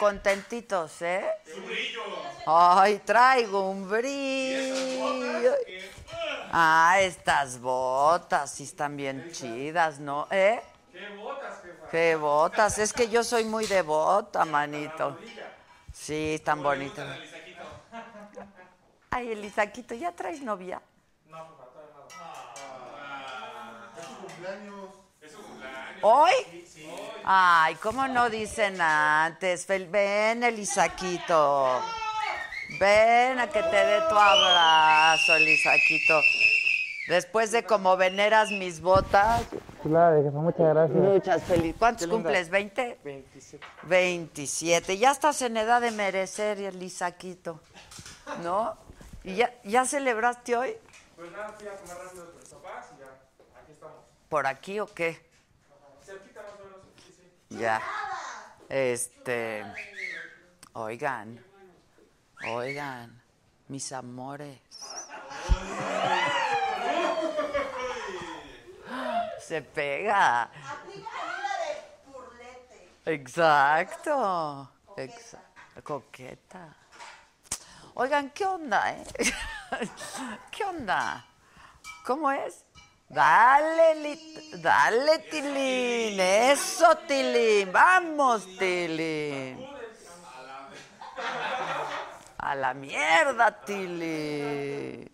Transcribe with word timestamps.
Contentitos, 0.00 1.02
eh? 1.02 1.30
Ay, 2.46 3.00
traigo 3.00 3.68
un 3.68 3.86
brillo. 3.86 5.52
Ah, 6.50 6.96
estas 7.00 7.60
botas 7.60 8.50
sí 8.50 8.64
están 8.64 8.96
bien 8.96 9.30
chidas, 9.30 10.00
¿no? 10.00 10.26
¿Eh? 10.30 10.62
Qué 11.90 12.16
botas, 12.16 12.78
es 12.78 12.94
que 12.94 13.10
yo 13.10 13.22
soy 13.22 13.44
muy 13.44 13.66
devota, 13.66 14.46
manito. 14.46 15.18
Sí, 15.92 16.34
están 16.36 16.62
bonitas. 16.62 17.06
Ay, 19.10 19.32
Elisaquito, 19.32 19.94
¿ya 19.94 20.12
traes 20.12 20.40
novia? 20.40 20.80
¿Hoy? 26.02 26.32
Ay, 27.24 27.74
¿cómo 27.76 28.08
no 28.08 28.30
dicen 28.30 28.80
antes? 28.80 29.66
Ven, 29.66 30.42
Elisaquito. 30.42 31.80
Ven 32.78 33.38
a 33.38 33.46
que 33.48 33.62
te 33.62 33.76
dé 33.84 34.00
tu 34.08 34.14
abrazo, 34.16 35.36
Elisaquito. 35.36 36.20
Después 37.08 37.50
de 37.50 37.64
como 37.64 37.96
veneras 37.96 38.50
mis 38.50 38.80
botas, 38.80 39.42
Claro, 39.82 40.20
muchas 40.32 40.74
gracias. 40.74 40.98
Muchas 40.98 41.42
felicidades. 41.44 41.76
¿Cuántos 41.78 42.06
cumples? 42.06 42.50
¿20? 42.50 42.98
27. 43.02 43.66
27. 43.84 44.98
Ya 44.98 45.10
estás 45.10 45.40
en 45.40 45.56
edad 45.56 45.80
de 45.80 45.90
merecer, 45.90 46.60
Elisaquito. 46.60 47.60
¿No? 48.42 48.76
¿Y 49.24 49.36
ya, 49.36 49.54
ya 49.64 49.86
celebraste 49.86 50.54
hoy? 50.56 50.76
Pues 51.16 51.32
nada, 51.32 51.54
fui 51.58 51.66
a 51.66 51.76
comer 51.76 51.96
rápido 51.96 52.26
con 52.26 52.36
mis 52.40 52.48
papás 52.48 52.86
y 52.94 53.00
ya, 53.00 53.06
aquí 53.58 53.72
estamos. 53.72 53.96
¿Por 54.28 54.46
aquí 54.46 54.80
o 54.80 54.86
qué? 54.86 55.18
Cerquita 56.04 56.42
más 56.42 56.52
o 56.60 56.64
menos, 56.64 56.78
sí, 56.96 57.14
sí. 57.16 57.30
Ya. 57.50 57.80
Este. 58.68 59.64
Oigan. 60.74 61.44
Oigan. 62.48 63.22
Mis 63.68 63.92
amores. 63.92 64.58
Se 69.40 69.62
pega. 69.62 70.50
Exacto. 73.06 74.68
Exa- 74.96 75.40
Coqueta. 75.82 76.76
Oigan, 77.94 78.30
¿qué 78.30 78.46
onda, 78.46 78.92
eh? 78.92 79.04
¿Qué 80.50 80.64
onda? 80.64 81.24
¿Cómo 82.04 82.30
es? 82.30 82.64
Dale, 83.10 83.94
Lit- 83.96 84.54
dale, 84.62 85.18
Tilín. 85.30 86.20
Eso, 86.20 86.96
Tilín. 87.08 87.72
Vamos, 87.72 88.46
Tilín. 88.56 89.66
A 92.38 92.54
la 92.54 92.72
mierda, 92.72 93.50
Tilín. 93.64 95.10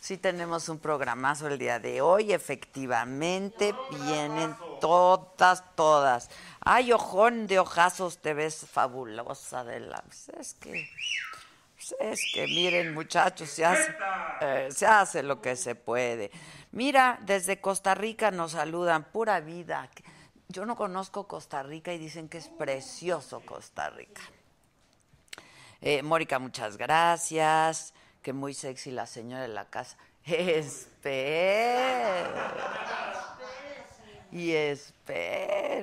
Sí 0.00 0.18
tenemos 0.18 0.68
un 0.68 0.78
programazo 0.78 1.48
el 1.48 1.58
día 1.58 1.78
de 1.78 2.02
hoy. 2.02 2.32
Efectivamente, 2.34 3.74
vienen 4.04 4.54
todas, 4.78 5.64
todas. 5.74 6.28
Ay, 6.60 6.92
ojón 6.92 7.46
de 7.46 7.58
ojazos, 7.58 8.18
te 8.18 8.34
ves 8.34 8.66
fabulosa 8.70 9.64
de 9.64 9.80
la... 9.80 10.02
pues 10.02 10.28
Es 10.38 10.54
que... 10.54 10.90
pues 11.74 11.94
Es 12.00 12.20
que 12.34 12.46
miren, 12.46 12.92
muchachos, 12.92 13.48
se 13.48 13.64
hace, 13.64 13.96
eh, 14.42 14.68
se 14.70 14.86
hace 14.86 15.22
lo 15.22 15.40
que 15.40 15.56
se 15.56 15.74
puede. 15.74 16.30
Mira, 16.72 17.18
desde 17.22 17.60
Costa 17.60 17.94
Rica 17.94 18.30
nos 18.30 18.52
saludan, 18.52 19.04
pura 19.04 19.40
vida. 19.40 19.88
Yo 20.48 20.66
no 20.66 20.76
conozco 20.76 21.26
Costa 21.26 21.62
Rica 21.62 21.92
y 21.92 21.98
dicen 21.98 22.28
que 22.28 22.38
es 22.38 22.48
precioso 22.48 23.40
Costa 23.40 23.90
Rica. 23.90 24.22
Eh, 25.80 26.02
Mónica, 26.02 26.38
muchas 26.38 26.76
gracias. 26.76 27.94
Que 28.22 28.32
muy 28.32 28.54
sexy 28.54 28.90
la 28.90 29.06
señora 29.06 29.42
de 29.42 29.48
la 29.48 29.66
casa. 29.66 29.96
Esperen. 30.24 32.26
Y 34.32 34.52
espérense. 34.52 35.76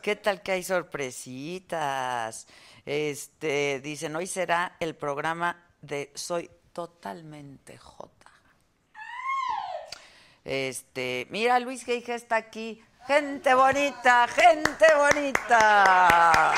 ¿Qué 0.00 0.16
tal 0.16 0.40
que 0.42 0.52
hay 0.52 0.62
sorpresitas? 0.64 2.46
Este, 2.84 3.80
dicen, 3.80 4.16
hoy 4.16 4.26
será 4.26 4.76
el 4.80 4.96
programa 4.96 5.64
de 5.80 6.10
Soy 6.14 6.50
totalmente 6.72 7.78
Jota. 7.78 8.21
Este, 10.44 11.26
mira, 11.30 11.58
Luis 11.60 11.84
Geige 11.84 12.14
está 12.14 12.36
aquí. 12.36 12.82
Gente 13.06 13.54
bonita, 13.54 14.28
gente 14.28 14.86
bonita. 14.96 16.54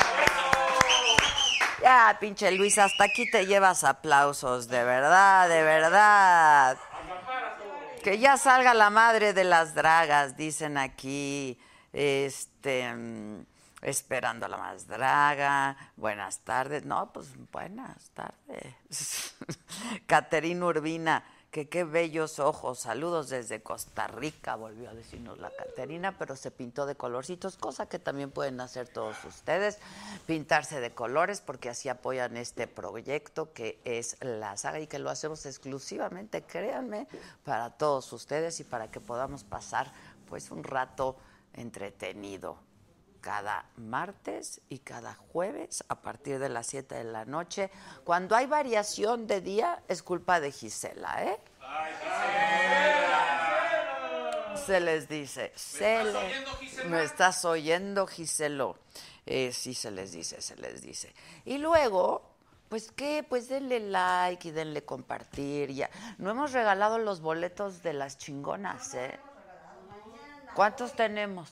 Ya, 1.81 2.17
pinche 2.19 2.51
Luis, 2.51 2.77
hasta 2.77 3.03
aquí 3.03 3.29
te 3.29 3.45
llevas 3.45 3.83
aplausos, 3.83 4.67
de 4.67 4.83
verdad, 4.83 5.49
de 5.49 5.61
verdad. 5.63 6.77
Que 8.03 8.19
ya 8.19 8.37
salga 8.37 8.73
la 8.73 8.89
madre 8.89 9.33
de 9.33 9.43
las 9.43 9.75
dragas, 9.75 10.37
dicen 10.37 10.77
aquí. 10.77 11.59
Este, 11.93 12.93
mm, 12.93 13.45
esperando 13.81 14.45
a 14.47 14.49
la 14.49 14.57
más 14.57 14.87
draga. 14.87 15.77
Buenas 15.95 16.39
tardes. 16.39 16.85
No, 16.85 17.13
pues 17.13 17.29
buenas 17.51 18.09
tardes. 18.11 19.35
Caterina 20.07 20.65
Urbina, 20.65 21.23
que 21.55 21.69
qué 21.69 21.85
bellos 21.85 22.39
ojos. 22.39 22.79
Saludos 22.79 23.29
desde 23.29 23.61
Costa 23.61 24.07
Rica, 24.07 24.57
volvió 24.57 24.89
a 24.89 24.93
decirnos 24.93 25.39
la 25.39 25.49
Caterina, 25.51 26.17
pero 26.17 26.35
se 26.35 26.51
pintó 26.51 26.85
de 26.85 26.95
colorcitos, 26.95 27.55
cosa 27.55 27.85
que 27.85 27.97
también 27.97 28.29
pueden 28.29 28.59
hacer 28.59 28.89
todos 28.89 29.23
ustedes, 29.23 29.77
pintarse 30.27 30.81
de 30.81 30.91
colores, 30.91 31.39
porque 31.39 31.69
así 31.69 31.87
apoyan 31.87 32.35
este 32.35 32.67
proyecto 32.67 33.53
que 33.53 33.79
es 33.85 34.17
la 34.19 34.57
saga 34.57 34.81
y 34.81 34.87
que 34.87 34.99
lo 34.99 35.09
hacemos 35.09 35.45
exclusivamente, 35.45 36.41
créanme, 36.41 37.07
para 37.45 37.69
todos 37.69 38.11
ustedes 38.11 38.59
y 38.59 38.65
para 38.65 38.91
que 38.91 38.99
podamos 38.99 39.45
pasar 39.45 39.93
pues 40.27 40.51
un 40.51 40.61
rato 40.61 41.15
entretenido 41.53 42.57
cada 43.25 43.65
martes 43.77 44.61
y 44.69 44.77
cada 44.77 45.15
jueves 45.15 45.83
a 45.89 45.95
partir 45.99 46.37
de 46.37 46.47
las 46.47 46.67
7 46.67 46.93
de 46.93 47.03
la 47.05 47.25
noche. 47.25 47.71
Cuando 48.03 48.35
hay 48.35 48.45
variación 48.45 49.25
de 49.25 49.41
día 49.41 49.81
es 49.87 50.03
culpa 50.03 50.39
de 50.39 50.51
Gisela, 50.51 51.23
¿eh? 51.23 51.39
Se 54.67 54.79
les 54.79 55.09
dice, 55.09 55.51
se 55.55 56.03
le- 56.03 56.85
¿me 56.85 57.03
estás 57.03 57.43
oyendo, 57.45 58.05
Giselo? 58.05 58.77
Eh, 59.25 59.51
sí, 59.51 59.73
se 59.73 59.89
les 59.89 60.11
dice, 60.11 60.39
se 60.39 60.55
les 60.57 60.83
dice. 60.83 61.11
Y 61.45 61.57
luego, 61.57 62.29
pues 62.69 62.91
qué, 62.91 63.25
pues 63.27 63.49
denle 63.49 63.79
like 63.79 64.47
y 64.49 64.51
denle 64.51 64.85
compartir. 64.85 65.71
Ya. 65.71 65.89
No 66.19 66.29
hemos 66.29 66.51
regalado 66.51 66.99
los 66.99 67.21
boletos 67.21 67.81
de 67.81 67.93
las 67.93 68.19
chingonas, 68.19 68.93
¿eh? 68.93 69.19
¿Cuántos 70.53 70.93
tenemos? 70.95 71.51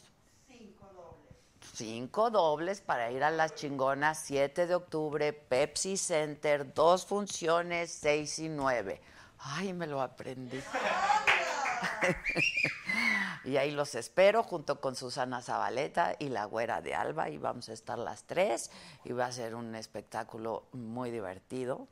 Cinco 1.76 2.30
dobles 2.30 2.82
para 2.82 3.10
ir 3.10 3.24
a 3.24 3.32
las 3.32 3.56
chingonas, 3.56 4.20
7 4.26 4.68
de 4.68 4.76
octubre, 4.76 5.34
Pepsi 5.34 5.98
Center, 5.98 6.72
dos 6.72 7.04
funciones, 7.04 7.92
6 8.00 8.40
y 8.40 8.50
9. 8.50 9.02
Ay, 9.40 9.74
me 9.74 9.88
lo 9.88 10.00
aprendí. 10.00 10.62
y 13.46 13.58
ahí 13.58 13.72
los 13.72 13.96
espero 13.96 14.44
junto 14.44 14.80
con 14.80 14.96
Susana 14.96 15.42
Zabaleta 15.42 16.16
y 16.20 16.30
la 16.30 16.46
güera 16.46 16.80
de 16.82 16.94
Alba 16.94 17.30
y 17.30 17.40
vamos 17.40 17.70
a 17.70 17.74
estar 17.74 17.98
las 17.98 18.26
tres 18.26 18.70
y 19.04 19.12
va 19.12 19.26
a 19.26 19.32
ser 19.32 19.56
un 19.56 19.74
espectáculo 19.74 20.68
muy 20.74 21.10
divertido 21.10 21.88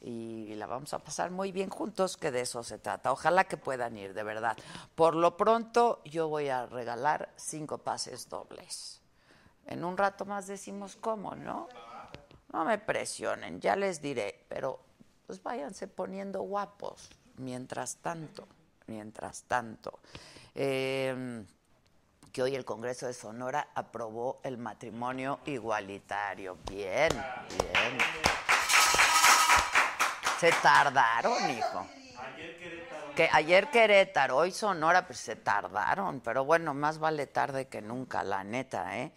y 0.00 0.54
la 0.54 0.66
vamos 0.66 0.94
a 0.94 1.00
pasar 1.00 1.32
muy 1.32 1.52
bien 1.52 1.68
juntos, 1.68 2.16
que 2.16 2.30
de 2.30 2.40
eso 2.40 2.62
se 2.62 2.78
trata. 2.78 3.12
Ojalá 3.12 3.44
que 3.44 3.58
puedan 3.58 3.98
ir, 3.98 4.14
de 4.14 4.22
verdad. 4.22 4.56
Por 4.94 5.14
lo 5.14 5.36
pronto, 5.36 6.00
yo 6.06 6.28
voy 6.28 6.48
a 6.48 6.64
regalar 6.64 7.30
cinco 7.36 7.76
pases 7.76 8.30
dobles. 8.30 9.02
En 9.68 9.84
un 9.84 9.96
rato 9.96 10.24
más 10.24 10.46
decimos 10.46 10.96
cómo, 10.96 11.34
¿no? 11.34 11.68
No 12.52 12.64
me 12.64 12.78
presionen, 12.78 13.60
ya 13.60 13.76
les 13.76 14.00
diré, 14.00 14.44
pero 14.48 14.80
pues 15.26 15.42
váyanse 15.42 15.86
poniendo 15.86 16.40
guapos 16.40 17.10
mientras 17.36 17.96
tanto, 17.96 18.48
mientras 18.86 19.42
tanto. 19.42 20.00
Eh, 20.54 21.44
que 22.32 22.42
hoy 22.42 22.54
el 22.54 22.64
Congreso 22.64 23.06
de 23.06 23.12
Sonora 23.12 23.68
aprobó 23.74 24.40
el 24.42 24.58
matrimonio 24.58 25.40
igualitario. 25.44 26.56
Bien, 26.68 27.10
bien. 27.10 27.98
Se 30.38 30.50
tardaron, 30.62 31.50
hijo. 31.50 31.86
Que 33.14 33.28
ayer 33.32 33.68
Querétaro, 33.70 34.36
hoy 34.36 34.52
Sonora, 34.52 35.06
pues 35.06 35.18
se 35.18 35.36
tardaron, 35.36 36.20
pero 36.20 36.44
bueno, 36.44 36.74
más 36.74 36.98
vale 36.98 37.26
tarde 37.26 37.66
que 37.66 37.82
nunca, 37.82 38.22
la 38.22 38.44
neta, 38.44 38.96
¿eh? 38.98 39.12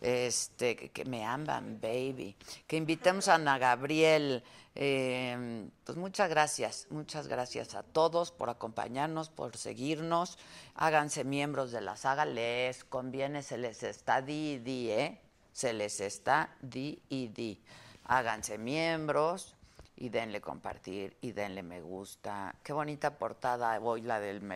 Este, 0.00 0.76
que, 0.76 1.04
me 1.04 1.24
aman, 1.24 1.78
baby. 1.80 2.36
Que 2.66 2.76
invitemos 2.76 3.28
a 3.28 3.34
Ana 3.34 3.58
Gabriel. 3.58 4.42
eh, 4.74 5.68
pues 5.84 5.96
muchas 5.96 6.28
gracias, 6.28 6.86
muchas 6.90 7.28
gracias 7.28 7.74
a 7.74 7.82
todos 7.82 8.30
por 8.30 8.50
acompañarnos, 8.50 9.30
por 9.30 9.56
seguirnos. 9.56 10.38
Háganse 10.74 11.24
miembros 11.24 11.72
de 11.72 11.80
la 11.80 11.96
saga, 11.96 12.26
les 12.26 12.84
conviene, 12.84 13.42
se 13.42 13.56
les 13.56 13.82
está 13.82 14.20
di 14.20 14.58
di, 14.58 14.90
¿eh? 14.90 15.20
Se 15.52 15.72
les 15.72 16.00
está 16.00 16.50
di 16.60 17.00
y 17.08 17.28
di. 17.28 17.62
Háganse 18.04 18.58
miembros 18.58 19.56
y 19.96 20.10
denle 20.10 20.42
compartir 20.42 21.16
y 21.22 21.32
denle 21.32 21.62
me 21.62 21.80
gusta. 21.80 22.54
Qué 22.62 22.74
bonita 22.74 23.18
portada 23.18 23.80
hoy 23.80 24.02
la 24.02 24.20
del 24.20 24.46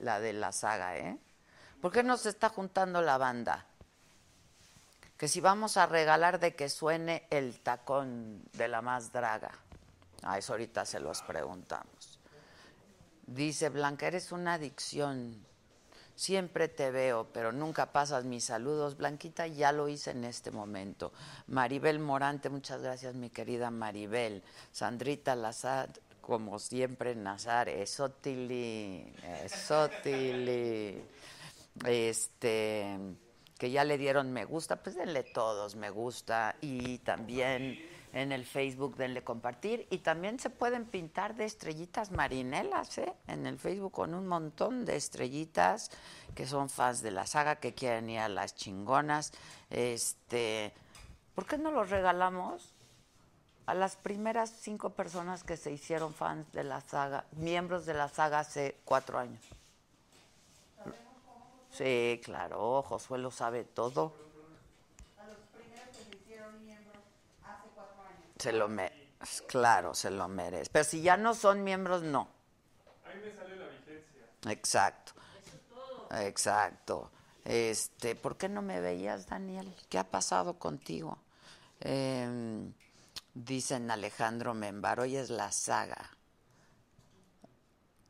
la 0.00 0.20
de 0.20 0.32
la 0.32 0.52
saga, 0.52 0.96
¿eh? 0.96 1.18
¿Por 1.82 1.92
qué 1.92 2.02
no 2.02 2.16
se 2.16 2.30
está 2.30 2.48
juntando 2.48 3.02
la 3.02 3.18
banda? 3.18 3.66
Que 5.20 5.28
si 5.28 5.42
vamos 5.42 5.76
a 5.76 5.84
regalar 5.84 6.40
de 6.40 6.54
que 6.54 6.70
suene 6.70 7.26
el 7.28 7.60
tacón 7.60 8.42
de 8.54 8.68
la 8.68 8.80
más 8.80 9.12
draga. 9.12 9.50
A 10.22 10.38
eso 10.38 10.54
ahorita 10.54 10.86
se 10.86 10.98
los 10.98 11.20
preguntamos. 11.20 12.18
Dice 13.26 13.68
Blanca, 13.68 14.06
eres 14.06 14.32
una 14.32 14.54
adicción. 14.54 15.44
Siempre 16.14 16.68
te 16.68 16.90
veo, 16.90 17.28
pero 17.34 17.52
nunca 17.52 17.92
pasas 17.92 18.24
mis 18.24 18.44
saludos. 18.44 18.96
Blanquita, 18.96 19.46
ya 19.46 19.72
lo 19.72 19.88
hice 19.88 20.12
en 20.12 20.24
este 20.24 20.50
momento. 20.50 21.12
Maribel 21.48 21.98
Morante, 21.98 22.48
muchas 22.48 22.80
gracias, 22.80 23.14
mi 23.14 23.28
querida 23.28 23.70
Maribel. 23.70 24.42
Sandrita 24.72 25.36
Lazar, 25.36 25.90
como 26.22 26.58
siempre, 26.58 27.14
Nazar, 27.14 27.68
Esotili, 27.68 29.14
Esotili. 29.44 31.04
Este, 31.84 32.98
que 33.60 33.70
ya 33.70 33.84
le 33.84 33.98
dieron 33.98 34.32
me 34.32 34.46
gusta, 34.46 34.76
pues 34.76 34.96
denle 34.96 35.22
todos 35.22 35.76
me 35.76 35.90
gusta. 35.90 36.56
Y 36.62 36.96
también 37.00 37.78
en 38.14 38.32
el 38.32 38.46
Facebook 38.46 38.96
denle 38.96 39.22
compartir. 39.22 39.86
Y 39.90 39.98
también 39.98 40.40
se 40.40 40.48
pueden 40.48 40.86
pintar 40.86 41.36
de 41.36 41.44
estrellitas 41.44 42.10
marinelas, 42.10 42.96
¿eh? 42.96 43.12
En 43.26 43.46
el 43.46 43.58
Facebook 43.58 43.92
con 43.92 44.14
un 44.14 44.26
montón 44.26 44.86
de 44.86 44.96
estrellitas 44.96 45.90
que 46.34 46.46
son 46.46 46.70
fans 46.70 47.02
de 47.02 47.10
la 47.10 47.26
saga, 47.26 47.56
que 47.56 47.74
quieren 47.74 48.08
ir 48.08 48.20
a 48.20 48.30
las 48.30 48.54
chingonas. 48.54 49.30
Este, 49.68 50.72
¿por 51.34 51.44
qué 51.44 51.58
no 51.58 51.70
los 51.70 51.90
regalamos? 51.90 52.72
A 53.66 53.74
las 53.74 53.96
primeras 53.96 54.48
cinco 54.58 54.94
personas 54.94 55.44
que 55.44 55.58
se 55.58 55.70
hicieron 55.70 56.14
fans 56.14 56.50
de 56.52 56.64
la 56.64 56.80
saga, 56.80 57.26
miembros 57.32 57.84
de 57.84 57.92
la 57.92 58.08
saga 58.08 58.38
hace 58.38 58.78
cuatro 58.86 59.18
años. 59.18 59.59
Sí, 61.72 62.20
claro, 62.24 62.82
Josué 62.82 63.18
lo 63.18 63.30
sabe 63.30 63.64
todo. 63.64 64.12
Se 68.38 68.52
lo 68.52 68.68
merece, 68.68 69.44
claro, 69.46 69.94
se 69.94 70.10
lo 70.10 70.26
merece. 70.26 70.70
Pero 70.72 70.84
si 70.84 71.02
ya 71.02 71.18
no 71.18 71.34
son 71.34 71.62
miembros, 71.62 72.02
no. 72.02 72.28
Ahí 73.04 73.20
me 73.22 73.34
sale 73.34 73.56
la 73.56 73.68
vigencia. 73.68 74.50
Exacto. 74.50 75.12
Exacto. 76.10 77.10
Este, 77.44 78.14
¿por 78.14 78.38
qué 78.38 78.48
no 78.48 78.62
me 78.62 78.80
veías, 78.80 79.26
Daniel? 79.26 79.74
¿Qué 79.90 79.98
ha 79.98 80.10
pasado 80.10 80.58
contigo? 80.58 81.18
Em, 81.80 82.72
dicen 83.34 83.90
Alejandro 83.90 84.54
Membar, 84.54 85.00
hoy 85.00 85.16
es 85.16 85.30
la 85.30 85.52
saga. 85.52 86.10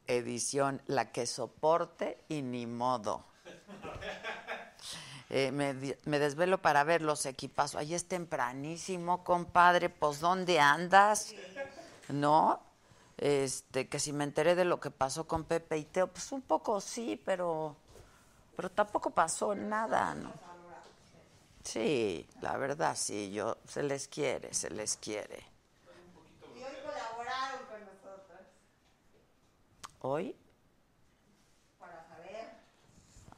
Edición, 0.07 0.81
la 0.87 1.13
que 1.13 1.27
soporte 1.27 2.25
y 2.29 2.43
ni 2.43 2.67
modo. 2.67 3.30
Eh, 5.33 5.53
me, 5.53 6.19
desvelo 6.19 6.61
para 6.61 6.83
ver 6.83 7.03
los 7.03 7.25
equipazos. 7.25 7.77
Ahí 7.77 7.95
es 7.95 8.09
tempranísimo, 8.09 9.23
compadre. 9.23 9.89
Pues, 9.89 10.19
¿dónde 10.19 10.59
andas? 10.59 11.33
¿No? 12.09 12.61
Este, 13.17 13.89
que 13.89 14.01
si 14.01 14.13
me 14.13 14.25
enteré 14.25 14.57
de 14.57 14.65
lo 14.65 14.81
que 14.81 14.91
pasó 14.91 15.29
con 15.29 15.45
Pepe 15.45 15.79
y 15.79 15.85
Teo, 15.85 16.09
pues 16.09 16.33
un 16.33 16.43
poco 16.43 16.81
sí, 16.81 17.21
pero, 17.25 17.77
pero 18.57 18.71
tampoco 18.73 19.11
pasó 19.11 19.55
nada, 19.55 20.17
¿no? 20.17 20.33
Sí, 21.63 22.27
la 22.41 22.57
verdad 22.57 22.97
sí, 22.97 23.31
yo, 23.31 23.59
se 23.69 23.83
les 23.83 24.09
quiere, 24.09 24.53
se 24.55 24.71
les 24.71 24.97
quiere. 24.97 25.45
Y 26.57 26.63
hoy 26.63 26.73
colaboraron 26.83 27.67
con 27.69 27.81
nosotros 27.85 28.41
¿Hoy? 30.01 30.35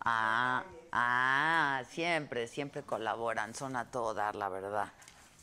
Ah, 0.04 0.64
ah, 0.90 1.82
siempre, 1.90 2.48
siempre 2.48 2.82
colaboran, 2.82 3.54
son 3.54 3.76
a 3.76 3.90
todo 3.90 4.14
dar, 4.14 4.34
la 4.34 4.48
verdad. 4.48 4.92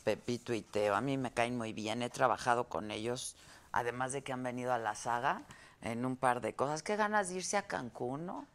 Pepito 0.04 0.52
y 0.52 0.60
Teo, 0.60 0.94
a 0.94 1.00
mí 1.00 1.16
me 1.16 1.32
caen 1.32 1.56
muy 1.56 1.72
bien, 1.72 2.02
he 2.02 2.10
trabajado 2.10 2.64
con 2.64 2.90
ellos, 2.90 3.36
además 3.72 4.12
de 4.12 4.22
que 4.22 4.32
han 4.32 4.42
venido 4.42 4.72
a 4.72 4.78
la 4.78 4.94
saga 4.94 5.42
en 5.80 6.04
un 6.04 6.16
par 6.16 6.40
de 6.40 6.54
cosas. 6.54 6.82
Qué 6.82 6.96
ganas 6.96 7.28
de 7.28 7.36
irse 7.36 7.56
a 7.56 7.62
Cancún, 7.62 8.26
¿no? 8.26 8.46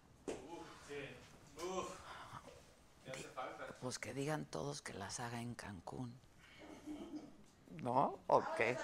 Pues 3.81 3.99
que 3.99 4.13
digan 4.13 4.45
todos 4.45 4.81
que 4.81 4.93
la 4.93 5.09
saga 5.09 5.41
en 5.41 5.55
Cancún. 5.55 6.13
¿No? 7.83 8.19
¿O 8.27 8.43
qué? 8.57 8.77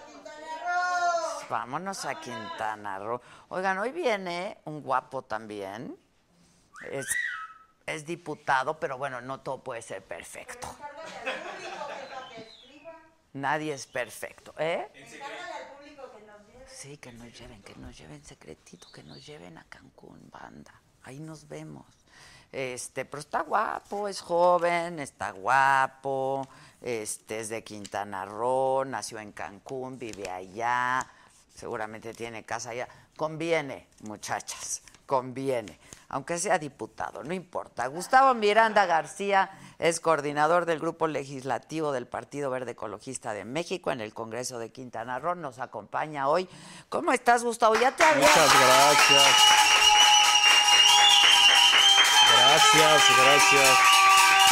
Vámonos 1.49 2.05
a 2.05 2.19
Quintana 2.19 2.99
Roo. 2.99 3.21
Oigan, 3.49 3.77
hoy 3.79 3.91
viene 3.91 4.57
un 4.65 4.81
guapo 4.81 5.23
también. 5.23 5.97
Es, 6.89 7.07
es 7.85 8.05
diputado, 8.05 8.79
pero 8.79 8.97
bueno, 8.97 9.21
no 9.21 9.41
todo 9.41 9.63
puede 9.63 9.81
ser 9.81 10.03
perfecto. 10.03 10.67
Nadie 13.33 13.73
es 13.73 13.87
perfecto, 13.87 14.53
¿eh? 14.57 14.89
Sí, 16.67 16.97
que 16.97 17.11
nos 17.11 17.37
lleven, 17.37 17.61
que 17.61 17.75
nos 17.75 17.97
lleven 17.97 18.23
secretito, 18.23 18.91
que 18.91 19.03
nos 19.03 19.25
lleven 19.25 19.57
a 19.57 19.63
Cancún, 19.65 20.29
banda. 20.31 20.73
Ahí 21.03 21.19
nos 21.19 21.47
vemos. 21.47 21.85
Este, 22.51 23.05
pero 23.05 23.21
está 23.21 23.41
guapo, 23.41 24.09
es 24.09 24.19
joven, 24.19 24.99
está 24.99 25.31
guapo, 25.31 26.45
este, 26.81 27.39
es 27.39 27.49
de 27.49 27.63
Quintana 27.63 28.25
Roo, 28.25 28.83
nació 28.83 29.19
en 29.19 29.31
Cancún, 29.31 29.97
vive 29.97 30.29
allá, 30.29 31.07
seguramente 31.55 32.13
tiene 32.13 32.43
casa 32.43 32.71
allá. 32.71 32.89
Conviene, 33.15 33.87
muchachas, 34.01 34.81
conviene, 35.11 35.77
aunque 36.07 36.37
sea 36.37 36.57
diputado, 36.57 37.21
no 37.21 37.33
importa. 37.33 37.85
Gustavo 37.87 38.33
Miranda 38.33 38.85
García 38.85 39.51
es 39.77 39.99
coordinador 39.99 40.65
del 40.65 40.79
Grupo 40.79 41.05
Legislativo 41.05 41.91
del 41.91 42.07
Partido 42.07 42.49
Verde 42.49 42.71
Ecologista 42.71 43.33
de 43.33 43.43
México 43.43 43.91
en 43.91 43.99
el 43.99 44.13
Congreso 44.13 44.57
de 44.57 44.71
Quintana 44.71 45.19
Roo, 45.19 45.35
nos 45.35 45.59
acompaña 45.59 46.29
hoy. 46.29 46.47
¿Cómo 46.87 47.11
estás, 47.11 47.43
Gustavo? 47.43 47.75
Ya 47.75 47.93
te 47.93 48.05
había... 48.05 48.25
Muchas 48.25 48.53
gracias. 48.57 49.35
Gracias, 52.37 53.17
gracias. 53.17 54.00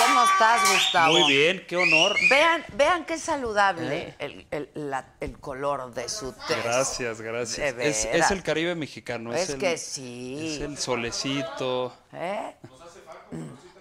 ¿Cómo 0.06 0.24
estás, 0.24 0.62
Gustavo? 0.74 1.20
Muy 1.20 1.34
bien, 1.34 1.66
qué 1.68 1.76
honor. 1.78 2.16
Vean, 2.30 2.66
vean 2.74 3.06
qué 3.06 3.18
saludable 3.18 4.16
el, 4.20 4.48
el- 4.52 4.70
la- 4.76 5.14
el 5.20 5.38
color 5.40 5.94
de 5.94 6.08
su 6.10 6.32
té. 6.34 6.56
Gracias, 6.64 7.22
gracias. 7.22 7.76
De 7.76 7.90
Es, 7.90 8.06
es 8.06 8.32
el 8.32 8.42
Caribe 8.44 8.76
mexicano. 8.76 9.34
Es 9.34 9.50
el, 9.52 9.60
que 9.60 9.78
sí. 9.78 10.56
Es 10.56 10.62
el 10.62 10.78
solecito. 10.78 11.94
¿Eh? 12.14 12.56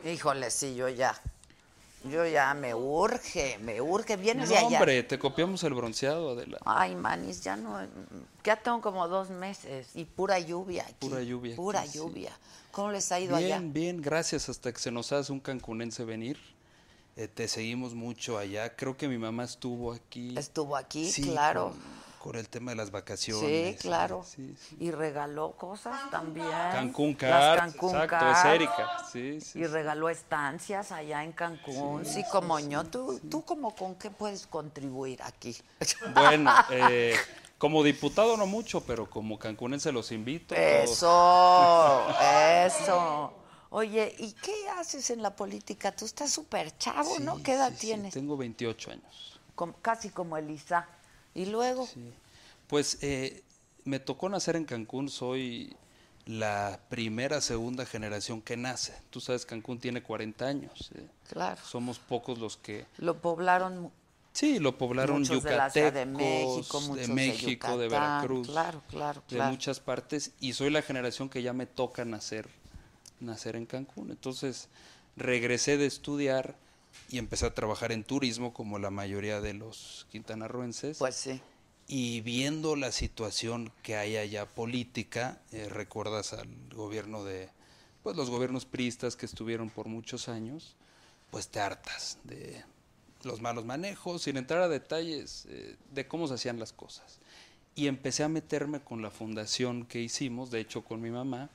Híjole, 0.05 0.51
sí, 0.51 0.75
yo 0.75 0.89
ya. 0.89 1.19
Yo 2.11 2.27
ya 2.27 2.53
me 2.55 2.75
urge, 2.75 3.59
me 3.59 3.81
urge. 3.81 4.17
Vienes 4.17 4.49
No, 4.49 4.55
de 4.55 4.59
allá. 4.59 4.79
hombre, 4.79 5.03
te 5.03 5.19
copiamos 5.19 5.63
el 5.65 5.75
bronceado, 5.75 6.31
Adela. 6.31 6.59
Ay, 6.65 6.95
manis, 6.97 7.43
ya 7.43 7.57
no. 7.57 7.79
Ya 8.45 8.57
tengo 8.57 8.81
como 8.81 9.07
dos 9.09 9.31
meses 9.31 9.89
y 9.95 10.05
pura 10.05 10.39
lluvia 10.39 10.85
aquí. 10.85 10.95
Pura 11.09 11.23
lluvia 11.23 11.53
aquí, 11.53 11.57
Pura 11.57 11.87
sí. 11.87 11.99
lluvia. 11.99 12.33
¿Cómo 12.73 12.91
les 12.93 13.11
ha 13.13 13.19
ido 13.21 13.37
Bien, 13.37 13.53
allá? 13.53 13.61
bien, 13.73 14.01
gracias. 14.03 14.49
Hasta 14.49 14.73
que 14.73 14.79
se 14.79 14.91
nos 14.91 15.13
hace 15.13 15.33
un 15.33 15.41
cancunense 15.41 16.05
venir. 16.05 16.39
Eh, 17.17 17.27
te 17.29 17.49
seguimos 17.49 17.95
mucho 17.95 18.39
allá. 18.39 18.77
Creo 18.77 18.97
que 18.97 19.09
mi 19.09 19.19
mamá 19.19 19.45
estuvo 19.45 19.93
aquí. 19.93 20.39
Estuvo 20.39 20.77
aquí, 20.77 21.11
Sí, 21.11 21.23
claro. 21.23 21.71
con- 21.71 21.98
con 22.19 22.37
el 22.37 22.49
tema 22.49 22.73
de 22.73 22.77
las 22.77 22.91
vacaciones. 22.91 23.77
Sí, 23.77 23.77
claro. 23.81 24.25
Sí, 24.25 24.55
sí. 24.57 24.77
Y 24.81 24.91
regaló 24.91 25.53
cosas 25.53 26.11
también. 26.11 26.49
Cancún 26.51 27.15
Cancún 27.15 27.97
exacto, 27.97 28.31
es 28.31 28.45
Erika. 28.45 29.05
Sí, 29.11 29.41
sí, 29.41 29.61
Y 29.61 29.67
regaló 29.67 30.09
estancias 30.09 30.93
allá 30.93 31.25
en 31.25 31.33
Cancún. 31.33 32.05
Sí, 32.05 32.25
como 32.31 32.59
yo. 32.59 32.85
¿Tú, 32.85 33.21
¿Tú 33.31 33.45
como 33.45 33.75
con 33.75 33.95
qué 33.95 34.11
puedes 34.11 34.47
contribuir 34.47 35.23
aquí? 35.23 35.57
Bueno, 36.15 36.53
eh, 36.71 37.15
como 37.59 37.83
diputado 37.83 38.37
no 38.37 38.47
mucho, 38.47 38.83
pero 38.83 39.09
como 39.09 39.39
cancunense 39.39 39.93
los 39.93 40.11
invito. 40.13 40.55
Eso, 40.55 42.07
eso. 42.67 43.33
Oye, 43.71 44.15
¿y 44.19 44.33
qué 44.33 44.69
haces 44.71 45.11
en 45.11 45.23
la 45.23 45.37
política? 45.37 45.93
Tú 45.93 46.07
estás 46.07 46.31
súper 46.31 46.77
chavo, 46.79 47.19
¿no? 47.21 47.43
¿Qué 47.43 47.55
edad 47.55 47.73
tienes? 47.79 48.15
Tengo 48.15 48.37
28 48.37 48.93
años. 48.93 49.41
Casi 49.83 50.11
como 50.11 50.37
Elisa. 50.37 50.89
Y 51.39 51.47
luego, 51.47 51.87
Sí. 51.87 52.13
Pues 52.67 52.99
eh, 53.01 53.43
me 53.85 53.99
tocó 54.01 54.29
nacer 54.29 54.57
en 54.57 54.65
Cancún, 54.65 55.09
soy 55.09 55.75
la 56.27 56.81
primera, 56.91 57.41
segunda 57.41 57.87
generación 57.87 58.43
que 58.43 58.57
nace. 58.57 58.93
Tú 59.11 59.21
sabes, 59.21 59.47
Cancún 59.47 59.79
tiene 59.79 60.03
40 60.03 60.47
años. 60.47 60.91
eh. 60.95 61.07
claro, 61.31 61.61
Somos 61.65 61.99
pocos 61.99 62.39
los 62.39 62.57
que... 62.57 62.85
lo 62.99 63.21
poblaron 63.23 63.91
Sí, 64.33 64.59
lo 64.59 64.77
poblaron 64.77 65.21
muchos 65.21 65.43
de 65.43 65.57
la 65.57 65.69
de 65.71 65.81
yucatecos, 65.81 66.17
México, 66.17 66.81
muchos 66.83 67.07
de 67.09 67.15
México, 67.15 67.79
de, 67.79 67.87
Yucatán. 67.87 68.21
Veracruz, 68.21 68.47
Claro, 68.49 68.83
claro, 68.89 69.21
de 69.29 69.37
claro. 69.37 69.51
muchas 69.51 69.81
partes, 69.81 70.33
y 70.39 70.53
soy 70.53 70.71
la 70.71 70.83
generación 70.83 71.29
que 71.29 71.43
ya 71.43 71.53
me 71.53 71.67
toca 71.67 72.05
nacer, 72.05 72.47
nacer 73.21 73.57
en 73.57 73.67
Cancún. 73.67 74.11
Entonces, 74.11 74.69
regresé 75.17 75.77
de 75.79 75.87
estudiar 75.87 76.55
y 77.09 77.19
empecé 77.19 77.47
a 77.47 77.55
trabajar 77.55 77.93
en 77.93 78.05
turismo, 78.05 78.53
como 78.53 78.79
la 78.79 78.91
mayoría 78.91 79.41
de 79.41 79.55
los 79.55 80.07
quintanarroenses. 80.11 80.99
Pues 80.99 81.15
sí. 81.15 81.41
Y 81.87 82.21
viendo 82.21 82.77
la 82.77 82.93
situación 82.93 83.73
que 83.83 83.97
hay 83.97 84.17
allá 84.17 84.47
política, 84.47 85.41
eh, 85.53 85.69
recuerdas 85.71 86.35
al 86.35 86.49
gobierno 86.75 87.25
de, 87.25 87.49
pues 88.03 88.15
los 88.15 88.29
gobiernos 88.29 88.67
priistas 88.67 89.17
que 89.17 89.25
estuvieron 89.25 89.71
por 89.71 89.89
muchos 89.89 90.29
años, 90.29 90.77
pues 91.31 91.49
te 91.49 91.61
hartas 91.61 92.19
de 92.25 92.63
los 93.23 93.41
malos 93.41 93.65
manejos, 93.65 94.23
sin 94.23 94.37
entrar 94.37 94.63
a 94.63 94.69
detalles 94.69 95.47
eh, 95.49 95.77
de 95.93 96.07
cómo 96.07 96.29
se 96.29 96.35
hacían 96.35 96.59
las 96.59 96.73
cosas. 96.73 97.21
Y 97.75 97.87
empecé 97.87 98.23
a 98.23 98.29
meterme 98.29 98.81
con 98.81 99.03
la 99.03 99.11
fundación 99.11 99.87
que 99.87 100.01
hicimos, 100.01 100.51
de 100.51 100.61
hecho 100.61 100.85
con 100.85 101.01
mi 101.01 101.11
mamá, 101.11 101.49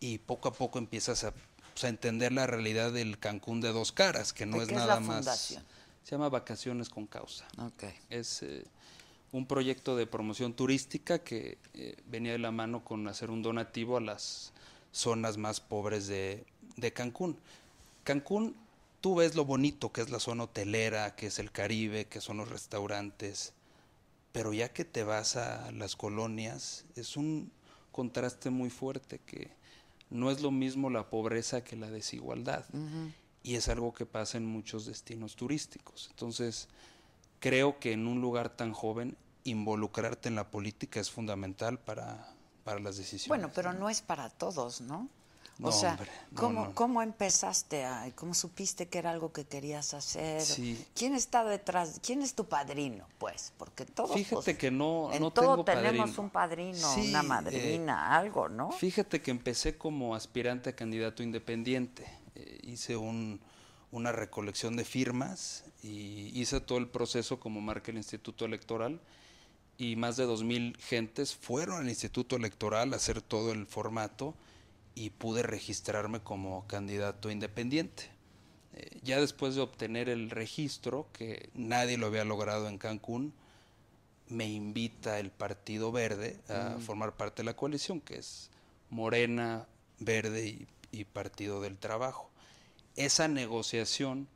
y 0.00 0.18
poco 0.18 0.48
a 0.48 0.52
poco 0.54 0.78
empiezas 0.78 1.22
a, 1.22 1.32
pues, 1.72 1.84
a 1.84 1.88
entender 1.88 2.32
la 2.32 2.46
realidad 2.46 2.92
del 2.92 3.18
Cancún 3.18 3.60
de 3.60 3.72
dos 3.72 3.92
caras, 3.92 4.32
que 4.32 4.46
no 4.46 4.58
¿De 4.58 4.64
es 4.64 4.68
qué 4.68 4.74
es 4.74 4.80
nada 4.80 5.00
más. 5.00 5.58
Se 6.02 6.10
llama 6.10 6.28
Vacaciones 6.28 6.88
con 6.88 7.06
Causa 7.06 7.46
es 8.10 8.42
eh, 8.42 8.64
un 9.30 9.46
proyecto 9.46 9.96
de 9.96 10.06
promoción 10.06 10.52
turística 10.52 11.20
que 11.20 11.58
eh, 11.74 11.96
venía 12.06 12.32
de 12.32 12.38
la 12.38 12.50
mano 12.50 12.84
con 12.84 13.06
hacer 13.08 13.30
un 13.30 13.42
donativo 13.42 13.96
a 13.96 14.00
las 14.00 14.52
zonas 14.90 15.38
más 15.38 15.60
pobres 15.60 16.06
de, 16.06 16.44
de 16.76 16.92
Cancún. 16.92 17.38
Cancún, 18.04 18.56
tú 19.00 19.14
ves 19.16 19.34
lo 19.36 19.44
bonito 19.44 19.92
que 19.92 20.00
es 20.00 20.10
la 20.10 20.18
zona 20.18 20.44
hotelera, 20.44 21.14
que 21.14 21.28
es 21.28 21.38
el 21.38 21.52
Caribe, 21.52 22.06
que 22.06 22.20
son 22.20 22.38
los 22.38 22.48
restaurantes, 22.48 23.54
pero 24.32 24.52
ya 24.52 24.72
que 24.72 24.84
te 24.84 25.04
vas 25.04 25.36
a 25.36 25.70
las 25.72 25.94
colonias, 25.96 26.84
es 26.96 27.16
un 27.16 27.50
contraste 27.92 28.50
muy 28.50 28.70
fuerte 28.70 29.20
que 29.24 29.50
no 30.12 30.30
es 30.30 30.42
lo 30.42 30.50
mismo 30.50 30.90
la 30.90 31.08
pobreza 31.08 31.64
que 31.64 31.76
la 31.76 31.90
desigualdad. 31.90 32.64
Y 33.42 33.56
es 33.56 33.68
algo 33.68 33.92
que 33.92 34.06
pasa 34.06 34.38
en 34.38 34.46
muchos 34.46 34.86
destinos 34.86 35.34
turísticos. 35.34 36.08
Entonces, 36.10 36.68
creo 37.40 37.80
que 37.80 37.92
en 37.92 38.06
un 38.06 38.20
lugar 38.20 38.50
tan 38.50 38.72
joven, 38.72 39.16
involucrarte 39.44 40.28
en 40.28 40.36
la 40.36 40.50
política 40.50 41.00
es 41.00 41.10
fundamental 41.10 41.78
para, 41.78 42.32
para 42.62 42.78
las 42.78 42.96
decisiones. 42.96 43.28
Bueno, 43.28 43.50
pero 43.52 43.72
no 43.72 43.90
es 43.90 44.02
para 44.02 44.30
todos, 44.30 44.80
¿no? 44.80 45.08
O 45.60 45.70
sea, 45.70 45.92
hombre, 45.92 46.10
no, 46.32 46.40
¿cómo, 46.40 46.64
no. 46.66 46.74
¿cómo 46.74 47.02
empezaste? 47.02 47.84
A, 47.84 48.10
¿Cómo 48.14 48.34
supiste 48.34 48.86
que 48.88 48.98
era 48.98 49.10
algo 49.10 49.32
que 49.32 49.44
querías 49.44 49.94
hacer? 49.94 50.40
Sí. 50.40 50.84
¿Quién 50.94 51.14
está 51.14 51.44
detrás? 51.44 52.00
¿Quién 52.04 52.22
es 52.22 52.34
tu 52.34 52.46
padrino? 52.46 53.06
Pues, 53.18 53.52
porque 53.58 53.84
todos. 53.84 54.14
Fíjate 54.14 54.42
pues, 54.42 54.58
que 54.58 54.70
no, 54.70 55.10
en 55.12 55.20
no 55.20 55.30
todo 55.30 55.62
tengo 55.62 55.64
tenemos 55.64 56.10
padrino. 56.10 56.22
un 56.22 56.30
padrino, 56.30 56.94
Sí, 56.94 57.08
una 57.10 57.20
eh, 57.20 57.22
madrina, 57.24 58.16
algo, 58.18 58.48
¿no? 58.48 58.72
Fíjate 58.72 59.20
que 59.20 59.30
empecé 59.30 59.76
como 59.76 60.14
aspirante 60.14 60.70
a 60.70 60.76
candidato 60.76 61.22
independiente. 61.22 62.06
Eh, 62.34 62.58
hice 62.62 62.96
un- 62.96 63.40
una 63.90 64.10
recolección 64.10 64.74
de 64.74 64.84
firmas 64.86 65.64
y 65.82 66.30
hice 66.40 66.60
todo 66.60 66.78
el 66.78 66.88
proceso 66.88 67.38
como 67.38 67.60
marca 67.60 67.90
el 67.90 67.98
Instituto 67.98 68.46
Electoral 68.46 69.00
y 69.76 69.96
más 69.96 70.16
de 70.16 70.24
2.000 70.26 70.76
gentes 70.78 71.34
fueron 71.34 71.76
al 71.82 71.88
Instituto 71.90 72.36
Electoral 72.36 72.94
a 72.94 72.96
hacer 72.96 73.20
todo 73.20 73.52
el 73.52 73.66
formato 73.66 74.34
y 74.94 75.10
pude 75.10 75.42
registrarme 75.42 76.20
como 76.20 76.66
candidato 76.66 77.30
independiente. 77.30 78.10
Eh, 78.74 79.00
ya 79.02 79.20
después 79.20 79.54
de 79.54 79.60
obtener 79.60 80.08
el 80.08 80.30
registro, 80.30 81.08
que 81.12 81.50
nadie 81.54 81.98
lo 81.98 82.06
había 82.06 82.24
logrado 82.24 82.68
en 82.68 82.78
Cancún, 82.78 83.34
me 84.28 84.48
invita 84.48 85.18
el 85.18 85.30
Partido 85.30 85.92
Verde 85.92 86.40
a 86.48 86.78
formar 86.78 87.16
parte 87.16 87.42
de 87.42 87.46
la 87.46 87.56
coalición, 87.56 88.00
que 88.00 88.16
es 88.16 88.50
Morena, 88.88 89.66
Verde 89.98 90.46
y, 90.46 90.66
y 90.90 91.04
Partido 91.04 91.60
del 91.60 91.76
Trabajo. 91.76 92.30
Esa 92.96 93.28
negociación 93.28 94.28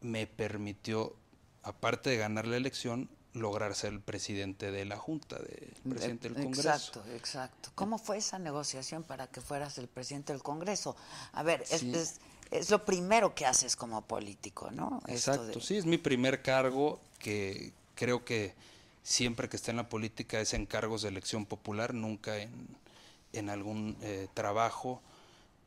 me 0.00 0.26
permitió, 0.26 1.14
aparte 1.62 2.10
de 2.10 2.16
ganar 2.16 2.46
la 2.46 2.56
elección, 2.56 3.08
lograr 3.34 3.74
ser 3.74 3.92
el 3.92 4.00
presidente 4.00 4.70
de 4.70 4.84
la 4.84 4.96
Junta, 4.96 5.36
de, 5.38 5.72
presidente 5.88 6.28
del 6.30 6.42
Congreso. 6.42 6.68
Exacto, 6.70 7.04
exacto. 7.14 7.70
¿Cómo 7.74 7.98
fue 7.98 8.16
esa 8.18 8.38
negociación 8.38 9.02
para 9.02 9.26
que 9.26 9.40
fueras 9.40 9.76
el 9.78 9.88
presidente 9.88 10.32
del 10.32 10.42
Congreso? 10.42 10.96
A 11.32 11.42
ver, 11.42 11.62
es, 11.70 11.80
Sí. 11.80 11.92
es- 11.94 12.20
es 12.50 12.70
lo 12.70 12.84
primero 12.84 13.34
que 13.34 13.44
haces 13.46 13.74
como 13.74 14.02
político, 14.02 14.70
¿no? 14.70 15.02
Exacto, 15.08 15.46
de- 15.46 15.60
sí, 15.60 15.76
es 15.76 15.84
mi 15.86 15.98
primer 15.98 16.42
cargo 16.42 17.00
que 17.18 17.72
creo 17.96 18.24
que 18.24 18.54
siempre 19.02 19.48
que 19.48 19.56
está 19.56 19.72
en 19.72 19.78
la 19.78 19.88
política 19.88 20.40
es 20.40 20.54
en 20.54 20.64
cargos 20.66 21.02
de 21.02 21.08
elección 21.08 21.44
popular, 21.46 21.92
nunca 21.92 22.38
en, 22.38 22.68
en 23.32 23.50
algún 23.50 23.96
eh, 24.02 24.28
trabajo. 24.34 25.02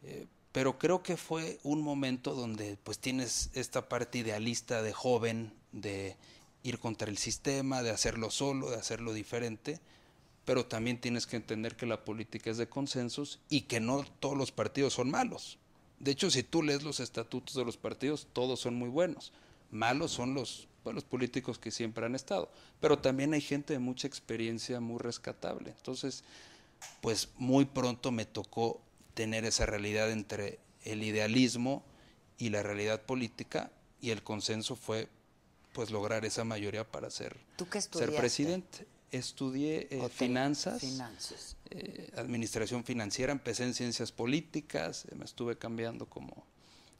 Eh, 0.03 0.25
pero 0.53 0.79
creo 0.79 1.03
que 1.03 1.17
fue 1.17 1.59
un 1.63 1.81
momento 1.81 2.33
donde 2.33 2.77
pues 2.83 2.97
tienes 2.99 3.49
esta 3.53 3.89
parte 3.89 4.19
idealista 4.19 4.81
de 4.81 4.93
joven, 4.93 5.53
de 5.73 6.15
ir 6.63 6.79
contra 6.79 7.09
el 7.09 7.17
sistema, 7.17 7.83
de 7.83 7.91
hacerlo 7.91 8.31
solo, 8.31 8.69
de 8.69 8.77
hacerlo 8.77 9.13
diferente, 9.13 9.79
pero 10.45 10.65
también 10.65 10.99
tienes 10.99 11.27
que 11.27 11.35
entender 11.35 11.75
que 11.75 11.85
la 11.85 12.05
política 12.05 12.49
es 12.49 12.57
de 12.57 12.69
consensos 12.69 13.39
y 13.49 13.61
que 13.61 13.79
no 13.79 14.05
todos 14.19 14.37
los 14.37 14.51
partidos 14.51 14.93
son 14.93 15.11
malos. 15.11 15.57
De 15.99 16.11
hecho, 16.11 16.29
si 16.29 16.43
tú 16.43 16.63
lees 16.63 16.83
los 16.83 16.99
estatutos 16.99 17.55
de 17.55 17.65
los 17.65 17.77
partidos, 17.77 18.27
todos 18.31 18.59
son 18.59 18.75
muy 18.75 18.89
buenos. 18.89 19.33
Malos 19.71 20.11
son 20.11 20.33
los, 20.33 20.67
pues, 20.83 20.93
los 20.95 21.03
políticos 21.03 21.57
que 21.59 21.71
siempre 21.71 22.05
han 22.05 22.15
estado. 22.15 22.51
Pero 22.79 22.99
también 22.99 23.33
hay 23.33 23.41
gente 23.41 23.73
de 23.73 23.79
mucha 23.79 24.07
experiencia 24.07 24.79
muy 24.79 24.99
rescatable. 24.99 25.71
Entonces, 25.71 26.23
pues 27.01 27.29
muy 27.37 27.65
pronto 27.65 28.11
me 28.11 28.25
tocó 28.25 28.79
tener 29.13 29.45
esa 29.45 29.65
realidad 29.65 30.11
entre 30.11 30.59
el 30.83 31.03
idealismo 31.03 31.83
y 32.37 32.49
la 32.49 32.63
realidad 32.63 33.01
política 33.01 33.71
y 33.99 34.11
el 34.11 34.23
consenso 34.23 34.75
fue 34.75 35.09
pues 35.77 35.91
lograr 35.91 36.25
esa 36.25 36.43
mayoría 36.43 36.83
para 36.91 37.11
ser, 37.11 37.37
¿Tú 37.55 37.69
qué 37.69 37.79
ser 37.79 38.15
presidente. 38.15 38.87
Estudié 39.11 39.87
eh, 39.91 40.09
finanzas, 40.09 40.79
Finanzas. 40.81 41.55
eh, 41.69 42.09
administración 42.17 42.83
financiera, 42.83 43.31
empecé 43.31 43.63
en 43.63 43.75
ciencias 43.75 44.11
políticas, 44.11 45.05
eh, 45.05 45.13
me 45.13 45.23
estuve 45.23 45.55
cambiando 45.55 46.07
como, 46.07 46.33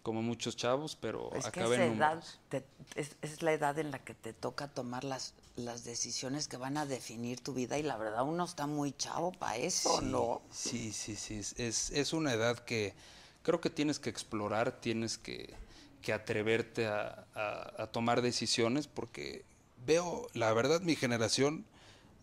como 0.04 0.22
muchos 0.22 0.56
chavos, 0.56 0.96
pero 0.96 1.34
Es 1.34 1.46
que 1.46 1.60
acabé 1.60 1.78
esa 1.78 1.86
en 1.88 1.94
edad 1.98 2.24
te- 2.50 2.64
es, 2.94 3.16
es 3.24 3.42
la 3.42 3.52
edad 3.52 3.80
en 3.80 3.90
la 3.90 3.98
que 3.98 4.14
te 4.14 4.32
toca 4.32 4.68
tomar 4.68 5.04
las, 5.04 5.34
las 5.56 5.84
decisiones 5.84 6.48
que 6.48 6.58
van 6.58 6.78
a 6.78 6.86
definir 6.86 7.40
tu 7.42 7.56
vida 7.56 7.80
y 7.80 7.84
la 7.84 7.98
verdad 7.98 8.22
uno 8.26 8.46
está 8.46 8.68
muy 8.68 8.92
chavo 8.92 9.32
para 9.32 9.58
eso, 9.58 10.00
Sí, 10.00 10.06
¿no? 10.06 10.42
Sí, 10.52 10.94
sí, 10.94 11.16
sí. 11.16 11.42
Es, 11.58 11.90
es 11.90 12.14
una 12.14 12.32
edad 12.32 12.60
que 12.60 12.94
creo 13.42 13.60
que 13.60 13.72
tienes 13.72 13.98
que 13.98 14.12
explorar, 14.12 14.80
tienes 14.82 15.18
que, 15.18 15.56
que 16.02 16.14
atreverte 16.14 16.88
a, 16.88 17.90
tomar 17.92 18.22
decisiones 18.22 18.88
porque 18.88 19.46
veo, 19.86 20.28
la 20.34 20.54
verdad, 20.54 20.82
mi 20.82 20.96
generación 20.96 21.66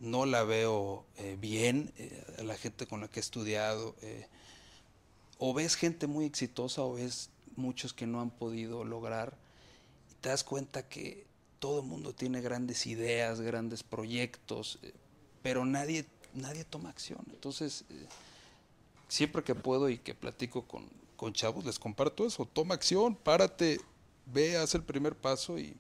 no 0.01 0.27
la 0.27 0.45
veo 0.45 1.07
eh, 1.17 1.37
bien, 1.41 1.93
eh, 1.97 2.43
la 2.45 2.57
gente 2.57 2.87
con 2.87 3.01
la 3.01 3.09
que 3.09 3.21
he 3.21 3.23
estudiado. 3.23 3.95
eh, 4.03 4.27
o 5.39 5.53
ves 5.53 5.75
gente 5.75 6.07
muy 6.07 6.27
exitosa 6.27 6.83
o 6.83 6.95
ves 6.95 7.31
muchos 7.57 7.93
que 7.93 8.07
no 8.07 8.21
han 8.21 8.31
podido 8.31 8.85
lograr 8.85 9.37
y 10.11 10.15
te 10.15 10.29
das 10.29 10.45
cuenta 10.45 10.89
que 10.89 11.27
todo 11.59 11.81
el 11.81 11.87
mundo 11.87 12.15
tiene 12.15 12.41
grandes 12.41 12.87
ideas, 12.87 13.41
grandes 13.41 13.83
proyectos, 13.83 14.79
pero 15.43 15.65
nadie, 15.65 16.07
nadie 16.35 16.65
toma 16.65 16.91
acción. 16.91 17.25
Entonces, 17.31 17.85
siempre 19.09 19.43
que 19.43 19.55
puedo 19.55 19.89
y 19.89 19.99
que 19.99 20.15
platico 20.15 20.67
con, 20.67 20.89
con 21.25 21.33
chavos, 21.33 21.65
les 21.65 21.79
comparto 21.79 22.27
eso, 22.27 22.45
toma 22.45 22.75
acción, 22.75 23.15
párate, 23.15 23.81
ve, 24.27 24.59
haz 24.59 24.75
el 24.75 24.83
primer 24.83 25.17
paso 25.17 25.59
y, 25.59 25.75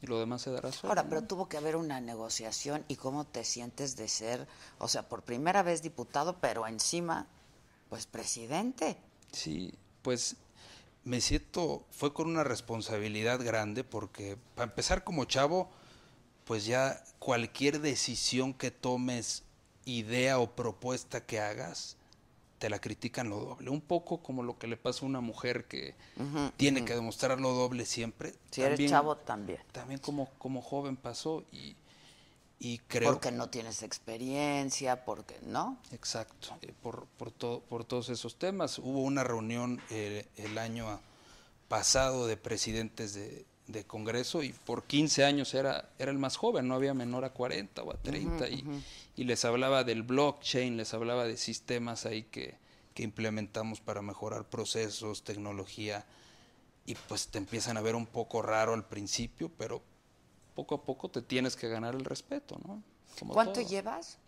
y 0.00 0.06
lo 0.06 0.20
demás 0.20 0.42
se 0.42 0.52
dará 0.52 0.70
solo. 0.70 0.88
Ahora, 0.88 1.08
pero 1.08 1.24
tuvo 1.24 1.48
que 1.48 1.56
haber 1.56 1.74
una 1.74 2.00
negociación 2.00 2.84
y 2.86 2.94
cómo 2.94 3.24
te 3.24 3.42
sientes 3.42 3.96
de 3.96 4.06
ser, 4.06 4.46
o 4.78 4.86
sea, 4.86 5.08
por 5.08 5.22
primera 5.22 5.64
vez 5.64 5.82
diputado, 5.82 6.36
pero 6.40 6.68
encima, 6.68 7.26
pues 7.90 8.06
presidente. 8.06 8.96
Sí, 9.32 9.74
pues 10.02 10.36
me 11.02 11.20
siento, 11.20 11.84
fue 11.90 12.14
con 12.14 12.28
una 12.28 12.44
responsabilidad 12.44 13.44
grande 13.44 13.82
porque 13.82 14.38
para 14.54 14.70
empezar 14.70 15.02
como 15.02 15.24
chavo, 15.24 15.72
pues 16.44 16.66
ya 16.66 17.02
cualquier 17.18 17.80
decisión 17.80 18.54
que 18.54 18.70
tomes, 18.70 19.42
idea 19.86 20.38
o 20.38 20.54
propuesta 20.54 21.26
que 21.26 21.40
hagas, 21.40 21.96
te 22.64 22.70
la 22.70 22.78
critican 22.78 23.28
lo 23.28 23.40
doble. 23.40 23.68
Un 23.68 23.82
poco 23.82 24.22
como 24.22 24.42
lo 24.42 24.56
que 24.56 24.66
le 24.66 24.78
pasa 24.78 25.04
a 25.04 25.06
una 25.06 25.20
mujer 25.20 25.66
que 25.66 25.94
tiene 26.56 26.82
que 26.86 26.94
demostrar 26.94 27.38
lo 27.38 27.50
doble 27.52 27.84
siempre. 27.84 28.32
Si 28.50 28.62
eres 28.62 28.70
También- 28.78 28.90
chavo, 28.90 29.16
también. 29.18 29.58
También 29.70 30.00
como, 30.00 30.30
como 30.38 30.62
joven 30.62 30.96
pasó 30.96 31.44
y, 31.52 31.76
y 32.58 32.78
creo... 32.88 33.12
Porque 33.12 33.32
no 33.32 33.50
tienes 33.50 33.82
experiencia, 33.82 35.04
porque, 35.04 35.36
¿no? 35.42 35.76
Exacto, 35.92 36.56
eh, 36.62 36.72
por, 36.82 37.04
por, 37.18 37.30
todo, 37.32 37.60
por 37.60 37.84
todos 37.84 38.08
esos 38.08 38.36
temas. 38.36 38.78
Hubo 38.78 39.02
una 39.02 39.24
reunión 39.24 39.78
eh, 39.90 40.26
el 40.36 40.56
año 40.56 40.98
pasado 41.68 42.26
de 42.26 42.38
presidentes 42.38 43.12
de, 43.12 43.44
de 43.66 43.84
Congreso 43.84 44.42
y 44.42 44.52
por 44.52 44.84
15 44.84 45.24
años 45.24 45.54
era, 45.54 45.88
era 45.98 46.10
el 46.10 46.18
más 46.18 46.36
joven, 46.36 46.68
no 46.68 46.74
había 46.74 46.94
menor 46.94 47.24
a 47.24 47.30
40 47.30 47.82
o 47.82 47.92
a 47.92 47.96
30 47.96 48.48
y, 48.48 48.64
y 49.16 49.24
les 49.24 49.44
hablaba 49.44 49.84
del 49.84 50.02
blockchain, 50.02 50.76
les 50.76 50.92
hablaba 50.92 51.24
de 51.24 51.36
sistemas 51.36 52.04
ahí 52.04 52.24
que, 52.24 52.56
que 52.94 53.02
implementamos 53.02 53.80
para 53.80 54.02
mejorar 54.02 54.44
procesos, 54.44 55.24
tecnología 55.24 56.04
y 56.86 56.94
pues 56.94 57.28
te 57.28 57.38
empiezan 57.38 57.76
a 57.76 57.80
ver 57.80 57.94
un 57.94 58.06
poco 58.06 58.42
raro 58.42 58.74
al 58.74 58.84
principio, 58.84 59.50
pero 59.56 59.82
poco 60.54 60.76
a 60.76 60.82
poco 60.82 61.10
te 61.10 61.22
tienes 61.22 61.56
que 61.56 61.68
ganar 61.68 61.94
el 61.94 62.04
respeto, 62.04 62.58
¿no? 62.66 62.82
Como 63.18 63.32
¿Cuánto 63.32 63.60
todo. 63.60 63.68
llevas? 63.68 64.18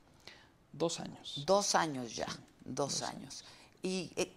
Dos 0.72 1.00
años. 1.00 1.44
Dos 1.46 1.74
años 1.74 2.14
ya, 2.14 2.26
dos, 2.64 3.02
años. 3.02 3.44
¿Y 3.82 4.10
eh, 4.16 4.32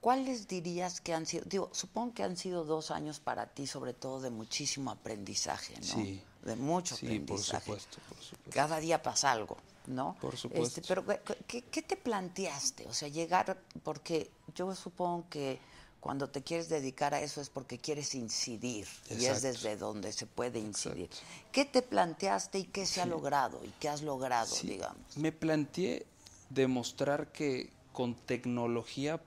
cuáles 0.00 0.48
dirías 0.48 1.00
que 1.00 1.12
han 1.14 1.26
sido? 1.26 1.44
Digo, 1.46 1.70
supongo 1.72 2.14
que 2.14 2.22
han 2.22 2.36
sido 2.36 2.64
dos 2.64 2.90
años 2.90 3.20
para 3.20 3.46
ti, 3.46 3.66
sobre 3.66 3.92
todo 3.94 4.20
de 4.20 4.30
muchísimo 4.30 4.90
aprendizaje, 4.90 5.74
¿no? 5.76 5.82
Sí. 5.86 6.22
De 6.44 6.56
mucho 6.56 6.96
Sí, 6.96 7.06
por 7.06 7.12
aprendizaje. 7.14 7.64
supuesto, 7.64 7.98
por 8.08 8.18
supuesto. 8.22 8.50
Cada 8.52 8.80
día 8.80 9.02
pasa 9.02 9.30
algo, 9.32 9.56
¿no? 9.86 10.16
Por 10.20 10.36
supuesto. 10.36 10.80
Este, 10.80 10.82
pero, 10.88 11.04
¿qué- 11.06 11.44
¿qué, 11.46 11.62
qué 11.62 11.82
te 11.82 11.96
planteaste? 11.96 12.86
O 12.88 12.94
sea, 12.94 13.08
llegar, 13.08 13.58
porque 13.82 14.30
yo 14.54 14.74
supongo 14.74 15.26
que 15.28 15.58
cuando 16.00 16.30
te 16.30 16.42
quieres 16.42 16.70
dedicar 16.70 17.12
a 17.12 17.20
eso 17.20 17.42
es 17.42 17.50
porque 17.50 17.76
quieres 17.78 18.14
incidir 18.14 18.88
y 19.10 19.26
es 19.26 19.42
desde 19.42 19.76
donde 19.76 20.14
se 20.14 20.24
puede 20.26 20.58
incidir. 20.58 21.10
Exacto. 21.10 21.26
¿Qué 21.52 21.64
te 21.66 21.82
planteaste 21.82 22.58
y 22.60 22.64
qué 22.64 22.86
se 22.86 23.02
ha 23.02 23.06
logrado 23.06 23.60
y 23.62 23.68
qué 23.78 23.90
has 23.90 24.00
logrado, 24.00 24.46
Sí, 24.54 24.66
digamos? 24.68 25.18
Me 25.18 25.30
planteé 25.30 26.06
demostrar 26.48 27.30
que 27.32 27.70
con 27.92 28.14
tecnología 28.14 29.20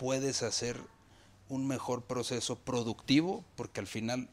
puedes 0.00 0.42
hacer 0.42 0.80
un 1.50 1.68
mejor 1.68 2.04
proceso 2.04 2.58
productivo, 2.58 3.44
porque 3.54 3.80
al 3.80 3.86
final 3.86 4.30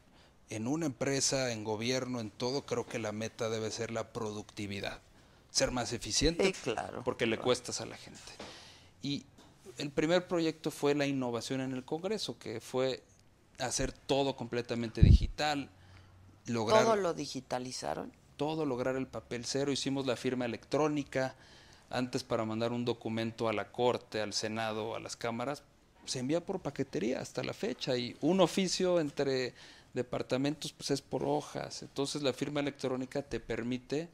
en 0.48 0.66
una 0.66 0.86
empresa, 0.86 1.52
en 1.52 1.62
gobierno, 1.62 2.20
en 2.20 2.30
todo, 2.30 2.64
creo 2.64 2.86
que 2.86 2.98
la 2.98 3.12
meta 3.12 3.50
debe 3.50 3.70
ser 3.70 3.90
la 3.90 4.14
productividad. 4.14 5.02
Ser 5.50 5.70
más 5.70 5.92
eficiente, 5.92 6.46
Sí, 6.46 6.52
claro, 6.54 7.04
porque 7.04 7.26
le 7.26 7.36
cuestas 7.36 7.82
a 7.82 7.86
la 7.86 7.98
gente. 7.98 8.18
Y 9.02 9.26
el 9.76 9.90
primer 9.90 10.26
proyecto 10.26 10.70
fue 10.70 10.94
la 10.94 11.06
innovación 11.06 11.60
en 11.60 11.72
el 11.72 11.84
Congreso, 11.84 12.38
que 12.38 12.60
fue 12.62 13.02
hacer 13.58 13.92
todo 13.92 14.36
completamente 14.36 15.02
digital, 15.02 15.68
lograr 16.46 16.82
¿Todo 16.82 16.96
lo 16.96 17.12
digitalizaron? 17.12 18.10
todo, 18.38 18.64
lograr 18.64 18.96
el 18.96 19.06
papel 19.06 19.44
cero. 19.44 19.70
Hicimos 19.70 20.06
la 20.06 20.16
firma 20.16 20.46
electrónica. 20.46 21.36
Antes 21.90 22.22
para 22.22 22.44
mandar 22.44 22.72
un 22.72 22.84
documento 22.84 23.48
a 23.48 23.52
la 23.52 23.72
Corte, 23.72 24.20
al 24.20 24.32
Senado, 24.32 24.94
a 24.94 25.00
las 25.00 25.16
cámaras, 25.16 25.62
se 26.04 26.18
envía 26.18 26.44
por 26.44 26.60
paquetería 26.60 27.20
hasta 27.20 27.42
la 27.42 27.52
fecha. 27.52 27.96
Y 27.96 28.16
un 28.20 28.40
oficio 28.40 29.00
entre 29.00 29.54
departamentos 29.94 30.72
pues 30.72 30.90
es 30.90 31.02
por 31.02 31.24
hojas. 31.24 31.82
Entonces 31.82 32.22
la 32.22 32.32
firma 32.32 32.60
electrónica 32.60 33.22
te 33.22 33.40
permite 33.40 34.08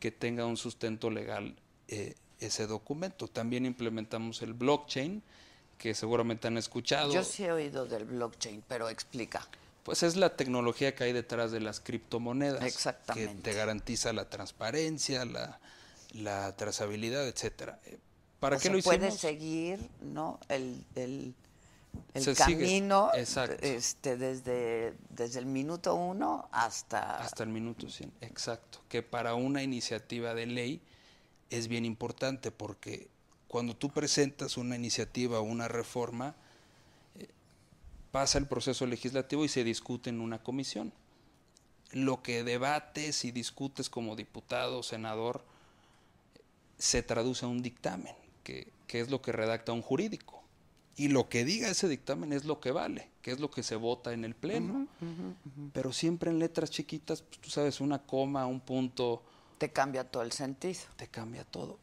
que 0.00 0.10
tenga 0.10 0.46
un 0.46 0.56
sustento 0.56 1.10
legal 1.10 1.54
eh, 1.88 2.14
ese 2.40 2.66
documento. 2.66 3.28
También 3.28 3.66
implementamos 3.66 4.42
el 4.42 4.54
blockchain, 4.54 5.22
que 5.78 5.94
seguramente 5.94 6.48
han 6.48 6.56
escuchado. 6.56 7.12
Yo 7.12 7.24
sí 7.24 7.44
he 7.44 7.52
oído 7.52 7.86
del 7.86 8.04
blockchain, 8.04 8.62
pero 8.66 8.88
explica. 8.88 9.46
Pues 9.82 10.02
es 10.02 10.16
la 10.16 10.36
tecnología 10.36 10.94
que 10.94 11.04
hay 11.04 11.12
detrás 11.12 11.52
de 11.52 11.60
las 11.60 11.80
criptomonedas. 11.80 12.62
Exactamente. 12.64 13.34
Que 13.34 13.42
te 13.42 13.52
garantiza 13.52 14.12
la 14.14 14.30
transparencia, 14.30 15.24
la, 15.26 15.60
la 16.14 16.56
trazabilidad, 16.56 17.26
etcétera. 17.26 17.80
Eh, 17.86 17.98
¿Para 18.40 18.56
O 18.56 18.58
qué 18.58 18.64
sea, 18.64 18.72
lo 18.72 18.78
hicimos? 18.78 18.96
puedes 18.96 19.14
seguir, 19.14 19.90
¿no? 20.00 20.38
El, 20.48 20.84
el, 20.94 21.34
el 22.14 22.22
Se 22.22 22.34
camino 22.34 23.10
este, 23.14 24.16
desde, 24.16 24.94
desde 25.10 25.38
el 25.38 25.46
minuto 25.46 25.94
uno 25.94 26.48
hasta... 26.52 27.18
Hasta 27.18 27.42
el 27.42 27.48
minuto 27.50 27.88
100, 27.88 28.12
exacto. 28.20 28.80
Que 28.88 29.02
para 29.02 29.34
una 29.34 29.62
iniciativa 29.62 30.34
de 30.34 30.46
ley 30.46 30.80
es 31.50 31.68
bien 31.68 31.84
importante 31.84 32.50
porque 32.50 33.08
cuando 33.48 33.76
tú 33.76 33.90
presentas 33.90 34.56
una 34.56 34.76
iniciativa 34.76 35.38
o 35.38 35.42
una 35.42 35.68
reforma, 35.68 36.34
eh, 37.16 37.28
pasa 38.10 38.38
el 38.38 38.46
proceso 38.46 38.86
legislativo 38.86 39.44
y 39.44 39.48
se 39.48 39.64
discute 39.64 40.10
en 40.10 40.20
una 40.20 40.42
comisión. 40.42 40.92
Lo 41.92 42.22
que 42.22 42.42
debates 42.42 43.24
y 43.24 43.30
discutes 43.30 43.88
como 43.88 44.16
diputado 44.16 44.80
o 44.80 44.82
senador 44.82 45.44
se 46.84 47.02
traduce 47.02 47.46
a 47.46 47.48
un 47.48 47.62
dictamen, 47.62 48.14
que, 48.42 48.70
que 48.86 49.00
es 49.00 49.10
lo 49.10 49.22
que 49.22 49.32
redacta 49.32 49.72
un 49.72 49.80
jurídico. 49.80 50.42
Y 50.96 51.08
lo 51.08 51.30
que 51.30 51.44
diga 51.46 51.70
ese 51.70 51.88
dictamen 51.88 52.32
es 52.34 52.44
lo 52.44 52.60
que 52.60 52.72
vale, 52.72 53.10
que 53.22 53.32
es 53.32 53.40
lo 53.40 53.50
que 53.50 53.62
se 53.62 53.74
vota 53.74 54.12
en 54.12 54.22
el 54.24 54.34
pleno. 54.34 54.86
Pero 55.72 55.94
siempre 55.94 56.30
en 56.30 56.38
letras 56.38 56.70
chiquitas, 56.70 57.22
pues, 57.22 57.40
tú 57.40 57.48
sabes, 57.48 57.80
una 57.80 58.02
coma, 58.02 58.46
un 58.46 58.60
punto, 58.60 59.22
Te 59.56 59.72
cambia 59.72 60.04
todo 60.04 60.22
el 60.22 60.32
sentido. 60.32 60.80
te 60.96 61.08
cambia 61.08 61.44
todo. 61.44 61.78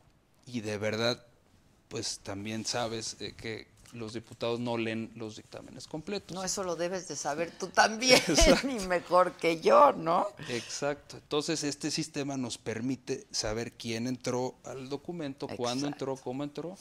Y 0.46 0.62
de 0.62 0.78
verdad, 0.78 1.26
pues 1.88 2.20
también 2.20 2.64
sabes 2.64 3.18
eh, 3.20 3.34
que 3.36 3.68
los 3.94 4.14
diputados 4.14 4.60
no 4.60 4.78
leen 4.78 5.12
los 5.16 5.36
dictámenes 5.36 5.88
completos. 5.88 6.34
No, 6.36 6.44
eso 6.44 6.64
lo 6.64 6.76
debes 6.76 7.08
de 7.08 7.16
saber 7.16 7.52
tú 7.52 7.68
también, 7.74 8.22
ni 8.64 8.80
mejor 8.88 9.34
que 9.34 9.60
yo, 9.62 9.92
¿no? 9.94 10.28
Exacto. 10.50 11.18
Entonces, 11.18 11.64
este 11.64 11.92
sistema 11.92 12.38
nos 12.38 12.58
permite 12.58 13.26
saber 13.32 13.74
quién 13.74 14.08
entró 14.08 14.56
al 14.64 14.90
documento, 14.90 15.48
cuándo 15.58 15.88
entró, 15.88 16.16
cómo 16.18 16.44
entró 16.44 16.78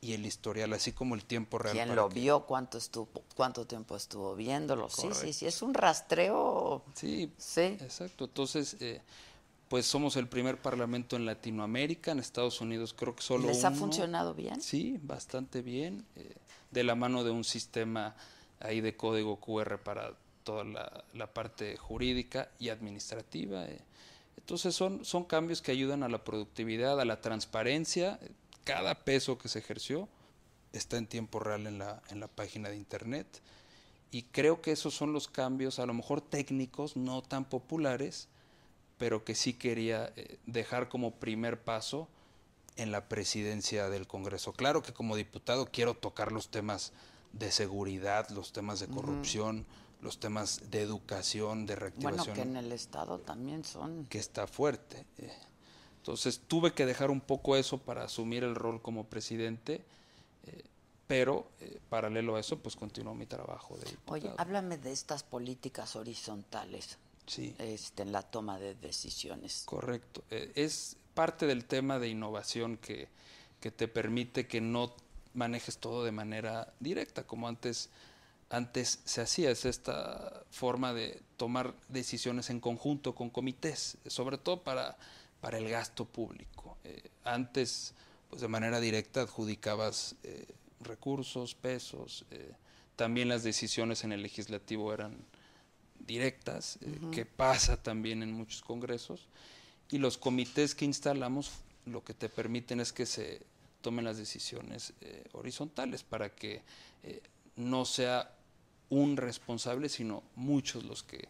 y 0.00 0.12
el 0.12 0.24
historial, 0.26 0.72
así 0.74 0.92
como 0.92 1.14
el 1.14 1.24
tiempo 1.24 1.58
real. 1.58 1.74
¿Quién 1.74 1.96
lo 1.96 2.08
que- 2.08 2.14
vio? 2.20 2.40
¿Cuánto 2.46 2.78
estuvo? 2.78 3.08
¿Cuánto 3.34 3.66
tiempo 3.66 3.96
estuvo 3.96 4.36
viéndolo? 4.36 4.88
Sí, 4.88 5.08
sí, 5.12 5.32
sí. 5.32 5.46
Es 5.46 5.62
un 5.62 5.74
rastreo. 5.74 6.82
Sí, 6.94 7.32
Sí. 7.38 7.76
exacto. 7.80 8.26
Entonces, 8.26 8.76
eh, 8.80 9.00
pues 9.68 9.86
somos 9.86 10.16
el 10.16 10.28
primer 10.28 10.58
parlamento 10.60 11.16
en 11.16 11.26
Latinoamérica, 11.26 12.12
en 12.12 12.18
Estados 12.20 12.60
Unidos 12.60 12.94
creo 12.96 13.16
que 13.16 13.22
solo 13.22 13.48
¿Les 13.48 13.64
ha 13.64 13.68
uno. 13.68 13.78
funcionado 13.78 14.34
bien? 14.34 14.60
Sí, 14.60 14.98
bastante 15.02 15.62
bien, 15.62 16.04
eh, 16.16 16.34
de 16.70 16.84
la 16.84 16.94
mano 16.94 17.24
de 17.24 17.30
un 17.30 17.44
sistema 17.44 18.14
ahí 18.60 18.80
de 18.80 18.96
código 18.96 19.40
QR 19.40 19.78
para 19.78 20.14
toda 20.44 20.64
la, 20.64 21.04
la 21.14 21.26
parte 21.32 21.76
jurídica 21.76 22.48
y 22.60 22.68
administrativa. 22.68 23.66
eh. 23.66 23.80
Entonces 24.38 24.74
son, 24.76 25.04
son 25.04 25.24
cambios 25.24 25.60
que 25.60 25.72
ayudan 25.72 26.02
a 26.04 26.08
la 26.08 26.22
productividad, 26.22 27.00
a 27.00 27.04
la 27.04 27.20
transparencia. 27.20 28.20
Cada 28.64 28.94
peso 29.04 29.38
que 29.38 29.48
se 29.48 29.58
ejerció 29.58 30.08
está 30.72 30.96
en 30.98 31.06
tiempo 31.08 31.40
real 31.40 31.66
en 31.66 31.78
la, 31.78 32.00
en 32.10 32.20
la 32.20 32.28
página 32.28 32.68
de 32.68 32.76
internet. 32.76 33.26
Y 34.12 34.22
creo 34.22 34.62
que 34.62 34.70
esos 34.70 34.94
son 34.94 35.12
los 35.12 35.26
cambios, 35.26 35.80
a 35.80 35.86
lo 35.86 35.94
mejor 35.94 36.20
técnicos, 36.20 36.96
no 36.96 37.22
tan 37.22 37.44
populares, 37.44 38.28
pero 38.98 39.24
que 39.24 39.34
sí 39.34 39.54
quería 39.54 40.12
eh, 40.16 40.38
dejar 40.46 40.88
como 40.88 41.12
primer 41.12 41.60
paso 41.62 42.08
en 42.76 42.92
la 42.92 43.08
presidencia 43.08 43.88
del 43.88 44.06
Congreso. 44.06 44.52
Claro 44.52 44.82
que 44.82 44.92
como 44.92 45.16
diputado 45.16 45.66
quiero 45.66 45.94
tocar 45.94 46.32
los 46.32 46.48
temas 46.48 46.92
de 47.32 47.50
seguridad, 47.50 48.28
los 48.30 48.52
temas 48.52 48.80
de 48.80 48.88
corrupción, 48.88 49.66
los 50.00 50.18
temas 50.20 50.70
de 50.70 50.82
educación, 50.82 51.66
de 51.66 51.74
Bueno, 51.74 51.80
reactivación, 51.80 52.34
que 52.36 52.42
en 52.42 52.56
el 52.56 52.72
Estado 52.72 53.18
también 53.18 53.64
son. 53.64 54.06
que 54.06 54.18
está 54.18 54.46
fuerte. 54.46 55.04
eh. 55.18 55.32
Entonces 55.98 56.40
tuve 56.46 56.72
que 56.72 56.86
dejar 56.86 57.10
un 57.10 57.20
poco 57.20 57.56
eso 57.56 57.78
para 57.78 58.04
asumir 58.04 58.44
el 58.44 58.54
rol 58.54 58.80
como 58.80 59.04
presidente, 59.06 59.84
eh, 60.44 60.62
pero 61.08 61.48
eh, 61.60 61.80
paralelo 61.88 62.36
a 62.36 62.40
eso, 62.40 62.58
pues 62.60 62.76
continuó 62.76 63.12
mi 63.14 63.26
trabajo 63.26 63.76
de 63.76 63.86
diputado. 63.90 64.12
Oye, 64.14 64.30
háblame 64.38 64.78
de 64.78 64.92
estas 64.92 65.24
políticas 65.24 65.96
horizontales 65.96 66.98
Sí. 67.26 67.54
este, 67.58 68.02
en 68.02 68.12
la 68.12 68.22
toma 68.22 68.58
de 68.58 68.74
decisiones. 68.74 69.62
Correcto. 69.66 70.24
Eh, 70.30 70.52
es 70.54 70.96
parte 71.14 71.46
del 71.46 71.64
tema 71.64 71.98
de 71.98 72.08
innovación 72.08 72.76
que, 72.76 73.08
que 73.60 73.70
te 73.70 73.88
permite 73.88 74.46
que 74.46 74.60
no 74.60 74.94
manejes 75.34 75.78
todo 75.78 76.04
de 76.04 76.12
manera 76.12 76.72
directa, 76.80 77.26
como 77.26 77.48
antes 77.48 77.90
antes 78.50 79.00
se 79.04 79.20
hacía, 79.20 79.50
es 79.50 79.64
esta 79.64 80.44
forma 80.50 80.92
de 80.94 81.20
tomar 81.36 81.74
decisiones 81.88 82.50
en 82.50 82.60
conjunto 82.60 83.14
con 83.14 83.30
comités, 83.30 83.98
sobre 84.06 84.38
todo 84.38 84.62
para, 84.62 84.96
para 85.40 85.58
el 85.58 85.68
gasto 85.68 86.04
público. 86.04 86.76
Eh, 86.84 87.02
antes, 87.24 87.94
pues 88.30 88.40
de 88.42 88.48
manera 88.48 88.78
directa 88.80 89.22
adjudicabas 89.22 90.14
eh, 90.22 90.46
recursos, 90.80 91.54
pesos, 91.54 92.24
eh, 92.30 92.52
también 92.94 93.28
las 93.28 93.42
decisiones 93.42 94.04
en 94.04 94.12
el 94.12 94.22
legislativo 94.22 94.94
eran 94.94 95.16
directas, 96.06 96.78
eh, 96.82 96.98
que 97.12 97.24
pasa 97.24 97.82
también 97.82 98.22
en 98.22 98.32
muchos 98.32 98.62
congresos, 98.62 99.26
y 99.90 99.98
los 99.98 100.18
comités 100.18 100.74
que 100.74 100.84
instalamos 100.84 101.52
lo 101.86 102.02
que 102.04 102.14
te 102.14 102.28
permiten 102.28 102.80
es 102.80 102.92
que 102.92 103.06
se 103.06 103.40
tomen 103.80 104.04
las 104.04 104.18
decisiones 104.18 104.92
eh, 105.00 105.24
horizontales 105.32 106.02
para 106.02 106.34
que 106.34 106.62
eh, 107.04 107.22
no 107.54 107.84
sea 107.84 108.32
un 108.88 109.16
responsable, 109.16 109.88
sino 109.88 110.22
muchos 110.34 110.84
los 110.84 111.02
que 111.02 111.28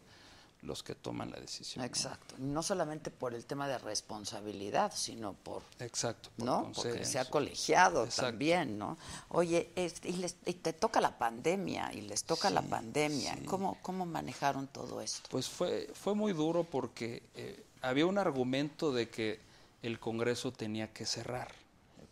los 0.61 0.81
que 0.83 0.95
toman 0.95 1.29
la 1.31 1.39
decisión. 1.39 1.85
Exacto. 1.85 2.35
No 2.39 2.63
solamente 2.63 3.11
por 3.11 3.33
el 3.33 3.45
tema 3.45 3.67
de 3.67 3.77
responsabilidad, 3.77 4.91
sino 4.95 5.33
por 5.33 5.63
Exacto. 5.79 6.29
por 6.35 6.45
¿no? 6.45 6.71
Porque 6.75 7.05
sea 7.05 7.25
colegiado 7.29 8.03
Exacto. 8.05 8.31
también, 8.31 8.77
¿no? 8.77 8.97
Oye, 9.29 9.71
y, 10.03 10.13
les- 10.13 10.35
y 10.45 10.53
te 10.55 10.73
toca 10.73 10.99
la 10.99 11.17
pandemia, 11.17 11.93
y 11.93 12.01
les 12.01 12.23
toca 12.23 12.49
la 12.49 12.61
pandemia. 12.63 13.35
sí. 13.35 13.45
¿Cómo, 13.45 13.77
¿Cómo 13.81 14.05
manejaron 14.05 14.67
todo 14.67 14.99
esto? 15.01 15.27
Pues 15.29 15.47
fue, 15.47 15.89
fue 15.93 16.15
muy 16.15 16.33
duro 16.33 16.63
porque 16.63 17.23
eh, 17.35 17.63
había 17.81 18.05
un 18.07 18.17
argumento 18.17 18.91
de 18.91 19.09
que 19.09 19.39
el 19.83 19.99
Congreso 19.99 20.51
tenía 20.51 20.91
que 20.91 21.05
cerrar, 21.05 21.49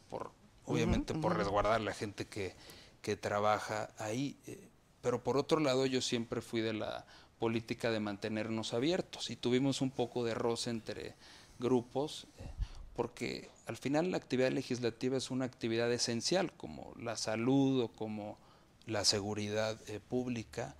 por, 0.10 0.31
obviamente 0.65 1.13
por 1.15 1.36
resguardar 1.36 1.73
a 1.73 1.79
la 1.84 1.93
gente 1.93 2.27
que, 2.27 2.55
que 3.01 3.15
trabaja 3.17 3.89
ahí. 3.97 4.38
eh, 4.45 4.69
pero 5.01 5.23
por 5.23 5.38
otro 5.38 5.60
lado 5.60 5.86
yo 5.86 6.01
siempre 6.01 6.41
fui 6.41 6.62
de 6.62 6.73
la 6.73 7.05
política 7.39 7.91
de 7.91 7.99
mantenernos 7.99 8.73
abiertos 8.73 9.29
y 9.29 9.35
tuvimos 9.35 9.81
un 9.81 9.91
poco 9.91 10.23
de 10.23 10.33
roce 10.33 10.69
entre 10.69 11.15
grupos 11.59 12.27
eh, 12.39 12.49
porque 12.95 13.49
al 13.65 13.77
final 13.77 14.11
la 14.11 14.17
actividad 14.17 14.51
legislativa 14.51 15.17
es 15.17 15.31
una 15.31 15.45
actividad 15.45 15.91
esencial 15.91 16.53
como 16.53 16.93
la 16.99 17.17
salud 17.17 17.83
o 17.83 17.87
como 17.89 18.37
la 18.85 19.03
seguridad 19.03 19.79
eh, 19.89 19.99
pública 19.99 20.75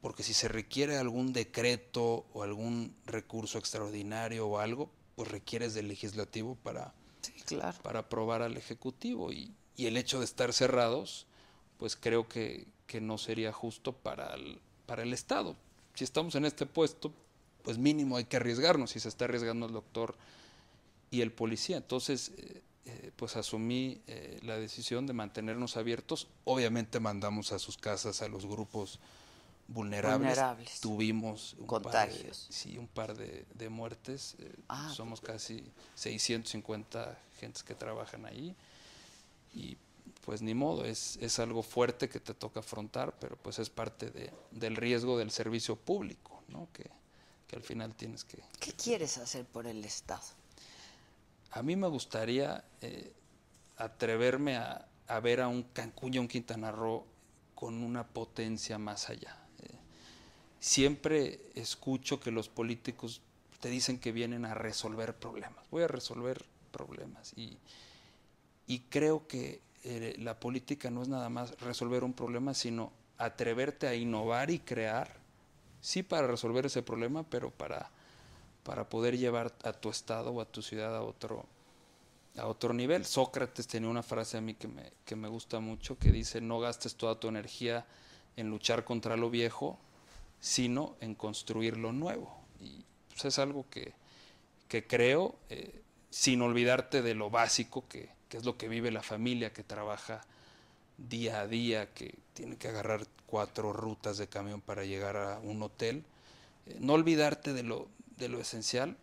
porque 0.00 0.22
si 0.22 0.34
se 0.34 0.48
requiere 0.48 0.98
algún 0.98 1.32
decreto 1.32 2.26
o 2.32 2.42
algún 2.42 2.94
recurso 3.06 3.58
extraordinario 3.58 4.46
o 4.46 4.58
algo, 4.58 4.88
pues 5.16 5.28
requieres 5.28 5.74
del 5.74 5.88
legislativo 5.88 6.56
para, 6.62 6.94
Sí, 7.22 7.32
claro. 7.44 7.76
para 7.82 8.00
aprobar 8.00 8.42
al 8.42 8.56
ejecutivo 8.56 9.32
y, 9.32 9.52
y 9.74 9.86
el 9.86 9.96
hecho 9.96 10.20
de 10.20 10.24
estar 10.24 10.52
cerrados, 10.52 11.26
pues 11.78 11.96
creo 11.96 12.28
que, 12.28 12.68
que 12.86 13.00
no 13.00 13.18
sería 13.18 13.52
justo 13.52 13.94
para 13.94 14.34
el, 14.34 14.60
para 14.86 15.02
el 15.02 15.12
Estado. 15.12 15.56
Si 15.96 16.04
estamos 16.04 16.34
en 16.36 16.44
este 16.44 16.66
puesto, 16.66 17.12
pues 17.62 17.78
mínimo 17.78 18.16
hay 18.16 18.26
que 18.26 18.36
arriesgarnos, 18.36 18.90
si 18.90 19.00
se 19.00 19.08
está 19.08 19.24
arriesgando 19.24 19.66
el 19.66 19.72
doctor 19.72 20.14
y 21.10 21.22
el 21.22 21.32
policía. 21.32 21.78
Entonces, 21.78 22.32
eh, 22.36 22.62
eh, 22.84 23.10
pues 23.16 23.34
asumí 23.34 24.00
eh, 24.06 24.38
la 24.42 24.56
decisión 24.58 25.06
de 25.06 25.14
mantenernos 25.14 25.76
abiertos. 25.76 26.28
Obviamente 26.44 27.00
mandamos 27.00 27.50
a 27.50 27.58
sus 27.58 27.76
casas 27.78 28.22
a 28.22 28.28
los 28.28 28.46
grupos 28.46 29.00
vulnerables. 29.68 30.18
Vulnerables. 30.28 30.80
Tuvimos 30.80 31.56
un 31.58 31.66
Contagios. 31.66 32.20
Par 32.22 32.46
de, 32.48 32.52
sí, 32.54 32.78
un 32.78 32.86
par 32.86 33.16
de, 33.16 33.46
de 33.54 33.68
muertes. 33.68 34.36
eh, 34.38 34.52
Ah, 34.68 34.92
somos 34.94 35.20
casi 35.20 35.64
650 35.94 37.18
gentes 37.40 37.62
que 37.62 37.74
trabajan 37.74 38.26
ahí. 38.26 38.54
Y 39.54 39.76
pues 40.24 40.42
ni 40.42 40.54
modo, 40.54 40.84
es, 40.84 41.18
es 41.20 41.38
algo 41.38 41.62
fuerte 41.62 42.08
que 42.08 42.20
te 42.20 42.34
toca 42.34 42.60
afrontar, 42.60 43.18
pero 43.18 43.36
pues 43.36 43.58
es 43.58 43.70
parte 43.70 44.10
de, 44.10 44.32
del 44.50 44.76
riesgo 44.76 45.18
del 45.18 45.30
servicio 45.30 45.76
público, 45.76 46.42
¿no? 46.48 46.68
Que, 46.72 46.90
que 47.46 47.56
al 47.56 47.62
final 47.62 47.94
tienes 47.94 48.24
que, 48.24 48.42
¿Qué 48.58 48.72
quieres 48.72 49.18
hacer 49.18 49.44
por 49.44 49.66
el 49.66 49.84
Estado? 49.84 50.24
a 51.56 51.62
mí 51.62 51.74
me 51.74 51.88
gustaría 51.88 52.64
eh, 52.82 53.14
atreverme 53.78 54.56
a, 54.56 54.86
a 55.08 55.20
ver 55.20 55.40
a 55.40 55.48
un 55.48 55.62
Cancún 55.62 56.12
y 56.12 56.18
a 56.18 56.20
un 56.20 56.28
Quintana 56.28 56.70
Roo 56.70 57.06
con 57.54 57.82
una 57.82 58.06
potencia 58.06 58.76
más 58.78 59.08
allá. 59.08 59.38
Eh, 59.62 59.70
siempre 60.60 61.40
escucho 61.54 62.20
que 62.20 62.30
los 62.30 62.50
políticos 62.50 63.22
te 63.60 63.70
dicen 63.70 63.98
que 63.98 64.12
vienen 64.12 64.44
a 64.44 64.52
resolver 64.52 65.16
problemas. 65.16 65.64
Voy 65.70 65.82
a 65.84 65.88
resolver 65.88 66.44
problemas. 66.72 67.32
Y, 67.36 67.56
y 68.66 68.80
creo 68.80 69.26
que 69.26 69.62
eh, 69.86 70.16
la 70.18 70.38
política 70.38 70.90
no 70.90 71.02
es 71.02 71.08
nada 71.08 71.28
más 71.28 71.58
resolver 71.60 72.04
un 72.04 72.12
problema, 72.12 72.54
sino 72.54 72.92
atreverte 73.18 73.86
a 73.86 73.94
innovar 73.94 74.50
y 74.50 74.58
crear, 74.58 75.16
sí 75.80 76.02
para 76.02 76.26
resolver 76.26 76.66
ese 76.66 76.82
problema, 76.82 77.22
pero 77.22 77.50
para 77.50 77.90
para 78.66 78.88
poder 78.88 79.16
llevar 79.16 79.54
a 79.62 79.72
tu 79.72 79.90
estado 79.90 80.32
o 80.32 80.40
a 80.40 80.44
tu 80.44 80.60
ciudad 80.60 80.96
a 80.96 81.02
otro, 81.02 81.46
a 82.36 82.48
otro 82.48 82.74
nivel. 82.74 83.04
Sócrates 83.04 83.68
tenía 83.68 83.88
una 83.88 84.02
frase 84.02 84.38
a 84.38 84.40
mí 84.40 84.54
que 84.54 84.66
me, 84.66 84.92
que 85.04 85.14
me 85.14 85.28
gusta 85.28 85.60
mucho 85.60 85.96
que 86.00 86.10
dice, 86.10 86.40
no 86.40 86.58
gastes 86.58 86.96
toda 86.96 87.20
tu 87.20 87.28
energía 87.28 87.86
en 88.36 88.50
luchar 88.50 88.84
contra 88.84 89.16
lo 89.16 89.30
viejo, 89.30 89.78
sino 90.40 90.96
en 91.00 91.14
construir 91.14 91.76
lo 91.76 91.92
nuevo. 91.92 92.40
Y 92.58 92.84
pues, 93.08 93.26
es 93.26 93.38
algo 93.38 93.66
que, 93.70 93.94
que 94.66 94.84
creo, 94.84 95.36
eh, 95.48 95.80
sin 96.10 96.42
olvidarte 96.42 97.02
de 97.02 97.14
lo 97.14 97.30
básico, 97.30 97.84
que, 97.88 98.08
que 98.28 98.36
es 98.36 98.44
lo 98.44 98.56
que 98.56 98.68
vive 98.68 98.90
la 98.90 99.02
familia 99.02 99.52
que 99.52 99.62
trabaja 99.62 100.22
día 100.98 101.40
a 101.40 101.46
día, 101.46 101.92
que 101.92 102.14
tiene 102.34 102.56
que 102.56 102.68
agarrar 102.68 103.06
cuatro 103.26 103.72
rutas 103.72 104.18
de 104.18 104.28
camión 104.28 104.60
para 104.60 104.84
llegar 104.84 105.16
a 105.16 105.38
un 105.38 105.62
hotel. 105.62 106.04
Eh, 106.66 106.76
no 106.80 106.94
olvidarte 106.94 107.52
de 107.52 107.62
lo, 107.62 107.88
de 108.16 108.28
lo 108.28 108.40
esencial, 108.40 108.96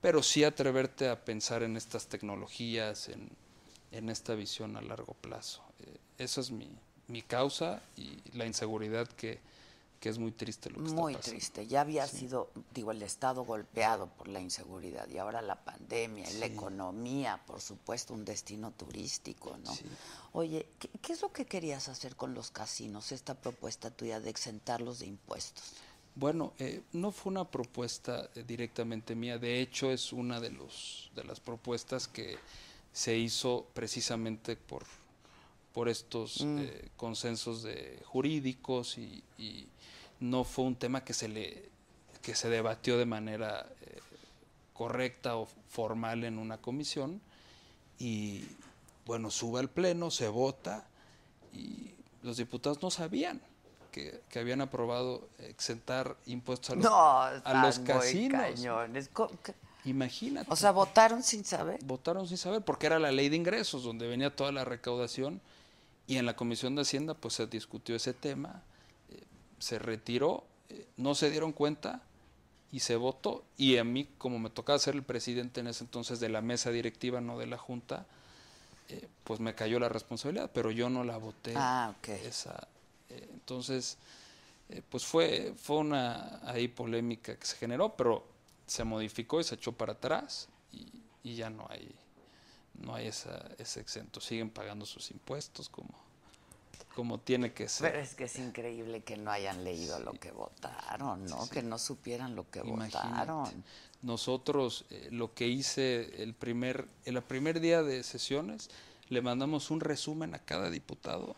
pero 0.00 0.22
sí 0.22 0.44
atreverte 0.44 1.08
a 1.08 1.24
pensar 1.24 1.62
en 1.62 1.76
estas 1.76 2.06
tecnologías, 2.08 3.08
en, 3.08 3.30
en 3.92 4.08
esta 4.08 4.34
visión 4.34 4.76
a 4.76 4.82
largo 4.82 5.14
plazo. 5.14 5.62
Eh, 5.80 5.96
esa 6.18 6.40
es 6.40 6.50
mi, 6.50 6.70
mi 7.08 7.22
causa 7.22 7.82
y 7.96 8.18
la 8.32 8.46
inseguridad 8.46 9.08
que, 9.08 9.40
que 10.00 10.08
es 10.08 10.18
muy 10.18 10.32
triste 10.32 10.70
lo 10.70 10.76
que 10.76 10.90
Muy 10.90 11.12
está 11.12 11.20
pasando. 11.20 11.22
triste. 11.38 11.66
Ya 11.66 11.82
había 11.82 12.06
sido, 12.06 12.50
digo, 12.74 12.90
el 12.90 13.02
Estado 13.02 13.44
golpeado 13.44 14.06
por 14.08 14.28
la 14.28 14.40
inseguridad 14.40 15.06
y 15.10 15.18
ahora 15.18 15.42
la 15.42 15.62
pandemia 15.62 16.28
y 16.30 16.38
la 16.38 16.46
economía, 16.46 17.38
por 17.46 17.60
supuesto, 17.60 18.14
un 18.14 18.24
destino 18.24 18.70
turístico, 18.72 19.58
¿no? 19.62 19.74
Sí. 19.74 19.84
Oye, 20.32 20.66
¿qué, 20.78 20.88
qué 21.02 21.12
es 21.12 21.20
lo 21.20 21.30
que 21.32 21.44
querías 21.44 21.88
hacer 21.88 22.16
con 22.16 22.32
los 22.32 22.50
casinos, 22.50 23.12
esta 23.12 23.34
propuesta 23.34 23.90
tuya 23.90 24.20
de 24.20 24.30
exentarlos 24.30 25.00
de 25.00 25.06
impuestos? 25.06 25.74
Bueno, 26.14 26.54
eh, 26.58 26.82
no 26.92 27.12
fue 27.12 27.30
una 27.32 27.48
propuesta 27.50 28.30
eh, 28.34 28.42
directamente 28.46 29.14
mía, 29.14 29.38
de 29.38 29.60
hecho 29.60 29.90
es 29.92 30.12
una 30.14 30.40
de, 30.40 30.50
los, 30.50 31.10
de 31.14 31.24
las 31.24 31.40
propuestas 31.40 32.08
que 32.08 32.36
se 32.92 33.16
hizo 33.18 33.66
precisamente 33.74 34.56
por, 34.56 34.84
por 35.72 35.88
estos 35.88 36.40
eh, 36.40 36.88
consensos 36.96 37.62
de 37.62 38.02
jurídicos 38.06 38.98
y, 38.98 39.22
y 39.38 39.68
no 40.20 40.44
fue 40.44 40.66
un 40.66 40.76
tema 40.76 41.04
que 41.04 41.12
se, 41.12 41.28
le, 41.28 41.68
que 42.22 42.34
se 42.34 42.48
debatió 42.48 42.98
de 42.98 43.06
manera 43.06 43.66
eh, 43.82 43.98
correcta 44.72 45.36
o 45.36 45.48
formal 45.68 46.24
en 46.24 46.38
una 46.38 46.58
comisión 46.58 47.20
y 47.98 48.44
bueno, 49.06 49.30
sube 49.30 49.60
al 49.60 49.68
pleno, 49.68 50.10
se 50.10 50.28
vota 50.28 50.86
y 51.52 51.92
los 52.22 52.36
diputados 52.36 52.82
no 52.82 52.90
sabían 52.90 53.40
que, 53.90 54.22
que 54.28 54.38
habían 54.38 54.60
aprobado 54.60 55.28
exentar 55.38 56.16
impuestos 56.26 56.70
a 56.70 56.74
los, 56.76 56.84
no, 56.84 57.20
a 57.20 57.66
los 57.66 57.78
casinos. 57.80 58.42
Imagínate. 59.84 60.46
O 60.52 60.56
sea, 60.56 60.72
votaron 60.72 61.22
sin 61.22 61.44
saber. 61.44 61.82
votaron 61.84 62.28
sin 62.28 62.36
saber 62.36 62.62
porque 62.62 62.86
era 62.86 62.98
la 62.98 63.10
ley 63.10 63.30
de 63.30 63.36
ingresos 63.36 63.82
donde 63.82 64.06
venía 64.06 64.34
toda 64.34 64.52
la 64.52 64.64
recaudación 64.64 65.40
y 66.06 66.18
en 66.18 66.26
la 66.26 66.36
Comisión 66.36 66.74
de 66.74 66.82
Hacienda 66.82 67.14
pues 67.14 67.34
se 67.34 67.46
discutió 67.46 67.96
ese 67.96 68.12
tema, 68.12 68.62
se 69.60 69.78
retiró, 69.78 70.44
eh, 70.68 70.86
no 70.96 71.14
se 71.14 71.30
dieron 71.30 71.52
cuenta 71.52 72.02
y 72.72 72.80
se 72.80 72.96
votó 72.96 73.44
y 73.56 73.76
a 73.76 73.84
mí 73.84 74.08
como 74.18 74.38
me 74.38 74.50
tocaba 74.50 74.78
ser 74.78 74.94
el 74.94 75.04
presidente 75.04 75.60
en 75.60 75.68
ese 75.68 75.84
entonces 75.84 76.18
de 76.18 76.28
la 76.28 76.40
mesa 76.40 76.70
directiva, 76.70 77.20
no 77.20 77.38
de 77.38 77.46
la 77.46 77.58
Junta, 77.58 78.06
eh, 78.88 79.08
pues 79.22 79.38
me 79.38 79.54
cayó 79.54 79.78
la 79.78 79.88
responsabilidad, 79.88 80.50
pero 80.52 80.72
yo 80.72 80.90
no 80.90 81.04
la 81.04 81.16
voté. 81.16 81.54
Ah, 81.56 81.94
ok. 81.96 82.08
Esa, 82.08 82.66
eh, 83.08 83.28
entonces, 83.32 83.98
eh, 84.68 84.82
pues 84.88 85.04
fue, 85.04 85.54
fue 85.56 85.78
una 85.78 86.40
ahí 86.44 86.66
polémica 86.66 87.36
que 87.36 87.46
se 87.46 87.56
generó, 87.56 87.94
pero 87.96 88.26
se 88.66 88.82
modificó 88.82 89.40
y 89.40 89.44
se 89.44 89.54
echó 89.54 89.72
para 89.72 89.92
atrás 89.92 90.48
y, 90.72 90.88
y 91.22 91.36
ya 91.36 91.50
no 91.50 91.66
hay 91.70 91.94
no 92.74 92.94
hay 92.94 93.08
esa, 93.08 93.46
ese 93.58 93.80
exento. 93.80 94.20
Siguen 94.20 94.50
pagando 94.50 94.86
sus 94.86 95.10
impuestos 95.10 95.68
como, 95.68 95.90
como 96.94 97.18
tiene 97.18 97.52
que 97.52 97.68
ser. 97.68 97.90
Pero 97.90 98.02
es 98.02 98.14
que 98.14 98.24
es 98.24 98.38
increíble 98.38 99.02
que 99.02 99.16
no 99.16 99.30
hayan 99.30 99.64
leído 99.64 99.98
lo 100.00 100.12
que 100.12 100.32
votaron, 100.32 101.24
¿no? 101.26 101.48
Que 101.48 101.62
no 101.62 101.78
supieran 101.78 102.34
lo 102.34 102.50
que 102.50 102.60
Imagínate. 102.60 103.08
votaron. 103.08 103.64
Nosotros 104.02 104.86
eh, 104.90 105.08
lo 105.10 105.34
que 105.34 105.46
hice 105.46 106.22
el 106.22 106.34
primer, 106.34 106.88
el 107.04 107.20
primer 107.22 107.60
día 107.60 107.82
de 107.82 108.02
sesiones, 108.02 108.70
le 109.08 109.22
mandamos 109.22 109.70
un 109.70 109.80
resumen 109.80 110.34
a 110.34 110.38
cada 110.38 110.70
diputado 110.70 111.36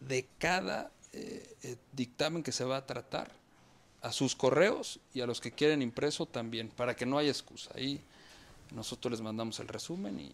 de 0.00 0.26
cada 0.38 0.90
eh, 1.12 1.56
eh, 1.62 1.76
dictamen 1.92 2.42
que 2.42 2.52
se 2.52 2.64
va 2.64 2.78
a 2.78 2.86
tratar, 2.86 3.30
a 4.02 4.12
sus 4.12 4.34
correos 4.34 4.98
y 5.12 5.20
a 5.20 5.26
los 5.26 5.40
que 5.40 5.52
quieren 5.52 5.82
impreso 5.82 6.24
también, 6.24 6.68
para 6.70 6.96
que 6.96 7.04
no 7.04 7.18
haya 7.18 7.30
excusa. 7.30 7.70
Ahí 7.74 8.00
nosotros 8.74 9.12
les 9.12 9.20
mandamos 9.20 9.60
el 9.60 9.68
resumen 9.68 10.18
y 10.18 10.32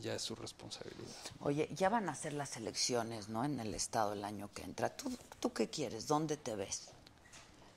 ya 0.00 0.14
es 0.14 0.22
su 0.22 0.34
responsabilidad. 0.34 1.06
Oye, 1.40 1.68
ya 1.74 1.88
van 1.88 2.08
a 2.08 2.14
ser 2.14 2.32
las 2.32 2.56
elecciones, 2.56 3.28
¿no? 3.28 3.44
En 3.44 3.60
el 3.60 3.74
estado 3.74 4.12
el 4.12 4.24
año 4.24 4.50
que 4.54 4.62
entra. 4.62 4.90
¿Tú, 4.96 5.16
tú 5.40 5.52
qué 5.52 5.68
quieres? 5.68 6.06
¿Dónde 6.06 6.36
te 6.36 6.54
ves? 6.56 6.88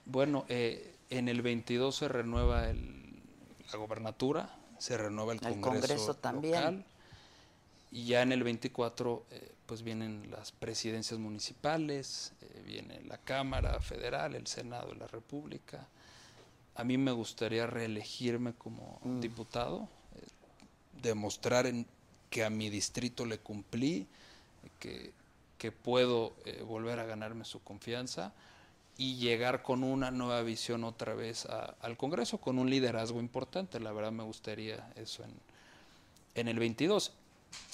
Bueno, 0.06 0.46
eh, 0.50 0.96
en 1.10 1.30
el 1.30 1.42
22 1.42 1.96
se 1.96 2.08
renueva 2.08 2.70
el- 2.70 3.22
la 3.72 3.78
gobernatura, 3.78 4.50
se 4.80 4.98
renueva 4.98 5.34
el, 5.34 5.40
El 5.46 5.54
Congreso, 5.62 5.72
Congreso 5.88 6.14
también. 6.16 6.54
local, 6.56 6.86
y 7.92 8.06
ya 8.06 8.22
en 8.22 8.32
el 8.32 8.44
24 8.44 9.26
eh, 9.32 9.52
pues 9.66 9.84
vienen 9.84 10.30
las 10.32 10.52
presidencias 10.52 11.20
municipales, 11.20 12.34
eh, 12.42 12.64
viene 12.66 13.02
la 13.04 13.18
Cámara 13.18 13.80
Federal, 13.80 14.36
el 14.36 14.48
Senado 14.48 14.94
la 14.96 15.08
República. 15.08 15.88
A 16.76 16.84
mí 16.84 16.98
me 16.98 17.12
gustaría 17.12 17.68
reelegirme 17.68 18.54
como 18.54 19.00
Mm. 19.04 19.20
diputado, 19.20 19.88
demostrar 21.02 21.66
en- 21.68 21.88
que 22.32 22.44
a 22.44 22.50
mi 22.50 22.72
distrito 22.72 23.26
le 23.26 23.38
cumplí, 23.38 24.08
que, 24.80 25.12
que 25.60 25.72
puedo 25.72 26.34
eh, 26.46 26.64
volver 26.66 27.00
a 27.00 27.06
ganarme 27.06 27.46
su 27.46 27.62
confianza 27.62 28.34
y 28.98 29.18
llegar 29.18 29.62
con 29.62 29.84
una 29.84 30.10
nueva 30.10 30.42
visión 30.42 30.84
otra 30.84 31.14
vez 31.14 31.46
al 31.46 31.98
Congreso, 31.98 32.40
con 32.40 32.58
un 32.58 32.70
liderazgo 32.70 33.20
importante. 33.20 33.80
La 33.80 33.92
verdad 33.92 34.12
me 34.12 34.24
gustaría 34.24 34.92
eso 34.96 35.24
en, 35.24 35.32
en 36.36 36.48
el 36.48 36.58
22 36.58 37.12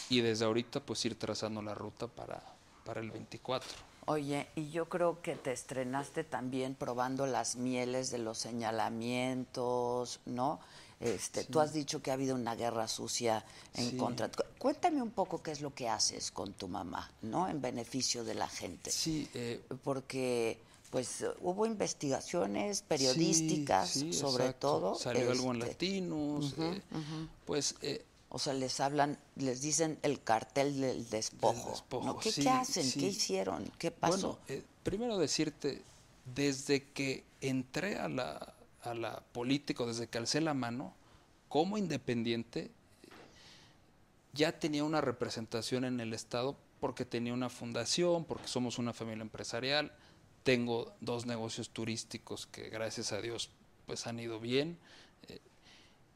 y 0.09 0.21
desde 0.21 0.45
ahorita 0.45 0.79
pues 0.79 1.05
ir 1.05 1.17
trazando 1.19 1.61
la 1.61 1.75
ruta 1.75 2.07
para, 2.07 2.41
para 2.83 2.99
el 2.99 3.11
24. 3.11 3.69
Oye, 4.05 4.47
y 4.55 4.69
yo 4.71 4.87
creo 4.87 5.21
que 5.21 5.35
te 5.35 5.51
estrenaste 5.51 6.23
también 6.23 6.75
probando 6.75 7.27
las 7.27 7.57
mieles 7.57 8.09
de 8.09 8.19
los 8.19 8.37
señalamientos, 8.37 10.21
¿no? 10.25 10.59
Este, 10.99 11.43
Tú 11.43 11.59
has 11.59 11.73
dicho 11.73 12.01
que 12.01 12.09
ha 12.09 12.15
habido 12.15 12.33
una 12.35 12.55
guerra 12.55 12.87
sucia 12.87 13.45
en 13.75 13.91
Sí. 13.91 13.97
contra. 13.97 14.29
Cu- 14.29 14.43
Cuéntame 14.57 15.01
un 15.01 15.11
poco 15.11 15.43
qué 15.43 15.51
es 15.51 15.61
lo 15.61 15.73
que 15.73 15.87
haces 15.87 16.31
con 16.31 16.53
tu 16.53 16.67
mamá, 16.67 17.11
¿no? 17.21 17.47
En 17.47 17.61
beneficio 17.61 18.23
de 18.23 18.33
la 18.33 18.47
gente. 18.47 18.89
Sí, 18.89 19.29
eh, 19.35 19.61
Porque, 19.83 20.59
pues, 20.89 21.23
hubo 21.41 21.67
investigaciones 21.67 22.81
periodísticas, 22.81 23.89
sí, 23.91 24.11
sí, 24.11 24.13
sobre 24.13 24.45
exacto. 24.45 24.67
todo. 24.71 24.95
Salió 24.95 25.29
algo 25.31 25.51
en 25.53 25.57
este, 25.61 25.67
Latinos. 25.67 26.55
eh, 26.57 26.81
Pues 27.45 27.75
eh, 27.81 28.03
O 28.29 28.39
sea, 28.39 28.53
les 28.53 28.79
hablan, 28.81 29.17
les 29.37 29.61
dicen 29.61 29.99
el 30.01 30.21
cartel 30.21 30.81
del 30.81 31.09
despojo. 31.09 31.69
despojo, 31.69 32.05
¿no? 32.05 32.19
¿Qué, 32.19 32.33
qué 32.33 32.49
hacen? 32.49 32.91
¿Qué 32.91 33.05
hicieron? 33.07 33.71
¿Qué 33.77 33.89
pasó? 33.91 34.17
Bueno, 34.17 34.39
eh, 34.49 34.63
primero 34.83 35.17
decirte, 35.17 35.81
desde 36.35 36.83
que 36.91 37.23
entré 37.39 37.97
a 37.97 38.09
la, 38.09 38.53
a 38.87 38.93
la 38.93 39.21
política, 39.31 39.85
desde 39.85 40.07
que 40.07 40.17
alcé 40.17 40.41
la 40.41 40.53
mano, 40.53 40.93
como 41.49 41.77
independiente, 41.77 42.71
ya 44.33 44.59
tenía 44.59 44.83
una 44.83 45.01
representación 45.01 45.85
en 45.85 45.99
el 45.99 46.13
Estado 46.13 46.57
porque 46.79 47.05
tenía 47.05 47.33
una 47.33 47.49
fundación, 47.49 48.25
porque 48.25 48.47
somos 48.47 48.77
una 48.77 48.93
familia 48.93 49.23
empresarial, 49.23 49.91
tengo 50.43 50.93
dos 51.01 51.25
negocios 51.25 51.69
turísticos 51.71 52.47
que 52.47 52.69
gracias 52.69 53.11
a 53.11 53.21
Dios 53.21 53.49
pues 53.85 54.05
han 54.07 54.19
ido 54.19 54.39
bien. 54.39 54.77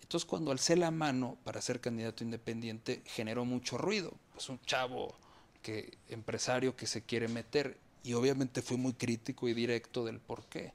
entonces 0.02 0.26
cuando 0.26 0.52
alcé 0.52 0.76
la 0.76 0.92
mano 0.92 1.38
para 1.44 1.62
ser 1.62 1.80
candidato 1.82 2.24
independiente 2.24 3.02
generó 3.06 3.46
mucho 3.46 3.78
ruido. 3.78 4.14
Pues 4.34 4.50
un 4.50 4.62
chavo 4.62 5.16
que 5.62 5.98
empresario 6.10 6.76
que 6.76 6.88
se 6.88 7.02
quiere 7.02 7.28
meter 7.28 7.78
y 8.04 8.14
obviamente 8.14 8.62
fui 8.62 8.78
muy 8.78 8.94
crítico 8.94 9.48
y 9.48 9.54
directo 9.54 10.06
del 10.06 10.20
por 10.20 10.46
qué, 10.46 10.74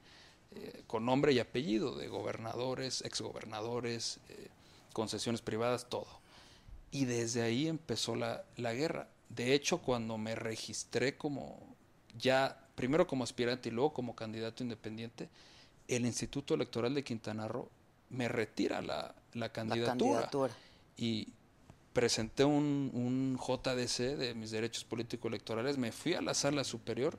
eh, 0.61 0.83
con 0.87 1.05
nombre 1.05 1.33
y 1.33 1.39
apellido 1.39 1.95
de 1.95 2.07
gobernadores, 2.07 3.01
exgobernadores, 3.01 4.19
eh, 4.29 4.47
concesiones 4.93 5.41
privadas, 5.41 5.87
todo. 5.89 6.07
Y 6.91 7.05
desde 7.05 7.41
ahí 7.41 7.67
empezó 7.67 8.15
la, 8.15 8.43
la 8.55 8.73
guerra. 8.73 9.07
De 9.29 9.53
hecho, 9.53 9.79
cuando 9.79 10.17
me 10.17 10.35
registré 10.35 11.17
como 11.17 11.59
ya, 12.17 12.65
primero 12.75 13.07
como 13.07 13.23
aspirante 13.23 13.69
y 13.69 13.71
luego 13.71 13.93
como 13.93 14.15
candidato 14.15 14.63
independiente, 14.63 15.29
el 15.87 16.05
Instituto 16.05 16.53
Electoral 16.53 16.93
de 16.93 17.03
Quintana 17.03 17.47
Roo 17.47 17.69
me 18.09 18.27
retira 18.27 18.81
la, 18.81 19.13
la 19.33 19.51
candidatura. 19.51 20.21
candidatura. 20.21 20.53
Y 20.97 21.27
presenté 21.93 22.45
un, 22.45 22.91
un 22.93 23.37
JDC 23.37 24.17
de 24.17 24.33
mis 24.35 24.51
derechos 24.51 24.83
político-electorales, 24.83 25.77
me 25.77 25.91
fui 25.91 26.13
a 26.13 26.21
la 26.21 26.33
sala 26.33 26.63
superior 26.63 27.17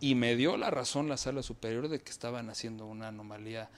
y 0.00 0.14
me 0.14 0.34
dio 0.34 0.56
la 0.56 0.70
razón 0.70 1.08
la 1.08 1.18
sala 1.18 1.42
superior 1.42 1.88
de 1.88 2.00
que 2.00 2.10
estaban 2.10 2.48
haciendo 2.48 2.86
una 2.86 3.08
anomalía 3.08 3.68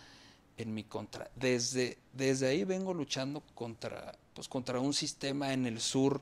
en 0.56 0.72
mi 0.72 0.85
contra. 0.85 1.30
Desde, 1.35 1.98
desde 2.12 2.48
ahí 2.48 2.64
vengo 2.64 2.94
luchando 2.94 3.42
contra, 3.54 4.16
pues, 4.35 4.48
contra 4.48 4.78
un 4.78 4.94
sistema 4.94 5.52
en 5.52 5.66
el 5.66 5.80
sur 5.80 6.20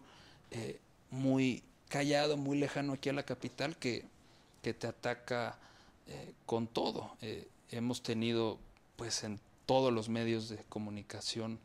eh, 0.51 0.79
muy 1.11 1.63
callado, 1.89 2.37
muy 2.37 2.59
lejano 2.59 2.95
aquí 2.95 3.11
a 3.11 3.13
la 3.13 3.25
capital, 3.25 3.77
que, 3.77 4.05
que 4.63 4.73
te 4.73 4.87
ataca 4.87 5.59
eh, 6.07 6.33
con 6.47 6.67
todo. 6.67 7.17
Eh, 7.21 7.47
hemos 7.71 8.03
tenido, 8.03 8.59
pues, 8.97 9.23
en 9.25 9.39
todos 9.67 9.93
los 9.93 10.09
medios 10.09 10.49
de 10.49 10.57
comunicación, 10.69 11.59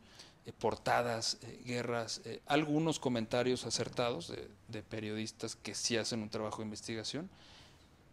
portadas, 0.60 1.38
guerras, 1.64 2.20
algunos 2.46 3.00
comentarios 3.00 3.66
acertados 3.66 4.32
de 4.68 4.82
periodistas 4.84 5.56
que 5.56 5.74
sí 5.74 5.96
hacen 5.96 6.22
un 6.22 6.28
trabajo 6.28 6.58
de 6.58 6.66
investigación 6.66 7.28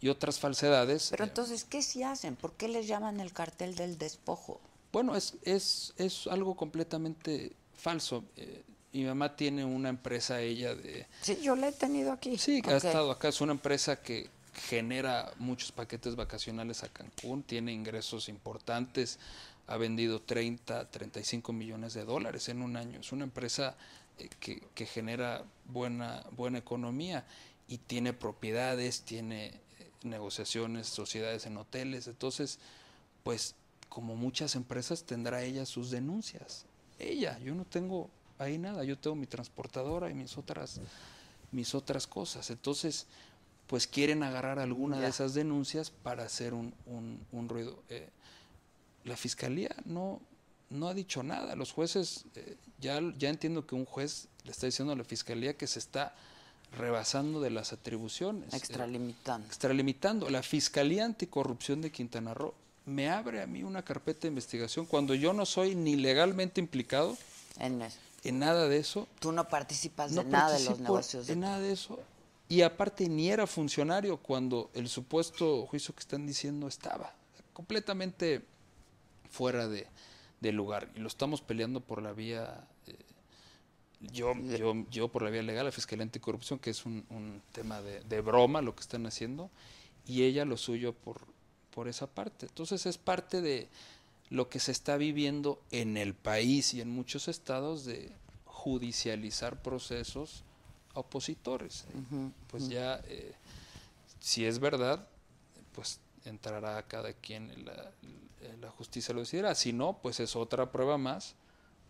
y 0.03 0.09
otras 0.09 0.37
falsedades. 0.37 1.07
Pero 1.11 1.23
eh, 1.23 1.27
entonces, 1.27 1.63
¿qué 1.63 1.81
sí 1.81 2.03
hacen? 2.03 2.35
¿Por 2.35 2.51
qué 2.51 2.67
les 2.67 2.87
llaman 2.87 3.21
el 3.21 3.31
cartel 3.31 3.73
del 3.75 3.97
despojo? 3.97 4.59
Bueno, 4.91 5.15
es, 5.15 5.35
es, 5.43 5.93
es 5.95 6.27
algo 6.27 6.55
completamente 6.55 7.53
falso. 7.73 8.25
Eh, 8.35 8.63
mi 8.91 9.05
mamá 9.05 9.37
tiene 9.37 9.63
una 9.63 9.87
empresa, 9.87 10.41
ella, 10.41 10.75
de... 10.75 11.07
Sí, 11.21 11.37
yo 11.41 11.55
la 11.55 11.69
he 11.69 11.71
tenido 11.71 12.11
aquí. 12.11 12.37
Sí, 12.37 12.61
que 12.61 12.71
ha 12.71 12.77
estado 12.77 13.11
acá. 13.11 13.29
Es 13.29 13.39
una 13.39 13.53
empresa 13.53 14.01
que 14.01 14.29
genera 14.53 15.31
muchos 15.39 15.71
paquetes 15.71 16.17
vacacionales 16.17 16.83
a 16.83 16.89
Cancún, 16.89 17.41
tiene 17.41 17.71
ingresos 17.71 18.27
importantes, 18.27 19.19
ha 19.67 19.77
vendido 19.77 20.21
30, 20.21 20.91
35 20.91 21.53
millones 21.53 21.93
de 21.93 22.03
dólares 22.03 22.49
en 22.49 22.61
un 22.61 22.75
año. 22.75 22.99
Es 22.99 23.13
una 23.13 23.23
empresa 23.23 23.77
eh, 24.19 24.27
que, 24.41 24.61
que 24.75 24.85
genera 24.85 25.45
buena, 25.63 26.25
buena 26.31 26.57
economía 26.57 27.25
y 27.69 27.77
tiene 27.77 28.11
propiedades, 28.11 29.03
tiene 29.03 29.63
negociaciones, 30.03 30.87
sociedades 30.87 31.45
en 31.45 31.57
hoteles. 31.57 32.07
Entonces, 32.07 32.59
pues 33.23 33.55
como 33.89 34.15
muchas 34.15 34.55
empresas 34.55 35.03
tendrá 35.03 35.43
ella 35.43 35.65
sus 35.65 35.91
denuncias. 35.91 36.65
Ella, 36.99 37.37
yo 37.39 37.53
no 37.55 37.65
tengo 37.65 38.09
ahí 38.39 38.57
nada, 38.57 38.83
yo 38.83 38.97
tengo 38.97 39.15
mi 39.15 39.27
transportadora 39.27 40.09
y 40.09 40.13
mis 40.13 40.37
otras, 40.37 40.79
mis 41.51 41.75
otras 41.75 42.07
cosas. 42.07 42.49
Entonces, 42.49 43.05
pues 43.67 43.87
quieren 43.87 44.23
agarrar 44.23 44.59
alguna 44.59 44.99
de 44.99 45.07
esas 45.07 45.33
denuncias 45.33 45.89
para 45.89 46.23
hacer 46.25 46.53
un, 46.53 46.73
un- 46.85 47.19
un 47.31 47.49
ruido. 47.49 47.81
Eh, 47.89 48.09
la 49.05 49.15
fiscalía 49.17 49.75
no, 49.85 50.21
no 50.69 50.87
ha 50.87 50.93
dicho 50.93 51.23
nada. 51.23 51.55
Los 51.55 51.71
jueces, 51.71 52.25
eh, 52.35 52.57
ya, 52.79 52.99
ya 53.17 53.29
entiendo 53.29 53.65
que 53.65 53.75
un 53.75 53.85
juez 53.85 54.27
le 54.43 54.51
está 54.51 54.65
diciendo 54.65 54.93
a 54.93 54.95
la 54.95 55.03
fiscalía 55.03 55.55
que 55.55 55.67
se 55.67 55.79
está 55.79 56.15
rebasando 56.77 57.39
de 57.41 57.49
las 57.51 57.73
atribuciones. 57.73 58.53
eh, 58.53 58.57
Extralimitando. 58.57 59.47
extralimitando. 59.47 60.29
La 60.29 60.43
Fiscalía 60.43 61.05
Anticorrupción 61.05 61.81
de 61.81 61.91
Quintana 61.91 62.33
Roo 62.33 62.53
me 62.85 63.09
abre 63.09 63.41
a 63.41 63.47
mí 63.47 63.63
una 63.63 63.83
carpeta 63.83 64.21
de 64.23 64.27
investigación 64.29 64.85
cuando 64.85 65.13
yo 65.15 65.33
no 65.33 65.45
soy 65.45 65.75
ni 65.75 65.95
legalmente 65.95 66.59
implicado 66.59 67.17
En 67.59 67.81
eso. 67.81 67.97
en 68.23 68.39
nada 68.39 68.67
de 68.67 68.77
eso. 68.77 69.07
Tú 69.19 69.31
no 69.31 69.47
participas 69.47 70.11
No 70.11 70.23
de 70.23 70.29
nada 70.29 70.57
de 70.57 70.65
los 70.65 70.79
negocios 70.79 71.27
de 71.27 71.33
en 71.33 71.39
nada 71.41 71.59
de 71.59 71.71
eso. 71.71 71.99
Y 72.49 72.61
aparte 72.61 73.07
ni 73.07 73.29
era 73.29 73.47
funcionario 73.47 74.17
cuando 74.17 74.69
el 74.73 74.89
supuesto 74.89 75.65
juicio 75.65 75.93
que 75.95 76.01
están 76.01 76.27
diciendo 76.27 76.67
estaba 76.67 77.13
completamente 77.53 78.43
fuera 79.31 79.67
de, 79.67 79.87
de 80.41 80.51
lugar. 80.51 80.89
Y 80.95 80.99
lo 80.99 81.07
estamos 81.07 81.41
peleando 81.41 81.79
por 81.79 82.01
la 82.01 82.11
vía, 82.11 82.67
eh, 82.87 82.95
yo, 84.11 84.33
yo, 84.35 84.73
yo 84.91 85.07
por 85.07 85.21
la 85.23 85.29
vía 85.29 85.41
legal, 85.41 85.65
la 85.65 85.71
Fiscalía 85.71 86.03
Anticorrupción, 86.03 86.59
que 86.59 86.69
es 86.69 86.85
un, 86.85 87.05
un 87.09 87.41
tema 87.51 87.81
de, 87.81 88.01
de 88.01 88.21
broma 88.21 88.61
lo 88.61 88.75
que 88.75 88.81
están 88.81 89.05
haciendo, 89.05 89.49
y 90.05 90.23
ella 90.23 90.45
lo 90.45 90.57
suyo 90.57 90.93
por, 90.93 91.21
por 91.73 91.87
esa 91.87 92.07
parte. 92.07 92.45
Entonces 92.47 92.85
es 92.85 92.97
parte 92.97 93.41
de 93.41 93.67
lo 94.29 94.49
que 94.49 94.59
se 94.59 94.71
está 94.71 94.97
viviendo 94.97 95.61
en 95.71 95.95
el 95.97 96.13
país 96.13 96.73
y 96.73 96.81
en 96.81 96.89
muchos 96.89 97.27
estados 97.27 97.85
de 97.85 98.11
judicializar 98.45 99.61
procesos 99.61 100.43
a 100.93 100.99
opositores. 101.01 101.85
Pues 102.49 102.69
ya, 102.69 103.01
eh, 103.07 103.33
si 104.19 104.45
es 104.45 104.59
verdad, 104.59 105.07
pues 105.73 105.99
entrará 106.25 106.81
cada 106.87 107.13
quien 107.13 107.51
en 107.51 107.65
la, 107.65 107.91
la 108.61 108.69
justicia 108.71 109.13
lo 109.13 109.21
decidirá. 109.21 109.55
Si 109.55 109.73
no, 109.73 109.99
pues 110.01 110.19
es 110.19 110.35
otra 110.35 110.71
prueba 110.71 110.97
más 110.97 111.35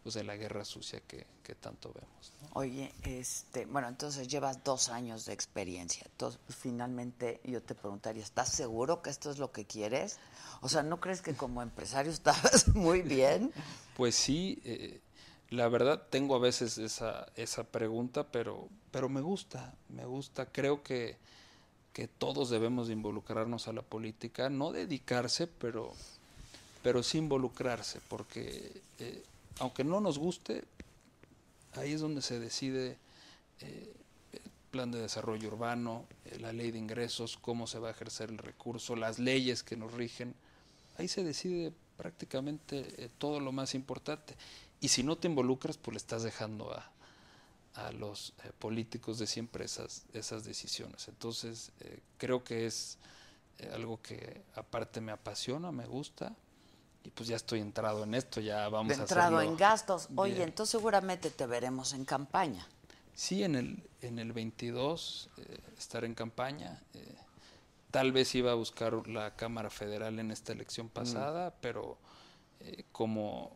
pues 0.03 0.15
de 0.15 0.23
la 0.23 0.35
guerra 0.35 0.65
sucia 0.65 0.99
que, 1.07 1.25
que 1.43 1.55
tanto 1.55 1.93
vemos. 1.93 2.33
¿no? 2.41 2.49
Oye, 2.53 2.93
este, 3.03 3.65
bueno, 3.65 3.87
entonces 3.87 4.27
llevas 4.27 4.63
dos 4.63 4.89
años 4.89 5.25
de 5.25 5.33
experiencia. 5.33 6.03
Entonces, 6.05 6.39
pues, 6.45 6.57
finalmente 6.57 7.39
yo 7.45 7.61
te 7.61 7.73
preguntaría, 7.73 8.21
¿estás 8.21 8.49
seguro 8.49 9.01
que 9.01 9.09
esto 9.09 9.31
es 9.31 9.39
lo 9.39 9.51
que 9.51 9.65
quieres? 9.65 10.19
O 10.61 10.69
sea, 10.69 10.83
¿no 10.83 10.99
crees 10.99 11.21
que 11.21 11.33
como 11.33 11.61
empresario 11.61 12.11
estabas 12.11 12.67
muy 12.75 13.01
bien? 13.01 13.51
Pues 13.95 14.15
sí, 14.15 14.61
eh, 14.65 15.01
la 15.49 15.67
verdad 15.67 16.03
tengo 16.09 16.35
a 16.35 16.39
veces 16.39 16.77
esa, 16.77 17.27
esa 17.35 17.63
pregunta, 17.63 18.27
pero, 18.31 18.67
pero 18.91 19.09
me 19.09 19.21
gusta, 19.21 19.73
me 19.89 20.05
gusta. 20.05 20.45
Creo 20.45 20.83
que, 20.83 21.17
que 21.93 22.07
todos 22.07 22.49
debemos 22.49 22.87
de 22.87 22.93
involucrarnos 22.93 23.67
a 23.67 23.73
la 23.73 23.81
política, 23.81 24.49
no 24.49 24.71
dedicarse, 24.71 25.47
pero, 25.47 25.93
pero 26.81 27.03
sí 27.03 27.19
involucrarse, 27.19 27.99
porque 28.09 28.81
eh, 28.99 29.23
aunque 29.59 29.83
no 29.83 29.99
nos 29.99 30.17
guste, 30.17 30.63
ahí 31.73 31.93
es 31.93 32.01
donde 32.01 32.21
se 32.21 32.39
decide 32.39 32.97
eh, 33.61 33.93
el 34.31 34.51
plan 34.71 34.91
de 34.91 35.01
desarrollo 35.01 35.47
urbano, 35.49 36.05
eh, 36.25 36.39
la 36.39 36.53
ley 36.53 36.71
de 36.71 36.79
ingresos, 36.79 37.37
cómo 37.37 37.67
se 37.67 37.79
va 37.79 37.89
a 37.89 37.91
ejercer 37.91 38.29
el 38.29 38.37
recurso, 38.37 38.95
las 38.95 39.19
leyes 39.19 39.63
que 39.63 39.77
nos 39.77 39.93
rigen. 39.93 40.35
Ahí 40.97 41.07
se 41.07 41.23
decide 41.23 41.73
prácticamente 41.97 42.85
eh, 42.97 43.09
todo 43.17 43.39
lo 43.39 43.51
más 43.51 43.75
importante. 43.75 44.35
Y 44.81 44.89
si 44.89 45.03
no 45.03 45.17
te 45.17 45.27
involucras, 45.27 45.77
pues 45.77 45.93
le 45.93 45.97
estás 45.97 46.23
dejando 46.23 46.73
a, 46.73 46.91
a 47.75 47.91
los 47.93 48.33
políticos 48.59 49.17
de 49.17 49.27
siempre 49.27 49.65
esas, 49.65 50.05
esas 50.13 50.43
decisiones. 50.43 51.07
Entonces, 51.07 51.71
creo 52.17 52.43
que 52.43 52.65
es 52.65 52.97
algo 53.71 54.01
que 54.01 54.41
aparte 54.55 54.99
me 54.99 55.13
apasiona, 55.13 55.71
me 55.71 55.85
gusta. 55.85 56.35
Y 57.03 57.09
pues 57.09 57.27
ya 57.27 57.35
estoy 57.35 57.59
entrado 57.59 58.03
en 58.03 58.13
esto, 58.15 58.39
ya 58.39 58.69
vamos 58.69 58.97
a 58.97 59.01
entrado 59.01 59.41
en 59.41 59.57
gastos. 59.57 60.09
Oye, 60.15 60.35
bien. 60.35 60.49
entonces 60.49 60.71
seguramente 60.71 61.29
te 61.29 61.45
veremos 61.45 61.93
en 61.93 62.05
campaña. 62.05 62.67
Sí, 63.13 63.43
en 63.43 63.55
el, 63.55 63.83
en 64.01 64.19
el 64.19 64.31
22 64.33 65.29
eh, 65.37 65.57
estar 65.77 66.05
en 66.05 66.15
campaña. 66.15 66.81
eh, 66.93 67.15
tal 67.91 68.11
vez 68.11 68.33
iba 68.35 68.51
a 68.51 68.55
buscar 68.55 69.07
la 69.07 69.35
Cámara 69.35 69.69
Federal 69.69 70.17
en 70.19 70.31
esta 70.31 70.51
elección 70.53 70.89
pasada, 70.89 71.53
pero 71.61 71.97
eh, 72.61 72.85
como 72.91 73.55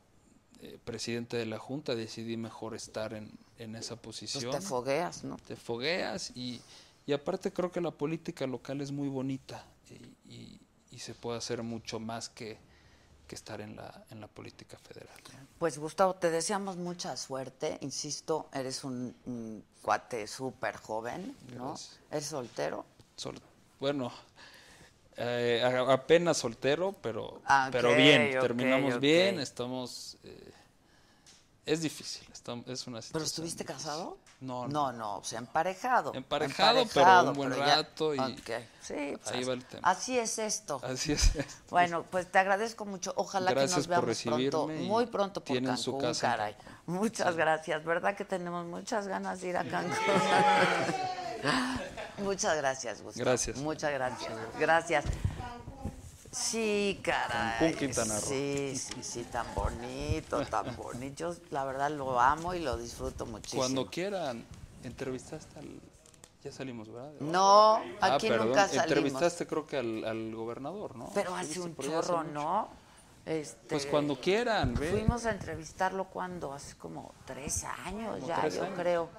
presidente 0.84 1.38
de 1.38 1.46
la 1.46 1.60
Junta 1.60 1.96
decidí 1.96 2.36
mejor 2.38 2.76
estar 2.76 3.14
en, 3.14 3.32
en 3.60 3.76
esa 3.76 3.96
Pues 3.96 4.18
posición. 4.20 4.52
te 4.52 4.62
fogueas, 4.62 5.24
¿no? 5.24 5.38
te 5.48 5.56
fogueas 5.56 6.32
y, 6.36 6.62
y 7.06 7.14
aparte 7.14 7.52
creo 7.54 7.72
que 7.72 7.80
la 7.82 7.92
política 7.92 8.46
local 8.48 8.82
es 8.82 8.92
muy 8.92 9.08
bonita 9.08 9.64
y, 9.90 10.34
y- 10.34 10.60
y 10.92 11.00
se 11.00 11.14
puede 11.14 11.38
hacer 11.38 11.62
mucho 11.64 12.00
más 12.00 12.28
que, 12.30 12.58
que 13.28 13.36
estar 13.36 13.62
en 13.62 13.76
la, 13.76 14.06
en 14.10 14.22
la 14.22 14.28
política 14.28 14.78
federal. 14.78 15.16
¿no? 15.34 15.48
Pues 15.60 15.78
Gustavo, 15.78 16.16
te 16.16 16.32
deseamos 16.32 16.78
mucha 16.78 17.16
suerte. 17.18 17.78
Insisto, 17.82 18.50
eres 18.54 18.84
un, 18.84 19.16
un 19.26 19.64
cuate 19.82 20.26
súper 20.28 20.78
joven, 20.78 21.36
¿no? 21.56 21.70
Gracias. 21.70 22.00
¿Eres 22.10 22.26
soltero? 22.26 22.86
Sol- 23.16 23.40
bueno, 23.80 24.12
eh, 25.18 25.62
apenas 25.90 26.38
soltero, 26.38 26.96
pero, 27.02 27.42
Ah, 27.46 27.70
pero 27.72 27.96
bien, 27.96 28.32
terminamos 28.40 29.00
bien, 29.00 29.40
estamos... 29.40 30.18
eh, 30.24 30.52
es 31.66 31.82
difícil, 31.82 32.26
estam- 32.34 32.64
es 32.68 32.88
una 32.88 33.02
situación 33.02 33.12
¿Pero 33.14 33.26
estuviste 33.26 33.64
difícil. 33.64 33.84
casado? 33.84 34.18
No, 34.40 34.68
No, 34.68 34.92
no, 34.92 35.18
o 35.18 35.24
sea, 35.24 35.40
emparejado. 35.40 36.14
Emparejado, 36.14 36.86
pero 36.94 37.24
un 37.32 37.34
buen 37.34 37.50
pero 37.50 37.66
ya- 37.66 37.76
rato 37.78 38.14
y 38.14 38.20
Sí, 38.20 39.16
pues 39.18 39.32
ahí 39.32 39.40
así- 39.40 39.44
va 39.46 39.54
el 39.54 39.66
tema. 39.66 39.90
Así 39.90 40.20
es 40.20 40.38
esto. 40.38 40.80
Así 40.84 41.14
es. 41.14 41.32
Bueno, 41.72 42.04
pues 42.04 42.32
te 42.32 42.38
agradezco 42.38 42.86
mucho. 42.86 43.14
Ojalá 43.16 43.50
que 43.50 43.56
Gracias 43.56 43.78
nos 43.78 43.88
por 43.88 44.06
veamos 44.06 44.24
pronto, 44.52 44.68
muy 44.68 45.06
pronto 45.08 45.44
por 45.44 45.56
Cancún, 45.58 45.78
su 45.78 45.98
casa 45.98 46.30
caray. 46.30 46.56
Muchas 46.86 47.36
gracias. 47.36 47.84
¿Verdad 47.84 48.16
que 48.16 48.26
tenemos 48.26 48.64
muchas 48.66 49.08
ganas 49.08 49.42
de 49.42 49.48
ir 49.48 49.58
a 49.58 49.64
Cancún? 49.64 49.98
Muchas 52.20 52.58
gracias, 52.58 53.02
Gustavo. 53.02 53.26
Gracias. 53.26 53.58
Muchas 53.58 53.92
gracias. 53.92 54.32
Gracias. 54.60 55.06
Sí, 56.32 57.00
caray. 57.04 57.60
Cancún, 57.60 57.80
Quintana 57.80 58.14
Roo. 58.20 58.28
Sí, 58.30 58.74
sí, 58.76 59.04
sí, 59.04 59.24
tan 59.32 59.46
bonito, 59.56 60.46
tan 60.46 60.76
bonito. 60.78 61.16
Yo 61.34 61.36
la 61.52 61.64
verdad 61.66 61.90
lo 61.92 62.20
amo 62.20 62.54
y 62.54 62.60
lo 62.60 62.78
disfruto 62.78 63.26
muchísimo. 63.26 63.62
Cuando 63.62 63.88
quieran, 63.90 64.46
entrevistaste 64.84 65.60
al... 65.60 65.80
Ya 66.44 66.52
salimos, 66.52 66.88
¿verdad? 66.92 67.12
No, 67.20 67.78
Ah, 68.00 68.16
aquí 68.16 68.28
perdón, 68.30 68.50
nunca 68.50 68.68
salimos. 68.68 68.86
entrevistaste 68.88 69.48
creo 69.48 69.66
que 69.66 69.78
al, 69.78 70.06
al 70.06 70.36
gobernador, 70.36 70.96
¿no? 70.96 71.10
Pero 71.14 71.36
hace 71.36 71.52
¿Estuviste 71.54 71.82
un 71.90 71.96
hace 71.96 72.08
chorro? 72.08 72.24
¿no? 72.24 72.68
Este, 73.26 73.68
Pues 73.68 73.86
cuando 73.88 74.20
quieran, 74.22 74.74
ve. 74.76 74.92
Fuimos 74.92 75.26
a 75.26 75.32
entrevistarlo 75.32 76.06
cuando, 76.06 76.54
hace 76.54 76.76
como 76.78 77.14
tres 77.26 77.64
años 77.86 78.16
Como 78.16 78.28
ya, 78.28 78.42
tres 78.42 78.56
yo 78.56 78.64
años. 78.64 78.76
creo. 78.80 79.10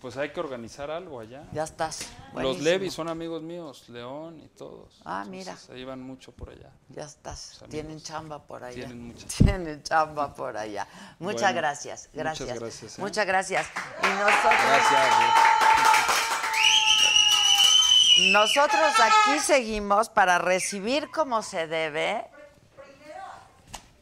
Pues 0.00 0.16
hay 0.16 0.30
que 0.30 0.38
organizar 0.38 0.92
algo 0.92 1.18
allá. 1.18 1.42
Ya 1.52 1.64
estás. 1.64 2.02
Los 2.26 2.32
buenísimo. 2.34 2.64
Levi 2.64 2.90
son 2.90 3.08
amigos 3.08 3.42
míos, 3.42 3.88
León 3.88 4.38
y 4.38 4.46
todos. 4.48 5.00
Ah, 5.04 5.24
mira. 5.28 5.50
Entonces, 5.52 5.70
Ahí 5.70 5.84
van 5.84 6.00
mucho 6.02 6.30
por 6.30 6.50
allá. 6.50 6.70
Ya 6.90 7.02
estás. 7.02 7.60
Tienen 7.68 8.00
chamba 8.00 8.40
por 8.40 8.62
allá. 8.62 8.74
Tienen 8.76 9.08
mucha. 9.08 9.26
Tienen 9.44 9.82
chamba 9.82 10.32
por 10.34 10.56
allá. 10.56 10.86
Muchas 11.18 11.40
Bueno, 11.42 11.56
gracias. 11.56 12.10
muchas 12.12 12.38
Gracias. 12.38 12.58
gracias, 12.60 12.98
¿eh? 12.98 13.00
Muchas 13.02 13.26
gracias. 13.26 13.66
Y 14.02 14.06
nosotros, 14.06 14.52
Gracias. 14.68 15.14
nosotros 18.32 18.92
aquí 19.00 19.40
seguimos 19.40 20.08
para 20.08 20.38
recibir 20.38 21.10
como 21.10 21.42
se 21.42 21.66
debe 21.66 22.24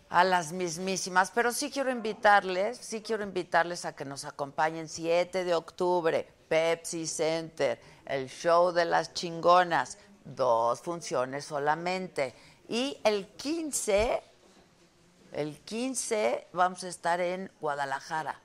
a 0.09 0.25
las 0.25 0.53
mismísimas, 0.53 1.31
pero 1.35 1.53
sí 1.53 1.71
quiero 1.71 1.91
invitarles, 1.91 2.79
sí 2.79 3.03
quiero 3.03 3.25
invitarles 3.25 3.85
a 3.85 3.95
que 3.95 4.05
nos 4.05 4.25
acompañen 4.25 4.89
7 4.89 5.45
de 5.45 5.55
octubre, 5.55 6.27
Pepsi 6.49 7.07
Center, 7.07 7.81
el 8.05 8.29
show 8.29 8.73
de 8.73 8.85
las 8.85 9.13
chingonas, 9.15 9.99
dos 10.25 10.81
funciones 10.81 11.45
solamente. 11.45 12.35
Y 12.69 12.99
el 13.05 13.27
15, 13.29 14.23
el 15.33 15.59
15 15.61 16.49
vamos 16.53 16.85
a 16.85 16.89
estar 16.89 17.21
en 17.21 17.51
Guadalajara. 17.61 18.41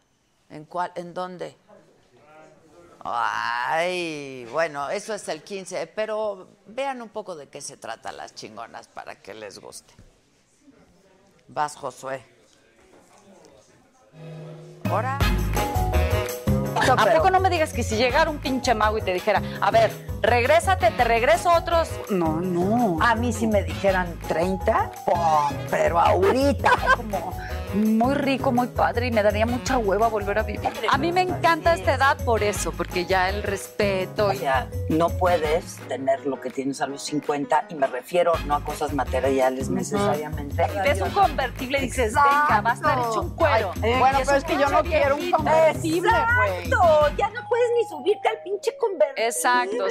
¿En 0.49 0.65
cuál? 0.65 0.91
¿En 0.95 1.13
dónde? 1.13 1.55
Ay, 3.03 4.45
bueno, 4.51 4.89
eso 4.89 5.13
es 5.13 5.27
el 5.27 5.41
15, 5.41 5.87
pero 5.87 6.49
vean 6.67 7.01
un 7.01 7.09
poco 7.09 7.35
de 7.35 7.49
qué 7.49 7.61
se 7.61 7.77
trata 7.77 8.11
las 8.11 8.35
chingonas 8.35 8.87
para 8.87 9.15
que 9.15 9.33
les 9.33 9.59
guste. 9.59 9.93
Vas, 11.53 11.75
Josué. 11.75 12.23
Ahora. 14.89 15.19
¿A 16.97 17.05
poco 17.05 17.29
no 17.29 17.39
me 17.39 17.49
digas 17.49 17.73
que 17.73 17.83
si 17.83 17.95
llegara 17.95 18.29
un 18.29 18.39
pinche 18.39 18.73
mago 18.73 18.97
y 18.97 19.01
te 19.01 19.13
dijera, 19.13 19.41
a 19.59 19.69
ver, 19.69 19.91
regrésate, 20.21 20.91
te 20.91 21.03
regreso 21.03 21.51
otros? 21.53 21.89
No, 22.09 22.39
no. 22.39 22.97
A 23.01 23.15
mí 23.15 23.33
si 23.33 23.47
me 23.47 23.63
dijeran 23.63 24.17
30, 24.27 24.91
oh, 25.07 25.49
pero 25.69 25.99
ahorita. 25.99 26.71
Como 26.95 27.37
muy 27.73 28.15
rico, 28.15 28.51
muy 28.51 28.67
padre 28.67 29.07
y 29.07 29.11
me 29.11 29.23
daría 29.23 29.45
mucha 29.45 29.77
hueva 29.77 30.07
volver 30.07 30.39
a 30.39 30.43
vivir. 30.43 30.69
A 30.89 30.97
mí 30.97 31.11
me 31.11 31.21
encanta 31.21 31.73
esta 31.73 31.95
edad 31.95 32.17
por 32.23 32.43
eso, 32.43 32.71
porque 32.71 33.05
ya 33.05 33.29
el 33.29 33.43
respeto 33.43 34.27
O 34.27 34.33
y 34.33 34.37
sea, 34.37 34.67
no 34.89 35.09
puedes 35.09 35.77
tener 35.87 36.25
lo 36.25 36.39
que 36.39 36.49
tienes 36.49 36.81
a 36.81 36.87
los 36.87 37.03
50 37.03 37.67
y 37.69 37.75
me 37.75 37.87
refiero 37.87 38.33
no 38.45 38.55
a 38.55 38.63
cosas 38.63 38.93
materiales 38.93 39.69
necesariamente. 39.69 40.67
ves 40.83 41.01
un 41.01 41.11
convertible 41.11 41.79
y 41.79 41.81
dices, 41.83 42.13
venga, 42.13 42.61
va 42.61 42.71
a 42.71 42.73
estar 42.73 42.99
hecho 42.99 43.21
un 43.21 43.35
cuero. 43.35 43.71
Ay, 43.81 43.99
bueno, 43.99 44.19
pero 44.25 44.37
es 44.37 44.43
que 44.43 44.57
yo 44.57 44.69
no 44.69 44.83
quiero 44.83 45.15
un 45.15 45.31
convertible, 45.31 46.11
güey. 46.11 46.65
Exacto, 46.65 47.15
ya 47.17 47.29
no 47.29 47.47
puedes 47.47 47.69
ni 47.77 47.87
subirte 47.87 48.27
al 48.27 48.37
pinche 48.43 48.75
convertible. 48.77 49.25
Exacto. 49.27 49.85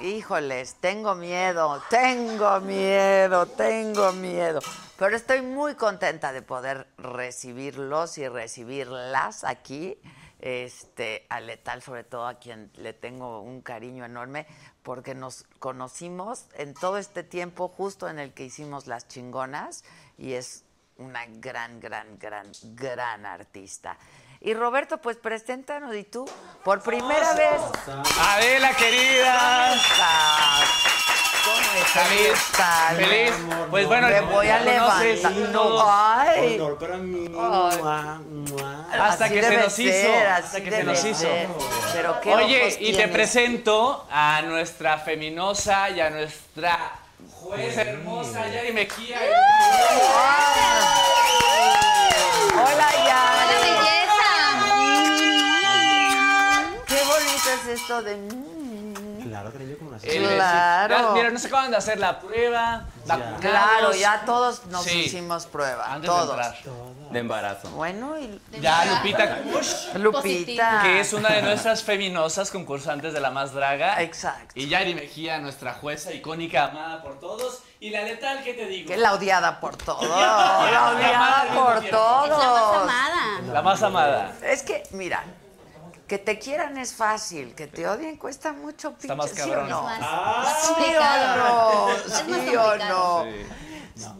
Híjoles, 0.00 0.74
tengo 0.80 1.14
miedo, 1.14 1.82
tengo 1.90 2.60
miedo, 2.60 3.46
tengo 3.46 4.12
miedo. 4.12 4.60
Pero 4.98 5.16
estoy 5.16 5.42
muy 5.42 5.74
contenta 5.74 6.32
de 6.32 6.42
poder 6.42 6.86
recibirlos 6.98 8.18
y 8.18 8.28
recibirlas 8.28 9.44
aquí. 9.44 9.98
Este, 10.40 11.24
a 11.30 11.40
Letal, 11.40 11.80
sobre 11.80 12.04
todo 12.04 12.26
a 12.26 12.34
quien 12.34 12.70
le 12.74 12.92
tengo 12.92 13.40
un 13.40 13.62
cariño 13.62 14.04
enorme, 14.04 14.46
porque 14.82 15.14
nos 15.14 15.44
conocimos 15.58 16.46
en 16.54 16.74
todo 16.74 16.98
este 16.98 17.22
tiempo, 17.22 17.68
justo 17.68 18.08
en 18.10 18.18
el 18.18 18.34
que 18.34 18.44
hicimos 18.44 18.86
las 18.86 19.08
chingonas, 19.08 19.84
y 20.18 20.34
es 20.34 20.64
una 20.98 21.24
gran, 21.26 21.80
gran, 21.80 22.18
gran, 22.18 22.52
gran 22.74 23.24
artista. 23.24 23.96
Y 24.44 24.52
Roberto, 24.52 24.98
pues 24.98 25.16
preséntanos, 25.16 25.96
¿y 25.96 26.04
tú? 26.04 26.28
Por 26.62 26.82
primera 26.82 27.32
vez. 27.32 27.62
Adela, 28.20 28.72
querida. 28.76 29.70
¿Cómo 29.70 29.74
estás? 29.74 30.68
¿Cómo 31.46 31.82
estás? 31.82 32.08
Feliz, 32.08 32.28
estás? 32.28 32.96
feliz. 32.96 33.32
Pues 33.70 33.86
bueno, 33.86 34.08
Me 34.08 34.20
voy 34.20 34.48
a 34.48 34.60
levantar. 34.60 35.30
No. 35.50 35.82
Ay. 35.90 36.56
Honor 36.60 36.78
para 36.78 36.96
mí. 36.98 37.24
Ay. 37.28 37.78
Mua, 37.78 38.20
mua. 38.22 38.86
Hasta 38.92 39.24
Así 39.24 39.34
que 39.34 39.42
se 39.42 39.56
nos 39.56 39.78
hizo, 39.78 39.92
ser, 39.92 40.26
hasta 40.26 40.60
que 40.62 40.70
se 40.70 40.84
nos 40.84 41.04
hizo. 41.04 41.20
ser. 41.20 41.48
Pero 41.94 42.20
qué 42.20 42.34
Oye, 42.34 42.60
ojos 42.64 42.76
y 42.80 42.92
te 42.92 43.08
presento 43.08 44.06
a 44.10 44.42
nuestra 44.42 44.98
feminosa 44.98 45.88
y 45.88 46.00
a 46.02 46.10
nuestra 46.10 46.92
jueza 47.32 47.80
hermosa, 47.80 48.46
Yari 48.48 48.72
Mejía. 48.74 49.20
Hola, 52.52 52.90
ya. 53.06 53.73
Esto 57.74 58.02
de. 58.02 58.16
Claro, 59.24 59.50
cariño, 59.52 59.76
como 59.78 59.96
Claro. 59.98 61.12
Mira, 61.14 61.30
nos 61.30 61.44
acaban 61.46 61.70
de 61.70 61.76
hacer 61.78 61.98
la 61.98 62.20
prueba. 62.20 62.84
vacunados. 63.06 63.40
Claro, 63.40 63.94
ya 63.94 64.22
todos 64.26 64.66
nos 64.66 64.82
Sí. 64.84 65.04
hicimos 65.04 65.46
prueba. 65.46 65.92
Antes 65.92 66.10
todos. 66.10 66.36
de 66.36 66.42
entrar. 66.44 66.56
De 67.10 67.18
embarazo. 67.20 67.70
Bueno, 67.70 68.18
y 68.18 68.40
Ya, 68.60 68.84
Lupita 68.84 69.38
Kush, 69.44 69.94
Lupita. 69.94 70.80
que 70.82 71.00
es 71.00 71.12
una 71.14 71.30
de 71.30 71.42
nuestras 71.42 71.82
feminosas 71.82 72.50
concursantes 72.50 73.12
de 73.14 73.20
La 73.20 73.30
Más 73.30 73.52
Draga. 73.54 74.00
Exacto. 74.02 74.52
Y 74.54 74.68
Yari 74.68 74.94
Mejía, 74.94 75.38
nuestra 75.38 75.72
jueza 75.74 76.12
icónica, 76.12 76.64
amada 76.66 77.02
por 77.02 77.18
todos. 77.18 77.62
Y 77.80 77.90
la 77.90 78.02
letal, 78.02 78.42
¿qué 78.42 78.54
te 78.54 78.66
digo? 78.66 78.88
Que 78.88 78.96
la 78.98 79.12
odiada 79.14 79.58
por 79.60 79.76
todos. 79.76 80.02
la 80.08 80.90
odiada 80.94 81.44
por 81.54 81.84
Es 81.84 81.90
la 81.92 81.98
más 81.98 82.28
todos. 82.28 82.82
amada. 82.82 83.40
La 83.52 83.62
más 83.62 83.82
amada. 83.82 84.32
Es 84.42 84.62
que, 84.62 84.82
mira, 84.90 85.24
que 86.06 86.18
te 86.18 86.38
quieran 86.38 86.76
es 86.78 86.92
fácil, 86.94 87.54
que 87.54 87.66
te 87.66 87.86
odien 87.88 88.16
cuesta 88.16 88.52
mucho, 88.52 88.90
pinche, 88.92 89.06
Está 89.06 89.16
más 89.16 89.30
¿sí 89.30 89.40
o 89.40 89.44
cabrón. 89.46 89.70
no? 89.70 89.90
Es 89.90 90.00
más, 90.00 90.62
¿Sí 90.66 90.72
o 90.96 91.36
no? 91.36 91.90
Es 91.90 92.28
más 92.28 92.40
¿Sí 92.48 92.56
o 92.56 92.76
no? 92.76 93.24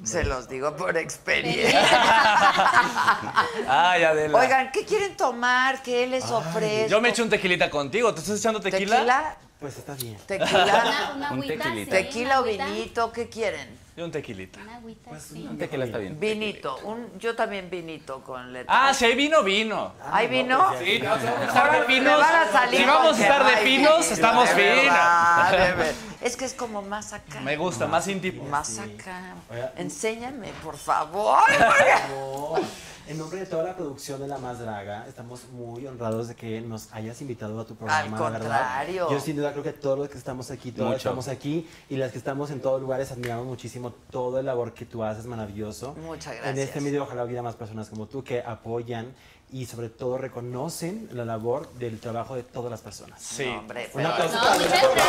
Se 0.05 0.23
los 0.25 0.49
digo 0.49 0.77
por 0.77 0.97
experiencia. 0.97 1.83
Ay, 3.69 4.05
Adela. 4.05 4.39
Oigan, 4.39 4.71
¿qué 4.73 4.85
quieren 4.85 5.17
tomar? 5.17 5.83
¿Qué 5.83 6.07
les 6.07 6.31
ofrezco? 6.31 6.89
Yo 6.91 7.01
me 7.01 7.09
echo 7.09 7.23
un 7.25 7.31
tequilita 7.31 7.69
contigo. 7.71 8.15
¿Te 8.15 8.21
estás 8.21 8.39
echando 8.39 8.61
tequila? 8.61 8.97
¿Tequila? 8.97 9.37
Pues 9.59 9.77
está 9.79 9.95
bien. 9.95 10.17
¿Tequila? 10.27 10.63
Una, 10.63 11.13
una 11.17 11.33
Un 11.33 11.39
agüita, 11.43 11.65
tequilita. 11.65 11.91
¿Tequila 11.97 12.41
o 12.41 12.45
vinito? 12.45 13.13
¿Qué 13.13 13.29
quieren? 13.29 13.84
Yo 13.97 14.05
un 14.05 14.11
tequilita. 14.11 14.59
Una 14.61 14.77
agüita, 14.77 15.11
Pues 15.11 15.23
sí. 15.23 15.47
Un 15.49 15.57
tequila 15.57 15.85
está 15.85 15.99
bien. 15.99 16.19
Vinito. 16.19 16.79
Un, 16.79 17.17
yo 17.19 17.37
también 17.37 17.71
vinito 17.71 18.23
con 18.25 18.53
letra. 18.53 18.89
Ah, 18.89 18.93
si 18.93 19.05
hay 19.05 19.15
vino, 19.15 19.45
vino. 19.45 19.93
¿Hay 20.11 20.27
vino? 20.27 20.73
Sí, 20.81 20.99
no, 21.01 21.17
si 21.17 21.27
vamos 21.27 21.39
a 21.39 21.47
estar 21.47 22.47
de 22.47 22.53
salir 22.53 22.81
Si 22.81 22.87
vamos 22.87 23.19
a 23.19 23.23
estar 23.23 23.57
de 23.57 23.65
vino, 23.65 23.99
estamos 23.99 24.49
de 24.49 24.55
finos. 24.55 25.95
Es 26.25 26.39
que 26.39 26.47
es 26.47 26.55
como 26.55 26.81
más 26.81 27.13
acá. 27.13 27.41
Me 27.41 27.55
gusta, 27.55 27.87
más 27.87 28.09
íntimo. 28.09 28.45
Más 28.45 28.79
acá. 28.79 29.35
Enséñame, 29.77 30.49
por 30.63 30.77
favor. 30.79 31.45
En 33.07 33.19
nombre 33.19 33.39
de 33.41 33.45
toda 33.45 33.65
la 33.65 33.77
producción 33.77 34.19
de 34.19 34.27
La 34.29 34.39
Más 34.39 34.59
Draga, 34.61 35.05
estamos 35.07 35.45
muy 35.53 35.87
honrados 35.87 36.29
de 36.29 36.35
que 36.35 36.63
nos 36.63 36.89
hayas 36.91 37.21
invitado 37.21 37.61
a 37.61 37.67
tu 37.67 37.77
programa. 37.77 38.01
Al 38.03 38.11
la 38.33 38.39
verdad. 38.39 38.59
contrario. 38.61 39.11
Yo 39.11 39.21
sin 39.21 39.37
duda 39.37 39.53
creo 39.53 39.63
que 39.63 39.75
todos 39.75 39.99
los 39.99 40.09
que 40.09 40.17
estamos 40.17 40.51
aquí, 40.51 40.73
todos 40.73 40.87
Mucho. 40.89 40.97
estamos 40.97 41.29
aquí 41.29 41.69
y 41.91 41.97
las 41.97 42.13
que 42.13 42.19
estamos 42.19 42.51
en 42.51 42.61
todos 42.63 42.81
lugares 42.81 43.13
admiramos 43.13 43.45
muchísimo 43.47 43.91
todo 44.11 44.39
el 44.41 44.47
labor 44.47 44.73
que 44.73 44.87
tú 44.87 45.05
haces, 45.05 45.27
maravilloso. 45.27 45.95
Muchas 46.01 46.35
En 46.37 46.43
gracias. 46.43 46.69
este 46.69 46.81
medio 46.81 47.03
ojalá 47.03 47.25
hubiera 47.25 47.43
más 47.43 47.57
personas 47.57 47.91
como 47.91 48.07
tú 48.07 48.25
que 48.25 48.41
apoyan 48.41 49.15
y 49.53 49.67
sobre 49.67 49.91
todo 49.91 50.17
reconocen 50.17 51.11
la 51.13 51.27
labor 51.27 51.71
del 51.75 52.01
trabajo 52.01 52.35
de 52.37 52.43
todas 52.43 52.71
las 52.71 52.81
personas. 52.81 53.21
Sí. 53.21 53.45
No, 53.45 53.59
hombre, 53.59 53.85
Un 53.85 53.91
pero- 53.97 54.09
aplauso 54.09 54.35
No, 54.35 54.41
para 54.41 54.55
muchas 54.57 54.71
gracias. 54.71 55.05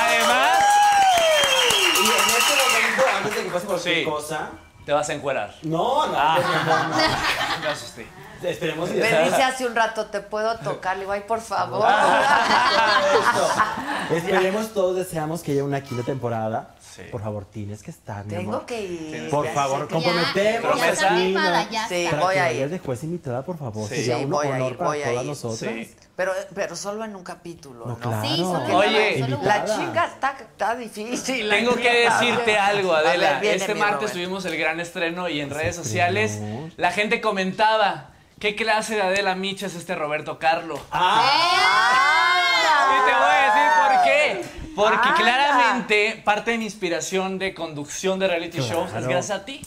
Además, 0.00 0.58
Y 1.96 2.06
en 2.06 2.36
este 2.36 2.54
momento, 2.62 3.02
antes 3.16 3.34
de 3.36 3.42
que 3.44 3.50
pase 3.50 3.66
cualquier 3.66 3.94
Sí. 3.96 4.04
cosa, 4.04 4.50
te 4.84 4.92
vas 4.92 5.08
a 5.08 5.14
encuerar. 5.14 5.54
no, 5.62 6.06
no, 6.06 6.14
Ah. 6.16 6.38
no, 6.40 6.88
no, 6.88 6.96
Me 7.62 7.68
asusté. 7.68 8.06
esperemos 8.42 8.90
y 8.90 8.94
Me 8.94 9.24
dice 9.24 9.42
hace 9.42 9.66
un 9.66 9.74
rato, 9.74 10.06
¿te 10.06 10.20
puedo 10.20 10.56
tocar? 10.58 10.96
Le 10.96 11.00
digo, 11.02 11.12
ay, 11.12 11.22
por 11.26 11.40
favor. 11.40 11.86
Esperemos 14.10 14.72
todos, 14.74 14.96
deseamos 14.96 15.42
que 15.42 15.52
haya 15.52 15.64
una 15.64 15.80
quinta 15.82 16.04
temporada. 16.04 16.74
Sí. 16.80 17.02
Por 17.10 17.22
favor, 17.22 17.44
tienes 17.46 17.82
que 17.82 17.90
estar, 17.90 18.24
mi 18.24 18.30
Tengo 18.34 18.52
amor. 18.56 18.66
que 18.66 18.82
ir. 18.82 19.30
Por 19.30 19.46
ya 19.46 19.52
favor, 19.52 19.88
comprometemos 19.88 20.34
Ya, 20.34 20.42
ya 20.44 20.50
está 20.52 20.68
Promesa. 20.68 21.08
firmada, 21.16 21.70
ya 21.70 21.88
Sí, 21.88 22.04
está. 22.04 22.16
Voy 22.20 22.36
a 22.36 22.52
ir. 22.52 22.68
de 22.70 22.78
juez 22.78 23.02
invitada, 23.04 23.42
por 23.44 23.58
favor. 23.58 23.88
Sí. 23.88 23.96
Sería 23.96 24.18
Sí, 24.18 24.24
un 24.24 24.30
voy 24.30 24.46
a 24.46 24.50
honor 24.50 24.72
ir, 24.72 24.78
para 24.78 24.90
voy 24.90 25.02
a 25.02 25.04
todas 25.06 25.22
ir. 25.22 25.28
nosotras. 25.28 25.72
Sí. 25.74 25.96
Pero, 26.16 26.32
pero 26.54 26.76
solo 26.76 27.04
en 27.04 27.16
un 27.16 27.24
capítulo, 27.24 27.86
¿no? 27.86 27.92
No, 27.92 27.98
claro. 27.98 28.22
Sí, 28.22 28.36
solo 28.36 28.76
Oye, 28.76 29.18
solo 29.20 29.40
La 29.42 29.64
chinga 29.64 30.04
está, 30.06 30.36
está 30.38 30.76
difícil. 30.76 31.48
la 31.48 31.56
Tengo 31.56 31.74
que 31.74 31.92
decirte 32.08 32.56
algo, 32.56 32.92
ver, 32.92 33.06
Adela. 33.06 33.40
viene 33.40 33.56
este 33.56 33.74
martes 33.74 33.98
Robert. 33.98 34.12
tuvimos 34.12 34.44
el 34.44 34.56
gran 34.56 34.78
estreno 34.78 35.28
y 35.28 35.40
en 35.40 35.50
redes 35.50 35.76
estreno. 35.78 35.84
sociales 35.84 36.38
la 36.76 36.92
gente 36.92 37.20
comentaba 37.20 38.10
¿qué 38.38 38.54
clase 38.54 38.94
de 38.94 39.02
Adela 39.02 39.34
Micha 39.34 39.66
es 39.66 39.74
este 39.74 39.96
Roberto 39.96 40.38
Carlo? 40.38 40.78
Ah. 40.92 42.90
Y 42.90 43.08
te 43.08 43.14
voy 43.16 43.34
a 43.34 43.44
decir 43.46 43.68
por 43.82 44.04
qué. 44.04 44.74
Porque 44.76 45.08
claramente 45.22 46.22
parte 46.24 46.52
de 46.52 46.58
mi 46.58 46.64
inspiración 46.64 47.38
de 47.38 47.54
conducción 47.54 48.18
de 48.18 48.28
reality 48.28 48.58
shows 48.60 48.92
es 48.92 49.06
gracias 49.06 49.30
a 49.40 49.44
ti. 49.44 49.62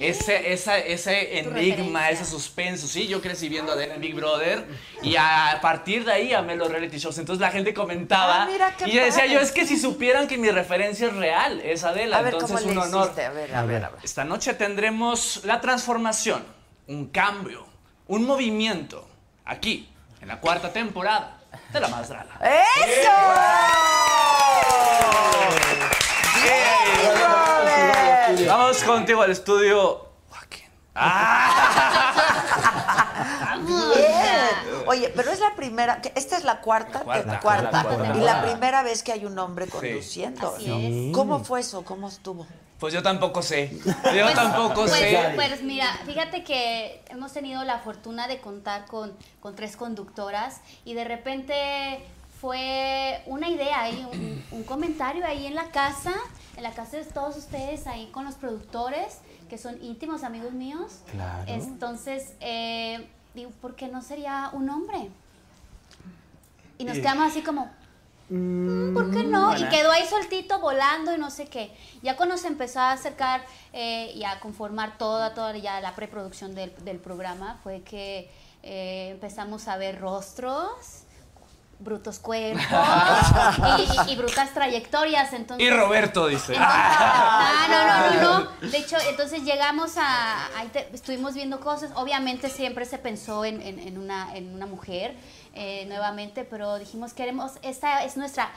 Ese, 0.00 0.52
esa, 0.54 0.78
ese 0.78 1.38
enigma, 1.40 2.00
referencia. 2.00 2.10
ese 2.10 2.24
suspenso. 2.24 2.88
Sí, 2.88 3.06
yo 3.06 3.20
crecí 3.20 3.50
viendo 3.50 3.70
a 3.72 3.74
Adela 3.74 3.94
en 3.96 4.00
Big 4.00 4.14
Brother 4.14 4.66
y 5.02 5.14
a 5.16 5.58
partir 5.60 6.06
de 6.06 6.12
ahí 6.12 6.32
amé 6.32 6.56
los 6.56 6.70
reality 6.70 6.96
shows. 6.96 7.18
Entonces 7.18 7.40
la 7.40 7.50
gente 7.50 7.74
comentaba 7.74 8.44
Ah, 8.44 8.46
mira 8.46 8.74
qué 8.78 8.88
y 8.88 8.92
yo 8.92 9.04
decía 9.04 9.26
yo, 9.26 9.40
es 9.40 9.52
que 9.52 9.66
si 9.66 9.78
supieran 9.78 10.26
que 10.26 10.38
mi 10.38 10.50
referencia 10.50 11.08
es 11.08 11.14
real, 11.14 11.60
es 11.60 11.84
Adela. 11.84 12.16
A 12.18 12.22
ver, 12.22 12.32
¿cómo 12.32 12.46
Entonces 12.46 12.66
le 12.66 12.72
un 12.72 12.78
honor. 12.78 13.04
hiciste? 13.04 13.24
A 13.26 13.30
ver, 13.30 13.54
a 13.54 13.62
ver, 13.64 13.84
a 13.84 13.90
ver. 13.90 14.00
Esta 14.02 14.24
noche 14.24 14.54
tendremos 14.54 15.42
la 15.44 15.60
transformación, 15.60 16.44
un 16.86 17.08
cambio, 17.08 17.66
un 18.08 18.24
movimiento 18.24 19.06
aquí, 19.44 19.86
en 20.22 20.28
la 20.28 20.40
cuarta 20.40 20.72
temporada 20.72 21.40
de 21.72 21.78
La 21.80 21.88
Más 21.88 22.08
Draga. 22.08 22.38
¡Eso! 22.40 23.10
¡Bien, 26.42 27.12
Vamos 28.46 28.82
contigo 28.84 29.22
al 29.22 29.30
estudio. 29.30 30.06
Joaquín. 30.28 30.66
Bien. 33.66 34.84
Oye, 34.86 35.12
pero 35.14 35.30
es 35.30 35.40
la 35.40 35.54
primera, 35.54 36.00
que 36.00 36.12
esta 36.14 36.36
es 36.36 36.44
la 36.44 36.60
cuarta, 36.60 37.00
Cuarta. 37.00 37.32
te- 37.36 37.40
cuarta, 37.40 37.70
La 37.70 37.82
cuarta 37.84 38.16
y 38.16 38.20
la 38.20 38.42
primera 38.42 38.82
vez 38.82 39.02
que 39.02 39.12
hay 39.12 39.24
un 39.24 39.38
hombre 39.38 39.66
conduciendo, 39.68 40.54
Así 40.56 40.66
¿no? 40.68 40.78
es. 41.10 41.14
¿Cómo 41.14 41.44
fue 41.44 41.60
eso? 41.60 41.84
¿Cómo 41.84 42.08
estuvo? 42.08 42.46
Pues 42.78 42.94
yo 42.94 43.02
tampoco 43.02 43.42
sé. 43.42 43.78
Yo 44.16 44.32
tampoco 44.32 44.86
Pues, 44.86 44.92
sé. 44.92 45.32
pues 45.34 45.62
mira, 45.62 45.86
fíjate 46.06 46.42
que 46.44 47.04
hemos 47.10 47.30
tenido 47.30 47.62
la 47.64 47.78
fortuna 47.80 48.26
de 48.26 48.40
contar 48.40 48.86
con, 48.86 49.14
con 49.40 49.54
tres 49.54 49.76
conductoras 49.76 50.62
y 50.86 50.94
de 50.94 51.04
repente 51.04 52.02
fue 52.40 53.22
una 53.26 53.48
idea 53.48 53.82
ahí, 53.82 54.06
un, 54.12 54.44
un 54.52 54.64
comentario 54.64 55.24
ahí 55.26 55.46
en 55.46 55.54
la 55.54 55.70
casa, 55.70 56.12
en 56.56 56.62
la 56.62 56.72
casa 56.72 56.96
de 56.96 57.04
todos 57.04 57.36
ustedes, 57.36 57.86
ahí 57.86 58.06
con 58.12 58.24
los 58.24 58.34
productores, 58.36 59.18
que 59.48 59.58
son 59.58 59.82
íntimos 59.82 60.22
amigos 60.24 60.52
míos. 60.52 61.00
Claro. 61.10 61.44
Entonces, 61.52 62.34
eh, 62.40 63.06
digo, 63.34 63.50
¿por 63.60 63.74
qué 63.76 63.88
no 63.88 64.00
sería 64.00 64.50
un 64.52 64.70
hombre? 64.70 65.10
Y 66.78 66.84
nos 66.84 66.96
quedamos 66.96 67.30
así 67.30 67.42
como, 67.42 67.70
"Mm, 68.30 68.94
¿por 68.94 69.10
qué 69.10 69.22
no? 69.24 69.54
Y 69.58 69.68
quedó 69.68 69.90
ahí 69.90 70.06
soltito 70.06 70.60
volando 70.60 71.14
y 71.14 71.18
no 71.18 71.30
sé 71.30 71.46
qué. 71.46 71.76
Ya 72.02 72.16
cuando 72.16 72.38
se 72.38 72.46
empezó 72.46 72.80
a 72.80 72.92
acercar 72.92 73.42
eh, 73.74 74.12
y 74.14 74.24
a 74.24 74.40
conformar 74.40 74.96
toda, 74.96 75.34
toda 75.34 75.54
ya 75.58 75.80
la 75.82 75.94
preproducción 75.94 76.54
del, 76.54 76.72
del 76.84 76.98
programa, 76.98 77.58
fue 77.62 77.82
que 77.82 78.30
eh, 78.62 79.10
empezamos 79.10 79.68
a 79.68 79.76
ver 79.76 80.00
rostros, 80.00 81.02
brutos 81.80 82.18
cuerpos 82.18 82.62
y, 83.78 83.82
y- 84.10 84.12
y 84.12 84.16
brutas 84.16 84.52
trayectorias. 84.54 85.32
Entonces, 85.32 85.66
Y 85.66 85.70
Roberto 85.70 86.26
dice. 86.28 86.54
Ah, 86.58 87.66
no, 87.68 88.20
no, 88.20 88.22
no, 88.22 88.40
no. 88.40 88.50
De 88.70 88.78
hecho, 88.78 88.96
entonces 89.08 89.42
llegamos 89.44 89.96
a, 89.96 90.46
ahí 90.58 90.68
te- 90.68 90.88
estuvimos 90.94 91.34
viendo 91.34 91.60
cosas. 91.60 91.90
Obviamente 91.96 92.48
siempre 92.50 92.84
se 92.84 92.98
pensó 92.98 93.44
en, 93.44 93.60
en- 93.62 93.78
en 93.80 93.98
una, 93.98 94.36
en 94.36 94.54
una 94.54 94.66
mujer 94.66 95.16
eh, 95.54 95.84
nuevamente, 95.88 96.44
pero 96.44 96.78
dijimos 96.78 97.12
queremos, 97.14 97.52
esta 97.62 98.04
es 98.04 98.16
nuestra 98.16 98.50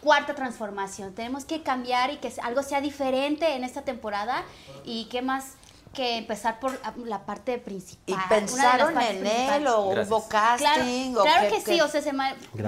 cuarta 0.00 0.34
transformación. 0.34 1.14
Tenemos 1.14 1.44
que 1.44 1.62
cambiar 1.62 2.10
y 2.12 2.16
que 2.18 2.32
algo 2.42 2.62
sea 2.62 2.80
diferente 2.80 3.54
en 3.56 3.64
esta 3.64 3.82
temporada 3.82 4.44
y 4.84 5.06
qué 5.06 5.22
más 5.22 5.54
que 5.94 6.18
empezar 6.18 6.60
por 6.60 6.78
la- 7.06 7.24
parte 7.24 7.56
principal. 7.58 8.04
¿Y 8.06 8.12
una 8.12 8.22
de 8.24 8.28
las 8.42 8.50
pensaron 8.50 9.00
en 9.00 9.26
él 9.26 9.66
o 9.68 9.88
Gracias. 9.90 10.08
hubo 10.08 10.28
casting? 10.28 11.12
Claro, 11.12 11.20
o 11.20 11.22
claro 11.24 11.42
qué- 11.48 11.54
que 11.54 11.60
sí, 11.60 11.76
qué? 11.76 11.82
o 11.82 11.88
sea, 11.88 12.02
se 12.02 12.12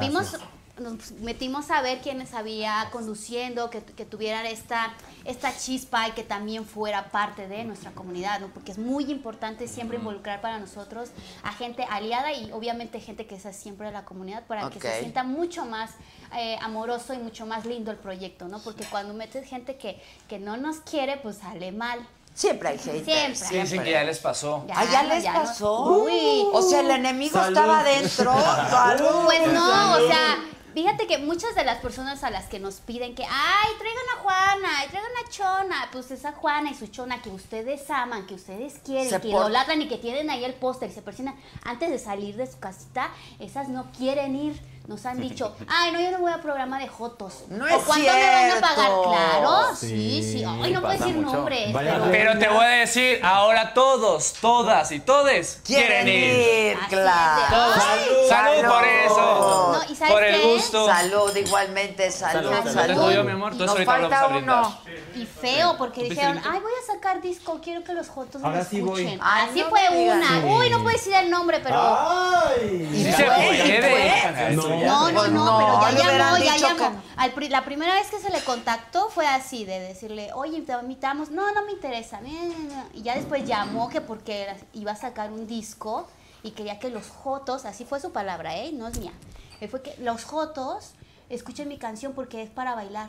vimos, 0.00 0.36
nos 0.78 1.12
metimos 1.22 1.70
a 1.70 1.80
ver 1.80 2.00
quiénes 2.02 2.34
había 2.34 2.88
conduciendo, 2.92 3.70
que, 3.70 3.82
que 3.82 4.04
tuvieran 4.04 4.44
esta, 4.44 4.92
esta 5.24 5.56
chispa 5.56 6.06
y 6.08 6.12
que 6.12 6.22
también 6.22 6.66
fuera 6.66 7.10
parte 7.10 7.48
de 7.48 7.64
nuestra 7.64 7.92
comunidad, 7.92 8.40
¿no? 8.40 8.48
Porque 8.48 8.72
es 8.72 8.78
muy 8.78 9.10
importante 9.10 9.68
siempre 9.68 9.96
involucrar 9.96 10.42
para 10.42 10.58
nosotros 10.58 11.10
a 11.42 11.52
gente 11.52 11.84
aliada 11.84 12.32
y 12.32 12.52
obviamente 12.52 13.00
gente 13.00 13.26
que 13.26 13.40
sea 13.40 13.54
siempre 13.54 13.86
de 13.86 13.92
la 13.94 14.04
comunidad 14.04 14.44
para 14.46 14.68
que 14.68 14.78
se 14.78 15.00
sienta 15.00 15.22
mucho 15.24 15.64
más 15.64 15.92
eh, 16.36 16.58
amoroso 16.60 17.14
y 17.14 17.18
mucho 17.18 17.46
más 17.46 17.64
lindo 17.64 17.90
el 17.90 17.96
proyecto, 17.96 18.46
¿no? 18.48 18.58
Porque 18.60 18.84
cuando 18.84 19.14
metes 19.14 19.48
gente 19.48 19.76
que, 19.78 19.98
que 20.28 20.38
no 20.38 20.58
nos 20.58 20.80
quiere, 20.80 21.16
pues 21.16 21.38
sale 21.38 21.72
mal. 21.72 22.06
Siempre 22.37 22.68
hay 22.68 22.78
haters. 22.78 23.05
Siempre. 23.07 23.34
Sí, 23.49 23.57
dicen 23.59 23.82
que 23.82 23.91
ya 23.93 24.05
les 24.05 24.18
pasó. 24.18 24.64
Ya, 24.68 24.74
Ah, 24.76 24.84
ya 24.93 25.03
les 25.05 25.22
ya 25.24 25.32
no- 25.32 25.41
pasó. 25.43 25.82
Uy. 26.03 26.43
O 26.53 26.61
sea, 26.61 26.80
el 26.80 26.91
enemigo 26.91 27.32
Salud. 27.39 27.57
estaba 27.57 27.80
adentro. 27.80 28.34
Salud. 28.70 29.24
Pues 29.24 29.53
no, 29.53 29.93
o 29.95 30.07
sea, 30.07 30.39
fíjate 30.74 31.07
que 31.07 31.16
muchas 31.16 31.55
de 31.55 31.64
las 31.64 31.78
personas 31.78 32.22
a 32.24 32.28
las 32.30 32.45
que 32.45 32.59
nos 32.59 32.74
piden 32.80 33.14
que, 33.14 33.24
ay, 33.24 33.68
traigan 33.78 34.05
a 34.18 34.22
Juana, 34.22 34.68
traigan 34.91 35.11
a 35.24 35.30
Chona, 35.30 35.89
pues 35.93 36.11
esa 36.11 36.32
Juana 36.32 36.70
y 36.70 36.74
su 36.74 36.89
Chona 36.89 37.22
que 37.22 37.30
ustedes 37.30 37.89
aman, 37.89 38.26
que 38.26 38.34
ustedes 38.34 38.74
quieren, 38.84 39.09
Se 39.09 39.18
que 39.18 39.28
idolatran 39.28 39.80
y 39.80 39.89
que 39.89 39.97
tienen 39.97 40.28
ahí 40.28 40.45
el 40.45 40.53
póster 40.53 40.91
y 40.91 40.93
se 40.93 41.01
persignan 41.01 41.37
antes 41.64 41.89
de 41.89 41.99
salir 41.99 42.37
de 42.37 42.47
su 42.47 42.59
casita, 42.59 43.09
esas 43.39 43.68
no 43.70 43.91
quieren 43.97 44.37
ir. 44.37 44.61
Nos 44.87 45.05
han 45.05 45.20
dicho, 45.20 45.55
ay, 45.68 45.91
no, 45.93 46.01
yo 46.01 46.12
no 46.12 46.18
voy 46.18 46.32
a 46.32 46.39
programa 46.41 46.78
de 46.78 46.87
Jotos. 46.89 47.45
No 47.49 47.64
¿O 47.64 47.68
es 47.68 47.76
cuánto 47.84 48.07
me 48.07 48.30
van 48.30 48.51
a 48.51 48.61
pagar? 48.61 48.74
cierto. 48.76 49.03
Claro, 49.03 49.76
sí, 49.76 49.87
Sí, 49.89 50.32
sí. 50.39 50.45
Ay, 50.47 50.72
no 50.72 50.80
puedo 50.80 50.93
decir 50.99 51.14
mucho. 51.16 51.37
nombres. 51.37 51.72
Vaya 51.72 52.01
pero- 52.11 52.39
te 52.39 52.49
voy 52.49 52.64
a 52.64 52.68
decir, 52.68 53.20
ahora 53.24 53.74
todos, 53.74 54.34
todas 54.41 54.93
y 54.93 55.01
todes 55.01 55.61
Quieren 55.64 56.07
ir, 56.09 56.78
claro. 56.89 57.43
Todos. 57.51 57.78
ay, 57.84 58.28
Salud 58.28 58.68
por 58.68 58.84
eso. 58.84 59.72
No, 59.87 59.93
¿y 59.93 59.97
sabes 59.97 60.12
por 60.14 60.24
el 60.24 60.41
qué? 60.41 60.53
gusto. 60.55 60.87
Salud, 60.87 61.37
igualmente, 61.37 62.11
salud, 62.11 62.51
Salud, 62.51 62.72
salud. 62.72 62.95
salud. 62.95 63.12
Yo, 63.12 63.24
mi 63.24 63.32
amor, 63.32 63.55
Nos 63.57 63.84
falta 63.84 64.26
uno. 64.28 64.78
Y 65.16 65.24
feo, 65.24 65.76
porque 65.78 66.03
¿Tú 66.03 66.11
dijeron, 66.11 66.39
ay, 66.45 66.61
voy 66.61 66.72
a 66.82 66.93
sacar 66.93 67.22
disco, 67.22 67.59
quiero 67.62 67.82
que 67.82 67.95
los 67.95 68.09
Jotos 68.09 68.43
me 68.43 68.49
Ahora 68.49 68.64
sí 68.64 68.80
voy. 68.82 69.01
escuchen. 69.01 69.20
Ay, 69.22 69.49
Así 69.51 69.61
no 69.62 69.68
fue 69.70 69.80
me 69.91 70.11
una. 70.12 70.45
Uy, 70.59 70.68
no 70.70 70.82
puedo 70.82 70.95
decir 70.97 71.14
el 71.14 71.30
nombre, 71.30 71.59
pero... 71.61 71.76
¡Ay! 71.80 72.87
Sí 72.93 73.12
se 73.12 73.24
puede. 73.24 74.75
No, 74.84 75.10
No, 75.10 75.26
no, 75.26 75.28
no, 75.28 75.44
no, 75.44 75.80
pero 75.86 75.98
ya 76.02 76.18
llamó, 76.18 76.36
ya 76.38 76.54
dicho 76.54 76.68
llamó. 76.68 76.78
que- 76.90 76.98
Al 77.16 77.32
pri- 77.32 77.48
la 77.48 77.64
primera 77.64 77.94
vez 77.94 78.08
que 78.10 78.18
se 78.18 78.30
le 78.30 78.42
contactó 78.42 79.08
fue 79.10 79.26
así, 79.26 79.64
de 79.64 79.78
decirle, 79.80 80.30
oye, 80.34 80.60
te 80.62 80.72
invitamos. 80.72 81.30
No, 81.30 81.52
no 81.52 81.64
me 81.64 81.72
interesa. 81.72 82.20
no, 82.20 82.28
no, 82.28 82.74
no. 82.74 82.84
Y 82.94 83.02
ya 83.02 83.14
después 83.14 83.46
llamó 83.46 83.88
que 83.88 84.00
porque 84.00 84.54
iba 84.74 84.92
a 84.92 84.96
sacar 84.96 85.30
un 85.32 85.46
disco 85.46 86.08
y 86.42 86.50
quería 86.50 86.78
que 86.78 86.90
los 86.90 87.08
Jotos, 87.08 87.64
así 87.64 87.84
fue 87.84 88.00
su 88.00 88.12
palabra, 88.12 88.56
¿eh? 88.56 88.72
No 88.72 88.88
es 88.88 88.98
mía. 88.98 89.12
Él 89.60 89.68
fue 89.68 89.82
que 89.82 89.94
los 90.00 90.24
Jotos 90.24 90.92
escuchen 91.30 91.68
mi 91.68 91.78
canción 91.78 92.12
porque 92.12 92.42
es 92.42 92.50
para 92.50 92.74
bailar. 92.74 93.08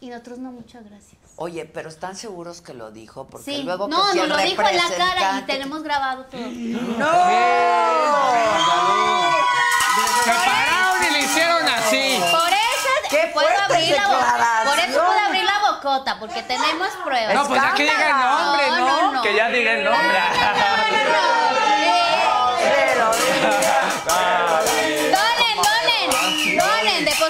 Y 0.00 0.08
nosotros 0.10 0.38
no, 0.38 0.50
muchas 0.52 0.84
gracias. 0.84 1.16
Oye, 1.36 1.64
pero 1.66 1.88
¿están 1.88 2.16
seguros 2.16 2.60
que 2.60 2.74
lo 2.74 2.90
dijo? 2.90 3.26
Porque 3.26 3.44
Sí, 3.44 3.62
luego 3.62 3.88
no, 3.88 4.04
que 4.06 4.12
si 4.12 4.18
nos 4.18 4.28
lo 4.28 4.36
dijo 4.38 4.62
en 4.62 4.76
la 4.76 4.88
cara 4.96 5.38
y 5.38 5.42
tenemos 5.42 5.82
grabado 5.82 6.24
todo. 6.26 6.40
¡No! 6.42 7.06
Se 10.24 10.30
pararon 10.32 10.82
y 10.82 10.85
le 11.16 11.22
hicieron 11.24 11.68
así. 11.68 12.22
Por 12.30 12.48
eso 12.48 12.88
¡Qué 13.10 13.30
puedo 13.32 13.48
abrir 13.48 13.90
la 13.90 14.06
boca. 14.08 14.62
Por 14.64 14.78
eso 14.78 15.04
puedo 15.04 15.20
abrir 15.20 15.44
la 15.44 15.58
bocota, 15.70 16.18
porque 16.18 16.42
tenemos 16.42 16.88
pruebas. 17.04 17.34
No, 17.34 17.46
pues 17.46 17.62
ya 17.62 17.74
que 17.74 17.82
diga 17.84 18.06
el 18.06 18.16
nombre, 18.16 18.66
No, 18.68 18.76
¿no? 18.78 18.86
no, 19.02 19.12
no. 19.12 19.22
Que 19.22 19.34
ya 19.34 19.48
diga 19.48 19.72
el 19.72 19.84
nombre. 19.84 20.18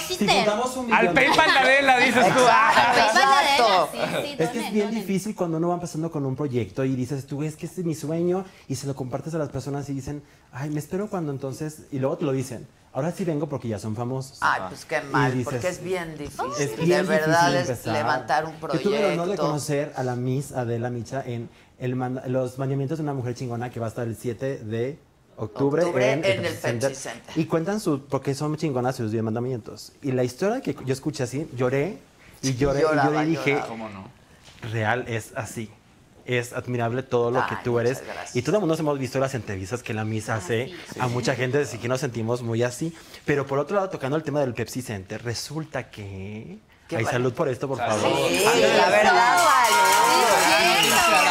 Si 0.08 0.26
juntamos 0.26 0.76
un 0.76 0.92
Al 0.92 1.00
millón- 1.08 1.14
PayPal 1.14 1.50
Adela, 1.56 1.98
dices 1.98 2.24
tú. 2.34 2.40
Exacto. 2.40 3.88
Sí, 3.92 3.98
sí, 4.22 4.36
Es 4.38 4.50
que 4.50 4.58
es 4.66 4.72
bien 4.72 4.86
donen. 4.86 5.00
difícil 5.00 5.34
cuando 5.34 5.56
uno 5.58 5.68
va 5.68 5.74
empezando 5.74 6.10
con 6.10 6.24
un 6.26 6.36
proyecto 6.36 6.84
y 6.84 6.94
dices, 6.94 7.26
tú 7.26 7.42
es 7.42 7.56
que 7.56 7.66
este 7.66 7.80
es 7.80 7.86
mi 7.86 7.94
sueño 7.94 8.44
y 8.68 8.74
se 8.76 8.86
lo 8.86 8.94
compartes 8.94 9.34
a 9.34 9.38
las 9.38 9.48
personas 9.48 9.88
y 9.88 9.94
dicen, 9.94 10.22
ay, 10.52 10.70
me 10.70 10.78
espero 10.78 11.08
cuando 11.08 11.32
entonces, 11.32 11.82
y 11.90 11.98
luego 11.98 12.16
te 12.18 12.24
lo 12.24 12.32
dicen, 12.32 12.66
ahora 12.92 13.12
sí 13.12 13.24
vengo 13.24 13.48
porque 13.48 13.68
ya 13.68 13.78
son 13.78 13.94
famosos. 13.96 14.38
Ay, 14.40 14.62
pues 14.68 14.84
qué 14.84 15.00
mal, 15.02 15.32
dices, 15.32 15.44
porque 15.52 15.68
es 15.68 15.82
bien 15.82 16.16
difícil. 16.16 16.44
Es 16.58 16.76
de 16.76 16.84
bien 16.84 17.06
verdad 17.06 17.50
difícil 17.50 17.56
es 17.62 17.68
empezar. 17.70 17.92
levantar 17.94 18.44
un 18.46 18.52
Yo 18.60 18.80
tuve 18.80 18.98
el 18.98 19.04
honor 19.04 19.16
de 19.28 19.34
proyecto. 19.34 19.42
conocer 19.46 19.92
a 19.96 20.02
la 20.02 20.16
Miss 20.16 20.52
Adela 20.52 20.90
Micha 20.90 21.22
en 21.24 21.48
el 21.78 21.94
manda- 21.94 22.26
los 22.26 22.58
mandamientos 22.58 22.98
de 22.98 23.02
una 23.04 23.12
mujer 23.14 23.34
chingona 23.34 23.70
que 23.70 23.80
va 23.80 23.86
a 23.86 23.88
estar 23.90 24.06
el 24.06 24.16
7 24.16 24.58
de 24.58 24.98
octubre, 25.36 25.82
Octubre 25.84 26.12
en, 26.12 26.24
en 26.24 26.44
el 26.46 26.54
Pepsi 26.54 26.94
Center. 26.94 27.32
Y 27.36 27.44
cuentan 27.46 27.80
su, 27.80 28.02
porque 28.06 28.34
son 28.34 28.56
chingonas 28.56 28.96
sus 28.96 29.10
10 29.12 29.22
mandamientos. 29.24 29.92
Y 30.02 30.12
la 30.12 30.24
historia 30.24 30.60
que 30.60 30.76
yo 30.84 30.92
escuché 30.92 31.22
así, 31.24 31.48
lloré 31.54 31.98
y 32.42 32.54
lloré 32.54 32.80
Lloraba, 32.82 33.08
y 33.10 33.12
lloré 33.12 33.26
y 33.26 33.30
dije, 33.30 33.50
lloraba. 33.52 33.68
¿Cómo 33.68 33.88
no? 33.88 34.08
real 34.72 35.04
es 35.08 35.32
así. 35.36 35.70
Es 36.24 36.52
admirable 36.54 37.04
todo 37.04 37.30
lo 37.30 37.38
que 37.46 37.54
Ay, 37.54 37.60
tú 37.62 37.78
eres. 37.78 38.02
gracias. 38.04 38.34
Y 38.34 38.42
todo 38.42 38.56
el 38.56 38.60
mundo 38.60 38.74
hemos 38.76 38.98
visto 38.98 39.20
las 39.20 39.34
entrevistas 39.34 39.82
que 39.84 39.94
la 39.94 40.04
misa 40.04 40.34
Ah, 40.34 40.38
hace 40.38 40.66
sí, 40.92 40.98
a 40.98 41.06
mucha 41.06 41.36
gente, 41.36 41.58
así 41.62 41.78
que 41.78 41.86
nos 41.86 42.00
sentimos 42.00 42.42
muy 42.42 42.64
así. 42.64 42.92
Pero 43.24 43.46
por 43.46 43.60
otro 43.60 43.76
lado, 43.76 43.88
tocando 43.90 44.16
el 44.16 44.24
tema 44.24 44.40
del 44.40 44.52
Pepsi 44.52 44.82
Center, 44.82 45.22
resulta 45.22 45.88
que... 45.90 46.58
Qué 46.88 46.96
Hay 46.96 47.02
bueno. 47.04 47.16
salud 47.18 47.32
por 47.32 47.48
esto, 47.48 47.66
por 47.68 47.78
Salud. 47.78 48.00
favor. 48.00 48.28
Sí, 48.28 48.42
la 48.76 48.88
verdad, 48.90 49.38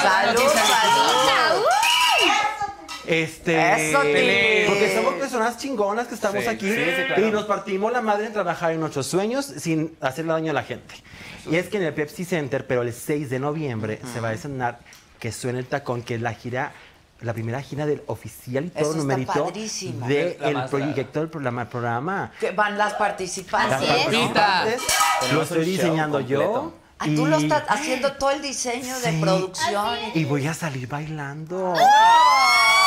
salud. 0.01 0.41
Salud, 0.41 0.51
salud. 0.51 1.44
Este, 3.07 3.87
Eso, 3.89 3.99
porque 4.67 4.93
somos 4.95 5.13
personas 5.15 5.57
chingonas 5.57 6.07
que 6.07 6.15
estamos 6.15 6.41
Sí, 6.43 6.49
aquí 6.49 6.67
sí, 6.69 6.75
sí, 6.75 7.03
claro. 7.07 7.27
y 7.27 7.31
nos 7.31 7.45
partimos 7.45 7.91
la 7.91 8.01
madre 8.01 8.25
en 8.27 8.33
trabajar 8.33 8.71
en 8.71 8.79
nuestros 8.79 9.05
sueños 9.07 9.45
sin 9.45 9.95
hacerle 10.01 10.33
daño 10.33 10.51
a 10.51 10.53
la 10.55 10.63
gente. 10.63 10.95
Y 11.49 11.55
es 11.57 11.67
que 11.69 11.77
en 11.77 11.83
el 11.83 11.93
Pepsi 11.93 12.25
Center, 12.25 12.65
pero 12.65 12.81
el 12.81 12.91
6 12.93 13.29
de 13.29 13.39
noviembre, 13.39 13.99
se 14.13 14.19
va 14.19 14.29
a 14.29 14.33
estrenar 14.33 14.79
que 15.19 15.31
suene 15.31 15.59
el 15.59 15.65
tacón, 15.67 16.01
que 16.01 16.15
es 16.15 16.21
la 16.21 16.33
gira, 16.33 16.73
la 17.21 17.33
primera 17.33 17.61
gira 17.61 17.85
del 17.85 18.01
oficial 18.07 18.65
y 18.65 18.69
todo 18.69 18.89
Eso 18.91 18.97
numerito 18.97 19.51
del 20.07 20.53
más 20.53 20.69
proyecto 20.69 21.19
del 21.19 21.29
programa. 21.29 21.69
programa. 21.69 22.31
Que 22.39 22.51
van 22.51 22.77
las 22.77 22.93
participantes. 22.95 24.81
Lo 25.31 25.43
estoy 25.43 25.65
diseñando 25.65 26.19
yo. 26.19 26.73
Ah, 26.97 27.07
tú 27.13 27.25
lo 27.25 27.37
estás 27.37 27.63
haciendo 27.67 28.13
todo 28.13 28.31
el 28.31 28.41
diseño 28.41 28.97
de 28.99 29.13
producción. 29.19 29.97
Y 30.13 30.23
voy 30.23 30.47
a 30.47 30.53
salir 30.53 30.87
bailando. 30.87 31.73
¡Oh! 31.77 32.84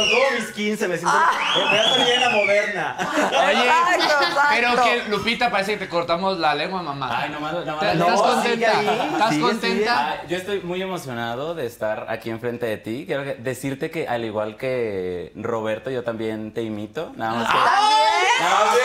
Son 0.00 0.10
como 0.10 0.30
mis 0.38 0.50
15, 0.52 0.88
me 0.88 0.96
siento. 0.98 1.16
eh, 1.16 1.64
Voy 1.68 1.78
a 1.78 1.84
salir 1.84 2.08
en 2.14 2.20
la 2.20 2.30
moderna. 2.30 2.96
Oye, 2.98 3.64
Exacto, 3.64 4.24
exacto. 4.24 4.40
pero 4.50 4.82
que 4.82 5.04
Lupita 5.08 5.50
parece 5.50 5.72
que 5.72 5.78
te 5.78 5.88
cortamos 5.88 6.38
la 6.38 6.54
lengua, 6.54 6.82
mamá. 6.82 7.10
Ay, 7.22 7.30
nomás, 7.30 7.52
nomás- 7.64 7.80
¿Te- 7.80 7.94
no, 7.96 8.08
¿Estás 8.08 8.42
sigue 8.42 8.66
contenta? 8.66 8.78
ahí, 8.78 9.08
¿Estás 9.12 9.30
sigue, 9.30 9.42
contenta? 9.42 9.94
Ah, 10.10 10.22
yo 10.28 10.36
estoy 10.36 10.60
muy 10.60 10.82
emocionado 10.82 11.54
de 11.54 11.66
estar 11.66 12.06
aquí 12.08 12.30
enfrente 12.30 12.66
de 12.66 12.76
ti. 12.78 13.04
Quiero 13.06 13.24
que- 13.24 13.34
decirte 13.34 13.90
que 13.90 14.08
al 14.08 14.24
igual 14.24 14.56
que 14.56 15.32
Roberto, 15.36 15.90
yo 15.90 16.02
también 16.04 16.52
te 16.52 16.62
imito. 16.62 17.12
Nada 17.16 17.32
más 17.34 17.48
que, 17.50 17.58
nada 17.58 18.64
más 18.64 18.74
que, 18.76 18.80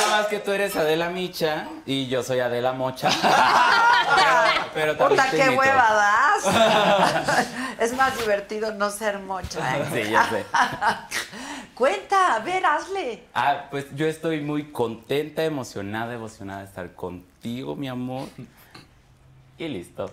nada 0.00 0.18
más 0.18 0.26
que 0.26 0.38
tú 0.38 0.52
eres 0.52 0.76
Adela 0.76 1.08
Micha 1.10 1.66
y 1.86 2.06
yo 2.08 2.22
soy 2.22 2.40
Adela 2.40 2.72
Mocha. 2.72 3.10
pero, 4.74 4.96
pero 4.96 4.96
también 4.96 5.20
Puta, 5.20 5.30
te 5.30 5.36
qué 5.36 5.44
imito. 5.46 5.60
hueva 5.60 5.92
das. 5.92 7.46
es 7.80 7.92
más 7.96 8.18
divertido 8.18 8.72
no 8.72 8.90
ser 8.90 9.18
mocha. 9.18 9.78
¿eh? 9.78 9.84
Sí, 9.92 10.10
ya 10.10 10.28
sé. 10.28 10.44
Cuenta, 11.74 12.34
a 12.36 12.38
ver, 12.40 12.64
hazle. 12.64 13.24
Ah, 13.34 13.64
pues 13.70 13.86
yo 13.96 14.06
estoy 14.06 14.40
muy 14.40 14.70
contenta, 14.70 15.44
emocionada, 15.44 16.14
emocionada 16.14 16.60
de 16.60 16.66
estar 16.66 16.92
contigo, 16.94 17.74
mi 17.74 17.88
amor. 17.88 18.28
Y 19.56 19.68
listo. 19.68 20.10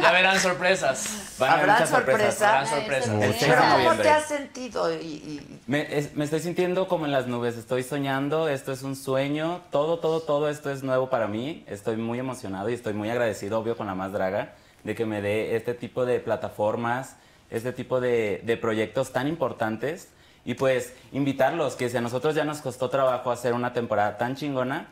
Ya 0.00 0.10
verán 0.12 0.38
sorpresas. 0.40 1.34
Van 1.38 1.50
a 1.50 1.52
haber 1.54 1.70
¿Habrán 1.70 1.76
muchas 1.76 1.90
sorpresas. 1.90 2.34
sorpresas? 2.34 2.42
Habrán 2.42 2.66
sorpresas. 2.66 3.58
¿cómo 3.60 3.72
noviembre. 3.74 4.02
te 4.04 4.10
has 4.10 4.24
sentido? 4.26 4.94
Y, 4.94 5.04
y- 5.06 5.60
Me, 5.66 5.98
es- 5.98 6.14
me 6.14 6.24
estoy 6.24 6.40
sintiendo 6.40 6.88
como 6.88 7.04
en 7.04 7.12
las 7.12 7.26
nubes, 7.26 7.56
estoy 7.56 7.82
soñando, 7.82 8.48
esto 8.48 8.72
es 8.72 8.82
un 8.82 8.96
sueño, 8.96 9.60
todo, 9.70 9.98
todo, 9.98 10.20
todo 10.20 10.48
esto 10.48 10.70
es 10.70 10.82
nuevo 10.82 11.10
para 11.10 11.26
mí, 11.28 11.62
estoy 11.66 11.96
muy 11.96 12.18
emocionado 12.18 12.70
y 12.70 12.74
estoy 12.74 12.94
muy 12.94 13.10
agradecido, 13.10 13.58
obvio, 13.58 13.76
con 13.76 13.86
la 13.86 13.94
más 13.94 14.12
draga, 14.12 14.54
de 14.86 14.94
que 14.94 15.04
me 15.04 15.20
dé 15.20 15.56
este 15.56 15.74
tipo 15.74 16.06
de 16.06 16.20
plataformas, 16.20 17.16
este 17.50 17.72
tipo 17.72 18.00
de, 18.00 18.40
de 18.44 18.56
proyectos 18.56 19.12
tan 19.12 19.26
importantes 19.28 20.08
y 20.44 20.54
pues 20.54 20.94
invitarlos, 21.12 21.74
que 21.74 21.90
si 21.90 21.96
a 21.96 22.00
nosotros 22.00 22.34
ya 22.34 22.44
nos 22.44 22.58
costó 22.60 22.88
trabajo 22.88 23.30
hacer 23.32 23.52
una 23.52 23.72
temporada 23.72 24.16
tan 24.16 24.36
chingona, 24.36 24.88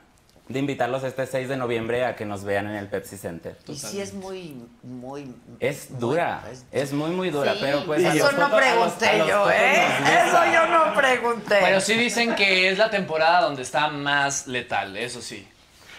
de 0.49 0.59
invitarlos 0.59 1.05
este 1.05 1.26
6 1.26 1.49
de 1.49 1.57
noviembre 1.57 2.05
a 2.05 2.16
que 2.16 2.26
nos 2.26 2.45
vean 2.45 2.66
en 2.66 2.74
el 2.74 2.88
Pepsi 2.88 3.16
Center. 3.16 3.57
y 3.66 3.76
sí 3.76 3.99
es 4.01 4.12
muy, 4.12 4.62
muy... 4.82 5.32
Es 5.59 5.88
muy- 5.90 6.01
dura, 6.01 6.42
es- 6.53 6.66
es 6.70 6.92
muy, 6.92 7.12
muy 7.12 7.30
dura, 7.30 7.53
Sí. 7.55 7.61
pero 7.62 7.84
pues... 7.86 8.05
a 8.05 8.12
Eso 8.14 8.24
los 8.26 8.34
no 8.36 8.45
a 8.47 8.49
los- 8.51 8.53
a 8.53 8.61
pregunté 8.61 9.18
los 9.20 9.28
yo, 9.28 9.51
¿eh? 9.51 9.84
Eso 10.26 10.38
yo 10.53 10.66
no 10.66 10.95
pregunté. 10.95 11.57
Pero 11.62 11.80
sí 11.80 11.95
dicen 11.95 12.34
que 12.34 12.68
es 12.68 12.76
la 12.76 12.90
temporada 12.90 13.40
donde 13.40 13.62
está 13.62 13.88
más 13.88 14.47
letal, 14.47 14.97
eso 14.99 15.22
sí. 15.22 15.49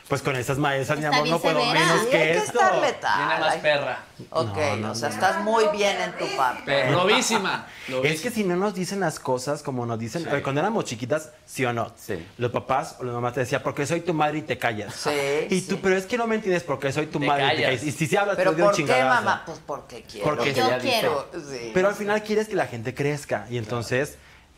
Pues 0.07 0.21
con 0.21 0.35
esas 0.35 0.59
maestras, 0.59 0.99
mi 0.99 1.05
amor, 1.05 1.27
no 1.27 1.39
puedo 1.39 1.59
severa. 1.59 1.79
menos 1.79 2.05
que 2.07 2.17
hay 2.17 2.23
que 2.33 2.37
esto. 2.37 2.51
estar 2.59 2.77
letal. 2.79 3.27
Viene 3.27 3.39
más 3.41 3.55
perra. 3.55 4.03
Ok, 4.29 4.55
No, 4.55 4.75
no, 4.77 4.91
o 4.91 4.95
sea, 4.95 5.09
no. 5.09 5.15
estás 5.15 5.43
muy 5.43 5.65
bien 5.75 5.97
en 5.99 6.11
tu 6.17 6.27
papel. 6.37 6.61
Pero 6.63 6.91
lobísima. 6.91 7.67
Es 8.03 8.21
que 8.21 8.29
si 8.29 8.43
no 8.43 8.55
nos 8.55 8.75
dicen 8.75 8.99
las 8.99 9.19
cosas 9.19 9.63
como 9.63 9.85
nos 9.85 9.97
dicen, 9.97 10.27
eh, 10.31 10.41
cuando 10.43 10.61
éramos 10.61 10.85
chiquitas, 10.85 11.31
sí 11.45 11.65
o 11.65 11.73
no, 11.73 11.91
Sí. 11.97 12.23
los 12.37 12.51
papás 12.51 12.97
o 12.99 13.03
las 13.03 13.13
mamás 13.15 13.33
te 13.33 13.39
decían, 13.41 13.61
porque 13.63 13.85
soy 13.87 14.01
tu 14.01 14.13
madre 14.13 14.39
y 14.39 14.41
te 14.43 14.57
callas. 14.59 14.93
Sí, 14.93 15.09
Y 15.49 15.61
sí. 15.61 15.67
tú, 15.67 15.79
pero 15.81 15.97
es 15.97 16.05
que 16.05 16.17
no 16.17 16.27
me 16.27 16.35
entiendes 16.35 16.61
porque 16.63 16.91
soy 16.91 17.07
tu 17.07 17.19
Te 17.19 17.25
madre 17.25 17.45
y 17.53 17.57
te 17.57 17.63
callas. 17.63 17.83
Y 17.83 17.91
si 17.91 18.05
se 18.07 18.17
hablas, 18.17 18.35
Pero 18.35 18.51
te 18.51 18.57
doy 18.57 18.61
un 18.61 18.67
¿por 18.67 18.75
qué, 18.75 18.81
chingadazo. 18.83 19.23
mamá? 19.23 19.43
Pues 19.45 19.59
porque 19.65 20.03
quiero. 20.03 20.27
Porque 20.29 20.53
Yo 20.53 20.69
quiero. 20.81 21.29
Sí. 21.33 21.71
Pero 21.73 21.87
al 21.87 21.95
final 21.95 22.21
quieres 22.23 22.47
que 22.47 22.55
la 22.55 22.67
gente 22.67 22.93
crezca. 22.93 23.47
Y 23.49 23.57
entonces, 23.57 24.17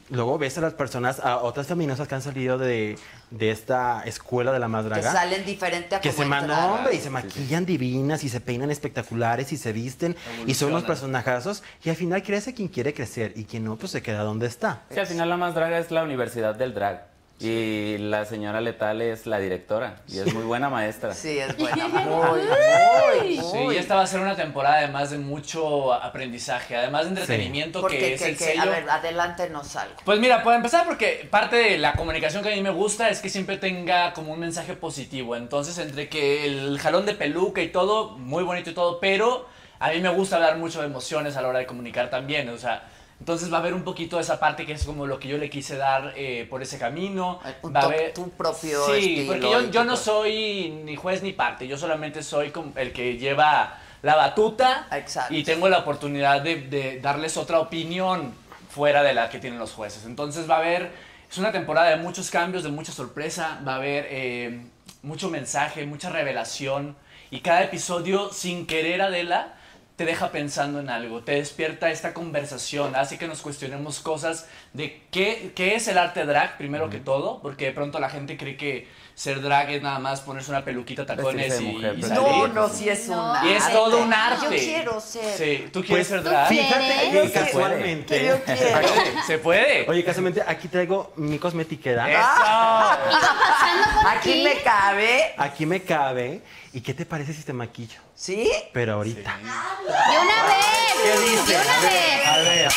luego 0.09 0.37
ves 0.37 0.57
a 0.57 0.61
las 0.61 0.73
personas, 0.73 1.19
a 1.19 1.37
otras 1.37 1.67
feminosas 1.67 2.07
que 2.07 2.15
han 2.15 2.21
salido 2.21 2.57
de, 2.57 2.97
de 3.31 3.51
esta 3.51 4.03
escuela 4.05 4.51
de 4.51 4.59
la 4.59 4.67
más 4.67 4.83
que 4.83 4.89
draga. 4.89 5.11
salen 5.11 5.45
diferente 5.45 5.95
a 5.95 6.01
Que 6.01 6.11
se 6.11 6.25
man- 6.25 6.49
hombre, 6.49 6.95
y 6.95 6.99
se 6.99 7.09
maquillan 7.09 7.65
divinas 7.65 8.23
y 8.23 8.29
se 8.29 8.39
peinan 8.39 8.71
espectaculares 8.71 9.51
y 9.51 9.57
se 9.57 9.73
visten 9.73 10.15
y 10.45 10.53
son 10.53 10.69
Evolucionan. 10.69 10.83
personajazos 10.85 11.63
y 11.83 11.89
al 11.89 11.95
final 11.95 12.23
crece 12.23 12.53
quien 12.53 12.67
quiere 12.69 12.93
crecer 12.93 13.33
y 13.35 13.45
quien 13.45 13.65
no, 13.65 13.75
pues 13.75 13.91
se 13.91 14.01
queda 14.01 14.23
donde 14.23 14.47
está. 14.47 14.83
Sí, 14.91 14.99
al 14.99 15.07
final 15.07 15.29
la 15.29 15.37
más 15.37 15.53
draga 15.55 15.77
es 15.79 15.91
la 15.91 16.03
Universidad 16.03 16.55
del 16.55 16.73
Drag. 16.73 17.07
Y 17.39 17.99
la 17.99 18.25
señora 18.25 18.61
Letal 18.61 18.99
es 19.01 19.27
la 19.27 19.38
directora. 19.38 19.97
Y 20.07 20.17
es 20.17 20.33
muy 20.33 20.43
buena 20.43 20.69
maestra. 20.69 21.13
Sí, 21.13 21.38
es 21.38 21.55
buena. 21.55 21.88
Muy, 21.88 22.39
muy, 22.41 23.35
Sí, 23.38 23.57
muy. 23.57 23.75
y 23.75 23.77
esta 23.77 23.95
va 23.95 24.01
a 24.01 24.07
ser 24.07 24.21
una 24.21 24.35
temporada 24.35 24.77
además 24.79 25.11
de 25.11 25.19
mucho 25.19 25.93
aprendizaje, 25.93 26.75
además 26.75 27.03
de 27.03 27.09
entretenimiento 27.09 27.79
Porque, 27.81 27.99
que 27.99 28.13
es 28.15 28.21
que- 28.21 28.29
el 28.29 28.38
que- 28.38 28.43
sello. 28.43 28.61
a 28.63 28.65
ver, 28.65 28.89
adelántenos 28.89 29.75
algo. 29.75 29.95
Pues 30.03 30.19
mira, 30.19 30.43
para 30.43 30.57
empezar, 30.57 30.85
porque 30.85 31.27
parte 31.29 31.55
de 31.57 31.77
la 31.77 31.93
comunicación 31.93 32.41
que 32.41 32.51
a 32.51 32.55
mí 32.55 32.61
me 32.63 32.71
gusta 32.71 33.09
es 33.09 33.21
que 33.21 33.29
siempre 33.29 33.57
tenga 33.57 34.13
como 34.13 34.33
un 34.33 34.39
mensaje 34.39 34.73
positivo. 34.73 35.35
Entonces, 35.35 35.77
entre 35.77 36.09
que 36.09 36.45
el 36.45 36.79
jalón 36.79 37.05
de 37.05 37.13
peluca 37.13 37.61
y 37.61 37.67
todo, 37.69 38.17
muy 38.17 38.43
bonito 38.43 38.71
y 38.71 38.73
todo, 38.73 38.99
pero 38.99 39.47
a 39.79 39.89
mí 39.91 39.99
me 40.01 40.09
gusta 40.09 40.38
hablar 40.38 40.57
mucho 40.57 40.79
de 40.81 40.88
emociones 40.88 41.38
a 41.38 41.41
la 41.43 41.49
hora 41.49 41.59
de 41.59 41.67
comunicar 41.67 42.09
también. 42.09 42.49
O 42.49 42.57
sea, 42.57 42.89
entonces 43.20 43.51
va 43.51 43.57
a 43.57 43.59
haber 43.61 43.74
un 43.74 43.84
poquito 43.84 44.18
de 44.18 44.22
esa 44.22 44.39
parte 44.39 44.65
que 44.65 44.74
es 44.74 44.84
como 44.86 45.07
lo 45.07 45.20
que 45.20 45.28
yo 45.28 45.38
le 45.38 45.49
quise 45.49 45.76
dar 45.76 46.13
eh, 46.15 46.45
por 46.49 46.61
ese 46.61 46.78
camino. 46.78 47.39
Un 47.63 47.76
Va 47.76 47.82
a 47.82 47.86
haber 47.86 48.13
tu 48.13 48.30
propio 48.30 48.86
Sí, 48.86 49.20
estilo 49.20 49.34
porque 49.34 49.72
yo, 49.72 49.84
no 49.84 49.97
soy 49.97 50.70
ni 50.84 50.95
juez 50.95 51.24
ni 51.24 51.34
parte, 51.34 51.68
yo 51.68 51.78
solamente 51.78 52.22
soy 52.22 52.51
como 52.51 52.74
el 52.76 52.93
que 52.93 53.18
lleva 53.18 53.80
la 54.03 54.15
batuta 54.15 54.88
Exacto. 54.91 55.34
y 55.34 55.43
tengo 55.43 55.68
la 55.68 55.80
oportunidad 55.80 56.41
de, 56.41 56.61
de 56.61 56.99
darles 57.01 57.36
otra 57.38 57.59
opinión 57.59 58.34
fuera 58.70 59.01
de 59.01 59.13
la 59.13 59.30
que 59.30 59.39
tienen 59.39 59.57
los 59.57 59.72
jueces. 59.72 60.05
Entonces 60.05 60.47
va 60.49 60.55
a 60.55 60.59
haber, 60.59 60.91
es 61.30 61.38
una 61.39 61.51
temporada 61.51 61.89
de 61.89 61.97
muchos 61.97 62.30
cambios, 62.30 62.63
de 62.63 62.70
mucha 62.70 62.91
sorpresa, 62.91 63.59
va 63.68 63.74
a 63.74 63.76
haber 63.78 64.07
eh, 64.11 64.61
mucho 65.01 65.32
mensaje, 65.32 65.86
mucha 65.88 66.11
revelación 66.11 66.95
y 67.32 67.39
cada 67.39 67.63
episodio 67.63 68.32
sin 68.32 68.68
querer 68.68 69.01
Adela 69.01 69.56
te 69.97 70.05
deja 70.05 70.31
pensando 70.31 70.79
en 70.79 70.89
algo, 70.91 71.23
te 71.23 71.33
despierta 71.33 71.89
esta 71.89 72.13
conversación, 72.13 72.95
hace 72.95 73.17
que 73.17 73.27
nos 73.27 73.41
cuestionemos 73.41 73.99
cosas 73.99 74.45
de 74.73 75.01
qué, 75.11 75.51
qué 75.55 75.73
es 75.75 75.87
el 75.87 75.97
arte 75.97 76.23
drag, 76.23 76.55
primero 76.57 76.89
que 76.89 76.99
todo, 76.99 77.39
porque 77.41 77.65
de 77.65 77.71
pronto 77.71 77.99
la 77.99 78.09
gente 78.09 78.37
cree 78.37 78.55
que 78.57 78.87
ser 79.15 79.41
drag 79.41 79.71
es 79.71 79.81
nada 79.81 79.97
más 79.97 80.21
ponerse 80.21 80.51
una 80.51 80.63
peluquita, 80.63 81.03
tacones 81.03 81.59
y, 81.59 81.63
mujer, 81.63 81.95
y 81.97 82.03
salir. 82.03 82.21
No, 82.23 82.47
no, 82.49 82.69
sí 82.69 82.87
es 82.87 83.07
No. 83.07 83.31
una. 83.31 83.41
Y 83.47 83.53
es 83.53 83.71
todo 83.71 84.03
un 84.03 84.13
arte. 84.13 84.43
Yo 84.43 84.49
quiero 84.51 85.01
ser. 85.01 85.35
Sí, 85.35 85.69
tú 85.73 85.83
quieres 85.83 86.07
Pues, 86.07 86.21
ser 86.21 86.23
drag. 86.23 86.47
Fíjate 86.49 87.11
Yo 87.11 87.33
casualmente. 87.33 88.23
Yo 88.27 88.39
quiero. 88.45 88.87
Se 89.25 89.39
puede. 89.39 89.89
Oye, 89.89 90.03
casualmente 90.03 90.43
aquí 90.45 90.67
traigo 90.67 91.11
mi 91.15 91.39
cosmetiquera. 91.39 92.07
Eso. 92.11 92.19
Pasando 93.09 94.01
por 94.01 94.11
Aquí 94.11 94.43
me 94.43 94.61
cabe. 94.61 95.33
Aquí 95.37 95.65
me 95.65 95.81
cabe. 95.81 96.41
¿Y 96.78 96.82
qué 96.82 96.93
te 96.93 97.07
parece 97.07 97.34
si 97.34 97.41
te 97.41 97.53
maquillo? 97.53 97.99
¿Sí? 98.13 98.51
Pero 98.71 98.93
ahorita. 98.93 99.36
De 99.38 99.41
una 99.41 100.43
vez. 100.45 100.93
¿Qué 101.01 101.19
dice? 101.21 101.53
De 101.53 101.59
una 101.59 101.80
vez. 101.80 102.28
A 102.28 102.38
ver. 102.38 102.71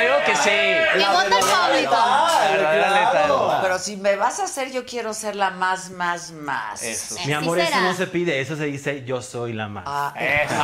Digo 0.00 0.16
que 0.24 0.34
sí. 0.36 0.48
Que 0.48 1.06
vote 1.12 1.26
el 1.26 1.44
público. 1.44 1.96
Pero 3.60 3.78
si 3.78 3.98
me 3.98 4.16
vas 4.16 4.40
a 4.40 4.44
hacer, 4.44 4.72
yo 4.72 4.86
quiero 4.86 5.12
ser 5.12 5.36
la 5.36 5.50
más, 5.50 5.90
más, 5.90 6.32
más. 6.32 6.82
Eso. 6.82 7.16
Mi 7.26 7.34
amor, 7.34 7.58
eso 7.60 7.78
no 7.82 7.92
se 7.92 8.06
pide, 8.06 8.40
eso 8.40 8.56
se 8.56 8.64
dice 8.64 9.04
yo 9.04 9.20
soy 9.20 9.52
la 9.52 9.68
más. 9.68 9.84
Ah, 9.86 10.14
Eso. 10.18 10.54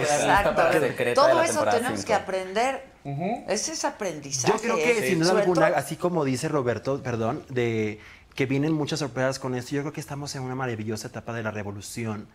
Exacto. 0.00 0.54
Todo 1.14 1.42
eso 1.42 1.64
tenemos 1.64 1.98
cinco. 2.00 2.06
que 2.06 2.14
aprender. 2.14 2.90
Ese 3.46 3.72
es 3.72 3.84
aprendizaje. 3.84 4.52
Yo 4.54 4.58
creo 4.58 4.76
que 4.76 5.00
Sí. 5.02 5.08
sin 5.08 5.20
duda 5.20 5.40
alguna, 5.40 5.66
así 5.68 5.96
como 5.96 6.24
dice 6.24 6.48
Roberto, 6.48 7.02
perdón, 7.02 7.44
de 7.50 8.00
que 8.40 8.46
vienen 8.46 8.72
muchas 8.72 9.00
sorpresas 9.00 9.38
con 9.38 9.54
esto, 9.54 9.72
yo 9.72 9.82
creo 9.82 9.92
que 9.92 10.00
estamos 10.00 10.34
en 10.34 10.40
una 10.40 10.54
maravillosa 10.54 11.08
etapa 11.08 11.34
de 11.34 11.42
la 11.42 11.50
revolución 11.50 12.26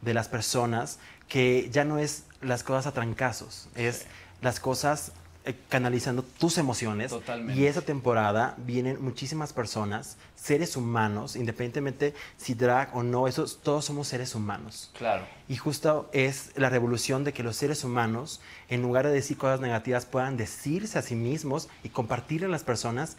de 0.00 0.14
las 0.14 0.26
personas, 0.26 0.98
que 1.28 1.68
ya 1.70 1.84
no 1.84 1.98
es 1.98 2.24
las 2.40 2.64
cosas 2.64 2.86
a 2.86 2.92
trancazos, 2.92 3.68
es 3.74 4.06
las 4.40 4.58
cosas 4.58 5.12
eh, 5.44 5.54
canalizando 5.68 6.22
tus 6.22 6.56
emociones. 6.56 7.10
Totalmente. 7.10 7.60
Y 7.60 7.66
esa 7.66 7.82
temporada 7.82 8.54
vienen 8.56 9.04
muchísimas 9.04 9.52
personas, 9.52 10.16
seres 10.34 10.78
humanos, 10.78 11.36
independientemente 11.36 12.14
si 12.38 12.54
drag 12.54 12.96
o 12.96 13.02
no, 13.02 13.26
todos 13.62 13.84
somos 13.84 14.08
seres 14.08 14.34
humanos. 14.34 14.90
Claro. 14.96 15.26
Y 15.46 15.56
justo 15.56 16.08
es 16.14 16.52
la 16.56 16.70
revolución 16.70 17.22
de 17.22 17.34
que 17.34 17.42
los 17.42 17.56
seres 17.56 17.84
humanos, 17.84 18.40
en 18.70 18.80
lugar 18.80 19.06
de 19.06 19.12
decir 19.12 19.36
cosas 19.36 19.60
negativas, 19.60 20.06
puedan 20.06 20.38
decirse 20.38 20.98
a 20.98 21.02
sí 21.02 21.16
mismos 21.16 21.68
y 21.82 21.90
compartirle 21.90 22.46
a 22.46 22.50
las 22.50 22.64
personas, 22.64 23.18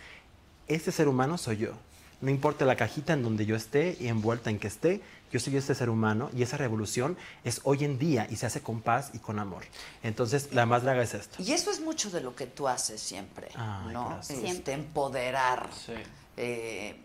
este 0.68 0.92
ser 0.92 1.08
humano 1.08 1.38
soy 1.38 1.58
yo. 1.58 1.74
No 2.22 2.30
importa 2.30 2.66
la 2.66 2.76
cajita 2.76 3.14
en 3.14 3.24
donde 3.24 3.46
yo 3.46 3.56
esté 3.56 3.98
y 4.00 4.08
envuelta 4.08 4.50
en 4.50 4.60
que 4.60 4.68
esté, 4.68 5.02
yo 5.32 5.40
soy 5.40 5.58
este 5.58 5.74
ser 5.74 5.90
humano 5.90 6.30
y 6.36 6.44
esa 6.44 6.58
revolución 6.58 7.18
es 7.44 7.62
hoy 7.64 7.84
en 7.84 7.98
día 7.98 8.28
y 8.30 8.36
se 8.36 8.46
hace 8.46 8.62
con 8.62 8.82
paz 8.82 9.10
y 9.14 9.20
con 9.20 9.40
amor. 9.40 9.64
Entonces, 10.04 10.54
la 10.54 10.66
más 10.66 10.84
draga 10.84 11.02
es 11.02 11.14
esto. 11.14 11.42
Y 11.42 11.52
eso 11.54 11.72
es 11.72 11.80
mucho 11.82 12.12
de 12.12 12.22
lo 12.22 12.36
que 12.36 12.46
tú 12.48 12.68
haces 12.68 13.02
siempre, 13.02 13.48
Ay, 13.56 13.94
¿no? 13.94 14.20
Este, 14.20 14.36
Siempre. 14.40 14.74
empoderar. 14.74 15.70
Sí. 15.86 15.94
eh, 16.38 17.00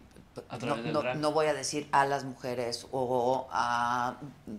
A 0.51 0.59
no, 0.59 1.15
no- 1.15 1.33
voy 1.33 1.47
a 1.47 1.55
decir 1.55 1.89
a 1.93 2.05
las 2.05 2.25
mujeres 2.25 2.87
o 2.93 3.49
a 3.51 4.17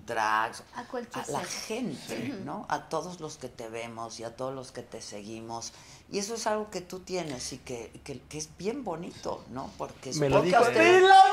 drags, 0.08 0.64
A 0.76 0.84
cualquier 0.86 1.30
la 1.30 1.40
ser. 1.42 1.48
gente, 1.48 2.30
¿no? 2.44 2.66
A 2.68 2.90
todos 2.90 3.20
los 3.20 3.38
que 3.38 3.48
te 3.48 3.70
vemos 3.70 4.20
y 4.20 4.24
a 4.24 4.36
todos 4.36 4.56
los 4.56 4.72
que 4.72 4.82
te 4.82 5.02
seguimos. 5.04 5.74
Y 6.10 6.20
eso 6.20 6.36
es 6.36 6.48
algo 6.48 6.70
que 6.70 6.80
tú 6.80 7.00
tienes 7.00 7.52
y 7.52 7.58
que, 7.58 7.92
que- 8.06 8.22
que 8.30 8.38
es 8.38 8.50
bien 8.58 8.86
bonito, 8.86 9.44
¿no? 9.52 9.70
Porque 9.78 10.14
Me 10.14 10.30
lo 10.30 10.42
dijo 10.42 10.58
a 10.58 10.62
ustedes- 10.62 11.04
Adela, 11.04 11.24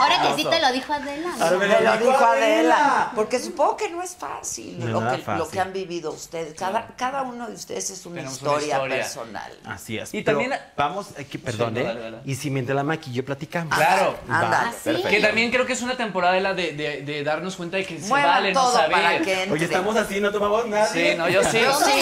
Ahora 0.00 0.22
que 0.22 0.34
sí 0.42 0.48
te 0.48 0.60
lo 0.60 0.72
dijo 0.72 0.92
Adela. 0.92 1.28
¿no? 1.38 1.58
Me 1.58 1.68
lo 1.80 1.96
dijo 1.98 2.24
Adela. 2.24 3.12
Porque 3.14 3.38
supongo 3.38 3.76
que 3.76 3.88
no 3.90 4.02
es 4.02 4.16
fácil, 4.16 4.78
No 4.78 5.00
lo, 5.00 5.10
que, 5.10 5.18
fácil. 5.18 5.38
lo 5.38 5.48
que 5.48 5.60
han 5.60 5.72
vivido 5.72 6.12
ustedes. 6.12 6.54
Cada, 6.54 6.88
cada 6.96 7.22
uno 7.22 7.46
de 7.48 7.54
ustedes 7.54 7.90
es 7.90 8.06
una 8.06 8.22
historia, 8.22 8.80
personal. 8.82 9.52
Así 9.64 9.98
es. 9.98 10.12
Y 10.14 10.22
Pero 10.22 10.38
también- 10.38 10.60
vamos, 10.76 11.08
aquí, 11.18 11.38
perdón, 11.38 11.74
no, 11.74 11.80
¿eh? 11.80 12.14
Y 12.24 12.34
si 12.34 12.50
mientras 12.50 12.76
la 12.76 12.82
maquillo 12.84 13.24
platicamos. 13.24 13.74
Claro. 13.76 14.16
Va. 14.30 14.38
Ándale. 14.40 14.70
¿Ah, 14.70 14.72
sí? 14.82 15.02
Que 15.08 15.20
también 15.20 15.50
creo 15.50 15.66
que 15.66 15.72
es 15.74 15.82
una 15.82 15.96
temporada 15.96 16.34
de, 16.34 16.40
la 16.40 16.54
de, 16.54 16.72
de- 16.72 17.02
de 17.02 17.24
darnos 17.24 17.56
cuenta 17.56 17.76
de 17.76 17.84
que 17.86 18.00
se 18.00 18.08
Muevan 18.08 18.28
vale 18.28 18.52
no 18.52 18.60
todo 18.62 18.72
saber. 18.72 18.92
para 18.92 19.18
que 19.20 19.32
entre. 19.42 19.52
Oye, 19.52 19.64
estamos 19.64 19.96
así, 19.96 20.20
no 20.20 20.30
tomamos 20.30 20.66
nada. 20.66 20.86
Sí, 20.86 21.14
no, 21.16 21.28
yo 21.28 21.42
sí. 21.44 21.60
Yo 21.60 21.72
sí, 21.78 21.92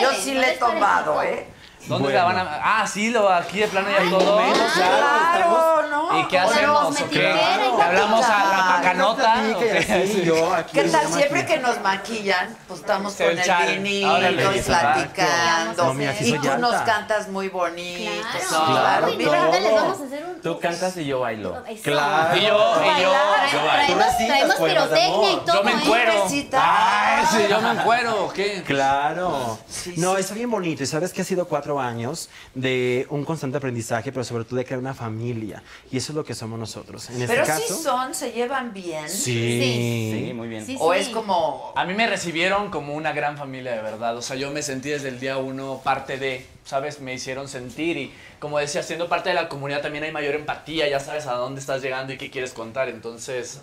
yo 0.00 0.10
sí 0.12 0.32
no 0.34 0.40
le 0.40 0.52
he 0.54 0.56
tomado. 0.56 1.22
¿eh? 1.22 1.46
¿Dónde 1.86 2.04
Bueno. 2.10 2.18
la 2.18 2.24
van 2.24 2.38
a.? 2.38 2.80
Ah, 2.82 2.86
sí, 2.86 3.10
lo 3.10 3.28
aquí 3.30 3.60
de 3.60 3.68
plano 3.68 3.88
ya 3.90 4.10
todo. 4.10 4.38
Claro, 4.74 5.50
¿no? 5.50 5.77
¿Y 6.16 6.28
qué 6.28 6.38
hacemos? 6.38 6.82
¿O 6.82 6.86
cosmetiquera 6.86 7.34
qué? 7.34 7.66
y 7.66 7.76
¿Le 7.76 7.82
hablamos 7.82 8.24
a 8.24 8.82
la 8.82 9.50
y 9.50 9.54
qué? 9.54 9.78
así, 9.78 10.22
yo 10.24 10.54
aquí 10.54 10.72
¿Qué 10.72 10.80
en 10.80 10.92
tal 10.92 11.12
siempre 11.12 11.46
que 11.46 11.58
nos 11.58 11.80
maquillan? 11.80 12.56
Pues 12.66 12.80
estamos 12.80 13.14
con 13.14 13.26
el 13.26 13.76
vinilo 13.76 14.54
y 14.54 14.60
platicando. 14.60 15.94
Y 16.20 16.32
tú 16.38 16.58
nos 16.58 16.74
cantas 16.82 17.28
muy 17.28 17.48
bonito. 17.48 18.10
Claro. 18.48 19.08
Mira. 19.16 19.48
vamos 19.48 20.00
a 20.00 20.04
hacer 20.04 20.24
un. 20.24 20.40
Tú 20.40 20.58
cantas 20.60 20.96
y 20.96 21.04
yo 21.04 21.20
bailo. 21.20 21.62
Claro. 21.82 22.36
Y 22.36 22.40
yo, 22.42 22.82
y 22.98 23.02
yo. 23.02 23.12
Traemos, 23.52 24.56
pirotecnia 24.56 25.32
y 25.32 25.36
todo. 25.44 25.54
Yo 25.54 25.64
me 25.64 25.72
¿eh? 25.72 25.74
encuero. 25.82 26.24
Besita. 26.24 26.60
Ay, 26.62 27.24
sí, 27.30 27.38
yo 27.48 27.60
me 27.60 27.70
encuero. 27.70 28.24
¿o 28.24 28.32
¿Qué? 28.32 28.62
Claro. 28.66 29.58
No, 29.96 30.16
es 30.16 30.32
bien 30.32 30.50
bonito. 30.50 30.82
Y 30.82 30.86
sabes 30.86 31.12
que 31.12 31.22
ha 31.22 31.24
sido 31.24 31.46
cuatro 31.46 31.80
años 31.80 32.28
de 32.54 33.06
un 33.10 33.24
constante 33.24 33.58
aprendizaje, 33.58 34.12
pero 34.12 34.24
sobre 34.24 34.44
todo 34.44 34.56
de 34.56 34.64
crear 34.64 34.80
una 34.80 34.94
familia. 34.94 35.62
Y 35.90 35.97
eso 35.98 36.12
es 36.12 36.16
lo 36.16 36.24
que 36.24 36.34
somos 36.34 36.58
nosotros. 36.58 37.08
En 37.10 37.26
Pero 37.26 37.42
este 37.42 37.54
sí 37.56 37.62
caso. 37.68 37.82
son, 37.82 38.14
se 38.14 38.32
llevan 38.32 38.72
bien. 38.72 39.08
Sí. 39.08 40.24
Sí, 40.26 40.32
muy 40.34 40.48
bien. 40.48 40.64
Sí, 40.64 40.76
O 40.80 40.92
sí. 40.94 41.00
es 41.00 41.08
como. 41.10 41.72
A 41.76 41.84
mí 41.84 41.94
me 41.94 42.06
recibieron 42.06 42.70
como 42.70 42.94
una 42.94 43.12
gran 43.12 43.36
familia 43.36 43.72
de 43.76 43.82
verdad. 43.82 44.16
O 44.16 44.22
sea, 44.22 44.36
yo 44.36 44.50
me 44.50 44.62
sentí 44.62 44.88
desde 44.88 45.08
el 45.08 45.20
día 45.20 45.36
uno 45.38 45.80
parte 45.84 46.16
de, 46.18 46.46
¿sabes? 46.64 47.00
Me 47.00 47.14
hicieron 47.14 47.48
sentir 47.48 47.96
y, 47.96 48.12
como 48.38 48.58
decía, 48.58 48.82
siendo 48.82 49.08
parte 49.08 49.28
de 49.28 49.34
la 49.34 49.48
comunidad 49.48 49.82
también 49.82 50.04
hay 50.04 50.12
mayor 50.12 50.34
empatía. 50.34 50.88
Ya 50.88 51.00
sabes 51.00 51.26
a 51.26 51.34
dónde 51.34 51.60
estás 51.60 51.82
llegando 51.82 52.12
y 52.12 52.18
qué 52.18 52.30
quieres 52.30 52.52
contar. 52.52 52.88
Entonces, 52.88 53.60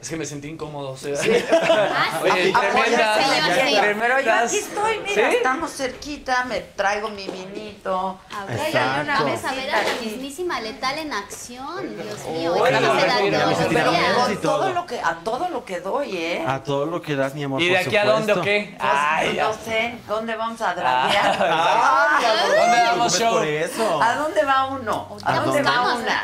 Es 0.00 0.08
que 0.10 0.16
me 0.16 0.24
sentí 0.24 0.48
incómodo. 0.48 0.90
o 0.90 0.96
sea. 0.96 1.14
Ah, 1.20 2.20
sí. 2.22 2.30
Oye, 2.30 2.52
Ah, 2.54 2.60
pues, 2.72 2.90
llama 2.90 3.14
así. 3.16 3.78
Pero 4.00 4.20
yo 4.20 4.34
aquí 4.34 4.56
estoy, 4.58 4.98
mira, 5.00 5.30
¿Sí? 5.30 5.36
estamos 5.36 5.72
cerquita, 5.72 6.44
me 6.44 6.60
traigo 6.60 7.08
mi 7.08 7.26
vinito. 7.26 8.18
A 8.34 8.44
ver, 8.44 8.58
Exacto. 8.60 9.12
vamos 9.24 9.44
a 9.44 9.52
ver 9.54 9.70
a 9.74 9.82
la 9.82 9.92
mismísima 10.00 10.60
letal 10.60 10.98
en 10.98 11.12
acción. 11.12 11.96
Dios 12.02 12.24
mío, 12.26 12.52
Oye, 12.54 12.64
esta 12.64 12.80
no 12.80 13.00
se 13.00 13.06
da 13.06 13.20
mira, 13.20 13.40
todos 13.44 13.58
los 13.58 13.68
pero 13.74 13.90
días. 13.90 14.14
con 14.14 14.32
y 14.32 14.36
todo 14.36 14.58
todo. 14.60 14.72
lo 14.72 14.86
que, 14.86 15.00
a 15.00 15.14
todo 15.24 15.48
lo 15.48 15.64
que 15.64 15.80
doy, 15.80 16.16
¿eh? 16.16 16.44
A 16.46 16.62
todo 16.62 16.86
lo 16.86 17.02
que 17.02 17.16
das, 17.16 17.34
mi 17.34 17.42
amor. 17.44 17.60
¿Y 17.60 17.68
de 17.68 17.78
aquí 17.78 17.96
a 17.96 18.04
dónde 18.04 18.32
o 18.32 18.40
qué? 18.40 18.76
Pues, 18.78 18.90
Ay, 18.92 19.34
ya. 19.34 19.44
no 19.48 19.52
sé, 19.54 19.98
¿dónde 20.06 20.36
vamos 20.36 20.60
a 20.60 20.74
draguear? 20.74 21.38
Ah, 21.40 22.18
¿Dónde 22.20 22.76
damos 22.82 23.16
preocupes 23.16 23.18
show? 23.18 23.42
eso. 23.82 24.02
¿A 24.02 24.14
dónde 24.16 24.44
va 24.44 24.66
uno? 24.66 25.08
¿A 25.24 25.34
dónde 25.40 25.62
va 25.62 25.94
una? 25.94 26.22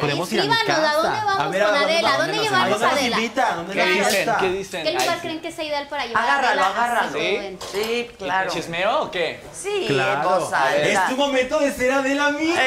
Podemos 0.00 0.32
ir 0.32 0.40
a 0.40 0.44
mi 0.44 0.50
¿a 0.50 0.92
dónde 0.92 1.08
vamos 1.08 1.40
A 1.40 1.48
ver, 1.48 1.62
¿a 1.62 1.66
con 1.66 1.78
dónde 1.78 1.94
Adela? 1.94 2.14
¿A 2.14 2.18
dónde 2.18 2.38
¿A 2.38 2.42
llevamos 2.42 2.82
a 2.82 2.90
Adela? 2.90 3.15
Invita? 3.16 3.52
¿A 3.52 3.56
dónde 3.56 3.72
¿Qué 3.72 3.78
la 3.78 3.84
dicen? 3.86 4.04
fiesta? 4.10 4.36
¿Qué 4.38 4.48
dicen? 4.50 4.82
¿Qué 4.82 4.88
Ay, 4.88 4.94
lugar 4.96 5.14
sí. 5.14 5.20
creen 5.20 5.40
que 5.40 5.52
sea 5.52 5.64
ideal 5.64 5.88
para 5.88 6.06
llevar 6.06 6.22
a 6.22 6.26
Agárralo, 6.38 6.62
Adela? 6.64 6.82
agárralo. 6.84 7.12
Joven? 7.12 7.58
Sí, 7.72 8.10
claro. 8.18 8.50
¿Chismeo 8.50 9.02
o 9.02 9.10
qué? 9.10 9.40
Sí, 9.52 9.84
Claro. 9.88 10.12
en 10.14 10.22
voz 10.22 10.52
alta. 10.52 10.82
Es 10.82 11.06
tu 11.08 11.16
momento 11.16 11.58
de 11.58 11.72
ser 11.72 11.92
Adela 11.92 12.30
Micha. 12.30 12.62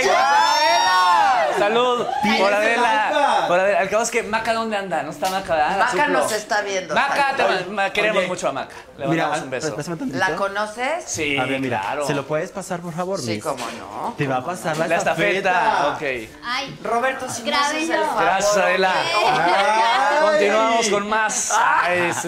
Salud 1.58 2.06
Tienes 2.22 2.40
por 2.42 2.50
el 2.50 2.56
Adela. 2.56 3.46
Por 3.48 3.60
Adela. 3.60 3.80
Al 3.80 3.90
cabo 3.90 4.04
es 4.04 4.12
que 4.12 4.24
Maca, 4.24 4.54
¿dónde 4.54 4.78
anda? 4.78 5.04
No 5.04 5.12
está 5.12 5.30
Maca, 5.30 5.56
Maca 5.78 5.90
suplo. 5.92 6.08
nos 6.08 6.32
está 6.32 6.62
viendo. 6.62 6.94
Maca, 6.96 7.36
te 7.36 7.92
queremos 7.92 8.20
Oye, 8.20 8.28
mucho 8.28 8.48
a 8.48 8.52
Maca. 8.52 8.76
Le 8.98 9.08
Mira, 9.08 9.28
mandamos 9.30 9.44
un 9.46 9.50
beso. 9.50 9.76
¿La 10.18 10.36
conoces? 10.36 11.04
Sí, 11.06 11.38
A 11.38 11.46
ver, 11.46 11.60
mira, 11.60 11.80
claro. 11.82 12.06
¿se 12.08 12.14
lo 12.14 12.26
puedes 12.26 12.52
pasar, 12.52 12.80
por 12.82 12.94
favor, 12.94 13.20
Sí, 13.20 13.40
cómo 13.40 13.66
no. 13.78 14.14
Te 14.18 14.28
va 14.28 14.38
a 14.38 14.46
pasar 14.46 14.78
la, 14.78 14.88
La 14.88 14.96
estafeta. 14.98 15.94
Ok. 15.96 16.02
Ay, 16.44 16.78
Roberto, 16.84 17.28
si 17.30 17.42
favor. 17.50 18.22
Gracias, 18.22 18.58
Adela. 18.58 18.94
Continuamos 20.40 20.90
con 20.90 21.10
más. 21.10 21.52
Ay, 21.58 22.12
sí. 22.14 22.28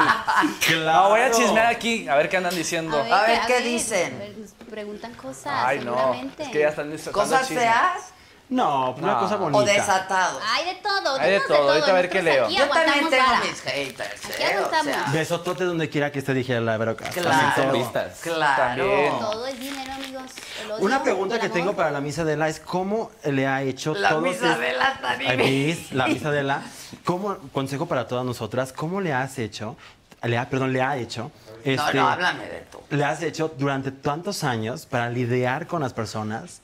Claro. 0.67 1.03
No, 1.03 1.09
voy 1.09 1.21
a 1.21 1.31
chismear 1.31 1.67
aquí, 1.67 2.07
a 2.07 2.15
ver 2.15 2.29
qué 2.29 2.37
andan 2.37 2.55
diciendo. 2.55 2.97
A 2.99 3.21
ver, 3.23 3.39
¿qué 3.47 3.61
dicen? 3.61 4.15
a 4.15 4.19
ver, 4.19 4.37
nos 4.37 4.51
preguntan 4.69 5.13
cosas, 5.13 5.53
Ay, 5.55 5.79
no. 5.79 5.95
seguramente. 5.95 6.43
Es 6.43 6.49
que 6.49 6.59
ya 6.59 6.69
están 6.69 6.97
sacando 6.97 7.19
¿Cosas 7.19 7.47
feas 7.47 8.13
No, 8.51 8.91
una 8.97 9.13
No. 9.13 9.19
cosa 9.21 9.35
o 9.35 9.39
bonita. 9.39 9.71
desatados? 9.71 10.43
Hay 10.45 10.65
de 10.65 10.75
todo, 10.81 11.17
Hay 11.17 11.31
de 11.31 11.39
todo, 11.39 11.69
ahorita 11.71 11.89
a 11.89 11.93
ver 11.93 12.09
qué 12.09 12.21
leo. 12.21 12.49
Yo 12.49 12.67
también 12.67 13.09
tengo 13.09 13.25
vara. 13.25 13.39
mis 13.45 13.61
haters, 13.61 14.25
Aquí 14.25 14.43
¿eh? 14.43 14.59
O 14.59 14.83
sea, 14.83 15.05
Besotote 15.13 15.63
donde 15.63 15.87
quiera 15.89 16.11
que 16.11 16.19
esté, 16.19 16.33
dijera 16.33 16.59
la 16.59 16.75
Veroca. 16.75 17.09
Claro. 17.11 17.71
Vistas. 17.71 18.19
claro. 18.21 18.57
También. 18.85 19.19
Todo 19.19 19.47
es 19.47 19.57
dinero, 19.57 19.93
amigos. 19.93 20.23
El 20.65 20.71
odio, 20.73 20.83
Una 20.85 21.01
pregunta 21.01 21.35
el 21.35 21.39
que 21.39 21.45
amor. 21.47 21.57
tengo 21.57 21.73
para 21.77 21.91
la 21.91 22.01
misa 22.01 22.25
de 22.25 22.35
la 22.35 22.49
es 22.49 22.59
cómo 22.59 23.09
le 23.23 23.47
ha 23.47 23.61
hecho 23.61 23.93
La 23.95 24.09
todos 24.09 24.23
misa 24.23 24.51
es- 24.51 24.59
de 24.59 24.73
la. 24.73 25.35
Miss, 25.37 25.91
la 25.93 26.07
misa 26.07 26.29
de 26.29 26.43
la. 26.43 26.61
¿Cómo, 27.05 27.37
consejo 27.53 27.85
para 27.85 28.05
todas 28.05 28.25
nosotras, 28.25 28.73
cómo 28.73 28.99
le 28.99 29.13
has 29.13 29.39
hecho, 29.39 29.77
le 30.23 30.37
ha, 30.37 30.49
perdón, 30.49 30.73
le 30.73 30.81
ha 30.81 30.97
hecho, 30.97 31.31
No, 31.65 31.71
este, 31.71 31.93
no, 31.97 32.09
háblame 32.09 32.43
de 32.47 32.65
tú. 32.69 32.79
le 32.89 33.05
has 33.05 33.23
hecho 33.23 33.53
durante 33.57 33.91
tantos 33.91 34.43
años 34.43 34.85
para 34.85 35.09
lidiar 35.09 35.67
con 35.67 35.81
las 35.81 35.93
personas 35.93 36.59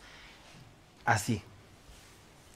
así? 1.05 1.41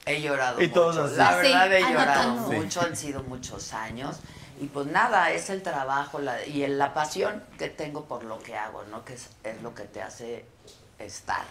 He 0.06 0.20
llorado 0.20 0.60
Y 0.60 0.68
todos 0.68 0.96
mucho. 0.96 1.06
así. 1.06 1.16
La 1.16 1.30
Sí, 1.30 1.36
verdad 1.48 1.72
he 1.72 1.80
llorado 1.92 2.32
mucho, 2.34 2.80
han 2.80 2.96
sido 2.96 3.22
muchos 3.22 3.72
años. 3.72 4.16
Y 4.60 4.66
pues 4.66 4.86
nada, 4.86 5.30
es 5.32 5.48
el 5.50 5.62
trabajo 5.62 6.18
la- 6.18 6.44
y 6.46 6.62
el- 6.62 6.78
la 6.78 6.92
pasión 6.94 7.42
que 7.58 7.68
tengo 7.68 8.04
por 8.04 8.24
lo 8.24 8.38
que 8.40 8.56
hago, 8.56 8.82
¿no? 8.90 9.04
Que 9.04 9.14
es, 9.14 9.28
es 9.44 9.60
lo 9.62 9.74
que 9.74 9.84
te 9.84 10.02
hace 10.02 10.44
estar 10.98 11.44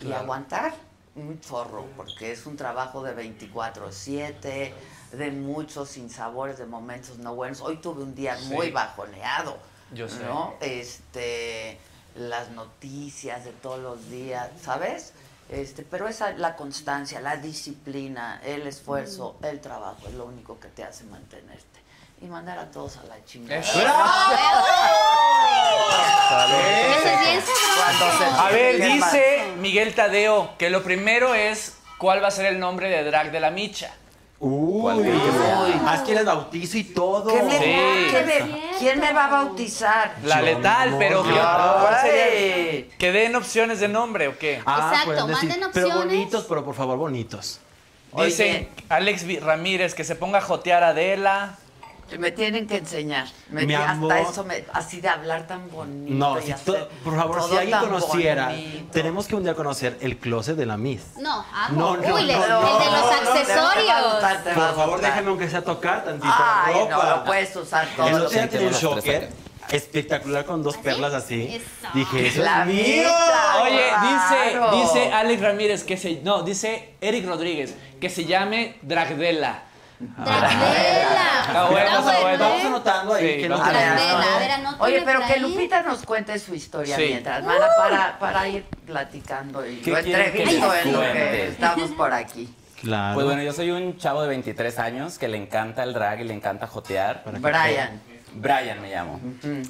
y 0.00 0.12
aguantar 0.12 0.74
un 1.14 1.40
chorro, 1.40 1.86
porque 1.96 2.32
es 2.32 2.46
un 2.46 2.56
trabajo 2.56 3.02
de 3.02 3.12
24/7, 3.14 4.72
de 5.12 5.30
muchos 5.30 5.90
sinsabores, 5.90 6.58
de 6.58 6.66
momentos 6.66 7.18
no 7.18 7.34
buenos. 7.34 7.60
Hoy 7.60 7.76
tuve 7.76 8.02
un 8.02 8.14
día 8.14 8.36
muy 8.44 8.70
bajoneado, 8.70 9.58
Yo 9.92 10.08
sé. 10.08 10.22
¿no? 10.24 10.54
Este, 10.60 11.78
las 12.16 12.50
noticias 12.50 13.44
de 13.44 13.52
todos 13.52 13.80
los 13.80 14.08
días, 14.10 14.48
¿sabes? 14.62 15.12
Este, 15.52 15.82
pero 15.82 16.08
esa 16.08 16.32
la 16.32 16.56
constancia, 16.56 17.20
la 17.20 17.36
disciplina, 17.36 18.40
el 18.42 18.66
esfuerzo, 18.66 19.36
el 19.42 19.60
trabajo 19.60 20.08
es 20.08 20.14
lo 20.14 20.24
único 20.24 20.58
que 20.58 20.68
te 20.68 20.82
hace 20.82 21.04
mantenerte 21.04 21.80
y 22.22 22.26
mandar 22.26 22.58
a 22.58 22.70
todos 22.70 22.96
a 22.96 23.02
la 23.04 23.22
chingada. 23.26 23.60
Eso. 23.60 23.78
A 28.38 28.50
ver, 28.50 28.78
¿Qué 28.78 28.86
dice 28.86 29.52
Miguel 29.58 29.94
Tadeo 29.94 30.56
que 30.56 30.70
lo 30.70 30.82
primero 30.82 31.34
es 31.34 31.74
cuál 31.98 32.22
va 32.22 32.28
a 32.28 32.30
ser 32.30 32.46
el 32.46 32.58
nombre 32.58 32.88
de 32.88 33.04
drag 33.04 33.30
de 33.30 33.40
la 33.40 33.50
micha. 33.50 33.92
Uy, 34.44 35.08
haz 35.86 36.00
que 36.02 36.14
les 36.16 36.24
bautizo 36.24 36.76
y 36.76 36.82
todo. 36.82 37.32
¿Qué 37.32 37.42
me- 37.44 37.58
Sí. 37.58 37.64
qué 38.10 38.22
me- 38.26 38.60
¿Quién 38.78 38.98
me 38.98 39.12
va 39.12 39.26
a 39.26 39.30
bautizar? 39.30 40.16
La 40.24 40.40
Yo, 40.40 40.46
letal, 40.46 40.96
pero 40.98 41.20
amor, 41.20 41.32
¿qué- 41.32 41.38
yo. 41.38 41.44
¿cuál 41.80 42.00
sería? 42.02 42.24
Ay. 42.24 42.90
Que 42.98 43.12
den 43.12 43.36
opciones 43.36 43.78
de 43.78 43.86
nombre 43.86 44.26
o 44.26 44.36
qué. 44.36 44.60
Ah, 44.66 44.88
Exacto, 44.90 45.06
pueden 45.12 45.26
decir, 45.28 45.48
manden 45.50 45.70
Pero 45.72 45.86
opciones. 45.86 46.16
bonitos, 46.16 46.44
pero 46.48 46.64
por 46.64 46.74
favor, 46.74 46.98
bonitos. 46.98 47.60
Dicen 48.16 48.68
Alex 48.88 49.22
Vi- 49.24 49.38
Ramírez 49.38 49.94
que 49.94 50.02
se 50.02 50.16
ponga 50.16 50.38
a 50.38 50.42
jotear 50.42 50.82
a 50.82 50.88
Adela. 50.88 51.58
Me 52.18 52.30
tienen 52.30 52.66
que 52.66 52.76
enseñar. 52.78 53.26
Me- 53.50 53.66
Mi 53.66 53.74
hasta 53.74 53.90
amor. 53.92 54.12
eso, 54.16 54.44
me- 54.44 54.64
así 54.72 55.00
de 55.00 55.08
hablar 55.08 55.46
tan 55.46 55.70
bonito. 55.70 56.14
No, 56.14 56.40
si 56.40 56.52
to- 56.64 56.88
por 57.04 57.16
favor, 57.16 57.48
si 57.48 57.56
alguien 57.56 57.78
conociera, 57.80 58.48
bonito. 58.48 58.90
tenemos 58.92 59.26
que 59.26 59.34
un 59.36 59.42
día 59.44 59.54
conocer 59.54 59.96
el 60.00 60.18
closet 60.18 60.56
de 60.56 60.66
la 60.66 60.76
Miss. 60.76 61.02
No. 61.18 61.44
No, 61.70 61.96
no, 61.96 62.00
Uy, 62.02 62.08
no, 62.08 62.18
el 62.18 62.26
no, 62.28 62.78
de 62.78 62.90
los 62.90 63.10
accesorios. 63.12 64.12
gustar, 64.12 64.42
Por 64.54 64.74
favor, 64.74 65.00
déjame 65.00 65.28
aunque 65.28 65.48
sea 65.48 65.62
tocar 65.62 66.04
tantito 66.04 66.32
Ay, 66.36 66.74
ropa. 66.74 66.90
no, 67.04 67.16
lo 67.16 67.24
puedes 67.24 67.54
usar 67.56 67.88
todo. 67.96 68.06
El 68.08 68.14
otro 68.14 68.28
día 68.30 68.48
tenía 68.48 68.68
un 68.68 68.74
shocker 68.74 69.30
espectacular 69.70 70.44
con 70.44 70.62
dos 70.62 70.76
perlas 70.76 71.14
así. 71.14 71.46
Eso. 71.56 71.88
Dije, 71.94 72.26
eso 72.28 72.42
La 72.42 72.62
es 72.62 72.66
mío. 72.66 73.08
Oye, 73.62 73.84
dice, 74.02 74.52
Claro. 74.52 74.76
dice 74.76 75.12
Alex 75.12 75.40
Ramírez 75.42 75.84
que 75.84 75.96
se. 75.96 76.20
No, 76.22 76.42
dice 76.42 76.94
Eric 77.00 77.26
Rodríguez 77.26 77.74
que 78.00 78.10
se 78.10 78.24
llame 78.24 78.76
Dragdela. 78.82 79.62
Está 80.18 81.68
bueno, 81.70 81.98
está 81.98 82.20
bueno. 82.20 82.32
Estamos 82.32 82.64
anotando 82.64 83.14
ahí 83.14 83.34
Sí, 83.34 83.40
que 83.42 83.48
vamos 83.48 83.66
nos 83.66 83.76
A 83.76 83.78
ver, 83.78 83.88
no. 83.88 84.18
a 84.18 84.38
ver, 84.38 84.50
Oye, 84.80 85.02
pero 85.04 85.20
que. 85.26 85.40
Lupita 85.40 85.82
nos 85.82 86.02
cuente 86.04 86.38
su 86.38 86.54
historia 86.54 86.96
Sí. 86.96 87.06
mientras, 87.10 87.44
mana, 87.44 87.66
para, 87.76 88.18
para 88.18 88.48
ir 88.48 88.64
platicando 88.86 89.66
y 89.66 89.76
¿Qué 89.76 89.90
lo 89.90 89.98
entrevisto 89.98 90.74
en 90.74 90.92
lo 90.92 91.00
que 91.00 91.48
estamos 91.48 91.90
por 91.92 92.12
aquí. 92.12 92.54
Claro. 92.80 93.14
Pues 93.14 93.26
bueno, 93.26 93.42
yo 93.42 93.52
soy 93.52 93.70
un 93.70 93.96
chavo 93.96 94.22
de 94.22 94.28
23 94.28 94.78
años 94.80 95.18
que 95.18 95.28
le 95.28 95.36
encanta 95.36 95.84
el 95.84 95.92
drag 95.92 96.20
y 96.20 96.24
le 96.24 96.34
encanta 96.34 96.66
jotear. 96.66 97.22
Brian. 97.24 98.00
Brian 98.34 98.80
me 98.80 98.90
llamo. 98.90 99.20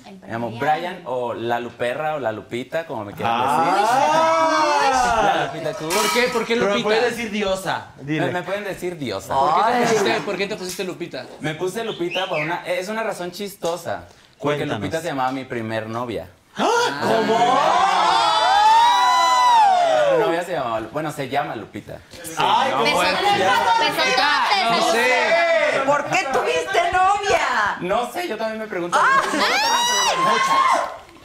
Ay, 0.05 0.19
Me 0.23 0.29
llamo 0.29 0.51
Brian. 0.53 1.01
O 1.05 1.35
la 1.35 1.59
Luperra 1.61 2.15
o 2.15 2.19
la 2.19 2.33
Lupita, 2.33 2.87
como 2.87 3.05
me 3.05 3.13
quieran 3.13 3.35
Ah. 3.37 3.65
decir. 3.75 5.25
La 5.25 5.45
Lupita 5.47 5.75
Cruz. 5.75 5.95
¿Por 5.95 6.13
qué? 6.13 6.23
¿Por 6.29 6.45
qué 6.47 6.55
Pero 6.55 6.65
me 6.67 6.71
Lupita? 6.71 6.85
puedes 6.89 7.17
decir 7.17 7.31
diosa. 7.31 7.87
Me, 7.99 8.05
Dile. 8.05 8.31
me 8.33 8.43
pueden 8.43 8.65
decir 8.65 8.97
diosa. 8.99 9.35
¿Por 9.35 9.55
qué, 9.55 9.73
te 9.73 9.83
pusiste, 9.87 10.21
por 10.21 10.37
qué 10.37 10.47
te 10.47 10.57
pusiste 10.57 10.85
Lupita? 10.85 11.27
Me 11.41 11.55
puse 11.55 11.85
Lupita 11.85 12.27
por 12.29 12.41
una... 12.41 12.65
Es 12.67 12.89
una 12.89 13.03
razón 13.03 13.31
chistosa. 13.33 14.05
Porque 14.39 14.59
Cuéntanos. 14.59 14.81
Lupita 14.81 15.01
se 15.01 15.09
llamaba 15.09 15.33
mi 15.33 15.45
primer 15.45 15.89
novia. 15.89 16.27
Mi 20.13 20.19
novia 20.19 20.45
se 20.45 20.53
llamaba... 20.53 20.81
Bueno, 20.93 21.11
se 21.13 21.29
llama 21.29 21.57
Lupita. 21.57 21.99
Ay, 22.37 22.71
No, 22.71 22.79
¿cómo 22.79 23.03
ya. 23.03 23.11
Besototes, 23.11 24.71
No 24.71 24.93
sé. 24.93 25.52
¿Por 25.87 26.05
qué 26.07 26.27
tuviste 26.33 26.93
novia? 26.93 27.77
No 27.81 28.11
sé, 28.13 28.29
yo 28.29 28.37
también 28.37 28.61
me 28.61 28.67
pregunto. 28.67 28.99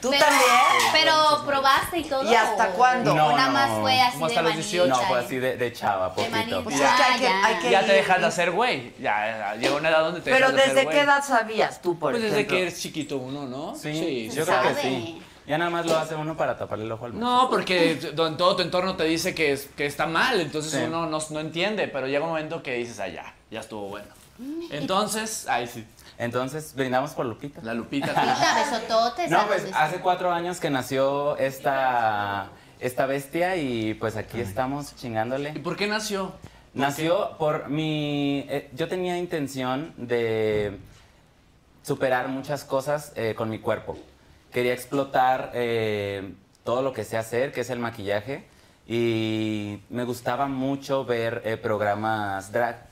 ¿Tú 0.02 0.12
Pero- 0.12 0.24
también? 0.26 0.52
Pero 0.94 1.44
probaste 1.46 1.98
y 1.98 2.04
todo. 2.04 2.24
¿Y 2.32 2.36
hasta 2.36 2.68
cuándo? 2.70 3.16
No, 3.16 3.32
Nada 3.32 3.48
no. 3.48 3.52
más 3.54 3.70
fue 3.82 4.00
así 4.00 4.14
Como 4.14 4.28
de 4.28 4.32
hasta 4.34 4.42
los 4.44 4.52
manita. 4.52 4.70
18. 4.70 4.88
No, 4.88 5.08
fue 5.08 5.20
así 5.20 5.38
de, 5.38 5.58
de 5.58 5.74
chava, 5.74 6.14
poquito. 6.14 6.36
manita. 6.38 6.62
Pues 6.64 6.76
es 6.76 6.82
que 6.82 7.04
hay 7.04 7.18
que, 7.20 7.24
Ya, 7.24 7.46
hay 7.46 7.56
que 7.56 7.72
Ya 7.72 7.86
te 7.86 7.92
dejas 7.94 8.20
de 8.20 8.26
hacer 8.28 8.52
güey. 8.52 8.94
Ya, 9.00 9.38
ya 9.56 9.56
llega 9.56 9.76
una 9.76 9.90
edad 9.90 10.02
donde 10.02 10.22
te 10.22 10.30
Pero 10.30 10.52
dejas 10.52 10.56
de 10.56 10.62
hacer 10.62 10.76
¿desde 10.76 10.90
qué 10.92 11.00
edad 11.02 11.24
sabías 11.24 11.82
tú, 11.82 11.98
por 11.98 12.12
Pues 12.12 12.22
desde 12.22 12.36
ejemplo? 12.42 12.58
que 12.58 12.62
eres 12.62 12.80
chiquito 12.80 13.18
uno, 13.18 13.48
¿no? 13.48 13.76
Sí, 13.76 14.30
se 14.30 14.38
yo 14.38 14.46
creo 14.46 14.62
que 14.62 14.76
sí. 14.82 15.22
Ya 15.48 15.58
nada 15.58 15.72
más 15.72 15.86
lo 15.88 15.98
hace 15.98 16.14
uno 16.14 16.38
para 16.38 16.58
taparle 16.58 16.86
el 16.86 16.92
ojo 16.92 17.06
al 17.06 17.14
monstruo. 17.14 17.42
No, 17.44 17.50
porque 17.50 17.96
todo 18.16 18.56
tu 18.58 18.62
entorno 18.62 18.96
te 18.98 19.06
dice 19.06 19.34
que, 19.34 19.54
es, 19.54 19.68
que 19.76 19.88
está 19.88 20.06
mal, 20.06 20.40
entonces 20.42 20.74
Sí. 20.74 20.78
uno 20.86 21.08
no, 21.08 21.20
no 21.30 21.40
entiende, 21.40 21.88
pero 21.88 22.06
llega 22.06 22.24
un 22.24 22.30
momento 22.32 22.62
que 22.62 22.74
dices, 22.74 23.00
ah, 23.00 23.08
ya, 23.08 23.34
ya 23.50 23.62
estuvo 23.62 23.88
bueno. 23.88 24.08
Entonces, 24.72 25.48
ahí 25.48 25.68
sí, 25.68 25.86
Entonces, 26.18 26.74
brindamos 26.76 27.12
por 27.12 27.26
Lupita. 27.26 27.62
la 27.64 27.74
Lupita. 27.74 28.08
Besototes. 28.56 29.30
No, 29.32 29.46
pues 29.48 29.68
hace 29.74 30.00
cuatro 30.00 30.32
años 30.32 30.60
que 30.60 30.70
nació 30.70 31.38
esta, 31.38 32.50
esta 32.80 33.06
bestia 33.06 33.56
y 33.56 33.94
pues 33.96 34.16
aquí 34.18 34.40
estamos 34.40 34.92
¿Y 34.94 34.96
chingándole. 34.96 35.54
por 35.60 35.76
qué 35.76 35.88
nació? 35.88 36.34
Nació 36.74 37.38
por 37.40 37.70
mi... 37.70 38.46
eh, 38.50 38.70
yo 38.74 38.88
tenía 38.88 39.18
intención 39.18 39.94
de 39.98 40.78
superar 41.82 42.28
muchas 42.28 42.64
cosas 42.64 43.14
eh, 43.16 43.34
con 43.36 43.50
mi 43.50 43.60
cuerpo. 43.60 43.98
Quería 44.52 44.74
explotar 44.74 45.52
eh, 45.56 46.34
todo 46.64 46.82
lo 46.84 46.94
que 46.94 47.04
sé 47.04 47.18
hacer, 47.18 47.52
que 47.52 47.62
es 47.62 47.70
el 47.70 47.80
maquillaje. 47.80 48.46
Y 48.88 49.80
me 49.90 50.04
gustaba 50.04 50.48
mucho 50.48 51.04
ver 51.06 51.42
eh, 51.46 51.58
programas 51.58 52.52
drag. 52.52 52.87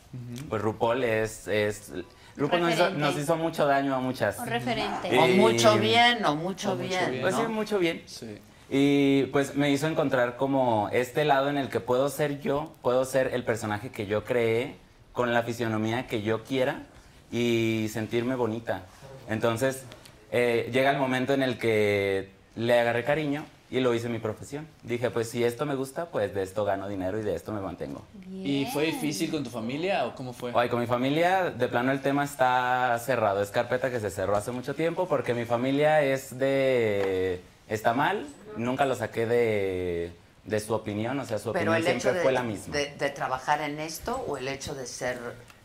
Pues 0.50 0.62
RuPaul 0.62 1.04
es, 1.04 1.48
es 1.48 1.92
RuPaul 2.36 2.62
nos 2.62 2.74
hizo, 2.74 2.84
Referente. 2.84 3.00
nos 3.08 3.18
hizo 3.18 3.36
mucho 3.38 3.66
daño 3.66 3.96
a 3.96 4.00
muchas. 4.00 4.40
O 4.40 4.46
referente. 4.46 5.18
O 5.18 5.28
mucho 5.28 5.78
bien, 5.78 6.24
o 6.26 6.36
mucho 6.36 6.74
O 6.74 6.76
mucho 6.76 6.88
bien. 6.90 7.10
bien. 7.12 7.22
Pues 7.22 7.36
¿no? 7.36 7.42
sí, 7.42 7.48
mucho 7.48 7.80
bien. 7.80 8.04
Sí. 8.06 8.38
Y 8.70 9.24
pues 9.32 9.56
me 9.56 9.70
hizo 9.72 9.88
encontrar 9.88 10.38
como 10.38 10.90
este 10.92 11.24
lado 11.24 11.50
en 11.50 11.58
el 11.58 11.70
que 11.70 11.80
puedo 11.80 12.10
ser 12.10 12.42
yo, 12.42 12.74
puedo 12.82 13.06
ser 13.06 13.32
el 13.34 13.44
personaje 13.44 13.92
que 13.92 14.08
yo 14.08 14.24
creé, 14.24 14.76
con 15.14 15.34
la 15.34 15.44
fisionomía 15.44 16.08
que 16.08 16.22
yo 16.24 16.44
quiera 16.44 16.84
y 17.32 17.88
sentirme 17.92 18.36
bonita. 18.36 18.84
Entonces 19.30 19.86
eh, 20.32 20.70
llega 20.74 20.92
el 20.92 20.98
momento 20.98 21.34
en 21.34 21.44
el 21.44 21.58
que 21.58 22.32
le 22.56 22.80
agarré 22.80 23.04
cariño 23.04 23.46
y 23.76 23.82
lo 23.82 23.94
hice 23.94 24.08
mi 24.08 24.20
profesión. 24.20 24.68
Dije, 24.84 25.10
pues 25.12 25.30
si 25.30 25.44
esto 25.44 25.66
me 25.66 25.76
gusta, 25.76 26.06
pues 26.06 26.34
de 26.34 26.44
esto 26.44 26.64
gano 26.64 26.88
dinero 26.88 27.20
y 27.20 27.24
de 27.24 27.36
esto 27.36 27.52
me 27.52 27.60
mantengo. 27.60 28.04
¿Y 28.32 28.66
fue 28.72 28.86
difícil 28.86 29.30
con 29.30 29.44
tu 29.44 29.50
familia 29.50 30.06
o 30.06 30.16
cómo 30.16 30.32
fue? 30.32 30.52
Ay, 30.56 30.70
con 30.70 30.80
mi 30.80 30.88
familia, 30.88 31.50
de 31.52 31.68
plano 31.68 31.92
el 31.92 32.02
tema 32.02 32.24
está 32.24 32.98
cerrado. 33.04 33.42
Es 33.42 33.50
carpeta 33.52 33.92
que 33.92 34.00
se 34.00 34.10
cerró 34.10 34.38
hace 34.38 34.52
mucho 34.52 34.76
tiempo 34.76 35.08
porque 35.08 35.34
mi 35.34 35.44
familia 35.46 36.02
es 36.02 36.38
de... 36.40 37.42
Está 37.68 37.94
mal, 37.94 38.28
nunca 38.56 38.86
lo 38.86 38.96
saqué 38.96 39.26
de, 39.26 40.12
de 40.46 40.60
su 40.60 40.74
opinión, 40.74 41.20
o 41.20 41.26
sea, 41.26 41.38
su 41.40 41.52
Pero 41.52 41.72
opinión 41.72 41.76
el 41.78 41.84
siempre 42.02 42.14
de, 42.14 42.22
fue 42.24 42.32
la 42.32 42.44
misma. 42.44 42.76
de- 42.78 42.94
de 42.98 43.10
trabajar 43.10 43.60
en 43.62 43.80
esto 43.80 44.24
o 44.28 44.38
el 44.38 44.48
hecho 44.48 44.74
de 44.76 44.86
ser... 44.86 45.18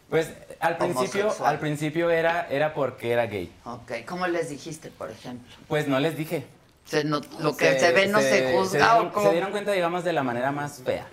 Pues 0.09 0.29
al 0.59 0.79
principio, 0.79 1.21
Homosexual. 1.27 1.51
al 1.55 1.59
principio 1.61 2.11
era, 2.11 2.49
era 2.51 2.75
porque 2.75 3.13
era 3.13 3.27
gay. 3.27 3.53
Ok, 3.65 3.93
¿cómo 4.09 4.27
les 4.27 4.49
dijiste, 4.51 4.91
por 4.91 5.11
ejemplo? 5.11 5.47
Pues 5.69 5.87
no 5.87 6.01
les 6.01 6.17
dije. 6.17 6.45
Se 6.91 7.05
no- 7.05 7.21
lo 7.39 7.57
que 7.57 7.79
se, 7.79 7.93
ve 7.93 8.09
no 8.09 8.19
se, 8.21 8.53
juzga. 8.53 8.79
dieron, 8.81 9.07
¿o 9.07 9.13
cómo? 9.13 9.27
se 9.27 9.33
dieron 9.33 9.53
cuenta, 9.53 9.71
digamos, 9.71 10.03
de 10.03 10.13
la 10.13 10.25
manera 10.25 10.51
más 10.51 10.83
fea. 10.85 11.07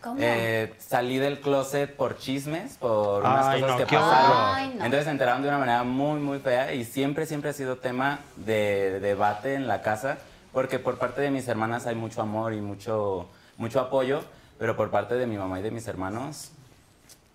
¿Cómo? 0.00 0.16
Eh, 0.20 0.72
salí 0.78 1.18
del 1.18 1.40
closet 1.40 1.96
por 1.96 2.18
chismes, 2.18 2.76
por 2.76 3.24
unas 3.24 3.46
Ay, 3.46 3.60
cosas 3.60 3.80
no, 3.80 3.86
que 3.86 3.96
pasaron. 3.96 4.54
Ay, 4.54 4.68
no. 4.76 4.84
Entonces 4.84 5.04
se 5.06 5.10
enteraron 5.10 5.42
de 5.42 5.48
una 5.48 5.58
manera 5.58 5.82
muy, 5.82 6.20
muy 6.20 6.38
fea 6.38 6.72
y 6.72 6.84
siempre, 6.84 7.26
siempre 7.26 7.50
ha 7.50 7.52
sido 7.52 7.78
tema 7.78 8.20
de, 8.36 9.00
debate 9.00 9.54
en 9.54 9.66
la 9.66 9.82
casa, 9.82 10.18
porque 10.52 10.78
por 10.78 10.98
parte 10.98 11.20
de 11.20 11.32
mis 11.32 11.48
hermanas 11.48 11.88
hay 11.88 11.96
mucho 11.96 12.22
amor 12.22 12.52
y 12.54 12.60
mucho, 12.60 13.28
mucho 13.56 13.80
apoyo, 13.80 14.22
pero 14.56 14.76
por 14.76 14.92
parte 14.92 15.16
de 15.16 15.26
mi 15.26 15.36
mamá 15.36 15.58
y 15.58 15.62
de 15.64 15.72
mis 15.72 15.88
hermanos, 15.88 16.52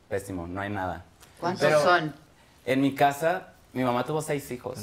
pésimo, 0.07 0.47
no 0.47 0.61
hay 0.61 0.69
nada. 0.69 1.03
¿Cuántos 1.41 1.65
Pero 1.67 1.83
son? 1.83 2.13
En 2.65 2.79
mi 2.79 2.95
casa, 2.95 3.49
mi 3.73 3.83
mamá 3.83 4.05
tuvo 4.05 4.21
seis 4.21 4.49
hijos. 4.51 4.79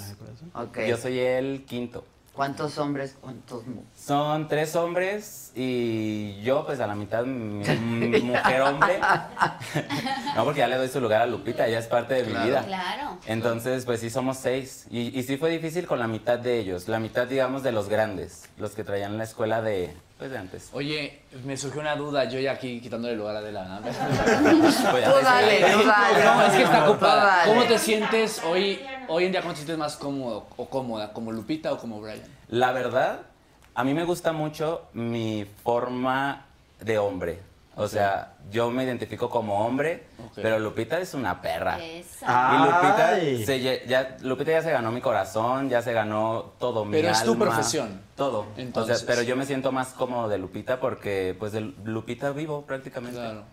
Ok. 0.53 0.81
Yo 0.87 0.99
soy 0.99 1.19
el 1.19 1.65
quinto. 1.65 2.05
¿Cuántos 2.41 2.79
hombres? 2.79 3.19
¿Cuántos 3.21 3.67
mu- 3.67 3.83
Son 3.95 4.49
tres 4.49 4.75
hombres 4.75 5.50
y 5.55 6.41
yo, 6.43 6.65
pues 6.67 6.81
a 6.81 6.87
la 6.87 6.95
mitad, 6.95 7.25
mi- 7.25 7.65
mi 7.67 8.21
mujer 8.23 8.61
hombre. 8.63 9.01
no, 10.37 10.45
porque 10.45 10.61
ya 10.61 10.69
le 10.69 10.77
doy 10.77 10.89
su 10.89 11.01
lugar 11.01 11.23
a 11.23 11.27
Lupita, 11.27 11.67
ella 11.67 11.79
es 11.79 11.87
parte 11.87 12.15
de 12.15 12.25
mi 12.25 12.33
vida. 12.47 12.63
Claro. 12.65 13.19
Entonces, 13.27 13.85
pues 13.85 14.01
sí, 14.01 14.11
somos 14.11 14.37
seis. 14.39 14.87
Y, 14.91 15.19
y 15.19 15.23
sí 15.23 15.37
fue 15.37 15.51
difícil 15.51 15.87
con 15.87 15.99
la 15.99 16.07
mitad 16.07 16.39
de 16.39 16.59
ellos, 16.59 16.89
la 16.89 16.99
mitad, 16.99 17.27
digamos, 17.27 17.63
de 17.63 17.73
los 17.73 17.89
grandes, 17.89 18.49
los 18.59 18.73
que 18.73 18.85
traían 18.85 19.19
la 19.19 19.25
escuela 19.25 19.61
de, 19.63 19.95
pues, 20.19 20.31
de 20.31 20.39
antes. 20.39 20.71
Oye, 20.73 21.23
me 21.45 21.57
surgió 21.57 21.81
una 21.81 21.97
duda, 21.97 22.25
yo 22.25 22.39
ya 22.41 22.53
aquí 22.53 22.81
quitándole 22.81 23.17
lugar 23.17 23.37
a. 23.37 23.41
Pues, 23.81 24.77
Tú 24.77 25.25
dale, 25.25 25.61
tú 25.73 25.87
dale. 25.87 26.25
No, 26.25 26.43
es 26.47 26.53
que 26.53 26.63
está 26.63 26.89
ocupada. 26.91 27.45
¿Cómo 27.47 27.65
te 27.65 27.79
sientes 27.79 28.43
hoy, 28.45 28.81
hoy 29.09 29.25
en 29.25 29.33
día? 29.33 29.41
¿Cómo 29.41 29.53
te 29.53 29.59
sientes 29.59 29.79
más 29.79 29.97
cómodo 29.97 30.47
o 30.57 30.69
cómoda? 30.69 31.13
¿Como 31.13 31.33
Lupita 31.33 31.73
o 31.73 31.79
como 31.79 32.01
Brian? 32.01 32.21
La 32.49 32.73
verdad, 32.73 33.21
a 33.81 33.85
mí 33.85 33.95
me 33.95 34.05
gusta 34.05 34.33
mucho 34.33 34.89
mi 34.93 35.47
forma 35.65 36.45
de 36.81 36.99
hombre. 36.99 37.39
O 37.77 37.89
sea, 37.89 38.35
yo 38.51 38.71
me 38.71 38.85
identifico 38.85 39.31
como 39.31 39.65
hombre, 39.65 40.05
pero 40.35 40.59
Lupita 40.59 41.01
es 41.01 41.15
una 41.15 41.41
perra. 41.41 41.83
Esa. 41.83 42.53
Y 42.55 42.59
Lupita, 42.67 43.47
se 43.47 43.87
ya, 43.87 44.19
Lupita 44.21 44.51
ya 44.51 44.61
se 44.61 44.71
ganó 44.71 44.93
mi 44.93 45.01
corazón, 45.01 45.71
ya 45.71 45.81
se 45.81 45.95
ganó 45.95 46.53
todo 46.59 46.85
mi 46.85 46.93
Pero 46.93 47.09
es 47.09 47.25
tu 47.25 47.39
profesión. 47.39 48.03
Todo. 48.17 48.49
Entonces. 48.59 48.97
O 48.97 48.99
sea, 48.99 49.07
pero 49.07 49.23
yo 49.23 49.35
me 49.35 49.47
siento 49.47 49.73
más 49.73 49.95
cómodo 49.95 50.29
de 50.29 50.37
Lupita 50.37 50.79
porque 50.79 51.35
pues 51.39 51.53
de 51.53 51.73
Lupita 51.85 52.33
vivo 52.33 52.61
prácticamente. 52.67 53.19
Claro. 53.19 53.45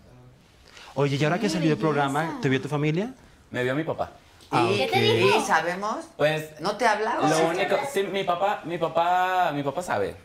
Oye, 0.96 1.16
¿y 1.16 1.24
ahora 1.24 1.40
que 1.40 1.48
salió 1.48 1.72
el 1.72 1.78
programa, 1.78 2.40
te 2.42 2.50
vio 2.50 2.62
tu 2.62 2.68
familia? 2.68 3.14
Me 3.50 3.64
vio 3.64 3.76
mi 3.76 3.86
papá. 3.86 4.12
¿Y, 4.52 4.78
¿Qué 4.78 4.88
te 4.88 5.02
dijo? 5.02 5.42
sabemos? 5.46 6.06
Pues 6.16 6.60
¿No 6.62 6.78
te 6.78 6.86
hablaba? 6.88 7.28
Lo 7.28 7.48
único, 7.50 7.76
sí, 7.92 8.04
mi 8.04 8.24
papá, 8.24 8.62
mi 8.64 8.78
papá, 8.78 9.52
mi 9.54 9.64
papá 9.64 9.82
sabe. 9.82 10.16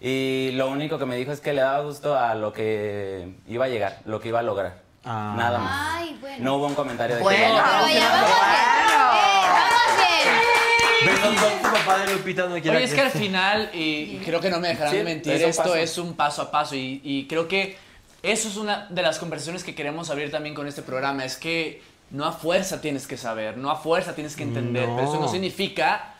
Y 0.00 0.50
lo 0.52 0.68
único 0.68 0.98
que 0.98 1.06
me 1.06 1.16
dijo 1.16 1.32
es 1.32 1.40
que 1.40 1.52
le 1.54 1.62
daba 1.62 1.80
gusto 1.82 2.18
a 2.18 2.34
lo 2.34 2.52
que 2.52 3.34
iba 3.48 3.64
a 3.64 3.68
llegar, 3.68 4.00
lo 4.04 4.20
que 4.20 4.28
iba 4.28 4.40
a 4.40 4.42
lograr. 4.42 4.82
Ah. 5.04 5.34
Nada 5.36 5.58
más. 5.58 5.96
Ay, 5.98 6.18
bueno. 6.20 6.36
No 6.44 6.56
hubo 6.56 6.66
un 6.66 6.74
comentario 6.74 7.16
de 7.16 7.22
Bueno. 7.22 7.38
que 7.38 7.44
Pero 7.44 7.56
ya 7.56 7.70
vamos 7.72 7.88
bien. 7.88 8.02
Eh, 8.02 9.46
vamos 9.54 11.30
bien. 11.30 11.42
Ves, 11.42 11.62
tu 11.62 11.68
papá 11.70 11.98
de 11.98 12.12
Lupita 12.14 12.46
no 12.46 12.54
quiere 12.60 12.76
Oye, 12.76 12.84
es 12.86 12.94
que 12.94 13.00
al 13.00 13.10
final, 13.10 13.70
y 13.72 14.18
creo 14.24 14.40
que 14.40 14.50
no 14.50 14.60
me 14.60 14.68
dejarán 14.68 14.90
Sí, 14.92 14.98
de 14.98 15.04
mentir, 15.04 15.32
es 15.34 15.42
esto 15.42 15.62
paso. 15.64 15.74
es 15.76 15.98
un 15.98 16.14
paso 16.14 16.42
a 16.42 16.50
paso 16.50 16.74
y, 16.74 17.00
y 17.04 17.26
creo 17.26 17.48
que 17.48 17.76
eso 18.22 18.48
es 18.48 18.56
una 18.56 18.86
de 18.88 19.02
las 19.02 19.18
conversaciones 19.18 19.64
que 19.64 19.74
queremos 19.74 20.08
abrir 20.10 20.30
también 20.30 20.54
con 20.54 20.66
este 20.66 20.80
programa, 20.82 21.24
es 21.26 21.36
que 21.36 21.82
no 22.14 22.24
a 22.24 22.32
fuerza 22.32 22.80
tienes 22.80 23.06
que 23.06 23.16
saber, 23.16 23.56
no 23.56 23.70
a 23.70 23.76
fuerza 23.76 24.14
tienes 24.14 24.36
que 24.36 24.44
entender, 24.44 24.88
No. 24.88 24.96
pero 24.96 25.08
eso 25.08 25.20
no 25.20 25.28
significa 25.28 26.10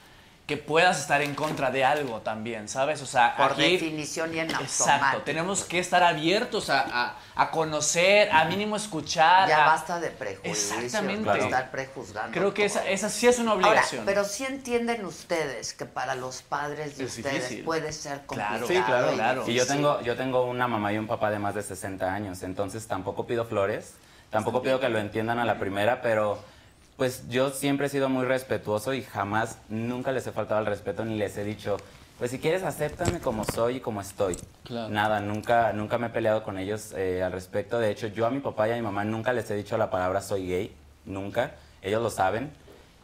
que 0.47 0.59
puedas 0.59 1.01
estar 1.01 1.23
en 1.23 1.35
contra 1.35 1.71
de 1.71 1.87
algo 1.87 2.21
también, 2.21 2.69
¿sabes? 2.69 3.01
O 3.01 3.07
sea, 3.07 3.35
Por 3.35 3.53
aquí... 3.53 3.63
definición 3.79 4.35
y 4.35 4.41
en 4.41 4.51
Exacto, 4.51 4.83
automático. 4.93 5.23
tenemos 5.23 5.65
que 5.65 5.79
estar 5.79 6.03
abiertos 6.03 6.69
a, 6.69 6.81
a- 6.83 7.17
a 7.35 7.51
conocer, 7.51 8.31
a 8.31 8.45
mínimo 8.45 8.77
escuchar. 8.77 9.49
Ya 9.49 9.65
a- 9.65 9.69
basta 9.69 10.01
de 10.01 10.11
prejuicios. 10.11 10.73
Exactamente. 10.83 11.31
de 11.33 11.39
estar 11.39 11.71
prejuzgando. 11.71 12.33
Creo 12.37 12.53
que 12.53 12.67
esa, 12.67 12.87
esa 12.87 13.09
sí 13.09 13.27
es 13.27 13.39
una 13.39 13.53
Ahora, 13.53 13.69
obligación. 13.69 14.05
pero 14.05 14.23
sí 14.25 14.45
entienden 14.45 15.07
ustedes 15.07 15.73
que 15.73 15.87
para 15.87 16.15
los 16.15 16.43
padres 16.43 16.99
de 16.99 17.05
Es 17.05 17.17
ustedes 17.17 17.35
difícil. 17.45 17.65
puede 17.65 17.91
ser 17.93 18.21
Claro, 18.27 18.67
complicado. 18.67 18.67
sí, 18.67 18.75
claro, 18.85 19.13
y 19.13 19.15
claro. 19.15 19.45
Y 19.49 19.55
yo 19.55 19.67
tengo, 19.67 20.03
yo 20.03 20.15
tengo 20.15 20.45
una 20.45 20.69
mamá 20.69 20.93
y 20.93 20.99
un 20.99 21.07
papá 21.07 21.31
de 21.31 21.39
más 21.39 21.55
de 21.55 21.63
60 21.63 22.13
años, 22.13 22.43
entonces 22.43 22.87
tampoco 22.87 23.27
pido 23.27 23.47
flores, 23.47 23.95
tampoco 24.35 24.63
pido 24.63 24.81
que 24.81 24.89
lo 24.89 24.99
entiendan 24.99 25.39
a 25.39 25.45
la 25.45 25.61
primera, 25.61 26.03
pero 26.03 26.41
pues 26.97 27.29
yo 27.29 27.51
siempre 27.51 27.87
he 27.87 27.89
sido 27.89 28.09
muy 28.09 28.25
respetuoso 28.25 28.93
y 28.93 29.03
jamás, 29.03 29.59
nunca 29.69 30.11
les 30.11 30.27
he 30.27 30.33
faltado 30.33 30.59
al 30.59 30.67
respeto 30.67 31.05
ni 31.05 31.17
les 31.17 31.37
he 31.37 31.45
dicho, 31.45 31.77
pues 32.19 32.33
si 32.33 32.41
quieres 32.41 32.65
acéptame 32.65 33.21
como 33.21 33.45
soy 33.45 33.77
y 33.77 33.81
como 33.81 34.01
estoy. 34.01 34.37
Claro. 34.65 34.89
Nada, 34.89 35.21
nunca, 35.21 35.73
nunca 35.73 35.99
me 35.99 36.09
he 36.09 36.11
peleado 36.11 36.43
con 36.43 36.59
ellos 36.59 36.93
eh, 36.97 37.23
al 37.23 37.31
respecto. 37.31 37.79
De 37.79 37.93
hecho, 37.93 38.09
yo 38.09 38.27
a 38.27 38.31
mi 38.31 38.41
papá 38.41 38.69
y 38.69 38.73
a 38.73 38.75
mi 38.75 38.83
mamá 38.83 39.05
nunca 39.05 39.33
les 39.33 39.49
he 39.53 39.55
dicho 39.55 39.79
la 39.79 39.89
palabra 39.89 40.21
soy 40.21 40.49
gay, 40.49 40.75
nunca. 41.05 41.53
Ellos 41.81 42.03
lo 42.03 42.11
saben 42.11 42.51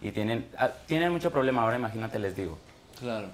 y 0.02 0.10
tienen, 0.10 0.48
ah, 0.58 0.70
tienen 0.86 1.12
mucho 1.12 1.30
problema 1.30 1.62
ahora, 1.62 1.76
imagínate, 1.76 2.18
les 2.18 2.34
digo. 2.34 2.58
Claro. 2.98 3.28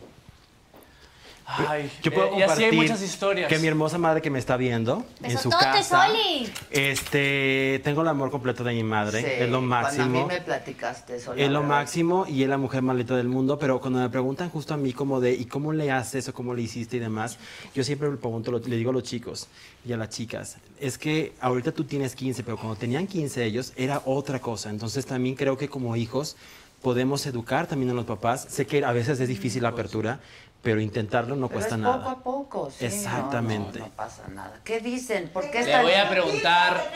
Ay, 1.49 1.91
Yo 2.03 2.13
puedo 2.13 2.29
eh, 2.29 2.39
y 2.39 2.43
así 2.43 2.65
hay 2.65 2.71
compartir 2.71 2.75
muchas 2.75 3.03
historias. 3.03 3.49
que 3.49 3.59
mi 3.61 3.69
hermosa 3.69 3.99
madre 3.99 4.21
que 4.21 4.31
me 4.31 4.39
está 4.41 4.57
viendo 4.57 5.05
en 5.23 5.39
su 5.39 5.49
casa. 5.51 6.07
Soli. 6.09 6.51
Este, 6.71 7.81
tengo 7.85 8.03
el 8.03 8.09
amor 8.09 8.31
completo 8.31 8.65
de 8.65 8.75
mi 8.75 8.83
madre, 8.83 9.21
Sí, 9.21 9.27
es 9.27 9.49
lo 9.51 9.59
Cuando 9.59 9.77
a 9.77 9.81
mí 9.83 9.87
máximo. 10.09 10.27
me 10.27 10.41
platicaste 10.41 11.17
eso. 11.17 11.35
la 11.35 11.43
Es 11.43 11.51
lo 11.51 11.61
verdad. 11.61 11.77
máximo 11.77 12.27
y 12.29 12.43
es 12.43 12.49
la 12.49 12.59
mujer 12.59 12.83
más 12.83 12.97
linda 12.97 13.17
del 13.17 13.29
mundo, 13.29 13.59
pero 13.59 13.81
cuando 13.81 14.01
me 14.01 14.09
preguntan 14.09 14.51
justo 14.51 14.75
a 14.75 14.77
mí 14.77 14.93
como 14.93 15.21
de, 15.21 15.35
¿y 15.35 15.45
cómo 15.45 15.73
le 15.73 15.91
haces 15.91 16.29
o 16.29 16.35
cómo 16.35 16.53
le 16.55 16.63
hiciste 16.63 16.97
y 16.97 17.01
demás? 17.01 17.39
Yo 17.75 17.85
siempre 17.85 18.11
le 18.11 18.17
pregunto, 18.17 18.51
le 18.53 18.77
digo 18.77 18.91
a 18.91 18.95
los 18.95 19.03
chicos 19.05 19.47
y 19.87 19.93
a 19.93 19.97
las 19.97 20.09
chicas, 20.11 20.57
es 20.81 20.99
que 20.99 21.33
ahorita 21.41 21.73
tú 21.73 21.85
tienes 21.85 22.15
15, 22.17 22.43
pero 22.43 22.57
cuando 22.57 22.77
tenían 22.77 23.07
15 23.07 23.45
ellos 23.45 23.73
era 23.77 24.03
otra 24.05 24.41
cosa. 24.41 24.71
Entonces 24.71 25.07
también 25.07 25.35
creo 25.37 25.57
que 25.57 25.69
como 25.69 25.95
hijos 25.97 26.37
podemos 26.83 27.25
educar 27.27 27.67
también 27.67 27.91
a 27.91 27.95
los 27.95 28.05
papás. 28.05 28.47
Sé 28.49 28.67
que 28.67 28.85
a 28.85 28.93
veces 28.93 29.19
es 29.21 29.29
difícil 29.29 29.63
la 29.63 29.71
apertura, 29.71 30.21
pero 30.63 30.81
intentarlo 30.81 31.37
no 31.37 31.47
Pero 31.49 31.59
cuesta 31.61 31.75
es 31.77 31.81
nada. 31.81 31.97
poco 31.99 32.09
a 32.11 32.19
poco, 32.23 32.71
sí, 32.77 32.87
Exactamente. 32.87 33.79
No, 33.79 33.87
no 33.87 33.91
pasa 33.93 34.23
nada. 34.29 34.53
¿Qué 34.65 34.81
dicen? 34.81 35.29
¿Por 35.33 35.45
qué 35.51 35.61
Le 35.61 35.67
están- 35.67 35.83
voy 35.83 35.95
a 35.95 36.09
preguntar, 36.11 36.91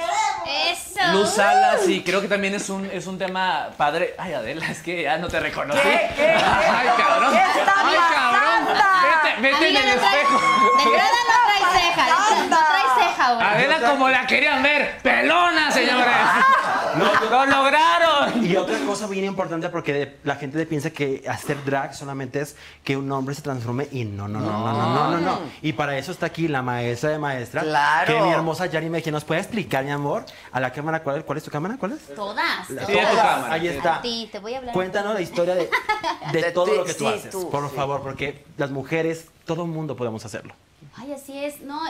Eso. 0.72 1.00
Luz 1.12 1.30
Salas, 1.30 1.86
y 1.88 2.02
creo 2.02 2.20
que 2.20 2.26
también 2.28 2.54
es 2.54 2.68
un, 2.68 2.86
es 2.86 3.06
un 3.06 3.18
tema 3.18 3.68
padre. 3.76 4.14
Ay, 4.18 4.32
Adela, 4.32 4.66
es 4.70 4.82
que 4.82 5.02
ya 5.02 5.18
no 5.18 5.28
te 5.28 5.38
reconocí. 5.38 5.80
¿Qué? 5.80 6.10
¿Qué? 6.16 6.30
Ay, 6.32 6.88
cabrón. 6.98 7.32
¿Qué 7.32 7.38
está 7.60 7.74
Ay, 7.76 7.96
cabrón. 8.14 8.76
Vete, 9.04 9.40
vete 9.42 9.68
en 9.68 9.76
Amiga, 9.76 9.80
el 9.80 9.96
no 9.96 10.02
trae- 10.02 10.20
espejo. 10.20 10.40
De 10.40 10.82
entrada 10.82 11.10
no 11.28 11.34
trae 11.46 11.80
ceja. 11.80 12.48
No 12.48 12.56
trae 12.56 13.08
ceja 13.08 13.26
ahora. 13.26 13.50
Adela 13.52 13.90
como 13.90 14.08
la 14.08 14.26
querían 14.26 14.62
ver. 14.62 14.98
Pelona, 15.02 15.70
señores. 15.70 16.06
Lo 17.30 17.46
lograron. 17.46 18.44
Y 18.44 18.56
otra 18.56 18.76
cosa 18.86 19.06
bien 19.06 19.24
importante 19.24 19.68
porque 19.68 19.92
de- 19.92 20.18
la 20.24 20.34
gente 20.36 20.64
piensa 20.66 20.90
que 20.90 21.22
hacer 21.28 21.62
drag 21.64 21.94
solamente 21.94 22.40
es 22.40 22.56
que 22.82 22.96
un 22.96 23.10
hombre 23.12 23.34
se 23.34 23.42
transforme 23.52 23.88
y 23.90 24.04
no, 24.04 24.28
no, 24.28 24.40
no, 24.40 24.46
no, 24.50 24.72
no, 24.72 24.94
no, 24.94 25.10
no, 25.10 25.20
no. 25.20 25.40
Y 25.62 25.72
para 25.72 25.96
eso 25.98 26.12
está 26.12 26.26
aquí 26.26 26.48
la 26.48 26.62
maestra 26.62 27.10
de 27.10 27.18
maestras. 27.18 27.64
Claro. 27.64 28.12
Que 28.12 28.20
mi 28.20 28.30
hermosa 28.30 28.66
Yari 28.66 28.88
Mejía 28.90 29.12
nos 29.12 29.24
puede 29.24 29.40
explicar, 29.40 29.84
mi 29.84 29.90
amor, 29.90 30.24
a 30.52 30.60
la 30.60 30.72
cámara, 30.72 31.02
¿cuál 31.02 31.18
es, 31.18 31.24
cuál 31.24 31.38
es 31.38 31.44
tu 31.44 31.50
cámara? 31.50 31.76
¿Cuál 31.78 31.92
es? 31.92 32.14
Todas. 32.14 32.66
Sí, 32.66 32.74
de 32.74 32.80
tu 32.86 32.92
todas. 32.92 33.16
cámara. 33.16 33.52
Ahí 33.54 33.68
está. 33.68 33.96
A 33.96 34.02
ti, 34.02 34.28
te 34.30 34.38
voy 34.38 34.54
a 34.54 34.58
hablar. 34.58 34.74
Cuéntanos 34.74 35.14
la 35.14 35.20
historia 35.20 35.54
de, 35.54 35.68
de 36.32 36.42
De 36.42 36.52
todo 36.52 36.74
lo 36.74 36.84
que 36.84 36.94
tú 36.94 37.04
sí, 37.04 37.12
haces, 37.14 37.30
tú, 37.30 37.50
por 37.50 37.68
sí. 37.68 37.76
favor, 37.76 38.02
porque 38.02 38.44
las 38.56 38.70
mujeres, 38.70 39.26
todo 39.44 39.64
el 39.64 39.70
mundo 39.70 39.96
podemos 39.96 40.24
hacerlo. 40.24 40.54
Ay, 40.96 41.12
así 41.12 41.36
es. 41.44 41.60
No, 41.60 41.80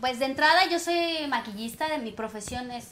pues 0.00 0.18
de 0.18 0.26
entrada 0.26 0.66
yo 0.70 0.78
soy 0.78 1.26
maquillista, 1.28 1.88
de 1.88 1.98
mi 1.98 2.12
profesión 2.12 2.70
es 2.70 2.86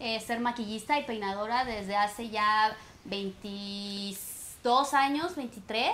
eh, 0.00 0.20
ser 0.20 0.40
maquillista 0.40 0.98
y 0.98 1.04
peinadora 1.04 1.64
desde 1.64 1.96
hace 1.96 2.28
ya 2.30 2.76
22 3.04 4.94
años, 4.94 5.36
23. 5.36 5.88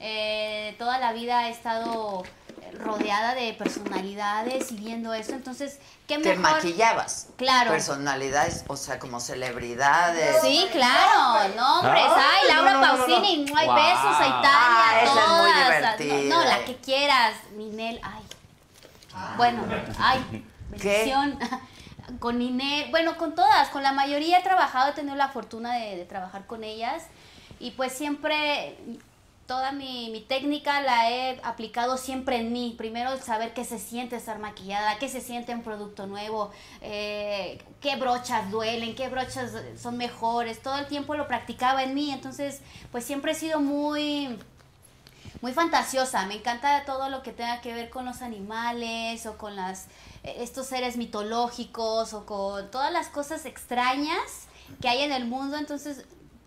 Eh, 0.00 0.74
toda 0.78 0.98
la 0.98 1.12
vida 1.12 1.48
he 1.48 1.50
estado 1.50 2.22
rodeada 2.78 3.34
de 3.34 3.54
personalidades 3.54 4.70
y 4.72 4.76
viendo 4.76 5.14
eso, 5.14 5.32
entonces, 5.32 5.78
¿qué 6.06 6.18
Te 6.18 6.36
mejor? 6.36 6.56
maquillabas. 6.56 7.28
Claro. 7.36 7.70
Personalidades, 7.70 8.64
o 8.66 8.76
sea, 8.76 8.98
como 8.98 9.18
celebridades. 9.20 10.42
Sí, 10.42 10.66
claro, 10.72 11.54
nombres. 11.56 12.04
Ay, 12.06 12.40
Ay, 12.42 12.48
Laura 12.54 12.72
no, 12.72 12.80
no, 12.80 12.86
no, 12.86 12.96
no. 12.98 13.06
Pausini, 13.06 13.46
hay 13.56 13.66
Wow. 13.66 13.74
besos 13.76 14.16
a 14.20 14.26
Italia, 14.26 14.50
Ah, 14.52 15.00
esa 15.02 15.12
es 15.22 15.28
muy 15.28 15.50
todas. 15.50 15.76
divertida. 15.78 16.36
No, 16.36 16.42
no, 16.42 16.48
la 16.50 16.64
que 16.64 16.76
quieras, 16.76 17.34
Ninel, 17.56 18.00
ay. 18.02 18.22
Bueno, 19.38 19.64
ay, 19.98 20.44
bendición. 20.68 21.38
Con 22.20 22.38
Ninel, 22.38 22.90
bueno, 22.90 23.16
con 23.16 23.34
todas, 23.34 23.68
con 23.70 23.82
la 23.82 23.90
mayoría 23.92 24.38
he 24.38 24.42
trabajado, 24.42 24.90
he 24.90 24.94
tenido 24.94 25.16
la 25.16 25.28
fortuna 25.28 25.72
de, 25.74 25.96
de 25.96 26.04
trabajar 26.04 26.46
con 26.46 26.62
ellas 26.62 27.02
y 27.58 27.72
pues 27.72 27.92
siempre 27.92 28.78
toda 29.46 29.72
mi, 29.72 30.10
mi 30.10 30.20
técnica 30.20 30.80
la 30.80 31.10
he 31.10 31.40
aplicado 31.42 31.96
siempre 31.96 32.38
en 32.38 32.52
mí. 32.52 32.74
Primero 32.76 33.12
el 33.12 33.20
saber 33.20 33.54
qué 33.54 33.64
se 33.64 33.78
siente 33.78 34.16
estar 34.16 34.38
maquillada, 34.38 34.98
qué 34.98 35.08
se 35.08 35.20
siente 35.20 35.54
un 35.54 35.62
producto 35.62 36.06
nuevo, 36.06 36.50
eh, 36.82 37.62
qué 37.80 37.96
brochas 37.96 38.50
duelen, 38.50 38.94
qué 38.94 39.08
brochas 39.08 39.52
son 39.80 39.96
mejores. 39.96 40.60
Todo 40.62 40.78
el 40.78 40.86
tiempo 40.86 41.14
lo 41.14 41.28
practicaba 41.28 41.84
en 41.84 41.94
mí, 41.94 42.10
entonces 42.10 42.60
pues 42.90 43.04
siempre 43.04 43.32
he 43.32 43.34
sido 43.34 43.60
muy 43.60 44.36
muy 45.42 45.52
fantasiosa. 45.52 46.26
Me 46.26 46.34
encanta 46.34 46.84
todo 46.84 47.08
lo 47.08 47.22
que 47.22 47.32
tenga 47.32 47.60
que 47.60 47.72
ver 47.72 47.90
con 47.90 48.04
los 48.04 48.22
animales 48.22 49.26
o 49.26 49.38
con 49.38 49.54
las 49.54 49.86
eh, 50.24 50.38
estos 50.38 50.66
seres 50.66 50.96
mitológicos 50.96 52.14
o 52.14 52.26
con 52.26 52.70
todas 52.70 52.92
las 52.92 53.08
cosas 53.08 53.46
extrañas 53.46 54.48
que 54.80 54.88
hay 54.88 55.02
en 55.02 55.12
el 55.12 55.26
mundo. 55.26 55.56
Entonces, 55.56 56.04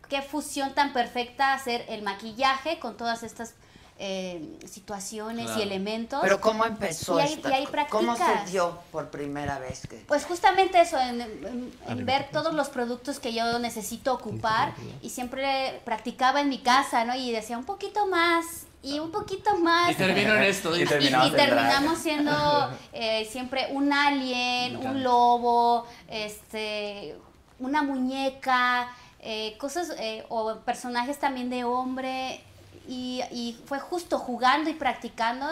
qué 0.09 0.21
fusión 0.21 0.73
tan 0.73 0.91
perfecta 0.93 1.53
hacer 1.53 1.85
el 1.89 2.01
maquillaje 2.01 2.79
con 2.79 2.97
todas 2.97 3.23
estas 3.23 3.53
eh, 4.01 4.57
situaciones 4.65 5.45
Claro. 5.47 5.59
y 5.59 5.63
elementos. 5.63 6.19
Pero 6.21 6.39
¿cómo 6.39 6.65
empezó 6.65 7.19
y 7.19 7.23
esta? 7.23 7.49
y 7.49 7.53
ahí 7.53 7.67
¿Cómo 7.89 8.15
se 8.15 8.49
dio 8.49 8.79
por 8.93 9.09
primera 9.09 9.59
vez 9.59 9.85
que 9.87 9.97
Pues 10.07 10.23
justamente 10.25 10.79
eso, 10.79 10.97
en, 10.97 11.19
en- 11.19 11.73
en 11.85 12.05
ver 12.05 12.29
todos 12.31 12.53
los 12.53 12.69
productos 12.69 13.19
que 13.19 13.33
yo 13.33 13.59
necesito 13.59 14.13
ocupar 14.13 14.73
y 15.01 15.09
siempre 15.09 15.81
practicaba 15.83 16.39
en 16.39 16.47
mi 16.47 16.59
casa, 16.59 17.03
¿no? 17.03 17.13
Y 17.13 17.31
decía 17.33 17.57
un 17.57 17.65
poquito 17.65 18.07
más 18.07 18.45
y 18.81 18.99
un 18.99 19.11
poquito 19.11 19.57
más. 19.57 19.91
Y 19.91 19.95
terminó 19.95 20.33
en 20.35 20.43
esto. 20.43 20.73
Y 20.77 20.83
Y, 20.83 20.85
terminamos 20.85 21.27
y 21.27 21.31
terminamos 21.35 21.99
siendo 21.99 22.69
eh, 22.93 23.27
siempre 23.29 23.67
un 23.71 23.91
alien, 23.91 24.77
un 24.77 25.03
lobo, 25.03 25.85
este, 26.07 27.17
una 27.59 27.81
muñeca, 27.83 28.87
eh, 29.21 29.57
cosas 29.57 29.93
eh, 29.97 30.25
o 30.29 30.55
personajes 30.59 31.19
también 31.19 31.49
de 31.49 31.63
hombre. 31.63 32.41
Y, 32.87 33.21
y 33.31 33.57
fue 33.65 33.79
justo 33.79 34.17
jugando 34.17 34.69
y 34.69 34.73
practicando 34.73 35.45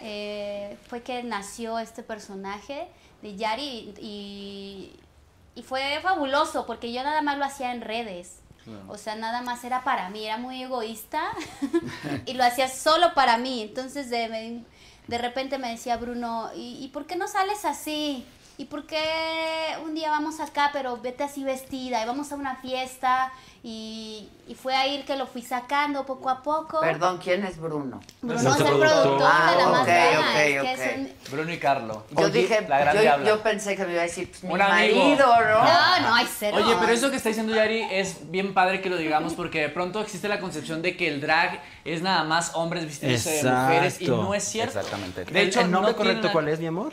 eh, 0.00 0.76
fue 0.88 1.02
que 1.02 1.22
nació 1.22 1.78
este 1.78 2.02
personaje 2.02 2.88
de 3.22 3.36
Yari 3.36 3.94
y, 4.00 4.92
y 5.54 5.62
fue 5.62 6.00
fabuloso 6.02 6.66
porque 6.66 6.92
yo 6.92 7.04
nada 7.04 7.22
más 7.22 7.38
lo 7.38 7.44
hacía 7.44 7.72
en 7.72 7.82
redes. 7.82 8.38
O 8.86 8.96
sea, 8.96 9.16
nada 9.16 9.42
más 9.42 9.64
era 9.64 9.82
para 9.82 10.08
mí, 10.08 10.24
era 10.24 10.38
muy 10.38 10.62
egoísta 10.62 11.32
y 12.26 12.34
lo 12.34 12.44
hacía 12.44 12.68
solo 12.68 13.12
para 13.14 13.36
mí. 13.36 13.62
Entonces 13.62 14.08
de, 14.08 14.62
de 15.08 15.18
repente 15.18 15.58
me 15.58 15.70
decía 15.70 15.96
Bruno, 15.96 16.50
¿y, 16.54 16.78
y 16.80 16.88
por 16.88 17.06
qué 17.06 17.16
no 17.16 17.26
sales 17.26 17.64
así? 17.64 18.24
¿Y 18.62 18.66
por 18.66 18.86
qué 18.86 19.02
un 19.82 19.92
día 19.92 20.08
vamos 20.10 20.38
acá, 20.38 20.70
pero 20.72 20.96
vete 20.96 21.24
así 21.24 21.42
vestida 21.42 22.00
y 22.00 22.06
vamos 22.06 22.30
a 22.30 22.36
una 22.36 22.54
fiesta? 22.54 23.32
Y, 23.64 24.28
y 24.46 24.54
fue 24.54 24.76
ahí 24.76 25.02
que 25.02 25.16
lo 25.16 25.26
fui 25.26 25.42
sacando 25.42 26.06
poco 26.06 26.30
a 26.30 26.44
poco. 26.44 26.78
Perdón, 26.80 27.18
¿quién 27.20 27.44
es 27.44 27.58
Bruno? 27.58 28.00
Bruno 28.20 28.38
es 28.38 28.60
el 28.60 28.64
productor 28.64 29.20
Ah, 29.28 29.50
de 29.50 29.56
la 29.56 29.66
ok, 29.66 29.72
más 29.72 29.86
Draga, 29.86 30.20
ok, 30.20 30.36
es 30.36 30.44
que 30.44 30.60
ok. 30.60 30.66
es 30.78 30.96
un- 30.96 31.32
Bruno 31.32 31.52
y 31.52 31.58
Carlo. 31.58 32.06
Yo 32.16 32.28
dije, 32.30 32.64
la 32.68 32.78
gran 32.78 33.24
yo, 33.24 33.42
pensé 33.42 33.74
que 33.74 33.84
me 33.84 33.94
iba 33.94 34.02
a 34.02 34.04
decir, 34.04 34.28
pues, 34.30 34.44
mi 34.44 34.52
Un 34.52 34.62
amigo. 34.62 34.96
marido, 34.98 35.26
¿no? 35.26 35.64
No, 35.64 36.00
no, 36.00 36.14
hay 36.14 36.28
cero. 36.38 36.58
Oye, 36.64 36.76
pero 36.78 36.92
eso 36.92 37.10
que 37.10 37.16
está 37.16 37.30
diciendo 37.30 37.52
Yari 37.52 37.88
es 37.90 38.30
bien 38.30 38.54
padre 38.54 38.80
que 38.80 38.88
lo 38.90 38.96
digamos 38.96 39.34
porque 39.34 39.60
de 39.60 39.70
pronto 39.70 40.00
existe 40.00 40.28
la 40.28 40.38
concepción 40.38 40.82
de 40.82 40.96
que 40.96 41.08
el 41.08 41.20
drag 41.20 41.60
es 41.84 42.00
nada 42.00 42.22
más 42.22 42.52
hombres 42.54 42.86
vistiéndose 42.86 43.42
de 43.42 43.50
mujeres 43.50 44.00
y 44.00 44.06
no 44.06 44.32
es 44.34 44.44
cierto. 44.44 44.78
Exactamente. 44.78 45.24
De 45.24 45.42
hecho, 45.42 45.62
¿El 45.62 45.70
nombre 45.72 45.90
no 45.90 45.98
correcto 45.98 46.30
cuál 46.30 46.46
es, 46.46 46.60
mi 46.60 46.66
amor? 46.66 46.92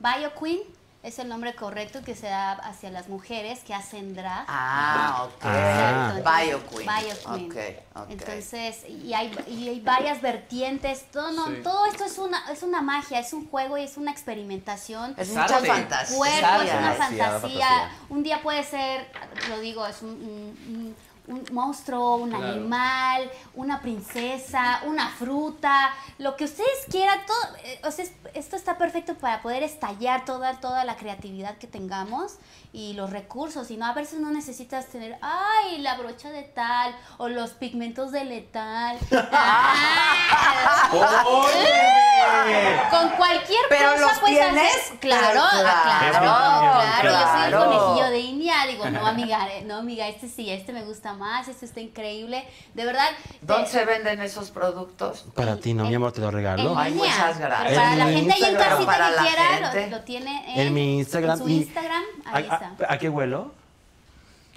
BioQueen. 0.00 0.60
Es 1.02 1.20
el 1.20 1.28
nombre 1.28 1.54
correcto 1.54 2.02
que 2.02 2.16
se 2.16 2.26
da 2.26 2.50
hacia 2.54 2.90
las 2.90 3.08
mujeres 3.08 3.60
que 3.60 3.72
hacen 3.72 4.12
drag. 4.16 4.44
Ah, 4.48 5.28
ok. 5.28 5.44
Ah. 5.44 6.12
Bio 6.42 6.66
Queen. 6.66 6.88
BioQueen. 6.88 7.46
Ok, 7.46 7.56
ok. 7.94 8.10
Entonces, 8.10 8.84
y 8.88 9.14
hay, 9.14 9.30
y 9.46 9.68
hay 9.68 9.78
varias 9.80 10.20
vertientes. 10.20 11.08
Todo, 11.12 11.30
no, 11.30 11.46
Sí. 11.46 11.60
todo 11.62 11.86
esto 11.86 12.04
es 12.06 12.18
una, 12.18 12.50
es 12.50 12.64
una 12.64 12.82
magia, 12.82 13.20
es 13.20 13.32
un 13.32 13.48
juego 13.48 13.78
y 13.78 13.84
es 13.84 13.96
una 13.96 14.10
experimentación. 14.10 15.14
Es 15.16 15.28
mucha 15.28 15.46
fantasía. 15.60 16.16
cuerpo, 16.16 16.62
es 16.62 16.74
una 16.74 16.92
fantasía. 16.94 17.30
fantasía. 17.30 17.90
Un 18.08 18.22
día 18.24 18.42
puede 18.42 18.64
ser, 18.64 19.06
lo 19.48 19.60
digo, 19.60 19.86
es 19.86 20.02
un, 20.02 20.08
un- 20.10 20.74
un- 20.74 20.96
un 21.28 21.44
monstruo, 21.52 22.16
un 22.16 22.30
Claro. 22.30 22.52
animal, 22.52 23.30
una 23.54 23.80
princesa, 23.80 24.80
una 24.84 25.08
fruta, 25.10 25.92
lo 26.18 26.36
que 26.36 26.44
ustedes 26.44 26.86
quieran. 26.90 27.18
Todo, 27.26 27.36
eh, 27.64 27.80
o 27.84 27.90
sea, 27.90 28.04
es- 28.04 28.12
esto 28.34 28.56
está 28.56 28.78
perfecto 28.78 29.14
para 29.14 29.42
poder 29.42 29.62
estallar 29.62 30.24
toda, 30.24 30.60
toda 30.60 30.84
la 30.84 30.96
creatividad 30.96 31.56
que 31.58 31.66
tengamos 31.66 32.34
y 32.72 32.94
los 32.94 33.10
recursos. 33.10 33.70
Y 33.70 33.76
no, 33.76 33.86
a 33.86 33.92
veces 33.92 34.20
no 34.20 34.30
necesitas 34.30 34.86
tener, 34.86 35.18
ay, 35.22 35.78
la 35.78 35.94
brocha 35.96 36.30
de 36.30 36.42
tal 36.42 36.94
o 37.18 37.28
los 37.28 37.50
pigmentos 37.50 38.12
de 38.12 38.24
letal. 38.24 38.98
Ah. 39.32 40.88
Con 42.90 43.10
cualquier 43.10 43.60
Pero 43.68 43.90
cosa, 43.92 44.00
los 44.00 44.18
pues 44.20 44.32
tienes, 44.32 44.74
haces- 44.76 44.98
Claro, 45.00 45.40
pero 45.52 45.68
ah, 45.68 45.98
claro, 46.10 46.18
claro, 46.18 46.80
claro, 47.00 47.02
Yo 47.02 47.32
soy 47.32 47.42
el 47.44 47.48
claro. 47.50 47.70
conejillo 47.70 48.10
de 48.10 48.18
Digo, 48.66 48.88
no, 48.90 49.06
amiga, 49.06 49.48
eh, 49.52 49.62
no, 49.66 49.76
amiga, 49.76 50.08
este 50.08 50.28
sí, 50.28 50.48
este 50.50 50.72
me 50.72 50.84
gusta 50.84 51.12
más, 51.14 51.48
este 51.48 51.66
está 51.66 51.80
increíble. 51.80 52.44
De 52.74 52.84
verdad. 52.84 53.08
¿Dónde 53.42 53.64
eh, 53.64 53.70
se 53.70 53.84
venden 53.84 54.22
esos 54.22 54.50
productos? 54.50 55.26
Para 55.34 55.56
ti, 55.56 55.74
no, 55.74 55.84
mi 55.86 55.94
amor, 55.94 56.12
te 56.12 56.20
lo 56.20 56.28
en 56.28 56.34
regalo. 56.34 56.74
Ay, 56.78 56.92
línea. 56.94 57.06
muchas 57.06 57.38
gracias. 57.38 57.68
Pero 57.68 57.80
para 57.80 57.92
En 57.92 57.98
la 57.98 58.06
gente 58.06 58.32
ahí 58.32 58.44
en 58.44 58.54
casita 58.56 58.86
Para 58.86 59.08
que 59.10 59.14
la 59.16 59.22
quiera, 59.22 59.42
gente. 59.70 59.90
lo, 59.90 59.96
lo 59.98 60.02
tiene 60.04 60.54
en, 60.54 60.66
En 60.68 60.74
mi 60.74 60.98
Instagram. 60.98 61.38
en 61.38 61.44
su 61.44 61.48
Instagram, 61.50 62.02
ahí 62.24 62.46
¿A, 62.48 62.54
está. 62.54 62.74
a- 62.88 62.92
a 62.94 62.98
qué 62.98 63.08
huelo? 63.08 63.52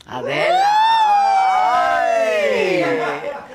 Adela. 0.06 0.64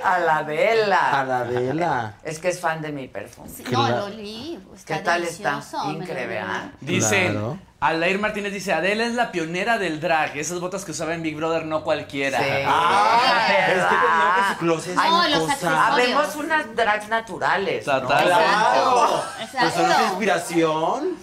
A 0.04 0.18
la 0.18 0.42
vela. 0.42 1.20
A 1.20 1.24
la 1.24 1.42
vela. 1.44 2.14
Es 2.22 2.38
que 2.38 2.48
es 2.48 2.60
fan 2.60 2.82
de 2.82 2.92
mi 2.92 3.08
perfume. 3.08 3.48
Sí, 3.48 3.62
Claro. 3.62 3.88
No, 3.88 3.96
lo 4.00 4.04
olí, 4.06 4.60
está 4.74 4.98
¿Qué 4.98 5.02
tal 5.02 5.22
está? 5.24 5.50
delicioso, 5.52 5.84
me 5.86 5.92
lo- 5.94 6.02
Increíble, 6.02 6.38
¿ah? 6.40 6.70
Dicen, 6.80 7.32
Claro. 7.32 7.58
Aldair 7.80 8.18
Martínez 8.18 8.52
dice, 8.52 8.72
Adela 8.72 9.04
es 9.04 9.14
la 9.14 9.30
pionera 9.32 9.78
del 9.78 10.00
drag. 10.00 10.36
Esas 10.36 10.60
botas 10.60 10.84
que 10.84 10.92
usaba 10.92 11.14
en 11.14 11.22
Big 11.22 11.36
Brother 11.36 11.64
no 11.66 11.82
cualquiera. 11.84 12.38
Sí. 12.38 12.44
Ah, 12.66 13.46
es 13.48 13.64
que 13.64 13.94
tenía 13.96 14.34
que 14.36 14.52
su 14.52 14.58
closet 14.58 14.96
Ay, 14.98 15.10
No, 15.10 15.18
una 15.18 15.28
los 15.28 15.38
cosa. 15.40 15.52
accesorios. 15.52 15.88
Habemos 15.90 16.36
unas 16.36 16.76
drags 16.76 17.08
naturales. 17.08 17.86
¿no? 17.86 18.00
Total. 18.02 18.26
Exacto. 18.28 19.24
Pues 19.38 19.50
son 19.74 19.82
Exacto. 19.84 20.04
inspiración. 20.08 21.16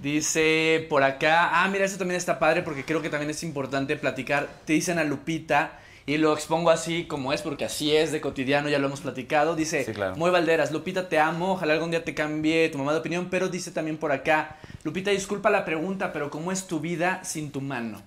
Dice 0.00 0.86
por 0.88 1.02
acá, 1.02 1.50
ah, 1.52 1.68
mira, 1.68 1.84
eso 1.84 1.98
también 1.98 2.18
está 2.18 2.38
padre 2.38 2.62
porque 2.62 2.84
creo 2.84 3.02
que 3.02 3.10
también 3.10 3.30
es 3.30 3.42
importante 3.42 3.96
platicar. 3.96 4.46
Te 4.64 4.72
dicen 4.74 4.98
a 5.00 5.04
Lupita 5.04 5.72
y 6.08 6.16
lo 6.16 6.32
expongo 6.32 6.70
así 6.70 7.04
como 7.04 7.34
es 7.34 7.42
porque 7.42 7.66
así 7.66 7.94
es 7.94 8.12
de 8.12 8.22
cotidiano, 8.22 8.70
ya 8.70 8.78
lo 8.78 8.86
hemos 8.86 9.02
platicado. 9.02 9.54
Dice, 9.54 9.84
Sí, 9.84 9.92
claro. 9.92 10.16
muy 10.16 10.30
Valderas, 10.30 10.72
Lupita, 10.72 11.06
te 11.10 11.18
amo, 11.18 11.52
ojalá 11.52 11.74
algún 11.74 11.90
día 11.90 12.02
te 12.02 12.14
cambie 12.14 12.70
tu 12.70 12.78
mamá 12.78 12.92
de 12.94 13.00
opinión, 13.00 13.28
pero 13.30 13.50
dice 13.50 13.72
también 13.72 13.98
por 13.98 14.10
acá, 14.10 14.56
Lupita, 14.84 15.10
disculpa 15.10 15.50
la 15.50 15.66
pregunta, 15.66 16.10
pero 16.14 16.30
¿cómo 16.30 16.50
es 16.50 16.66
tu 16.66 16.80
vida 16.80 17.22
sin 17.24 17.52
tu 17.52 17.60
mano? 17.60 18.00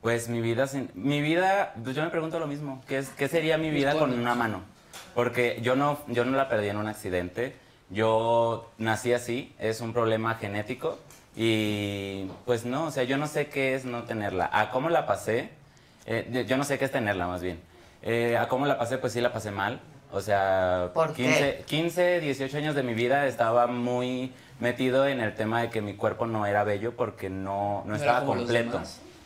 Pues 0.00 0.28
mi 0.28 0.40
vida, 0.40 0.66
sin, 0.66 0.90
mi 0.94 1.20
vida, 1.20 1.74
pues 1.84 1.94
yo 1.94 2.02
me 2.02 2.10
pregunto 2.10 2.40
lo 2.40 2.48
mismo. 2.48 2.82
¿Qué, 2.88 2.98
es, 2.98 3.10
qué 3.10 3.28
sería 3.28 3.56
mi 3.56 3.70
vida 3.70 3.96
con 3.96 4.12
una 4.12 4.34
mano? 4.34 4.62
Porque 5.14 5.60
yo 5.62 5.76
no, 5.76 6.00
yo 6.08 6.24
no 6.24 6.36
la 6.36 6.48
perdí 6.48 6.70
en 6.70 6.76
un 6.76 6.88
accidente. 6.88 7.54
Yo 7.88 8.68
nací 8.78 9.12
así, 9.12 9.54
es 9.60 9.80
un 9.80 9.92
problema 9.92 10.34
genético. 10.34 10.98
Y 11.36 12.24
pues 12.46 12.64
no, 12.64 12.86
o 12.86 12.90
sea, 12.90 13.04
yo 13.04 13.16
no 13.16 13.28
sé 13.28 13.46
qué 13.46 13.76
es 13.76 13.84
no 13.84 14.02
tenerla. 14.02 14.50
A 14.52 14.72
cómo 14.72 14.88
la 14.88 15.06
pasé, 15.06 15.50
eh, 16.06 16.44
yo 16.48 16.56
no 16.56 16.64
sé 16.64 16.78
qué 16.78 16.84
es 16.84 16.92
tenerla 16.92 17.26
más 17.26 17.42
bien. 17.42 17.60
Eh, 18.02 18.36
a 18.36 18.48
cómo 18.48 18.66
la 18.66 18.78
pasé, 18.78 18.98
pues 18.98 19.12
sí 19.12 19.20
la 19.20 19.32
pasé 19.32 19.50
mal. 19.50 19.80
O 20.10 20.20
sea, 20.20 20.90
¿Por 20.92 21.14
qué? 21.14 21.24
15, 21.24 21.64
15, 21.66 22.20
18 22.20 22.56
años 22.58 22.74
de 22.74 22.82
mi 22.82 22.92
vida 22.94 23.26
estaba 23.26 23.66
muy 23.66 24.32
metido 24.60 25.06
en 25.06 25.20
el 25.20 25.34
tema 25.34 25.62
de 25.62 25.70
que 25.70 25.80
mi 25.80 25.94
cuerpo 25.94 26.26
no 26.26 26.46
era 26.46 26.64
bello 26.64 26.94
porque 26.96 27.30
no, 27.30 27.82
no 27.86 27.96
estaba 27.96 28.24
completo. 28.26 28.80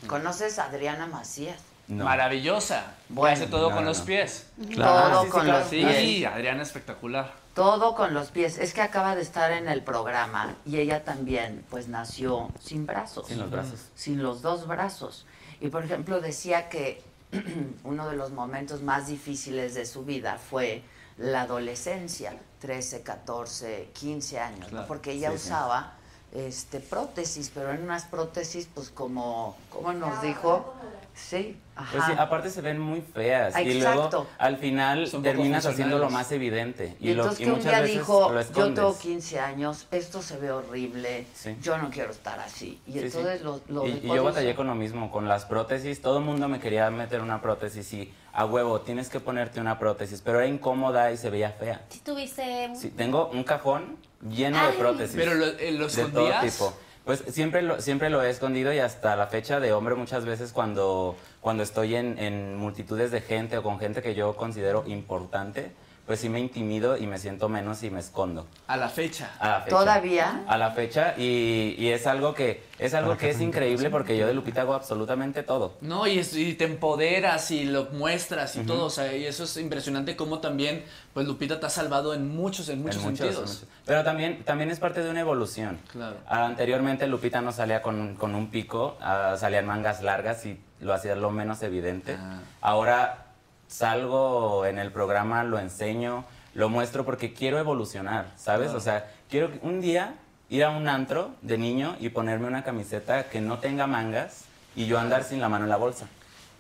¿Conoces 0.07 0.59
a 0.59 0.67
Adriana 0.67 1.07
Macías? 1.07 1.61
No. 1.89 2.05
Maravillosa. 2.05 2.95
Bueno, 3.09 3.35
hace 3.35 3.47
todo 3.47 3.71
no, 3.71 3.77
con 3.77 3.85
no, 3.85 3.91
los 3.91 4.01
pies. 4.01 4.49
Todo 4.77 5.21
sí, 5.21 5.27
sí, 5.27 5.31
con 5.31 5.45
claro. 5.45 5.59
los 5.61 5.69
Sí, 5.69 5.85
pies. 5.85 6.27
Adriana 6.27 6.63
espectacular. 6.63 7.33
Todo 7.55 7.95
con 7.95 8.13
los 8.13 8.31
pies. 8.31 8.59
Es 8.59 8.75
que 8.75 8.83
acaba 8.83 9.15
de 9.15 9.23
estar 9.23 9.53
en 9.53 9.69
el 9.69 9.83
programa 9.83 10.57
y 10.65 10.79
ella 10.79 11.05
también, 11.05 11.65
pues 11.71 11.89
nació 11.89 12.51
sin 12.61 12.87
brazos. 12.87 13.29
Sin 13.29 13.39
los 13.39 13.51
brazos. 13.51 13.89
Sin 13.95 14.23
los 14.23 14.43
dos 14.43 14.67
brazos. 14.67 15.27
Y 15.61 15.69
por 15.69 15.85
ejemplo 15.85 16.21
decía 16.21 16.69
que 16.69 17.03
uno 17.85 18.09
de 18.09 18.17
los 18.17 18.31
momentos 18.33 18.83
más 18.83 19.07
difíciles 19.09 19.75
de 19.75 19.87
su 19.87 20.05
vida 20.05 20.39
fue 20.39 20.83
la 21.19 21.43
adolescencia, 21.43 22.39
13, 22.61 23.03
14, 23.03 23.91
15 23.93 24.39
años, 24.39 24.73
¿no? 24.73 24.87
Porque 24.87 25.13
ella 25.13 25.31
Sí, 25.33 25.39
sí. 25.39 25.45
usaba 25.47 25.95
este 26.33 26.81
prótesis, 26.81 27.51
pero 27.55 27.73
en 27.73 27.83
unas 27.83 28.05
prótesis 28.05 28.69
pues 28.75 28.91
como, 28.91 29.57
¿cómo 29.71 29.93
nos 29.93 30.21
dijo? 30.21 30.75
Sí. 31.15 31.59
Pues 31.93 32.05
sí, 32.07 32.13
aparte 32.17 32.49
se 32.51 32.63
ven 32.63 32.79
muy 32.79 33.03
feas 33.03 33.55
Ah, 33.55 33.63
y 33.63 33.77
exacto. 33.77 34.01
luego 34.11 34.27
al 34.39 34.57
final 34.57 35.07
Son 35.07 35.23
terminas 35.23 35.67
haciendo 35.67 35.99
lo 35.99 36.09
más 36.09 36.33
evidente 36.33 36.97
Y 37.01 37.11
y, 37.11 37.15
lo, 37.15 37.23
entonces 37.25 37.41
y 37.41 37.45
que 37.45 37.51
un 37.51 37.57
muchas 37.59 37.71
día 37.73 37.81
veces 37.83 37.97
dijo, 37.99 38.33
lo 38.33 38.41
yo 38.43 38.75
tengo 38.75 38.99
15 38.99 39.41
años, 39.41 39.87
esto 39.91 40.23
se 40.23 40.39
ve 40.39 40.51
horrible, 40.51 41.27
Sí. 41.35 41.57
yo 41.61 41.77
no 41.79 41.91
quiero 41.91 42.13
estar 42.13 42.41
así. 42.41 42.81
Y 42.87 42.93
Sí, 42.93 42.99
sí. 42.99 43.05
entonces 43.07 43.43
lo, 43.43 43.61
lo 43.69 43.87
y, 43.87 43.91
y 44.03 44.07
yo 44.07 44.25
batallé 44.25 44.55
con 44.55 44.67
lo 44.69 44.75
mismo, 44.75 45.11
con 45.11 45.29
las 45.29 45.45
prótesis. 45.45 46.01
Todo 46.01 46.19
el 46.19 46.25
mundo 46.25 46.49
me 46.49 46.61
quería 46.61 46.91
meter 46.91 47.21
una 47.21 47.43
prótesis 47.43 47.93
y 47.93 48.13
a 48.33 48.45
huevo, 48.47 48.81
tienes 48.81 49.09
que 49.09 49.21
ponerte 49.21 49.61
una 49.61 49.79
prótesis, 49.79 50.21
pero 50.23 50.39
era 50.41 50.47
incómoda 50.49 51.11
y 51.13 51.17
se 51.17 51.29
veía 51.31 51.51
fea. 51.51 51.83
Si 51.91 52.01
tuviste 52.01 52.71
Sí, 52.75 52.91
tengo 52.91 53.29
un 53.29 53.45
cajón 53.45 53.97
lleno 54.31 54.67
de 54.67 54.73
prótesis. 54.75 55.17
Pero 55.17 55.35
lo, 55.35 55.47
eh, 55.47 55.73
lo 55.73 55.89
de 55.89 55.95
todo 55.95 56.27
escondías. 56.29 56.43
tipo. 56.43 56.73
Pues 57.07 57.23
siempre 57.31 57.63
lo, 57.63 57.81
siempre 57.81 58.11
lo 58.11 58.21
he 58.21 58.31
escondido 58.31 58.73
y 58.73 58.81
hasta 58.81 59.15
la 59.15 59.29
fecha 59.29 59.61
de 59.61 59.73
hombre 59.73 59.95
muchas 59.95 60.25
veces 60.25 60.53
cuando, 60.53 61.15
cuando 61.47 61.63
estoy 61.63 61.95
en, 61.95 62.19
en 62.19 62.57
multitudes 62.57 63.13
de 63.13 63.21
gente 63.21 63.57
o 63.57 63.63
con 63.63 63.79
gente 63.79 64.03
que 64.03 64.17
yo 64.17 64.35
considero 64.35 64.83
importante, 64.89 65.71
pues 66.05 66.19
sí 66.19 66.29
me 66.29 66.41
intimido 66.41 66.97
y 66.97 67.07
me 67.07 67.19
siento 67.21 67.49
menos 67.49 67.85
y 67.85 67.91
me 67.91 68.01
escondo. 68.01 68.49
A 68.67 68.77
la 68.77 68.89
fecha. 68.89 69.31
A 69.39 69.49
la 69.51 69.61
fecha. 69.61 69.77
¿Todavía? 69.77 70.43
A 70.49 70.59
la 70.59 70.73
fecha 70.73 71.15
y, 71.17 71.77
y 71.79 71.91
es 71.91 72.09
algo 72.09 72.35
que 72.35 72.65
es 72.81 72.95
algo 72.95 73.17
que 73.17 73.31
es 73.31 73.41
increíble 73.41 73.91
porque 73.91 74.19
yo 74.19 74.27
de 74.27 74.35
Lupita 74.35 74.63
hago 74.63 74.75
absolutamente 74.75 75.45
todo. 75.45 75.75
No, 75.83 76.09
y, 76.09 76.19
es- 76.19 76.35
y 76.37 76.55
te 76.55 76.65
empoderas 76.65 77.53
y 77.53 77.65
lo 77.65 77.85
muestras 77.93 78.57
y 78.57 78.65
todo, 78.65 78.87
o 78.87 78.91
sea, 78.91 79.15
y 79.17 79.25
eso 79.25 79.45
es 79.45 79.57
impresionante 79.57 80.17
cómo 80.17 80.41
también, 80.41 80.85
pues 81.15 81.29
Lupita 81.29 81.61
te 81.61 81.67
ha 81.67 81.71
salvado 81.71 82.13
en 82.13 82.27
muchos, 82.29 82.69
en 82.71 82.83
muchos 82.83 82.97
En 83.05 83.11
muchos, 83.11 83.19
sentidos. 83.19 83.51
en 83.51 83.55
muchos. 83.57 83.69
Pero 83.85 84.03
también, 84.03 84.43
también 84.43 84.71
es 84.73 84.81
parte 84.81 85.01
de 85.01 85.11
una 85.11 85.21
evolución. 85.21 85.79
Claro. 85.93 86.17
Anteriormente 86.27 87.07
Lupita 87.07 87.41
no 87.41 87.53
salía 87.53 87.83
con, 87.83 88.01
un- 88.01 88.15
con 88.17 88.35
un 88.35 88.51
pico, 88.51 88.97
ah, 89.01 89.37
salían 89.39 89.65
mangas 89.67 90.03
largas 90.03 90.45
y 90.45 90.59
lo 90.81 90.93
hacía 90.95 91.17
lo 91.17 91.31
menos 91.31 91.63
evidente. 91.63 92.17
Ah. 92.19 92.41
Ahora 92.61 93.27
salgo 93.69 94.67
en 94.67 94.79
el 94.79 94.93
programa, 94.93 95.45
lo 95.45 95.59
enseño, 95.59 96.25
lo 96.55 96.69
muestro 96.69 97.05
porque 97.05 97.33
quiero 97.33 97.59
evolucionar, 97.59 98.33
¿sabes? 98.37 98.73
O 98.73 98.81
sea, 98.81 99.11
quiero 99.29 99.53
que 99.53 99.59
un 99.63 99.81
día 99.81 100.15
ir 100.49 100.65
a 100.65 100.71
un 100.71 100.89
antro 100.89 101.31
de 101.43 101.59
niño 101.59 101.97
y 102.01 102.11
ponerme 102.11 102.47
una 102.47 102.63
camiseta 102.65 103.25
que 103.25 103.41
no 103.41 103.59
tenga 103.59 103.87
mangas 103.87 104.45
y 104.75 104.87
yo 104.87 104.99
andar 104.99 105.25
sin 105.25 105.41
la 105.41 105.49
mano 105.49 105.65
en 105.65 105.71
la 105.71 105.77
bolsa. 105.77 106.07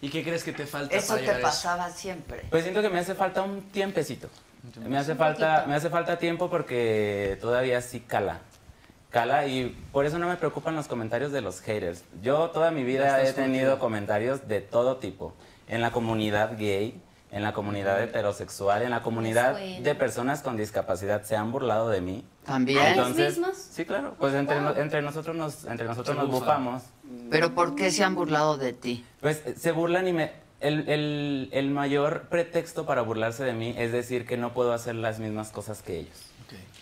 ¿Y 0.00 0.10
qué 0.10 0.22
crees 0.22 0.44
que 0.44 0.52
te 0.52 0.66
falta 0.66 0.94
Eso 0.94 1.08
para 1.08 1.20
te 1.20 1.22
llegar 1.22 1.36
a 1.36 1.38
eso? 1.38 1.46
pasaba 1.48 1.90
siempre. 1.90 2.44
Pues 2.50 2.64
siento 2.64 2.82
que 2.82 2.90
me 2.90 2.98
hace 2.98 3.14
falta 3.14 3.42
un 3.42 3.62
tiempecito. 3.70 4.28
Me 4.84 4.98
hace 4.98 5.14
falta, 5.14 5.64
me 5.68 5.74
hace 5.76 5.88
falta 5.88 6.18
tiempo 6.18 6.50
porque 6.50 7.38
todavía 7.40 7.80
sí 7.80 8.00
cala. 8.00 8.40
Cala 9.10 9.46
y 9.46 9.76
por 9.92 10.04
eso 10.04 10.18
no 10.18 10.28
me 10.28 10.36
preocupan 10.36 10.74
los 10.76 10.88
comentarios 10.88 11.32
de 11.32 11.40
los 11.40 11.60
haters. 11.60 12.04
Yo 12.22 12.50
toda 12.50 12.70
mi 12.70 12.84
vida 12.84 13.22
he 13.22 13.32
tenido 13.32 13.78
comentarios 13.78 14.46
de 14.48 14.60
todo 14.60 14.96
tipo. 14.96 15.32
En 15.68 15.80
la 15.80 15.90
comunidad 15.90 16.56
gay, 16.58 17.00
en 17.30 17.42
la 17.42 17.52
comunidad 17.52 18.02
heterosexual, 18.02 18.82
en 18.82 18.90
la 18.90 19.02
comunidad 19.02 19.56
de 19.58 19.94
personas 19.94 20.42
con 20.42 20.56
discapacidad 20.56 21.22
se 21.22 21.34
han 21.36 21.50
burlado 21.50 21.88
de 21.88 22.00
mí. 22.00 22.24
¿También? 22.44 22.96
¿Los 22.96 23.14
mismos? 23.14 23.56
Sí, 23.56 23.84
claro. 23.84 24.14
Pues 24.18 24.34
entre, 24.34 24.60
no- 24.60 24.76
entre 24.76 25.02
nosotros 25.02 25.34
nos, 25.34 25.64
entre 25.64 25.86
nosotros 25.86 26.16
nos 26.16 26.28
bufamos. 26.30 26.82
¿Pero 27.30 27.54
por 27.54 27.74
qué 27.74 27.90
se 27.90 28.04
han 28.04 28.14
burlado 28.14 28.56
de 28.56 28.72
ti? 28.72 29.04
Pues 29.20 29.42
eh, 29.46 29.54
se 29.56 29.72
burlan 29.72 30.06
y 30.08 30.12
me... 30.12 30.32
El, 30.60 30.88
el- 30.88 31.48
el 31.52 31.70
mayor 31.70 32.28
pretexto 32.30 32.86
para 32.86 33.02
burlarse 33.02 33.44
de 33.44 33.52
mí 33.52 33.74
es 33.76 33.92
decir 33.92 34.24
que 34.26 34.36
no 34.38 34.54
puedo 34.54 34.72
hacer 34.72 34.94
las 34.94 35.18
mismas 35.18 35.50
cosas 35.50 35.82
que 35.82 35.98
ellos. 35.98 36.25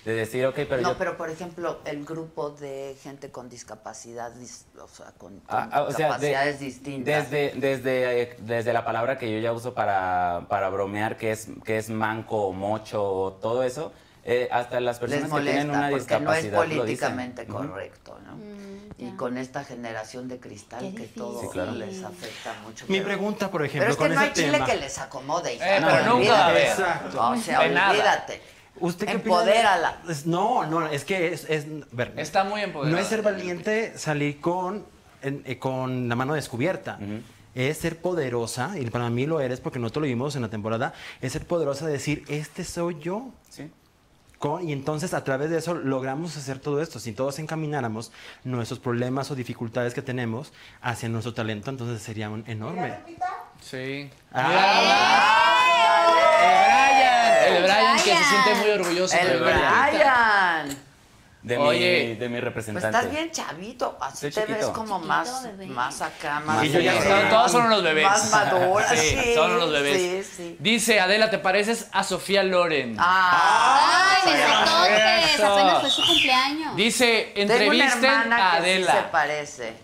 De 0.04 0.12
decir, 0.14 0.44
ok, 0.44 0.54
pero 0.68 0.82
no, 0.82 0.90
yo... 0.92 0.98
pero 0.98 1.16
por 1.16 1.30
ejemplo, 1.30 1.80
el 1.86 2.04
grupo 2.04 2.50
de 2.50 2.94
gente 3.02 3.30
con 3.30 3.48
discapacidad, 3.48 4.34
dis- 4.34 4.64
o 4.78 4.86
sea, 4.86 5.06
con, 5.16 5.40
con 5.40 5.42
Ah, 5.48 5.68
ah, 5.72 5.82
o 5.84 5.90
sea, 5.92 6.06
de- 6.08 6.12
capacidades 6.12 6.60
distintas. 6.60 7.30
Desde, 7.30 7.58
desde, 7.58 8.22
eh, 8.22 8.36
desde 8.40 8.72
la 8.74 8.84
palabra 8.84 9.16
que 9.18 9.32
yo 9.32 9.38
ya 9.38 9.52
uso 9.52 9.72
para, 9.72 10.44
para 10.50 10.68
bromear, 10.68 11.16
que 11.16 11.32
es, 11.32 11.48
que 11.64 11.78
es 11.78 11.88
manco 11.88 12.36
o 12.48 12.52
mocho 12.52 13.02
o 13.02 13.32
todo 13.32 13.62
eso, 13.62 13.92
eh, 14.24 14.48
hasta 14.52 14.78
las 14.80 14.98
personas 14.98 15.30
que 15.32 15.40
tienen 15.40 15.70
una 15.70 15.88
porque 15.88 16.18
no 16.20 16.32
es 16.34 16.42
discapacidad 16.42 16.52
lo 16.58 16.62
dicen. 16.64 16.78
políticamente 16.78 17.46
correcto, 17.46 18.18
¿no? 18.26 18.34
y 18.96 19.10
ya. 19.10 19.16
con 19.16 19.36
esta 19.38 19.64
generación 19.64 20.28
de 20.28 20.38
cristal 20.38 20.94
que 20.94 21.08
todo 21.08 21.40
Sí, 21.40 21.48
claro. 21.50 21.72
les 21.72 22.04
afecta 22.04 22.54
mucho. 22.62 22.84
Mi 22.88 22.98
pero- 22.98 23.06
pregunta, 23.08 23.50
por 23.50 23.64
ejemplo, 23.64 23.80
Pero 23.80 23.90
es 23.92 23.96
que 23.96 24.04
con 24.04 24.14
no 24.14 24.20
hay 24.20 24.32
chile 24.32 24.62
que 24.66 24.76
les 24.76 24.98
acomode. 24.98 25.54
Eh, 25.54 25.80
No, 25.80 25.86
pero 25.88 25.98
nunca 26.04 26.14
olvídate. 26.48 26.58
a. 26.58 26.70
Exacto. 26.70 27.30
O 27.30 27.36
sea, 27.36 27.68
nada. 27.68 28.26
¿Usted 28.80 29.06
qué 29.06 29.12
Empodérala. 29.12 29.98
No, 30.24 30.66
no, 30.66 30.86
es 30.88 31.04
que 31.04 31.28
es... 31.32 31.44
es 31.48 31.66
ver, 31.92 32.12
Está 32.16 32.44
muy 32.44 32.60
empoderada. 32.62 32.94
No 32.96 33.00
es 33.02 33.08
ser 33.08 33.22
valiente 33.22 33.96
salir 33.96 34.40
con, 34.40 34.84
en- 35.22 35.42
eh, 35.46 35.58
con 35.58 36.08
la 36.08 36.16
mano 36.16 36.34
descubierta. 36.34 36.98
Es 37.54 37.78
ser 37.78 37.98
poderosa, 38.00 38.72
y 38.76 38.90
para 38.90 39.08
mí 39.10 39.26
lo 39.26 39.38
eres 39.40 39.60
porque 39.60 39.78
nosotros 39.78 40.02
lo 40.02 40.06
vimos 40.08 40.34
en 40.34 40.42
la 40.42 40.48
temporada, 40.48 40.92
es 41.20 41.32
ser 41.32 41.46
poderosa 41.46 41.86
de 41.86 41.92
decir, 41.92 42.24
este 42.28 42.64
soy 42.64 42.98
yo. 43.00 43.28
Sí. 43.48 43.70
Con- 44.40 44.68
y 44.68 44.72
entonces 44.72 45.14
a 45.14 45.22
través 45.22 45.50
de 45.50 45.58
eso 45.58 45.72
logramos 45.74 46.36
hacer 46.36 46.58
todo 46.58 46.82
esto. 46.82 46.98
Si 46.98 47.12
todos 47.12 47.38
encamináramos 47.38 48.10
nuestros 48.42 48.80
problemas 48.80 49.30
o 49.30 49.36
dificultades 49.36 49.94
que 49.94 50.02
tenemos 50.02 50.52
hacia 50.82 51.08
nuestro 51.08 51.32
talento, 51.32 51.70
entonces 51.70 52.02
sería 52.02 52.28
un 52.28 52.42
enorme. 52.48 52.92
Sí. 53.62 54.10
Ah. 54.32 55.40
El 57.46 57.52
Brian, 57.52 57.56
el 57.56 57.62
Brian 57.62 57.96
que 58.04 58.13
se 58.24 58.42
siente 58.42 58.54
muy 58.56 58.70
orgulloso. 58.70 59.16
El 59.16 59.28
de. 59.28 59.38
Brian. 59.40 60.84
De, 61.42 61.58
Oye. 61.58 62.06
mi, 62.08 62.14
de 62.14 62.28
mi 62.30 62.34
Pues 62.36 62.44
representante. 62.44 62.96
estás 62.96 63.10
bien 63.10 63.30
chavito, 63.30 63.98
así 64.00 64.28
Estoy 64.28 64.44
te 64.44 64.52
ves 64.52 64.60
chiquito. 64.62 64.72
como 64.72 64.94
Chiquito, 64.96 65.06
más, 65.08 65.42
más 65.68 66.00
acá, 66.00 66.40
más... 66.40 66.64
Y 66.64 66.70
yo 66.70 66.80
ya 66.80 66.94
estaba- 66.94 67.28
Todos 67.28 67.52
son 67.52 67.66
unos 67.66 67.82
bebés. 67.82 68.04
Más 68.06 68.30
madura, 68.30 68.88
sí, 68.88 68.96
Sí, 69.22 69.34
son 69.34 69.52
unos 69.56 69.70
bebés. 69.70 70.26
Sí, 70.26 70.32
sí. 70.36 70.56
Dice 70.58 71.00
Adela, 71.00 71.28
¿te 71.28 71.36
pareces 71.38 71.88
a 71.92 72.02
Sofía 72.02 72.42
Loren? 72.44 72.96
Ah, 72.98 74.20
Ay, 74.24 74.32
besototes. 74.32 75.34
Eso. 75.34 75.52
Apenas 75.52 75.80
fue 75.82 75.90
su 75.90 76.06
cumpleaños. 76.06 76.76
Dice, 76.76 77.32
tengo 77.34 77.52
una 77.52 77.62
entrevisten 77.62 78.04
hermana 78.04 78.52
a 78.52 78.56
que 78.56 78.56
sí 78.56 78.64
se 78.64 78.90
Adela. 78.90 79.10
parece. 79.12 79.76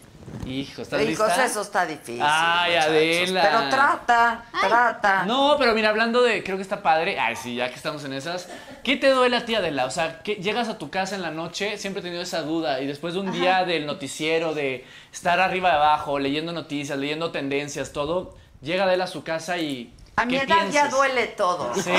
Hijo, 0.47 0.83
¿estás 0.83 1.01
Hijos, 1.03 1.27
lista? 1.29 1.45
eso 1.45 1.61
está 1.61 1.87
difícil. 1.87 2.21
Ay, 2.25 2.73
muchachos. 2.73 2.91
Adela. 2.91 3.43
Pero 3.43 3.69
trata, 3.69 4.45
trata. 4.61 5.25
No, 5.25 5.57
pero 5.59 5.75
mira, 5.75 5.91
hablando 5.91 6.23
de, 6.23 6.43
creo 6.43 6.57
que 6.57 6.63
está 6.63 6.83
padre. 6.83 7.19
Ay, 7.21 7.37
sí, 7.37 7.55
ya 7.57 7.69
que 7.69 7.75
estamos 7.77 8.05
en 8.05 8.13
esas. 8.15 8.49
¿Qué 8.83 8.97
te 8.97 9.11
duele 9.11 9.37
a 9.37 9.45
ti, 9.45 9.55
Adela? 9.55 9.85
O 9.85 9.91
sea, 9.91 10.23
que 10.23 10.37
llegas 10.37 10.69
a 10.69 10.79
tu 10.79 10.91
casa 10.91 11.15
en 11.15 11.23
la 11.23 11.31
noche, 11.31 11.79
siempre 11.79 12.01
he 12.01 12.03
tenido 12.03 12.23
esa 12.23 12.43
duda. 12.43 12.81
Y 12.81 12.87
después 12.87 13.15
de 13.15 13.21
un 13.21 13.31
día 13.33 13.65
del 13.65 13.87
noticiero, 13.87 14.55
de 14.55 14.85
estar 15.13 15.39
arriba 15.41 15.69
y 15.69 15.73
abajo, 15.73 16.19
leyendo 16.19 16.53
noticias, 16.53 16.99
leyendo 16.99 17.31
tendencias, 17.31 17.93
todo, 17.93 18.35
llega 18.63 18.85
Adela 18.85 19.05
a 19.05 19.09
su 19.09 19.23
casa 19.23 19.59
y. 19.59 19.95
A 20.17 20.25
mi 20.25 20.37
¿qué 20.39 20.45
edad 20.45 20.69
ya 20.71 20.89
duele 20.89 21.27
todo. 21.29 21.75
¿Sí? 21.75 21.83
¿Sí? 21.83 21.91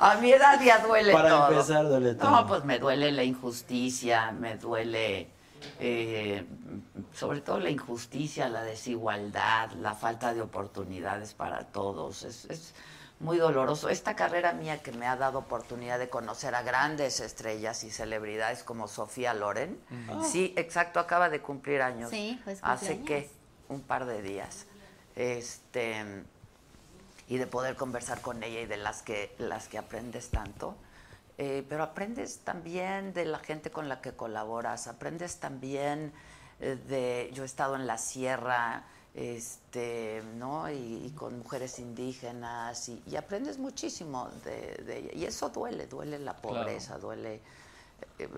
A 0.00 0.14
mi 0.20 0.30
edad 0.30 0.60
ya 0.62 0.78
duele 0.78 1.12
Para 1.12 1.28
todo. 1.28 1.48
empezar, 1.50 1.88
duele 1.88 2.14
todo. 2.14 2.30
No, 2.30 2.46
pues 2.46 2.64
me 2.64 2.78
duele 2.78 3.10
la 3.10 3.24
injusticia, 3.24 4.30
me 4.30 4.56
duele 4.56 5.28
eh, 5.80 6.44
sobre 7.14 7.40
todo 7.40 7.60
la 7.60 7.70
injusticia, 7.70 8.48
la 8.48 8.62
desigualdad, 8.62 9.72
la 9.72 9.94
falta 9.94 10.34
de 10.34 10.42
oportunidades 10.42 11.34
para 11.34 11.64
todos. 11.64 12.22
Es, 12.22 12.44
es 12.46 12.74
muy 13.20 13.38
doloroso. 13.38 13.88
Esta 13.88 14.14
carrera 14.14 14.52
mía 14.52 14.82
que 14.82 14.92
me 14.92 15.06
ha 15.06 15.16
dado 15.16 15.40
oportunidad 15.40 15.98
de 15.98 16.08
conocer 16.08 16.54
a 16.54 16.62
grandes 16.62 17.20
estrellas 17.20 17.82
y 17.84 17.90
celebridades 17.90 18.62
como 18.62 18.88
Sofía 18.88 19.34
Loren, 19.34 19.78
sí, 20.24 20.54
exacto, 20.56 21.00
acaba 21.00 21.28
de 21.28 21.40
cumplir 21.40 21.82
años. 21.82 22.10
Sí, 22.10 22.40
pues, 22.44 22.60
Hace 22.62 23.02
que 23.02 23.30
un 23.68 23.80
par 23.80 24.06
de 24.06 24.22
días. 24.22 24.66
Este 25.16 26.24
y 27.28 27.36
de 27.36 27.46
poder 27.46 27.76
conversar 27.76 28.22
con 28.22 28.42
ella 28.42 28.60
y 28.60 28.66
de 28.66 28.78
las 28.78 29.02
que 29.02 29.34
las 29.38 29.68
que 29.68 29.78
aprendes 29.78 30.30
tanto. 30.30 30.76
Eh, 31.40 31.64
pero 31.68 31.84
aprendes 31.84 32.40
también 32.40 33.14
de 33.14 33.24
la 33.24 33.38
gente 33.38 33.70
con 33.70 33.88
la 33.88 34.00
que 34.00 34.12
colaboras, 34.12 34.88
aprendes 34.88 35.36
también 35.36 36.12
eh, 36.58 36.76
de, 36.88 37.30
yo 37.32 37.44
he 37.44 37.46
estado 37.46 37.76
en 37.76 37.86
la 37.86 37.96
sierra, 37.96 38.84
este, 39.14 40.22
¿no? 40.34 40.68
Y, 40.68 41.06
y 41.06 41.12
con 41.16 41.38
mujeres 41.38 41.78
indígenas 41.78 42.88
y, 42.88 43.00
y 43.06 43.14
aprendes 43.14 43.58
muchísimo 43.58 44.28
de, 44.44 44.82
de 44.84 44.98
ella. 44.98 45.10
Y 45.14 45.24
eso 45.26 45.48
duele, 45.50 45.86
duele 45.86 46.18
la 46.18 46.34
pobreza, 46.36 46.98
duele, 46.98 47.40
eh, 48.18 48.28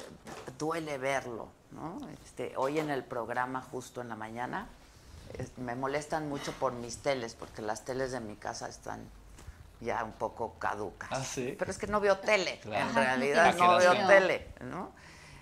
duele 0.59 0.99
verlo, 0.99 1.49
¿no? 1.71 2.07
Este, 2.23 2.53
hoy 2.57 2.81
en 2.81 2.91
el 2.91 3.03
programa, 3.03 3.63
justo 3.63 4.03
en 4.03 4.11
la 4.11 4.17
mañana, 4.17 4.69
me 5.57 5.75
molestan 5.75 6.29
mucho 6.29 6.53
por 6.53 6.73
mis 6.73 6.99
teles, 6.99 7.35
porque 7.35 7.63
las 7.63 7.85
teles 7.85 8.13
de 8.13 8.21
mi 8.21 8.37
casa 8.37 8.69
están 8.69 9.01
ya 9.81 10.05
un 10.05 10.13
poco 10.13 10.55
caducas. 10.59 11.09
¿Ah, 11.13 11.25
sí? 11.25 11.55
Pero 11.59 11.71
es 11.71 11.79
que 11.79 11.87
no 11.87 12.01
veo 12.01 12.19
tele, 12.19 12.61
Claro. 12.61 12.89
en 12.91 12.95
realidad 12.95 13.55
no 13.57 13.77
veo 13.79 13.93
tele. 13.93 14.07
tele, 14.07 14.47
¿no? 14.61 14.93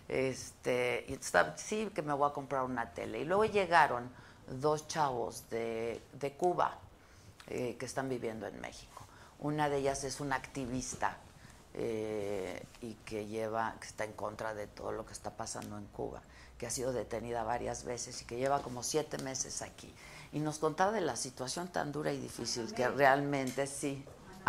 Este, 0.08 1.04
y 1.08 1.14
está- 1.14 1.56
sí 1.56 1.90
que 1.94 2.02
me 2.02 2.12
voy 2.14 2.30
a 2.30 2.32
comprar 2.32 2.62
una 2.64 2.92
tele. 2.92 3.20
Y 3.20 3.24
luego 3.24 3.44
llegaron 3.44 4.10
dos 4.48 4.88
chavos 4.88 5.48
de, 5.50 6.00
de 6.14 6.32
Cuba 6.32 6.78
eh, 7.48 7.76
que 7.78 7.86
están 7.86 8.08
viviendo 8.08 8.46
en 8.46 8.60
México. 8.60 9.04
Una 9.40 9.68
de 9.68 9.78
ellas 9.78 10.04
es 10.04 10.20
una 10.20 10.36
activista 10.36 11.16
eh, 11.74 12.62
y 12.80 12.94
que 13.04 13.26
lleva, 13.26 13.74
que 13.80 13.86
está 13.86 14.04
en 14.04 14.12
contra 14.12 14.54
de 14.54 14.66
todo 14.66 14.92
lo 14.92 15.04
que 15.06 15.12
está 15.12 15.30
pasando 15.36 15.76
en 15.78 15.84
Cuba, 15.86 16.22
que 16.56 16.66
ha 16.66 16.70
sido 16.70 16.92
detenida 16.92 17.44
varias 17.44 17.84
veces 17.84 18.22
y 18.22 18.24
que 18.24 18.36
lleva 18.36 18.62
como 18.62 18.82
siete 18.82 19.18
meses 19.18 19.62
aquí. 19.62 19.94
Y 20.32 20.40
nos 20.40 20.58
contaba 20.58 20.92
de 20.92 21.00
la 21.02 21.16
situación 21.16 21.68
tan 21.68 21.92
dura 21.92 22.12
y 22.12 22.18
difícil 22.18 22.72
que 22.74 22.88
realmente 22.88 23.66
sí, 23.66 24.04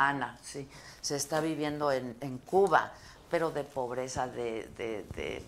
Ana, 0.08 0.38
sí, 0.44 0.68
se 1.02 1.16
está 1.16 1.42
viviendo 1.42 1.92
en, 1.92 2.16
en 2.22 2.38
Cuba, 2.40 2.92
pero 3.30 3.52
de 3.52 3.64
pobreza, 3.64 4.28
de, 4.28 4.68
de- 4.78 5.04
de 5.16 5.44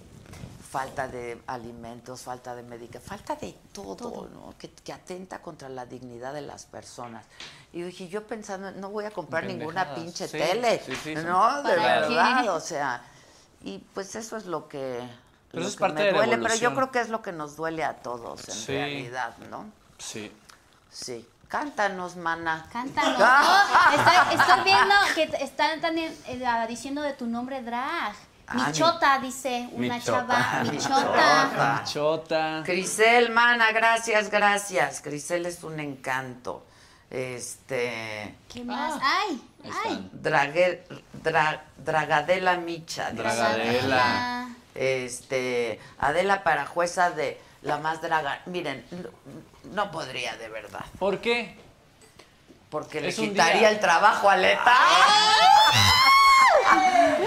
falta 0.70 1.08
de 1.08 1.42
alimentos, 1.48 2.22
falta 2.22 2.56
de 2.56 2.64
medicamentos, 2.64 3.10
falta 3.10 3.36
de 3.36 3.54
todo, 3.74 4.30
¿no? 4.34 4.54
Que, 4.58 4.70
que 4.72 4.94
atenta 4.94 5.42
contra 5.42 5.68
la 5.68 5.86
dignidad 5.86 6.34
de 6.34 6.42
las 6.42 6.66
personas. 6.66 7.26
Y 7.74 7.82
dije, 7.82 8.08
yo 8.08 8.26
pensando, 8.26 8.72
no 8.72 8.90
voy 8.90 9.04
a 9.06 9.12
comprar 9.12 9.44
ninguna 9.46 9.94
pinche 9.96 10.28
Sí, 10.30 10.38
tele, 10.38 10.82
sí, 10.86 10.96
sí, 10.96 11.16
son- 11.16 11.26
¿no? 11.28 11.64
De 11.64 11.76
verdad, 11.76 12.56
o 12.56 12.60
sea, 12.62 13.04
y 13.64 13.80
pues 13.94 14.16
eso 14.16 14.38
es 14.38 14.46
lo 14.46 14.68
que, 14.70 15.02
Pero 15.52 15.64
lo 15.64 15.68
es 15.68 15.76
que 15.76 15.80
parte 15.82 15.96
me 16.00 16.06
de 16.06 16.12
la 16.14 16.18
duele, 16.20 16.38
pero 16.38 16.56
yo 16.56 16.70
creo 16.76 16.92
que 16.92 17.00
es 17.02 17.10
lo 17.10 17.22
que 17.22 17.32
nos 17.34 17.56
duele 17.58 17.84
a 17.84 17.98
todos 17.98 18.48
en 18.48 18.56
realidad, 18.74 19.38
¿no? 19.50 19.66
Sí. 19.98 20.32
Sí. 20.90 21.28
Cántanos, 21.52 22.16
mana. 22.16 22.66
Cántanos. 22.72 23.20
No, 23.20 23.26
estoy, 23.98 24.40
estoy 24.40 24.64
viendo 24.64 24.96
que 25.14 25.44
están 25.44 25.82
también 25.82 26.16
eh, 26.28 26.66
diciendo 26.70 27.02
de 27.02 27.12
tu 27.14 27.28
nombre 27.28 27.62
drag. 27.62 28.14
Ah, 28.48 28.68
Michota, 28.68 29.20
dice 29.20 29.68
una 29.74 29.96
Michota. 29.96 30.28
chava. 30.28 30.64
Michota. 30.72 31.46
Michota. 31.52 31.84
Chota. 31.86 32.62
Crisel, 32.66 33.32
mana, 33.32 33.72
gracias, 33.74 34.30
gracias. 34.30 35.02
Crisel 35.02 35.46
es 35.46 35.62
un 35.64 35.80
encanto. 35.82 36.66
Este. 37.10 38.34
¿Qué 38.52 38.64
más? 38.64 38.94
Ah. 39.04 39.20
Ay, 39.26 39.44
ay. 39.86 40.10
Drague- 40.14 40.84
Dra- 41.22 41.62
Dragadela 41.78 42.56
Micha. 42.58 43.12
dice. 43.12 43.24
Dragadela. 43.24 44.48
Este. 44.74 45.80
Adela 46.00 46.44
para 46.44 46.66
jueza 46.66 47.12
de 47.12 47.42
la 47.62 47.78
más 47.78 48.02
draga. 48.02 48.42
Miren, 48.46 48.86
no, 49.72 49.92
podría 49.92 50.36
de 50.38 50.50
verdad. 50.50 50.86
¿Por 51.00 51.20
qué? 51.20 51.56
Porque 52.70 53.02
le 53.02 53.14
quitaría 53.14 53.60
día. 53.60 53.70
el 53.70 53.80
trabajo 53.80 54.30
a 54.30 54.38
Leta. 54.38 54.78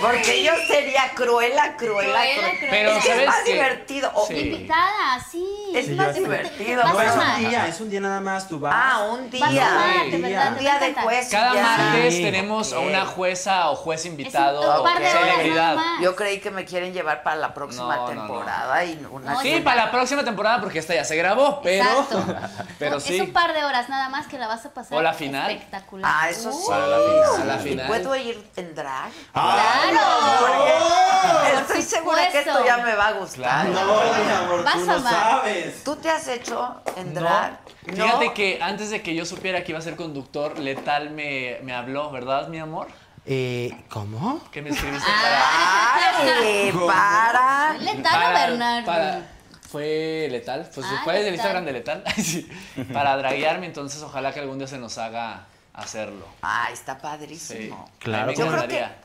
Porque 0.00 0.42
yo 0.42 0.52
sería 0.66 1.10
cruela, 1.14 1.76
cruela, 1.76 2.12
Cruela. 2.12 2.52
Pero, 2.70 2.90
es 2.90 3.04
que 3.04 3.10
es 3.10 3.14
¿sabes 3.14 3.26
más 3.28 3.36
qué? 3.44 3.52
divertido. 3.52 4.12
Sí. 4.28 4.34
Invitada, 4.38 5.24
sí. 5.30 5.46
Es 5.74 5.86
Sí, 5.86 5.92
más 5.92 6.14
divertido. 6.14 6.82
No, 6.84 6.98
a 6.98 7.04
es 7.04 7.12
un 7.14 7.48
día, 7.48 7.66
es 7.68 7.80
un 7.80 7.90
día 7.90 8.00
nada 8.00 8.20
más, 8.20 8.48
tú 8.48 8.58
vas. 8.60 8.74
Ah, 8.76 9.06
un 9.12 9.30
día. 9.30 9.46
Vas 9.46 9.56
a 9.58 9.72
amar, 9.72 10.04
Sí. 10.04 10.10
de 10.10 10.18
verdad. 10.18 10.52
Un 10.52 10.58
día 10.58 10.70
va 10.70 10.76
a 10.76 10.80
de 10.88 10.94
juez. 10.94 11.28
Cada 11.30 11.54
ya. 11.54 11.62
martes 11.62 12.14
Sí. 12.14 12.22
tenemos 12.22 12.72
a 12.72 12.78
una 12.80 13.06
jueza 13.06 13.70
o 13.70 13.76
juez 13.76 14.04
invitado 14.04 14.78
un 14.78 14.84
par 14.84 14.98
de 15.00 15.06
o 15.06 15.10
horas 15.10 15.22
celebridad. 15.36 15.76
Yo 16.02 16.16
creí 16.16 16.40
que 16.40 16.50
me 16.50 16.64
quieren 16.64 16.92
llevar 16.92 17.22
para 17.22 17.36
la 17.36 17.54
próxima 17.54 17.96
No, 17.96 18.06
no, 18.08 18.14
no. 18.14 18.20
temporada 18.20 18.84
y 18.84 19.06
una 19.10 19.32
No, 19.34 19.40
Sí, 19.40 19.60
para 19.60 19.86
la 19.86 19.90
próxima 19.90 20.24
temporada 20.24 20.60
porque 20.60 20.78
esta 20.80 20.94
ya 20.94 21.04
se 21.04 21.16
grabó, 21.16 21.60
pero 21.62 21.82
Exacto. 21.84 22.24
pero 22.78 23.00
sí. 23.00 23.14
Es 23.16 23.20
un 23.22 23.32
par 23.32 23.54
de 23.54 23.64
horas 23.64 23.88
nada 23.88 24.08
más 24.08 24.26
que 24.26 24.38
la 24.38 24.46
vas 24.48 24.64
a 24.66 24.70
pasar. 24.74 24.98
O 24.98 25.02
la 25.02 25.12
final. 25.14 25.50
Espectacular. 25.50 26.10
Ah, 26.14 26.28
eso 26.30 26.52
sí. 26.52 26.64
Para 26.68 26.86
la 26.86 26.98
final. 26.98 27.40
A 27.40 27.44
la 27.44 27.60
¿Y 27.60 27.64
final. 27.64 27.86
puedo 27.86 28.16
ir 28.16 28.50
en 28.56 28.74
drag? 28.74 29.10
¡Claro! 29.32 30.00
Porque 30.40 31.60
estoy 31.60 31.82
segura 31.82 32.28
que 32.30 32.38
esto 32.40 32.64
ya 32.64 32.78
me 32.78 32.94
va 32.94 33.08
a 33.08 33.12
gustar. 33.12 33.66
No, 33.68 33.80
mi 33.84 34.32
amor, 34.32 34.64
Vas 34.64 34.74
tú 34.74 34.82
a 34.82 34.84
no 34.86 34.92
amar. 34.94 35.12
sabes. 35.12 35.84
¿Tú 35.84 35.96
te 35.96 36.10
has 36.10 36.26
hecho 36.28 36.80
en 36.96 37.14
No. 37.14 37.28
Fíjate 37.86 38.32
que 38.32 38.58
antes 38.62 38.90
de 38.90 39.02
que 39.02 39.14
yo 39.14 39.24
supiera 39.24 39.62
que 39.64 39.72
iba 39.72 39.78
a 39.78 39.82
ser 39.82 39.96
conductor, 39.96 40.58
Letal 40.58 41.10
me, 41.10 41.58
me 41.62 41.74
habló, 41.74 42.10
¿verdad, 42.10 42.48
mi 42.48 42.58
amor? 42.58 42.88
Eh, 43.26 43.84
¿Cómo? 43.88 44.40
Que 44.50 44.60
me 44.62 44.70
escribiste 44.70 45.08
Ah. 45.10 46.10
¡Ay! 46.18 46.72
¡Para! 46.86 47.74
Letano 47.80 48.18
para, 48.18 48.46
Bernardo. 48.46 48.86
para- 48.86 49.30
fue 49.70 50.28
Letal, 50.30 50.70
pues 50.72 50.86
Ah, 50.88 51.00
fue 51.02 51.14
del 51.14 51.22
Letal. 51.24 51.34
Instagram 51.34 51.64
de 51.64 51.72
Letal, 51.72 52.04
sí, 52.16 52.48
para 52.92 53.16
draguearme, 53.16 53.66
entonces 53.66 54.00
ojalá 54.02 54.32
que 54.32 54.38
algún 54.40 54.58
día 54.58 54.68
se 54.68 54.78
nos 54.78 54.98
haga 54.98 55.46
hacerlo. 55.72 56.26
¡Ay, 56.42 56.74
está 56.74 56.94
Sí. 56.94 56.98
padrísimo! 57.02 57.90
Claro, 57.98 58.22
A 58.22 58.26
mí 58.26 58.32
me 58.34 58.38
Yo 58.38 58.46
creo 58.46 58.68
que 58.68 58.76
encantaría. 58.76 58.96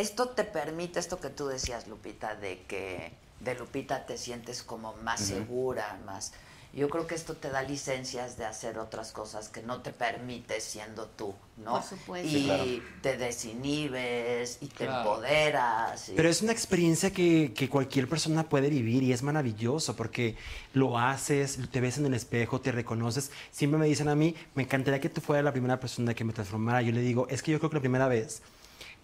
Esto 0.00 0.28
te 0.30 0.44
permite, 0.44 0.98
esto 0.98 1.20
que 1.20 1.28
tú 1.30 1.46
decías, 1.48 1.86
Lupita, 1.88 2.34
de 2.34 2.62
que 2.68 3.12
de 3.40 3.54
Lupita 3.54 4.06
te 4.06 4.18
sientes 4.18 4.62
como 4.62 4.94
más 5.04 5.20
segura, 5.20 5.98
más... 6.06 6.32
Yo 6.72 6.88
creo 6.88 7.08
que 7.08 7.16
esto 7.16 7.34
te 7.34 7.50
da 7.50 7.62
licencias 7.62 8.36
de 8.38 8.44
hacer 8.44 8.78
otras 8.78 9.10
cosas 9.10 9.48
que 9.48 9.60
no 9.60 9.82
te 9.82 9.90
permites 9.92 10.62
siendo 10.62 11.06
tú, 11.06 11.34
¿no? 11.56 11.72
Por 11.72 11.82
supuesto. 11.82 12.28
Y 12.28 12.32
Sí, 12.32 12.44
claro. 12.44 12.64
te 13.02 13.16
desinhibes 13.16 14.58
y 14.60 14.66
te 14.68 14.84
empoderas. 14.84 16.08
y- 16.10 16.12
Pero 16.12 16.28
es 16.28 16.42
una 16.42 16.52
experiencia 16.52 17.10
que, 17.12 17.52
que 17.54 17.68
cualquier 17.68 18.08
persona 18.08 18.48
puede 18.48 18.68
vivir 18.70 19.02
y 19.02 19.12
es 19.12 19.22
maravilloso 19.24 19.96
porque 19.96 20.36
lo 20.72 20.96
haces, 20.98 21.58
te 21.72 21.80
ves 21.80 21.98
en 21.98 22.06
el 22.06 22.14
espejo, 22.14 22.60
te 22.60 22.70
reconoces. 22.72 23.30
Siempre 23.50 23.78
me 23.80 23.86
dicen 23.86 24.08
a 24.08 24.14
mí, 24.14 24.34
me 24.54 24.62
encantaría 24.62 25.00
que 25.00 25.08
tú 25.08 25.20
fueras 25.20 25.44
la 25.44 25.52
primera 25.52 25.80
persona 25.80 26.14
que 26.14 26.24
me 26.24 26.32
transformara. 26.32 26.82
Yo 26.82 26.92
le 26.92 27.00
digo, 27.00 27.26
es 27.28 27.42
que 27.42 27.50
yo 27.52 27.58
creo 27.58 27.70
que 27.70 27.76
la 27.76 27.80
primera 27.80 28.06
vez 28.08 28.42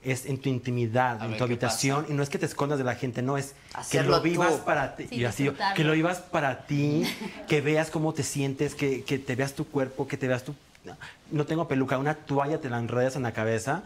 es 0.06 0.26
en 0.26 0.38
tu 0.38 0.48
intimidad, 0.48 1.20
A 1.20 1.26
en 1.26 1.36
tu 1.36 1.44
habitación 1.44 2.06
y 2.08 2.12
no 2.12 2.22
es 2.22 2.28
que 2.30 2.38
te 2.38 2.46
escondas 2.46 2.78
de 2.78 2.84
la 2.84 2.94
gente, 2.94 3.22
no 3.22 3.36
es 3.36 3.54
que 3.90 4.02
lo 4.02 4.20
vivas 4.20 4.58
tú. 4.58 4.64
para 4.64 4.94
ti. 4.96 5.06
Sí, 5.08 5.16
y 5.16 5.24
así, 5.24 5.50
que 5.74 5.84
lo 5.84 5.92
vivas 5.92 6.18
para 6.18 6.66
ti, 6.66 7.04
que 7.48 7.60
veas 7.60 7.90
cómo 7.90 8.12
te 8.14 8.22
sientes, 8.22 8.74
que, 8.74 9.02
que 9.04 9.18
te 9.18 9.34
veas 9.34 9.54
tu 9.54 9.66
cuerpo, 9.66 10.06
que 10.06 10.16
te 10.16 10.28
veas 10.28 10.42
tu... 10.44 10.54
No 11.32 11.44
tengo 11.46 11.66
peluca, 11.66 11.98
una 11.98 12.14
toalla 12.14 12.60
te 12.60 12.70
la 12.70 12.78
enredas 12.78 13.16
en 13.16 13.22
la 13.24 13.32
cabeza 13.32 13.82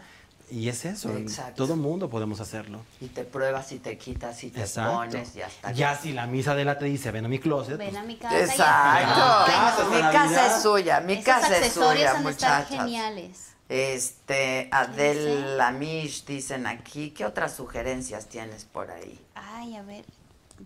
y 0.51 0.67
es 0.69 0.85
eso. 0.85 1.09
Exacto. 1.17 1.65
Todo 1.65 1.75
mundo 1.75 2.09
podemos 2.09 2.39
hacerlo. 2.41 2.81
Y 2.99 3.07
te 3.07 3.23
pruebas 3.23 3.71
y 3.71 3.79
te 3.79 3.97
quitas 3.97 4.43
y 4.43 4.49
te 4.51 4.59
Exacto. 4.59 4.91
pones 4.97 5.35
y 5.35 5.41
hasta 5.41 5.71
Ya 5.71 5.95
si 5.97 6.11
la 6.11 6.27
misa 6.27 6.53
de 6.53 6.65
la 6.65 6.77
te 6.77 6.85
dice, 6.85 7.09
ven 7.09 7.25
a 7.25 7.27
mi 7.29 7.39
closet. 7.39 7.77
Ven 7.77 7.89
pues, 7.91 8.01
a 8.03 8.05
mi 8.05 8.17
casa. 8.17 8.37
y 8.37 8.41
Exacto. 8.43 9.51
Casa, 9.51 9.85
Mi 9.89 10.01
casa 10.11 10.47
es 10.57 10.61
suya, 10.61 10.99
mi 10.99 11.13
Esos 11.13 11.25
casa 11.25 11.57
es 11.57 11.73
suya, 11.73 11.87
han 12.17 12.23
de 12.23 12.29
estar 12.31 12.59
muchachas. 12.63 12.67
geniales. 12.67 13.50
Este, 13.73 14.67
Adel 14.71 15.57
Lamish 15.57 16.25
dicen 16.25 16.67
aquí, 16.67 17.11
¿qué 17.11 17.23
otras 17.25 17.55
sugerencias 17.55 18.27
tienes 18.27 18.65
por 18.65 18.91
ahí? 18.91 19.17
Ay, 19.33 19.77
a 19.77 19.81
ver. 19.81 20.03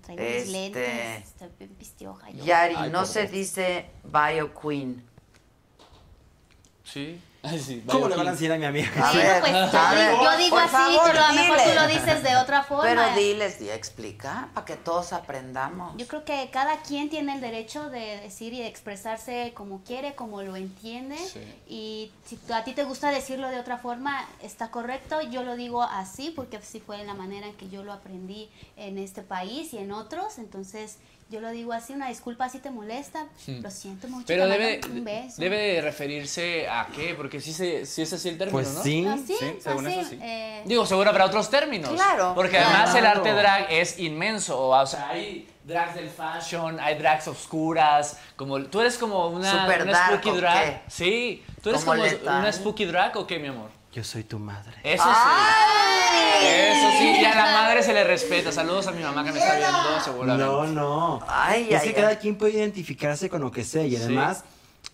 Traigo 0.02 0.24
mis 0.24 0.32
Este- 0.32 0.52
lentes. 0.52 1.28
Estoy 1.28 1.50
bien 1.60 1.76
pistioja 1.76 2.32
yo. 2.32 2.44
Yari, 2.44 2.74
Ay, 2.76 2.90
no 2.90 3.06
se 3.06 3.28
dice 3.28 3.86
Bio 4.04 4.52
Queen. 4.60 5.04
Sí. 6.84 7.22
Ay, 7.46 7.60
sí, 7.60 7.84
¿Cómo 7.90 8.08
le 8.08 8.16
van 8.16 8.28
a 8.28 8.32
decir 8.32 8.52
a 8.52 8.58
mi 8.58 8.66
amiga? 8.66 8.90
A 8.96 9.12
Bueno, 9.14 9.30
ver, 9.30 9.40
pues 9.42 9.54
a 9.54 9.90
yo, 9.92 9.96
ver, 9.96 10.12
digo- 10.12 10.24
yo 10.24 10.38
digo 10.38 10.50
por 10.56 10.64
así, 10.64 10.72
favor, 10.72 11.02
pero 11.06 11.24
a 11.24 11.32
lo 11.32 11.42
mejor 11.42 11.58
tú 11.58 11.74
lo 11.76 11.88
dices 11.88 12.24
de 12.24 12.36
otra 12.38 12.64
forma. 12.64 12.84
Pero 12.84 13.16
diles, 13.16 13.60
di, 13.60 13.70
explica, 13.70 14.50
para 14.54 14.66
que 14.66 14.76
todos 14.76 15.14
aprendamos. 15.14 15.96
Yo 15.98 16.08
creo 16.08 16.26
que 16.26 16.50
cada 16.52 16.78
quien 16.82 17.10
tiene 17.10 17.36
el 17.36 17.42
derecho 17.42 17.90
de 17.90 18.20
decir 18.22 18.54
y 18.54 18.60
de 18.60 18.68
expresarse 18.68 19.52
como 19.56 19.82
quiere, 19.84 20.16
como 20.16 20.42
lo 20.42 20.56
entiende. 20.56 21.18
Sí. 21.18 21.40
Y 21.68 22.12
si 22.26 22.40
a 22.54 22.64
ti 22.64 22.74
te 22.74 22.84
gusta 22.84 23.12
decirlo 23.12 23.50
de 23.50 23.60
otra 23.60 23.78
forma, 23.78 24.28
está 24.42 24.72
correcto. 24.72 25.22
Yo 25.22 25.44
lo 25.44 25.56
digo 25.56 25.84
así 25.84 26.32
porque 26.36 26.58
así 26.58 26.80
fue 26.80 27.04
la 27.04 27.14
manera 27.14 27.48
en 27.48 27.54
que 27.56 27.70
yo 27.70 27.84
lo 27.84 27.94
aprendí 27.94 28.50
en 28.78 28.98
este 28.98 29.22
país 29.22 29.74
y 29.74 29.78
en 29.78 29.92
otros. 29.92 30.38
Entonces, 30.40 30.98
yo 31.30 31.42
lo 31.42 31.50
digo 31.52 31.74
así. 31.74 31.94
Una 31.94 32.08
disculpa 32.10 32.48
si 32.50 32.60
te 32.60 32.70
molesta. 32.70 33.26
Lo 33.48 33.72
siento 33.72 34.08
mucho. 34.08 34.26
Pero 34.28 34.48
debe, 34.48 34.80
mando 34.82 34.98
un 35.00 35.04
beso. 35.06 35.42
debe 35.42 35.58
de 35.58 35.82
referirse 35.82 36.68
a 36.70 36.88
qué, 36.96 37.14
porque 37.16 37.42
sí, 37.42 37.52
se, 37.54 37.86
sí 37.86 38.02
es 38.04 38.14
así 38.14 38.30
el 38.30 38.38
término, 38.38 38.54
Pues 38.58 38.74
¿no? 38.74 38.84
sí. 38.84 39.06
Así, 39.08 39.36
Sí, 39.40 39.56
según 39.60 39.88
así, 39.88 40.00
eso 40.00 40.10
sí. 40.12 40.20
eh, 40.22 40.62
Digo, 40.66 40.86
seguro 40.86 41.10
habrá 41.10 41.26
otros 41.26 41.50
términos. 41.50 41.90
Claro, 41.92 42.34
Porque 42.36 42.52
claro. 42.58 42.70
además 42.76 42.96
el 42.96 43.06
arte 43.06 43.32
drag 43.34 43.68
es 43.72 44.00
inmenso. 44.00 44.70
O 44.70 44.86
sea, 44.86 45.10
hay 45.10 45.48
drags 45.64 45.96
del 45.96 46.10
fashion, 46.10 46.80
hay 46.80 46.96
drags 46.98 47.28
oscuras. 47.28 48.18
Como, 48.36 48.62
tú 48.66 48.82
eres 48.82 48.98
como 48.98 49.28
una, 49.30 49.52
Super 49.64 49.84
una 49.84 49.92
dark, 49.92 50.14
spooky 50.22 50.30
¿o 50.30 50.36
drag. 50.36 50.64
qué? 50.64 50.82
Sí. 50.90 51.44
¿Tú 51.62 51.70
eres 51.70 51.84
Como 51.84 52.02
una 52.04 52.52
spooky 52.54 52.86
drag 52.86 53.18
o 53.18 53.26
qué, 53.26 53.40
mi 53.40 53.48
amor? 53.48 53.70
Yo 53.96 54.04
soy 54.04 54.26
tu 54.26 54.38
madre. 54.40 54.74
Eso 54.84 55.06
sí. 55.06 56.46
Eso 56.46 56.90
sí. 57.00 57.22
Y 57.22 57.24
a 57.24 57.34
la 57.34 57.46
madre 57.54 57.82
se 57.82 57.94
le 57.94 58.04
respeta. 58.04 58.52
Saludos 58.52 58.88
a 58.88 58.92
mi 58.92 59.02
mamá 59.02 59.24
que 59.24 59.32
me 59.32 59.40
está 59.40 59.56
viendo, 59.56 60.02
seguramente. 60.04 60.44
No, 60.44 60.66
no. 60.68 61.26
Ay, 61.30 61.68
es 61.72 61.82
ay, 61.82 61.94
que 61.94 61.96
ay. 61.96 62.02
cada 62.04 62.20
quien 62.20 62.38
puede 62.38 62.56
identificarse 62.56 63.30
con 63.30 63.40
lo 63.40 63.52
que 63.52 63.64
sea 63.64 63.84
y 63.84 63.96
Sí. 63.96 64.18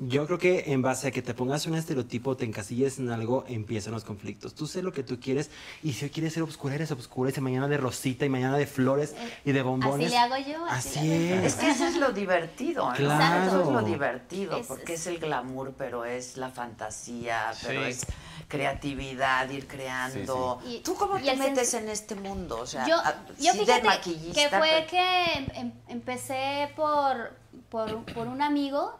Yo 0.03 0.25
creo 0.25 0.39
que 0.39 0.63
en 0.73 0.81
base 0.81 1.09
a 1.09 1.11
que 1.11 1.21
te 1.21 1.35
pongas 1.35 1.67
un 1.67 1.75
estereotipo, 1.75 2.35
te 2.35 2.43
encasilles 2.43 2.97
en 2.97 3.11
algo, 3.11 3.45
empiezan 3.47 3.93
los 3.93 4.03
conflictos. 4.03 4.55
Tú 4.55 4.65
sé 4.65 4.81
lo 4.81 4.91
que 4.91 5.03
tú 5.03 5.19
quieres 5.19 5.51
y 5.83 5.93
si 5.93 6.05
hoy 6.05 6.09
quieres 6.11 6.33
ser 6.33 6.41
obscura, 6.41 6.73
eres 6.73 6.89
obscura 6.89 7.29
y 7.29 7.33
si 7.33 7.39
mañana 7.39 7.67
de 7.67 7.77
rosita 7.77 8.25
y 8.25 8.29
mañana 8.29 8.57
de 8.57 8.65
flores 8.65 9.13
y 9.45 9.51
de 9.51 9.61
bombones. 9.61 10.07
Así 10.07 10.15
le 10.15 10.17
hago 10.17 10.37
yo. 10.37 10.65
Así 10.65 11.07
yo. 11.29 11.35
Es 11.45 11.53
que 11.53 11.69
eso 11.69 11.85
es 11.85 11.97
lo 11.97 12.11
divertido, 12.13 12.89
¿no? 12.89 12.95
Claro. 12.95 13.45
Eso 13.47 13.61
es 13.61 13.67
lo 13.67 13.81
divertido, 13.83 14.57
Es- 14.57 14.65
porque 14.65 14.95
es 14.95 15.05
el 15.05 15.19
glamour, 15.19 15.75
pero 15.77 16.03
es 16.03 16.35
la 16.35 16.49
fantasía, 16.49 17.51
pero 17.63 17.83
Sí. 17.83 17.89
es 17.91 18.05
creatividad, 18.47 19.49
ir 19.51 19.67
creando. 19.67 20.59
Sí, 20.63 20.71
sí. 20.71 20.81
¿Tú 20.83 20.95
cómo 20.95 21.19
y 21.19 21.23
te 21.23 21.35
metes 21.35 21.73
en 21.75 21.89
este 21.89 22.15
mundo? 22.15 22.59
O 22.59 22.65
sea, 22.65 22.87
yo, 22.87 22.95
a- 22.97 23.23
yo 23.39 23.53
sí 23.53 23.65
de 23.65 23.83
maquillista, 23.83 24.41
que 24.41 24.49
fue 24.49 24.67
pero- 24.67 24.87
que 24.87 25.59
em- 25.59 25.71
empecé 25.87 26.69
por, 26.75 27.33
por, 27.69 28.03
por 28.13 28.27
un 28.27 28.41
amigo 28.41 28.97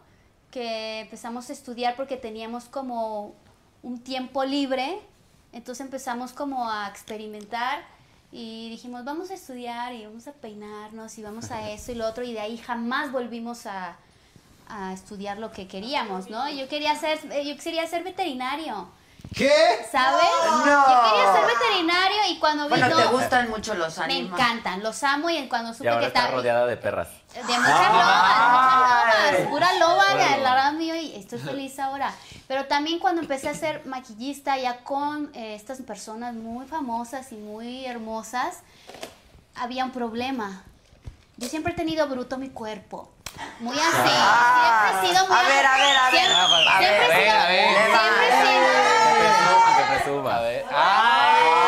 que 0.52 1.00
empezamos 1.02 1.50
a 1.50 1.54
estudiar 1.54 1.96
porque 1.96 2.18
teníamos 2.18 2.66
como 2.66 3.34
un 3.84 4.00
tiempo 4.04 4.44
libre, 4.44 5.00
entonces 5.54 5.86
empezamos 5.86 6.34
como 6.34 6.70
a 6.70 6.88
experimentar 6.88 7.84
y 8.32 8.70
dijimos 8.70 9.04
vamos 9.04 9.32
a 9.32 9.34
estudiar 9.34 9.94
y 9.94 10.06
vamos 10.06 10.28
a 10.28 10.34
peinarnos 10.34 11.18
y 11.18 11.24
vamos 11.24 11.52
a 11.52 11.70
eso 11.72 11.92
y 11.92 11.96
lo 11.96 12.08
otro 12.08 12.24
y 12.24 12.34
de 12.34 12.40
ahí 12.42 12.58
jamás 12.58 13.12
volvimos 13.12 13.66
a, 13.66 13.96
a 14.70 14.94
estudiar 14.94 15.38
lo 15.40 15.52
que 15.52 15.68
queríamos, 15.68 16.30
¿no? 16.30 16.50
Yo 16.50 16.68
quería 16.70 16.96
ser, 16.96 17.20
eh, 17.32 17.46
yo 17.46 17.62
quería 17.62 17.88
ser 17.88 18.04
veterinario. 18.04 18.88
¿Qué? 19.36 19.52
¿Sabes? 19.92 20.26
No. 20.46 20.66
Yo 20.66 21.12
quería 21.12 21.34
ser 21.34 21.58
veterinario 21.60 22.18
y 22.30 22.40
cuando 22.40 22.64
vi 22.66 22.70
Bueno, 22.70 22.90
no, 22.90 22.98
te 22.98 23.08
gustan 23.08 23.50
mucho 23.50 23.74
los 23.76 23.98
me 23.98 24.04
animales. 24.06 24.34
encantan, 24.34 24.84
los 24.84 25.04
amo 25.04 25.30
y 25.30 25.48
cuando 25.48 25.72
Y 25.72 25.76
supe 25.76 25.90
ahora 25.90 26.02
que 26.02 26.08
está 26.08 26.28
rodeada 26.32 26.66
de 26.66 26.76
perras. 26.78 27.08
De 27.34 27.42
muchas 27.42 27.94
lobas, 27.94 28.52
muchas 28.52 28.76
lobas, 28.76 29.48
pura 29.50 29.74
loba, 29.74 30.04
de 30.16 30.38
la 30.42 30.72
mío, 30.72 30.96
y 30.96 31.16
estoy 31.16 31.40
feliz 31.40 31.80
ahora. 31.80 32.14
Pero 32.48 32.66
también 32.66 33.00
cuando 33.00 33.22
empecé 33.22 33.50
a 33.50 33.54
ser 33.54 33.86
maquillista 33.86 34.58
ya 34.58 34.78
con 34.84 35.32
eh, 35.34 35.56
estas 35.56 35.82
personas 35.82 36.34
muy 36.36 36.66
famosas 36.68 37.32
y 37.32 37.36
muy 37.36 37.86
hermosas, 37.86 38.60
había 39.56 39.86
un 39.86 39.92
problema. 39.92 40.64
Yo 41.38 41.48
siempre 41.48 41.74
he 41.74 41.76
tenido 41.76 42.08
bruto 42.08 42.38
mi 42.38 42.50
cuerpo. 42.50 43.10
Muy 43.60 43.78
así. 43.80 43.90
Siempre 43.96 44.90
he 44.92 45.08
sido 45.14 45.28
muy 45.28 45.38
A 45.38 45.44
ver, 45.44 45.66
a 45.66 45.78
ver, 45.78 45.98
a 45.98 46.10
ver. 46.12 46.20
Siempre, 46.20 46.36
A 46.36 46.78
siempre 46.78 47.08
ver, 47.08 47.12
he 47.12 47.24
sido- 47.24 47.32
a 47.32 47.46
ver, 47.48 47.68
a 47.68 47.72
ver. 47.72 47.76
siempre 47.88 48.28
sido- 48.44 49.78
Que 49.78 49.84
presuma. 49.96 50.36
A 50.36 50.42
ver. 50.42 50.66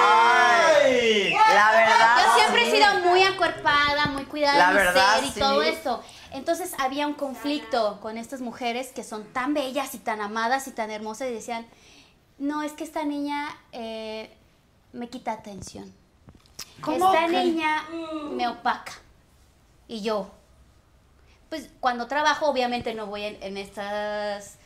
Ay, 0.03 1.34
La 1.56 1.72
verdad. 1.72 2.18
Yo 2.26 2.34
siempre 2.35 2.68
he 2.68 2.72
sido 2.72 2.99
muy 2.99 3.23
acuerpada, 3.23 4.02
La 4.45 4.71
verdad, 4.71 5.19
ser 5.19 5.25
y 5.25 5.31
sí. 5.31 5.39
todo 5.39 5.61
esto. 5.61 6.03
Entonces 6.31 6.73
había 6.79 7.07
un 7.07 7.13
conflicto 7.13 7.99
con 8.01 8.17
estas 8.17 8.41
mujeres 8.41 8.89
que 8.89 9.03
son 9.03 9.23
tan 9.33 9.53
bellas 9.53 9.93
y 9.95 9.99
tan 9.99 10.19
amadas 10.21 10.67
y 10.67 10.71
tan 10.71 10.89
hermosas 10.91 11.29
y 11.29 11.33
decían, 11.33 11.65
no, 12.39 12.63
es 12.63 12.73
que 12.73 12.83
esta 12.83 13.03
niña 13.03 13.55
eh, 13.71 14.35
me 14.91 15.09
quita 15.09 15.31
atención. 15.31 15.93
¿Cómo 16.81 17.13
Esta 17.13 17.27
que? 17.27 17.43
niña 17.43 17.83
me 18.31 18.47
opaca. 18.47 18.93
Y 19.87 20.01
yo, 20.01 20.29
pues 21.49 21.69
cuando 21.79 22.07
trabajo 22.07 22.47
obviamente 22.47 22.93
no 22.93 23.05
voy 23.05 23.23
en, 23.23 23.41
en 23.41 23.57
estas... 23.57 24.57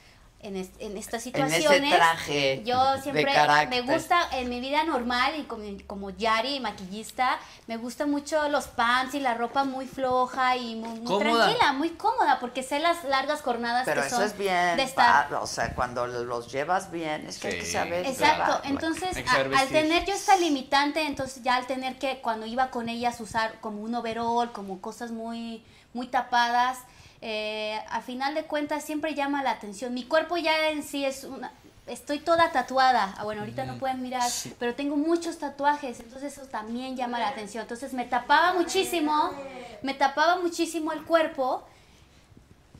En, 0.47 0.55
est- 0.55 0.79
en 0.81 0.95
estas 0.95 1.25
En 1.27 1.35
ese 1.43 1.57
situaciones, 1.57 1.93
traje 1.93 2.63
yo 2.63 2.81
de 2.93 3.01
siempre 3.01 3.25
me 3.69 3.81
gusta 3.81 4.29
en 4.31 4.47
mi 4.47 4.61
vida 4.61 4.85
normal 4.85 5.33
y 5.37 5.43
como, 5.43 5.63
como 5.87 6.09
Yari, 6.11 6.61
maquillista, 6.61 7.37
me 7.67 7.75
gusta 7.75 8.05
mucho 8.05 8.47
los 8.47 8.67
pants 8.67 9.13
y 9.13 9.19
la 9.19 9.33
ropa 9.33 9.65
muy 9.65 9.85
floja 9.87 10.55
y 10.55 10.75
muy, 10.75 10.99
muy 11.01 11.05
Cómoda. 11.07 11.45
tranquila, 11.47 11.73
muy 11.73 11.89
cómoda, 11.89 12.39
porque 12.39 12.63
sé 12.63 12.79
las 12.79 13.03
largas 13.03 13.41
jornadas 13.41 13.83
Pero 13.83 14.01
que 14.01 14.07
eso 14.07 14.15
son 14.17 14.25
es 14.25 14.37
bien, 14.37 14.77
de 14.77 14.83
estar. 14.83 15.33
o 15.33 15.47
sea, 15.47 15.75
cuando 15.75 16.07
los 16.07 16.49
llevas 16.49 16.91
bien, 16.91 17.27
es 17.27 17.39
que 17.39 17.47
hay 17.49 17.59
que 17.59 17.65
Sí. 17.65 17.73
saber 17.73 18.05
Exacto, 18.05 18.61
entonces 18.63 19.17
a- 19.27 19.59
al 19.59 19.67
tener 19.67 20.05
yo 20.05 20.13
esta 20.13 20.37
limitante, 20.37 21.01
entonces 21.05 21.43
ya 21.43 21.55
al 21.57 21.67
tener 21.67 21.99
que 21.99 22.19
cuando 22.21 22.45
iba 22.45 22.69
con 22.71 22.87
ellas 22.87 23.19
usar 23.19 23.59
como 23.59 23.81
un 23.81 23.93
overall, 23.95 24.53
como 24.53 24.79
cosas 24.79 25.11
muy, 25.11 25.65
muy 25.93 26.07
tapadas, 26.07 26.77
eh, 27.21 27.79
al 27.89 28.03
final 28.03 28.35
de 28.35 28.43
cuentas 28.43 28.83
siempre 28.83 29.15
llama 29.15 29.43
la 29.43 29.51
atención. 29.51 29.93
Mi 29.93 30.03
cuerpo 30.03 30.37
ya 30.37 30.69
en 30.69 30.83
sí 30.83 31.05
es 31.05 31.23
una... 31.23 31.51
Estoy 31.87 32.19
toda 32.19 32.51
tatuada. 32.51 33.15
Ah, 33.17 33.23
bueno, 33.23 33.41
ahorita 33.41 33.63
no 33.63 33.77
pueden 33.77 34.01
mirar, 34.01 34.29
pero 34.59 34.75
tengo 34.75 34.97
muchos 34.97 35.37
tatuajes, 35.37 36.01
entonces 36.01 36.37
eso 36.37 36.45
también 36.47 36.97
llama 36.97 37.17
la 37.17 37.29
atención. 37.29 37.61
Entonces 37.61 37.93
me 37.93 38.03
tapaba 38.03 38.53
muchísimo, 38.53 39.31
me 39.83 39.93
tapaba 39.93 40.37
muchísimo 40.41 40.91
el 40.91 41.05
cuerpo. 41.05 41.65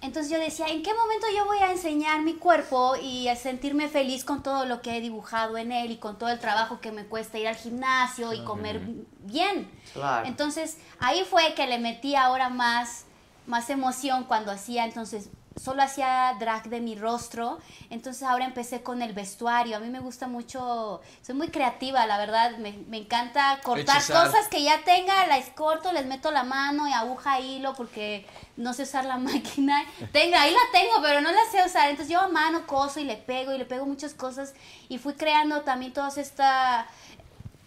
Entonces 0.01 0.31
yo 0.31 0.37
decía, 0.39 0.67
¿en 0.67 0.83
qué 0.83 0.93
momento 0.93 1.25
yo 1.35 1.45
voy 1.45 1.57
a 1.59 1.71
enseñar 1.71 2.21
mi 2.21 2.35
cuerpo 2.35 2.95
y 3.01 3.29
a 3.29 3.35
sentirme 3.35 3.87
feliz 3.87 4.23
con 4.23 4.43
todo 4.43 4.65
lo 4.65 4.81
que 4.81 4.95
he 4.95 5.01
dibujado 5.01 5.57
en 5.57 5.71
él 5.71 5.89
y 5.89 5.97
con 5.97 6.19
todo 6.19 6.29
el 6.29 6.39
trabajo 6.39 6.79
que 6.81 6.91
me 6.91 7.05
cuesta 7.05 7.39
ir 7.39 7.47
al 7.47 7.55
gimnasio 7.55 8.33
y 8.33 8.43
comer 8.43 8.81
bien? 9.21 9.71
Claro. 9.93 10.27
Entonces 10.27 10.77
ahí 10.99 11.23
fue 11.23 11.53
que 11.55 11.65
le 11.65 11.79
metí 11.79 12.15
ahora 12.15 12.49
más, 12.49 13.05
más 13.47 13.69
emoción 13.69 14.25
cuando 14.25 14.51
hacía, 14.51 14.85
entonces 14.85 15.29
solo 15.59 15.81
hacía 15.81 16.35
drag 16.39 16.69
de 16.69 16.81
mi 16.81 16.95
rostro, 16.95 17.57
entonces 17.89 18.21
ahora 18.23 18.45
empecé 18.45 18.83
con 18.83 19.01
el 19.01 19.13
vestuario, 19.13 19.77
a 19.77 19.79
mí 19.79 19.89
me 19.89 19.99
gusta 19.99 20.27
mucho, 20.27 21.01
soy 21.23 21.33
muy 21.33 21.47
creativa, 21.49 22.05
la 22.05 22.19
verdad, 22.19 22.57
me, 22.57 22.73
me 22.87 22.97
encanta 22.97 23.59
cortar 23.63 23.97
Hechizar. 23.97 24.27
cosas 24.27 24.47
que 24.49 24.61
ya 24.63 24.83
tenga, 24.83 25.25
las 25.25 25.49
corto, 25.49 25.91
les 25.91 26.05
meto 26.05 26.29
la 26.29 26.43
mano 26.43 26.87
y 26.87 26.93
aguja, 26.93 27.39
hilo, 27.39 27.73
porque 27.73 28.27
no 28.55 28.73
sé 28.73 28.83
usar 28.83 29.05
la 29.05 29.17
máquina. 29.31 29.83
Tengo, 30.11 30.37
ahí 30.37 30.51
la 30.51 30.79
tengo, 30.79 31.01
pero 31.01 31.21
no 31.21 31.31
la 31.31 31.41
sé 31.51 31.65
usar. 31.65 31.89
Entonces 31.89 32.13
yo 32.13 32.19
a 32.19 32.27
mano 32.27 32.67
coso 32.67 32.99
y 32.99 33.03
le 33.03 33.15
pego 33.15 33.51
y 33.51 33.57
le 33.57 33.65
pego 33.65 33.85
muchas 33.85 34.13
cosas 34.13 34.53
y 34.89 34.99
fui 34.99 35.13
creando 35.13 35.61
también 35.61 35.93
todos 35.93 36.17
esta, 36.17 36.87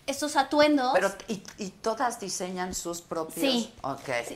estos 0.06 0.36
atuendos. 0.36 0.90
Pero, 0.94 1.12
¿y, 1.28 1.42
y 1.58 1.70
todas 1.70 2.20
diseñan 2.20 2.74
sus 2.74 3.00
propios? 3.00 3.40
Sí. 3.40 3.72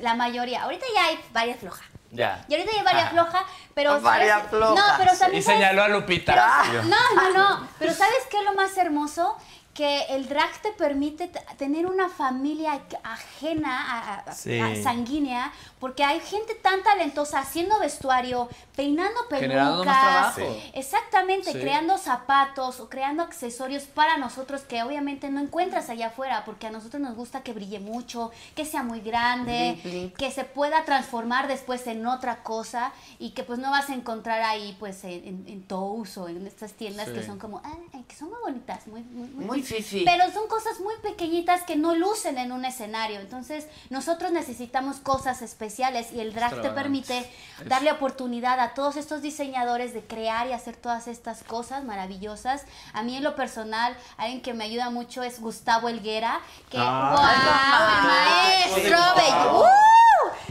La 0.01 0.15
mayoría. 0.15 0.65
Ahorita 0.65 0.87
ya 0.95 1.05
hay 1.07 1.21
varias 1.33 1.59
flojas. 1.59 1.87
Ya. 2.11 2.45
Y 2.49 2.55
ahorita 2.55 2.73
ya 2.73 2.79
hay 2.79 2.85
varias 2.85 3.11
flojas, 3.11 3.43
pero... 3.75 4.01
Varias 4.01 4.47
flojas. 4.49 4.77
No, 4.77 4.95
pero 4.99 5.19
también... 5.19 5.41
Y 5.41 5.43
señaló 5.45 5.83
a 5.83 5.89
Lupita. 5.89 6.63
Pero- 6.71 6.85
no, 6.85 6.97
no, 7.17 7.31
no. 7.33 7.69
Pero 7.79 7.93
¿sabes 7.93 8.19
qué 8.31 8.39
es 8.39 8.45
lo 8.45 8.55
más 8.55 8.77
hermoso? 8.79 9.37
Que 9.75 10.03
el 10.11 10.29
drag 10.29 10.63
te 10.63 10.71
permite 10.71 11.29
tener 11.59 11.87
una 11.87 12.09
familia 12.09 12.81
ajena, 13.03 13.77
a- 13.77 14.15
a- 14.31 14.33
Sí. 14.33 14.59
a- 14.61 14.81
sanguínea, 14.83 15.53
porque 15.81 16.05
hay 16.05 16.21
gente 16.21 16.55
tan 16.55 16.83
talentosa 16.85 17.41
haciendo 17.41 17.79
vestuario, 17.81 18.49
peinando 18.77 19.21
pelucas, 19.29 20.37
exactamente, 20.75 21.53
Sí. 21.53 21.59
creando 21.59 21.99
zapatos 21.99 22.81
o 22.81 22.89
creando 22.89 23.23
accesorios 23.23 23.83
para 23.85 24.17
nosotros 24.17 24.63
que 24.63 24.83
obviamente 24.83 25.29
no 25.31 25.41
encuentras 25.41 25.91
allá 25.91 26.07
afuera, 26.09 26.45
porque 26.45 26.67
a 26.69 26.71
nosotros 26.71 27.03
nos 27.03 27.15
gusta 27.17 27.43
que 27.43 27.53
brille 27.53 27.81
mucho, 27.81 28.31
que 28.55 28.65
sea 28.65 28.83
muy 28.83 29.01
grande, 29.01 30.13
que 30.17 30.31
se 30.31 30.45
pueda 30.45 30.85
transformar 30.85 31.49
después 31.49 31.87
en 31.87 32.07
otra 32.07 32.43
cosa 32.43 32.93
y 33.19 33.31
que 33.31 33.43
pues 33.43 33.59
no 33.59 33.71
vas 33.71 33.91
a 33.91 33.95
encontrar 33.95 34.43
ahí 34.43 34.77
pues 34.79 35.03
en, 35.05 35.13
en, 35.27 35.45
en 35.49 35.63
Tous 35.67 36.17
o 36.19 36.29
en 36.29 36.47
estas 36.47 36.73
tiendas 36.75 37.09
que 37.09 37.23
son 37.25 37.39
como, 37.39 37.61
ah, 37.65 37.73
que 38.07 38.15
son 38.15 38.29
muy 38.31 38.39
bonitas, 38.43 38.87
muy, 38.87 39.03
muy, 39.03 39.45
Muy 39.45 39.64
fifi. 39.65 40.05
Pero 40.05 40.31
son 40.33 40.47
cosas 40.49 40.81
muy 40.81 40.95
pequeñitas 41.03 41.63
que 41.63 41.77
no 41.77 41.95
lucen 41.95 42.39
en 42.39 42.53
un 42.53 42.65
escenario. 42.65 43.21
Entonces 43.21 43.67
nosotros 43.91 44.31
necesitamos 44.33 44.97
cosas 44.97 45.43
especiales 45.43 46.13
y 46.13 46.21
el 46.21 46.33
drag 46.35 46.61
te 46.63 46.71
permite 46.71 47.29
darle 47.67 47.93
oportunidad 47.93 48.61
a 48.61 48.75
todos 48.75 48.97
estos 48.97 49.23
diseñadores 49.23 49.95
de 49.95 50.03
crear 50.03 50.47
y 50.47 50.53
hacer 50.53 50.77
todas 50.77 51.09
estas 51.09 51.43
cosas 51.43 51.85
maravillosas. 51.85 52.63
A 52.93 53.03
mí 53.03 53.17
en 53.17 53.25
lo 53.25 53.35
personal, 53.35 53.97
alguien 54.17 54.43
que 54.43 54.55
me 54.55 54.65
ayuda 54.65 54.91
mucho 54.91 55.23
es 55.23 55.41
Gustavo 55.41 55.89
Elguera, 55.89 56.41
que 56.71 56.79
Ah, 56.81 57.15
¡guau! 57.15 58.79
el 58.79 58.83
maestro 58.85 58.99
bello. 59.17 59.61
¡Uh! 59.63 60.04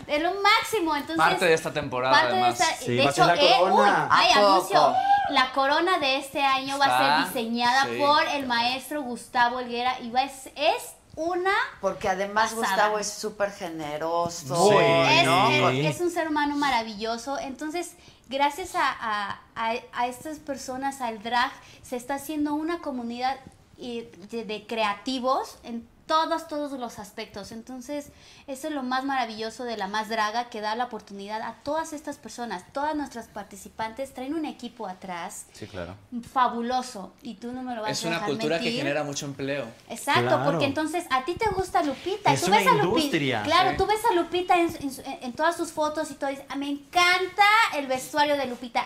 Es 0.07 0.21
lo 0.21 0.31
máximo. 0.41 0.95
Entonces, 0.95 1.17
Parte 1.17 1.45
de 1.45 1.53
esta 1.53 1.71
temporada, 1.73 2.13
parte 2.13 2.35
de 2.35 2.49
esta- 2.49 2.75
Sí, 2.77 2.99
a 2.99 3.03
hecho, 3.03 3.13
ser 3.13 3.25
la 3.27 3.35
eh, 3.35 3.55
corona. 3.59 4.07
uy, 4.09 4.17
ay, 4.17 4.31
¿A 4.31 4.35
poco? 4.35 4.47
anuncio. 4.53 4.93
La 5.29 5.51
corona 5.53 5.99
de 5.99 6.17
este 6.17 6.43
año 6.43 6.77
va 6.77 6.85
a 6.85 7.25
ser 7.25 7.27
diseñada 7.33 7.85
sí. 7.85 7.97
por 7.99 8.23
el 8.27 8.45
maestro 8.45 9.01
Gustavo 9.03 9.59
Elguera 9.59 9.99
y 10.01 10.11
va 10.11 10.23
es, 10.23 10.47
es 10.55 10.95
una 11.15 11.53
Porque 11.79 12.09
además 12.09 12.53
Pasada. 12.53 12.67
Gustavo 12.75 12.99
es 12.99 13.07
súper 13.07 13.51
generoso. 13.51 14.55
Muy, 14.55 14.83
es, 14.83 15.25
¿no? 15.25 15.69
es- 15.69 15.95
es 15.95 16.01
un 16.01 16.11
ser 16.11 16.27
humano 16.27 16.55
maravilloso. 16.57 17.37
Entonces, 17.39 17.93
gracias 18.27 18.75
a, 18.75 18.81
a- 18.89 19.39
a- 19.55 19.75
a 19.93 20.07
estas 20.07 20.39
personas, 20.39 21.01
al 21.01 21.21
drag, 21.23 21.51
se 21.83 21.95
está 21.95 22.15
haciendo 22.15 22.53
una 22.55 22.79
comunidad 22.79 23.37
de, 23.77 24.45
de 24.45 24.65
creativos 24.67 25.57
en 25.63 25.87
todos, 26.13 26.47
todos 26.47 26.71
los 26.79 26.99
aspectos. 26.99 27.51
Entonces, 27.51 28.09
eso 28.45 28.67
es 28.67 28.73
lo 28.73 28.83
más 28.83 29.03
maravilloso 29.03 29.63
de 29.63 29.77
la 29.77 29.87
más 29.87 30.09
draga, 30.09 30.49
que 30.51 30.61
da 30.61 30.75
la 30.75 30.85
oportunidad 30.85 31.41
a 31.41 31.55
todas 31.63 31.91
estas 31.91 32.17
personas, 32.17 32.63
todas 32.71 32.95
nuestras 32.95 33.27
participantes, 33.27 34.13
traen 34.13 34.35
un 34.35 34.45
equipo 34.45 34.87
atrás 34.87 35.47
Sí, 35.53 35.65
claro. 35.65 35.95
fabuloso 36.31 37.13
y 37.23 37.35
tú 37.35 37.51
no 37.51 37.63
me 37.63 37.73
lo 37.75 37.81
vas 37.81 37.91
Es 37.91 38.03
a 38.03 38.07
una 38.09 38.15
dejar 38.17 38.29
cultura 38.29 38.59
que 38.59 38.71
genera 38.71 39.03
mucho 39.03 39.25
empleo. 39.25 39.65
Exacto, 39.89 40.27
Claro. 40.27 40.43
porque 40.51 40.65
entonces 40.65 41.05
a 41.09 41.25
ti 41.25 41.33
te 41.33 41.49
gusta 41.49 41.81
Lupita. 41.81 42.31
Es 42.31 42.41
tú 42.41 42.47
una 42.47 42.57
ves 42.57 42.67
a 42.67 42.71
Lupita. 42.73 42.85
industria. 42.99 43.41
Claro, 43.43 43.69
Sí. 43.71 43.77
tú 43.77 43.85
ves 43.87 43.99
a 44.11 44.13
Lupita 44.13 44.59
en, 44.59 44.75
en 44.81 44.91
su- 44.93 45.01
en 45.05 45.33
todas 45.33 45.57
sus 45.57 45.71
fotos 45.71 46.11
y 46.11 46.13
todo. 46.15 46.29
y 46.29 46.33
dices, 46.33 46.45
"Ah, 46.49 46.55
me 46.55 46.69
encanta 46.69 47.43
el 47.75 47.87
vestuario 47.87 48.37
de 48.37 48.45
Lupita. 48.45 48.85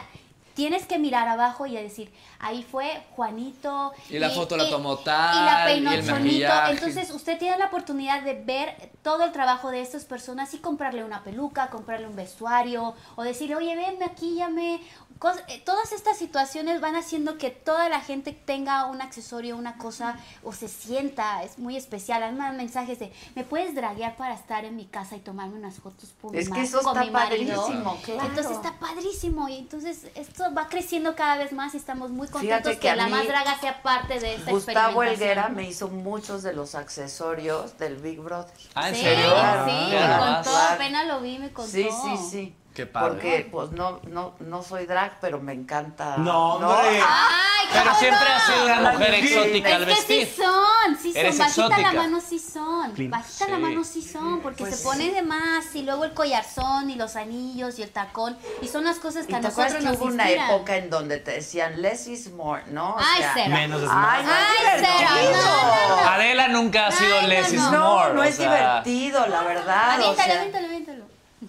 Tienes 0.58 0.88
que 0.88 0.98
mirar 0.98 1.28
abajo 1.28 1.68
y 1.68 1.76
decir, 1.76 2.12
ahí 2.40 2.64
fue 2.64 3.04
Juanito. 3.16 3.94
Y 4.10 4.18
la 4.18 4.32
foto 4.32 4.58
la 4.58 4.68
tomó 4.68 4.96
Y 4.96 5.04
tal, 5.04 5.46
la 5.46 5.62
y 5.62 5.74
peinó 5.74 5.92
el 5.92 6.04
maquillaje. 6.04 6.72
Entonces, 6.72 7.12
usted 7.12 7.38
tiene 7.38 7.60
la 7.60 7.68
oportunidad 7.68 8.24
de 8.24 8.34
ver 8.34 8.90
todo 9.04 9.24
el 9.24 9.32
trabajo 9.32 9.70
de 9.70 9.82
estas 9.82 10.06
personas 10.06 10.56
y 10.56 10.58
comprarle 10.58 11.04
una 11.04 11.24
peluca, 11.24 11.70
comprarle 11.70 12.08
un 12.08 12.16
vestuario, 12.16 12.96
o 13.16 13.22
decirle, 13.22 13.56
oye, 13.56 13.76
ven, 13.76 14.00
maquíllame. 14.00 14.82
Cos- 15.20 15.42
eh, 15.48 15.62
todas 15.66 15.92
estas 15.92 16.18
situaciones 16.18 16.80
van 16.82 16.96
haciendo 16.96 17.38
que 17.38 17.50
toda 17.50 17.90
la 17.90 18.02
gente 18.02 18.32
tenga 18.34 18.86
un 18.86 19.02
accesorio, 19.02 19.58
una 19.58 19.78
cosa, 19.78 20.18
o 20.44 20.54
se 20.54 20.68
sienta, 20.68 21.44
es 21.44 21.58
muy 21.58 21.76
especial. 21.76 22.22
Hay 22.24 22.34
más 22.34 22.54
mensajes 22.56 23.00
de, 23.00 23.12
¿me 23.36 23.44
puedes 23.44 23.74
draguear 23.76 24.16
para 24.16 24.34
estar 24.34 24.66
en 24.66 24.76
mi 24.76 24.86
casa 24.86 25.16
y 25.16 25.20
tomarme 25.20 25.56
unas 25.58 25.76
fotos 25.80 26.10
por 26.22 26.36
Es 26.36 26.50
que 26.50 26.62
eso 26.62 26.82
con 26.84 26.94
está 26.98 27.06
mi 27.06 27.12
marido? 27.12 27.56
padrísimo, 27.56 27.98
claro. 28.04 28.22
Entonces 28.30 28.52
está 28.54 28.74
padrísimo 28.80 29.50
y 29.50 29.58
entonces 29.58 30.08
esto 30.16 30.54
va 30.54 30.68
creciendo 30.70 31.16
cada 31.16 31.38
vez 31.38 31.52
más 31.52 31.74
y 31.74 31.78
estamos 31.78 32.12
muy 32.12 32.28
Fíjate 32.28 32.48
contentos 32.48 32.74
que 32.74 32.80
que, 32.80 32.90
a 32.90 32.96
la 32.96 33.06
mí 33.06 33.12
más 33.12 33.28
draga 33.28 33.60
sea 33.60 33.82
parte 33.82 34.20
de 34.20 34.36
esta 34.36 34.52
Gustavo 34.52 35.04
experimentación. 35.04 35.08
Helguera 35.08 35.50
me 35.50 35.68
hizo 35.68 35.88
muchos 35.88 36.44
de 36.44 36.54
los 36.54 36.76
accesorios 36.76 37.78
del 37.78 37.96
Big 37.98 38.20
Brother. 38.20 38.54
Ah, 38.76 38.90
¿en 38.90 38.96
Sí, 38.96 39.02
serio? 39.02 39.30
sí, 39.66 39.96
más. 39.96 40.46
contó, 40.46 40.58
apenas 40.58 41.08
lo 41.08 41.22
vi, 41.22 41.40
me 41.40 41.52
contó. 41.52 41.72
Sí, 41.72 41.88
sí, 41.90 42.18
sí. 42.30 42.56
Qué 42.78 42.86
padre. 42.86 43.10
Porque 43.10 43.50
pues 43.52 43.72
no, 43.72 44.00
no, 44.04 44.36
no 44.40 44.62
soy 44.62 44.86
drag, 44.86 45.20
pero 45.20 45.40
me 45.40 45.52
encanta. 45.52 46.16
No, 46.18 46.54
hombre. 46.58 47.02
Ay, 47.04 47.68
Pero 47.74 47.86
¿cómo 47.86 48.00
siempre 48.00 48.24
no? 48.30 48.36
has 48.36 48.44
sido 48.46 48.66
una 48.66 48.92
mujer 48.92 49.14
exótica 49.16 49.76
al 49.78 49.82
Es 49.82 49.88
que 49.88 49.94
vestir. 49.96 50.28
sí 50.28 50.42
son, 50.44 50.96
sí 51.02 51.12
son, 51.12 51.18
Eres 51.20 51.38
bajita 51.40 51.64
exótica. 51.66 51.92
la 51.94 52.02
mano 52.04 52.22
sí 52.22 52.38
son, 52.38 52.92
Clean. 52.92 53.10
bajita 53.10 53.48
la 53.48 53.56
Sí. 53.56 53.62
mano 53.64 53.84
sí 53.84 54.02
son, 54.04 54.42
porque 54.42 54.64
Pues 54.64 54.76
se 54.78 54.84
pone 54.84 55.06
sí. 55.06 55.10
de 55.10 55.22
más 55.24 55.76
y 55.76 55.82
luego 55.82 56.04
el 56.06 56.14
collarzón 56.14 56.92
y 56.92 56.96
los 56.96 57.16
anillos 57.16 57.80
y 57.80 57.82
el 57.82 57.90
tacón 57.90 58.38
y 58.62 58.68
son 58.68 58.84
las 58.84 58.98
cosas 59.00 59.26
que 59.26 59.36
a 59.36 59.42
te 59.42 59.48
acuerdas 59.48 59.74
nosotros 59.74 59.98
nos 59.98 60.02
hubo 60.08 60.14
una 60.14 60.24
inspiran. 60.26 60.50
época 60.52 60.76
en 60.78 60.90
donde 60.92 61.18
te 61.18 61.32
decían 61.32 61.82
less 61.82 62.06
is 62.06 62.32
more, 62.32 62.62
¿no? 62.68 62.92
O 62.92 62.98
Ay, 63.00 63.22
sea, 63.24 63.32
cero. 63.34 63.50
Menos 63.56 63.82
es 63.82 63.90
Ay, 63.92 64.24
más. 64.24 64.24
no 64.24 64.32
Ay, 64.32 64.56
es 64.76 64.82
divertido. 64.82 65.32
no, 65.42 65.88
no, 65.96 66.02
no. 66.04 66.10
Adela 66.12 66.48
nunca 66.50 66.88
ha 66.88 66.92
sido 66.92 67.16
Ay, 67.16 67.22
no, 67.24 67.28
less 67.28 67.54
is 67.54 67.62
no. 67.62 67.72
No, 67.72 67.96
more. 67.96 68.14
no 68.14 68.22
o 68.22 68.24
es 68.24 68.36
sea, 68.36 68.52
divertido, 68.84 69.26
la 69.26 69.42
verdad. 69.42 69.92
aviéntalo, 69.94 70.68
aviéntalo. 70.68 70.97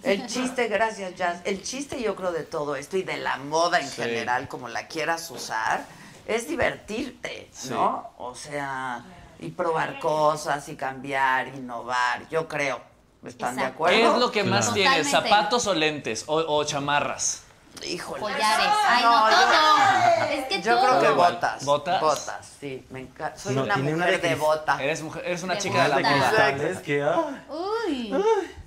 El 0.03 0.27
chiste, 0.27 0.67
gracias, 0.67 1.15
Jazz. 1.15 1.41
El 1.43 1.61
chiste, 1.63 2.01
yo 2.01 2.15
creo, 2.15 2.31
de 2.31 2.43
todo 2.43 2.75
esto 2.75 2.97
y 2.97 3.03
de 3.03 3.17
la 3.17 3.37
moda 3.37 3.79
en 3.79 3.87
Sí. 3.89 4.01
general, 4.01 4.47
como 4.47 4.67
la 4.69 4.87
quieras 4.87 5.29
usar, 5.31 5.83
es 6.25 6.47
divertirte, 6.47 7.49
¿no? 7.69 8.11
O 8.17 8.35
sea, 8.35 9.03
y 9.39 9.49
probar 9.49 9.99
cosas 9.99 10.67
y 10.69 10.75
cambiar, 10.75 11.47
innovar. 11.49 12.27
Yo 12.29 12.47
creo. 12.47 12.81
¿Están 13.25 13.57
de 13.57 13.63
acuerdo? 13.65 13.97
¿Qué 13.97 14.05
es 14.07 14.13
lo 14.17 14.31
que 14.31 14.43
más 14.45 14.59
Claro. 14.67 14.73
tienes? 14.75 15.05
Totalmente. 15.07 15.29
¿Zapatos 15.37 15.67
o 15.67 15.73
lentes? 15.73 16.23
O, 16.27 16.35
o 16.37 16.63
chamarras? 16.63 17.43
Híjole. 17.85 18.21
Collares. 18.21 18.67
Ay, 18.87 19.03
No, 19.03 19.29
no, 19.29 19.31
yo- 19.31 19.37
todo. 19.37 20.23
Es 20.31 20.45
que 20.45 20.61
Yo 20.61 20.75
todo. 20.77 20.87
creo 20.87 21.01
que 21.01 21.09
botas. 21.17 21.65
¿Botas? 21.65 22.01
Botas, 22.01 22.51
sí. 22.59 22.85
Me 22.89 23.01
encanta. 23.01 23.37
Soy 23.37 23.55
No, 23.55 23.63
una 23.63 23.75
mujer 23.77 23.93
una 23.95 24.05
de 24.07 24.35
bota. 24.35 24.81
Eres, 24.83 25.01
mujer, 25.01 25.23
eres 25.25 25.43
una 25.43 25.55
De 25.55 25.59
chica 25.61 25.83
de 25.83 25.89
la 25.89 25.99
moda. 25.99 26.55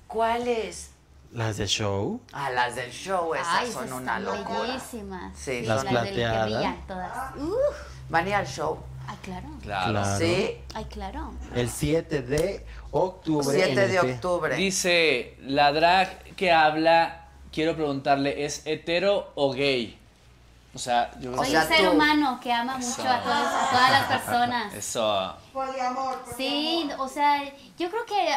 ¿Cuáles? 0.06 0.90
Las 1.32 1.56
de 1.56 1.66
show. 1.66 2.20
Ah, 2.32 2.50
las 2.50 2.74
del 2.76 2.90
show, 2.90 3.34
esas 3.34 3.46
Ay, 3.48 3.72
son 3.72 3.84
esas 3.86 3.98
una 4.00 4.20
locura. 4.20 4.60
bellísimas. 4.60 5.36
Sí. 5.38 5.62
Las 5.62 5.82
del 5.82 5.92
que 5.92 5.98
plateadas. 6.00 6.44
brillan 6.44 6.86
todas. 6.86 7.36
Uf. 7.36 7.76
¿Van 8.08 8.24
a 8.26 8.28
ir 8.28 8.34
al 8.34 8.46
show? 8.46 8.78
Ay, 9.06 9.16
claro. 9.22 9.48
Claro. 9.62 9.90
Claro. 9.92 10.18
Sí. 10.18 10.56
Ay, 10.74 10.84
claro. 10.86 11.32
El 11.54 11.70
7 11.70 12.22
de 12.22 12.66
octubre. 12.90 13.58
en 13.58 13.64
7 13.74 13.84
el 13.84 13.90
de 13.90 14.00
octubre. 14.12 14.54
Dice, 14.56 15.36
la 15.40 15.72
drag 15.72 16.22
que 16.36 16.52
habla, 16.52 17.28
quiero 17.52 17.74
preguntarle, 17.74 18.44
¿es 18.44 18.62
hetero 18.66 19.32
o 19.34 19.52
gay? 19.52 19.98
O 20.74 20.78
sea, 20.78 21.10
yo 21.20 21.34
Soy 21.36 21.48
sea, 21.50 21.62
un 21.62 21.68
ser 21.68 21.84
tú- 21.84 21.90
humano 21.92 22.40
que 22.42 22.50
ama 22.52 22.78
mucho 22.78 23.02
a, 23.02 23.20
todos- 23.22 23.36
a 23.46 23.68
todas 23.70 23.90
las 23.90 24.04
personas. 24.06 24.74
Eso. 24.74 25.36
Sí, 26.36 26.88
o 26.98 27.08
sea, 27.08 27.42
yo 27.78 27.90
creo 27.90 28.06
que 28.06 28.30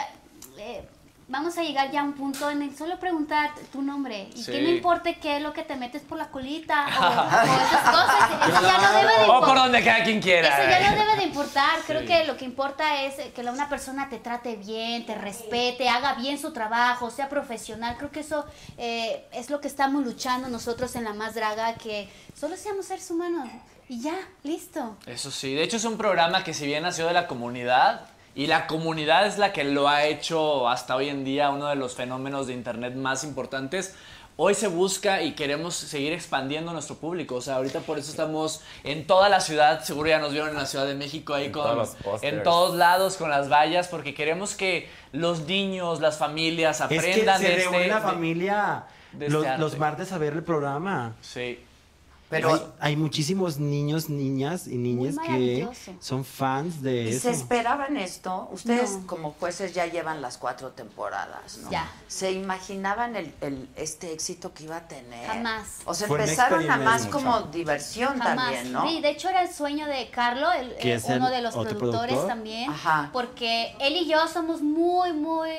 eh, 0.57 0.89
vamos 1.27 1.57
a 1.57 1.63
llegar 1.63 1.89
ya 1.89 2.01
a 2.01 2.03
un 2.03 2.13
punto 2.13 2.49
en 2.51 2.61
el 2.61 2.77
solo 2.77 2.99
preguntar 2.99 3.49
tu 3.71 3.81
nombre 3.81 4.29
y 4.35 4.43
Sí. 4.43 4.51
que 4.51 4.61
no 4.61 4.69
importe 4.69 5.17
qué 5.19 5.37
es 5.37 5.41
lo 5.43 5.53
que 5.53 5.63
te 5.63 5.75
metes 5.75 6.03
por 6.03 6.17
la 6.19 6.27
colita 6.29 6.85
o, 6.85 6.87
o 7.49 7.61
esas 7.65 7.89
cosas, 7.89 8.49
eso 8.49 8.61
ya 8.61 8.77
no 8.77 8.91
debe 8.99 9.11
de 9.17 9.23
O 9.23 9.25
por 9.25 9.35
importar. 9.35 9.55
donde 9.57 9.83
cada 9.83 10.03
quien 10.03 10.21
quiera. 10.21 10.49
Eso 10.49 10.69
ya 10.69 10.91
no 10.91 10.97
debe 11.03 11.15
de 11.17 11.23
importar. 11.23 11.79
Creo 11.87 12.01
Sí. 12.01 12.07
que 12.07 12.25
lo 12.25 12.37
que 12.37 12.45
importa 12.45 13.01
es 13.03 13.15
que 13.33 13.41
la- 13.43 13.51
una 13.51 13.67
persona 13.69 14.07
te 14.07 14.19
trate 14.19 14.55
bien, 14.55 15.05
te 15.07 15.15
respete, 15.15 15.89
haga 15.89 16.13
bien 16.13 16.37
su 16.37 16.53
trabajo, 16.53 17.09
sea 17.09 17.27
profesional. 17.27 17.95
Creo 17.97 18.11
que 18.11 18.19
eso 18.19 18.45
eh, 18.77 19.25
es 19.31 19.49
lo 19.49 19.59
que 19.61 19.67
estamos 19.67 20.03
luchando 20.05 20.47
nosotros 20.49 20.95
en 20.95 21.05
La 21.05 21.13
Más 21.13 21.33
Draga, 21.33 21.73
que 21.75 22.07
solo 22.39 22.55
seamos 22.55 22.85
seres 22.85 23.09
humanos 23.09 23.49
y 23.89 23.99
ya, 24.01 24.15
listo. 24.43 24.95
Eso 25.07 25.31
sí, 25.31 25.53
de 25.55 25.63
hecho 25.63 25.77
es 25.77 25.85
un 25.85 25.97
programa 25.97 26.43
que 26.43 26.53
si 26.53 26.65
bien 26.67 26.83
nació 26.83 27.07
de 27.07 27.13
la 27.13 27.25
comunidad 27.27 28.01
y 28.35 28.47
la 28.47 28.67
comunidad 28.67 29.25
es 29.27 29.37
la 29.37 29.53
que 29.53 29.63
lo 29.63 29.87
ha 29.87 30.03
hecho 30.05 30.67
hasta 30.69 30.95
hoy 30.95 31.09
en 31.09 31.23
día 31.23 31.49
uno 31.49 31.67
de 31.67 31.75
los 31.75 31.95
fenómenos 31.95 32.47
de 32.47 32.53
internet 32.53 32.93
más 32.95 33.23
importantes. 33.23 33.95
Hoy 34.37 34.53
se 34.53 34.67
busca 34.67 35.21
y 35.21 35.31
queremos 35.31 35.73
seguir 35.75 36.11
expandiendo 36.11 36.73
nuestro 36.73 36.97
público. 36.97 37.35
O 37.35 37.41
sea, 37.41 37.55
ahorita 37.55 37.79
por 37.79 37.97
eso 37.97 38.11
estamos 38.11 38.61
en 38.83 39.07
toda 39.07 39.29
la 39.29 39.39
ciudad. 39.39 39.81
Seguro 39.85 40.09
ya 40.09 40.19
nos 40.19 40.33
vieron 40.33 40.49
en 40.49 40.55
la 40.57 40.65
Ciudad 40.65 40.85
de 40.85 40.93
México 40.95 41.33
ahí 41.33 41.45
En 41.45 41.51
con 41.53 41.63
todos 41.63 41.95
en 42.21 42.43
todos 42.43 42.75
lados 42.75 43.15
con 43.15 43.29
las 43.29 43.49
vallas 43.49 43.87
porque 43.87 44.13
queremos 44.13 44.53
que 44.55 44.89
los 45.13 45.43
niños, 45.47 46.01
las 46.01 46.17
familias 46.17 46.81
Es 46.81 46.87
que 46.89 46.95
aprendan 46.97 47.39
se 47.41 47.47
de 47.47 47.55
reúne 47.55 47.81
este 47.83 47.95
de- 47.95 48.01
familia 48.01 48.83
de 49.13 49.29
los, 49.29 49.45
este 49.45 49.57
los 49.57 49.77
martes 49.77 50.11
a 50.11 50.17
ver 50.17 50.33
el 50.33 50.43
programa. 50.43 51.15
Sí. 51.21 51.57
Pero 52.29 52.53
hay, 52.53 52.61
hay 52.79 52.95
muchísimos 52.95 53.59
niños, 53.59 54.09
niñas 54.09 54.67
y 54.67 54.77
niñas 54.77 55.15
que 55.25 55.67
son 55.99 56.25
fans 56.25 56.81
de 56.81 57.03
¿Y 57.03 57.09
eso. 57.09 57.19
se 57.21 57.31
esperaban 57.31 57.97
esto? 57.97 58.49
Ustedes 58.51 58.91
No. 59.01 59.07
como 59.07 59.31
jueces 59.39 59.73
ya 59.75 59.85
llevan 59.85 60.21
las 60.23 60.37
cuatro 60.39 60.71
temporadas, 60.71 61.59
¿no? 61.59 61.69
Ya. 61.71 61.87
¿Se 62.07 62.31
imaginaban 62.31 63.15
el, 63.15 63.31
el- 63.41 63.69
este 63.75 64.11
éxito 64.11 64.53
que 64.55 64.63
iba 64.63 64.77
a 64.77 64.87
tener? 64.87 65.27
Jamás. 65.27 65.81
O 65.85 65.93
sea, 65.93 66.07
Fue 66.07 66.19
empezaron 66.19 66.65
nada 66.65 66.83
más 66.83 67.05
como 67.05 67.41
diversión 67.43 68.17
Jamás. 68.17 68.35
también, 68.53 68.71
¿no? 68.73 68.87
Sí, 68.89 69.01
de 69.01 69.09
hecho 69.11 69.29
era 69.29 69.43
el 69.43 69.53
sueño 69.53 69.85
de 69.85 70.09
Carlo, 70.09 70.51
el- 70.51 70.75
Que 70.77 70.93
eh, 70.93 70.95
es 70.95 71.03
uno 71.05 71.27
el 71.27 71.33
de 71.33 71.41
los 71.41 71.53
productores 71.53 72.07
productor. 72.15 72.27
también, 72.27 72.69
Ajá. 72.71 73.09
porque 73.13 73.75
él 73.79 73.95
y 73.97 74.07
yo 74.07 74.27
somos 74.27 74.61
muy, 74.63 75.13
muy, 75.13 75.49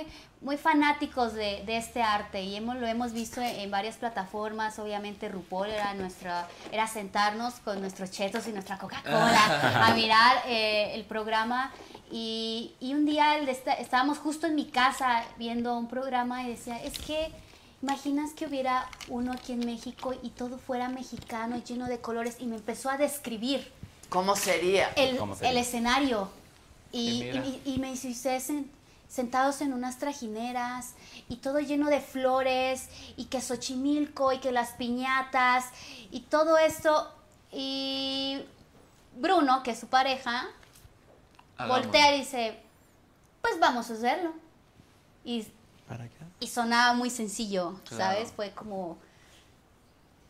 muy 0.47 0.57
fanáticos 0.57 1.35
de, 1.35 1.65
de 1.67 1.77
este 1.77 2.03
arte 2.03 2.41
y 2.45 2.55
hemos, 2.55 2.77
lo 2.77 2.87
hemos 2.87 3.13
visto 3.13 3.41
en, 3.41 3.49
en 3.63 3.69
varias 3.71 3.97
plataformas. 3.97 4.79
Obviamente 4.79 5.29
RuPaul 5.29 5.69
era 5.71 5.93
nuestra, 5.95 6.47
era 6.71 6.87
sentarnos 6.87 7.55
con 7.65 7.81
nuestros 7.81 8.13
chetos 8.13 8.47
y 8.47 8.53
nuestra 8.53 8.79
Coca-Cola 8.79 9.85
a 9.89 9.93
mirar 9.95 10.43
eh, 10.47 10.93
el 10.95 11.05
programa. 11.05 11.73
Y, 12.13 12.73
y 12.79 12.95
un 12.95 13.05
día 13.07 13.37
el 13.37 13.47
de 13.47 13.53
esta- 13.53 13.73
estábamos 13.75 14.19
justo 14.19 14.47
en 14.47 14.55
mi 14.55 14.67
casa 14.67 15.25
viendo 15.37 15.77
un 15.77 15.89
programa 15.89 16.45
y 16.45 16.51
decía, 16.51 16.81
es 16.81 16.97
que 16.97 17.33
imaginas 17.83 18.31
que 18.33 18.47
hubiera 18.47 18.89
uno 19.09 19.33
aquí 19.33 19.53
en 19.53 19.67
México 19.67 20.15
y 20.23 20.31
todo 20.31 20.59
fuera 20.59 20.89
mexicano, 20.89 21.61
lleno 21.65 21.89
de 21.89 21.99
colores, 22.01 22.37
y 22.39 22.47
me 22.47 22.55
empezó 22.55 22.89
a 22.89 22.97
describir 22.99 23.73
¿Cómo 24.11 24.37
sería? 24.37 24.91
el, 24.95 25.17
¿Cómo 25.17 25.35
sería? 25.35 25.51
el 25.51 25.57
escenario. 25.57 26.31
Y, 26.93 27.25
Y 27.25 27.61
y- 27.65 27.73
y 27.75 27.79
me 27.79 27.91
dice, 27.91 28.11
ustedes 28.11 28.49
sen- 28.49 28.67
sentados 29.09 29.61
en 29.61 29.73
unas 29.73 29.99
trajineras 29.99 30.95
y 31.29 31.37
todo 31.37 31.61
lleno 31.61 31.89
de 31.89 32.01
flores 32.01 32.89
y 33.17 33.27
que 33.27 33.41
Xochimilco 33.41 34.33
y 34.33 34.39
que 34.39 34.53
las 34.53 34.71
piñatas 34.73 35.67
y 36.11 36.21
todo 36.21 36.59
esto. 36.59 37.13
Y 37.53 38.43
Bruno, 39.17 39.63
que 39.63 39.71
es 39.73 39.81
su 39.81 39.87
pareja, 39.87 40.47
Hagámoslo. 41.57 41.83
voltea 41.85 42.15
y 42.15 42.19
dice, 42.21 42.61
pues 43.41 43.59
vamos 43.61 43.91
a 43.91 43.95
hacerlo. 43.95 44.33
Y, 45.25 45.47
¿Para 45.89 46.05
qué? 46.09 46.15
y 46.41 46.49
sonaba 46.49 46.93
muy 46.95 47.09
sencillo, 47.11 47.81
Claro. 47.89 48.05
¿sabes? 48.15 48.33
Fue 48.33 48.51
como... 48.53 48.99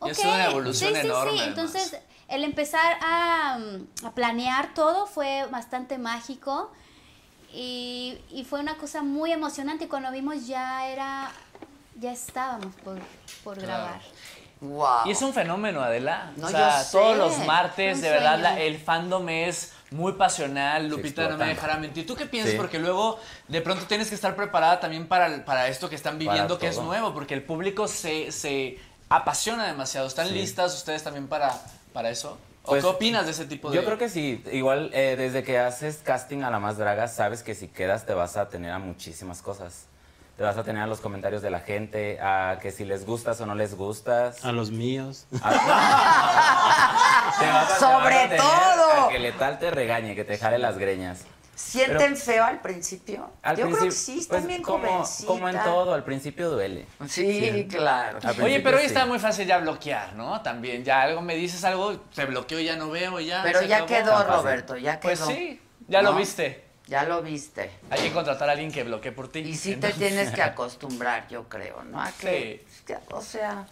Y 0.05 0.09
es 0.11 0.19
una 0.19 0.45
evolución 0.45 0.93
sí, 0.93 0.99
sí, 1.01 1.07
enorme, 1.07 1.31
Sí, 1.33 1.39
además. 1.39 1.57
entonces 1.75 2.01
el 2.27 2.43
empezar 2.43 2.97
a, 3.01 3.57
mm, 3.57 4.05
a 4.05 4.11
planear 4.11 4.73
todo 4.75 5.07
fue 5.07 5.47
bastante 5.51 5.97
mágico 5.97 6.71
y, 7.53 8.17
y 8.31 8.43
fue 8.45 8.59
una 8.59 8.75
cosa 8.77 9.01
muy 9.01 9.31
emocionante. 9.31 9.85
Y 9.85 9.87
cuando 9.87 10.11
vimos 10.11 10.47
ya 10.47 10.87
era, 10.87 11.31
ya 11.99 12.11
estábamos 12.11 12.73
por, 12.83 12.97
por 13.43 13.57
Claro. 13.57 13.83
grabar. 13.83 14.01
Wow. 14.59 15.05
Y 15.05 15.11
es 15.11 15.21
un 15.21 15.33
fenómeno, 15.33 15.81
Adela. 15.81 16.31
No, 16.35 16.47
o 16.47 16.49
sea, 16.49 16.83
todos 16.91 17.15
los 17.15 17.37
martes, 17.45 17.97
Un 17.97 18.01
de 18.01 18.09
verdad, 18.09 18.39
la- 18.39 18.59
el 18.59 18.79
fandom 18.79 19.29
es 19.29 19.73
muy 19.91 20.13
pasional. 20.13 20.87
Lupita 20.89 21.29
no 21.29 21.37
me 21.37 21.45
dejará 21.49 21.77
mentir. 21.77 22.07
¿Tú 22.07 22.15
qué 22.15 22.25
piensas? 22.25 22.53
Sí. 22.53 22.57
Porque 22.57 22.79
luego, 22.79 23.19
de 23.47 23.61
pronto, 23.61 23.85
tienes 23.85 24.09
que 24.09 24.15
estar 24.15 24.35
preparada 24.35 24.79
también 24.79 25.07
para, 25.07 25.45
para 25.45 25.67
esto 25.67 25.89
que 25.89 25.95
están 25.95 26.17
viviendo, 26.17 26.57
que 26.57 26.67
es 26.69 26.77
nuevo, 26.79 27.13
porque 27.13 27.35
el 27.35 27.43
público 27.43 27.87
se, 27.87 28.31
se 28.31 28.79
apasiona 29.09 29.67
demasiado. 29.67 30.07
¿Están 30.07 30.27
Sí. 30.29 30.33
listas 30.33 30.73
ustedes 30.75 31.03
también 31.03 31.27
para, 31.27 31.53
para 31.93 32.09
eso? 32.09 32.39
¿O 32.67 32.71
Pues, 32.71 32.83
qué 32.83 32.89
opinas 32.89 33.25
de 33.25 33.31
ese 33.31 33.45
tipo 33.45 33.69
de...? 33.71 33.77
Yo 33.77 33.83
creo 33.85 33.97
que 33.97 34.09
sí, 34.09 34.43
igual 34.51 34.91
eh, 34.93 35.15
desde 35.17 35.43
que 35.43 35.57
haces 35.57 36.01
casting 36.03 36.43
a 36.43 36.51
la 36.51 36.59
más 36.59 36.77
draga, 36.77 37.07
sabes 37.07 37.41
que 37.43 37.55
si 37.55 37.67
quedas 37.67 38.05
te 38.05 38.13
vas 38.13 38.37
a 38.37 38.49
tener 38.49 38.71
a 38.71 38.77
muchísimas 38.79 39.41
cosas. 39.41 39.85
te 40.37 40.43
vas 40.43 40.55
a 40.57 40.63
tener 40.63 40.83
a 40.83 40.87
los 40.87 40.99
comentarios 40.99 41.41
de 41.41 41.49
la 41.49 41.61
gente, 41.61 42.19
a 42.21 42.59
que 42.61 42.69
si 42.71 42.85
les 42.85 43.05
gustas 43.07 43.41
o 43.41 43.45
no 43.47 43.55
les 43.55 43.73
gustas. 43.75 44.45
A 44.45 44.51
los 44.51 44.69
míos. 44.69 45.25
Te 45.31 45.37
vas 45.39 45.55
a- 45.57 47.33
te 47.39 47.45
vas 47.47 47.71
a 47.71 47.75
Sobre 47.79 48.15
tener 48.15 48.37
todo. 48.37 49.05
A 49.05 49.09
que 49.09 49.19
letal 49.19 49.57
te 49.59 49.71
regañe, 49.71 50.13
que 50.15 50.23
te 50.25 50.37
jale 50.37 50.57
las 50.59 50.77
greñas. 50.77 51.21
¿Sienten 51.57 51.97
Pero- 51.97 52.15
feo 52.17 52.43
al 52.43 52.61
principio? 52.61 53.31
Al 53.41 53.57
Yo 53.57 53.63
creo 53.63 53.75
que 53.77 53.81
principio, 53.85 54.13
sí, 54.15 54.19
están 54.21 54.37
pues, 54.41 54.47
bien 54.47 54.61
como, 54.61 55.03
como 55.25 55.49
en 55.49 55.57
todo, 55.63 55.91
al 55.95 56.03
principio 56.03 56.51
duele. 56.51 56.85
Sí, 57.09 57.67
claro. 57.67 58.19
Al 58.21 58.39
Oye, 58.43 58.59
pero 58.59 58.77
hoy 58.77 58.83
sí. 58.83 58.87
está 58.89 59.07
muy 59.07 59.17
fácil 59.17 59.47
ya 59.47 59.57
bloquear, 59.57 60.13
¿no? 60.13 60.39
También, 60.43 60.83
ya 60.83 61.01
algo 61.01 61.21
me 61.23 61.33
dices 61.33 61.63
algo, 61.63 61.97
te 62.13 62.25
bloqueo, 62.25 62.59
ya 62.59 62.75
no 62.75 62.91
veo, 62.91 63.19
ya. 63.19 63.41
Pero 63.41 63.63
ya 63.63 63.77
acabó. 63.77 63.87
quedó, 63.87 64.23
Roberto, 64.23 64.77
ya 64.77 64.99
quedó. 64.99 65.09
Pues 65.15 65.19
sí, 65.35 65.59
ya 65.87 66.03
lo 66.03 66.13
viste. 66.13 66.63
Ya 66.85 67.03
lo 67.05 67.23
viste. 67.23 67.71
Hay 67.89 68.01
que 68.01 68.11
contratar 68.13 68.47
a 68.49 68.51
alguien 68.51 68.71
que 68.71 68.83
bloquee 68.83 69.11
por 69.11 69.27
ti. 69.27 69.39
Y 69.39 69.55
sí 69.55 69.77
te 69.77 69.91
tienes 69.93 70.29
que 70.29 70.41
acostumbrar, 70.43 71.27
yo 71.27 71.49
creo, 71.49 71.83
¿no? 71.85 71.99
A 71.99 72.11
que, 72.11 72.65
que- 72.85 72.97
o 73.09 73.21
sea, 73.23 73.65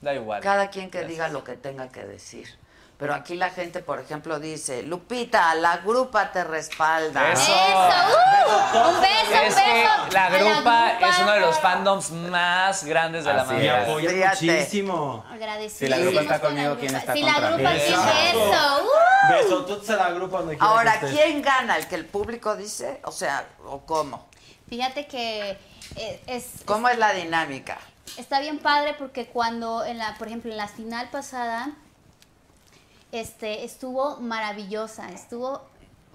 Da 0.00 0.14
igual. 0.14 0.40
cada 0.42 0.70
quien 0.70 0.90
que 0.90 1.04
diga 1.04 1.28
lo 1.28 1.44
que 1.44 1.52
tenga 1.56 1.90
que 1.90 2.02
decir. 2.04 2.48
Pero 2.98 3.12
aquí 3.14 3.34
la 3.34 3.50
gente, 3.50 3.80
por 3.80 4.00
ejemplo, 4.00 4.40
dice, 4.40 4.82
Lupita, 4.82 5.54
la 5.54 5.76
grupa 5.78 6.32
te 6.32 6.42
respalda. 6.44 7.30
Eso. 7.32 7.42
Eso, 7.42 7.52
uh, 7.52 8.88
un 8.88 9.00
beso, 9.02 9.32
Es 9.42 9.54
un 9.54 9.62
que 9.62 9.72
beso. 9.82 9.90
la 10.12 10.24
a 10.24 10.30
grupa 10.30 10.90
es 11.00 11.18
uno 11.18 11.32
de 11.32 11.40
los 11.40 11.58
fandoms 11.60 12.10
más 12.10 12.84
grandes 12.84 13.24
de 13.26 13.34
la 13.34 13.42
Así 13.42 13.54
es. 13.66 13.70
apoyan 13.70 14.14
Fíjate. 14.14 14.46
muchísimo. 14.46 15.24
Agradecidos. 15.30 15.78
Si 15.78 15.88
la 15.88 15.98
grupa 15.98 16.20
está 16.22 16.40
con 16.40 16.54
la 16.54 16.62
conmigo, 16.62 16.70
grupa. 16.70 16.80
¿quién 16.80 16.96
está 16.96 17.12
Si 17.12 17.22
la 17.22 17.32
contra 17.34 17.50
grupa 17.52 17.70
mí? 17.70 17.80
sí, 17.80 17.92
eso. 18.30 18.82
uh. 18.82 19.32
Besos 19.66 19.90
a 19.90 19.96
la 19.96 20.10
grupa 20.12 20.38
donde 20.38 20.56
Ahora. 20.60 20.98
¿quién 21.00 21.42
gana? 21.42 21.76
¿El 21.76 21.86
que 21.88 21.96
el 21.96 22.06
público 22.06 22.56
dice? 22.56 23.00
O 23.04 23.12
sea, 23.12 23.46
¿o 23.66 23.80
cómo? 23.84 24.26
Fíjate 24.70 25.06
que 25.06 25.58
eh, 25.96 26.22
es, 26.26 26.46
¿Cómo 26.64 26.88
es 26.88 26.96
la 26.98 27.12
dinámica? 27.12 27.76
está 28.16 28.40
bien 28.40 28.58
padre 28.58 28.94
porque 28.98 29.26
cuando, 29.26 29.84
en 29.84 29.98
la, 29.98 30.14
por 30.16 30.28
ejemplo, 30.28 30.50
en 30.50 30.56
la 30.56 30.68
final 30.68 31.10
pasada, 31.10 31.68
este, 33.12 33.64
estuvo 33.64 34.16
maravillosa, 34.18 35.10
estuvo, 35.10 35.62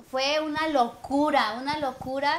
fue 0.10 0.40
una 0.42 0.68
locura, 0.68 1.58
una 1.60 1.80
locura 1.80 2.34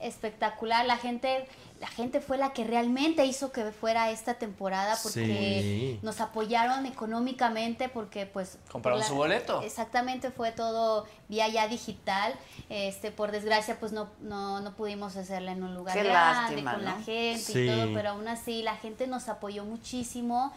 espectacular. 0.00 0.84
La 0.84 0.96
gente, 0.96 1.46
la 1.80 1.86
gente 1.86 2.20
fue 2.20 2.36
la 2.36 2.52
que 2.52 2.64
realmente 2.64 3.24
hizo 3.24 3.52
que 3.52 3.70
fuera 3.70 4.10
esta 4.10 4.34
temporada 4.34 4.96
porque 5.02 5.24
Sí. 5.62 6.00
nos 6.02 6.20
apoyaron 6.20 6.86
económicamente 6.86 7.88
porque 7.88 8.26
pues 8.26 8.58
Compraron 8.70 9.00
por 9.00 9.08
su 9.08 9.14
boleto. 9.14 9.62
Exactamente, 9.62 10.30
fue 10.32 10.50
todo 10.50 11.06
vía 11.28 11.46
ya 11.48 11.68
digital. 11.68 12.34
Este, 12.68 13.12
por 13.12 13.30
desgracia, 13.30 13.78
pues 13.78 13.92
no, 13.92 14.08
no, 14.20 14.60
no 14.60 14.74
pudimos 14.74 15.14
hacerla 15.16 15.52
en 15.52 15.62
un 15.62 15.74
lugar 15.74 15.96
Qué 15.96 16.02
grande, 16.02 16.40
lástima, 16.56 16.74
con 16.74 16.84
¿no? 16.84 16.90
la 16.90 16.96
gente 17.02 17.38
Sí. 17.38 17.60
y 17.60 17.66
todo, 17.68 17.94
pero 17.94 18.10
aún 18.10 18.26
así 18.26 18.62
la 18.62 18.74
gente 18.76 19.06
nos 19.06 19.28
apoyó 19.28 19.64
muchísimo. 19.64 20.52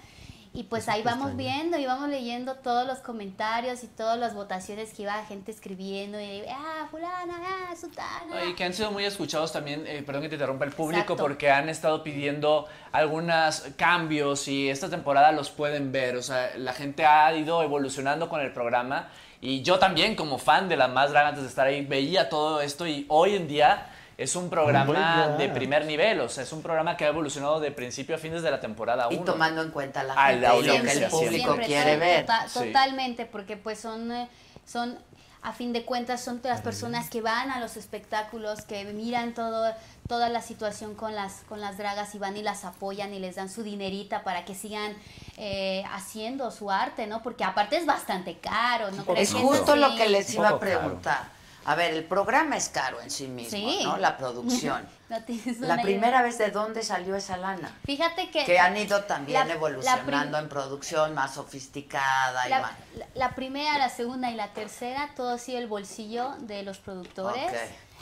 Y 0.56 0.64
pues 0.64 0.88
ahí 0.88 1.04
vamos 1.04 1.36
viendo 1.36 1.78
y 1.78 1.86
vamos 1.86 2.08
leyendo 2.08 2.56
todos 2.56 2.88
los 2.88 3.00
comentarios 3.00 3.84
y 3.84 3.88
todas 3.88 4.18
las 4.18 4.34
votaciones 4.34 4.94
que 4.94 5.02
iba 5.02 5.18
la 5.18 5.26
gente 5.26 5.52
escribiendo. 5.52 6.20
Y, 6.20 6.44
ah, 6.50 6.88
fulana, 6.90 7.42
ah, 7.44 7.76
sutana. 7.76 8.46
Y 8.46 8.56
que 8.56 8.64
han 8.64 8.74
sido 8.74 8.90
muy 8.92 9.04
escuchados 9.04 9.52
también, 9.52 9.86
eh, 9.86 10.02
perdón 10.06 10.24
que 10.24 10.30
te 10.30 10.36
interrumpa 10.36 10.64
el 10.64 10.72
público, 10.72 11.02
Exacto. 11.02 11.24
porque 11.24 11.52
han 11.52 11.68
estado 11.68 12.04
pidiendo 12.04 12.68
algunos 12.94 13.64
cambios 13.76 14.48
y 14.48 14.70
esta 14.70 14.90
temporada 14.90 15.34
los 15.34 15.50
pueden 15.50 15.92
ver. 15.92 16.16
O 16.16 16.24
sea, 16.24 16.52
la 16.58 16.72
gente 16.72 17.06
ha 17.06 17.36
ido 17.36 17.62
evolucionando 17.62 18.30
con 18.30 18.40
el 18.40 18.54
programa 18.54 19.10
y 19.42 19.62
yo 19.62 19.78
también 19.78 20.16
como 20.16 20.38
fan 20.38 20.70
de 20.70 20.78
La 20.78 20.88
Más 20.88 21.12
Draga 21.12 21.30
antes 21.30 21.44
de 21.44 21.50
estar 21.50 21.68
ahí 21.68 21.86
veía 21.86 22.30
todo 22.30 22.62
esto 22.62 22.88
y 22.88 23.06
hoy 23.10 23.36
en 23.36 23.50
día 23.50 23.90
es 24.18 24.36
un 24.36 24.50
programa 24.50 24.86
my 24.94 25.30
God. 25.32 25.38
de 25.38 25.50
primer 25.50 25.86
nivel. 25.86 26.20
O 26.22 26.30
sea, 26.30 26.44
es 26.44 26.52
un 26.54 26.62
programa 26.62 26.96
que 26.98 27.06
ha 27.06 27.10
evolucionado 27.10 27.60
de 27.60 27.72
principio 27.72 28.16
a 28.16 28.18
fin 28.20 28.32
desde 28.34 28.50
la 28.52 28.60
temporada 28.60 29.08
1. 29.08 29.16
Y 29.22 29.26
tomando 29.26 29.62
en 29.62 29.72
cuenta 29.72 30.04
la 30.04 30.14
A 30.14 30.28
gente 30.30 30.42
la 30.48 30.56
y 30.56 30.58
lo 30.58 30.62
que 30.64 30.70
el 30.70 30.78
audiencia, 30.80 31.10
público 31.10 31.44
Siempre, 31.46 31.66
quiere 31.66 31.94
to- 31.96 32.00
ver. 32.00 32.26
tota- 32.26 32.48
Sí. 32.50 32.60
Totalmente, 32.60 33.26
porque 33.26 33.58
pues 33.58 33.80
son, 33.80 34.12
eh, 34.12 34.30
son, 34.66 34.98
a 35.42 35.54
fin 35.54 35.74
de 35.74 35.86
cuentas, 35.86 36.24
son 36.24 36.40
las 36.44 36.62
personas 36.62 37.10
que 37.10 37.22
van 37.22 37.52
a 37.52 37.60
los 37.60 37.78
espectáculos, 37.78 38.62
que 38.64 38.84
miran 38.86 39.34
todo, 39.36 39.72
toda 40.08 40.30
la 40.30 40.42
situación 40.42 40.96
con 40.96 41.14
las, 41.14 41.42
con 41.48 41.62
las 41.62 41.78
dragas 41.78 42.16
y 42.16 42.18
van 42.18 42.36
y 42.36 42.42
las 42.42 42.66
apoyan 42.66 43.14
y 43.14 43.20
les 43.20 43.36
dan 43.36 43.50
su 43.50 43.62
dinerita 43.62 44.24
para 44.24 44.44
que 44.46 44.56
sigan 44.56 44.94
eh, 45.38 45.84
haciendo 45.92 46.50
su 46.50 46.72
arte, 46.72 47.06
¿no? 47.06 47.22
Porque 47.22 47.44
aparte 47.44 47.78
es 47.78 47.86
bastante 47.86 48.38
caro, 48.40 48.90
¿no? 48.92 49.02
Es 49.04 49.08
crees 49.08 49.34
que 49.36 49.42
justo 49.42 49.74
sí? 49.74 49.80
lo 49.80 49.96
que 49.96 50.10
les 50.10 50.34
iba 50.34 50.50
a 50.50 50.60
preguntar. 50.60 51.35
A 51.68 51.74
ver, 51.76 51.94
el 51.94 52.04
programa 52.04 52.58
es 52.58 52.70
caro 52.70 53.02
en 53.02 53.10
sí 53.10 53.28
mismo, 53.28 53.50
Sí. 53.58 53.80
¿no? 53.84 53.98
La 53.98 54.18
producción. 54.18 54.88
No 55.08 55.22
tienes 55.24 55.60
La 55.60 55.80
primera 55.84 56.08
idea. 56.18 56.22
vez 56.24 56.38
de 56.40 56.50
dónde 56.50 56.82
salió 56.82 57.16
esa 57.16 57.38
lana. 57.38 57.72
Fíjate 57.86 58.32
que... 58.32 58.44
Que 58.44 58.58
han 58.58 58.76
ido 58.76 59.04
también 59.04 59.48
la- 59.48 59.54
evolucionando 59.54 60.40
en 60.40 60.50
producción 60.50 61.14
más 61.14 61.36
sofisticada 61.36 62.48
y 62.48 62.50
La, 62.50 62.60
más. 62.62 62.72
la- 62.96 63.06
la 63.14 63.36
primera, 63.36 63.78
la 63.78 63.90
segunda 63.90 64.32
y 64.32 64.34
la 64.36 64.48
tercera, 64.54 65.12
todo 65.16 65.36
ha 65.36 65.38
sido 65.38 65.60
el 65.60 65.68
bolsillo 65.68 66.34
de 66.40 66.64
los 66.64 66.80
productores. 66.80 67.44
Ok, 67.46 67.54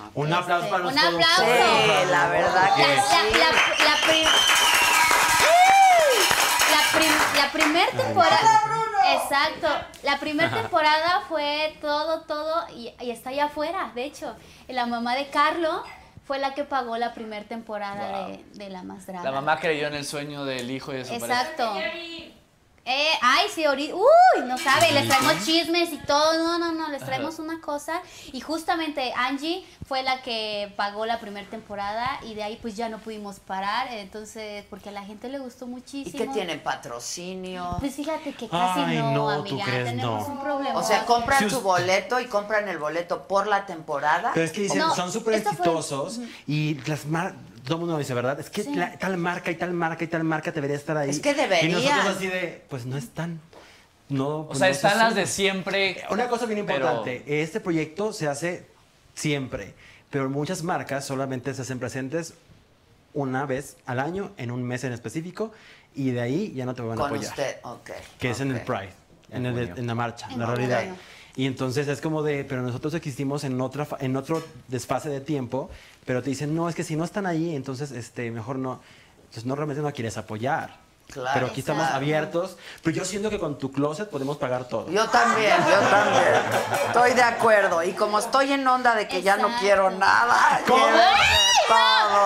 ok. 0.06 0.12
Un 0.14 0.32
aplauso 0.34 0.70
para 0.70 0.84
los 0.84 0.94
un 0.94 0.98
aplauso. 1.00 1.26
productores. 1.36 1.66
Sí, 2.06 2.10
la 2.12 2.28
verdad 2.30 2.76
que 2.76 2.82
la, 2.88 3.02
sí. 3.04 3.38
la, 3.38 3.52
la 3.90 4.08
prim- 4.08 4.28
la 6.72 7.00
prim- 7.00 7.38
la 7.44 7.52
primer 7.52 7.90
temporada. 7.92 8.62
Exacto. 9.16 9.68
La 10.04 10.20
primera 10.20 10.50
temporada 10.50 11.22
fue 11.28 11.78
todo, 11.82 12.22
todo, 12.22 12.66
y, 12.76 12.94
y 13.00 13.12
está 13.12 13.30
allá 13.30 13.46
afuera, 13.46 13.92
de 13.96 14.06
hecho. 14.06 14.36
La 14.68 14.86
mamá 14.86 15.16
de 15.16 15.28
Carlo 15.30 15.84
fue 16.26 16.40
la 16.40 16.54
que 16.54 16.64
pagó 16.64 16.98
la 16.98 17.14
primera 17.14 17.46
temporada 17.46 18.28
de, 18.28 18.44
de 18.54 18.70
La 18.70 18.84
Más 18.84 19.06
Draga. 19.06 19.24
La 19.24 19.32
mamá 19.32 19.60
creyó 19.60 19.88
en 19.88 19.96
el 19.96 20.06
sueño 20.06 20.46
del 20.46 20.72
hijo 20.72 20.94
y 20.94 20.98
de 20.98 21.06
su 21.06 21.14
pareja. 21.20 21.42
Eh, 22.86 23.12
ay, 23.22 23.48
sí, 23.54 23.64
ahorita. 23.64 23.96
Uy, 23.96 24.44
no 24.46 24.58
sabe, 24.58 24.92
les 24.92 25.08
traemos 25.08 25.46
chismes 25.46 25.94
y 25.94 25.98
todo. 26.00 26.34
No, 26.38 26.60
no, 26.60 26.74
no, 26.74 26.90
les 26.90 27.02
traemos 27.04 27.40
una 27.40 27.62
cosa. 27.62 28.02
Y 28.34 28.42
justamente 28.42 29.14
Angie 29.16 29.66
fue 29.88 30.04
la 30.04 30.22
que 30.22 30.74
pagó 30.76 31.06
la 31.06 31.20
primera 31.22 31.50
temporada 31.50 32.20
y 32.24 32.34
de 32.36 32.44
ahí 32.44 32.60
pues 32.62 32.76
ya 32.76 32.90
no 32.90 32.98
pudimos 33.00 33.40
parar. 33.40 33.88
Entonces, 33.94 34.66
porque 34.70 34.90
a 34.90 34.92
la 34.92 35.04
gente 35.04 35.30
le 35.30 35.40
gustó 35.40 35.64
¿Y 35.66 35.70
muchísimo. 35.70 36.18
que 36.18 36.28
tienen 36.28 36.62
patrocinio? 36.62 37.78
Pues 37.80 37.96
fíjate 37.96 38.34
que 38.34 38.50
casi 38.50 38.80
Ay, 38.82 38.98
no, 38.98 39.12
no, 39.14 39.44
¿tú 39.44 39.50
amiga. 39.54 39.66
crees? 39.66 39.86
Tenemos 39.86 40.28
No. 40.28 40.34
un 40.34 40.42
problema. 40.42 40.78
O 40.78 40.84
sea, 40.84 41.06
compran 41.06 41.40
Si 41.40 41.50
su 41.50 41.58
us- 41.58 41.64
boleto 41.64 42.20
y 42.20 42.26
compran 42.26 42.68
el 42.68 42.80
boleto 42.80 43.28
por 43.30 43.48
la 43.48 43.66
temporada. 43.66 44.32
Pero 44.34 44.46
es 44.46 44.52
que 44.52 44.62
dicen, 44.62 44.80
No, 44.80 44.94
son 44.94 45.10
súper 45.10 45.42
fue- 45.42 45.52
exitosos 45.52 46.20
y 46.48 46.76
las 46.86 47.06
mar 47.06 47.34
todo 47.64 47.76
el 47.76 47.80
mundo 47.82 47.98
dice, 47.98 48.14
¿verdad? 48.14 48.40
Es 48.40 48.50
que 48.50 48.64
Sí. 48.64 48.76
la- 48.76 48.98
tal 48.98 49.18
marca 49.18 49.52
y 49.52 49.56
tal 49.56 49.74
marca 49.74 50.04
y 50.04 50.08
tal 50.08 50.24
marca 50.24 50.52
debería 50.52 50.76
estar 50.76 50.98
ahí. 50.98 51.10
Es 51.10 51.20
que 51.20 51.32
Y 51.32 51.34
deberían. 51.34 51.72
nosotros 51.82 52.18
así 52.18 52.28
de, 52.28 52.64
pues 52.70 52.86
no 52.86 52.98
están. 52.98 53.40
No, 54.10 54.40
O 54.42 54.48
pues 54.48 54.60
sea, 54.60 54.68
no 54.68 54.74
se 54.74 54.78
están 54.88 54.98
las 55.00 55.16
de 55.16 55.26
siempre. 55.26 56.04
Una 56.10 56.28
cosa 56.28 56.46
bien 56.46 56.66
pero- 56.66 56.80
importante, 56.86 57.24
este 57.42 57.60
proyecto 57.60 58.12
se 58.14 58.28
hace 58.28 58.66
siempre, 59.16 59.74
pero 60.10 60.30
muchas 60.30 60.62
marcas 60.64 61.06
solamente 61.06 61.54
se 61.54 61.62
hacen 61.62 61.80
presentes 61.80 62.34
una 63.14 63.46
vez 63.46 63.78
al 63.86 64.00
año, 64.00 64.32
en 64.38 64.52
un 64.52 64.64
mes 64.64 64.84
en 64.84 64.92
específico, 64.92 65.52
y 65.96 66.12
de 66.12 66.22
ahí 66.22 66.52
ya 66.54 66.66
no 66.66 66.74
te 66.74 66.82
van 66.82 66.94
a 66.94 67.02
Con 67.02 67.12
apoyar. 67.12 67.30
usted, 67.32 67.58
ok. 67.64 67.90
Que 68.20 68.32
es 68.32 68.40
en 68.42 68.52
el. 68.52 68.62
Pride, 68.62 68.90
en, 69.32 69.46
el 69.46 69.58
en 69.78 69.88
la 69.88 69.96
marcha, 69.96 70.28
En 70.32 70.40
la 70.40 70.48
realidad. 70.48 70.84
Y 71.36 71.46
entonces 71.48 71.88
es 71.88 72.00
como 72.02 72.22
de, 72.22 72.44
pero 72.44 72.62
nosotros 72.62 72.94
existimos 72.94 73.44
en 73.44 73.60
otra 73.62 73.88
en 74.00 74.16
otro 74.18 74.44
desfase 74.68 75.10
de 75.10 75.22
tiempo, 75.22 75.70
pero 76.06 76.22
te 76.24 76.30
dicen, 76.30 76.56
no, 76.56 76.70
es 76.70 76.76
que 76.76 76.84
si 76.84 76.96
no 76.96 77.04
están 77.04 77.26
ahí, 77.26 77.56
entonces 77.56 77.92
este 77.92 78.30
mejor 78.32 78.58
no. 78.58 78.82
Entonces 79.20 79.46
no 79.46 79.56
realmente 79.56 79.82
no 79.82 79.92
quieres 79.92 80.18
apoyar. 80.18 80.82
Claro. 81.12 81.32
pero 81.34 81.48
aquí 81.48 81.60
estamos 81.60 81.82
Exacto. 81.84 81.98
abiertos. 81.98 82.58
Pero 82.82 82.96
yo 82.96 83.06
siento 83.06 83.30
que 83.30 83.38
con 83.38 83.58
tu 83.60 83.72
closet 83.72 84.10
podemos 84.10 84.38
pagar 84.38 84.66
todo. 84.68 84.90
Yo 84.90 85.08
también, 85.10 85.58
yo 85.58 85.80
también. 85.90 86.42
Estoy 86.88 87.14
de 87.14 87.22
acuerdo. 87.22 87.84
Y 87.84 87.92
como 87.92 88.18
estoy 88.20 88.52
en 88.54 88.66
onda 88.68 88.96
de 88.96 89.08
que 89.08 89.22
ya 89.22 89.36
no 89.36 89.44
Exacto. 89.48 89.62
quiero 89.66 89.92
nada, 89.92 90.62
¿Cómo? 90.68 90.84
todo. 90.86 90.94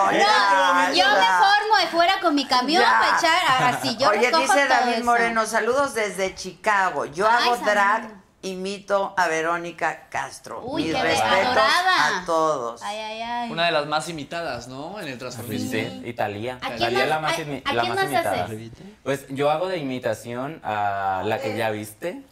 No, 0.06 0.12
ya, 0.12 0.90
yo 0.94 1.06
me 1.06 1.16
ya. 1.20 1.40
formo 1.40 1.76
de 1.80 1.86
fuera 1.88 2.20
con 2.20 2.34
mi 2.34 2.46
camión 2.46 2.82
Ya. 2.82 2.98
para 2.98 3.18
echar 3.18 3.74
así. 3.74 3.96
Yo 3.96 4.08
Oye, 4.10 4.30
dice 4.32 4.66
David 4.68 4.92
eso. 4.94 5.04
Moreno, 5.04 5.44
saludos 5.46 5.92
desde 5.94 6.34
Chicago. 6.34 7.04
Yo 7.06 7.28
Ay, 7.28 7.48
hago 7.48 7.56
drag, 7.58 8.17
imito 8.42 9.14
a 9.16 9.26
Verónica 9.28 10.06
Castro. 10.08 10.60
Uy, 10.64 10.84
Mis 10.84 10.94
qué 10.94 11.02
respetos 11.02 11.32
adorada. 11.46 12.22
a 12.22 12.24
todos. 12.24 12.82
Ay, 12.82 12.96
ay, 12.98 13.20
ay. 13.22 13.50
Una 13.50 13.66
de 13.66 13.72
las 13.72 13.86
más 13.86 14.08
imitadas, 14.08 14.68
¿no? 14.68 15.00
En 15.00 15.08
el 15.08 15.18
transformismo. 15.18 15.70
Sí, 15.72 16.02
Italia. 16.04 16.58
¿A 16.62 16.66
quién 16.68 16.76
Italia 16.76 17.02
es 17.04 17.08
la 17.08 17.18
más- 17.18 17.38
imi- 17.38 17.62
a 17.64 17.72
la 17.74 17.82
quién 17.82 17.94
más 17.94 18.04
más 18.04 18.12
imitada. 18.12 18.44
haces? 18.44 18.70
Pues 19.02 19.26
yo 19.30 19.50
hago 19.50 19.68
de 19.68 19.78
imitación 19.78 20.60
a 20.62 21.22
la 21.24 21.38
que 21.40 21.56
ya 21.56 21.70
viste. 21.70 22.22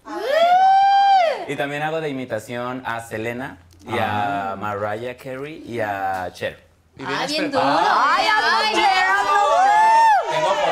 Y 1.49 1.57
también 1.57 1.83
hago 1.83 2.01
de 2.01 2.09
imitación 2.09 2.83
a 2.87 3.01
Selena 3.01 3.59
y 3.87 3.99
a 4.01 4.57
Mariah 4.59 5.17
Carey 5.17 5.63
y 5.67 5.81
a 5.81 6.31
Cher. 6.33 6.66
Y 6.99 7.05
Ah, 7.05 7.27
bien 7.29 7.51
duro. 7.51 7.63
Ay, 7.65 8.27
Cher. 8.75 9.07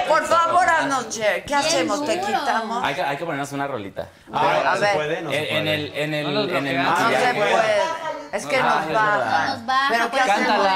Por 0.09 0.25
favor, 0.27 0.65
Cher. 1.09 1.45
¿Qué 1.45 1.55
hacemos? 1.55 2.05
¿Te 2.05 2.21
quitamos? 2.21 2.83
Hay 2.85 2.95
que, 2.95 3.03
hay 3.03 3.17
que 3.17 3.25
ponernos 3.25 3.53
una 3.53 3.67
rolita. 3.67 4.09
Ah, 4.33 4.61
a 4.61 4.71
no 4.71 4.75
se 4.77 4.81
ver. 4.81 4.95
puede, 4.95 5.23
no 5.23 5.31
se 5.31 5.57
en, 5.57 5.69
el, 5.69 5.93
en 5.95 6.15
el, 6.15 6.25
No 6.27 6.33
nos 6.33 6.49
en 6.51 6.67
el 6.67 6.77
bloquean. 6.79 7.03
No 7.03 7.19
se 7.19 7.35
puede. 7.35 7.75
Es 8.33 8.47
que 8.47 8.57
Ah, 8.57 8.63
nos 8.81 8.87
es 8.89 8.93
baja. 8.95 9.17
verdad. 9.17 9.57
Nos 9.59 9.91
Pero 9.91 10.05
¿qué 10.11 10.17
pues, 10.19 10.31
hacemos? 10.31 10.69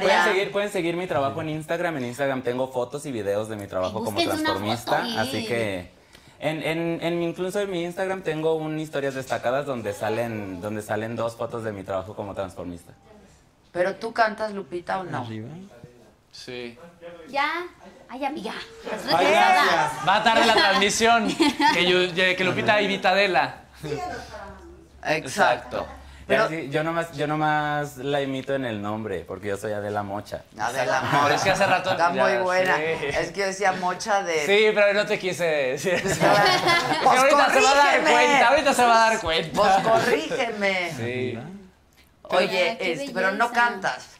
Pueden 0.00 0.24
seguir, 0.24 0.52
pueden 0.52 0.70
seguir 0.72 0.96
mi 0.96 1.06
trabajo 1.06 1.40
en 1.40 1.48
Instagram. 1.50 1.96
En 1.98 2.04
Instagram 2.06 2.42
tengo 2.42 2.68
fotos 2.68 3.06
y 3.06 3.12
videos 3.12 3.48
de 3.48 3.56
mi 3.56 3.66
trabajo 3.66 4.04
como 4.04 4.20
transformista. 4.20 4.98
foto 5.02 5.20
Así 5.20 5.46
que 5.46 5.90
en, 6.40 6.62
en, 7.02 7.22
incluso 7.22 7.60
en 7.60 7.70
mi 7.70 7.84
Instagram 7.84 8.22
tengo 8.22 8.54
un 8.54 8.78
historias 8.78 9.14
destacadas 9.14 9.64
donde 9.66 9.92
salen, 9.94 10.60
donde 10.60 10.82
salen 10.82 11.16
dos 11.16 11.36
fotos 11.36 11.64
de 11.64 11.72
mi 11.72 11.84
trabajo 11.84 12.14
como 12.14 12.34
transformista. 12.34 12.92
Pero 13.76 13.94
tú 13.96 14.12
cantas, 14.12 14.52
Lupita, 14.52 14.98
o 15.00 15.04
no? 15.04 15.18
Arriba. 15.18 15.48
Sí. 16.32 16.78
Ya. 17.28 17.64
Ay, 18.08 18.24
amiga. 18.24 18.52
Ay. 19.14 19.26
Va 20.08 20.22
tarde 20.22 20.46
la 20.46 20.54
transmisión. 20.62 21.28
Que, 21.74 21.86
yo- 21.86 22.14
que 22.14 22.42
Lupita 22.44 22.80
y 22.80 22.86
Vitadela. 22.86 23.56
Exacto. 25.04 25.86
Ya 25.86 26.26
Pero- 26.26 26.48
sí, 26.48 26.68
yo, 26.70 26.82
nomás, 26.82 27.12
yo 27.12 27.28
nomás 27.28 27.98
la 27.98 28.20
imito 28.20 28.52
en 28.54 28.64
el 28.64 28.82
nombre, 28.82 29.20
porque 29.28 29.46
yo 29.48 29.56
soy 29.56 29.72
Adela 29.72 30.02
Mocha. 30.02 30.42
Adela 30.58 31.00
Mocha. 31.02 31.34
es 31.36 31.42
que 31.42 31.50
hace 31.50 31.66
rato 31.66 31.90
Está 31.92 32.12
ya, 32.12 32.22
muy 32.24 32.36
buena. 32.42 32.76
sí. 32.76 32.82
Es 33.06 33.30
que 33.30 33.40
yo 33.40 33.46
decía 33.46 33.72
mocha 33.72 34.22
de. 34.24 34.44
Sí, 34.44 34.66
pero 34.74 34.92
no 34.92 35.06
te 35.06 35.20
quise 35.20 35.44
decir 35.44 36.02
Pues 36.02 36.18
ahorita 37.20 37.52
se 37.52 37.60
va 37.60 37.70
a 37.70 37.74
dar 37.76 37.86
corrígeme. 38.00 38.10
cuenta, 38.10 38.48
ahorita 38.48 38.74
se 38.74 38.84
va 38.84 39.06
a 39.06 39.10
dar 39.10 39.20
cuenta. 39.20 39.52
Pues 39.62 39.72
corrígeme. 39.86 40.92
Sí. 40.96 41.38
Oye, 42.30 42.76
Ay, 42.80 42.92
este, 42.92 43.10
pero 43.12 43.32
no 43.32 43.50
cantas. 43.52 44.16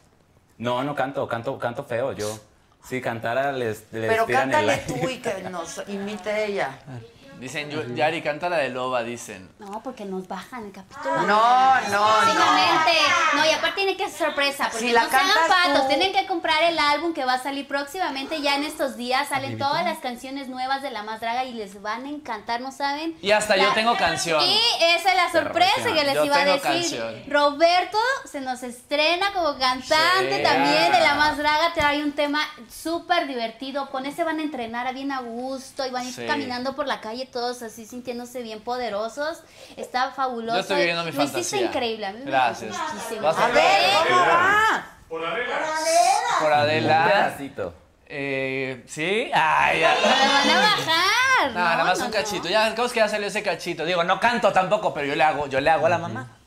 No, 0.57 0.83
no 0.83 0.95
canto, 0.95 1.27
canto, 1.27 1.57
canto 1.59 1.83
feo 1.83 2.13
yo. 2.13 2.39
Si 2.87 3.01
cantara 3.01 3.51
les, 3.51 3.83
les 3.91 4.09
Pero 4.09 4.25
tiran 4.25 4.49
el 4.49 4.51
cántale 4.55 4.73
aire. 4.73 4.85
tú 5.01 5.09
y 5.09 5.17
que 5.19 5.49
nos 5.49 5.83
imite 5.87 6.45
ella. 6.45 6.79
Dicen, 7.39 7.69
yo- 7.69 7.83
Yari, 7.95 8.21
canta 8.21 8.49
la 8.49 8.57
de 8.57 8.69
Loba, 8.69 9.03
dicen. 9.03 9.49
No, 9.59 9.81
porque 9.83 10.05
nos 10.05 10.27
bajan 10.27 10.65
el 10.65 10.71
capítulo. 10.71 11.15
No, 11.21 11.25
no, 11.25 11.89
no. 11.89 12.07
Próximamente. 12.21 12.91
No, 13.35 13.45
y 13.45 13.49
aparte 13.51 13.75
tiene 13.75 13.95
que 13.97 14.09
ser 14.09 14.27
sorpresa. 14.27 14.69
Porque 14.71 14.87
Si 14.87 14.91
la 14.91 15.03
no 15.03 15.09
sean 15.09 15.27
patos. 15.47 15.81
tú. 15.83 15.87
Tienen 15.87 16.11
que 16.13 16.25
comprar 16.25 16.63
el 16.63 16.77
álbum 16.79 17.13
que 17.13 17.25
va 17.25 17.33
a 17.35 17.39
salir 17.43 17.67
próximamente. 17.67 18.41
Ya 18.41 18.55
en 18.55 18.63
estos 18.63 18.97
días 18.97 19.29
salen 19.29 19.57
todas 19.57 19.83
las 19.85 19.99
canciones 19.99 20.47
nuevas 20.47 20.81
de 20.81 20.91
La 20.91 21.03
Más 21.03 21.19
Draga 21.21 21.43
y 21.45 21.53
les 21.53 21.81
van 21.81 22.05
a 22.05 22.09
encantar, 22.09 22.61
¿no 22.61 22.71
saben? 22.71 23.15
Y 23.21 23.31
hasta 23.31 23.55
yo 23.57 23.71
tengo 23.73 23.95
canción. 23.97 24.41
Y 24.43 24.59
esa 24.95 25.09
es 25.11 25.15
la 25.15 25.31
sorpresa 25.31 25.93
que 25.93 26.03
les 26.03 26.13
Yo 26.15 26.25
iba 26.25 26.35
a 26.35 26.39
tengo 26.45 26.53
decir. 26.53 26.99
canción. 26.99 27.23
Roberto 27.29 27.97
se 28.29 28.41
nos 28.41 28.63
estrena 28.63 29.31
como 29.33 29.57
cantante 29.57 30.37
Sí. 30.37 30.43
también 30.43 30.91
de 30.91 30.99
La 30.99 31.15
Más 31.15 31.37
Draga. 31.37 31.73
Trae 31.73 32.03
un 32.03 32.13
tema 32.13 32.41
súper 32.69 33.27
divertido. 33.27 33.89
Con 33.89 34.05
ese 34.05 34.23
van 34.23 34.39
a 34.39 34.43
entrenar 34.43 34.87
a 34.87 34.91
bien 34.91 35.11
a 35.11 35.21
gusto 35.21 35.85
y 35.85 35.91
van 35.91 36.03
a 36.03 36.09
ir 36.09 36.13
Sí. 36.13 36.25
caminando 36.25 36.75
por 36.75 36.87
la 36.87 36.99
calle 37.01 37.26
todos 37.31 37.61
así 37.61 37.85
sintiéndose 37.85 38.41
bien 38.41 38.61
poderosos. 38.61 39.43
Está 39.75 40.11
fabuloso. 40.11 40.55
Yo 40.55 40.61
estoy 40.61 40.77
viviendo 40.77 41.03
mi 41.03 41.11
Lo 41.11 41.23
hiciste 41.23 41.57
increíble. 41.61 42.05
A 42.05 42.11
mí 42.13 42.19
me 42.19 42.31
Gracias. 42.31 42.75
muchísimo. 42.75 43.21
Vas 43.21 43.37
a 43.37 43.45
A 43.45 43.49
ver, 43.49 43.63
¿cómo 44.07 44.19
va? 44.21 44.85
Por 45.09 45.21
Un 45.21 46.53
Adela. 46.53 47.05
pedacito. 47.05 47.73
Eh, 48.09 48.83
¿Sí? 48.87 49.29
Ay, 49.33 49.81
ya. 49.81 49.93
Me 49.95 50.01
lo 50.01 50.07
van 50.09 50.49
a 50.49 50.61
bajar. 50.61 51.51
No, 51.53 51.53
nada 51.59 51.83
más 51.83 51.99
un 51.99 52.09
cachito. 52.11 52.47
Ya, 52.49 52.73
¿cómo 52.75 52.87
es 52.87 52.93
que 52.93 52.99
ya 52.99 53.07
salió 53.09 53.27
ese 53.27 53.43
cachito? 53.43 53.85
Digo, 53.85 54.03
no 54.03 54.19
canto 54.19 54.51
tampoco, 54.53 54.93
pero 54.93 55.07
yo 55.07 55.15
le 55.15 55.23
hago, 55.23 55.47
yo 55.47 55.59
le 55.59 55.69
hago 55.69 55.85
a 55.85 55.89
la 55.89 55.97
mamá. 55.97 56.37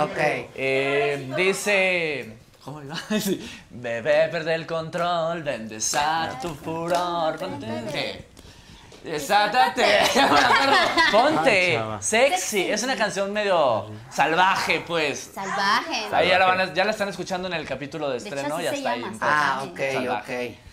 Ok. 0.00 0.16
Eh, 0.18 1.32
dice. 1.36 2.36
¿Cómo 2.64 2.82
iba? 2.82 2.96
Bebé, 3.70 4.28
pierde 4.28 4.54
el 4.54 4.66
control, 4.66 5.42
ven, 5.42 5.68
desata 5.68 6.38
tu 6.40 6.54
furor, 6.54 7.38
ponte. 7.38 8.27
Desátate. 9.04 9.84
Ponte. 11.12 11.50
Ay, 11.50 11.74
chava. 11.76 12.02
Sexy. 12.02 12.70
Es 12.70 12.82
una 12.82 12.96
canción 12.96 13.32
medio 13.32 13.90
salvaje, 14.10 14.82
pues. 14.86 15.30
Salvaje. 15.34 16.06
Ahí 16.12 16.28
ya 16.28 16.38
la, 16.38 16.46
van 16.46 16.60
a- 16.60 16.74
ya 16.74 16.84
la 16.84 16.90
están 16.90 17.08
escuchando 17.08 17.48
en 17.48 17.54
el 17.54 17.66
capítulo 17.66 18.08
de 18.10 18.18
De 18.20 18.26
hecho, 18.28 18.34
estreno, 18.36 18.56
así 18.56 18.64
ya 18.64 18.70
se 18.70 18.76
está 18.78 18.90
ahí. 18.92 19.04
Ah, 19.20 19.60
Sí. 19.64 19.68
ok, 19.70 19.80
Salvaje. 19.92 20.48
ok. 20.62 20.68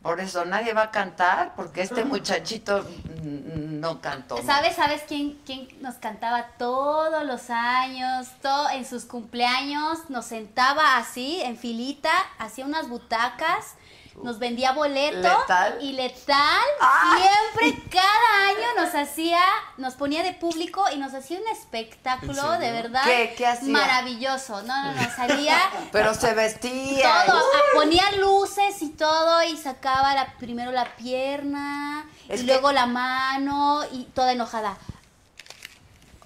Por 0.00 0.20
eso 0.20 0.44
nadie 0.44 0.72
va 0.74 0.82
a 0.84 0.90
cantar, 0.92 1.54
porque 1.56 1.82
este 1.82 2.04
muchachito 2.04 2.86
no 3.22 4.00
cantó. 4.00 4.40
¿Sabes, 4.44 4.76
sabes 4.76 5.02
quién, 5.08 5.38
quién 5.44 5.68
nos 5.80 5.96
cantaba 5.96 6.46
todos 6.56 7.24
los 7.26 7.50
años? 7.50 8.28
Todo, 8.40 8.70
en 8.70 8.86
sus 8.86 9.04
cumpleaños 9.04 10.08
nos 10.08 10.24
sentaba 10.26 10.96
así, 10.98 11.40
en 11.42 11.56
filita, 11.58 12.12
hacía 12.38 12.64
unas 12.64 12.88
butacas, 12.88 13.74
nos 14.22 14.38
vendía 14.38 14.72
boleto. 14.72 15.16
¿Letal? 15.16 15.78
Y 15.80 15.92
letal, 15.92 16.64
¡Ay! 16.80 17.22
siempre, 17.22 17.88
cada 17.90 18.48
año 18.48 18.84
nos 18.84 18.94
hacía, 18.94 19.40
nos 19.76 19.94
ponía 19.94 20.22
de 20.22 20.32
público 20.32 20.84
y 20.92 20.96
nos 20.98 21.14
hacía 21.14 21.38
un 21.40 21.48
espectáculo 21.48 22.58
de 22.58 22.72
verdad 22.72 23.02
¿Qué? 23.04 23.34
¿Qué 23.36 23.46
hacía? 23.46 23.72
maravilloso. 23.72 24.62
No, 24.62 24.84
no, 24.84 24.92
no, 24.92 25.10
salía 25.16 25.58
Pero 25.92 26.14
se 26.14 26.34
vestía. 26.34 27.24
todo, 27.26 27.42
ponía 27.74 28.10
luces 28.18 28.80
y 28.82 28.90
todo 28.90 29.42
y 29.42 29.56
sacaba 29.56 30.14
la, 30.14 30.34
primero 30.38 30.72
la 30.72 30.96
pierna 30.96 32.04
Es 32.28 32.42
y 32.42 32.46
que- 32.46 32.52
luego 32.52 32.72
la 32.72 32.86
mano 32.86 33.82
y 33.92 34.04
toda 34.04 34.32
enojada. 34.32 34.76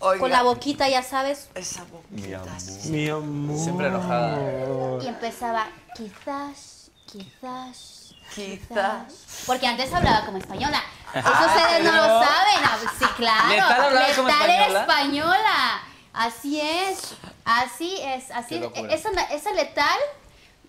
Oiga, 0.04 0.20
Con 0.20 0.30
la 0.32 0.42
boquita, 0.42 0.88
ya 0.88 1.02
sabes, 1.04 1.48
Esa 1.54 1.84
boquita. 1.84 2.58
sí. 2.58 2.90
Mi 2.90 3.08
amor. 3.08 3.56
Siempre 3.56 3.86
enojada. 3.86 4.36
y 5.00 5.06
empezaba 5.06 5.68
quizás, 5.96 6.81
quizás, 7.12 8.14
Quizás. 8.34 9.44
Porque 9.46 9.66
antes 9.66 9.92
hablaba 9.92 10.24
como 10.24 10.38
española. 10.38 10.82
Eso 11.14 11.28
Ah, 11.28 11.46
ustedes 11.54 11.84
no 11.84 11.92
¿no? 11.92 11.96
lo 11.98 12.06
saben. 12.24 12.64
ah, 12.64 12.78
Sí, 12.98 13.04
claro. 13.16 13.48
¿Letal 13.50 13.80
hablaba 13.84 14.14
como 14.16 14.28
Letal 14.28 14.50
española? 14.50 14.80
española. 14.80 15.80
Así 16.14 16.60
es. 16.60 17.14
Así 17.44 17.98
es. 18.02 18.30
Así 18.30 18.58
locura. 18.58 18.92
esa, 18.94 19.10
esa 19.30 19.52
letal 19.52 19.98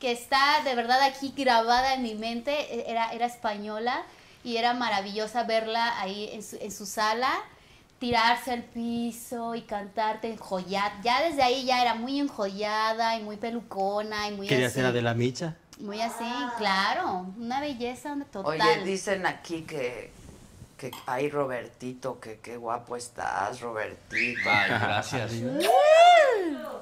que 0.01 0.11
está 0.11 0.59
de 0.65 0.75
verdad 0.75 1.01
aquí 1.03 1.33
grabada 1.37 1.93
en 1.93 2.03
mi 2.03 2.15
mente 2.15 2.51
e- 2.51 2.91
era, 2.91 3.13
era 3.13 3.25
española 3.27 4.03
y 4.43 4.57
era 4.57 4.73
maravillosa 4.73 5.43
verla 5.43 5.97
ahí 6.01 6.29
en 6.33 6.43
su, 6.43 6.57
en 6.57 6.71
su 6.71 6.85
sala 6.85 7.31
tirarse 7.99 8.51
al 8.51 8.63
piso 8.63 9.55
y 9.55 9.61
cantarte 9.61 10.29
enjollada. 10.29 10.99
Ya 11.03 11.21
desde 11.21 11.41
ahí 11.43 11.63
ya 11.63 11.81
era 11.81 11.93
muy 11.95 12.19
enjollada 12.19 13.15
y 13.15 13.23
muy 13.23 13.37
pelucona 13.37 14.27
y 14.27 14.31
muy 14.33 14.47
Quería 14.47 14.67
así. 14.67 14.75
ser 14.75 14.85
Adela 14.87 15.13
Micha. 15.13 15.55
Muy 15.79 16.01
así, 16.01 16.25
claro. 16.57 17.25
Una 17.37 17.59
belleza 17.59 18.15
total. 18.31 18.59
Oye, 18.61 18.83
dicen 18.83 19.25
aquí 19.25 19.63
que, 19.63 20.11
que 20.77 20.91
hay 21.05 21.29
Robertito, 21.29 22.19
que 22.19 22.39
qué 22.39 22.57
guapo 22.57 22.95
estás, 22.95 23.59
Robertito. 23.61 24.49
Ay, 24.49 24.69
gracias. 24.69 25.31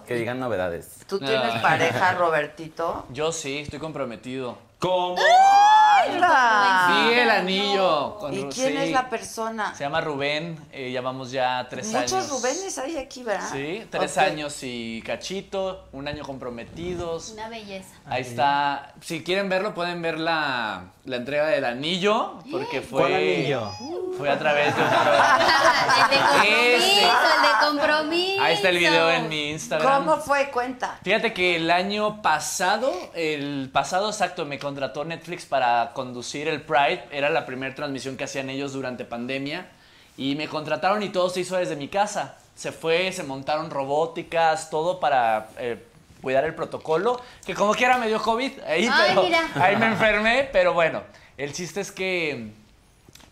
Que 0.08 0.16
digan 0.16 0.40
novedades. 0.40 0.98
¿Tú 1.08 1.20
tienes 1.20 1.56
No. 1.56 1.62
pareja, 1.62 2.14
Robertito? 2.14 3.06
Yo 3.12 3.32
sí, 3.32 3.60
estoy 3.60 3.80
comprometido. 3.80 4.58
¿Cómo? 4.80 5.16
¡Hala! 5.16 6.88
Sí, 7.08 7.14
el 7.20 7.30
anillo. 7.30 8.18
con 8.18 8.34
¿Y 8.34 8.38
Ru- 8.44 8.52
quién 8.54 8.72
sí. 8.72 8.78
es 8.78 8.92
la 8.92 9.10
persona? 9.12 9.76
Se 9.76 9.84
llama 9.84 10.02
Rubén, 10.02 10.58
eh, 10.72 10.90
llevamos 10.90 11.30
ya 11.32 11.68
tres 11.70 11.94
años. 11.94 12.12
Muchos 12.12 12.30
Rubénes 12.32 12.78
hay 12.80 12.98
aquí, 12.98 13.22
¿verdad? 13.22 13.48
Sí, 13.52 13.86
tres 13.92 14.18
años 14.18 14.58
y 14.64 15.04
cachito, 15.06 15.88
un 15.92 16.08
año 16.08 16.24
comprometidos. 16.26 17.30
Una 17.34 17.48
belleza. 17.50 17.94
Ahí 18.06 18.22
está. 18.22 18.94
Si 19.02 19.24
quieren 19.24 19.48
verlo, 19.48 19.74
pueden 19.74 20.02
ver 20.02 20.20
la, 20.20 20.86
la 21.06 21.16
entrega 21.16 21.48
del 21.48 21.66
anillo, 21.66 22.40
porque 22.52 22.82
fue. 22.82 23.02
¿Cuál 23.02 23.14
anillo? 23.14 23.72
Fue 24.18 24.30
a 24.30 24.38
través 24.38 24.76
de 24.76 24.82
otro. 24.82 24.98
el 26.04 26.10
de 26.10 26.18
compromiso, 26.18 27.12
el 27.36 27.42
de 27.42 27.68
compromiso. 27.68 28.44
Ahí 28.44 28.54
está 28.56 28.70
el 28.70 28.78
video 28.78 29.10
en 29.10 29.30
mi 29.30 29.52
Instagram. 29.52 30.06
¿Cómo 30.06 30.18
fue? 30.18 30.50
Cuenta. 30.50 31.00
Fíjate 31.04 31.34
que 31.34 31.56
el 31.56 31.72
año 31.72 32.22
pasado, 32.22 32.92
el 33.14 33.70
pasado 33.72 34.10
exacto, 34.10 34.46
me 34.46 34.60
contrató 34.60 35.06
Netflix 35.06 35.46
para 35.46 35.92
conducir 35.94 36.48
el 36.48 36.62
Pride. 36.62 37.06
Era 37.12 37.30
la 37.30 37.46
primera 37.46 37.74
transmisión 37.74 38.18
que 38.18 38.26
hacían 38.26 38.50
ellos 38.50 38.74
durante 38.74 39.06
pandemia. 39.06 39.70
Y 40.18 40.36
me 40.36 40.48
contrataron 40.48 41.02
y 41.04 41.10
todo 41.10 41.30
se 41.30 41.42
hizo 41.42 41.56
desde 41.56 41.76
mi 41.76 41.88
casa. 41.88 42.36
Se 42.56 42.72
fue, 42.72 43.12
se 43.12 43.24
montaron 43.24 43.70
robóticas, 43.70 44.70
todo 44.70 45.00
para 45.00 45.48
eh, 45.58 45.84
cuidar 46.22 46.46
el 46.46 46.56
protocolo. 46.56 47.22
Que 47.46 47.54
como 47.56 47.74
quiera 47.74 47.98
me 47.98 48.08
dio 48.08 48.22
COVID 48.22 48.60
ahí, 48.68 48.88
Ay, 48.92 49.10
pero 49.10 49.24
mira. 49.24 49.50
ahí 49.56 49.76
me 49.78 49.88
enfermé. 49.88 50.50
Pero 50.52 50.74
bueno, 50.74 51.04
el 51.38 51.54
chiste 51.54 51.82
es 51.82 51.92
que 51.92 52.52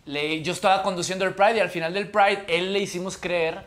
le- 0.06 0.42
yo 0.42 0.52
estaba 0.52 0.82
conduciendo 0.82 1.24
el 1.24 1.34
Pride 1.34 1.56
y 1.56 1.60
al 1.60 1.70
final 1.70 1.92
del 1.94 2.08
Pride 2.10 2.44
él 2.48 2.72
le 2.72 2.80
hicimos 2.80 3.16
creer 3.16 3.64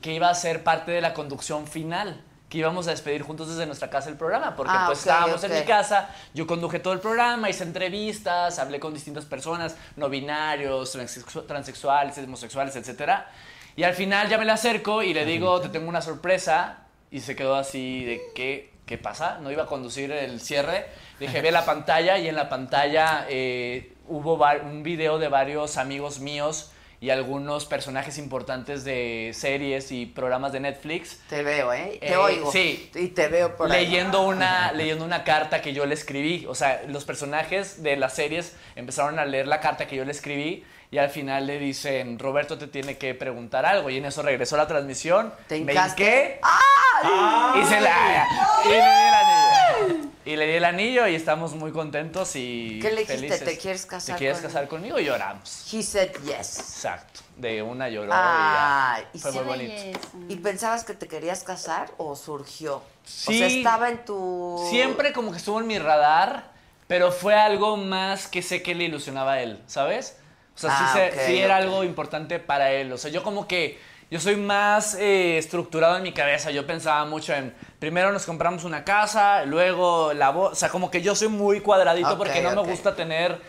que 0.00 0.12
iba 0.12 0.28
a 0.28 0.34
ser 0.34 0.62
parte 0.62 0.92
de 0.92 1.00
la 1.00 1.14
conducción 1.14 1.66
final, 1.66 2.22
que 2.48 2.58
íbamos 2.58 2.86
a 2.86 2.90
despedir 2.90 3.22
juntos 3.22 3.48
desde 3.48 3.66
nuestra 3.66 3.90
casa 3.90 4.08
el 4.08 4.16
programa, 4.16 4.54
porque 4.54 4.72
Ah, 4.74 4.84
pues 4.86 5.00
estábamos 5.00 5.42
en 5.42 5.52
mi 5.54 5.62
casa, 5.64 6.10
yo 6.34 6.46
conduje 6.46 6.78
todo 6.78 6.92
el 6.92 7.00
programa, 7.00 7.48
hice 7.50 7.64
entrevistas, 7.64 8.58
hablé 8.58 8.78
con 8.78 8.94
distintas 8.94 9.24
personas, 9.24 9.74
no 9.96 10.08
binarios, 10.08 10.94
transexu- 10.94 11.46
transexuales, 11.46 12.16
homosexuales, 12.18 12.76
etcétera. 12.76 13.28
Y 13.74 13.82
al 13.82 13.94
final 13.94 14.28
ya 14.28 14.38
me 14.38 14.44
le 14.44 14.52
acerco 14.52 15.02
y 15.02 15.12
le 15.12 15.24
digo, 15.24 15.60
te 15.60 15.70
tengo 15.70 15.88
una 15.88 16.00
sorpresa, 16.02 16.78
y 17.10 17.20
se 17.20 17.36
quedó 17.36 17.54
así 17.56 18.04
de 18.04 18.20
qué, 18.34 18.70
qué 18.86 18.98
pasa, 18.98 19.38
no 19.40 19.50
iba 19.50 19.64
a 19.64 19.66
conducir 19.66 20.10
el 20.12 20.40
cierre. 20.40 20.86
Dije, 21.20 21.40
ve 21.40 21.50
la 21.50 21.64
pantalla 21.64 22.18
y 22.18 22.28
en 22.28 22.34
la 22.36 22.48
pantalla 22.48 23.26
eh, 23.28 23.92
hubo 24.08 24.34
un 24.64 24.82
video 24.82 25.18
de 25.18 25.28
varios 25.28 25.76
amigos 25.76 26.20
míos 26.20 26.72
y 26.98 27.10
algunos 27.10 27.66
personajes 27.66 28.16
importantes 28.16 28.82
de 28.84 29.30
series 29.34 29.92
y 29.92 30.06
programas 30.06 30.52
de 30.52 30.60
Netflix. 30.60 31.20
Te 31.28 31.42
veo, 31.42 31.72
¿eh? 31.72 31.98
Te 32.00 32.12
Eh, 32.12 32.16
oigo. 32.16 32.50
sí. 32.50 32.90
Y 32.94 33.08
te 33.08 33.28
veo 33.28 33.54
por 33.54 33.70
ahí. 33.70 33.84
leyendo 33.84 34.22
una 34.26 34.72
leyendo 34.72 35.04
una 35.04 35.22
carta 35.22 35.60
que 35.60 35.74
yo 35.74 35.84
le 35.84 35.94
escribí 35.94 36.46
o 36.48 36.54
sea 36.54 36.82
los 36.88 37.04
personajes 37.04 37.82
de 37.82 37.96
las 37.96 38.14
series 38.14 38.56
empezaron 38.76 39.18
a 39.18 39.26
leer 39.26 39.46
la 39.46 39.60
carta 39.60 39.86
que 39.86 39.96
yo 39.96 40.04
le 40.06 40.12
escribí 40.12 40.64
y 40.90 40.98
al 40.98 41.10
final 41.10 41.46
le 41.46 41.58
dicen 41.58 42.18
Roberto 42.18 42.56
te 42.58 42.66
tiene 42.68 42.96
que 42.96 43.14
preguntar 43.14 43.66
algo 43.66 43.90
y 43.90 43.98
en 43.98 44.04
eso 44.04 44.22
regresó 44.22 44.56
la 44.56 44.66
transmisión 44.66 45.32
¿Te 45.48 45.60
me 45.60 45.74
hinqué 45.74 46.40
¡Ay! 46.42 47.60
y 47.62 47.64
se 47.66 47.80
la 47.80 48.26
y 48.64 48.68
le 48.68 48.74
di 48.74 48.82
el 48.84 49.14
anillo 49.14 50.10
y 50.24 50.36
le 50.36 50.46
di 50.46 50.52
el 50.54 50.64
anillo 50.64 51.06
y 51.08 51.14
estamos 51.14 51.54
muy 51.54 51.70
contentos 51.72 52.34
y 52.34 52.78
¿Qué 52.82 52.90
le 52.90 53.00
dijiste? 53.02 53.14
felices. 53.16 53.44
¿Te 53.44 53.58
quieres 53.58 53.86
casar 53.86 54.16
¿Te 54.16 54.18
quieres 54.18 54.40
casar 54.40 54.66
conmigo? 54.66 54.98
Y 54.98 55.04
lloramos. 55.04 55.72
He 55.72 55.82
said 55.84 56.10
yes. 56.24 56.58
Exacto. 56.58 57.20
De 57.36 57.62
una 57.62 57.88
lloró 57.88 58.10
Ay, 58.12 59.04
y 59.12 59.18
ya. 59.18 59.22
Fue 59.22 59.32
muy 59.32 59.44
bonito. 59.44 59.98
¿Y 60.28 60.34
pensabas 60.36 60.82
que 60.82 60.94
te 60.94 61.06
querías 61.06 61.44
casar 61.44 61.92
o 61.98 62.16
surgió? 62.16 62.76
O 62.78 62.82
Sí. 63.04 63.38
sea, 63.38 63.46
estaba 63.46 63.88
en 63.88 64.04
tu... 64.04 64.66
Siempre 64.68 65.12
como 65.12 65.30
que 65.30 65.36
estuvo 65.38 65.60
en 65.60 65.68
mi 65.68 65.78
radar, 65.78 66.50
pero 66.88 67.12
fue 67.12 67.34
algo 67.36 67.76
más 67.76 68.26
que 68.26 68.42
sé 68.42 68.62
que 68.62 68.74
le 68.74 68.84
ilusionaba 68.84 69.34
a 69.34 69.42
él, 69.42 69.62
¿sabes? 69.68 70.16
O 70.56 70.58
sea, 70.58 70.70
Ah, 70.72 70.90
sí, 70.92 70.98
se- 70.98 71.08
ok, 71.08 71.26
sí 71.26 71.38
era 71.38 71.56
algo 71.56 71.84
importante 71.84 72.38
para 72.40 72.72
él. 72.72 72.90
O 72.92 72.98
sea, 72.98 73.10
yo 73.10 73.22
como 73.22 73.46
que, 73.46 73.78
yo 74.10 74.18
soy 74.20 74.36
más 74.36 74.94
eh, 74.94 75.36
estructurado 75.38 75.96
en 75.98 76.02
mi 76.02 76.12
cabeza. 76.12 76.50
Yo 76.50 76.66
pensaba 76.66 77.04
mucho 77.04 77.34
en, 77.34 77.54
primero 77.78 78.10
nos 78.12 78.24
compramos 78.24 78.64
una 78.64 78.82
casa, 78.84 79.44
luego 79.44 80.12
la 80.14 80.30
voz. 80.30 80.52
O 80.52 80.54
sea, 80.54 80.68
como 80.70 80.90
que 80.90 81.02
yo 81.02 81.14
soy 81.14 81.28
muy 81.28 81.60
cuadradito 81.60 82.08
porque 82.16 82.40
no 82.42 82.48
me 82.50 82.68
gusta 82.70 82.94
tener 82.96 83.40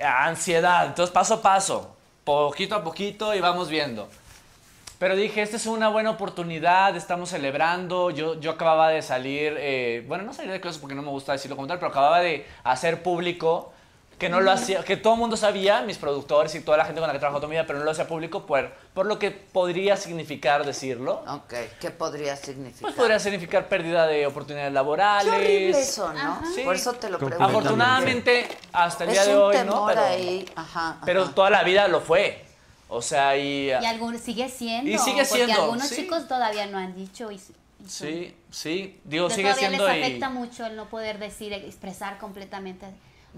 ansiedad. 0.00 0.86
Entonces, 0.86 1.12
paso 1.12 1.34
a 1.34 1.42
paso, 1.42 1.96
poquito 2.24 2.74
a 2.74 2.84
poquito 2.84 3.34
y 3.34 3.40
vamos 3.40 3.68
viendo. 3.68 4.08
Pero 4.98 5.14
dije, 5.14 5.42
esta 5.42 5.56
es 5.56 5.66
una 5.66 5.88
buena 5.88 6.10
oportunidad, 6.10 6.96
estamos 6.96 7.28
celebrando. 7.30 8.10
Yo, 8.10 8.40
yo 8.40 8.52
acababa 8.52 8.88
de 8.88 9.02
salir, 9.02 9.54
eh, 9.58 10.02
bueno, 10.08 10.24
no 10.24 10.32
salir 10.32 10.52
de 10.52 10.60
clases 10.60 10.80
porque 10.80 10.94
no 10.94 11.02
me 11.02 11.10
gusta 11.10 11.32
decirlo 11.32 11.54
como 11.56 11.68
tal, 11.68 11.78
pero 11.78 11.90
acababa 11.90 12.20
de 12.20 12.46
hacer 12.64 13.02
público 13.02 13.72
que 14.18 14.28
no 14.30 14.40
lo 14.40 14.50
hacía, 14.50 14.82
que 14.82 14.96
todo 14.96 15.14
el 15.14 15.20
mundo 15.20 15.36
sabía, 15.36 15.82
mis 15.82 15.98
productores 15.98 16.54
y 16.54 16.60
toda 16.60 16.78
la 16.78 16.84
gente 16.86 17.00
con 17.00 17.06
la 17.08 17.12
que 17.12 17.18
trabajo 17.18 17.38
toda 17.38 17.48
mi 17.48 17.56
vida, 17.56 17.66
pero 17.66 17.78
no 17.78 17.84
lo 17.84 17.90
hacía 17.90 18.06
público 18.06 18.46
por, 18.46 18.72
por 18.94 19.04
lo 19.04 19.18
que 19.18 19.30
podría 19.30 19.96
significar 19.96 20.64
decirlo. 20.64 21.22
Ok, 21.28 21.52
¿qué 21.80 21.90
podría 21.90 22.34
significar? 22.36 22.80
Pues 22.82 22.94
podría 22.94 23.18
significar 23.18 23.68
pérdida 23.68 24.06
de 24.06 24.26
oportunidades 24.26 24.72
laborales. 24.72 25.30
Qué 25.30 25.36
horrible 25.38 25.80
eso, 25.80 26.12
¿no? 26.14 26.40
Sí. 26.54 26.62
Por 26.62 26.76
eso 26.76 26.94
te 26.94 27.10
lo 27.10 27.18
pregunto. 27.18 27.44
Afortunadamente, 27.44 28.48
hasta 28.72 29.04
el 29.04 29.10
es 29.10 29.14
día 29.16 29.24
de 29.26 29.36
un 29.36 29.42
hoy, 29.42 29.56
temor 29.56 29.74
¿no? 29.76 29.86
Pero, 29.86 30.00
ahí. 30.00 30.48
Ajá, 30.56 30.98
pero 31.04 31.22
ajá. 31.24 31.32
toda 31.34 31.50
la 31.50 31.62
vida 31.62 31.86
lo 31.88 32.00
fue. 32.00 32.42
O 32.88 33.02
sea, 33.02 33.36
y... 33.36 33.66
Y 33.66 33.72
algún, 33.72 34.18
sigue 34.18 34.48
siendo. 34.48 34.90
Y 34.90 34.96
sigue 34.98 35.24
siendo, 35.24 35.46
Porque 35.48 35.60
algunos 35.62 35.88
sí. 35.88 35.96
chicos 35.96 36.28
todavía 36.28 36.66
no 36.66 36.78
han 36.78 36.94
dicho 36.94 37.30
y, 37.30 37.40
Sí, 37.86 38.34
sí, 38.50 39.00
digo, 39.04 39.26
Pero 39.28 39.36
sigue 39.36 39.50
todavía 39.50 39.68
siendo... 39.68 39.86
les 39.88 39.96
y- 39.96 40.00
afecta 40.02 40.30
mucho 40.30 40.66
el 40.66 40.76
no 40.76 40.88
poder 40.88 41.18
decir, 41.18 41.52
expresar 41.52 42.18
completamente 42.18 42.86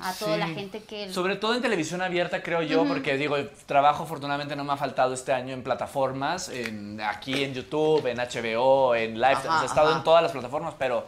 a 0.00 0.12
toda 0.12 0.34
Sí. 0.34 0.40
la 0.40 0.48
gente 0.48 0.82
que... 0.82 1.12
Sobre 1.12 1.36
todo 1.36 1.54
en 1.54 1.62
televisión 1.62 2.02
abierta, 2.02 2.42
creo 2.42 2.62
yo, 2.62 2.84
porque 2.84 3.16
digo, 3.16 3.36
el 3.36 3.48
trabajo 3.66 4.04
afortunadamente 4.04 4.56
no 4.56 4.64
me 4.64 4.72
ha 4.72 4.76
faltado 4.76 5.14
este 5.14 5.32
año 5.32 5.54
en 5.54 5.62
plataformas, 5.62 6.48
en, 6.48 7.00
aquí 7.00 7.44
en 7.44 7.54
YouTube, 7.54 8.06
en 8.06 8.18
HBO, 8.18 8.94
en 8.94 9.14
Live, 9.14 9.26
Ajá, 9.26 9.40
o 9.40 9.52
sea, 9.52 9.62
he 9.62 9.66
estado 9.66 9.88
ajá. 9.88 9.98
en 9.98 10.04
todas 10.04 10.22
las 10.22 10.32
plataformas, 10.32 10.74
pero, 10.78 11.06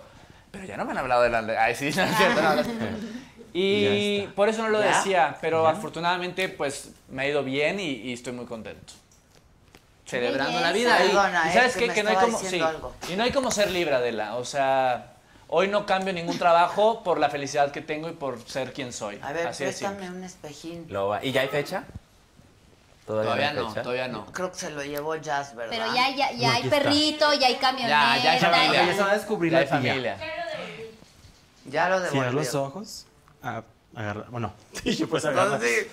pero 0.50 0.64
ya 0.64 0.76
no 0.76 0.84
me 0.84 0.92
han 0.92 0.98
hablado 0.98 1.22
de 1.22 1.30
la... 1.30 1.38
Ay, 1.62 1.74
sí, 1.74 1.90
no 1.96 2.02
es 2.02 2.16
cierto, 2.16 2.42
no, 2.42 2.54
no. 2.56 2.62
Y 3.52 4.28
por 4.36 4.48
eso 4.48 4.62
no 4.62 4.68
lo 4.68 4.80
¿Ya? 4.80 4.96
decía, 4.96 5.36
pero 5.40 5.66
afortunadamente 5.66 6.48
pues 6.48 6.90
me 7.08 7.22
ha 7.22 7.28
ido 7.28 7.42
bien 7.42 7.80
y, 7.80 7.90
y 7.90 8.12
estoy 8.12 8.32
muy 8.32 8.46
contento. 8.46 8.92
Celebrando 10.06 10.60
la 10.60 10.72
vida. 10.72 10.98
Y, 11.04 11.08
y 11.08 11.48
es 11.48 11.54
sabes 11.54 11.74
que 11.74 11.80
qué? 11.80 11.86
me 11.88 11.94
que 11.94 12.02
no 12.02 12.10
hay 12.10 12.16
como... 12.16 12.38
sí, 12.38 12.60
algo. 12.60 12.92
y 13.08 13.16
no 13.16 13.22
hay 13.22 13.30
como 13.30 13.50
ser 13.50 13.70
libre, 13.70 13.94
Adela. 13.94 14.36
O 14.36 14.44
sea, 14.44 15.09
hoy 15.52 15.68
no 15.68 15.84
cambio 15.86 16.12
ningún 16.12 16.38
trabajo 16.38 17.02
por 17.02 17.18
la 17.18 17.28
felicidad 17.28 17.70
que 17.72 17.80
tengo 17.80 18.08
y 18.08 18.12
por 18.12 18.40
ser 18.48 18.72
quien 18.72 18.92
soy. 18.92 19.18
A 19.22 19.32
ver, 19.32 19.48
Así 19.48 19.64
préstame 19.64 20.08
un 20.08 20.24
espejín. 20.24 20.86
Lo 20.88 21.08
va- 21.08 21.24
¿Y 21.24 21.32
ya 21.32 21.42
hay 21.42 21.48
fecha? 21.48 21.84
Todavía 23.06 23.50
hay 23.50 23.56
no, 23.56 23.68
fecha? 23.70 23.82
todavía 23.82 24.08
no. 24.08 24.26
Creo 24.26 24.52
que 24.52 24.58
se 24.58 24.70
lo 24.70 24.84
llevó 24.84 25.16
Jazz, 25.16 25.54
¿verdad? 25.56 25.72
Pero 25.76 25.94
ya, 25.94 26.10
ya, 26.14 26.30
ya 26.32 26.48
No, 26.48 26.54
hay 26.54 26.68
perrito, 26.70 27.34
ya 27.34 27.48
hay 27.48 27.56
camioneta. 27.56 28.16
Ya, 28.16 28.22
ya 28.22 28.32
hay 28.32 28.38
familia. 28.40 28.86
Ya 28.86 28.94
se 28.94 29.02
va 29.02 29.10
a 29.10 29.14
descubrir 29.14 29.52
la 29.52 29.66
familia. 29.66 30.16
Ya 31.66 31.88
lo 31.88 31.96
devolvió. 32.00 32.22
Cierra 32.22 32.32
los 32.32 32.54
ojos. 32.54 33.06
Ah, 33.42 33.62
agarra. 33.96 34.26
Bueno, 34.30 34.52
sí, 34.84 35.04
pues 35.06 35.24
agarra. 35.24 35.54
Entonces, 35.56 35.88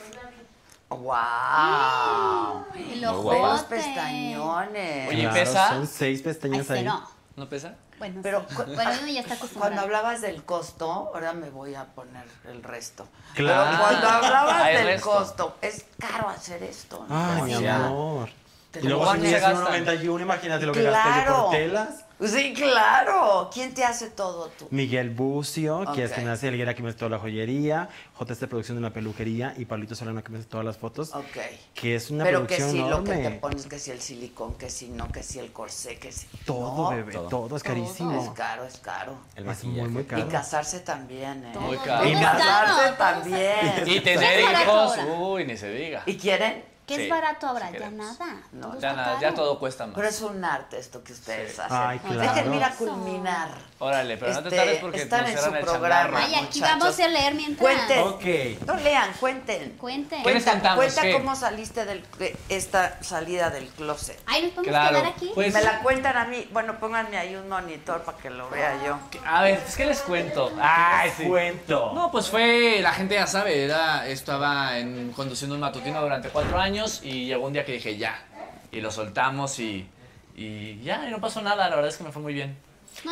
¡Wow! 0.89 2.65
Ve 2.73 3.41
los 3.41 3.61
pestañones. 3.63 5.09
Oye, 5.09 5.21
Claro, 5.21 5.33
¿pesa? 5.35 5.69
Son 5.69 5.87
seis 5.87 6.19
Ay, 6.19 6.23
pestañas 6.23 6.67
sí, 6.67 6.73
ahí. 6.73 6.83
no. 6.83 7.07
¿No 7.35 7.49
pesa? 7.49 7.75
Bueno, 7.97 8.19
Pero 8.21 8.45
sí. 8.47 8.55
cu- 8.55 8.63
bueno, 8.75 8.91
uno 9.01 9.07
ya 9.11 9.21
está 9.21 9.37
Cuando 9.57 9.81
hablabas 9.81 10.21
del 10.21 10.43
costo, 10.43 10.91
ahora 11.13 11.33
me 11.33 11.49
voy 11.49 11.73
a 11.75 11.85
poner 11.85 12.25
el 12.47 12.61
resto. 12.63 13.07
Claro. 13.33 13.69
Pero 13.71 13.81
cuando 13.83 14.07
hablabas 14.09 14.65
del 14.67 14.83
resto. 14.85 15.09
costo, 15.09 15.57
es 15.61 15.85
caro 15.99 16.29
hacer 16.29 16.61
esto. 16.63 17.05
¿no? 17.09 17.15
Ay, 17.15 17.41
mi 17.57 17.67
amor. 17.67 18.29
Te 18.71 18.79
Y 18.79 18.83
lo 18.83 18.89
luego 18.89 19.05
¿Cuánto 19.05 19.25
si 19.25 19.31
gastan? 19.31 19.55
1.91, 19.65 20.21
imagínate 20.21 20.65
lo 20.65 20.73
que 20.73 20.83
gasté 20.83 21.09
yo 21.09 21.15
Claro. 21.25 21.41
por 21.43 21.51
telas. 21.51 21.89
Sí, 22.19 22.53
claro. 22.55 23.49
¿Quién 23.53 23.73
te 23.75 23.83
hace 23.83 24.09
todo 24.09 24.49
tú? 24.57 24.67
Miguel 24.71 25.11
Bucio, 25.11 25.85
que 25.93 26.03
es 26.05 26.17
me 26.17 26.29
hace 26.29 26.47
Elguera, 26.47 26.73
que 26.73 26.81
me 26.81 26.89
hace 26.89 26.97
toda 26.97 27.11
la 27.11 27.19
joyería. 27.19 27.89
JC 28.19 28.47
Producción 28.47 28.75
de 28.77 28.79
una 28.79 28.91
peluquería. 28.91 29.53
Y 29.57 29.65
Pablito 29.65 29.93
Solano, 29.93 30.23
que 30.23 30.31
me 30.31 30.39
hace 30.39 30.47
todas 30.47 30.65
las 30.65 30.77
fotos. 30.77 31.13
Ok. 31.13 31.37
Que 31.75 31.95
es 31.95 32.09
una 32.09 32.23
Pero 32.23 32.47
que 32.47 32.59
si 32.59 32.79
lo 32.79 33.03
que 33.03 33.17
te 33.17 33.31
pones, 33.31 33.67
que 33.67 33.77
si 33.77 33.91
el 33.91 34.01
silicón, 34.01 34.55
que 34.55 34.69
si 34.71 34.87
no, 34.87 35.07
que 35.11 35.21
si 35.21 35.37
el 35.37 35.51
corsé, 35.51 35.99
que 35.99 36.11
si. 36.11 36.25
Todo, 36.45 36.89
no, 36.89 36.95
bebé, 36.97 37.13
todo. 37.13 37.27
todo, 37.29 37.55
es 37.55 37.61
Es 37.61 37.67
carísimo. 37.67 38.33
caro, 38.33 38.63
es 38.65 38.77
caro. 38.79 39.17
El 39.35 39.47
Es 39.47 39.63
muy, 39.63 39.73
maquillaje. 39.81 39.89
muy 39.89 40.01
Y 40.01 40.05
caro. 40.05 40.29
casarse 40.29 40.79
también, 40.79 41.45
¿eh? 41.45 41.53
Muy 41.59 41.77
caro. 41.77 42.07
Y 42.07 42.13
es 42.13 42.19
casarse 42.19 42.81
caro. 42.83 42.95
también. 42.97 43.83
Y 43.85 43.99
tener 44.01 44.39
es 44.39 44.61
hijos, 44.63 44.97
uy, 45.19 45.45
ni 45.45 45.55
se 45.55 45.69
diga. 45.71 46.01
¿Y 46.07 46.17
quieren? 46.17 46.63
¿Qué 46.87 46.95
Sí, 46.95 47.01
es 47.03 47.09
barato 47.09 47.47
ahora? 47.47 47.69
sí 47.69 47.77
ya 47.79 47.91
nada. 47.91 48.37
No, 48.53 48.79
Ya, 48.79 48.93
nada, 48.93 49.19
ya 49.19 49.33
todo 49.33 49.59
cuesta 49.59 49.85
más. 49.85 49.95
Pero 49.95 50.07
es 50.07 50.21
un 50.21 50.43
arte 50.45 50.79
esto 50.79 51.03
que 51.03 51.11
ustedes 51.11 51.59
hacen. 51.59 51.77
Ay, 51.77 51.99
claro. 51.99 52.21
Déjenme 52.21 52.55
ir 52.55 52.63
a 52.63 52.67
Eso. 52.69 52.77
culminar. 52.77 53.49
Órale, 53.79 54.17
pero 54.17 54.33
no 54.33 54.41
te 54.41 54.47
Este, 54.47 54.57
tardes 54.57 54.79
porque 54.79 55.01
están 55.03 55.21
nos 55.21 55.29
en 55.29 55.37
su 55.37 55.53
el 55.55 55.59
programa. 55.63 56.17
Ay, 56.19 56.33
aquí 56.33 56.59
muchachos. 56.59 56.79
vamos 56.79 56.99
a 56.99 57.07
leer 57.09 57.35
mientras. 57.35 57.61
Cuenten. 57.61 57.99
Ok. 57.99 58.65
No 58.65 58.75
lean, 58.77 59.13
cuenten. 59.19 59.69
Cuenten. 59.77 60.23
¿Qué 60.23 60.33
les 60.33 60.43
Cuenta, 60.45 60.75
cuenta 60.75 61.01
¿Qué? 61.03 61.13
cómo 61.13 61.35
saliste 61.35 61.85
de 61.85 62.35
esta 62.49 62.97
salida 63.03 63.51
del 63.51 63.67
closet. 63.67 64.19
Ay, 64.25 64.43
nos 64.45 64.51
podemos 64.53 64.69
Claro, 64.79 64.97
quedar 64.97 65.11
aquí. 65.13 65.31
pues- 65.35 65.53
Me 65.53 65.61
la 65.61 65.79
cuentan 65.81 66.17
a 66.17 66.25
mí. 66.25 66.47
Bueno, 66.51 66.79
pónganme 66.79 67.17
ahí 67.17 67.35
un 67.35 67.47
monitor 67.47 68.01
para 68.01 68.17
que 68.17 68.31
lo 68.31 68.49
vea 68.49 68.83
yo. 68.83 68.97
A 69.25 69.43
ver, 69.43 69.61
es 69.67 69.75
que 69.75 69.85
les 69.85 69.99
cuento. 70.01 70.51
Ay, 70.59 71.11
sí. 71.15 71.25
Cuento. 71.25 71.91
No, 71.93 72.09
pues 72.11 72.29
fue, 72.29 72.79
la 72.81 72.93
gente 72.93 73.13
ya 73.13 73.27
sabe, 73.27 73.63
era, 73.63 74.07
estaba 74.07 74.79
en, 74.79 75.11
conduciendo 75.15 75.53
un 75.53 75.61
matutino 75.61 76.01
durante 76.01 76.29
cuatro 76.29 76.57
años 76.57 77.01
y 77.03 77.27
llegó 77.27 77.45
un 77.45 77.53
día 77.53 77.63
que 77.63 77.73
dije 77.73 77.95
ya. 77.95 78.23
Y 78.71 78.81
lo 78.81 78.89
soltamos 78.91 79.59
y, 79.59 79.87
y 80.35 80.81
ya, 80.81 81.05
y 81.07 81.11
no 81.11 81.21
pasó 81.21 81.41
nada, 81.43 81.69
la 81.69 81.75
verdad 81.75 81.89
es 81.91 81.97
que 81.97 82.03
me 82.03 82.11
fue 82.11 82.23
muy 82.23 82.33
bien. 82.33 82.57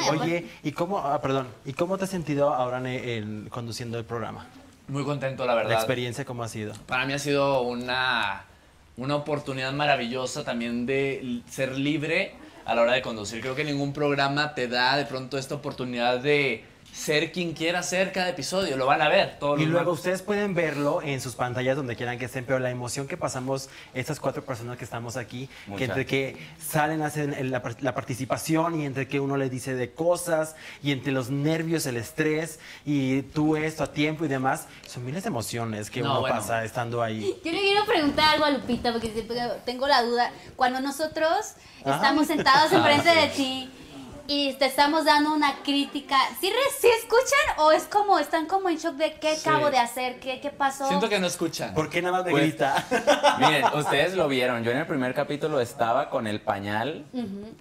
Oye, 0.10 0.48
¿y 0.64 0.72
cómo, 0.72 1.00
ah, 1.00 1.22
perdón, 1.22 1.48
¿y 1.66 1.74
cómo 1.74 1.98
te 1.98 2.06
has 2.06 2.10
sentido 2.10 2.54
ahora 2.54 2.78
en, 2.80 2.86
en- 2.88 3.50
conduciendo 3.50 3.98
el 3.98 4.06
programa? 4.06 4.46
Muy 4.88 5.04
contento, 5.04 5.46
la 5.46 5.56
verdad. 5.56 5.72
La 5.72 5.76
experiencia, 5.78 6.26
¿cómo 6.26 6.44
ha 6.44 6.48
sido? 6.48 6.74
Para 6.86 7.06
mí 7.06 7.14
ha 7.14 7.20
sido 7.20 7.62
una, 7.62 8.44
una 8.98 9.16
oportunidad 9.16 9.72
maravillosa 9.74 10.44
también 10.44 10.86
de 10.86 11.20
l- 11.20 11.42
ser 11.50 11.78
libre 11.78 12.34
a 12.66 12.76
la 12.76 12.82
hora 12.84 12.94
de 12.94 13.02
conducir. 13.02 13.42
Creo 13.42 13.56
que 13.56 13.64
ningún 13.64 13.94
programa 13.94 14.54
te 14.56 14.68
da 14.68 14.98
de 14.98 15.06
pronto 15.06 15.38
esta 15.38 15.56
oportunidad 15.56 16.20
de 16.20 16.64
ser 16.96 17.34
quien 17.34 17.52
quiera 17.52 17.84
ser 17.84 18.14
cada 18.14 18.30
episodio. 18.30 18.78
Lo 18.78 18.86
van 18.86 19.02
a 19.02 19.10
ver 19.10 19.38
todos 19.38 19.60
Y 19.60 19.64
los 19.64 19.72
luego 19.74 19.92
martes. 19.92 20.00
ustedes 20.00 20.22
pueden 20.22 20.54
verlo 20.54 21.02
en 21.02 21.20
sus 21.20 21.36
pantallas 21.36 21.76
donde 21.76 21.98
quieran 21.98 22.18
que 22.18 22.26
estén, 22.26 22.46
pero 22.46 22.58
la 22.60 22.72
emoción 22.72 23.06
que 23.06 23.18
pasamos 23.18 23.70
estas 23.94 24.20
cuatro 24.22 24.46
personas 24.46 24.78
que 24.78 24.86
estamos 24.86 25.18
aquí, 25.18 25.50
Mucha. 25.68 25.78
que 25.78 25.84
entre 25.84 26.06
que 26.06 26.38
salen, 26.58 27.02
hacen 27.02 27.52
la, 27.52 27.62
la 27.82 27.94
participación 27.94 28.80
y 28.80 28.86
entre 28.86 29.10
que 29.10 29.20
uno 29.20 29.36
le 29.36 29.50
dice 29.50 29.76
de 29.76 29.92
cosas 29.92 30.56
y 30.82 30.92
entre 30.94 31.12
los 31.12 31.30
nervios, 31.30 31.86
el 31.86 31.98
estrés 31.98 32.60
y 32.86 33.24
tú 33.24 33.58
esto 33.58 33.84
a 33.84 33.92
tiempo 33.92 34.24
y 34.24 34.30
demás, 34.30 34.68
son 34.88 35.04
miles 35.06 35.24
de 35.24 35.28
emociones 35.30 35.90
que 35.90 36.02
No, 36.02 36.12
uno 36.12 36.20
bueno. 36.22 36.36
pasa 36.38 36.64
estando 36.64 37.04
ahí. 37.04 37.36
Yo 37.44 37.52
le 37.52 37.60
quiero 37.60 37.86
preguntar 37.86 38.34
algo 38.36 38.46
a 38.46 38.52
Lupita 38.52 38.94
porque 38.94 39.10
tengo 39.66 39.86
la 39.88 40.02
duda. 40.02 40.32
Cuando 40.56 40.80
nosotros 40.80 41.56
Ajá. 41.84 41.96
estamos 41.98 42.28
sentados 42.28 42.72
enfrente 42.72 43.10
de 43.14 43.28
ti 43.28 43.70
y 44.28 44.54
te 44.54 44.66
estamos 44.66 45.06
dando 45.06 45.34
una 45.34 45.56
crítica. 45.64 46.18
¿Sí, 46.40 46.50
re- 46.50 46.56
sí 46.80 46.88
escuchan 47.00 47.58
o 47.60 47.72
es 47.72 47.84
como, 47.84 48.18
están 48.20 48.48
como 48.48 48.70
en 48.70 48.78
shock 48.78 48.96
de 48.96 49.14
qué 49.20 49.36
Sí. 49.36 49.48
acabo 49.48 49.70
de 49.70 49.78
hacer? 49.78 50.20
¿Qué, 50.20 50.40
qué 50.42 50.50
pasó? 50.50 50.88
Siento 50.88 51.08
que 51.10 51.20
no 51.20 51.28
escuchan. 51.28 51.74
¿Por 51.74 51.90
qué 51.90 52.02
nada 52.02 52.18
más 52.18 52.26
me 52.26 52.32
Pues- 52.32 52.44
grita? 52.44 52.86
Miren, 53.40 53.66
ustedes 53.76 54.16
lo 54.16 54.28
vieron. 54.28 54.64
Yo 54.64 54.72
en 54.72 54.78
el 54.78 54.88
primer 54.88 55.14
capítulo 55.14 55.60
estaba 55.60 56.10
con 56.10 56.28
el 56.28 56.42
pañal. 56.42 57.06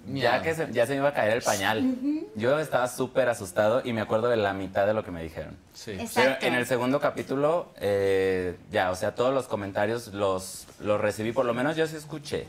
Ya 0.07 0.43
que 0.43 0.55
se, 0.55 0.73
ya 0.73 0.87
se 0.87 0.93
me 0.93 0.99
iba 0.99 1.09
a 1.11 1.15
caer 1.15 1.33
el 1.35 1.43
pañal. 1.43 1.97
Yo 2.35 2.59
estaba 2.59 2.89
súper 2.89 3.29
asustado 3.29 3.83
y 3.85 3.93
me 3.93 4.01
acuerdo 4.01 4.29
de 4.29 4.37
la 4.37 4.53
mitad 4.55 4.87
de 4.87 4.95
lo 4.95 5.05
que 5.05 5.11
me 5.11 5.23
dijeron. 5.23 5.57
Sí. 5.75 5.93
Pero 5.93 6.03
Exacto. 6.03 6.47
en 6.47 6.55
el 6.55 6.67
segundo 6.67 7.01
capítulo, 7.01 7.73
eh, 7.79 8.57
ya, 8.71 8.91
o 8.91 8.97
sea, 8.97 9.15
todos 9.15 9.35
los 9.35 9.47
comentarios 9.47 10.09
los, 10.09 10.67
los 10.81 11.01
recibí, 11.01 11.33
por 11.33 11.45
lo 11.45 11.53
menos 11.55 11.77
yo 11.77 11.87
sí 11.87 11.97
escuché. 11.97 12.47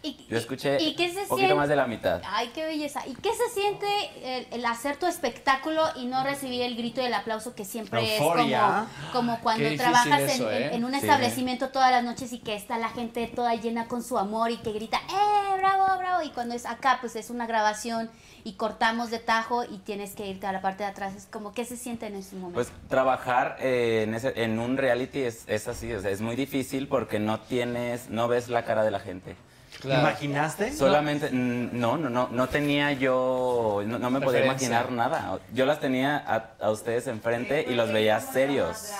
¿Y, 0.00 0.26
Yo 0.30 0.38
escuché 0.38 0.80
¿Y 0.80 0.94
qué 0.94 1.08
se 1.12 1.22
un 1.22 1.28
poquito 1.28 1.36
siente? 1.38 1.54
más 1.56 1.68
de 1.68 1.74
la 1.74 1.86
mitad. 1.88 2.22
Ay, 2.24 2.52
qué 2.54 2.64
belleza. 2.64 3.02
¿Y 3.06 3.14
qué 3.14 3.30
se 3.34 3.48
siente 3.60 3.86
el, 4.22 4.46
el 4.52 4.64
hacer 4.64 4.96
tu 4.96 5.06
espectáculo 5.06 5.82
y 5.96 6.06
no 6.06 6.22
recibir 6.22 6.62
el 6.62 6.76
grito 6.76 7.00
y 7.00 7.04
el 7.06 7.14
aplauso 7.14 7.56
que 7.56 7.64
siempre 7.64 8.14
es 8.14 8.20
como, 8.22 8.86
como 9.12 9.40
cuando 9.40 9.68
trabajas 9.76 10.20
en, 10.20 10.28
eso, 10.28 10.50
en- 10.52 10.62
¿eh? 10.62 10.70
en 10.76 10.84
un 10.84 10.92
Sí. 10.92 10.98
establecimiento 10.98 11.70
todas 11.70 11.90
las 11.90 12.04
noches 12.04 12.32
y 12.32 12.38
que 12.38 12.54
está 12.54 12.78
la 12.78 12.90
gente 12.90 13.26
toda 13.26 13.56
llena 13.56 13.88
con 13.88 14.04
su 14.04 14.16
amor 14.18 14.52
y 14.52 14.58
que 14.58 14.70
grita, 14.72 14.98
¡eh, 14.98 15.56
bravo, 15.58 15.98
bravo! 15.98 16.22
Y 16.22 16.30
cuando 16.30 16.54
es 16.54 16.64
acá, 16.64 16.98
pues 17.00 17.16
es 17.16 17.28
una 17.30 17.48
grabación 17.48 18.08
y 18.44 18.52
cortamos 18.52 19.10
de 19.10 19.18
tajo 19.18 19.64
y 19.64 19.78
tienes 19.78 20.14
que 20.14 20.28
irte 20.28 20.46
a 20.46 20.52
la 20.52 20.60
parte 20.62 20.84
de 20.84 20.90
atrás. 20.90 21.16
Es 21.16 21.26
como, 21.26 21.52
¿qué 21.52 21.64
se 21.64 21.76
siente 21.76 22.06
en 22.06 22.14
ese 22.14 22.36
momento? 22.36 22.54
Pues 22.54 22.70
trabajar 22.88 23.56
eh, 23.58 24.04
en, 24.06 24.14
ese- 24.14 24.32
en 24.44 24.60
un 24.60 24.76
reality 24.76 25.22
es, 25.22 25.42
es 25.48 25.66
así, 25.66 25.92
o 25.92 26.00
sea, 26.00 26.12
es 26.12 26.20
muy 26.20 26.36
difícil 26.36 26.86
porque 26.86 27.18
no 27.18 27.40
tienes, 27.40 28.10
no 28.10 28.28
ves 28.28 28.48
la 28.48 28.64
cara 28.64 28.84
de 28.84 28.92
la 28.92 29.00
gente. 29.00 29.34
Claro. 29.80 30.00
¿Imaginaste? 30.00 30.72
Solamente, 30.72 31.30
no, 31.30 31.96
no, 31.96 32.08
no, 32.10 32.28
no 32.32 32.48
tenía 32.48 32.92
yo, 32.92 33.82
no, 33.86 33.98
no 33.98 34.10
me 34.10 34.20
podía 34.20 34.44
imaginar 34.44 34.90
nada. 34.90 35.38
Yo 35.54 35.66
las 35.66 35.78
tenía 35.80 36.16
a, 36.16 36.50
a 36.64 36.70
ustedes 36.70 37.06
enfrente 37.06 37.64
y 37.68 37.74
los 37.74 37.92
veía 37.92 38.20
serios. 38.20 38.90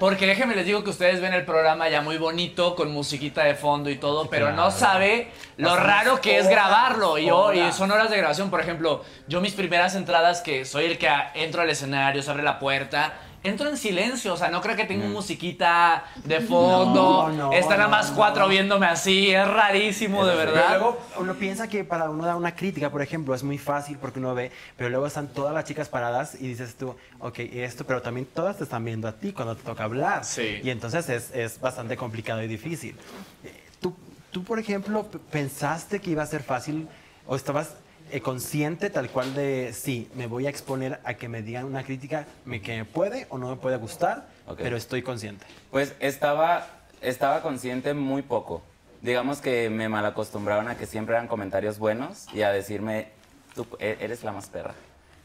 Porque 0.00 0.26
déjenme 0.26 0.56
les 0.56 0.66
digo 0.66 0.82
que 0.82 0.90
ustedes 0.90 1.20
ven 1.20 1.32
el 1.34 1.44
programa 1.44 1.88
ya 1.88 2.00
muy 2.00 2.18
bonito, 2.18 2.74
con 2.74 2.90
musiquita 2.92 3.44
de 3.44 3.54
fondo 3.54 3.88
y 3.90 3.96
todo, 3.96 4.28
pero 4.28 4.50
no 4.50 4.72
sabe 4.72 5.30
lo 5.56 5.76
raro 5.76 6.20
que 6.20 6.38
es 6.38 6.48
grabarlo. 6.48 7.16
Y, 7.16 7.26
yo- 7.26 7.52
y 7.54 7.70
son 7.72 7.92
horas 7.92 8.10
de 8.10 8.16
grabación. 8.16 8.50
Por 8.50 8.60
ejemplo, 8.60 9.04
yo 9.28 9.40
mis 9.40 9.52
primeras 9.54 9.94
entradas, 9.94 10.40
que 10.40 10.64
soy 10.64 10.86
el 10.86 10.98
que 10.98 11.08
entro 11.34 11.62
al 11.62 11.70
escenario, 11.70 12.20
se 12.22 12.30
abre 12.32 12.42
la 12.42 12.58
puerta, 12.58 13.12
entro 13.44 13.68
en 13.68 13.76
silencio. 13.76 14.34
O 14.34 14.36
sea, 14.36 14.48
no 14.48 14.60
creo 14.60 14.74
que 14.74 14.84
tenga 14.84 15.06
musiquita 15.06 16.04
de 16.24 16.40
fondo. 16.40 17.28
No, 17.28 17.32
no, 17.32 17.52
Están 17.52 17.78
nada 17.78 17.84
no, 17.84 17.96
más 17.96 18.10
no. 18.10 18.16
cuatro 18.16 18.48
viéndome 18.48 18.86
así. 18.86 19.30
Es 19.30 19.46
rarísimo, 19.46 20.24
de 20.26 20.32
Es. 20.32 20.38
Pero 20.40 20.52
verdad. 20.52 20.68
luego 20.70 20.98
uno 21.18 21.34
piensa 21.34 21.68
que 21.68 21.84
para 21.84 22.10
uno 22.10 22.24
dar 22.26 22.36
una 22.36 22.56
crítica, 22.56 22.90
por 22.90 23.02
ejemplo, 23.02 23.34
es 23.34 23.42
muy 23.44 23.58
fácil 23.58 23.98
porque 23.98 24.18
uno 24.18 24.34
ve, 24.34 24.50
pero 24.76 24.90
luego 24.90 25.06
están 25.06 25.28
todas 25.28 25.54
las 25.54 25.64
chicas 25.64 25.88
paradas 25.88 26.34
y 26.40 26.48
dices 26.48 26.74
tú, 26.74 26.96
ok, 27.20 27.38
esto, 27.38 27.84
pero 27.86 28.02
también 28.02 28.26
todas 28.26 28.56
te 28.56 28.64
están 28.64 28.84
viendo 28.84 29.06
a 29.06 29.12
ti 29.12 29.32
cuando 29.32 29.54
te 29.54 29.62
toca 29.62 29.84
hablar. 29.84 30.24
Sí. 30.24 30.60
Y 30.62 30.70
entonces 30.70 31.08
es, 31.08 31.30
es 31.32 31.60
bastante 31.60 31.96
complicado 31.96 32.42
y 32.42 32.48
difícil. 32.48 32.96
Eh, 33.44 33.52
¿Tú, 33.80 33.94
tú, 34.30 34.42
por 34.42 34.58
ejemplo, 34.58 35.06
pensaste 35.30 36.00
que 36.00 36.10
iba 36.10 36.22
a 36.22 36.26
ser 36.26 36.42
fácil 36.42 36.88
o 37.26 37.36
estabas 37.36 37.74
consciente 38.20 38.90
tal 38.90 39.10
cual 39.10 39.34
de, 39.34 39.72
sí, 39.72 40.08
me 40.14 40.26
voy 40.26 40.46
a 40.46 40.50
exponer 40.50 41.00
a 41.04 41.14
que 41.14 41.28
me 41.28 41.42
digan 41.42 41.64
una 41.64 41.82
crítica 41.84 42.26
me- 42.44 42.60
que 42.62 42.76
me 42.76 42.84
puede 42.84 43.26
o 43.30 43.38
no 43.38 43.48
me 43.50 43.56
puede 43.56 43.76
gustar, 43.76 44.26
pero 44.56 44.76
estoy 44.76 45.02
consciente? 45.02 45.44
Pues 45.70 45.94
estaba, 46.00 46.66
estaba 47.00 47.42
consciente 47.42 47.94
muy 47.94 48.22
poco. 48.22 48.62
Digamos 49.02 49.40
que 49.40 49.68
me 49.70 49.88
malacostumbraron 49.88 50.68
a 50.68 50.76
que 50.76 50.86
siempre 50.86 51.14
eran 51.14 51.28
comentarios 51.28 51.78
buenos 51.78 52.26
y 52.32 52.42
a 52.42 52.50
decirme, 52.52 53.08
tú 53.54 53.66
e- 53.78 53.98
eres 54.00 54.24
la 54.24 54.32
más 54.32 54.48
perra. 54.48 54.74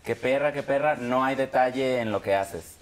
Qué 0.03 0.15
perra, 0.15 0.51
qué 0.53 0.63
perra, 0.63 0.95
no 0.95 1.23
hay 1.23 1.35
detalle 1.35 1.99
en 2.01 2.11
lo 2.11 2.21
que 2.21 2.35
haces. 2.35 2.75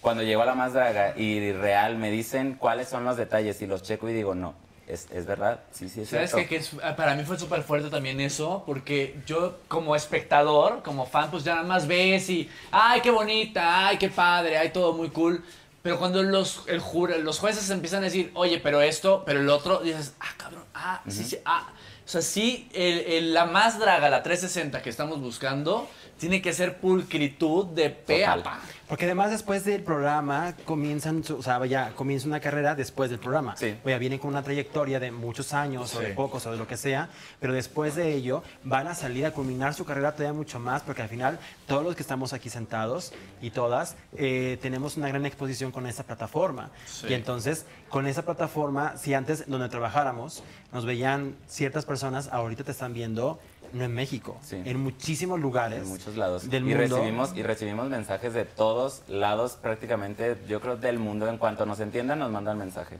Cuando 0.00 0.22
llego 0.22 0.42
a 0.42 0.46
la 0.46 0.54
más 0.54 0.72
draga 0.74 1.18
y 1.18 1.52
real 1.52 1.96
me 1.96 2.10
dicen 2.10 2.54
cuáles 2.54 2.88
son 2.88 3.04
los 3.04 3.16
detalles 3.16 3.60
y 3.62 3.66
los 3.66 3.82
checo 3.82 4.08
y 4.08 4.12
digo, 4.12 4.34
no, 4.34 4.54
es, 4.88 5.06
es 5.12 5.26
verdad, 5.26 5.60
sí, 5.72 5.88
sí, 5.88 6.00
es 6.02 6.08
¿Sabes 6.08 6.30
cierto. 6.30 6.48
Que 6.48 6.62
ah, 6.82 6.96
para 6.96 7.14
mí 7.14 7.24
fue 7.24 7.38
súper 7.38 7.62
fuerte 7.62 7.90
también 7.90 8.20
eso, 8.20 8.62
porque 8.66 9.18
yo 9.26 9.58
como 9.68 9.94
espectador, 9.94 10.82
como 10.82 11.06
fan, 11.06 11.30
pues 11.30 11.44
ya 11.44 11.54
nada 11.54 11.66
más 11.66 11.86
ves 11.86 12.28
y, 12.30 12.48
ay, 12.70 13.00
qué 13.00 13.10
bonita, 13.10 13.88
ay, 13.88 13.98
qué 13.98 14.08
padre, 14.08 14.56
ay, 14.58 14.70
todo 14.70 14.92
muy 14.92 15.10
cool. 15.10 15.44
Pero 15.82 15.98
cuando 15.98 16.22
los, 16.22 16.64
el 16.66 16.80
jura- 16.80 17.18
los 17.18 17.38
jueces 17.38 17.70
empiezan 17.70 18.00
a 18.02 18.06
decir, 18.06 18.30
oye, 18.34 18.58
pero 18.58 18.80
esto, 18.82 19.22
pero 19.24 19.40
el 19.40 19.48
otro, 19.48 19.78
dices, 19.80 20.14
ah, 20.20 20.34
cabrón, 20.36 20.64
ah, 20.74 21.02
sí, 21.08 21.24
sí, 21.24 21.38
ah. 21.44 21.68
O 22.04 22.10
sea, 22.10 22.22
sí, 22.22 22.68
el- 22.72 23.00
el- 23.00 23.34
la 23.34 23.44
más 23.44 23.78
draga, 23.78 24.08
la 24.08 24.22
360 24.22 24.82
que 24.82 24.90
estamos 24.90 25.20
buscando, 25.20 25.88
tiene 26.18 26.42
que 26.42 26.52
ser 26.52 26.78
pulcritud 26.78 27.66
de 27.66 27.90
pe 27.90 28.24
a 28.26 28.34
Total. 28.36 28.42
pa. 28.42 28.60
Porque 28.88 29.04
además 29.04 29.30
después 29.30 29.64
del 29.64 29.82
programa 29.82 30.54
comienzan, 30.64 31.22
su- 31.22 31.36
o 31.36 31.42
sea, 31.42 31.64
ya 31.66 31.90
comienza 31.94 32.26
una 32.26 32.40
carrera 32.40 32.74
después 32.74 33.10
del 33.10 33.18
programa. 33.18 33.54
Sí. 33.56 33.76
Oye, 33.84 33.98
vienen 33.98 34.18
con 34.18 34.30
una 34.30 34.42
trayectoria 34.42 34.98
de 34.98 35.10
muchos 35.10 35.52
años 35.52 35.94
o 35.94 36.00
de 36.00 36.08
pocos 36.14 36.46
o 36.46 36.52
de 36.52 36.56
lo 36.56 36.66
que 36.66 36.76
sea, 36.78 37.10
pero 37.38 37.52
después 37.52 37.94
de 37.96 38.14
ello 38.14 38.42
van 38.64 38.86
a 38.88 38.94
salir 38.94 39.26
a 39.26 39.32
culminar 39.32 39.74
su 39.74 39.84
carrera 39.84 40.12
todavía 40.12 40.32
mucho 40.32 40.58
más, 40.58 40.82
porque 40.82 41.02
al 41.02 41.08
final 41.10 41.38
todos 41.66 41.84
los 41.84 41.94
que 41.96 42.02
estamos 42.02 42.32
aquí 42.32 42.48
sentados 42.48 43.12
y 43.42 43.50
todas 43.50 43.96
eh, 44.16 44.58
tenemos 44.62 44.96
una 44.96 45.08
gran 45.08 45.26
exposición 45.26 45.70
con 45.70 45.86
esa 45.86 46.04
plataforma. 46.04 46.70
Sí. 46.86 47.08
Y 47.10 47.14
entonces, 47.14 47.66
con 47.90 48.06
esa 48.06 48.22
plataforma, 48.24 48.96
si 48.96 49.12
antes 49.12 49.44
donde 49.48 49.68
trabajáramos 49.68 50.42
nos 50.72 50.86
veían 50.86 51.36
ciertas 51.46 51.84
personas, 51.84 52.28
ahorita 52.32 52.64
te 52.64 52.72
están 52.72 52.94
viendo 52.94 53.38
no 53.72 53.84
en 53.84 53.94
México, 53.94 54.38
Sí. 54.42 54.62
en 54.64 54.80
muchísimos 54.82 55.38
lugares 55.40 55.82
En 55.82 55.88
muchos 55.88 56.16
lados. 56.16 56.48
del 56.50 56.62
y 56.62 56.74
mundo. 56.74 56.96
recibimos 56.96 57.36
y 57.36 57.42
recibimos 57.42 57.88
mensajes 57.88 58.32
de 58.34 58.44
todos 58.44 59.02
lados 59.08 59.58
prácticamente, 59.60 60.36
yo 60.48 60.60
creo 60.60 60.76
del 60.76 60.98
mundo 60.98 61.28
en 61.28 61.38
cuanto 61.38 61.66
nos 61.66 61.80
entiendan 61.80 62.18
nos 62.18 62.30
mandan 62.30 62.58
mensaje. 62.58 62.98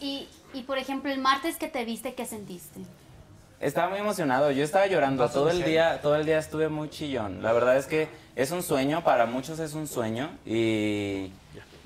Y, 0.00 0.28
y 0.52 0.62
por 0.64 0.78
ejemplo, 0.78 1.10
el 1.12 1.20
martes 1.20 1.56
que 1.56 1.68
te 1.68 1.84
viste, 1.84 2.14
¿qué 2.14 2.26
sentiste? 2.26 2.80
Estaba 3.60 3.88
muy 3.88 4.00
emocionado, 4.00 4.50
yo 4.50 4.64
estaba 4.64 4.86
llorando 4.88 5.28
todo 5.30 5.48
el 5.48 5.62
día, 5.64 6.00
todo 6.02 6.16
el 6.16 6.26
día 6.26 6.38
estuve 6.38 6.68
muy 6.68 6.90
chillón. 6.90 7.42
La 7.42 7.52
verdad 7.52 7.76
es 7.78 7.86
que 7.86 8.08
es 8.36 8.50
un 8.50 8.62
sueño, 8.62 9.04
para 9.04 9.26
muchos 9.26 9.58
es 9.60 9.74
un 9.74 9.86
sueño 9.86 10.30
y 10.44 11.30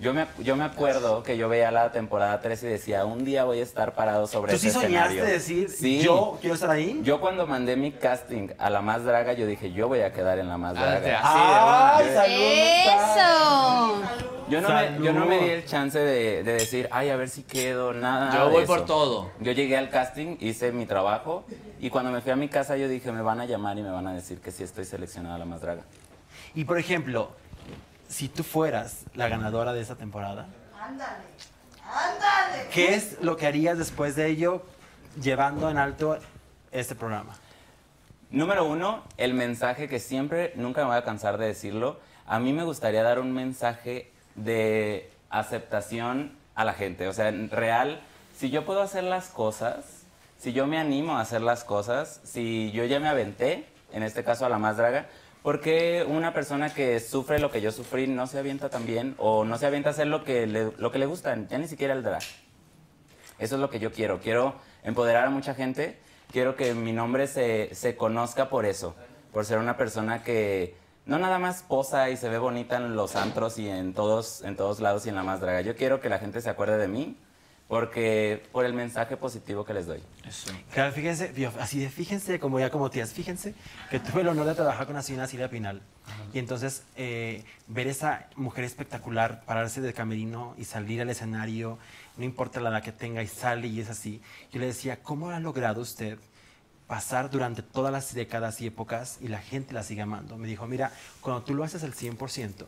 yo 0.00 0.14
me, 0.14 0.26
yo 0.38 0.54
me 0.56 0.64
acuerdo 0.64 1.22
que 1.22 1.36
yo 1.36 1.48
veía 1.48 1.70
la 1.70 1.90
temporada 1.92 2.40
3 2.40 2.62
y 2.62 2.66
decía, 2.66 3.04
un 3.04 3.24
día 3.24 3.44
voy 3.44 3.58
a 3.60 3.62
estar 3.62 3.94
parado 3.94 4.26
sobre 4.26 4.52
¿Tú 4.52 4.58
sí 4.58 4.68
ese 4.68 4.80
soñaste 4.80 5.14
escenario". 5.14 5.24
decir, 5.32 5.70
Sí. 5.70 6.00
yo 6.00 6.38
quiero 6.40 6.54
estar 6.54 6.70
ahí? 6.70 7.00
Yo 7.02 7.20
cuando 7.20 7.46
mandé 7.46 7.76
mi 7.76 7.90
casting 7.92 8.48
a 8.58 8.70
la 8.70 8.80
más 8.80 9.04
draga, 9.04 9.32
yo 9.32 9.46
dije, 9.46 9.72
yo 9.72 9.88
voy 9.88 10.00
a 10.02 10.12
quedar 10.12 10.38
en 10.38 10.48
la 10.48 10.56
más 10.56 10.76
Ah, 10.76 10.80
draga. 11.00 11.20
así 11.20 11.38
de 11.38 11.44
una. 11.44 11.96
¡Ay, 11.96 12.14
salud! 12.14 14.02
¡Eso! 14.02 14.24
Yo 14.48 14.60
no, 14.62 14.68
me, 14.70 15.04
yo 15.04 15.12
no 15.12 15.26
me 15.26 15.38
di 15.40 15.50
el 15.50 15.66
chance 15.66 15.98
de, 15.98 16.42
de 16.42 16.52
decir, 16.54 16.88
ay, 16.90 17.10
a 17.10 17.16
ver 17.16 17.28
si 17.28 17.42
quedo, 17.42 17.92
nada. 17.92 18.32
Yo 18.34 18.46
de 18.46 18.52
voy 18.52 18.62
eso. 18.64 18.72
por 18.74 18.86
todo. 18.86 19.30
Yo 19.40 19.52
llegué 19.52 19.76
al 19.76 19.90
casting, 19.90 20.36
hice 20.40 20.72
mi 20.72 20.86
trabajo 20.86 21.44
y 21.80 21.90
cuando 21.90 22.10
me 22.10 22.22
fui 22.22 22.32
a 22.32 22.36
mi 22.36 22.48
casa 22.48 22.76
yo 22.78 22.88
dije, 22.88 23.12
me 23.12 23.20
van 23.20 23.40
a 23.40 23.44
llamar 23.44 23.76
y 23.78 23.82
me 23.82 23.90
van 23.90 24.06
a 24.06 24.14
decir 24.14 24.40
que 24.40 24.50
sí 24.50 24.62
estoy 24.62 24.86
seleccionada 24.86 25.34
a 25.34 25.38
la 25.38 25.44
más 25.44 25.60
draga. 25.60 25.82
Y 26.54 26.64
por 26.64 26.78
ejemplo, 26.78 27.30
si 28.08 28.28
tú 28.28 28.42
fueras 28.42 29.04
la 29.14 29.28
ganadora 29.28 29.72
de 29.72 29.80
esta 29.80 29.94
temporada, 29.94 30.46
¿qué 32.72 32.94
es 32.94 33.22
lo 33.22 33.36
que 33.36 33.46
harías 33.46 33.78
después 33.78 34.16
de 34.16 34.26
ello 34.26 34.62
llevando 35.20 35.70
en 35.70 35.78
alto 35.78 36.18
este 36.72 36.94
programa? 36.94 37.36
Número 38.30 38.64
uno, 38.64 39.04
el 39.16 39.34
mensaje 39.34 39.88
que 39.88 40.00
siempre, 40.00 40.52
nunca 40.56 40.82
me 40.82 40.88
voy 40.88 40.96
a 40.96 41.04
cansar 41.04 41.38
de 41.38 41.46
decirlo. 41.46 42.00
A 42.26 42.38
mí 42.38 42.52
me 42.52 42.64
gustaría 42.64 43.02
dar 43.02 43.20
un 43.20 43.32
mensaje 43.32 44.12
de 44.34 45.10
aceptación 45.30 46.36
a 46.54 46.64
la 46.64 46.74
gente. 46.74 47.08
O 47.08 47.12
sea, 47.12 47.28
en 47.28 47.50
real, 47.50 48.02
si 48.36 48.50
yo 48.50 48.64
puedo 48.64 48.82
hacer 48.82 49.04
las 49.04 49.28
cosas, 49.28 50.02
si 50.38 50.52
yo 50.52 50.66
me 50.66 50.78
animo 50.78 51.16
a 51.16 51.20
hacer 51.20 51.40
las 51.40 51.64
cosas, 51.64 52.20
si 52.24 52.70
yo 52.72 52.84
ya 52.84 53.00
me 53.00 53.08
aventé, 53.08 53.66
en 53.92 54.02
este 54.02 54.24
caso 54.24 54.44
a 54.44 54.48
la 54.48 54.58
más 54.58 54.76
draga, 54.76 55.06
¿por 55.42 55.60
qué 55.60 56.04
una 56.08 56.32
persona 56.32 56.72
que 56.72 57.00
sufre 57.00 57.38
lo 57.38 57.50
que 57.50 57.60
yo 57.60 57.72
sufrí 57.72 58.06
no 58.06 58.26
se 58.26 58.38
avienta 58.38 58.68
también? 58.68 59.14
O 59.18 59.44
no 59.44 59.58
se 59.58 59.66
avienta 59.66 59.90
a 59.90 59.92
hacer 59.92 60.06
lo 60.06 60.24
que 60.24 60.46
le, 60.46 60.72
lo 60.76 60.90
que 60.92 60.98
le 60.98 61.06
gusta, 61.06 61.36
ya 61.48 61.58
ni 61.58 61.68
siquiera 61.68 61.94
el 61.94 62.02
drag. 62.02 62.22
Eso 63.38 63.54
es 63.54 63.60
lo 63.60 63.70
que 63.70 63.78
yo 63.78 63.92
quiero. 63.92 64.20
Quiero 64.20 64.56
empoderar 64.82 65.26
a 65.26 65.30
mucha 65.30 65.54
gente. 65.54 65.98
Quiero 66.30 66.56
que 66.56 66.74
mi 66.74 66.92
nombre 66.92 67.26
se, 67.26 67.74
se 67.74 67.96
conozca 67.96 68.48
por 68.48 68.66
eso. 68.66 68.94
Por 69.32 69.44
ser 69.44 69.58
una 69.58 69.76
persona 69.76 70.22
que 70.22 70.74
no 71.06 71.18
nada 71.18 71.38
más 71.38 71.62
posa 71.62 72.10
y 72.10 72.16
se 72.16 72.28
ve 72.28 72.38
bonita 72.38 72.76
en 72.76 72.96
los 72.96 73.16
antros 73.16 73.58
y 73.58 73.68
en 73.68 73.94
todos, 73.94 74.42
en 74.42 74.56
todos 74.56 74.80
lados 74.80 75.06
y 75.06 75.08
en 75.08 75.14
la 75.14 75.22
más 75.22 75.40
draga. 75.40 75.60
Yo 75.60 75.76
quiero 75.76 76.00
que 76.00 76.08
la 76.08 76.18
gente 76.18 76.40
se 76.40 76.50
acuerde 76.50 76.78
de 76.78 76.88
mí 76.88 77.16
porque 77.68 78.42
por 78.50 78.64
el 78.64 78.72
mensaje 78.72 79.16
positivo 79.16 79.64
que 79.64 79.74
les 79.74 79.86
doy. 79.86 80.00
Eso. 80.26 80.50
Claro, 80.72 80.92
fíjense, 80.92 81.32
así 81.60 81.78
de 81.78 81.90
fíjense, 81.90 82.40
como 82.40 82.58
ya 82.58 82.70
como 82.70 82.90
tías, 82.90 83.12
fíjense 83.12 83.54
que 83.90 84.00
tuve 84.00 84.22
el 84.22 84.28
honor 84.28 84.46
de 84.46 84.54
trabajar 84.54 84.86
con 84.86 84.96
la 84.96 85.02
señora 85.02 85.26
Silvia 85.26 85.50
Pinal. 85.50 85.82
Y 86.32 86.38
entonces 86.38 86.82
eh, 86.96 87.44
ver 87.66 87.86
esa 87.86 88.28
mujer 88.34 88.64
espectacular 88.64 89.44
pararse 89.44 89.82
del 89.82 89.92
camerino 89.92 90.54
y 90.56 90.64
salir 90.64 91.02
al 91.02 91.10
escenario, 91.10 91.78
no 92.16 92.24
importa 92.24 92.60
la 92.60 92.70
edad 92.70 92.82
que 92.82 92.92
tenga 92.92 93.22
y 93.22 93.26
sale 93.26 93.68
y 93.68 93.80
es 93.80 93.90
así. 93.90 94.22
Yo 94.50 94.58
le 94.58 94.66
decía, 94.66 95.02
¿cómo 95.02 95.28
ha 95.30 95.38
logrado 95.38 95.82
usted 95.82 96.18
pasar 96.88 97.28
durante 97.30 97.62
todas 97.62 97.92
las 97.92 98.14
décadas 98.14 98.60
y 98.62 98.66
épocas 98.66 99.18
y 99.20 99.28
la 99.28 99.38
gente 99.38 99.74
la 99.74 99.82
sigue 99.82 100.00
amando. 100.00 100.38
Me 100.38 100.48
dijo, 100.48 100.66
mira, 100.66 100.90
cuando 101.20 101.42
tú 101.42 101.54
lo 101.54 101.62
haces 101.62 101.84
al 101.84 101.92
100%, 101.92 102.66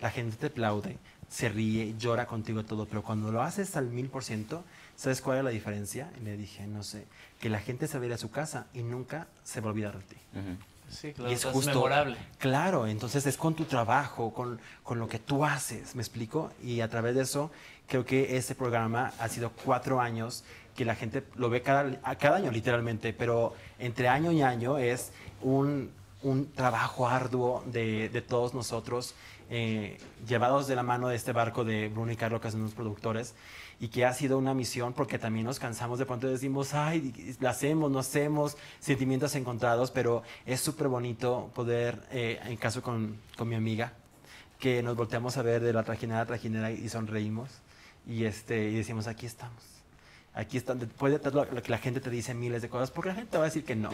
la 0.00 0.10
gente 0.10 0.36
te 0.36 0.46
aplaude, 0.46 0.96
se 1.30 1.48
ríe, 1.48 1.94
llora 1.96 2.26
contigo 2.26 2.64
todo, 2.64 2.86
pero 2.86 3.02
cuando 3.02 3.30
lo 3.30 3.40
haces 3.40 3.76
al 3.76 3.90
1000%, 3.90 4.62
¿sabes 4.96 5.22
cuál 5.22 5.38
es 5.38 5.44
la 5.44 5.50
diferencia? 5.50 6.10
Y 6.20 6.24
le 6.24 6.36
dije, 6.36 6.66
no 6.66 6.82
sé, 6.82 7.06
que 7.38 7.48
la 7.48 7.60
gente 7.60 7.86
se 7.86 7.98
va 7.98 8.04
a 8.04 8.06
ir 8.08 8.12
a 8.12 8.18
su 8.18 8.30
casa 8.30 8.66
y 8.74 8.82
nunca 8.82 9.28
se 9.44 9.60
va 9.60 9.68
a 9.68 9.70
olvidar 9.70 9.96
de 9.96 10.04
ti. 10.04 10.16
Sí, 10.90 11.12
claro, 11.12 11.30
Y 11.30 11.34
es 11.34 11.44
justo, 11.44 11.72
memorable. 11.72 12.16
Claro, 12.38 12.88
entonces 12.88 13.24
es 13.26 13.36
con 13.36 13.54
tu 13.54 13.64
trabajo, 13.64 14.34
con, 14.34 14.60
con 14.82 14.98
lo 14.98 15.08
que 15.08 15.20
tú 15.20 15.44
haces, 15.44 15.94
¿me 15.94 16.02
explico? 16.02 16.50
Y 16.64 16.80
a 16.80 16.88
través 16.88 17.14
de 17.14 17.22
eso, 17.22 17.52
creo 17.86 18.04
que 18.04 18.36
ese 18.36 18.56
programa 18.56 19.12
ha 19.20 19.28
sido 19.28 19.52
cuatro 19.64 20.00
años 20.00 20.42
que 20.74 20.84
la 20.84 20.96
gente 20.96 21.22
lo 21.36 21.48
ve 21.48 21.62
cada, 21.62 22.00
a 22.02 22.16
cada 22.16 22.38
año 22.38 22.50
literalmente, 22.50 23.12
pero 23.12 23.54
entre 23.78 24.08
año 24.08 24.32
y 24.32 24.42
año 24.42 24.78
es 24.78 25.12
un, 25.42 25.92
un 26.22 26.50
trabajo 26.50 27.08
arduo 27.08 27.62
de, 27.66 28.08
de 28.08 28.20
todos 28.20 28.52
nosotros, 28.52 29.14
eh, 29.50 29.98
llevados 30.26 30.68
de 30.68 30.76
la 30.76 30.82
mano 30.82 31.08
de 31.08 31.16
este 31.16 31.32
barco 31.32 31.64
de 31.64 31.88
Bruno 31.88 32.12
y 32.12 32.16
Carlos, 32.16 32.40
que 32.40 32.50
son 32.50 32.62
los 32.62 32.72
productores, 32.72 33.34
y 33.80 33.88
que 33.88 34.04
ha 34.04 34.14
sido 34.14 34.38
una 34.38 34.54
misión 34.54 34.92
porque 34.92 35.18
también 35.18 35.44
nos 35.44 35.58
cansamos 35.58 35.98
de 35.98 36.06
pronto 36.06 36.28
decimos, 36.28 36.72
ay, 36.72 37.36
la 37.40 37.50
hacemos, 37.50 37.90
no 37.90 37.98
hacemos, 37.98 38.56
sentimientos 38.78 39.34
encontrados, 39.34 39.90
pero 39.90 40.22
es 40.46 40.60
súper 40.60 40.88
bonito 40.88 41.50
poder, 41.54 42.00
eh, 42.12 42.38
en 42.44 42.56
caso 42.56 42.80
con, 42.80 43.18
con 43.36 43.48
mi 43.48 43.56
amiga, 43.56 43.92
que 44.58 44.82
nos 44.82 44.96
volteamos 44.96 45.36
a 45.36 45.42
ver 45.42 45.62
de 45.62 45.72
la 45.72 45.82
trajinera 45.82 46.20
a 46.20 46.26
trajinera 46.26 46.70
y 46.70 46.88
sonreímos 46.88 47.50
y, 48.06 48.24
este, 48.24 48.68
y 48.68 48.74
decimos, 48.76 49.06
aquí 49.06 49.26
estamos. 49.26 49.62
Aquí 50.34 50.56
están, 50.56 50.78
después 50.78 51.12
de 51.12 51.62
que 51.62 51.70
la 51.70 51.78
gente 51.78 52.00
te 52.00 52.10
dice 52.10 52.34
miles 52.34 52.62
de 52.62 52.68
cosas, 52.68 52.90
porque 52.90 53.08
la 53.08 53.14
gente 53.16 53.32
te 53.32 53.38
va 53.38 53.44
a 53.44 53.46
decir 53.46 53.64
que 53.64 53.74
no. 53.74 53.90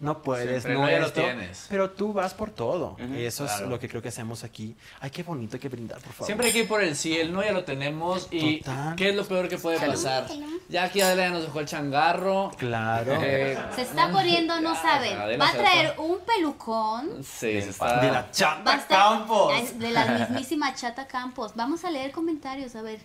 No 0.00 0.22
puedes, 0.22 0.62
Siempre 0.62 0.74
no, 0.74 0.80
no, 0.80 0.90
ya 0.90 0.98
lo 0.98 1.06
esto, 1.08 1.20
tienes. 1.20 1.66
pero 1.68 1.90
tú 1.90 2.14
vas 2.14 2.32
por 2.32 2.50
todo. 2.50 2.96
y 2.98 3.22
eso 3.24 3.44
claro. 3.44 3.64
es 3.64 3.70
lo 3.70 3.78
que 3.78 3.86
creo 3.88 4.00
que 4.00 4.08
hacemos 4.08 4.44
aquí. 4.44 4.74
Ay, 4.98 5.10
qué 5.10 5.22
bonito, 5.22 5.56
hay 5.56 5.60
que 5.60 5.68
brindar, 5.68 5.98
por 6.00 6.12
favor. 6.14 6.26
Siempre 6.26 6.46
hay 6.46 6.52
que 6.54 6.58
ir 6.60 6.68
por 6.68 6.82
el 6.82 6.96
sí, 6.96 7.18
el 7.18 7.32
no 7.32 7.42
ya 7.44 7.52
lo 7.52 7.64
tenemos. 7.64 8.26
¿Y 8.30 8.60
Total. 8.60 8.96
qué 8.96 9.10
es 9.10 9.14
lo 9.14 9.24
peor 9.26 9.48
que 9.48 9.58
puede 9.58 9.78
pasar? 9.78 10.26
Ya 10.70 10.84
aquí 10.84 11.02
Adela 11.02 11.24
ya 11.24 11.30
nos 11.30 11.42
dejó 11.42 11.60
el 11.60 11.66
changarro. 11.66 12.50
Claro. 12.56 13.18
Eh, 13.20 13.58
Se 13.76 13.82
está 13.82 14.10
poniendo, 14.10 14.58
no 14.62 14.74
saben. 14.74 15.18
Adela 15.18 15.44
Va 15.44 15.50
a 15.50 15.54
traer 15.54 15.94
un 15.98 16.18
pelucón. 16.20 17.22
sí, 17.22 17.60
se 17.60 17.68
está... 17.68 18.00
De 18.00 18.10
la 18.10 18.30
chata 18.30 18.76
estar- 18.76 18.88
Campos. 18.88 19.78
De 19.78 19.90
la 19.90 20.06
mismísima 20.06 20.74
Chata 20.74 21.06
Campos. 21.06 21.52
Vamos 21.54 21.84
a 21.84 21.90
leer 21.90 22.10
comentarios, 22.12 22.74
a 22.74 22.80
ver. 22.82 23.00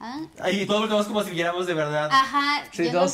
Ah, 0.00 0.18
Ay, 0.40 0.66
todos 0.66 0.80
volteamos 0.80 1.06
como 1.06 1.22
si 1.22 1.30
viéramos 1.30 1.66
de 1.66 1.74
verdad. 1.74 2.08
Ajá, 2.10 2.64
Sí, 2.72 2.86
yo 2.86 2.92
no 2.92 3.00
todos. 3.00 3.12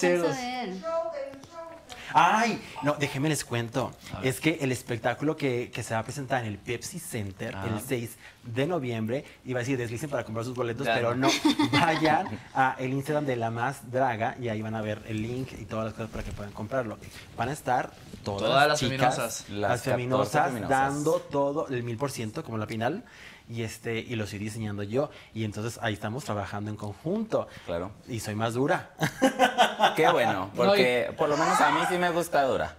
Ay, 2.15 2.61
no, 2.83 2.95
déjenme 2.99 3.29
les 3.29 3.45
cuento. 3.45 3.93
Es 4.23 4.41
que 4.41 4.59
el 4.61 4.73
espectáculo 4.73 5.37
que, 5.37 5.71
que 5.73 5.83
se 5.83 5.95
va 5.95 6.01
a 6.01 6.05
presentar 6.05 6.43
en 6.43 6.49
el 6.49 6.59
Pepsi 6.59 6.99
Center 6.99 7.55
el 7.67 7.81
6 7.81 8.17
de 8.45 8.67
noviembre, 8.67 9.25
iba 9.45 9.59
a 9.59 9.63
decir 9.63 9.77
deslicen 9.77 10.09
para 10.09 10.25
comprar 10.25 10.45
sus 10.45 10.55
boletos, 10.55 10.87
pero 10.87 11.15
no. 11.15 11.29
Vayan 11.73 12.27
a 12.55 12.77
el 12.79 12.93
Instagram 12.93 13.27
de 13.27 13.37
La 13.37 13.51
Más 13.51 13.91
Draga 13.91 14.37
y 14.41 14.49
ahí 14.49 14.63
van 14.63 14.75
a 14.75 14.81
ver 14.81 15.03
el 15.07 15.21
link 15.23 15.49
y 15.61 15.65
todas 15.67 15.85
las 15.87 15.95
cosas 15.95 16.11
para 16.11 16.23
que 16.25 16.33
puedan 16.33 16.53
comprarlo. 16.53 16.99
Van 17.37 17.49
a 17.51 17.53
estar 17.53 17.91
todas, 18.25 18.43
Todas 18.43 18.69
las 18.69 18.79
chicas, 18.81 18.99
feminosas. 19.17 19.45
las, 19.51 19.59
Las 19.61 19.71
14 19.83 19.91
feminosas, 19.91 20.47
feminosas. 20.49 20.71
dando 20.71 21.13
todo 21.21 21.69
el 21.69 21.83
mil 21.83 21.97
por 21.97 22.11
ciento 22.11 22.43
como 22.43 22.57
la 22.59 22.67
final. 22.67 23.05
Y, 23.49 23.63
este, 23.63 23.99
y 23.99 24.17
los 24.17 24.33
iré 24.35 24.45
diseñando 24.45 24.83
yo. 24.83 25.11
Y 25.35 25.45
entonces 25.45 25.79
ahí 25.83 25.95
estamos 25.95 26.25
trabajando 26.25 26.71
en 26.71 26.77
conjunto. 26.77 27.49
Claro. 27.67 27.93
Y 28.07 28.21
soy 28.21 28.35
más 28.35 28.55
dura. 28.55 28.91
Qué 29.97 30.09
bueno, 30.11 30.51
porque 30.55 31.13
por 31.17 31.29
lo 31.29 31.37
menos 31.37 31.61
a 31.61 31.71
mí 31.71 31.81
sí 31.89 31.99
me 31.99 32.11
gusta 32.11 32.43
Dura. 32.45 32.77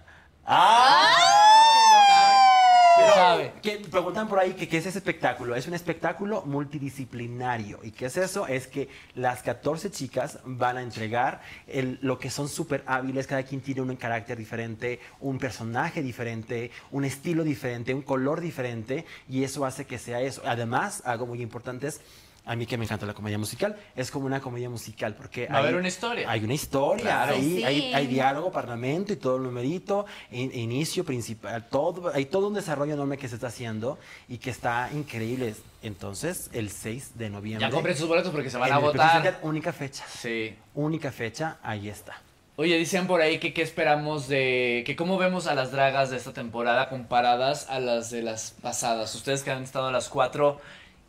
Sabe. 3.14 3.52
que 3.62 3.78
preguntan 3.90 4.28
por 4.28 4.38
ahí 4.38 4.52
que 4.54 4.68
qué 4.68 4.78
es 4.78 4.86
ese 4.86 4.98
espectáculo. 4.98 5.54
Es 5.54 5.66
un 5.66 5.74
espectáculo 5.74 6.42
multidisciplinario. 6.46 7.80
¿Y 7.82 7.90
qué 7.90 8.06
es 8.06 8.16
eso? 8.16 8.46
Es 8.46 8.66
que 8.66 8.88
las 9.14 9.42
14 9.42 9.90
chicas 9.90 10.38
van 10.44 10.76
a 10.76 10.82
entregar 10.82 11.40
el- 11.66 11.98
lo 12.02 12.18
que 12.18 12.30
son 12.30 12.48
súper 12.48 12.82
hábiles. 12.86 13.26
Cada 13.26 13.42
quien 13.42 13.60
tiene 13.60 13.80
un 13.82 13.94
carácter 13.96 14.38
diferente, 14.38 15.00
un 15.20 15.38
personaje 15.38 16.02
diferente, 16.02 16.70
un 16.90 17.04
estilo 17.04 17.44
diferente, 17.44 17.94
un 17.94 18.02
color 18.02 18.40
diferente. 18.40 19.04
Y 19.28 19.44
eso 19.44 19.64
hace 19.64 19.84
que 19.86 19.98
sea 19.98 20.20
eso. 20.20 20.42
Además, 20.44 21.02
algo 21.04 21.26
muy 21.26 21.42
importante 21.42 21.88
es... 21.88 22.00
A 22.50 22.56
mí 22.56 22.66
que 22.66 22.76
me 22.76 22.84
encanta 22.84 23.06
la 23.06 23.14
comedia 23.14 23.38
musical, 23.38 23.76
es 23.94 24.10
como 24.10 24.26
una 24.26 24.40
comedia 24.40 24.68
musical 24.68 25.14
porque 25.14 25.46
Va 25.46 25.56
a 25.56 25.58
haber 25.60 25.76
una 25.76 25.86
historia. 25.86 26.28
Hay 26.28 26.42
una 26.42 26.54
historia, 26.54 27.04
Claro. 27.04 27.34
hay, 27.36 27.42
Sí. 27.58 27.62
hay, 27.64 27.94
hay 27.94 28.06
diálogo, 28.08 28.50
parlamento 28.50 29.12
y 29.12 29.16
todo 29.16 29.36
el 29.36 29.44
numerito, 29.44 30.04
in- 30.32 30.50
inicio, 30.52 31.04
principal, 31.04 31.68
todo, 31.68 32.10
hay 32.12 32.24
todo 32.24 32.48
un 32.48 32.54
desarrollo 32.54 32.94
enorme 32.94 33.18
que 33.18 33.28
se 33.28 33.36
está 33.36 33.46
haciendo 33.46 34.00
y 34.28 34.38
que 34.38 34.50
está 34.50 34.90
increíble. 34.92 35.54
Entonces, 35.84 36.50
el 36.52 36.70
6 36.70 37.12
de 37.18 37.30
noviembre. 37.30 37.68
Ya 37.68 37.70
compren 37.72 37.96
sus 37.96 38.08
boletos 38.08 38.32
porque 38.32 38.50
se 38.50 38.56
van 38.58 38.72
a 38.72 38.78
votar. 38.78 39.38
Única 39.42 39.72
fecha. 39.72 40.04
Sí. 40.08 40.54
Única 40.74 41.12
fecha, 41.12 41.58
ahí 41.62 41.88
está. 41.88 42.20
Oye, 42.56 42.76
dicen 42.76 43.06
por 43.06 43.22
ahí 43.22 43.38
que 43.38 43.54
qué 43.54 43.62
esperamos 43.62 44.28
de... 44.28 44.82
que 44.84 44.94
cómo 44.96 45.16
vemos 45.18 45.46
a 45.46 45.54
las 45.54 45.70
dragas 45.72 46.10
de 46.10 46.16
esta 46.16 46.32
temporada 46.32 46.88
comparadas 46.88 47.66
a 47.70 47.78
las 47.78 48.10
de 48.10 48.22
las 48.22 48.50
pasadas. 48.60 49.14
Ustedes 49.14 49.42
que 49.44 49.50
han 49.50 49.62
estado 49.62 49.86
a 49.86 49.92
las 49.92 50.08
cuatro, 50.10 50.60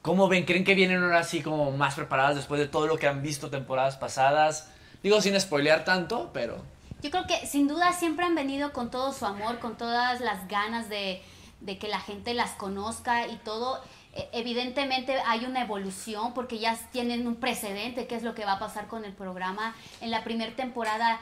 ¿cómo 0.01 0.27
ven? 0.27 0.45
¿Creen 0.45 0.63
que 0.63 0.75
vienen 0.75 1.03
ahora 1.03 1.19
así 1.19 1.41
como 1.41 1.71
más 1.71 1.95
preparadas 1.95 2.35
después 2.35 2.59
de 2.59 2.67
todo 2.67 2.87
lo 2.87 2.97
que 2.97 3.07
han 3.07 3.21
visto 3.21 3.49
temporadas 3.49 3.97
pasadas? 3.97 4.71
Digo 5.03 5.21
sin 5.21 5.39
spoilear 5.39 5.83
tanto, 5.83 6.29
pero... 6.33 6.63
Yo 7.01 7.09
creo 7.09 7.25
que 7.25 7.47
sin 7.47 7.67
duda 7.67 7.93
siempre 7.93 8.25
han 8.25 8.35
venido 8.35 8.73
con 8.73 8.91
todo 8.91 9.11
su 9.11 9.25
amor, 9.25 9.57
con 9.59 9.75
todas 9.75 10.21
las 10.21 10.47
ganas 10.47 10.87
de, 10.87 11.21
de 11.59 11.77
que 11.79 11.87
la 11.87 11.99
gente 11.99 12.33
las 12.35 12.51
conozca 12.51 13.27
y 13.27 13.37
todo. 13.37 13.81
E- 14.13 14.29
Evidentemente 14.33 15.15
hay 15.25 15.45
una 15.45 15.61
evolución 15.61 16.35
porque 16.35 16.59
ya 16.59 16.77
tienen 16.91 17.25
un 17.25 17.37
precedente, 17.37 18.05
qué 18.05 18.15
es 18.15 18.21
lo 18.21 18.35
que 18.35 18.45
va 18.45 18.53
a 18.53 18.59
pasar 18.59 18.87
con 18.87 19.03
el 19.03 19.13
programa. 19.13 19.73
En 19.99 20.11
la 20.11 20.23
primera 20.23 20.55
temporada, 20.55 21.19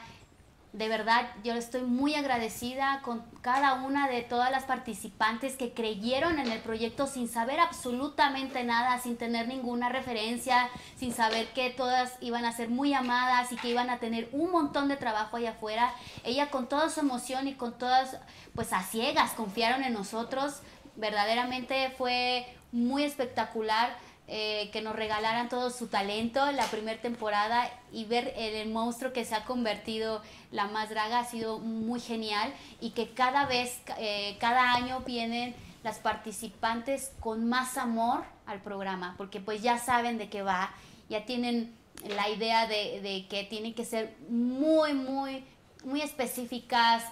de 0.72 0.88
verdad, 0.88 1.28
yo 1.42 1.54
estoy 1.54 1.82
muy 1.82 2.14
agradecida 2.14 3.00
con 3.02 3.24
cada 3.40 3.74
una 3.74 4.08
de 4.08 4.22
todas 4.22 4.52
las 4.52 4.64
participantes 4.64 5.56
que 5.56 5.72
creyeron 5.72 6.38
en 6.38 6.50
el 6.50 6.60
proyecto 6.60 7.08
sin 7.08 7.28
saber 7.28 7.58
absolutamente 7.58 8.62
nada, 8.62 9.00
sin 9.00 9.16
tener 9.16 9.48
ninguna 9.48 9.88
referencia, 9.88 10.68
sin 10.96 11.12
saber 11.12 11.48
que 11.54 11.70
todas 11.70 12.16
iban 12.20 12.44
a 12.44 12.52
ser 12.52 12.68
muy 12.68 12.94
amadas 12.94 13.50
y 13.50 13.56
que 13.56 13.68
iban 13.68 13.90
a 13.90 13.98
tener 13.98 14.28
un 14.30 14.52
montón 14.52 14.86
de 14.86 14.96
trabajo 14.96 15.38
allá 15.38 15.50
afuera. 15.50 15.92
Ella 16.22 16.50
con 16.50 16.68
toda 16.68 16.88
su 16.88 17.00
emoción 17.00 17.48
y 17.48 17.54
con 17.54 17.76
todas, 17.76 18.18
pues 18.54 18.72
a 18.72 18.82
ciegas, 18.82 19.32
confiaron 19.32 19.82
en 19.82 19.92
nosotros. 19.92 20.60
Verdaderamente 20.94 21.92
fue 21.98 22.46
muy 22.70 23.02
espectacular 23.02 23.96
eh, 24.32 24.70
que 24.72 24.80
nos 24.80 24.94
regalaran 24.94 25.48
todo 25.48 25.70
su 25.70 25.88
talento 25.88 26.48
en 26.48 26.54
la 26.54 26.66
primera 26.66 27.00
temporada 27.02 27.68
y 27.90 28.04
ver 28.04 28.32
el, 28.36 28.54
el 28.54 28.70
monstruo 28.70 29.12
que 29.12 29.24
se 29.24 29.34
ha 29.34 29.44
convertido 29.44 30.22
la 30.52 30.68
más 30.68 30.88
draga 30.88 31.18
ha 31.18 31.24
sido 31.24 31.58
muy 31.58 31.98
genial 31.98 32.54
y 32.80 32.90
que 32.90 33.10
cada 33.10 33.46
vez, 33.46 33.80
eh, 33.98 34.36
cada 34.38 34.74
año 34.74 35.00
vienen 35.00 35.56
las 35.82 35.98
participantes 35.98 37.10
con 37.18 37.48
más 37.48 37.76
amor 37.76 38.22
al 38.46 38.60
programa, 38.60 39.16
porque 39.18 39.40
pues 39.40 39.62
ya 39.62 39.78
saben 39.78 40.16
de 40.16 40.28
qué 40.28 40.42
va, 40.42 40.72
ya 41.08 41.26
tienen 41.26 41.74
la 42.04 42.28
idea 42.28 42.68
de, 42.68 43.00
de 43.00 43.26
que 43.28 43.42
tienen 43.42 43.74
que 43.74 43.84
ser 43.84 44.14
muy, 44.28 44.94
muy, 44.94 45.44
muy 45.84 46.02
específicas, 46.02 47.02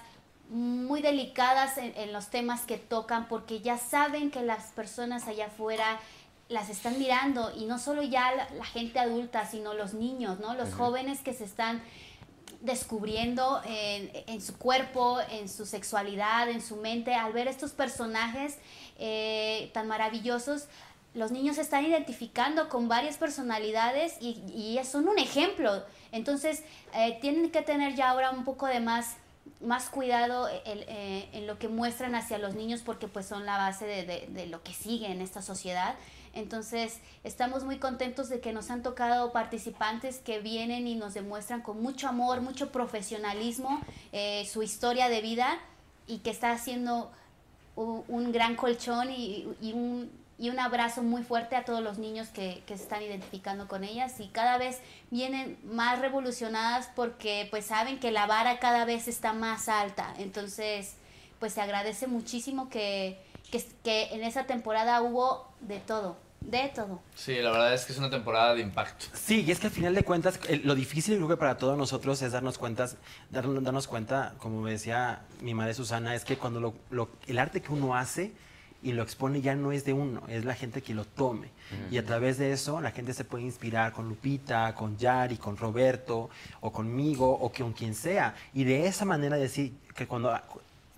muy 0.51 1.03
delicadas 1.03 1.79
en, 1.79 1.93
en 1.97 2.13
los 2.13 2.29
temas 2.29 2.61
que 2.63 2.79
tocan, 2.79 3.27
porque 3.27 3.61
ya 3.61 3.77
saben 3.77 4.31
que 4.31 4.43
las 4.43 4.67
personas 4.71 5.27
allá 5.27 5.47
afuera 5.47 5.99
las 6.49 6.71
están 6.71 6.99
mirando 6.99 7.53
y 7.57 7.67
no 7.67 7.79
solo 7.79 8.03
ya 8.03 8.33
la, 8.35 8.49
la 8.55 8.65
gente 8.65 8.99
adulta, 8.99 9.47
sino 9.47 9.75
los 9.75 9.95
niños, 9.95 10.41
¿no? 10.41 10.55
Los 10.55 10.73
jóvenes 10.75 11.21
que 11.21 11.35
se 11.35 11.45
están 11.45 11.83
descubriendo 12.61 13.61
en, 13.65 14.11
en 14.27 14.41
su 14.41 14.57
cuerpo, 14.59 15.19
en 15.31 15.49
su 15.49 15.65
sexualidad, 15.67 16.49
en 16.51 16.61
su 16.61 16.77
mente, 16.77 17.15
al 17.15 17.33
ver 17.33 17.49
estos 17.49 17.73
personajes 17.73 18.57
eh, 18.99 19.71
tan 19.75 19.87
maravillosos, 19.87 20.65
los 21.15 21.31
niños 21.31 21.57
se 21.57 21.63
están 21.63 21.85
identificando 21.85 22.69
con 22.69 22.89
varias 22.89 23.17
personalidades 23.17 24.15
y, 24.21 24.41
y 24.55 24.81
son 24.85 25.09
un 25.09 25.19
ejemplo. 25.19 25.85
Entonces, 26.13 26.63
eh, 26.95 27.19
tienen 27.21 27.51
que 27.51 27.63
tener 27.63 27.95
ya 27.95 28.11
ahora 28.11 28.31
un 28.31 28.45
poco 28.45 28.67
de 28.67 28.81
más, 28.81 29.17
más 29.61 29.89
cuidado 29.89 30.49
el- 30.49 30.85
eh, 30.89 31.29
en 31.33 31.47
lo 31.47 31.59
que 31.59 31.69
muestran 31.69 32.15
hacia 32.15 32.39
los 32.39 32.55
niños 32.55 32.83
porque 32.85 33.09
pues 33.09 33.27
son 33.27 33.47
la 33.47 33.57
base 33.57 33.87
de, 33.87 34.05
de- 34.05 34.27
de 34.31 34.47
lo 34.47 34.63
que 34.63 34.73
sigue 34.75 35.11
en 35.11 35.21
esta 35.23 35.43
sociedad. 35.43 35.95
Entonces, 36.39 36.99
estamos 37.25 37.65
muy 37.65 37.79
contentos 37.79 38.29
de 38.29 38.41
que 38.41 38.53
nos 38.53 38.71
han 38.71 38.83
tocado 38.83 39.33
participantes 39.33 40.19
que 40.19 40.41
vienen 40.41 40.87
y 40.87 40.95
nos 40.95 41.15
demuestran 41.15 41.63
con 41.63 41.83
mucho 41.83 42.09
amor, 42.09 42.41
mucho 42.41 42.71
profesionalismo 42.71 43.81
eh, 44.13 44.49
su 44.51 44.63
historia 44.63 45.09
de 45.09 45.21
vida 45.21 45.59
y 46.07 46.19
que 46.19 46.31
está 46.31 46.53
haciendo 46.53 47.11
un, 47.77 48.33
gran 48.33 48.57
colchón 48.57 49.11
y, 49.11 49.47
un, 49.73 50.11
y 50.39 50.51
un 50.51 50.59
abrazo 50.59 51.03
muy 51.03 51.23
fuerte 51.23 51.55
a 51.55 51.65
todos 51.65 51.81
los 51.81 51.99
niños 51.99 52.29
que, 52.29 52.63
que 52.67 52.77
se 52.77 52.83
están 52.83 53.03
identificando 53.03 53.69
con 53.69 53.85
ellas 53.85 54.19
y 54.19 54.29
cada 54.29 54.59
vez 54.59 54.81
vienen 55.11 55.59
más 55.65 56.01
revolucionadas 56.01 56.91
porque 56.97 57.47
pues 57.51 57.67
saben 57.67 58.01
que 58.01 58.11
la 58.11 58.27
vara 58.27 58.59
cada 58.59 58.85
vez 58.85 59.07
está 59.07 59.33
más 59.33 59.69
alta. 59.69 60.13
Entonces, 60.19 60.95
pues 61.39 61.53
se 61.53 61.61
agradece 61.61 62.07
muchísimo 62.07 62.69
que, 62.69 63.19
que 63.85 64.09
en 64.13 64.25
esa 64.25 64.45
temporada 64.45 65.01
hubo 65.03 65.47
de 65.61 65.79
todo, 65.81 66.17
de 66.41 66.71
todo. 66.75 67.01
Sí, 67.15 67.37
la 67.37 67.51
verdad 67.51 67.75
es 67.75 67.85
que 67.85 67.93
es 67.93 67.99
una 67.99 68.11
temporada 68.11 68.55
de 68.55 68.61
impacto. 68.63 69.07
Sí, 69.13 69.45
y 69.47 69.51
es 69.51 69.59
que 69.59 69.67
al 69.67 69.73
final 69.73 69.95
de 69.95 70.05
cuentas, 70.05 70.39
el- 70.49 70.67
lo 70.67 70.75
difícil 70.75 71.17
creo 71.17 71.29
que 71.29 71.37
para 71.37 71.57
todos 71.59 71.77
nosotros 71.77 72.23
es 72.23 72.33
darnos 72.33 72.59
cuenta, 72.59 72.89
darnos, 73.31 73.63
darnos 73.63 73.87
cuenta, 73.89 74.35
como 74.39 74.61
me 74.63 74.71
decía 74.71 75.23
mi 75.43 75.53
madre 75.55 75.75
Susana, 75.75 76.15
es 76.15 76.25
que 76.25 76.37
cuando 76.39 76.61
lo- 76.61 76.75
lo- 76.91 77.09
el 77.27 77.39
arte 77.39 77.61
que 77.61 77.73
uno 77.73 77.95
hace 77.97 78.33
y 78.83 78.93
lo 78.93 79.03
expone 79.03 79.41
ya 79.41 79.57
no 79.57 79.73
es 79.73 79.85
de 79.85 79.93
uno, 79.93 80.23
es 80.29 80.45
la 80.45 80.55
gente 80.55 80.81
que 80.83 80.95
lo 80.95 81.05
tome. 81.05 81.51
Y 81.91 81.99
a 81.99 82.05
través 82.07 82.39
de 82.39 82.53
eso 82.53 82.81
la 82.81 82.93
gente 82.93 83.13
se 83.13 83.25
puede 83.25 83.43
inspirar 83.45 83.93
con 83.93 84.09
Lupita, 84.09 84.73
con 84.77 84.97
Yari, 84.97 85.37
con 85.37 85.57
Roberto, 85.57 86.31
o 86.61 86.73
conmigo, 86.73 87.29
o 87.31 87.51
con 87.53 87.73
quien 87.73 87.95
sea. 87.95 88.37
Y 88.55 88.63
de 88.65 88.87
esa 88.87 89.05
manera 89.05 89.37
decir 89.37 89.73
que 89.95 90.07
cuando... 90.07 90.33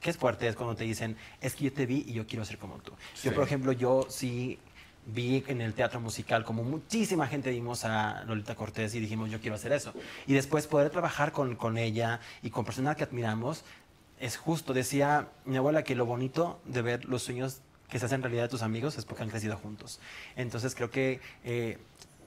Que 0.01 0.09
es 0.11 0.17
fuerte 0.17 0.49
es 0.49 0.57
cuando 0.57 0.75
te 0.77 0.85
dicen, 0.85 1.15
es 1.43 1.55
que 1.55 1.65
yo 1.65 1.73
te 1.75 1.85
vi 1.85 2.05
y 2.07 2.15
yo 2.15 2.27
quiero 2.27 2.43
ser 2.47 2.57
como 2.57 2.77
tú. 2.79 2.93
Yo, 3.23 3.35
por 3.35 3.45
ejemplo, 3.45 3.73
yo 3.73 4.07
sí 4.09 4.59
vi 5.07 5.45
en 5.49 5.61
el 5.61 5.75
teatro 5.75 6.01
musical 6.01 6.45
como 6.45 6.63
muchísima 6.63 7.27
gente 7.27 7.51
vimos 7.51 7.85
a 7.85 8.25
Lolita 8.25 8.55
Cortés 8.55 8.95
y 8.95 9.01
dijimos 9.01 9.31
yo 9.31 9.41
quiero 9.41 9.57
hacer 9.57 9.73
eso. 9.73 9.93
Y 10.27 10.35
después 10.35 10.67
poder 10.67 10.91
trabajar 10.91 11.33
con, 11.33 11.57
con 11.57 11.79
ella 11.79 12.21
y 12.43 12.51
con 12.51 12.65
personas 12.65 12.97
que 12.97 13.05
admiramos 13.05 13.65
es 14.19 14.37
justo. 14.37 14.73
Decía 14.75 15.29
mi 15.45 15.57
abuela 15.57 15.83
que 15.83 15.95
lo 15.95 16.07
bonito 16.07 16.61
de 16.65 16.83
ver 16.83 17.05
los 17.07 17.23
sueños 17.23 17.61
que 17.89 17.99
se 17.99 18.07
hacen 18.07 18.23
realidad 18.23 18.45
de 18.45 18.49
tus 18.49 18.63
amigos 18.63 18.97
es 18.99 19.05
porque 19.05 19.23
han 19.23 19.31
crecido 19.31 19.57
juntos. 19.57 20.01
Entonces 20.37 20.75
creo 20.75 20.91
que 20.91 21.21
eh, 21.45 21.79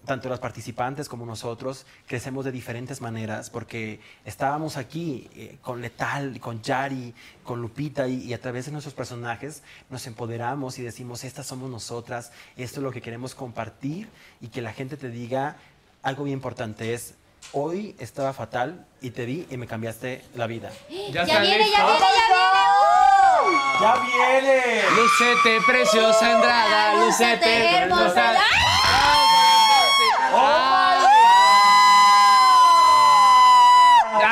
tanto 0.06 0.30
los 0.30 0.40
participantes 0.40 1.08
como 1.08 1.26
nosotros 1.26 1.86
crecemos 2.08 2.46
de 2.46 2.52
diferentes 2.52 3.02
maneras 3.02 3.50
porque 3.50 4.00
estábamos 4.26 4.78
aquí 4.78 5.30
eh, 5.36 5.58
con 5.62 5.82
Letal, 5.82 6.40
con 6.40 6.62
Yari, 6.62 7.14
con 7.44 7.62
Lupita 7.62 8.08
y, 8.08 8.24
y 8.24 8.34
a 8.34 8.42
través 8.42 8.66
de 8.66 8.72
nuestros 8.72 8.94
personajes 8.94 9.64
nos 9.90 10.06
empoderamos 10.08 10.80
y 10.80 10.84
decimos, 10.84 11.24
estas 11.24 11.48
somos 11.48 11.70
nosotras, 11.70 12.32
esto 12.58 12.80
es 12.80 12.84
lo 12.84 12.92
que 12.92 13.02
queremos 13.02 13.36
compartir 13.36 14.10
y 14.42 14.48
que 14.48 14.62
la 14.62 14.74
gente 14.74 14.98
te 14.98 15.10
diga 15.10 15.58
algo 16.04 16.26
bien 16.26 16.38
importante 16.38 16.94
es, 16.94 17.16
hoy 17.54 17.96
estaba 18.00 18.34
fatal 18.34 18.86
y 19.02 19.12
te 19.12 19.26
vi 19.26 19.48
y 19.50 19.58
me 19.58 19.68
cambiaste 19.68 20.24
la 20.36 20.48
vida. 20.48 20.72
¿Ya 20.90 21.24
viene, 21.24 21.28
ya 21.28 21.40
viene, 21.40 21.72
ya 21.72 21.86
viene. 21.86 22.06
¡Uh! 23.44 23.82
¡Ya 23.82 23.96
viene! 23.96 24.84
Lucete, 24.96 25.60
preciosa 25.66 26.38
draga, 26.40 27.06
lucete, 27.06 27.36
Lucete, 27.36 27.78
hermosa. 27.78 28.34
Hermosa. 30.34 31.14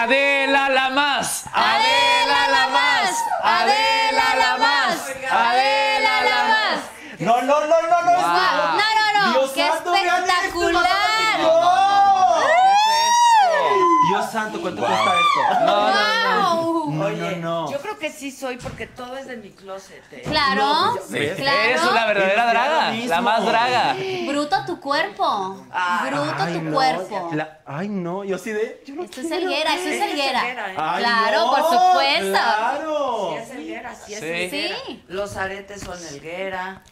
Adela 0.04 0.70
la 0.70 0.90
más, 0.90 1.46
Adela 1.54 2.48
la 2.48 2.68
más, 2.70 3.16
Adela 3.44 4.36
la 4.36 4.58
más, 4.58 5.10
Adela 5.32 6.22
la 6.24 6.44
más. 6.48 6.80
No, 7.20 7.42
no, 7.42 7.68
no, 7.68 7.82
no, 7.82 8.02
no. 8.02 8.12
Guau, 8.12 8.78
No, 8.78 8.88
no, 8.98 9.14
no, 9.14 9.32
Dios 9.32 9.52
qué 9.52 9.68
santo, 9.70 9.92
vean 9.92 10.24
esto, 10.24 10.34
espectacular. 10.34 11.40
¡No! 11.40 12.36
¿Qué 12.40 14.08
Dios 14.10 14.31
santo, 14.44 14.62
¿cuánto 14.62 14.82
cuesta 14.86 15.14
esto? 15.16 15.60
No, 15.66 15.90
no, 15.90 15.96
no. 15.96 16.72
No, 16.92 17.06
Oye, 17.06 17.38
no, 17.38 17.66
no. 17.66 17.72
yo 17.72 17.80
creo 17.80 17.98
que 17.98 18.12
sí 18.12 18.32
soy 18.32 18.58
porque 18.58 18.86
todo 18.88 19.16
es 19.18 19.26
de 19.28 19.38
mi 19.38 19.52
closet. 19.52 20.04
¿eh? 20.12 20.22
Claro, 20.26 21.00
¿ves? 21.10 21.36
claro. 21.36 21.60
Eres 21.60 21.84
la 21.94 22.06
verdadera 22.06 22.46
draga, 22.48 22.92
la 22.92 23.22
más 23.22 23.46
draga. 23.46 23.96
Bruto 24.28 24.66
tu 24.66 24.80
cuerpo. 24.80 25.54
Bruto 25.56 26.36
Ay, 26.38 26.54
tu 26.54 26.62
no, 26.64 26.74
cuerpo. 26.74 27.30
la- 27.34 27.60
ay, 27.66 27.88
no, 27.90 28.24
yo 28.24 28.38
sí 28.38 28.52
de. 28.52 28.84
Yo 28.86 28.96
no 28.96 29.04
Esto 29.04 29.22
es. 29.22 29.32
Helguera, 29.32 29.76
eso 29.76 29.88
es 29.88 30.02
Helguera. 30.02 30.50
¿eh? 30.50 30.74
Claro, 30.76 31.40
no, 31.46 31.52
por 31.52 31.64
supuesto. 31.64 32.30
Claro. 32.32 33.30
Sí, 33.32 33.38
es 33.38 33.50
Helguera, 33.52 33.96
sí 33.96 34.14
es. 34.14 34.22
Helguera. 34.24 34.76
Sí. 34.88 35.04
Los 35.08 35.38
aretes 35.38 35.82
son 35.82 35.98
Helguera. 36.08 36.84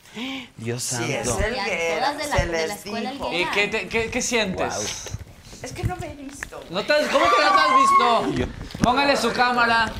Dios 0.57 0.83
santo. 0.83 1.05
Sí, 1.07 1.13
es 1.13 1.27
Ya, 1.37 1.45
Helguera, 1.47 2.05
todas 2.11 2.17
de 2.17 2.27
la- 2.29 2.37
se 2.37 2.45
de 2.45 2.51
la 2.51 2.67
les 2.67 2.75
escuela 2.85 3.11
dijo. 3.11 3.33
¿Y 3.33 3.45
qué, 3.47 3.67
te- 3.67 3.87
qué- 3.89 4.09
qué 4.09 4.21
sientes? 4.21 5.09
Es 5.61 5.73
que 5.73 5.83
no 5.83 5.95
me 5.97 6.07
he 6.11 6.15
visto. 6.15 6.63
¿No 6.69 6.83
te 6.85 6.93
has- 6.93 7.07
¿Cómo 7.07 7.25
que 7.25 7.43
no 7.43 7.51
te 7.51 7.59
has 7.59 8.35
visto? 8.37 8.57
Póngale 8.83 9.17
su 9.17 9.31
cámara. 9.33 9.91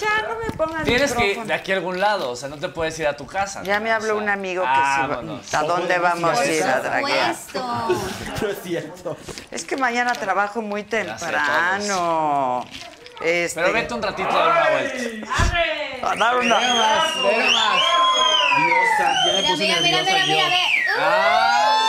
Ya 0.00 0.28
no 0.28 0.38
me 0.38 0.56
pongan 0.56 0.84
Tienes 0.84 1.12
que 1.14 1.32
ir 1.32 1.42
de 1.44 1.54
aquí 1.54 1.72
a 1.72 1.76
algún 1.76 1.98
lado, 2.00 2.30
o 2.30 2.36
sea, 2.36 2.48
no 2.48 2.56
te 2.56 2.68
puedes 2.68 2.98
ir 2.98 3.06
a 3.06 3.16
tu 3.16 3.26
casa. 3.26 3.62
Ya 3.62 3.80
me 3.80 3.90
O 3.90 3.94
habló 3.96 4.06
sea, 4.14 4.22
un 4.22 4.28
amigo 4.28 4.62
que 4.62 4.68
vámonos. 4.68 5.46
sí 5.46 5.56
¿A 5.56 5.62
dónde 5.62 5.98
vamos 5.98 6.38
a 6.38 6.44
ir 6.46 6.62
a 6.64 6.80
draguear? 6.80 7.34
Supuesto. 7.34 7.88
No 8.42 8.48
es 8.48 8.62
cierto. 8.62 9.16
Es 9.50 9.64
que 9.64 9.76
mañana 9.76 10.12
trabajo 10.12 10.60
muy 10.62 10.82
temprano. 10.84 12.64
Este, 13.20 13.60
Pero 13.60 13.72
vete 13.72 13.94
un 13.94 14.02
ratito 14.02 14.28
a 14.28 14.34
dar 14.34 14.50
una 14.50 14.70
vuelta. 14.70 15.26
a 16.02 16.16
dar 16.16 16.36
una- 16.36 16.58
Ve 16.58 16.66
más, 16.68 17.14
ve 17.22 17.50
más. 17.50 17.82
Dios 18.58 18.78
ya 18.98 19.08
me 19.24 19.32
Mira, 19.32 19.48
puse 19.48 19.62
mira, 19.62 19.80
mira, 19.80 20.02
mira, 20.02 20.26
mira. 20.26 20.44
¡Ay! 20.98 21.85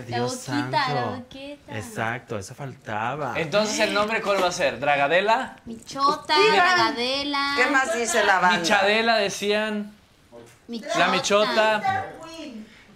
La 0.00 0.16
Dios 0.16 0.34
boquita, 0.46 0.52
santo. 0.86 0.94
la 0.94 1.04
boquita. 1.16 1.76
Exacto, 1.76 2.38
eso 2.38 2.54
faltaba. 2.54 3.34
Entonces, 3.36 3.78
¿el 3.80 3.94
nombre 3.94 4.20
cuál 4.22 4.42
va 4.42 4.48
a 4.48 4.52
ser? 4.52 4.80
¿Dragadela? 4.80 5.56
Michota. 5.64 6.34
Dragadela. 6.52 7.54
¿Qué 7.56 7.66
más 7.70 7.94
dice 7.94 8.24
la 8.24 8.38
banda? 8.38 8.58
Michadela 8.58 9.16
decían. 9.16 9.94
Michota. 10.68 10.98
La 10.98 11.08
Michota. 11.08 12.06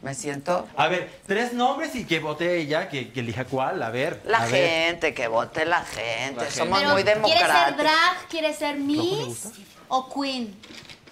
Me 0.03 0.15
siento. 0.15 0.69
A 0.77 0.87
ver, 0.89 1.11
tres 1.27 1.53
nombres 1.53 1.95
y 1.97 2.05
que 2.05 2.21
vote 2.21 2.59
ella, 2.61 2.89
que, 2.89 3.11
que 3.13 3.21
elija 3.21 3.45
cuál. 3.45 3.83
A 3.83 3.91
ver. 3.91 4.23
La 4.27 4.39
a 4.39 4.47
ver. 4.47 4.91
gente, 4.91 5.15
que 5.15 5.27
vote 5.27 5.65
la 5.65 5.83
gente. 5.85 6.45
La 6.45 6.51
Somos 6.51 6.85
muy 6.85 7.03
¿Quiere 7.03 7.05
ser 7.05 7.15
democráticos. 7.23 7.77
drag? 7.79 8.29
¿Quiere 8.29 8.55
ser 8.55 8.77
Miss? 8.77 9.49
¿O 9.89 10.09
Queen? 10.13 10.55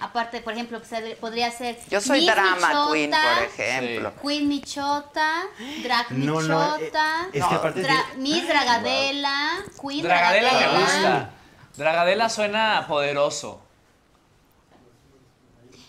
Aparte, 0.00 0.40
por 0.40 0.52
ejemplo, 0.52 0.80
podría 1.20 1.50
ser. 1.50 1.78
Yo 1.88 2.00
soy 2.00 2.20
Miss 2.22 2.32
drama 2.34 2.54
Michota, 2.68 2.92
queen, 2.92 3.10
por 3.10 3.42
ejemplo. 3.44 4.12
Queen 4.22 4.48
Michota, 4.48 5.42
Drag 5.82 6.10
No, 6.10 6.42
no, 6.42 6.76
eh, 6.76 6.80
Michota, 6.80 7.26
es 7.32 7.44
que 7.44 7.54
aparte 7.54 7.80
es 7.80 7.86
Dra- 7.86 8.08
de- 8.10 8.16
Miss 8.18 8.48
Dragadela, 8.48 9.50
Queen 9.80 10.02
Dragadela 10.02 10.52
me 10.52 10.58
Dragadela. 10.58 10.80
gusta. 10.80 11.30
Dragadela 11.76 12.28
suena 12.28 12.84
poderoso. 12.88 13.60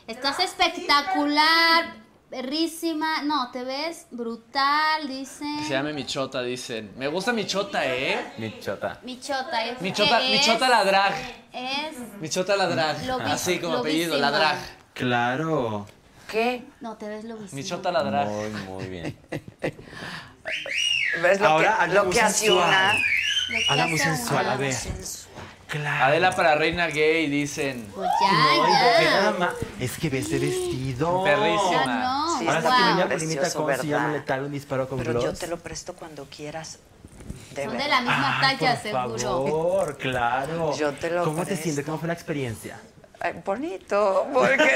Estás 0.07 0.39
espectacular, 0.39 1.95
perrísima. 2.39 3.21
No, 3.23 3.49
te 3.51 3.63
ves 3.63 4.07
brutal, 4.11 5.07
dice. 5.07 5.45
Se 5.63 5.69
llame 5.69 5.93
Michota, 5.93 6.41
dicen. 6.41 6.91
Me 6.97 7.07
gusta 7.07 7.31
Michota, 7.31 7.85
¿eh? 7.85 8.33
Michota. 8.37 8.99
Michota. 9.03 9.65
Es, 9.65 9.81
Michota, 9.81 10.21
es- 10.21 10.29
Michota 10.31 10.67
la 10.69 10.83
drag. 10.83 11.13
Es. 11.53 11.97
Michota 12.19 12.57
la 12.57 12.67
drag. 12.67 13.05
Lo 13.05 13.19
vi- 13.19 13.31
Así 13.31 13.59
como 13.59 13.77
apellido, 13.77 14.17
la 14.17 14.31
vísimo. 14.31 14.37
drag. 14.45 14.57
Claro. 14.93 15.87
¿Qué? 16.29 16.63
No, 16.81 16.97
te 16.97 17.07
ves 17.07 17.23
lo 17.23 17.35
mismo. 17.37 17.55
Michota 17.55 17.91
la 17.91 18.03
drag. 18.03 18.27
Muy, 18.27 18.49
muy 18.49 18.85
bien. 18.85 19.17
¿Ves 21.21 21.39
lo 21.39 21.47
Ahora 21.47 21.77
que, 21.87 21.93
lo 21.93 22.03
muy 22.05 22.13
que 22.13 22.21
hace 22.21 22.45
sensual. 22.47 22.67
una? 22.67 22.93
Lo 22.93 22.99
que 23.59 23.65
Habla 23.69 23.87
muy 23.87 23.99
hace 23.99 24.15
sensual, 24.17 24.49
a 24.49 24.55
ver. 24.57 24.75
Claro. 25.67 26.05
Adela 26.05 26.31
para 26.35 26.55
reina 26.55 26.87
gay, 26.87 27.27
dicen. 27.27 27.87
Pues 27.95 28.09
ya, 28.21 28.31
No, 28.31 28.67
ya. 29.01 29.09
nada 29.11 29.31
más. 29.39 29.49
Es 29.79 29.97
que 29.97 30.09
ve 30.09 30.19
ese 30.19 30.37
vestido. 30.39 31.23
Perrísimo. 31.23 31.71
Ya 31.71 31.85
no. 31.85 32.39
Sí, 32.39 32.47
Ahora 32.47 32.61
sí 32.61 32.67
está 32.67 32.77
que 32.77 32.93
wow. 32.99 33.07
precioso, 33.07 33.63
con 33.65 33.75
si 33.81 33.87
llama 33.87 34.03
¿verdad? 34.07 34.19
letal 34.19 34.43
un 34.43 34.51
disparo 34.51 34.87
con 34.89 34.97
Pero 34.99 35.11
gloss. 35.13 35.23
yo 35.23 35.33
te 35.33 35.47
lo 35.47 35.57
presto 35.57 35.93
cuando 35.95 36.25
quieras. 36.25 36.79
De 37.55 37.63
Son 37.65 37.77
de 37.77 37.87
la 37.87 37.99
misma 38.01 38.39
Ay, 38.41 38.57
talla, 38.57 38.73
por 39.07 39.19
seguro. 39.19 39.45
favor, 39.45 39.97
claro. 39.97 40.75
Yo 40.77 40.91
te 40.93 41.09
lo 41.09 41.23
¿Cómo 41.23 41.39
te 41.39 41.45
presto. 41.45 41.63
sientes? 41.63 41.85
¿Cómo 41.85 41.97
fue 41.97 42.07
la 42.07 42.13
experiencia? 42.13 42.79
Ay, 43.19 43.33
bonito, 43.45 44.27
porque... 44.33 44.69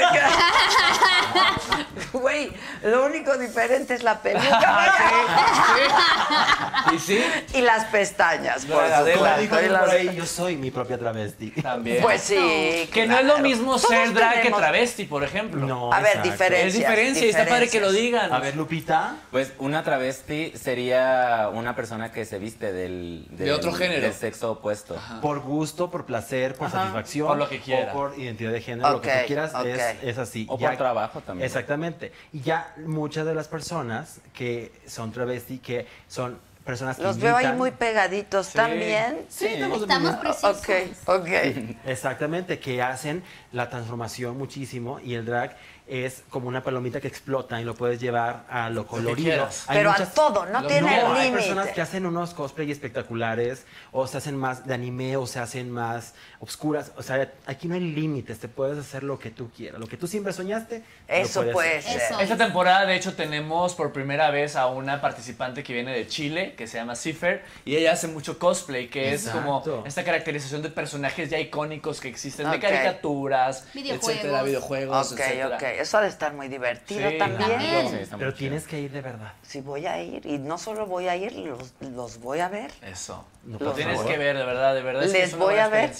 Güey, 2.12 2.52
lo 2.82 3.04
único 3.06 3.36
diferente 3.38 3.94
es 3.94 4.02
la 4.02 4.20
peluca 4.20 4.94
¿Y 6.92 6.98
sí? 6.98 7.22
y 7.54 7.60
las 7.60 7.84
pestañas, 7.86 8.64
por 8.66 8.82
Adela. 8.82 9.16
Como 9.18 9.42
supuesto. 9.42 9.68
las- 9.72 9.80
por 9.82 9.90
ahí, 9.90 10.16
yo 10.16 10.26
soy 10.26 10.56
mi 10.56 10.70
propia 10.70 10.98
travesti. 10.98 11.50
También. 11.50 12.02
Pues 12.02 12.22
sí. 12.22 12.88
que 12.92 13.06
no 13.06 13.18
es 13.18 13.24
lo 13.24 13.38
mismo 13.38 13.76
Todos 13.76 13.88
ser 13.88 14.12
drag 14.12 14.42
que 14.42 14.50
travesti, 14.50 15.04
por 15.04 15.22
ejemplo. 15.22 15.64
No, 15.66 15.92
A 15.92 16.00
ver, 16.00 16.08
exacto. 16.16 16.30
diferencias. 16.30 16.66
Es 16.68 16.74
diferencia 16.74 17.26
y 17.26 17.30
está 17.30 17.46
padre 17.46 17.68
que 17.68 17.80
lo 17.80 17.92
digan. 17.92 18.32
A 18.32 18.38
ver, 18.40 18.56
Lupita. 18.56 19.16
Pues 19.30 19.52
una 19.58 19.82
travesti 19.84 20.52
sería 20.56 21.48
una 21.52 21.76
persona 21.76 22.10
que 22.10 22.24
se 22.24 22.38
viste 22.38 22.72
del, 22.72 23.26
De 23.30 23.52
otro 23.52 23.72
género. 23.72 24.02
Del 24.02 24.14
sexo 24.14 24.52
opuesto. 24.52 24.96
Por 25.22 25.40
gusto, 25.40 25.90
por 25.90 26.06
placer, 26.06 26.54
por 26.56 26.70
satisfacción. 26.70 27.28
Por 27.28 27.38
lo 27.38 27.48
que 27.48 27.60
quiera. 27.60 27.92
O 27.92 27.94
por 27.94 28.18
identidad 28.18 28.39
de 28.48 28.60
género, 28.60 28.90
lo 28.90 29.00
que 29.00 29.08
tú 29.10 29.26
quieras 29.26 29.52
es, 29.64 29.80
es 30.02 30.18
así. 30.18 30.46
O 30.48 30.58
por 30.58 30.76
trabajo 30.76 31.20
también. 31.20 31.44
Exactamente. 31.46 32.12
Y 32.32 32.40
ya 32.40 32.74
muchas 32.86 33.26
de 33.26 33.34
las 33.34 33.48
personas 33.48 34.20
que 34.32 34.72
son 34.86 35.12
travesti, 35.12 35.58
que 35.58 35.86
son 36.08 36.38
personas 36.64 36.96
que 36.98 37.02
Los 37.02 37.18
veo 37.18 37.36
ahí 37.36 37.52
muy 37.52 37.70
pegaditos 37.72 38.50
también. 38.50 39.20
Sí, 39.28 39.46
estamos, 39.46 39.82
Estamos 39.82 40.14
preciosos. 40.16 40.58
Ok, 40.58 40.70
ok. 41.20 41.28
Exactamente, 41.86 42.58
que 42.60 42.80
hacen 42.82 43.22
la 43.52 43.68
transformación 43.68 44.36
muchísimo 44.38 45.00
y 45.00 45.14
el 45.14 45.24
drag 45.24 45.56
es 45.88 46.22
como 46.30 46.46
una 46.46 46.62
palomita 46.62 47.00
que 47.00 47.08
explota 47.08 47.60
y 47.60 47.64
lo 47.64 47.74
puedes 47.74 47.98
llevar 48.00 48.44
a 48.48 48.70
lo 48.70 48.86
colorido. 48.86 49.48
Hay 49.66 49.78
Pero 49.78 49.88
a 49.90 49.92
muchas- 49.94 50.14
todo, 50.14 50.46
no 50.46 50.60
Lo- 50.60 50.68
tiene 50.68 50.82
no, 51.02 51.12
hay 51.14 51.24
límite. 51.30 51.42
personas 51.42 51.68
que 51.70 51.80
hacen 51.80 52.06
unos 52.06 52.32
cosplay 52.32 52.70
espectaculares 52.70 53.64
o 53.90 54.06
se 54.06 54.18
hacen 54.18 54.36
más 54.36 54.64
de 54.66 54.74
anime 54.74 55.16
o 55.16 55.26
se 55.26 55.40
hacen 55.40 55.68
más 55.68 56.14
obscuras. 56.42 56.92
O 56.96 57.02
sea, 57.02 57.30
aquí 57.46 57.68
no 57.68 57.74
hay 57.74 57.80
límites, 57.80 58.38
te 58.38 58.48
puedes 58.48 58.78
hacer 58.78 59.02
lo 59.02 59.18
que 59.18 59.30
tú 59.30 59.50
quieras. 59.54 59.78
Lo 59.78 59.86
que 59.86 59.96
tú 59.98 60.06
siempre 60.06 60.32
soñaste. 60.32 60.78
lo 61.08 61.14
Eso 61.14 61.40
puedes 61.40 61.52
puede 61.54 61.82
ser. 61.82 62.00
Eso. 62.00 62.18
Esta 62.20 62.36
temporada, 62.38 62.86
de 62.86 62.96
hecho, 62.96 63.14
tenemos 63.14 63.74
por 63.74 63.92
primera 63.92 64.30
vez 64.30 64.56
a 64.56 64.66
una 64.66 65.00
participante 65.02 65.62
que 65.62 65.72
viene 65.74 65.92
de 65.92 66.06
Chile, 66.06 66.54
que 66.56 66.66
se 66.66 66.78
llama 66.78 66.96
Cifer, 66.96 67.42
y 67.66 67.76
ella 67.76 67.92
hace 67.92 68.08
mucho 68.08 68.38
cosplay, 68.38 68.88
que 68.88 69.12
es 69.12 69.28
como 69.28 69.62
esta 69.84 70.02
caracterización 70.02 70.62
de 70.62 70.70
personajes 70.70 71.28
ya 71.28 71.38
icónicos 71.38 72.00
que 72.00 72.08
existen, 72.08 72.50
de 72.50 72.58
caricaturas, 72.58 73.66
Videojuegos. 73.74 74.08
etcétera, 74.08 74.42
videojuegos, 74.42 75.12
Ok, 75.12 75.20
etcétera. 75.20 75.56
ok. 75.56 75.62
Eso 75.80 75.98
ha 75.98 76.02
de 76.02 76.08
estar 76.08 76.32
muy 76.32 76.48
divertido 76.48 77.10
Sí. 77.10 77.18
también. 77.18 77.60
Sí, 77.60 77.96
Pero 78.10 78.30
chido. 78.30 78.34
tienes 78.34 78.66
que 78.66 78.80
ir 78.80 78.90
de 78.92 79.00
verdad. 79.02 79.32
Sí, 79.42 79.60
voy 79.60 79.86
a 79.86 80.02
ir. 80.02 80.24
Y 80.26 80.38
no 80.38 80.58
solo 80.58 80.86
voy 80.86 81.08
a 81.08 81.16
ir, 81.16 81.32
los, 81.34 81.72
los 81.80 82.18
voy 82.20 82.40
a 82.40 82.48
ver. 82.48 82.70
Eso. 82.82 83.24
No, 83.42 83.56
Lo 83.58 83.72
tienes 83.72 83.96
favor. 83.96 84.12
que 84.12 84.18
ver, 84.18 84.36
de 84.36 84.44
verdad, 84.44 84.74
de 84.74 84.82
verdad. 84.82 85.02
es 85.02 85.12
que 85.12 85.18
Les 85.20 85.30
voy 85.34 85.54
buena 85.54 85.64
a 85.64 85.68
ver. 85.68 85.90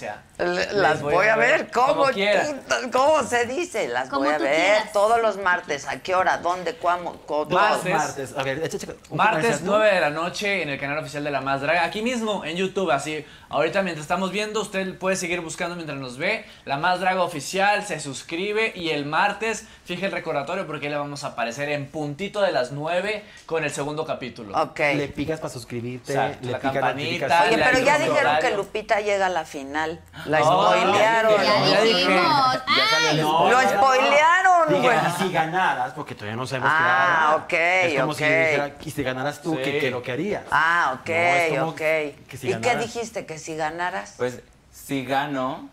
Las 0.73 1.01
voy, 1.01 1.27
a 1.27 1.37
ver. 1.37 1.71
¿Cómo, 1.71 2.11
tú- 2.11 2.91
¿Cómo 2.93 3.23
se 3.23 3.47
dice? 3.47 3.89
Las 3.89 4.11
voy 4.11 4.29
a 4.29 4.37
ver 4.39 4.55
quieras. 4.55 4.93
todos 4.93 5.23
los 5.23 5.39
martes. 5.39 5.89
¿A 5.89 5.99
qué 6.01 6.15
hora? 6.15 6.37
¿Dónde? 6.37 6.75
¿Cuándo? 6.75 7.13
¿Cómo? 7.27 7.47
Todos 7.47 7.51
los 7.51 7.85
Martes. 7.85 7.93
martes. 7.95 8.35
A 8.37 8.43
ver, 8.43 8.59
Martes 8.59 8.91
comercial, 9.09 9.65
¿no? 9.65 9.71
9 9.79 9.95
de 9.95 10.01
la 10.01 10.11
noche 10.11 10.63
en 10.63 10.69
el 10.69 10.79
canal 10.79 10.99
oficial 10.99 11.25
de 11.25 11.31
La 11.31 11.41
Más 11.41 11.63
Draga, 11.63 11.85
aquí 11.85 12.03
mismo 12.03 12.45
en 12.45 12.57
YouTube, 12.59 12.91
así. 12.91 13.25
Ahorita 13.51 13.83
mientras 13.83 14.05
estamos 14.05 14.31
viendo, 14.31 14.61
usted 14.63 14.97
puede 14.97 15.17
seguir 15.17 15.41
buscando 15.41 15.75
mientras 15.75 15.99
nos 15.99 16.17
ve. 16.19 16.45
La 16.65 16.77
Más 16.77 17.01
Draga 17.01 17.25
oficial, 17.25 17.85
se 17.85 17.99
suscribe 17.99 18.73
y 18.77 18.91
el 18.91 19.07
martes, 19.07 19.67
fije 19.85 20.07
el 20.07 20.13
recordatorio 20.13 20.69
porque 20.69 20.87
ahí 20.87 20.93
le 20.93 20.99
vamos 20.99 21.25
a 21.25 21.29
aparecer 21.29 21.69
en 21.71 21.87
puntito 21.89 22.41
de 22.43 22.53
las 22.53 22.71
9 22.71 23.25
con 23.47 23.65
el 23.65 23.71
segundo 23.73 24.07
capítulo. 24.07 24.57
Ok. 24.57 24.79
Le 24.79 25.09
picas 25.09 25.41
para 25.41 25.53
suscribirte, 25.53 26.13
Exacto, 26.13 26.47
le 26.47 26.53
la 26.53 26.59
picas 26.59 26.73
campanita. 26.75 27.43
Oye, 27.49 27.59
pero 27.59 27.79
ya 27.81 27.99
dijeron 27.99 28.37
que. 28.41 28.51
Lupita 28.57 29.01
llega 29.01 29.27
a 29.27 29.31
la 29.31 29.45
final. 29.45 30.01
La 30.27 30.39
No, 30.41 30.45
spoilearon. 30.71 31.33
ya 31.43 31.45
Ya 31.45 31.69
Ya 31.71 31.81
dijimos. 31.83 32.59
Ay, 32.69 33.17
No, 33.21 33.51
Lo 33.51 33.63
ya- 33.63 33.69
spoilearon, 33.71 34.83
güey. 34.83 34.97
y 34.97 35.23
si 35.23 35.33
ganaras, 35.33 35.93
porque 35.95 36.15
todavía 36.15 36.37
no 36.37 36.47
sabemos 36.47 36.71
qué 36.71 36.77
Ah, 36.79 37.25
va 37.27 37.33
a 37.33 37.37
ok, 37.37 37.53
Es 37.53 38.01
como 38.01 38.13
ok. 38.13 38.19
si 38.19 38.25
dijera, 38.25 38.75
y 38.85 38.91
si 38.91 39.03
ganaras 39.03 39.43
tú, 39.43 39.57
Sí. 39.57 39.63
¿qué, 39.65 39.79
qué 39.79 39.91
lo 39.91 40.03
que 40.03 40.13
harías? 40.13 40.45
Ah, 40.53 40.99
ok, 41.01 41.11
No, 41.57 41.69
ok. 41.71 41.77
que 41.77 42.37
si 42.39 42.51
¿Y 42.53 42.61
qué 42.61 42.77
dijiste? 42.77 43.27
¿Que 43.27 43.40
si 43.41 43.57
ganaras? 43.57 44.15
Pues 44.17 44.41
si 44.73 45.05
gano, 45.05 45.69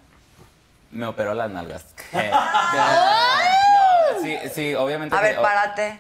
me 0.92 1.06
operó 1.06 1.34
las 1.34 1.50
nalgas. 1.52 1.86
Eh, 2.14 2.32
no, 2.32 4.22
sí, 4.24 4.38
sí, 4.54 4.74
obviamente. 4.76 5.16
A 5.16 5.20
que- 5.20 5.26
ver, 5.28 5.42
párate. 5.42 6.00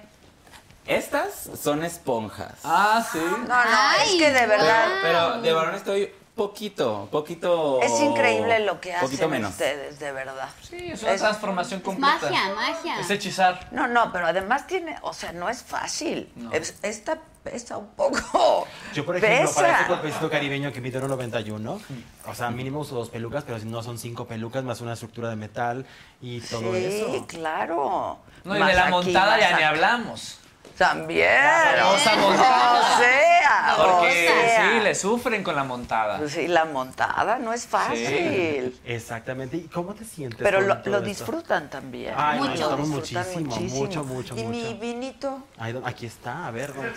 Estas 0.85 1.49
son 1.61 1.84
esponjas. 1.84 2.53
Ah, 2.64 3.06
sí. 3.11 3.19
No, 3.19 3.45
no, 3.45 3.56
Ay, 3.65 4.15
es 4.15 4.22
que 4.23 4.31
de 4.31 4.48
verdad 4.48 4.85
Pero 5.02 5.41
de 5.41 5.52
varón 5.53 5.76
estoy 5.76 6.14
poquito, 6.38 7.09
poquito. 7.11 7.81
es 7.81 7.99
increíble 7.99 8.59
lo 8.59 8.80
que 8.80 8.93
hacen 8.93 9.30
menos. 9.30 9.51
ustedes, 9.51 9.99
de 9.99 10.11
verdad. 10.14 10.47
Sí, 10.61 10.77
es 10.91 11.01
una 11.03 11.11
Es- 11.14 11.22
transformación 11.22 11.80
Es 11.80 11.84
completa. 11.85 12.18
magia, 12.22 12.53
magia. 12.55 12.99
Es 13.01 13.09
hechizar. 13.09 13.68
No, 13.72 13.88
no, 13.88 14.11
pero 14.14 14.27
además 14.27 14.68
tiene, 14.68 14.95
o 15.01 15.11
sea, 15.14 15.34
no 15.34 15.49
es 15.49 15.64
fácil. 15.64 16.31
Es- 16.53 16.77
esta 16.84 17.18
pesa 17.43 17.77
un 17.77 17.88
poco. 17.95 18.68
Yo, 18.93 19.05
por 19.05 19.18
ejemplo, 19.18 19.47
pesa. 19.47 19.55
para 19.55 19.73
este 19.73 19.88
cuerpecito 19.88 20.30
caribeño 20.30 20.72
que 20.72 20.80
mide 20.81 20.99
1,91, 20.99 21.80
o 22.26 22.35
sea, 22.35 22.49
mínimo 22.51 22.80
uso 22.81 22.95
dos 22.95 23.09
pelucas, 23.09 23.43
pero 23.45 23.59
si 23.59 23.65
no 23.65 23.81
son 23.84 23.97
cinco 23.97 24.26
pelucas 24.27 24.64
más 24.64 24.80
una 24.81 24.93
estructura 24.93 25.30
de 25.30 25.35
metal 25.38 25.85
y 26.22 26.39
todo 26.41 26.73
sí, 26.73 26.85
eso. 26.85 27.26
claro. 27.27 28.19
No, 28.43 28.55
y 28.55 28.59
Más 28.59 28.69
de 28.69 28.76
la 28.76 28.81
aquí, 28.84 28.91
montada 28.91 29.39
ya 29.39 29.57
ni 29.57 29.64
hablamos. 29.64 30.39
También. 30.77 31.30
famosa 31.77 32.15
montada. 32.15 32.95
O 32.95 32.98
sea, 32.99 33.73
Porque 33.77 34.30
o 34.30 34.49
sea. 34.49 34.72
sí, 34.72 34.80
le 34.81 34.95
sufren 34.95 35.44
con 35.44 35.56
la 35.56 35.64
montada. 35.64 36.18
Pues 36.18 36.34
sí, 36.34 36.48
la 36.48 36.65
montada 36.65 37.38
no 37.39 37.53
es 37.53 37.65
fácil. 37.65 38.80
Exactamente. 38.85 39.57
¿Y 39.57 39.68
cómo 39.68 39.94
te 39.94 40.03
sientes? 40.06 40.39
Pero 40.41 40.61
lo, 40.61 40.73
esto? 40.76 41.02
disfrutan 41.02 41.69
también. 41.69 42.14
Ay, 42.18 42.39
lo 42.39 42.48
disfrutamos 42.48 43.03
disfrutan 43.03 43.44
muchísimo, 43.44 43.80
mucho, 43.85 44.03
mucho, 44.03 44.35
¿Y 44.38 44.44
mi 44.44 44.64
mucho. 44.64 44.77
vinito? 44.80 45.44
Ay, 45.57 45.73
¿dó- 45.73 45.84
aquí 45.85 46.06
está, 46.06 46.45
a 46.48 46.52
ver. 46.52 46.73
¿dónde? 46.73 46.91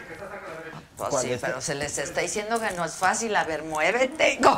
Pues 0.97 1.09
¿Cuál 1.11 1.23
sí, 1.23 1.33
es? 1.33 1.41
pero 1.41 1.61
se 1.61 1.75
les 1.75 1.97
está 1.99 2.21
diciendo 2.21 2.61
que 2.61 2.71
no 2.73 2.85
es 2.85 2.95
fácil. 2.95 3.35
A 3.37 3.45
ver, 3.45 3.63
muévete. 3.63 4.39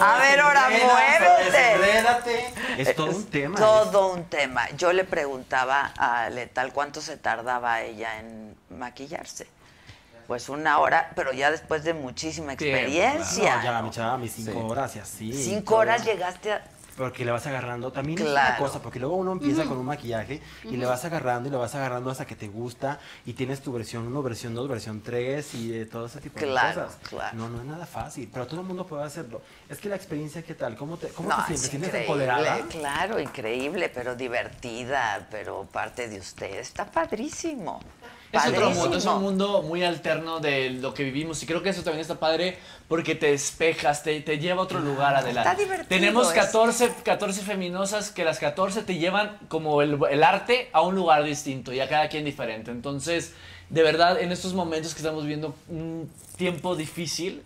A 0.00 0.18
ver, 0.18 0.40
ahora 0.40 0.68
muévete. 0.70 2.54
Es 2.78 2.94
todo 2.96 3.10
un 3.10 3.24
tema. 3.26 3.56
Todo 3.56 4.12
un 4.12 4.24
tema. 4.24 4.68
Yo 4.76 4.92
le 4.92 5.04
preguntaba 5.04 5.92
a 5.96 6.28
Letal 6.30 6.72
cuánto 6.72 6.93
se 7.00 7.16
tardaba 7.16 7.80
ella 7.82 8.18
en 8.20 8.56
maquillarse. 8.70 9.46
Pues 10.26 10.48
una 10.48 10.78
hora, 10.78 11.12
pero 11.14 11.32
ya 11.32 11.50
después 11.50 11.84
de 11.84 11.92
muchísima 11.92 12.54
experiencia. 12.54 13.56
No, 13.58 13.62
ya, 13.62 13.82
mi 13.82 13.90
chava, 13.90 14.16
mis 14.16 14.32
cinco 14.32 14.52
Sí. 14.52 14.58
horas 14.58 14.96
y 14.96 14.98
así. 14.98 15.32
Cinco 15.32 15.76
horas 15.76 16.04
llegaste 16.04 16.52
a... 16.52 16.64
Porque 16.96 17.24
le 17.24 17.32
vas 17.32 17.46
agarrando. 17.46 17.90
También 17.92 18.18
es 18.20 18.24
una 18.24 18.32
Claro. 18.32 18.64
cosa, 18.64 18.80
porque 18.80 19.00
luego 19.00 19.16
uno 19.16 19.32
empieza 19.32 19.64
con 19.64 19.76
un 19.78 19.86
maquillaje 19.86 20.40
y 20.62 20.76
le 20.76 20.86
vas 20.86 21.04
agarrando 21.04 21.48
y 21.48 21.52
le 21.52 21.58
vas 21.58 21.74
agarrando 21.74 22.10
hasta 22.10 22.24
que 22.24 22.36
te 22.36 22.46
gusta 22.48 23.00
y 23.26 23.32
tienes 23.32 23.60
tu 23.60 23.72
versión 23.72 24.06
1, 24.06 24.22
versión 24.22 24.54
2, 24.54 24.68
versión 24.68 25.00
3 25.02 25.54
y 25.54 25.68
de 25.70 25.86
todo 25.86 26.06
ese 26.06 26.20
tipo 26.20 26.38
Claro, 26.38 26.82
de 26.82 26.86
cosas. 26.86 26.98
claro. 27.08 27.36
No, 27.36 27.48
no 27.48 27.58
es 27.60 27.64
nada 27.66 27.86
fácil, 27.86 28.30
pero 28.32 28.46
todo 28.46 28.60
el 28.60 28.66
mundo 28.66 28.86
puede 28.86 29.02
hacerlo. 29.04 29.42
Es 29.68 29.78
que 29.78 29.88
la 29.88 29.96
experiencia, 29.96 30.42
¿qué 30.42 30.54
tal? 30.54 30.76
¿Cómo 30.76 30.96
te, 30.96 31.08
cómo 31.08 31.28
No, 31.28 31.36
te 31.36 31.40
es 31.40 31.46
sientes? 31.60 31.70
¿Sientes 31.70 31.88
increíble, 31.88 32.24
empoderada? 32.24 32.68
claro, 32.68 33.18
increíble, 33.20 33.90
pero 33.92 34.14
divertida, 34.14 35.26
pero 35.30 35.64
parte 35.64 36.08
de 36.08 36.18
usted. 36.20 36.54
Está 36.58 36.84
padrísimo. 36.86 37.80
Es 38.36 38.46
otro 38.46 38.70
mundo, 38.70 38.96
es 38.98 39.04
un 39.06 39.22
mundo 39.22 39.62
muy 39.62 39.82
alterno 39.84 40.40
de 40.40 40.70
lo 40.70 40.92
que 40.94 41.04
vivimos 41.04 41.42
y 41.42 41.46
creo 41.46 41.62
que 41.62 41.70
eso 41.70 41.82
también 41.82 42.00
está 42.00 42.18
padre 42.18 42.58
porque 42.88 43.14
te 43.14 43.30
despejas, 43.30 44.02
te, 44.02 44.20
te 44.20 44.38
lleva 44.38 44.60
a 44.60 44.64
otro 44.64 44.80
lugar 44.80 45.14
adelante. 45.16 45.48
Está 45.50 45.54
divertido, 45.62 45.88
Tenemos 45.88 46.28
es- 46.28 46.34
14, 46.34 46.92
14 47.04 47.42
feminosas 47.42 48.10
que 48.10 48.24
las 48.24 48.38
14 48.38 48.82
te 48.82 48.96
llevan 48.98 49.38
como 49.48 49.80
el, 49.82 49.98
el 50.10 50.22
arte 50.22 50.68
a 50.72 50.80
un 50.82 50.94
lugar 50.94 51.24
distinto 51.24 51.72
y 51.72 51.80
a 51.80 51.88
cada 51.88 52.08
quien 52.08 52.24
diferente. 52.24 52.70
Entonces, 52.70 53.32
de 53.70 53.82
verdad, 53.82 54.20
en 54.20 54.30
estos 54.32 54.52
momentos 54.54 54.94
que 54.94 54.98
estamos 55.00 55.22
viviendo 55.22 55.54
un 55.68 56.10
tiempo 56.36 56.76
difícil, 56.76 57.42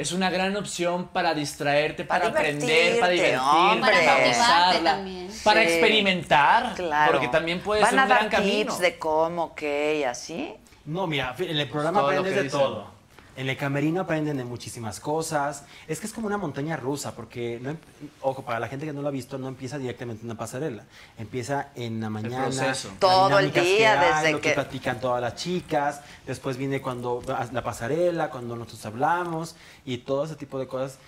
es 0.00 0.12
una 0.12 0.30
gran 0.30 0.56
opción 0.56 1.08
para 1.08 1.34
distraerte, 1.34 2.04
para, 2.04 2.28
Para 2.32 2.40
aprender, 2.40 2.98
para 3.00 3.12
divertirte, 3.12 3.38
hombre. 3.38 3.92
para 3.92 4.82
también. 4.82 5.28
para 5.44 5.60
Sí. 5.62 5.66
experimentar, 5.68 6.74
Claro. 6.74 7.12
porque 7.12 7.28
también 7.28 7.60
puede 7.60 7.82
Van 7.82 7.90
ser 7.90 7.98
a 7.98 8.02
un 8.04 8.08
dar 8.08 8.18
gran 8.20 8.30
camino. 8.30 8.72
tips 8.72 8.78
de 8.78 8.98
cómo, 8.98 9.54
qué 9.54 9.98
y 10.00 10.04
así. 10.04 10.54
No, 10.86 11.06
mira, 11.06 11.34
en 11.38 11.56
el 11.56 11.68
programa 11.68 12.00
Todo 12.00 12.10
lo 12.12 12.18
aprendes 12.20 12.36
de 12.36 12.42
dicen. 12.44 12.58
todo. 12.60 12.99
En 13.36 13.48
el 13.48 13.56
camerino 13.56 14.02
aprenden 14.02 14.36
de 14.36 14.44
muchísimas 14.44 15.00
cosas. 15.00 15.64
Es 15.88 16.00
que 16.00 16.06
es 16.06 16.12
como 16.12 16.26
una 16.26 16.36
montaña 16.36 16.76
rusa, 16.76 17.14
porque, 17.14 17.58
no 17.62 17.70
em- 17.70 17.78
ojo, 18.20 18.42
para 18.44 18.58
la 18.60 18.68
gente 18.68 18.84
que 18.86 18.92
no 18.92 19.02
lo 19.02 19.08
ha 19.08 19.12
visto, 19.12 19.38
no 19.38 19.48
empieza 19.48 19.78
directamente 19.78 20.22
en 20.22 20.30
una 20.30 20.38
pasarela. 20.38 20.84
Empieza 21.16 21.68
en 21.74 22.00
la 22.00 22.10
mañana. 22.10 22.44
proceso. 22.44 22.88
las 22.88 22.98
Todo 22.98 23.38
el 23.38 23.52
dinámicas 23.52 23.64
día, 23.64 23.76
que 24.00 24.06
hay, 24.06 24.14
desde 24.16 24.32
lo 24.32 24.40
que... 24.40 24.48
que- 24.48 24.54
platican 24.54 25.00
todas 25.00 25.22
las 25.22 25.36
chicas. 25.36 26.00
Después 26.26 26.56
viene 26.56 26.82
cuando 26.82 27.22
la 27.52 27.62
pasarela, 27.62 28.30
cuando 28.30 28.56
nosotros 28.56 28.84
hablamos 28.86 29.56
y 29.86 29.98
todo 29.98 30.24
ese 30.24 30.36
tipo 30.36 30.58
de 30.58 30.66
cosas. 30.66 30.98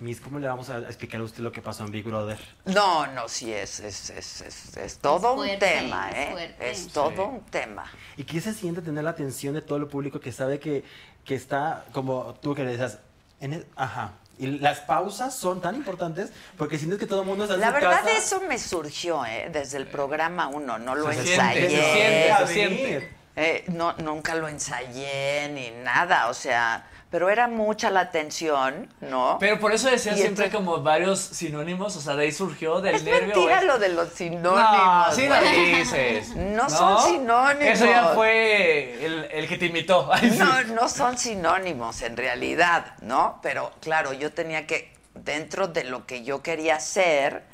Miss, 0.00 0.20
¿cómo 0.20 0.40
le 0.40 0.48
vamos 0.48 0.68
a 0.70 0.78
explicar 0.80 1.20
a 1.20 1.24
usted 1.24 1.40
lo 1.42 1.52
que 1.52 1.62
pasó 1.62 1.84
en 1.84 1.92
Big 1.92 2.04
Brother? 2.04 2.38
No, 2.64 3.06
no, 3.06 3.28
sí, 3.28 3.52
es, 3.52 3.78
es, 3.78 4.10
es, 4.10 4.40
es, 4.40 4.76
es 4.76 4.98
todo 4.98 5.32
un 5.32 5.38
fuerte, 5.38 5.66
tema, 5.66 6.10
¿eh? 6.10 6.54
Es 6.58 6.88
todo 6.88 7.26
un 7.28 7.40
tema. 7.42 7.84
¿Y 8.16 8.24
qué 8.24 8.40
se 8.40 8.52
siente 8.52 8.82
tener 8.82 9.04
la 9.04 9.10
atención 9.10 9.54
de 9.54 9.62
todo 9.62 9.78
el 9.78 9.86
público 9.86 10.18
que 10.18 10.32
sabe 10.32 10.58
que, 10.58 10.82
que 11.24 11.34
está 11.34 11.84
como 11.92 12.34
tú 12.42 12.54
que 12.54 12.64
le 12.64 12.72
decías, 12.72 12.98
en 13.40 13.54
el- 13.54 13.66
ajá. 13.76 14.12
Y 14.36 14.46
las 14.58 14.80
pausas 14.80 15.32
son 15.34 15.60
tan 15.60 15.76
importantes 15.76 16.30
porque 16.58 16.76
sientes 16.76 16.98
que 16.98 17.06
todo 17.06 17.20
el 17.22 17.26
mundo 17.28 17.44
está 17.44 17.54
en 17.54 17.60
La 17.60 17.68
su 17.68 17.72
verdad 17.74 18.00
casa. 18.02 18.10
eso 18.16 18.40
me 18.40 18.58
surgió, 18.58 19.24
¿eh? 19.24 19.48
Desde 19.52 19.76
el 19.78 19.86
programa 19.86 20.48
uno, 20.48 20.76
no 20.78 20.96
lo 20.96 21.06
Se 21.12 21.22
siente, 21.22 21.32
ensayé. 21.34 21.70
se 21.70 21.92
siente, 21.92 22.32
A 22.32 22.46
se 22.46 22.52
siente. 22.52 23.12
Eh, 23.36 23.64
no, 23.68 23.92
nunca 23.94 24.34
lo 24.34 24.48
ensayé 24.48 25.48
ni 25.52 25.70
nada, 25.84 26.28
o 26.28 26.34
sea, 26.34 26.84
pero 27.14 27.30
era 27.30 27.46
mucha 27.46 27.92
la 27.92 28.10
tensión, 28.10 28.92
¿no? 29.00 29.36
Pero 29.38 29.60
por 29.60 29.72
eso 29.72 29.88
decía 29.88 30.14
Y 30.14 30.16
siempre 30.16 30.46
entonces- 30.46 30.52
como 30.52 30.82
varios 30.82 31.20
sinónimos, 31.20 31.94
o 31.94 32.00
sea, 32.00 32.16
de 32.16 32.24
ahí 32.24 32.32
surgió 32.32 32.80
del 32.80 32.96
es 32.96 33.04
nervio. 33.04 33.36
mentira 33.36 33.60
es- 33.60 33.64
lo 33.66 33.78
de 33.78 33.88
los 33.90 34.08
sinónimos. 34.08 35.06
No, 35.08 35.12
sí 35.14 35.28
lo 35.28 35.40
dices. 35.40 36.34
No 36.34 36.68
son 36.68 37.00
sinónimos. 37.04 37.72
Eso 37.72 37.86
ya 37.86 38.08
fue 38.16 39.04
el, 39.06 39.28
el 39.30 39.46
que 39.46 39.56
te 39.58 39.66
imitó. 39.66 40.08
Ay, 40.12 40.28
sí. 40.28 40.38
No, 40.40 40.60
no 40.74 40.88
son 40.88 41.16
sinónimos 41.16 42.02
en 42.02 42.16
realidad, 42.16 42.94
¿no? 43.00 43.38
Pero 43.44 43.70
claro, 43.80 44.12
yo 44.12 44.32
tenía 44.32 44.66
que, 44.66 44.92
dentro 45.14 45.68
de 45.68 45.84
lo 45.84 46.06
que 46.06 46.24
yo 46.24 46.42
quería 46.42 46.74
hacer, 46.74 47.44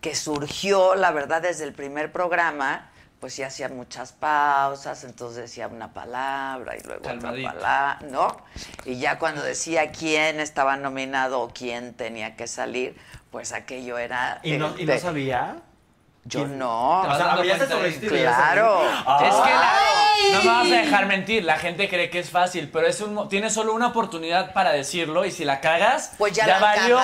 que 0.00 0.14
surgió, 0.14 0.94
la 0.94 1.10
verdad, 1.10 1.42
desde 1.42 1.64
el 1.64 1.72
primer 1.72 2.12
programa, 2.12 2.88
pues 3.26 3.34
sí 3.34 3.42
hacía 3.42 3.68
muchas 3.68 4.12
pausas, 4.12 5.02
entonces 5.02 5.36
decía 5.38 5.66
una 5.66 5.92
palabra 5.92 6.76
y 6.76 6.80
luego 6.86 7.02
Calmadito. 7.02 7.48
otra 7.48 7.60
palabra, 7.60 7.98
¿no? 8.08 8.36
Y 8.84 9.00
ya 9.00 9.18
cuando 9.18 9.42
decía 9.42 9.90
quién 9.90 10.38
estaba 10.38 10.76
nominado 10.76 11.40
o 11.40 11.48
quién 11.52 11.94
tenía 11.94 12.36
que 12.36 12.46
salir, 12.46 12.96
pues 13.32 13.50
aquello 13.52 13.98
era... 13.98 14.38
¿Y 14.44 14.58
no, 14.58 14.68
eh, 14.68 14.74
y 14.78 14.84
no 14.84 14.92
de- 14.92 14.98
sabía? 15.00 15.56
Yo 16.28 16.40
¿Quién? 16.40 16.58
no. 16.58 17.00
Te 17.02 17.08
vas 17.08 17.16
O 17.16 17.18
sea, 17.20 17.26
ya 17.36 17.56
Claro. 18.08 18.82
Es 19.20 19.34
que 19.34 19.50
la- 19.50 19.72
no 20.32 20.42
me 20.42 20.48
vas 20.48 20.66
a 20.66 20.74
dejar 20.82 21.06
mentir, 21.06 21.44
la 21.44 21.56
gente 21.58 21.88
cree 21.88 22.10
que 22.10 22.18
es 22.18 22.30
fácil, 22.30 22.68
pero 22.72 22.86
es 22.86 23.00
un, 23.00 23.28
tienes 23.28 23.52
solo 23.52 23.72
una 23.74 23.88
oportunidad 23.88 24.52
para 24.52 24.72
decirlo 24.72 25.24
y 25.24 25.30
si 25.30 25.44
la 25.44 25.60
cagas, 25.60 26.12
Pues 26.18 26.32
ya 26.32 26.46
la 26.46 26.56
han 26.56 26.62
valió. 26.62 26.98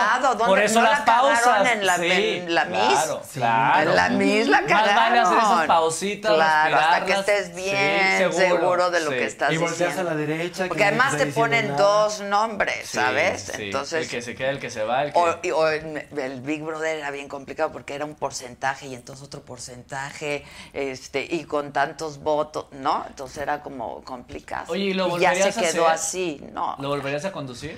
Por 0.46 0.58
eso 0.58 0.80
¿No 0.80 0.88
las 0.90 1.00
la 1.00 1.04
cagaron 1.04 1.34
pausas. 1.44 1.72
en 1.72 1.86
la- 1.86 1.96
sí, 1.98 2.10
en 2.10 2.54
la? 2.54 2.66
Claro, 2.66 3.22
Sí. 3.28 3.38
claro. 3.40 3.90
En 3.90 3.96
la 3.96 4.08
Miss 4.08 4.48
la 4.48 4.60
Más 4.62 4.70
cagaron. 4.70 4.96
vale 4.96 5.18
hacer 5.20 5.38
esas 5.38 5.66
pausitas, 5.66 6.34
Claro, 6.34 6.76
hasta 6.76 7.04
que 7.04 7.12
estés 7.12 7.46
Sí, 7.46 7.52
bien 7.62 8.32
seguro, 8.32 8.90
de 8.90 9.00
lo 9.00 9.10
sí. 9.10 9.16
que 9.18 9.24
estás 9.26 9.52
Y 9.52 9.56
volteas 9.58 9.78
diciendo. 9.90 10.10
a 10.10 10.14
la 10.14 10.18
derecha. 10.18 10.62
que 10.64 10.68
Porque 10.68 10.84
además 10.84 11.16
te 11.16 11.26
ponen 11.26 11.60
diciendo 11.62 11.82
nada. 11.84 12.02
dos 12.02 12.20
nombres, 12.22 12.88
¿sabes? 12.88 13.52
sí. 13.54 13.64
Entonces, 13.64 14.02
El 14.04 14.10
que 14.10 14.22
se 14.22 14.34
queda, 14.34 14.50
el 14.50 14.58
que 14.58 14.70
se 14.70 14.82
va, 14.84 15.04
el 15.04 15.12
que... 15.12 15.18
o, 15.18 15.38
y- 15.42 15.50
o 15.52 15.68
el 15.68 16.40
Big 16.40 16.62
Brother 16.62 16.96
era 16.98 17.10
bien 17.10 17.28
complicado 17.28 17.70
porque 17.72 17.94
era 17.94 18.04
un 18.04 18.14
porcentaje 18.14 18.86
y 18.86 18.94
entonces 18.94 19.11
otro 19.20 19.42
porcentaje, 19.42 20.44
este, 20.72 21.26
y 21.28 21.44
con 21.44 21.72
tantos 21.72 22.18
votos, 22.20 22.66
¿no? 22.72 23.04
Entonces 23.06 23.38
era 23.38 23.60
como 23.62 24.02
complicado. 24.04 24.72
Oye, 24.72 24.84
¿y 24.84 24.94
lo 24.94 25.06
ya 25.18 25.30
volverías 25.32 25.54
se 25.54 25.60
a 25.60 25.70
quedó 25.70 25.86
hacer? 25.88 25.94
así, 25.94 26.40
no, 26.52 26.76
¿Lo 26.78 26.88
volverías 26.88 27.24
a 27.26 27.32
conducir? 27.32 27.76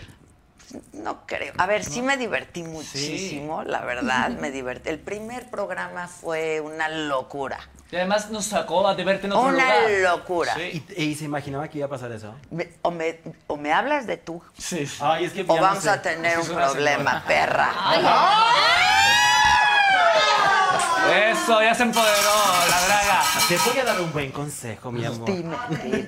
no 0.92 1.24
creo. 1.26 1.52
A 1.58 1.66
ver, 1.66 1.84
sí 1.84 2.02
me 2.02 2.16
divertí 2.16 2.62
muchísimo, 2.62 3.62
la 3.64 3.80
verdad, 3.82 4.30
me 4.40 4.50
divertí. 4.50 4.88
El 4.88 4.98
primer 4.98 5.48
programa 5.50 6.08
fue 6.08 6.60
una 6.60 6.88
locura, 6.88 7.60
Y 7.92 7.96
además 7.96 8.30
nos 8.30 8.46
sacó 8.46 8.88
a 8.88 8.94
de 8.96 9.04
verte 9.04 9.26
en 9.26 9.34
otro 9.34 9.50
una 9.50 9.52
lugar. 9.52 9.90
locura. 10.18 10.54
Sí. 10.56 10.84
¿Y, 10.96 11.02
y 11.04 11.14
se 11.14 11.26
imaginaba 11.26 11.68
que 11.68 11.78
iba 11.78 11.86
a 11.86 11.90
pasar 11.90 12.10
eso? 12.10 12.34
Me- 12.50 12.70
o, 12.82 12.90
me, 12.90 13.20
o 13.46 13.56
me 13.56 13.72
hablas 13.72 14.06
de 14.08 14.16
tú, 14.16 14.42
Sí, 14.58 14.84
sí. 14.86 14.96
Ay, 15.00 15.26
es 15.26 15.32
que 15.32 15.42
o 15.42 15.46
ya 15.46 15.54
no 15.56 15.62
vamos 15.62 15.84
sé. 15.84 15.90
a 15.90 16.02
tener 16.02 16.32
Es 16.32 16.38
un 16.38 16.42
que 16.42 16.50
es 16.50 16.56
una 16.56 16.66
problema, 16.66 17.10
señora. 17.10 17.24
perra. 17.26 17.72
Eso, 21.30 21.62
ya 21.62 21.74
se 21.74 21.82
empoderó 21.82 22.12
la 22.70 22.86
draga. 22.86 23.22
Te 23.48 23.56
voy 23.58 23.78
a 23.78 23.84
dar 23.84 24.00
un 24.00 24.12
buen 24.12 24.30
consejo, 24.32 24.90
mi 24.92 25.04
amor. 25.04 25.26
Dime, 25.26 25.56
dime. 25.82 26.06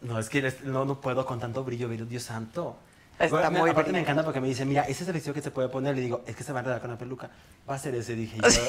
No, 0.00 0.18
es 0.18 0.28
que 0.28 0.52
no, 0.64 0.84
no 0.84 1.00
puedo 1.00 1.24
con 1.24 1.38
tanto 1.38 1.62
brillo, 1.62 1.88
Dios 1.88 2.24
santo. 2.24 2.76
Está 3.18 3.36
Bueno, 3.36 3.50
me- 3.52 3.58
muy 3.60 3.70
aparte 3.70 3.92
me 3.92 4.00
encanta 4.00 4.24
porque 4.24 4.40
me 4.40 4.48
dice, 4.48 4.64
mira, 4.64 4.82
ese 4.82 5.02
es 5.04 5.08
el 5.08 5.12
vestido 5.12 5.32
que 5.34 5.42
se 5.42 5.52
puede 5.52 5.68
poner. 5.68 5.94
Le 5.94 6.00
digo, 6.00 6.22
es 6.26 6.34
que 6.34 6.42
se 6.42 6.52
va 6.52 6.58
a 6.58 6.62
enredar 6.62 6.80
con 6.80 6.90
la 6.90 6.98
peluca. 6.98 7.30
Va 7.70 7.76
a 7.76 7.78
ser 7.78 7.94
ese, 7.94 8.14
dije 8.16 8.36
yo. 8.42 8.50
Sí, 8.50 8.60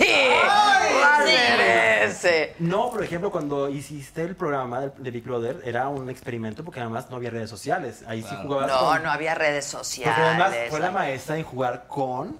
va 0.48 1.18
a 1.18 1.24
ser 1.24 1.62
ese. 2.10 2.56
No, 2.60 2.92
por 2.92 3.04
ejemplo, 3.04 3.32
cuando 3.32 3.68
hiciste 3.70 4.22
el 4.22 4.36
programa 4.36 4.82
de 4.82 5.10
Big 5.12 5.24
Brother, 5.24 5.60
era 5.66 5.88
un 5.88 6.08
experimento 6.10 6.64
porque 6.64 6.82
además 6.82 7.10
no 7.10 7.16
había 7.16 7.32
redes 7.32 7.50
sociales. 7.50 8.04
Ahí 8.06 8.22
sí 8.22 8.36
jugabas 8.44 8.68
No, 8.68 8.80
con... 8.90 9.02
no 9.04 9.12
había 9.12 9.34
redes 9.34 9.72
Porque 9.74 10.04
además 10.08 10.48
sociales. 10.50 10.70
fue 10.70 10.80
la 10.82 10.92
maestra 10.92 11.38
en 11.38 11.44
jugar 11.46 11.86
con 11.88 12.38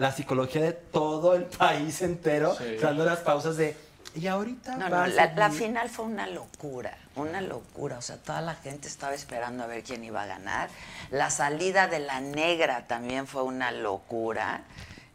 la 0.00 0.10
psicología 0.12 0.62
de 0.62 0.72
todo 0.72 1.34
el 1.34 1.44
país 1.44 2.00
entero, 2.02 2.54
Sí. 2.56 2.76
dando 2.80 3.04
las 3.04 3.18
pausas 3.20 3.56
de... 3.56 3.76
Y 4.16 4.26
ahorita 4.26 4.76
No, 4.76 4.88
no, 4.88 5.06
la, 5.06 5.26
la 5.34 5.50
seguir". 5.50 5.66
final 5.68 5.88
fue 5.90 6.06
una 6.06 6.26
locura, 6.26 6.96
una 7.14 7.40
locura. 7.40 7.98
O 7.98 8.02
sea, 8.02 8.16
toda 8.16 8.40
la 8.40 8.54
gente 8.54 8.88
estaba 8.88 9.14
esperando 9.14 9.62
a 9.62 9.66
ver 9.66 9.84
quién 9.84 10.02
iba 10.02 10.22
a 10.22 10.26
ganar. 10.26 10.68
La 11.10 11.30
salida 11.30 11.86
de 11.86 12.00
la 12.00 12.20
negra 12.20 12.86
también 12.88 13.26
fue 13.28 13.42
una 13.44 13.70
locura. 13.70 14.62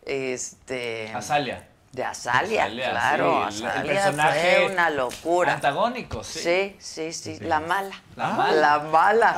Este. 0.05 1.11
Azalia. 1.13 1.67
De 1.95 2.03
Azalia, 2.03 2.63
Azalia, 2.65 2.89
claro. 2.91 3.47
sí, 3.51 3.57
el- 3.59 3.63
el 3.63 3.69
Azalia 3.72 3.93
personaje 3.93 4.55
fue 4.57 4.65
una 4.73 4.89
locura. 4.89 5.53
Antagónico, 5.53 6.23
sí. 6.26 6.39
Sí, 6.39 6.76
sí, 6.77 7.13
sí, 7.13 7.39
la 7.39 7.61
mala. 7.61 7.95
La 8.17 8.27
mala. 8.31 8.61
La 8.61 8.80
mala. 8.80 9.31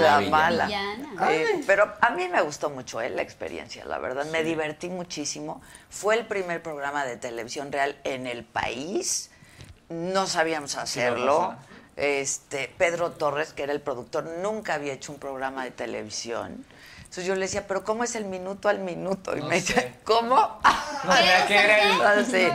La 0.00 0.20
La 0.22 0.30
mala. 0.30 0.68
Eh, 1.30 1.62
pero 1.66 1.92
a 2.00 2.10
mí 2.10 2.28
me 2.28 2.40
gustó 2.40 2.70
mucho 2.70 3.02
eh, 3.02 3.10
la 3.10 3.20
experiencia, 3.20 3.84
la 3.84 3.98
verdad. 3.98 4.24
Me 4.26 4.42
divertí 4.42 4.88
muchísimo. 4.88 5.60
Fue 5.90 6.14
el 6.14 6.24
primer 6.26 6.62
programa 6.62 7.04
de 7.04 7.18
televisión 7.18 7.70
real 7.70 7.94
en 8.04 8.26
el 8.26 8.42
país. 8.42 9.30
No 9.90 10.26
sabíamos 10.26 10.76
hacerlo. 10.76 11.54
Este, 11.96 12.72
Pedro 12.78 13.10
Torres, 13.10 13.52
que 13.52 13.64
era 13.64 13.72
el 13.74 13.82
productor, 13.82 14.24
nunca 14.24 14.72
había 14.74 14.94
hecho 14.94 15.12
un 15.12 15.18
programa 15.18 15.64
de 15.64 15.72
televisión. 15.72 16.64
Entonces 17.12 17.28
yo 17.28 17.34
le 17.34 17.42
decía, 17.42 17.66
pero 17.68 17.84
¿cómo 17.84 18.04
es 18.04 18.14
el 18.14 18.24
minuto 18.24 18.70
al 18.70 18.78
minuto? 18.78 19.36
Y 19.36 19.40
No 19.40 19.48
me 19.48 19.56
decía. 19.56 19.96
¿cómo? 20.02 20.34
No 20.34 21.12
que 21.46 21.54
era 21.54 22.14
el... 22.14 22.24
Sí. 22.24 22.48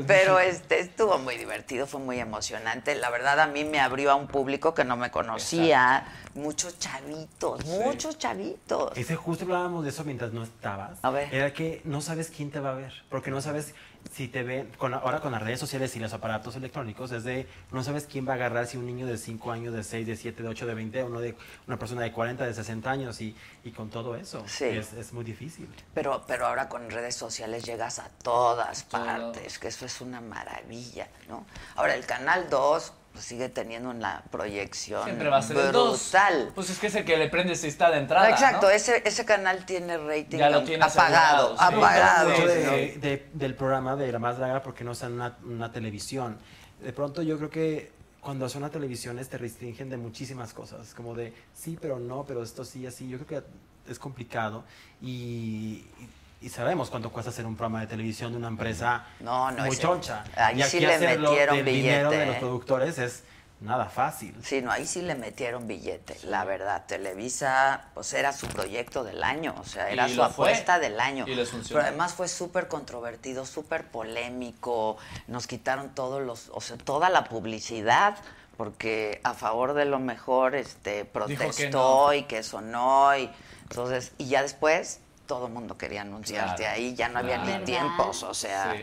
Pero 0.06 0.38
este 0.38 0.80
estuvo 0.80 1.18
muy 1.18 1.36
divertido, 1.36 1.86
fue 1.86 2.00
muy 2.00 2.18
emocionante. 2.18 2.94
La 2.94 3.10
verdad 3.10 3.40
a 3.40 3.46
mí 3.46 3.62
me 3.64 3.80
abrió 3.80 4.10
a 4.10 4.14
un 4.14 4.26
público 4.26 4.72
que 4.72 4.84
no 4.84 4.96
me 4.96 5.10
conocía, 5.10 6.06
muchos 6.32 6.78
chavitos, 6.78 7.62
muchos 7.66 8.16
chavitos. 8.16 8.96
Ese 8.96 9.16
justo 9.16 9.44
hablábamos 9.44 9.84
de 9.84 9.90
eso 9.90 10.02
mientras 10.02 10.32
no 10.32 10.44
estabas. 10.44 10.98
A 11.02 11.10
ver. 11.10 11.34
Era 11.34 11.52
que 11.52 11.82
no 11.84 12.00
sabes 12.00 12.32
quién 12.34 12.50
te 12.50 12.60
va 12.60 12.70
a 12.70 12.74
ver, 12.74 12.94
porque 13.10 13.30
no 13.30 13.42
sabes 13.42 13.74
si 14.12 14.28
te 14.28 14.42
ven, 14.42 14.70
con, 14.78 14.94
ahora 14.94 15.20
con 15.20 15.32
las 15.32 15.42
redes 15.42 15.58
sociales 15.58 15.94
y 15.96 15.98
los 15.98 16.12
aparatos 16.12 16.54
electrónicos, 16.56 17.10
es 17.12 17.24
de, 17.24 17.46
no 17.72 17.82
sabes 17.82 18.06
quién 18.10 18.26
va 18.28 18.32
a 18.32 18.34
agarrar, 18.36 18.66
si 18.66 18.76
un 18.76 18.86
niño 18.86 19.06
de 19.06 19.18
5 19.18 19.50
años, 19.50 19.74
de 19.74 19.82
6, 19.82 20.06
de 20.06 20.16
7, 20.16 20.42
de 20.42 20.48
8, 20.48 20.66
de 20.66 20.74
20, 20.74 21.04
uno 21.04 21.20
de, 21.20 21.36
una 21.66 21.78
persona 21.78 22.02
de 22.02 22.12
40, 22.12 22.44
de 22.46 22.54
60 22.54 22.90
años, 22.90 23.20
y, 23.20 23.34
y 23.64 23.70
con 23.72 23.90
todo 23.90 24.14
eso, 24.16 24.44
Sí. 24.46 24.64
es, 24.66 24.92
es 24.92 25.12
muy 25.12 25.24
difícil. 25.24 25.68
Pero, 25.94 26.24
pero 26.26 26.46
ahora 26.46 26.68
con 26.68 26.90
redes 26.90 27.16
sociales 27.16 27.64
llegas 27.64 27.98
a 27.98 28.08
todas 28.22 28.84
partes, 28.84 29.58
que 29.58 29.68
eso 29.68 29.86
es 29.86 30.00
una 30.00 30.20
maravilla, 30.20 31.08
¿no? 31.28 31.44
Ahora 31.76 31.94
el 31.94 32.06
canal 32.06 32.48
2 32.50 32.92
pues, 33.14 33.24
sigue 33.24 33.48
teniendo 33.48 33.88
una 33.90 34.22
proyección 34.30 35.04
Siempre 35.04 35.28
va 35.30 35.38
a 35.38 35.42
ser 35.42 35.56
el 35.56 35.72
2. 35.72 36.10
brutal. 36.12 36.50
Pues 36.54 36.68
es 36.68 36.78
que 36.78 36.88
es 36.88 36.94
el 36.96 37.04
que 37.04 37.16
le 37.16 37.28
prende 37.30 37.54
si 37.54 37.68
está 37.68 37.90
de 37.90 37.98
entrada, 37.98 38.28
Exacto, 38.28 38.66
¿no? 38.66 38.70
ese, 38.72 39.02
ese 39.06 39.24
canal 39.24 39.64
tiene 39.64 39.96
rating 39.96 40.36
Ya 40.36 40.50
lo 40.50 40.64
tiene 40.64 40.84
apagado, 40.84 41.56
sí. 41.56 41.64
apagado. 41.64 42.30
De- 42.30 42.98
de- 43.00 43.28
del 43.32 43.54
programa 43.54 43.94
de 43.96 44.10
La 44.12 44.18
Más 44.18 44.36
Draga 44.36 44.62
porque 44.62 44.84
no 44.84 44.92
está 44.92 45.06
en 45.06 45.12
una, 45.14 45.36
una 45.44 45.72
televisión. 45.72 46.36
De 46.82 46.92
pronto 46.92 47.22
yo 47.22 47.38
creo 47.38 47.50
que 47.50 47.92
cuando 48.20 48.48
son 48.48 48.62
una 48.64 48.70
televisión 48.72 49.16
te 49.24 49.38
restringen 49.38 49.88
de 49.90 49.96
muchísimas 49.96 50.52
cosas, 50.52 50.92
como 50.94 51.14
de 51.14 51.32
sí, 51.54 51.78
pero 51.80 51.98
no, 52.00 52.24
pero 52.26 52.42
esto 52.42 52.64
sí, 52.64 52.86
así. 52.86 53.08
Yo 53.08 53.18
creo 53.24 53.42
que 53.42 53.90
es 53.92 53.98
complicado 53.98 54.64
y, 55.00 55.84
y 56.00 56.08
sabemos 56.48 56.90
cuánto 56.90 57.10
cuesta 57.10 57.30
hacer 57.30 57.46
un 57.46 57.56
programa 57.56 57.80
de 57.80 57.86
televisión 57.86 58.32
de 58.32 58.38
una 58.38 58.48
empresa 58.48 59.04
No, 59.20 59.50
no, 59.50 59.64
muy 59.64 59.76
choncha. 59.76 60.24
ahí 60.36 60.60
y 60.60 60.64
sí 60.64 60.80
le 60.80 60.94
hacerlo 60.94 61.30
metieron 61.30 61.56
del 61.56 61.64
dinero 61.66 62.10
de 62.10 62.16
billete, 62.16 62.26
los 62.26 62.36
¿eh? 62.36 62.40
productores 62.40 62.98
es 62.98 63.24
nada 63.60 63.86
fácil. 63.86 64.34
Sí, 64.42 64.60
no, 64.60 64.70
ahí 64.70 64.84
sí 64.86 65.00
le 65.00 65.14
metieron 65.14 65.66
billete, 65.66 66.18
la 66.24 66.44
verdad. 66.44 66.84
Televisa, 66.86 67.86
pues 67.94 68.12
era 68.12 68.32
su 68.32 68.46
proyecto 68.48 69.04
del 69.04 69.22
año, 69.22 69.54
o 69.58 69.64
sea, 69.64 69.88
era 69.90 70.06
Y 70.06 70.10
su 70.10 70.16
fue. 70.16 70.24
apuesta 70.26 70.78
del 70.78 71.00
año. 71.00 71.24
Y 71.26 71.34
les 71.34 71.50
funcionó. 71.50 71.78
Pero 71.80 71.88
además 71.88 72.12
fue 72.12 72.28
súper 72.28 72.68
controvertido, 72.68 73.46
súper 73.46 73.86
polémico. 73.86 74.98
Nos 75.28 75.46
quitaron 75.46 75.94
todos 75.94 76.20
los, 76.22 76.50
o 76.52 76.60
sea, 76.60 76.76
toda 76.76 77.08
la 77.08 77.24
publicidad, 77.24 78.16
porque 78.58 79.20
a 79.24 79.32
favor 79.34 79.72
de 79.72 79.84
lo 79.86 79.98
mejor, 79.98 80.54
este, 80.54 81.04
protestó 81.06 82.08
no. 82.08 82.12
y 82.12 82.24
que 82.24 82.38
eso 82.38 82.60
no, 82.60 83.16
y 83.16 83.30
entonces, 83.62 84.12
y 84.18 84.26
ya 84.26 84.42
después 84.42 85.00
todo 85.26 85.46
el 85.46 85.52
mundo 85.52 85.76
quería 85.76 86.02
anunciarte 86.02 86.62
Claro, 86.62 86.74
ahí, 86.76 86.94
ya 86.94 87.08
no 87.08 87.18
había 87.20 87.38
ni 87.44 87.64
tiempos, 87.64 88.22
o 88.22 88.34
sea, 88.34 88.74
Sí. 88.74 88.82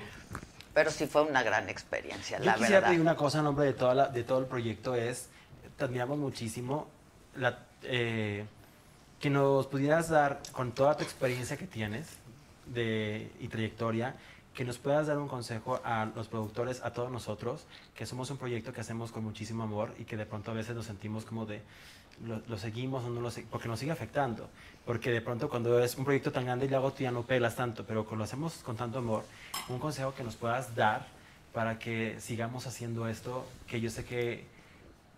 pero 0.73 0.89
sí 0.91 1.05
fue 1.07 1.21
una 1.23 1.43
gran 1.43 1.69
experiencia, 1.69 2.39
Yo 2.39 2.45
la 2.45 2.53
quisiera 2.55 2.75
verdad. 2.77 2.89
pedir 2.89 3.01
una 3.01 3.15
cosa 3.15 3.39
en 3.39 3.43
nombre 3.45 3.65
de, 3.65 3.73
toda 3.73 3.93
la- 3.93 4.07
de 4.07 4.23
todo 4.23 4.39
el 4.39 4.45
proyecto 4.45 4.95
es, 4.95 5.27
te 5.77 5.83
admiramos 5.85 6.17
muchísimo, 6.17 6.87
la, 7.35 7.59
eh, 7.83 8.45
que 9.19 9.29
nos 9.29 9.67
pudieras 9.67 10.09
dar, 10.09 10.41
con 10.51 10.71
toda 10.71 10.97
tu 10.97 11.03
experiencia 11.03 11.57
que 11.57 11.67
tienes 11.67 12.07
de, 12.65 13.31
y 13.39 13.47
trayectoria, 13.47 14.15
que 14.55 14.65
nos 14.65 14.77
puedas 14.79 15.07
dar 15.07 15.17
un 15.17 15.27
consejo 15.27 15.79
a 15.85 16.05
los 16.15 16.27
productores, 16.27 16.81
a 16.83 16.91
todos 16.91 17.09
nosotros, 17.11 17.65
que 17.95 18.05
somos 18.05 18.29
un 18.31 18.37
proyecto 18.37 18.73
que 18.73 18.81
hacemos 18.81 19.11
con 19.11 19.23
muchísimo 19.23 19.63
amor 19.63 19.93
y 19.97 20.03
que 20.05 20.17
de 20.17 20.25
pronto 20.25 20.51
a 20.51 20.53
veces 20.53 20.75
nos 20.75 20.85
sentimos 20.87 21.23
como 21.25 21.45
de, 21.45 21.61
lo, 22.25 22.41
lo 22.47 22.57
seguimos 22.57 23.03
o 23.03 23.09
no 23.09 23.21
lo 23.21 23.31
seguimos, 23.31 23.51
porque 23.51 23.67
nos 23.67 23.79
sigue 23.79 23.91
afectando. 23.91 24.49
Porque 24.85 25.11
de 25.11 25.21
pronto 25.21 25.49
cuando 25.49 25.79
es 25.83 25.95
un 25.95 26.03
proyecto 26.05 26.31
tan 26.31 26.45
grande 26.45 26.65
y 26.65 26.69
luego 26.69 26.91
tú 26.91 27.03
ya 27.03 27.11
no 27.11 27.23
pelas 27.23 27.55
tanto, 27.55 27.85
pero 27.85 28.05
lo 28.15 28.23
hacemos 28.23 28.55
con 28.63 28.75
tanto 28.75 28.99
amor, 28.99 29.23
un 29.69 29.79
consejo 29.79 30.13
que 30.13 30.23
nos 30.23 30.35
puedas 30.35 30.75
dar 30.75 31.05
para 31.53 31.77
que 31.79 32.17
sigamos 32.19 32.65
haciendo 32.67 33.07
esto, 33.07 33.45
que 33.67 33.79
yo 33.81 33.89
sé 33.89 34.05
que 34.05 34.45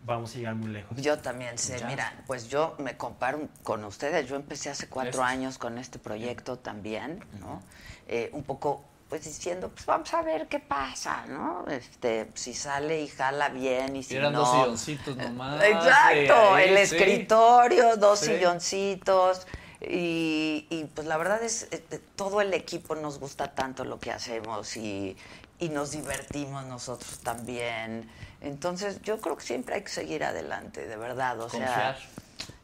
vamos 0.05 0.34
a 0.35 0.38
llegar 0.38 0.55
muy 0.55 0.69
lejos. 0.71 0.97
Yo 1.01 1.17
también 1.19 1.57
sé, 1.57 1.80
Ya. 1.80 1.88
mira, 1.88 2.23
pues 2.27 2.49
yo 2.49 2.75
me 2.80 2.97
comparo 2.97 3.47
con 3.63 3.85
ustedes. 3.85 4.27
Yo 4.27 4.35
empecé 4.35 4.69
hace 4.69 4.88
cuatro 4.89 5.11
Eso. 5.11 5.23
años 5.23 5.57
con 5.57 5.77
este 5.77 5.97
proyecto 5.99 6.57
también, 6.57 7.23
¿no? 7.39 7.61
Eh, 8.09 8.30
un 8.34 8.43
poco, 8.43 8.84
pues 9.14 9.26
diciendo, 9.26 9.69
pues 9.69 9.85
vamos 9.85 10.11
a 10.15 10.23
ver 10.23 10.48
qué 10.48 10.57
pasa, 10.57 11.27
¿no? 11.27 11.65
Este, 11.68 12.31
si 12.34 12.56
sale 12.56 12.99
y 13.03 13.07
jala 13.07 13.49
bien 13.49 13.95
y 13.95 14.02
si 14.02 14.15
Eran 14.15 14.34
no. 14.34 14.40
dos 14.40 14.49
silloncitos 14.49 15.15
nomás. 15.15 15.64
Exacto, 15.64 16.56
ahí, 16.56 16.69
el 16.69 16.88
sí. 16.88 16.95
escritorio, 16.95 17.95
dos 17.98 18.18
Sí. 18.22 18.26
silloncitos. 18.34 19.45
Y, 19.81 20.65
y, 20.72 20.85
pues 20.95 21.06
la 21.06 21.18
verdad 21.18 21.44
es, 21.44 21.68
eh, 21.69 21.84
todo 22.15 22.41
el 22.41 22.56
equipo 22.56 22.95
nos 22.95 23.19
gusta 23.19 23.53
tanto 23.53 23.85
lo 23.85 23.99
que 23.99 24.11
hacemos 24.11 24.76
y, 24.77 25.15
y 25.60 25.69
nos 25.69 25.91
divertimos 25.91 26.65
nosotros 26.65 27.19
también. 27.19 28.10
Entonces, 28.41 28.99
yo 29.03 29.22
creo 29.22 29.38
que 29.38 29.44
siempre 29.44 29.76
hay 29.76 29.84
que 29.84 29.90
seguir 29.91 30.23
adelante, 30.23 30.88
de 30.88 30.95
verdad. 30.98 31.40
O 31.40 31.49
Confiar. 31.49 31.99
sea, 31.99 32.10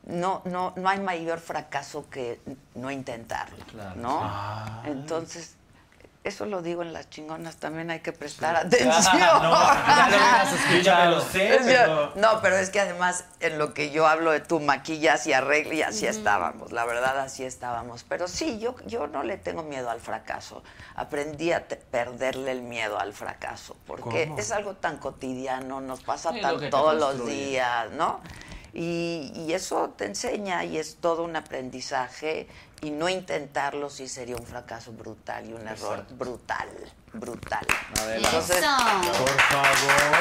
no, 0.07 0.41
no, 0.45 0.73
no 0.75 0.89
hay 0.89 0.99
mayor 0.99 1.39
fracaso 1.39 2.09
que 2.09 2.39
no 2.73 2.89
intentarlo, 2.89 3.63
Claro. 3.67 3.95
¿no? 4.01 4.19
Ah. 4.23 4.81
Entonces, 4.87 5.53
eso 6.23 6.45
lo 6.45 6.61
digo 6.61 6.81
en 6.81 6.91
las 6.93 7.09
chingonas, 7.09 7.55
también 7.57 7.89
hay 7.91 8.01
que 8.01 8.11
prestar 8.11 8.55
atención. 8.55 9.19
No, 9.41 9.57
pero- 11.65 12.11
no, 12.15 12.41
pero 12.41 12.57
es 12.57 12.69
que 12.69 12.79
además 12.81 13.25
en 13.39 13.57
lo 13.57 13.73
que 13.73 13.91
yo 13.91 14.05
hablo 14.07 14.31
de 14.31 14.39
tu 14.41 14.59
maquillas 14.59 15.25
y 15.27 15.33
arreglo 15.33 15.73
y 15.73 15.81
así 15.81 16.05
estábamos, 16.07 16.71
la 16.71 16.85
verdad 16.85 17.19
así 17.19 17.43
estábamos. 17.45 18.03
Pero 18.03 18.27
sí, 18.27 18.59
yo, 18.59 18.75
yo 18.85 19.07
no 19.07 19.23
le 19.23 19.37
tengo 19.37 19.63
miedo 19.63 19.89
al 19.89 20.01
fracaso. 20.01 20.63
Aprendí 20.95 21.51
a 21.53 21.67
te- 21.67 21.77
perderle 21.77 22.51
el 22.51 22.61
miedo 22.63 22.99
al 22.99 23.13
fracaso, 23.13 23.77
porque 23.87 24.27
¿Cómo? 24.27 24.39
es 24.39 24.51
algo 24.51 24.75
tan 24.75 24.97
cotidiano, 24.97 25.79
nos 25.81 26.01
pasa 26.01 26.33
Sí, 26.33 26.41
tan 26.41 26.59
lo 26.61 26.69
todos 26.69 26.95
los 26.95 27.25
días, 27.27 27.91
¿no? 27.91 28.19
Y, 28.71 29.31
y 29.35 29.53
eso 29.53 29.95
te 29.97 30.05
enseña 30.05 30.63
y 30.63 30.77
es 30.77 30.97
todo 30.97 31.23
un 31.23 31.35
aprendizaje 31.35 32.47
y 32.81 32.91
no 32.91 33.09
intentarlo 33.09 33.89
sí 33.89 34.07
sería 34.07 34.35
un 34.35 34.45
fracaso 34.45 34.91
brutal 34.91 35.49
y 35.49 35.53
un 35.53 35.67
error 35.67 36.05
brutal, 36.11 36.69
brutal. 37.13 37.65
Entonces, 38.15 38.57
Eso. 38.57 38.77
Por 39.17 39.41
favor. 39.41 40.19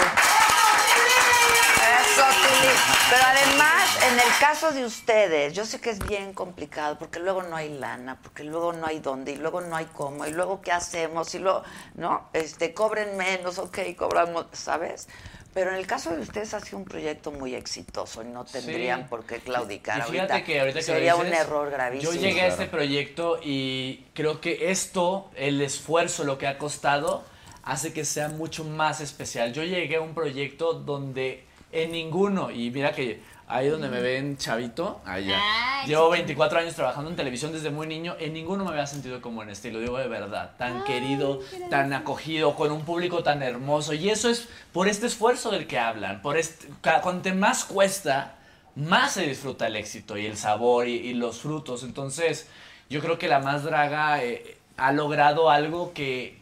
Eso, 2.00 2.22
Tuli. 2.22 2.72
Pero 3.10 3.22
además, 3.24 4.02
en 4.02 4.14
el 4.14 4.38
caso 4.40 4.72
de 4.72 4.84
ustedes, 4.84 5.54
yo 5.54 5.64
sé 5.64 5.80
que 5.80 5.90
es 5.90 5.98
bien 6.00 6.34
complicado 6.34 6.98
porque 6.98 7.20
luego 7.20 7.42
no 7.42 7.56
hay 7.56 7.78
lana, 7.78 8.18
porque 8.20 8.44
luego 8.44 8.72
no 8.72 8.86
hay 8.86 8.98
dónde, 8.98 9.32
y 9.32 9.36
luego 9.36 9.60
no 9.60 9.76
hay 9.76 9.86
cómo, 9.86 10.26
y 10.26 10.32
luego 10.32 10.60
qué 10.60 10.72
hacemos, 10.72 11.34
y 11.34 11.38
luego, 11.38 11.62
¿no? 11.94 12.28
Este, 12.32 12.74
cobren 12.74 13.16
menos, 13.16 13.58
ok, 13.58 13.78
cobramos, 13.96 14.46
¿sabes? 14.52 15.08
Pero 15.54 15.70
en 15.70 15.76
el 15.76 15.86
caso 15.86 16.14
de 16.14 16.20
ustedes 16.22 16.54
ha 16.54 16.60
sido 16.60 16.78
un 16.78 16.84
proyecto 16.84 17.32
muy 17.32 17.54
exitoso 17.54 18.22
y 18.22 18.26
no 18.26 18.44
tendrían 18.44 19.00
Sí. 19.02 19.06
por 19.08 19.24
qué 19.24 19.38
claudicar 19.38 19.98
Y 19.98 20.02
fíjate 20.12 20.32
ahorita. 20.34 20.44
que 20.44 20.60
ahorita 20.60 20.78
que 20.78 20.84
Sería 20.84 21.16
un 21.16 21.26
error 21.26 21.70
gravísimo. 21.70 22.12
Yo 22.12 22.20
llegué 22.20 22.42
a 22.42 22.46
este 22.48 22.66
proyecto 22.66 23.40
y 23.42 24.04
creo 24.14 24.40
que 24.40 24.70
esto, 24.70 25.30
el 25.34 25.60
esfuerzo, 25.60 26.24
lo 26.24 26.38
que 26.38 26.46
ha 26.46 26.58
costado, 26.58 27.24
hace 27.64 27.92
que 27.92 28.04
sea 28.04 28.28
mucho 28.28 28.62
más 28.64 29.00
especial. 29.00 29.52
Yo 29.52 29.64
llegué 29.64 29.96
a 29.96 30.00
un 30.00 30.14
proyecto 30.14 30.74
donde 30.74 31.44
en 31.72 31.92
ninguno, 31.92 32.50
y 32.50 32.70
mira 32.70 32.92
que 32.92 33.20
ahí 33.48 33.68
donde 33.68 33.88
me 33.88 34.00
ven 34.00 34.36
chavito, 34.36 35.00
allá. 35.04 35.38
Ay, 35.40 35.88
Llevo 35.88 36.04
chiquito. 36.04 36.10
24 36.10 36.58
años 36.60 36.74
trabajando 36.74 37.10
en 37.10 37.16
televisión 37.16 37.52
desde 37.52 37.70
muy 37.70 37.86
niño, 37.86 38.16
en 38.18 38.32
ninguno 38.32 38.64
me 38.64 38.70
había 38.70 38.86
sentido 38.86 39.20
como 39.20 39.42
en 39.42 39.50
este, 39.50 39.68
y 39.68 39.72
lo 39.72 39.80
digo 39.80 39.98
de 39.98 40.08
verdad, 40.08 40.52
tan 40.58 40.84
querido, 40.84 41.40
tan 41.70 41.92
acogido, 41.92 42.54
con 42.54 42.70
un 42.70 42.82
público 42.84 43.22
tan 43.22 43.42
hermoso, 43.42 43.94
y 43.94 44.10
eso 44.10 44.28
es 44.28 44.48
por 44.72 44.88
este 44.88 45.06
esfuerzo 45.06 45.50
del 45.50 45.66
que 45.66 45.78
hablan, 45.78 46.22
por 46.22 46.36
este, 46.36 46.68
cuanto 47.02 47.34
más 47.34 47.64
cuesta, 47.64 48.34
más 48.76 49.12
se 49.14 49.26
disfruta 49.26 49.66
el 49.66 49.76
éxito 49.76 50.16
y 50.16 50.26
el 50.26 50.36
sabor 50.36 50.86
y, 50.86 50.96
y 50.96 51.14
los 51.14 51.40
frutos. 51.40 51.82
Entonces, 51.82 52.48
yo 52.88 53.00
creo 53.00 53.18
que 53.18 53.28
la 53.28 53.40
más 53.40 53.64
draga 53.64 54.22
eh, 54.22 54.56
ha 54.76 54.92
logrado 54.92 55.50
algo 55.50 55.92
que 55.92 56.38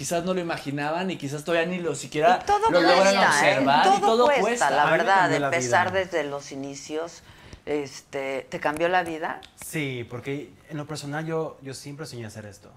quizás 0.00 0.24
no 0.24 0.32
lo 0.32 0.40
imaginaban 0.40 1.10
y 1.10 1.16
quizás 1.18 1.44
todavía 1.44 1.68
ni 1.68 1.76
lo 1.78 1.94
siquiera 1.94 2.38
todo 2.38 2.70
lo 2.70 2.80
logran 2.80 2.96
cuesta, 3.02 3.20
¿eh? 3.20 3.26
observar 3.58 3.84
Todo, 3.84 3.96
y 3.98 4.00
todo 4.00 4.24
cuesta, 4.24 4.40
cuesta. 4.40 4.70
la 4.70 4.84
verdad, 4.90 5.30
empezar 5.34 5.92
desde 5.92 6.24
los 6.24 6.52
inicios, 6.52 7.22
este, 7.66 8.46
¿te 8.48 8.60
cambió 8.60 8.88
la 8.88 9.02
vida? 9.02 9.42
Sí, 9.62 10.06
porque 10.08 10.54
en 10.70 10.78
lo 10.78 10.86
personal 10.86 11.26
yo, 11.26 11.58
yo 11.60 11.74
siempre 11.74 12.06
soñé 12.06 12.24
hacer 12.24 12.46
esto. 12.46 12.70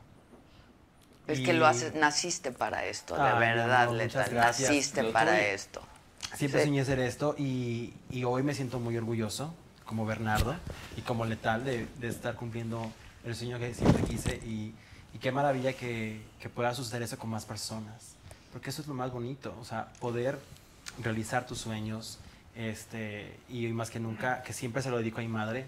Es 1.25 1.39
Y- 1.39 1.43
que 1.45 1.53
lo 1.53 1.65
haces, 1.65 1.95
naciste 1.95 2.51
para 2.51 2.83
esto, 2.87 3.15
de 3.15 3.21
Ay, 3.21 3.33
mi 3.35 3.39
verdad, 3.39 3.83
amor, 3.83 3.95
Leta, 3.95 4.17
muchas 4.19 4.33
gracias. 4.33 4.69
naciste 4.69 5.03
Lo 5.03 5.13
para 5.13 5.39
esto. 5.47 5.81
Siempre 6.35 6.59
Sí. 6.59 6.67
soñé 6.67 6.81
hacer 6.81 6.99
esto 6.99 7.35
y, 7.37 7.93
y 8.09 8.25
hoy 8.25 8.43
me 8.43 8.53
siento 8.53 8.79
muy 8.81 8.97
orgulloso 8.97 9.55
como 9.85 10.05
Bernardo 10.05 10.57
y 10.97 11.01
como 11.03 11.23
letal 11.23 11.63
de, 11.63 11.87
de 11.99 12.07
estar 12.09 12.35
cumpliendo 12.35 12.91
el 13.23 13.33
sueño 13.33 13.59
que 13.59 13.73
siempre 13.73 14.03
quise 14.03 14.35
y, 14.45 14.75
y 15.13 15.19
qué 15.19 15.31
maravilla 15.31 15.73
que, 15.73 16.21
que 16.39 16.49
pueda 16.49 16.73
suceder 16.73 17.03
eso 17.03 17.17
con 17.17 17.29
más 17.29 17.45
personas. 17.45 18.15
Porque 18.51 18.69
eso 18.69 18.81
es 18.81 18.87
lo 18.87 18.93
más 18.93 19.11
bonito, 19.11 19.55
o 19.59 19.65
sea, 19.65 19.91
poder 19.99 20.39
realizar 21.01 21.45
tus 21.45 21.59
sueños 21.59 22.19
este, 22.55 23.39
y 23.49 23.65
hoy 23.65 23.73
más 23.73 23.89
que 23.89 23.99
nunca, 23.99 24.43
que 24.43 24.53
siempre 24.53 24.81
se 24.81 24.89
lo 24.89 24.97
dedico 24.97 25.19
a 25.19 25.21
mi 25.21 25.27
madre, 25.27 25.65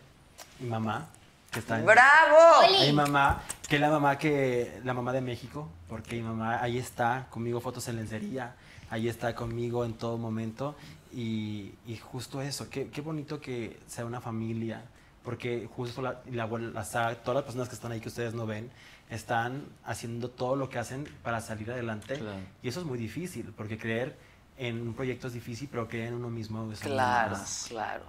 mi 0.60 0.70
mamá, 0.70 1.08
que 1.52 1.60
está 1.60 1.80
en, 1.80 1.86
¡Bravo! 1.86 2.64
A 2.64 2.86
mi 2.86 2.94
mamá, 2.94 3.42
que 3.68 3.76
es 3.76 3.82
la 3.82 3.90
mamá 3.90 4.18
que 4.18 4.82
la 4.84 4.94
mamá 4.94 5.14
de 5.14 5.22
México, 5.22 5.68
porque 5.90 6.16
mi 6.18 6.22
mamá 6.22 6.62
ahí 6.62 6.78
está 6.78 7.28
conmigo 7.30 7.60
fotos 7.60 7.88
en 7.88 7.96
lencería, 7.96 8.56
ahí 8.90 9.08
está 9.08 9.34
conmigo 9.34 9.84
en 9.84 9.94
todo 9.94 10.18
momento 10.18 10.76
y, 11.12 11.74
y 11.88 11.98
justo 11.98 12.42
eso, 12.42 12.70
qué, 12.70 12.90
qué 12.90 13.02
bonito 13.02 13.42
que 13.42 13.80
sea 13.88 14.06
una 14.06 14.22
familia, 14.22 14.84
porque 15.24 15.68
justo 15.76 16.02
la, 16.04 16.22
la 16.32 16.46
la 16.46 17.16
todas 17.16 17.36
las 17.36 17.44
personas 17.44 17.68
que 17.68 17.76
están 17.76 17.92
ahí 17.94 18.00
que 18.00 18.10
ustedes 18.10 18.36
no 18.36 18.46
ven, 18.46 18.70
están 19.10 19.66
haciendo 19.84 20.30
todo 20.30 20.56
lo 20.56 20.70
que 20.70 20.80
hacen 20.80 21.04
para 21.24 21.40
salir 21.42 21.72
adelante 21.72 22.18
Claro. 22.18 22.40
y 22.64 22.68
eso 22.70 22.80
es 22.80 22.86
muy 22.86 22.98
difícil, 22.98 23.54
porque 23.56 23.78
creer 23.78 24.18
en 24.58 24.82
un 24.82 24.94
proyecto 24.94 25.28
es 25.28 25.34
difícil, 25.34 25.68
pero 25.70 25.88
creer 25.88 26.08
en 26.08 26.14
uno 26.16 26.30
mismo 26.30 26.72
es 26.72 26.80
Claro, 26.80 27.38
más. 27.38 27.66
claro. 27.70 28.04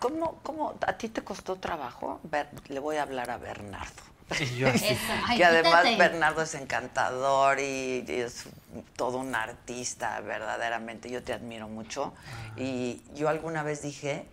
¿Cómo, 0.00 0.38
cómo 0.42 0.74
a 0.86 0.92
ti 0.92 1.08
te 1.08 1.22
costó 1.24 1.56
trabajo? 1.56 2.20
Ver- 2.24 2.50
le 2.68 2.78
voy 2.78 2.96
a 2.96 3.02
hablar 3.02 3.30
a 3.30 3.36
Bernardo. 3.38 4.02
Y 4.38 4.56
yo 4.58 4.68
así, 4.68 4.84
Eso. 4.90 5.00
Ay, 5.26 5.38
que 5.38 5.44
además 5.44 5.82
quítate. 5.84 5.96
Bernardo 5.96 6.42
es 6.42 6.54
encantador 6.54 7.58
y, 7.58 8.04
y 8.06 8.12
es 8.12 8.44
todo 8.94 9.16
un 9.18 9.34
artista, 9.34 10.20
verdaderamente. 10.20 11.10
Yo 11.10 11.22
te 11.22 11.32
admiro 11.32 11.66
mucho. 11.68 12.12
Y 12.56 13.02
yo 13.14 13.28
alguna 13.28 13.62
vez 13.62 13.82
dije 13.82 14.28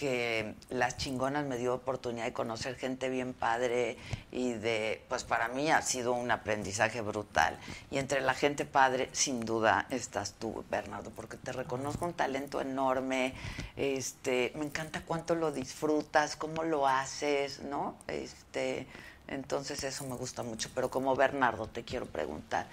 que 0.00 0.54
las 0.70 0.96
chingonas 0.96 1.44
me 1.44 1.58
dio 1.58 1.74
oportunidad 1.74 2.24
de 2.24 2.32
conocer 2.32 2.74
gente 2.76 3.10
bien 3.10 3.34
padre 3.34 3.98
y 4.32 4.54
de, 4.54 5.04
pues 5.10 5.24
para 5.24 5.48
mí 5.48 5.70
ha 5.70 5.82
sido 5.82 6.14
un 6.14 6.30
aprendizaje 6.30 7.02
brutal. 7.02 7.58
Y 7.90 7.98
entre 7.98 8.22
la 8.22 8.32
gente 8.32 8.64
padre, 8.64 9.10
sin 9.12 9.44
duda, 9.44 9.86
estás 9.90 10.32
tú, 10.38 10.64
Bernardo, 10.70 11.10
porque 11.10 11.36
te 11.36 11.52
reconozco 11.52 12.06
un 12.06 12.14
talento 12.14 12.62
enorme, 12.62 13.34
este, 13.76 14.52
me 14.54 14.64
encanta 14.64 15.02
cuánto 15.02 15.34
lo 15.34 15.52
disfrutas, 15.52 16.34
cómo 16.34 16.62
lo 16.62 16.88
haces, 16.88 17.60
¿no? 17.60 17.96
Este, 18.06 18.86
entonces 19.28 19.84
eso 19.84 20.06
me 20.06 20.16
gusta 20.16 20.42
mucho. 20.42 20.70
Pero 20.74 20.90
como 20.90 21.14
Bernardo, 21.14 21.66
te 21.66 21.84
quiero 21.84 22.06
preguntar, 22.06 22.66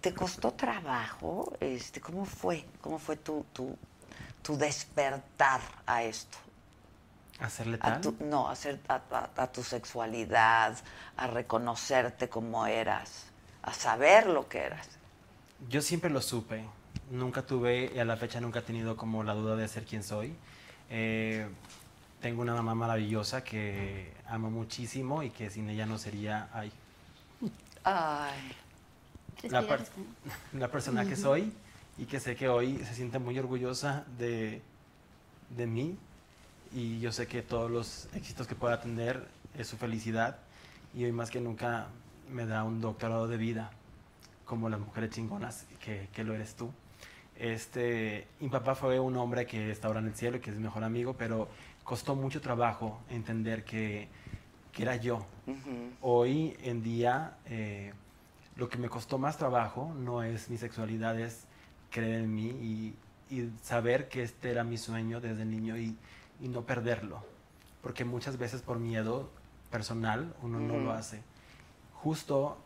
¿te 0.00 0.14
costó 0.14 0.52
trabajo? 0.52 1.52
Este, 1.60 2.00
¿Cómo 2.00 2.24
fue? 2.24 2.64
¿Cómo 2.80 2.98
fue 2.98 3.18
tu, 3.18 3.44
tu, 3.52 3.76
tu 4.42 4.56
despertar 4.56 5.60
a 5.86 6.02
esto? 6.02 6.38
hacerle 7.40 7.76
A 7.80 7.98
tal. 7.98 8.00
tu, 8.00 8.16
no, 8.20 8.48
a, 8.48 8.54
ser- 8.54 8.80
a- 8.88 9.00
a- 9.10 9.30
a 9.42 9.46
tu 9.50 9.64
sexualidad, 9.64 10.76
a 11.16 11.26
reconocerte 11.26 12.28
como 12.28 12.66
eras, 12.66 13.26
a 13.62 13.72
saber 13.72 14.26
lo 14.28 14.48
que 14.48 14.58
eras. 14.60 14.86
Yo 15.68 15.82
siempre 15.82 16.08
lo 16.10 16.20
supe. 16.20 16.64
Nunca 17.10 17.42
tuve, 17.42 17.90
y 17.94 17.98
a 17.98 18.04
la 18.04 18.16
fecha 18.16 18.40
nunca 18.40 18.60
he 18.60 18.62
tenido 18.62 18.96
como 18.96 19.24
la 19.24 19.34
duda 19.34 19.56
de 19.56 19.66
ser 19.66 19.84
quien 19.84 20.04
soy. 20.04 20.36
Eh, 20.88 21.48
tengo 22.20 22.42
una 22.42 22.54
mamá 22.54 22.74
maravillosa 22.76 23.42
que 23.42 24.12
amo 24.28 24.50
muchísimo 24.50 25.22
y 25.24 25.30
que 25.30 25.50
sin 25.50 25.68
ella 25.68 25.86
no 25.86 25.98
sería 25.98 26.48
ay, 26.52 26.70
Ay, 27.82 28.52
la, 29.50 29.62
per- 29.62 29.84
la 30.52 30.68
persona 30.68 31.04
que 31.04 31.16
soy 31.16 31.52
y 31.98 32.06
que 32.06 32.20
sé 32.20 32.36
que 32.36 32.48
hoy 32.48 32.78
se 32.78 32.94
siente 32.94 33.18
muy 33.18 33.38
orgullosa 33.38 34.04
de, 34.18 34.62
de 35.56 35.66
mí 35.66 35.96
y 36.74 37.00
yo 37.00 37.12
sé 37.12 37.26
que 37.26 37.42
todos 37.42 37.70
los 37.70 38.08
éxitos 38.14 38.46
que 38.46 38.54
pueda 38.54 38.80
tener 38.80 39.28
es 39.56 39.66
su 39.68 39.76
felicidad 39.76 40.38
y 40.94 41.04
hoy 41.04 41.12
más 41.12 41.30
que 41.30 41.40
nunca 41.40 41.88
me 42.30 42.46
da 42.46 42.64
un 42.64 42.80
doctorado 42.80 43.28
de 43.28 43.36
vida 43.36 43.70
como 44.44 44.68
las 44.68 44.80
mujeres 44.80 45.10
chingonas 45.10 45.66
que, 45.80 46.08
que 46.12 46.24
lo 46.24 46.34
eres 46.34 46.54
tú. 46.54 46.70
Este, 47.36 48.26
mi 48.40 48.48
papá 48.48 48.74
fue 48.74 49.00
un 49.00 49.16
hombre 49.16 49.46
que 49.46 49.70
está 49.70 49.88
ahora 49.88 50.00
en 50.00 50.06
el 50.06 50.14
cielo 50.14 50.36
y 50.36 50.40
que 50.40 50.50
es 50.50 50.56
mi 50.56 50.62
mejor 50.62 50.84
amigo, 50.84 51.14
pero 51.16 51.48
costó 51.84 52.14
mucho 52.14 52.40
trabajo 52.40 53.00
entender 53.10 53.64
que, 53.64 54.08
que 54.72 54.82
era 54.82 54.96
yo. 54.96 55.26
ujú. 55.46 55.90
Hoy 56.00 56.56
en 56.62 56.82
día, 56.82 57.36
eh, 57.46 57.92
lo 58.56 58.68
que 58.68 58.78
me 58.78 58.88
costó 58.88 59.18
más 59.18 59.36
trabajo 59.38 59.94
no 59.98 60.22
es 60.22 60.50
mi 60.50 60.58
sexualidad, 60.58 61.18
es 61.18 61.46
creer 61.92 62.22
en 62.22 62.34
mí 62.34 62.48
y, 62.48 62.94
y 63.30 63.50
saber 63.62 64.08
que 64.08 64.22
este 64.22 64.50
era 64.50 64.64
mi 64.64 64.78
sueño 64.78 65.20
desde 65.20 65.44
niño 65.44 65.76
y, 65.76 65.96
y 66.40 66.48
no 66.48 66.62
perderlo. 66.62 67.24
Porque 67.82 68.04
muchas 68.04 68.38
veces 68.38 68.62
por 68.62 68.78
miedo 68.78 69.30
personal 69.70 70.34
uno 70.42 70.58
no 70.58 70.78
lo 70.78 70.92
hace. 70.92 71.22
Justo 71.94 72.58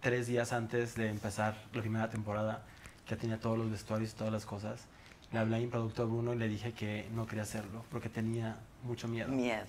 tres 0.00 0.26
días 0.26 0.52
antes 0.52 0.94
de 0.96 1.08
empezar 1.08 1.56
la 1.72 1.80
primera 1.80 2.10
temporada, 2.10 2.64
que 3.06 3.16
tenía 3.16 3.38
todos 3.38 3.56
los 3.56 3.70
vestuarios 3.70 4.12
y 4.12 4.16
todas 4.16 4.32
las 4.32 4.44
cosas, 4.44 4.84
le 5.32 5.38
hablé 5.38 5.56
a 5.56 5.58
mi 5.60 5.66
productor 5.66 6.08
Bruno 6.08 6.34
y 6.34 6.38
le 6.38 6.48
dije 6.48 6.72
que 6.72 7.08
no 7.14 7.26
quería 7.26 7.42
hacerlo 7.42 7.84
porque 7.90 8.08
tenía 8.08 8.56
mucho 8.82 9.08
miedo. 9.08 9.28
miedo. 9.28 9.64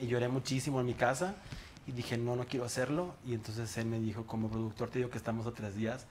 Y 0.00 0.06
lloré 0.06 0.28
muchísimo 0.28 0.80
en 0.80 0.86
mi 0.86 0.94
casa 0.94 1.34
y 1.86 1.92
dije, 1.92 2.16
no, 2.16 2.36
no 2.36 2.46
quiero 2.46 2.64
hacerlo. 2.64 3.14
Y 3.26 3.34
entonces 3.34 3.76
él 3.76 3.86
me 3.86 3.98
dijo, 3.98 4.26
como 4.26 4.48
productor 4.48 4.90
te 4.90 4.98
digo 4.98 5.10
que 5.10 5.18
estamos 5.18 5.46
a 5.46 5.52
tres 5.52 5.76
días, 5.76 6.06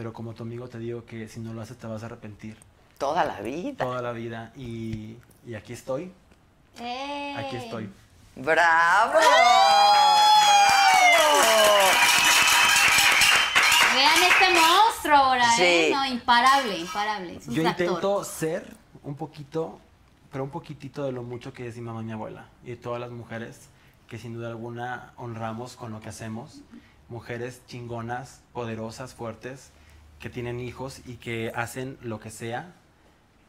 pero 0.00 0.14
como 0.14 0.32
tu 0.32 0.44
amigo 0.44 0.66
te 0.66 0.78
digo 0.78 1.04
que 1.04 1.28
si 1.28 1.40
no 1.40 1.52
lo 1.52 1.60
haces 1.60 1.76
te 1.76 1.86
vas 1.86 2.02
a 2.02 2.06
arrepentir 2.06 2.56
Toda 2.96 3.22
la 3.26 3.42
vida. 3.42 3.84
toda 3.84 4.00
la 4.00 4.12
vida. 4.12 4.50
Y, 4.56 5.16
y 5.46 5.54
aquí 5.54 5.74
estoy, 5.74 6.10
¡Eh! 6.80 7.34
aquí 7.36 7.56
estoy. 7.56 7.90
¡Bravo! 8.34 9.10
¡Bravo! 9.12 9.20
Vean 13.94 14.22
este 14.22 14.58
monstruo 14.58 15.16
ahora, 15.16 15.44
¿eh? 15.58 15.88
Sí. 15.88 15.92
No, 15.94 16.06
imparable, 16.06 16.78
imparable. 16.78 17.36
Es 17.36 17.46
un 17.48 17.54
Yo 17.54 17.68
actor. 17.68 17.84
intento 17.86 18.24
ser 18.24 18.74
un 19.02 19.16
poquito, 19.16 19.78
pero 20.32 20.44
un 20.44 20.50
poquitito 20.50 21.04
de 21.04 21.12
lo 21.12 21.22
mucho 21.22 21.52
que 21.52 21.66
es 21.68 21.76
mi 21.76 21.82
mamá 21.82 22.00
y 22.00 22.04
mi 22.06 22.12
abuela. 22.12 22.46
Y 22.64 22.70
de 22.70 22.76
todas 22.76 23.00
las 23.02 23.10
mujeres 23.10 23.68
que 24.08 24.16
sin 24.16 24.32
duda 24.32 24.48
alguna 24.48 25.12
honramos 25.16 25.76
con 25.76 25.92
lo 25.92 26.00
que 26.00 26.08
hacemos. 26.08 26.60
Mujeres 27.10 27.60
chingonas, 27.66 28.40
poderosas, 28.54 29.12
fuertes, 29.14 29.72
que 30.20 30.30
tienen 30.30 30.60
hijos 30.60 31.00
y 31.06 31.14
que 31.16 31.50
hacen 31.54 31.98
lo 32.02 32.20
que 32.20 32.30
sea 32.30 32.72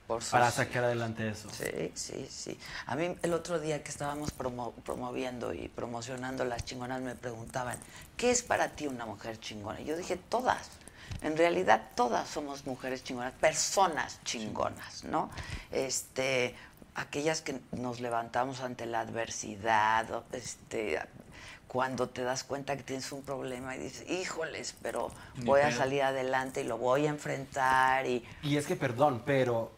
Por 0.08 0.24
para 0.24 0.50
sacar 0.52 0.86
adelante 0.86 1.30
eso. 1.30 1.50
Sí, 1.52 1.92
sí, 1.94 2.28
sí. 2.30 2.58
A 2.86 2.96
mí 2.96 3.16
el 3.22 3.34
otro 3.34 3.60
día 3.60 3.84
que 3.84 3.92
estábamos 3.92 4.36
promo- 4.36 4.74
promoviendo 4.84 5.54
y 5.54 5.68
promocionando 5.68 6.46
las 6.46 6.66
chingonas 6.66 7.02
me 7.02 7.16
preguntaban, 7.16 7.78
¿qué 8.18 8.32
es 8.32 8.42
para 8.42 8.70
ti 8.70 8.88
una 8.88 9.06
mujer 9.06 9.40
chingona? 9.40 9.80
Yo 9.82 9.96
dije, 9.98 10.16
todas. 10.16 10.70
En 11.22 11.38
realidad 11.38 11.90
todas 11.96 12.28
somos 12.30 12.66
mujeres 12.66 13.04
chingonas, 13.04 13.34
personas 13.34 14.20
chingonas, 14.24 15.04
¿no? 15.04 15.30
Este, 15.72 16.56
aquellas 16.96 17.42
que 17.42 17.60
nos 17.74 18.00
levantamos 18.00 18.62
ante 18.62 18.86
la 18.86 19.02
adversidad, 19.02 20.24
este, 20.32 21.00
cuando 21.72 22.10
te 22.10 22.22
das 22.22 22.44
cuenta 22.44 22.76
que 22.76 22.84
tienes 22.84 23.10
un 23.14 23.22
problema 23.22 23.78
y 23.78 23.80
dices, 23.80 24.10
híjoles, 24.10 24.76
pero 24.82 25.10
voy 25.46 25.62
a 25.62 25.72
salir 25.72 26.04
adelante 26.04 26.60
y 26.60 26.64
lo 26.66 26.78
voy 26.78 27.06
a 27.06 27.10
enfrentar 27.10 28.06
y 28.06 28.26
Y 28.44 28.58
es 28.58 28.68
que, 28.68 28.76
perdón, 28.76 29.24
pero 29.26 29.72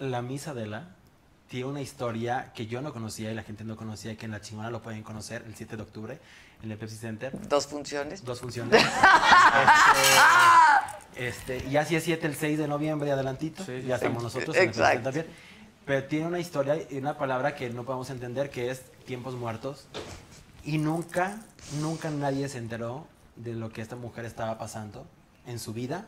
la 0.00 0.20
misa 0.20 0.52
de 0.52 0.66
la 0.66 0.88
tiene 1.46 1.66
una 1.66 1.80
historia 1.80 2.50
que 2.56 2.66
yo 2.66 2.80
no 2.80 2.92
conocía 2.92 3.30
y 3.30 3.36
la 3.36 3.44
gente 3.44 3.62
no 3.62 3.76
conocía, 3.76 4.16
que 4.16 4.24
en 4.24 4.32
la 4.32 4.40
chingona 4.40 4.68
lo 4.68 4.82
pueden 4.82 5.04
conocer 5.04 5.44
el 5.46 5.54
7 5.54 5.76
de 5.76 5.82
octubre 5.84 6.18
en 6.60 6.72
el 6.72 6.76
Pepsi 6.76 6.96
Center. 6.96 7.32
dos 7.48 7.68
funciones. 7.68 8.24
Dos 8.24 8.40
funciones. 8.40 8.82
este, 11.14 11.58
este, 11.58 11.68
y 11.68 11.76
así 11.76 11.94
es 11.94 12.02
7 12.02 12.26
el 12.26 12.34
6 12.34 12.58
de 12.58 12.66
noviembre, 12.66 13.12
adelantito. 13.12 13.64
ya 13.64 13.94
estamos 13.94 14.24
nosotros 14.24 14.56
en 14.56 14.62
el 14.62 14.68
Pepsi 14.70 14.80
Exacto. 14.80 15.12
Center 15.12 15.24
también. 15.24 15.36
Pero 15.86 16.04
tiene 16.04 16.26
una 16.26 16.40
historia 16.40 16.76
y 16.90 16.98
una 16.98 17.16
palabra 17.16 17.54
que 17.54 17.70
no 17.70 17.84
podemos 17.84 18.10
entender, 18.10 18.50
que 18.50 18.72
es 18.72 18.82
tiempos 19.06 19.36
muertos. 19.36 19.86
Y 20.68 20.76
nunca, 20.76 21.38
nunca 21.80 22.10
nadie 22.10 22.46
se 22.50 22.58
enteró 22.58 23.06
de 23.36 23.54
lo 23.54 23.72
que 23.72 23.80
esta 23.80 23.96
mujer 23.96 24.26
estaba 24.26 24.58
pasando 24.58 25.06
en 25.46 25.58
su 25.58 25.72
vida. 25.72 26.04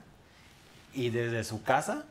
Y 0.93 1.09
desde 1.09 1.45
su 1.45 1.63
casa 1.63 2.05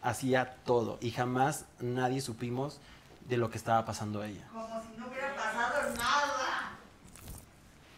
hacía 0.00 0.54
todo. 0.64 0.96
Y 1.02 1.10
jamás 1.10 1.66
nadie 1.80 2.22
supimos 2.22 2.80
de 3.28 3.36
lo 3.36 3.50
que 3.50 3.58
estaba 3.58 3.84
pasando 3.84 4.24
ella. 4.24 4.48
Como 4.54 4.80
si 4.80 4.98
no 4.98 5.06
hubiera 5.06 5.36
pasado 5.36 5.94
nada. 5.94 6.78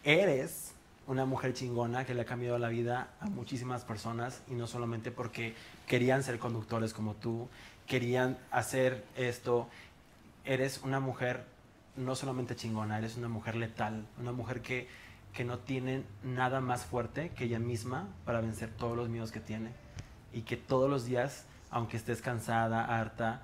Eres 0.03 0.73
una 1.07 1.23
mujer 1.23 1.53
chingona 1.53 2.03
que 2.03 2.13
le 2.13 2.23
ha 2.23 2.25
cambiado 2.25 2.59
la 2.59 2.67
vida 2.67 3.07
a 3.21 3.27
muchísimas 3.27 3.85
personas 3.85 4.41
y 4.49 4.55
no 4.55 4.67
solamente 4.67 5.09
porque 5.09 5.55
querían 5.87 6.21
ser 6.21 6.37
conductores 6.37 6.93
como 6.93 7.13
tú, 7.13 7.47
querían 7.87 8.37
hacer 8.51 9.05
esto. 9.15 9.69
Eres 10.43 10.81
una 10.83 10.99
mujer 10.99 11.54
no 11.97 12.15
solamente 12.15 12.55
chingona, 12.55 12.97
eres 12.97 13.17
una 13.17 13.29
mujer 13.29 13.55
letal, 13.55 14.05
una 14.19 14.31
mujer 14.31 14.61
que, 14.61 14.87
que 15.33 15.43
no 15.43 15.59
tiene 15.59 16.03
nada 16.23 16.61
más 16.61 16.85
fuerte 16.85 17.29
que 17.29 17.45
ella 17.45 17.59
misma 17.59 18.07
para 18.25 18.41
vencer 18.41 18.69
todos 18.69 18.97
los 18.97 19.09
miedos 19.09 19.31
que 19.31 19.39
tiene. 19.39 19.71
Y 20.33 20.41
que 20.41 20.57
todos 20.57 20.89
los 20.89 21.05
días, 21.05 21.45
aunque 21.69 21.97
estés 21.97 22.21
cansada, 22.21 22.83
harta 22.83 23.43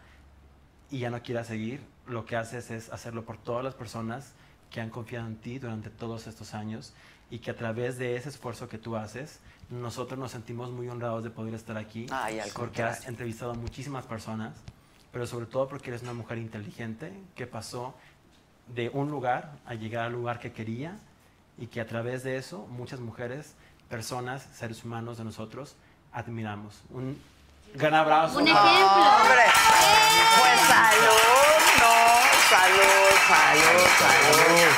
y 0.89 0.99
ya 0.99 1.09
no 1.09 1.21
quieras 1.21 1.47
seguir, 1.47 1.81
lo 2.07 2.25
que 2.25 2.35
haces 2.35 2.71
es 2.71 2.89
hacerlo 2.89 3.23
por 3.23 3.37
todas 3.37 3.63
las 3.63 3.75
personas 3.75 4.33
que 4.69 4.81
han 4.81 4.89
confiado 4.89 5.27
en 5.27 5.35
ti 5.35 5.59
durante 5.59 5.89
todos 5.89 6.27
estos 6.27 6.53
años 6.53 6.93
y 7.29 7.39
que 7.39 7.51
a 7.51 7.55
través 7.55 7.97
de 7.97 8.15
ese 8.15 8.29
esfuerzo 8.29 8.67
que 8.67 8.77
tú 8.77 8.95
haces, 8.95 9.39
nosotros 9.69 10.19
nos 10.19 10.31
sentimos 10.31 10.71
muy 10.71 10.89
honrados 10.89 11.23
de 11.23 11.29
poder 11.29 11.53
estar 11.53 11.77
aquí 11.77 12.07
Ay, 12.11 12.39
al 12.39 12.49
porque 12.51 12.83
has 12.83 13.07
entrevistado 13.07 13.51
a 13.51 13.53
muchísimas 13.53 14.05
personas, 14.05 14.53
pero 15.11 15.25
sobre 15.25 15.45
todo 15.45 15.67
porque 15.67 15.89
eres 15.89 16.03
una 16.03 16.13
mujer 16.13 16.37
inteligente 16.37 17.13
que 17.35 17.47
pasó 17.47 17.95
de 18.67 18.89
un 18.89 19.09
lugar 19.11 19.51
a 19.65 19.73
llegar 19.73 20.05
al 20.05 20.11
lugar 20.13 20.39
que 20.39 20.51
quería 20.53 20.97
y 21.57 21.67
que 21.67 21.81
a 21.81 21.85
través 21.87 22.23
de 22.23 22.37
eso 22.37 22.65
muchas 22.67 22.99
mujeres, 22.99 23.55
personas, 23.89 24.47
seres 24.53 24.83
humanos 24.83 25.17
de 25.17 25.23
nosotros 25.25 25.75
admiramos. 26.13 26.81
Un 26.89 27.21
gran 27.75 27.93
abrazo. 27.93 28.37
Un 28.39 28.47
ejemplo. 28.47 28.69
¡Hombre! 28.71 29.43
Pues 30.39 30.59
salud, 30.61 31.61
no, 31.79 31.95
salud, 32.49 33.11
salud, 33.27 33.87
salud. 33.99 34.71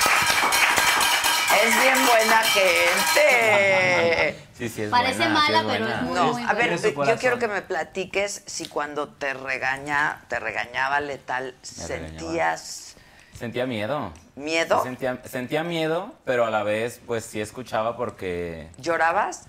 Es 1.63 1.81
bien 1.81 1.99
buena 2.05 2.39
gente. 2.43 4.35
Sí, 4.57 4.69
sí, 4.69 4.81
es 4.83 4.89
Parece 4.89 5.17
buena, 5.19 5.41
sí 5.45 5.51
mala, 5.51 5.59
es 5.59 5.65
pero 5.65 5.85
buena. 5.85 5.95
es 5.95 6.01
muy, 6.03 6.13
No, 6.15 6.33
muy 6.33 6.43
a 6.43 6.53
ver, 6.53 6.77
yo 6.79 7.17
quiero 7.17 7.39
que 7.39 7.47
me 7.47 7.61
platiques 7.61 8.43
si 8.45 8.67
cuando 8.67 9.07
te 9.09 9.33
regaña, 9.33 10.21
te 10.27 10.39
regañaba 10.39 10.99
letal, 10.99 11.55
Me 11.77 11.87
regañaba. 11.87 12.55
Sentía 13.43 13.65
miedo. 13.65 14.13
miedo, 14.37 14.77
Sí, 14.77 14.83
Sentía, 14.87 15.21
sentía 15.25 15.63
miedo, 15.65 16.13
pero 16.23 16.45
a 16.45 16.49
la 16.49 16.63
vez, 16.63 17.01
pues 17.05 17.25
sí 17.25 17.41
escuchaba 17.41 17.97
porque, 17.97 18.69
llorabas. 18.77 19.47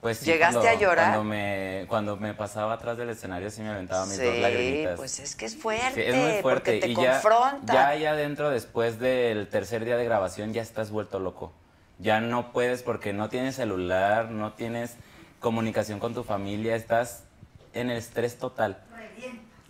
pues 0.00 0.18
sí, 0.18 0.24
¿Llegaste 0.26 0.58
cuando- 0.58 0.68
a 0.76 0.80
llorar? 0.80 1.04
Cuando 1.10 1.22
me, 1.24 1.84
cuando 1.88 2.16
me 2.16 2.34
pasaba 2.34 2.72
atrás 2.72 2.98
del 2.98 3.08
escenario 3.10 3.48
sí 3.52 3.62
me 3.62 3.68
aventaba 3.68 4.04
mis 4.06 4.20
dos 4.20 4.34
Sí, 4.34 4.40
lagrimitas. 4.40 4.96
pues 4.96 5.20
es 5.20 5.36
que 5.36 5.44
es 5.46 5.52
Sí, 5.52 5.58
fuerte, 5.58 6.08
es 6.08 6.14
muy 6.16 6.42
fuerte 6.42 6.72
porque 6.72 6.80
te 6.80 6.88
y 6.88 6.94
ya, 6.96 7.12
confronta. 7.22 7.72
ya 7.72 7.86
ahí 7.86 8.04
adentro 8.04 8.50
después 8.50 8.98
del 8.98 9.46
tercer 9.48 9.84
día 9.84 9.96
de 9.96 10.04
grabación 10.04 10.52
ya 10.52 10.62
estás 10.62 10.90
vuelto 10.90 11.20
loco. 11.20 11.52
Ya 12.00 12.20
no 12.20 12.50
puedes 12.52 12.82
porque 12.82 13.12
no 13.12 13.28
tienes 13.28 13.54
celular, 13.54 14.28
no 14.32 14.54
tienes 14.54 14.96
comunicación 15.38 16.00
con 16.00 16.14
tu 16.14 16.24
familia, 16.24 16.74
estás 16.74 17.22
en 17.74 17.90
el 17.90 17.98
estrés 17.98 18.38
total. 18.38 18.82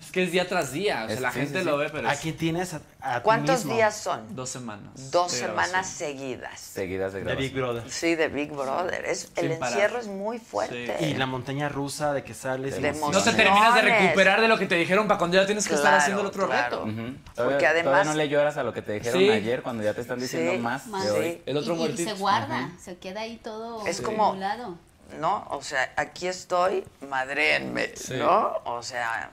Es 0.06 0.12
que 0.12 0.22
es 0.22 0.32
día 0.32 0.48
tras 0.48 0.72
día. 0.72 1.02
O 1.04 1.06
sea, 1.06 1.14
Es- 1.16 1.20
la 1.20 1.32
sí, 1.32 1.40
gente 1.40 1.58
sí, 1.60 1.64
lo 1.64 1.72
sí. 1.72 1.78
ve, 1.78 1.90
pero 1.90 2.08
es 2.10 2.18
Aquí 2.18 2.32
tienes 2.32 2.72
a, 2.74 2.80
a 3.00 3.16
ti 3.16 3.20
¿Cuántos 3.24 3.56
mismo. 3.58 3.74
días 3.74 3.96
son? 3.96 4.34
dos 4.34 4.48
semanas. 4.48 5.10
Dos 5.10 5.32
de 5.32 5.38
semanas 5.38 5.86
seguidas. 5.88 6.58
Seguidas 6.60 7.12
de 7.12 7.18
de 7.18 7.24
grabación. 7.24 7.50
Big 7.52 7.60
Brother. 7.60 7.90
Sí, 7.90 8.14
de 8.14 8.28
Big 8.28 8.50
Brother. 8.52 9.04
Es, 9.04 9.30
el 9.36 9.58
parar. 9.58 9.72
encierro 9.72 9.98
es 9.98 10.06
muy 10.06 10.38
fuerte. 10.38 10.96
Y 11.00 11.14
la 11.14 11.26
montaña 11.26 11.68
rusa 11.68 12.12
de 12.12 12.22
que 12.24 12.32
sales 12.34 12.78
y 12.78 12.82
De 12.82 12.92
No 12.92 13.10
te 13.22 13.32
terminas 13.32 13.74
de 13.74 13.82
recuperar 13.82 14.40
de 14.40 14.48
lo 14.48 14.56
que 14.58 14.66
te 14.66 14.76
dijeron 14.76 15.06
para 15.08 15.18
cuando 15.18 15.36
ya 15.36 15.44
tienes 15.46 15.66
que 15.68 15.74
estar 15.74 15.94
haciendo 15.94 16.20
el 16.22 16.26
otro 16.28 16.46
claro. 16.46 16.84
reto. 16.84 16.94
Porque 16.94 17.20
Todavía- 17.34 17.70
además- 17.70 18.06
no 18.06 18.14
le 18.14 18.28
lloras 18.28 18.56
a 18.56 18.62
lo 18.62 18.72
que 18.72 18.82
te 18.82 18.92
dijeron 18.92 19.20
Sí. 19.20 19.28
ayer 19.30 19.62
cuando 19.62 19.82
ya 19.82 19.92
te 19.92 20.00
están 20.00 20.18
diciendo 20.20 20.52
Sí. 20.52 20.58
más 20.58 20.86
Más. 20.86 21.04
de 21.04 21.10
hoy. 21.10 21.42
El 21.46 21.56
otro 21.56 21.72
y, 21.74 21.76
y 21.76 21.78
muertito. 21.80 22.10
se 22.10 22.16
guarda, 22.16 22.70
se 22.80 22.96
queda 22.96 23.22
ahí 23.22 23.36
todo 23.42 23.84
Es 23.86 24.00
como- 24.00 24.26
acumulado. 24.26 24.78
¿no? 25.20 25.46
O 25.50 25.62
sea, 25.62 25.92
aquí 25.96 26.26
estoy, 26.26 26.84
madréenme, 27.08 27.90
Sí. 27.96 28.14
¿no? 28.16 28.54
O 28.64 28.82
sea, 28.82 29.30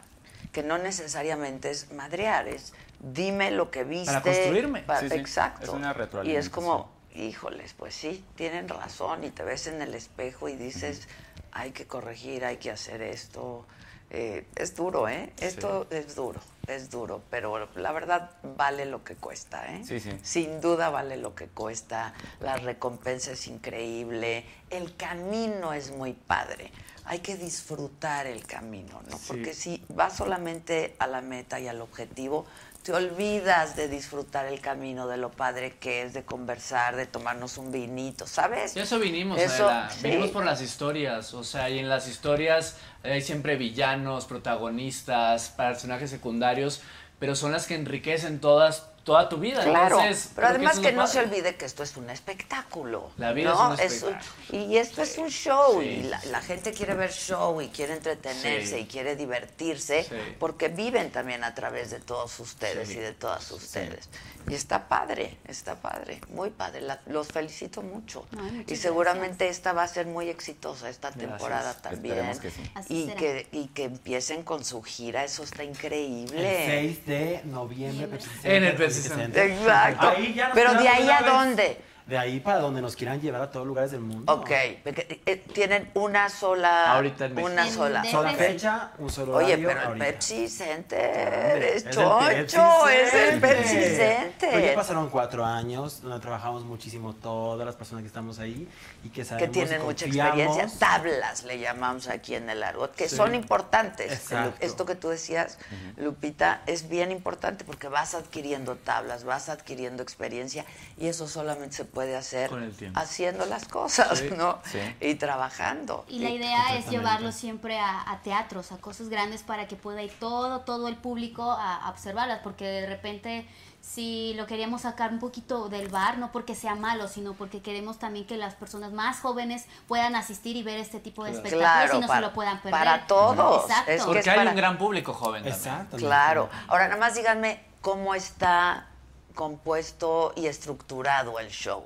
que 0.53 0.63
no 0.63 0.77
necesariamente 0.77 1.71
es 1.71 1.91
madrear, 1.91 2.47
es 2.47 2.73
dime 2.99 3.51
lo 3.51 3.71
que 3.71 3.83
viste. 3.83 4.05
Para 4.13 4.21
construirme. 4.21 4.83
pa- 4.83 4.99
Sí, 5.01 5.09
sí, 5.09 5.15
Exacto. 5.15 5.63
es 5.63 5.69
una 5.69 5.87
y 5.87 5.89
es 5.89 5.97
retroalimentación. 5.97 6.51
como, 6.53 6.89
híjoles, 7.15 7.73
pues 7.73 7.95
sí, 7.95 8.23
tienen 8.35 8.69
razón 8.69 9.23
y 9.25 9.31
te 9.31 9.43
ves 9.43 9.67
en 9.67 9.81
el 9.81 9.93
espejo 9.95 10.47
y 10.47 10.55
dices, 10.55 11.09
hay 11.51 11.71
que 11.71 11.85
corregir, 11.87 12.45
hay 12.45 12.57
que 12.57 12.71
hacer 12.71 13.01
esto. 13.01 13.65
Eh, 14.11 14.45
es 14.55 14.75
duro, 14.75 15.09
¿eh? 15.09 15.33
Esto 15.39 15.87
es 15.89 16.13
duro, 16.13 16.39
es 16.67 16.91
duro, 16.91 17.23
pero 17.31 17.67
la 17.75 17.91
verdad 17.91 18.29
vale 18.43 18.85
lo 18.85 19.03
que 19.03 19.15
cuesta, 19.15 19.65
¿eh? 19.73 19.83
Sí, 19.83 19.99
sí. 19.99 20.11
Sin 20.21 20.61
duda 20.61 20.91
vale 20.91 21.17
lo 21.17 21.33
que 21.33 21.47
cuesta, 21.47 22.13
la 22.39 22.57
recompensa 22.57 23.31
es 23.31 23.47
increíble, 23.47 24.45
el 24.69 24.95
camino 24.97 25.73
es 25.73 25.89
muy 25.89 26.13
padre. 26.13 26.71
Hay 27.05 27.19
que 27.19 27.35
disfrutar 27.35 28.27
el 28.27 28.45
camino, 28.45 29.01
¿no? 29.09 29.17
Porque 29.27 29.53
si 29.53 29.83
vas 29.89 30.15
solamente 30.15 30.95
a 30.99 31.07
la 31.07 31.21
meta 31.21 31.59
y 31.59 31.67
al 31.67 31.81
objetivo, 31.81 32.45
te 32.83 32.91
olvidas 32.93 33.75
de 33.75 33.87
disfrutar 33.87 34.45
el 34.45 34.59
camino, 34.59 35.07
de 35.07 35.17
lo 35.17 35.31
padre 35.31 35.77
que 35.77 36.03
es, 36.03 36.13
de 36.13 36.23
conversar, 36.23 36.95
de 36.95 37.05
tomarnos 37.05 37.57
un 37.57 37.71
vinito, 37.71 38.27
¿sabes? 38.27 38.75
Y 38.75 38.79
eso 38.81 38.99
vinimos, 38.99 39.39
Eso, 39.39 39.67
Adela. 39.69 39.89
sí. 39.89 40.03
Vinimos 40.03 40.31
por 40.31 40.43
las 40.45 40.61
historias. 40.61 41.33
O 41.33 41.43
sea, 41.43 41.69
y 41.69 41.79
en 41.79 41.87
las 41.89 42.07
historias 42.07 42.77
hay 43.03 43.21
siempre 43.21 43.55
villanos, 43.55 44.25
protagonistas, 44.25 45.49
personajes 45.49 46.09
secundarios, 46.09 46.81
pero 47.19 47.35
son 47.35 47.53
las 47.53 47.67
que 47.67 47.75
enriquecen 47.75 48.39
todas 48.41 48.87
toda 49.03 49.27
tu 49.29 49.37
vida. 49.37 49.63
Claro, 49.63 49.99
Entonces, 49.99 50.31
pero 50.35 50.47
además 50.47 50.79
que, 50.79 50.91
no 50.93 51.07
se 51.07 51.19
olvide 51.19 51.55
que 51.55 51.65
esto 51.65 51.83
es 51.83 51.97
un 51.97 52.09
espectáculo. 52.09 53.11
La 53.17 53.33
vida 53.33 53.53
¿no? 53.53 53.73
es 53.75 54.01
un 54.03 54.13
espectáculo. 54.13 54.63
y 54.65 54.77
esto 54.77 55.01
es 55.01 55.17
un 55.17 55.29
show, 55.29 55.81
Sí. 55.81 55.87
y 55.87 56.03
la, 56.03 56.23
la 56.25 56.41
gente 56.41 56.71
quiere 56.71 56.93
ver 56.93 57.11
show 57.11 57.59
y 57.61 57.67
quiere 57.69 57.93
entretenerse 57.93 58.75
Sí. 58.75 58.81
y 58.81 58.85
quiere 58.85 59.15
divertirse, 59.15 60.03
Sí. 60.03 60.15
porque 60.39 60.69
viven 60.69 61.11
también 61.11 61.43
a 61.43 61.53
través 61.53 61.91
de 61.91 61.99
todos 61.99 62.39
ustedes 62.39 62.87
Sí. 62.89 62.95
y 62.95 62.99
de 62.99 63.13
todas 63.13 63.49
ustedes. 63.51 64.09
Y 64.47 64.55
está 64.55 64.89
padre, 64.89 65.37
está 65.47 65.75
padre, 65.75 66.19
muy 66.29 66.49
padre. 66.49 66.81
La- 66.81 66.99
los 67.05 67.27
felicito 67.29 67.81
mucho. 67.81 68.25
Ay, 68.37 68.65
y 68.67 68.75
seguramente 68.75 69.47
esta 69.47 69.71
va 69.71 69.83
a 69.83 69.87
ser 69.87 70.05
muy 70.05 70.27
exitosa, 70.29 70.89
esta 70.89 71.11
temporada 71.11 71.73
también. 71.75 72.37
Que 72.39 72.51
Y 72.89 73.05
será. 73.05 73.15
que, 73.15 73.47
y 73.53 73.67
que 73.67 73.85
empiecen 73.85 74.43
con 74.43 74.65
su 74.65 74.81
gira, 74.83 75.23
eso 75.23 75.43
está 75.43 75.63
El 75.63 75.69
increíble. 75.69 76.63
6 76.65 77.05
de 77.05 77.41
noviembre. 77.45 78.07
Pepsi 78.07 78.29
En 78.43 78.63
el 78.65 78.75
Exacto. 78.97 80.09
Ahí 80.09 80.33
ya 80.33 80.47
nos 80.47 80.55
Pero 80.55 80.73
de 80.75 80.87
ahí 80.87 81.09
a 81.09 81.21
vez. 81.21 81.31
dónde? 81.31 81.77
De 82.05 82.17
ahí 82.17 82.39
para 82.39 82.59
donde 82.59 82.81
nos 82.81 82.95
quieran 82.95 83.21
llevar 83.21 83.41
a 83.41 83.51
todos 83.51 83.65
lugares 83.65 83.91
del 83.91 84.01
mundo. 84.01 84.31
Ok, 84.33 84.49
eh, 84.51 85.43
tienen 85.53 85.89
una 85.93 86.29
sola. 86.29 86.91
Ahorita 86.93 87.25
en 87.25 87.35
México. 87.35 87.51
Una 87.51 87.71
sola. 87.71 88.03
Fecha, 88.33 88.91
un 88.97 89.09
solo 89.09 89.35
Oye, 89.35 89.57
pero 89.57 89.71
el 89.71 89.77
ahorita. 89.77 90.05
Pepsi 90.05 90.47
Center 90.49 91.63
es 91.63 91.85
el 91.85 91.91
choncho, 91.91 92.87
es 92.89 93.13
el 93.13 93.39
Pepsi 93.39 93.75
Pero 93.75 93.97
ya 93.99 94.29
Center. 94.39 94.75
pasaron 94.75 95.09
cuatro 95.09 95.45
años 95.45 96.01
donde 96.01 96.19
trabajamos 96.19 96.63
muchísimo 96.65 97.13
todas 97.13 97.65
las 97.65 97.75
personas 97.75 98.01
que 98.01 98.07
estamos 98.07 98.39
ahí 98.39 98.67
y 99.03 99.09
que 99.09 99.21
Que 99.21 99.25
sabemos 99.25 99.51
tienen 99.51 99.81
mucha 99.83 100.05
experiencia, 100.05 100.67
tablas 100.79 101.43
le 101.43 101.59
llamamos 101.59 102.07
aquí 102.07 102.35
en 102.35 102.49
el 102.49 102.63
argot, 102.63 102.93
que 102.95 103.07
son 103.07 103.35
importantes. 103.35 104.11
Exacto. 104.11 104.57
Esto 104.59 104.85
que 104.85 104.95
tú 104.95 105.09
decías, 105.09 105.57
Lupita, 105.97 106.61
es 106.65 106.89
bien 106.89 107.11
importante 107.11 107.63
porque 107.63 107.87
vas 107.87 108.13
adquiriendo 108.13 108.75
tablas, 108.75 109.23
vas 109.23 109.49
adquiriendo 109.49 110.03
experiencia 110.03 110.65
y 110.97 111.07
eso 111.07 111.27
solamente 111.27 111.77
se 111.77 111.85
puede 111.93 112.15
hacer 112.17 112.49
haciendo 112.95 113.45
las 113.45 113.67
cosas, 113.67 114.19
Sí. 114.19 114.29
¿no? 114.35 114.59
Sí. 114.65 114.79
Y 114.99 115.15
trabajando. 115.15 116.05
Y 116.07 116.19
la 116.19 116.29
idea 116.29 116.75
es 116.75 116.89
llevarlo 116.89 117.31
siempre 117.31 117.79
a, 117.79 118.09
a 118.11 118.21
teatros, 118.21 118.71
a 118.71 118.77
cosas 118.77 119.09
grandes 119.09 119.43
para 119.43 119.67
que 119.67 119.75
pueda 119.75 120.01
ir 120.01 120.11
todo, 120.19 120.61
todo 120.61 120.87
el 120.87 120.95
público 120.97 121.51
a, 121.51 121.75
a 121.85 121.89
observarlas, 121.89 122.39
porque 122.43 122.65
de 122.65 122.87
repente 122.87 123.47
si 123.81 124.33
lo 124.35 124.47
queríamos 124.47 124.83
sacar 124.83 125.11
un 125.11 125.19
poquito 125.19 125.67
del 125.67 125.89
bar, 125.89 126.17
no 126.17 126.31
porque 126.31 126.55
sea 126.55 126.73
malo, 126.73 127.09
sino 127.09 127.33
porque 127.33 127.61
queremos 127.61 127.99
también 127.99 128.25
que 128.25 128.37
las 128.37 128.55
personas 128.55 128.93
más 128.93 129.19
jóvenes 129.19 129.65
puedan 129.89 130.15
asistir 130.15 130.55
y 130.55 130.63
ver 130.63 130.79
este 130.79 131.01
tipo 131.01 131.25
de 131.25 131.31
espectáculos 131.31 131.61
Claro, 131.69 131.97
y 131.97 131.99
no 131.99 132.07
para- 132.07 132.19
se 132.21 132.25
lo 132.27 132.33
puedan 132.33 132.57
perder. 132.61 132.71
para 132.79 133.07
todos. 133.07 133.63
Exacto. 133.69 133.91
Es 133.91 133.99
que 134.01 134.05
Porque 134.05 134.19
es 134.21 134.27
hay 134.29 134.37
para- 134.37 134.49
un 134.51 134.55
gran 134.55 134.77
público 134.77 135.13
joven. 135.13 135.45
Exacto. 135.45 135.97
Claro. 135.97 136.49
Ahora, 136.69 136.87
nada 136.87 136.99
más 136.99 137.13
díganme 137.15 137.61
cómo 137.81 138.15
está 138.15 138.87
compuesto 139.33 140.33
y 140.35 140.47
estructurado 140.47 141.39
el 141.39 141.49
show. 141.49 141.83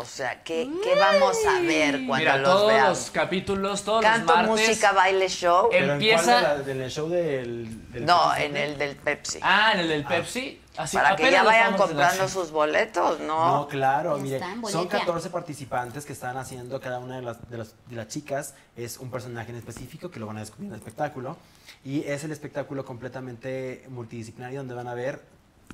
O 0.00 0.04
sea, 0.04 0.44
¿qué, 0.44 0.70
qué 0.84 0.94
vamos 0.94 1.36
a 1.44 1.60
ver 1.60 2.06
cuando 2.06 2.14
Mira, 2.18 2.36
los 2.36 2.48
todos 2.52 2.68
veamos? 2.72 2.98
los 2.98 3.10
capítulos, 3.10 3.82
todos 3.82 4.00
Canto, 4.02 4.32
los 4.36 4.46
martes. 4.46 4.68
música, 4.68 4.92
baile, 4.92 5.28
show. 5.28 5.66
Pero 5.72 5.94
Empieza- 5.94 6.38
¿en 6.38 6.44
cuál 6.44 6.64
de 6.66 6.74
la- 6.76 6.80
del 6.82 6.90
show 6.92 7.08
del, 7.08 7.92
del 7.92 8.06
no, 8.06 8.28
Pepsi 8.30 8.42
en 8.44 8.52
Center? 8.52 8.62
el 8.70 8.78
del 8.78 8.96
Pepsi. 8.96 9.38
Ah, 9.42 9.72
en 9.74 9.80
el 9.80 9.88
del 9.88 10.04
Pepsi. 10.04 10.62
Así, 10.76 10.96
Para 10.96 11.16
que 11.16 11.24
apenas 11.24 11.32
ya 11.32 11.42
vayan 11.42 11.76
comprando 11.76 12.28
sus 12.28 12.52
boletos, 12.52 13.18
¿no? 13.18 13.56
No, 13.56 13.66
claro, 13.66 14.16
Ya 14.18 14.22
mire, 14.22 14.36
está, 14.36 14.52
en 14.52 14.62
son 14.62 14.72
boletia. 14.84 14.98
14 15.00 15.30
participantes 15.30 16.06
que 16.06 16.12
están 16.12 16.36
haciendo 16.36 16.80
cada 16.80 17.00
una 17.00 17.16
de 17.16 17.22
las, 17.22 17.50
de, 17.50 17.58
las, 17.58 17.74
de 17.88 17.96
las 17.96 18.06
chicas, 18.06 18.54
es 18.76 18.98
un 18.98 19.10
personaje 19.10 19.50
en 19.50 19.56
específico 19.56 20.12
que 20.12 20.20
lo 20.20 20.26
van 20.28 20.36
a 20.36 20.40
descubrir 20.40 20.68
en 20.68 20.74
el 20.74 20.78
espectáculo 20.78 21.36
y 21.84 22.04
es 22.04 22.22
el 22.22 22.30
espectáculo 22.30 22.84
completamente 22.84 23.84
multidisciplinario 23.88 24.60
donde 24.60 24.74
van 24.74 24.86
a 24.86 24.94
ver 24.94 25.20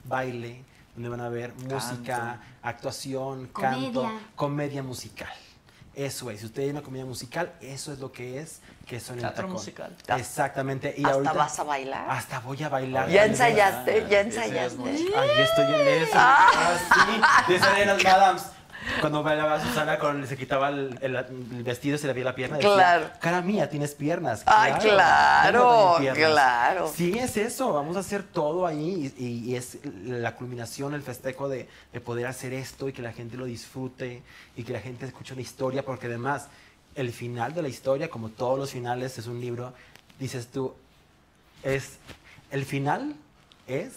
baile, 0.04 0.64
donde 0.94 1.08
van 1.08 1.20
a 1.20 1.28
ver 1.28 1.52
música, 1.54 2.40
actuación, 2.62 3.48
canto, 3.48 4.10
Comedia. 4.34 4.82
musical. 4.82 5.28
Eso 5.94 6.28
es, 6.30 6.40
si 6.40 6.46
usted 6.46 6.62
hay 6.64 6.70
una 6.70 6.82
comedia 6.82 7.04
musical, 7.04 7.52
eso 7.60 7.92
es 7.92 8.00
lo 8.00 8.10
que 8.10 8.40
es, 8.40 8.60
que 8.84 8.98
son 8.98 9.14
el 9.14 9.20
Teatro 9.20 9.42
tacón. 9.42 9.52
musical. 9.52 9.96
Exactamente. 10.08 10.92
Y 10.96 11.04
¿Hasta 11.04 11.14
ahorita, 11.14 11.32
vas 11.34 11.58
a 11.60 11.62
bailar? 11.62 12.10
Hasta 12.10 12.40
voy 12.40 12.60
a 12.64 12.68
bailar. 12.68 13.08
¿Ya 13.08 13.22
Ay, 13.22 13.28
ensayaste? 13.30 14.06
¿Ya 14.10 14.20
ensayaste? 14.20 14.82
Ahí 15.16 15.30
estoy 15.40 15.72
en 15.72 15.88
eso. 16.02 16.12
Ah, 16.16 16.76
sí. 17.46 17.52
De 17.52 17.56
esas 17.56 17.78
eran 17.78 17.96
las 17.96 18.04
Madams. 18.12 18.42
Cuando 19.00 19.22
bailaba 19.22 19.60
Susana, 19.64 19.98
con, 19.98 20.26
se 20.26 20.36
quitaba 20.36 20.68
el, 20.68 20.98
el- 21.00 21.16
el 21.16 21.62
vestido 21.62 21.96
y 21.96 21.98
se 21.98 22.06
le 22.06 22.12
veía 22.12 22.26
la 22.26 22.34
pierna. 22.34 22.56
decía, 22.56 22.74
Claro. 22.74 23.10
Cara 23.20 23.40
mía, 23.40 23.68
tienes 23.70 23.94
piernas. 23.94 24.42
Ay, 24.46 24.74
claro, 24.80 25.62
¿cómo 25.62 25.98
no 25.98 26.04
tengo 26.14 26.14
claro. 26.14 26.92
Sí, 26.94 27.18
es 27.18 27.36
eso. 27.36 27.72
Vamos 27.72 27.96
a 27.96 28.00
hacer 28.00 28.22
todo 28.22 28.66
ahí. 28.66 29.12
Y, 29.18 29.50
y 29.50 29.56
es 29.56 29.78
la 30.04 30.34
culminación, 30.36 30.94
el 30.94 31.02
festejo 31.02 31.48
de, 31.48 31.68
de 31.92 32.00
poder 32.00 32.26
hacer 32.26 32.52
esto 32.52 32.88
y 32.88 32.92
que 32.92 33.02
la 33.02 33.12
gente 33.12 33.36
lo 33.36 33.44
disfrute 33.46 34.22
y 34.56 34.62
que 34.64 34.72
la 34.72 34.80
gente 34.80 35.06
escuche 35.06 35.32
una 35.32 35.42
historia. 35.42 35.84
Porque 35.84 36.06
además, 36.06 36.48
el 36.94 37.12
final 37.12 37.54
de 37.54 37.62
la 37.62 37.68
historia, 37.68 38.08
como 38.10 38.28
todos 38.28 38.58
los 38.58 38.70
finales, 38.70 39.16
es 39.18 39.26
un 39.26 39.40
libro. 39.40 39.72
Dices 40.18 40.48
tú, 40.48 40.74
es 41.62 41.98
el 42.50 42.64
final 42.64 43.16
es 43.66 43.94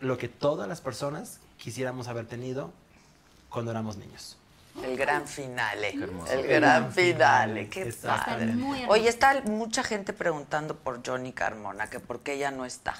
lo 0.00 0.16
que 0.18 0.28
todas 0.28 0.68
las 0.68 0.80
personas 0.80 1.40
quisiéramos 1.58 2.06
haber 2.08 2.26
tenido 2.26 2.72
cuando 3.50 3.70
éramos 3.72 3.96
niños. 3.96 4.36
El 4.84 4.96
gran 4.96 5.26
finale. 5.26 5.88
hermoso. 6.00 6.32
El 6.32 6.38
El 6.40 6.46
gran 6.46 6.60
gran 6.60 6.92
finale. 6.92 7.12
finale, 7.12 7.68
Qué 7.68 7.82
exactamente. 7.82 8.62
padre. 8.64 8.86
Oye, 8.88 9.08
está 9.08 9.42
mucha 9.44 9.82
gente 9.82 10.12
preguntando 10.12 10.76
por 10.76 11.06
Johnny 11.06 11.32
Carmona, 11.32 11.90
que 11.90 12.00
por 12.00 12.20
qué 12.20 12.34
ella 12.34 12.50
no 12.50 12.64
está. 12.64 12.94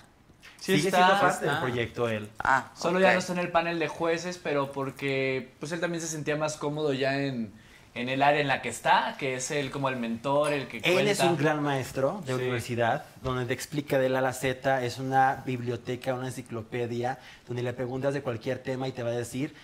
Sí 0.59 0.77
Sigue 0.77 0.89
está, 0.89 0.99
siendo 1.07 1.21
parte 1.21 1.37
está. 1.47 1.53
del 1.53 1.61
proyecto 1.63 2.09
él. 2.09 2.29
Ah, 2.41 2.71
Solo 2.77 2.99
ok. 2.99 3.03
ya 3.05 3.13
no 3.15 3.19
está 3.21 3.33
en 3.33 3.39
el 3.39 3.51
panel 3.51 3.79
de 3.79 3.89
jueces, 3.89 4.37
pero 4.37 4.73
porque 4.73 5.55
pues 5.59 5.73
él 5.73 5.81
también 5.81 6.03
se 6.03 6.09
sentía 6.09 6.37
más 6.37 6.57
cómodo 6.59 6.93
ya 6.93 7.17
en, 7.19 7.55
en 7.95 8.09
el 8.11 8.23
área 8.23 8.43
en 8.43 8.49
la 8.49 8.61
que 8.61 8.69
está, 8.69 9.17
que 9.19 9.37
es 9.37 9.51
el 9.53 9.71
como 9.71 9.89
el 9.89 9.97
mentor, 9.97 10.53
el 10.53 10.69
que 10.69 10.79
Él 10.79 10.93
cuenta. 10.93 11.11
es 11.13 11.21
un 11.21 11.37
gran 11.39 11.63
maestro 11.63 12.21
de 12.27 12.35
Sí. 12.35 12.41
universidad, 12.43 13.07
donde 13.23 13.47
te 13.47 13.55
explica 13.55 13.99
de 13.99 14.11
la 14.11 14.19
a 14.19 14.23
la 14.23 14.33
Z, 14.35 14.85
es 14.85 14.99
una 14.99 15.43
biblioteca, 15.47 16.13
una 16.13 16.27
enciclopedia, 16.27 17.19
donde 17.47 17.63
le 17.63 17.73
preguntas 17.73 18.13
de 18.13 18.21
cualquier 18.21 18.59
tema 18.59 18.87
y 18.87 18.93
te 18.93 19.03
va 19.03 19.11
a 19.11 19.15
decir 19.15 19.55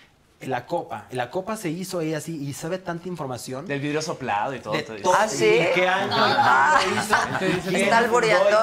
la 0.42 0.66
copa. 0.66 1.06
La 1.10 1.30
copa 1.30 1.56
se 1.56 1.70
hizo 1.70 2.00
ella 2.02 2.18
así 2.18 2.36
y 2.36 2.52
sabe 2.52 2.78
tanta 2.78 3.08
información. 3.08 3.66
Del 3.66 3.80
vidrio 3.80 4.02
soplado 4.02 4.54
y 4.54 4.60
todo. 4.60 4.74
de 4.74 4.82
todo. 4.82 5.12
¿Ah, 5.18 5.26
sí? 5.28 5.44
¿Y 5.46 5.74
¿Qué 5.74 5.88
año? 5.88 6.10
Ah. 6.14 6.78
¿Quién 7.38 7.74
¿Está 7.82 8.06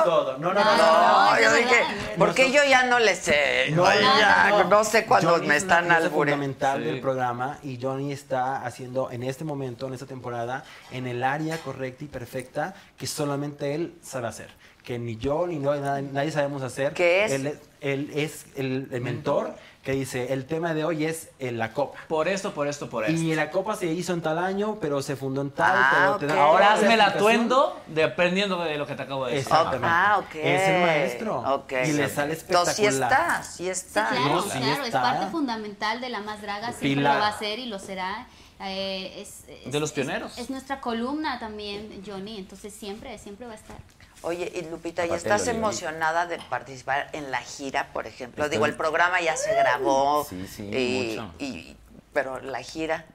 todo? 0.04 0.38
No, 0.38 0.54
no, 0.54 0.64
no. 0.64 0.64
No, 0.64 0.78
no. 0.78 1.30
No, 1.32 1.36
es 1.36 1.44
yo 1.44 1.54
dije, 1.54 1.84
porque 2.18 2.52
yo 2.52 2.64
ya 2.64 2.84
no 2.84 3.00
le 3.00 3.16
sé. 3.16 3.72
No, 3.72 3.86
ya, 3.86 4.50
no. 4.50 4.64
no 4.66 4.84
sé 4.84 5.06
cuándo 5.06 5.32
Johnny 5.32 5.48
me 5.48 5.56
es 5.58 5.64
están 5.64 5.86
pieza 5.86 5.98
albureando. 5.98 6.44
fundamental 6.44 6.80
Sí. 6.80 6.86
del 6.86 7.02
programa 7.02 7.58
y 7.64 7.80
Johnny 7.82 8.12
está 8.12 8.64
haciendo 8.66 9.10
en 9.12 9.24
este 9.24 9.44
momento, 9.44 9.88
en 9.88 9.94
esta 9.94 10.06
temporada, 10.06 10.64
en 10.92 11.08
el 11.08 11.24
área 11.24 11.58
correcta 11.58 12.04
y 12.04 12.08
perfecta 12.08 12.76
que 12.98 13.08
solamente 13.08 13.74
él 13.76 13.96
sabe 14.02 14.28
hacer. 14.28 14.50
Que 14.84 15.00
ni 15.00 15.16
yo 15.18 15.48
ni 15.48 15.58
no- 15.60 15.74
nadie, 15.76 16.04
nadie 16.12 16.32
sabemos 16.32 16.62
hacer. 16.62 16.94
¿Qué 16.94 17.24
es? 17.26 17.32
Él, 17.32 17.48
es- 17.48 17.60
él 17.82 18.12
es 18.14 18.46
el, 18.56 18.90
el 18.92 19.02
mentor 19.02 19.56
que 19.84 19.92
dice, 19.92 20.32
el 20.32 20.46
tema 20.46 20.74
de 20.74 20.86
hoy 20.86 21.04
es 21.06 21.30
eh, 21.40 21.52
la 21.52 21.74
copa. 21.74 22.00
Por 22.08 22.30
esto, 22.30 22.54
por 22.54 22.68
esto, 22.70 22.90
por 22.90 23.04
esto. 23.04 23.20
Y 23.22 23.36
la 23.36 23.52
copa 23.52 23.76
se 23.76 23.88
hizo 23.88 24.14
en 24.14 24.22
tal 24.22 24.38
año, 24.38 24.78
pero 24.80 25.02
se 25.02 25.18
fundó 25.18 25.42
en 25.42 25.52
tal. 25.52 25.74
Ah, 25.76 26.16
pero 26.18 26.18
te 26.20 26.26
da 26.38 26.44
Ahora 26.46 26.70
la 26.70 26.74
hazme 26.76 26.94
el 26.94 27.02
atuendo 27.02 27.82
dependiendo 27.88 28.64
de 28.64 28.78
lo 28.78 28.88
que 28.88 28.96
te 28.96 29.02
acabo 29.04 29.26
de 29.26 29.34
decir. 29.34 29.46
Exactamente. 29.52 29.88
Ah, 29.92 30.18
ok. 30.20 30.36
Es 30.36 30.62
el 30.70 30.82
maestro. 30.82 31.40
Ok. 31.56 31.74
Y 31.86 31.92
le 31.92 32.08
sale 32.10 32.34
Entonces 32.34 32.76
sí 32.78 32.86
espectacular. 32.86 33.12
está, 33.12 33.44
sí 33.44 33.64
Sí, 33.64 33.70
está. 33.70 34.08
claro, 34.10 34.26
No, 34.36 34.42
sí 34.42 34.50
claro, 34.58 34.82
es 34.82 34.86
está. 34.88 35.02
parte 35.02 35.28
fundamental 35.28 36.00
de 36.00 36.10
la 36.10 36.22
más 36.22 36.42
draga, 36.42 36.68
siempre 36.70 36.90
Pilar. 36.96 37.16
lo 37.16 37.20
va 37.22 37.28
a 37.28 37.38
ser 37.38 37.60
y 37.60 37.66
lo 37.66 37.78
será. 37.78 38.28
Eh, 38.62 39.22
es, 39.22 39.44
es- 39.66 39.70
De 39.72 39.80
los 39.82 39.90
es- 39.90 39.94
pioneros. 39.96 40.38
Es, 40.38 40.50
nuestra 40.50 40.80
columna 40.80 41.40
también, 41.40 42.02
Johnny, 42.08 42.38
entonces 42.38 42.74
siempre, 42.74 43.18
siempre 43.18 43.48
va 43.48 43.52
a 43.52 43.56
estar. 43.56 43.76
Oye, 44.24 44.52
y 44.56 44.62
Lupita, 44.70 45.04
¿y 45.04 45.10
Aparte 45.10 45.28
estás 45.28 45.48
emocionada 45.48 46.26
de 46.28 46.40
participar 46.50 47.10
en 47.14 47.30
la 47.32 47.40
gira, 47.42 47.90
por 47.94 48.08
ejemplo? 48.08 48.44
Estoy- 48.44 48.56
Digo, 48.58 48.66
el 48.66 48.76
programa 48.76 49.22
ya 49.22 49.36
se 49.38 49.54
grabó. 49.54 50.26
Sí, 50.30 50.48
sí, 50.48 50.64
y, 50.70 51.18
mucho. 51.18 51.34
y- 51.40 51.78
pero 52.14 52.40
la 52.40 52.62
gira. 52.64 53.06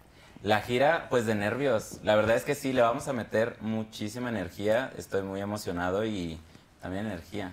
La 0.42 0.60
gira, 0.60 1.06
pues 1.10 1.26
de 1.26 1.34
nervios. 1.34 1.98
La 2.04 2.14
verdad 2.14 2.36
es 2.36 2.44
que 2.44 2.54
sí, 2.54 2.72
le 2.72 2.82
vamos 2.82 3.08
a 3.08 3.12
meter 3.12 3.56
muchísima 3.60 4.28
energía. 4.28 4.92
Estoy 4.96 5.22
muy 5.22 5.40
emocionado 5.40 6.04
y 6.04 6.38
también 6.80 7.06
energía. 7.06 7.52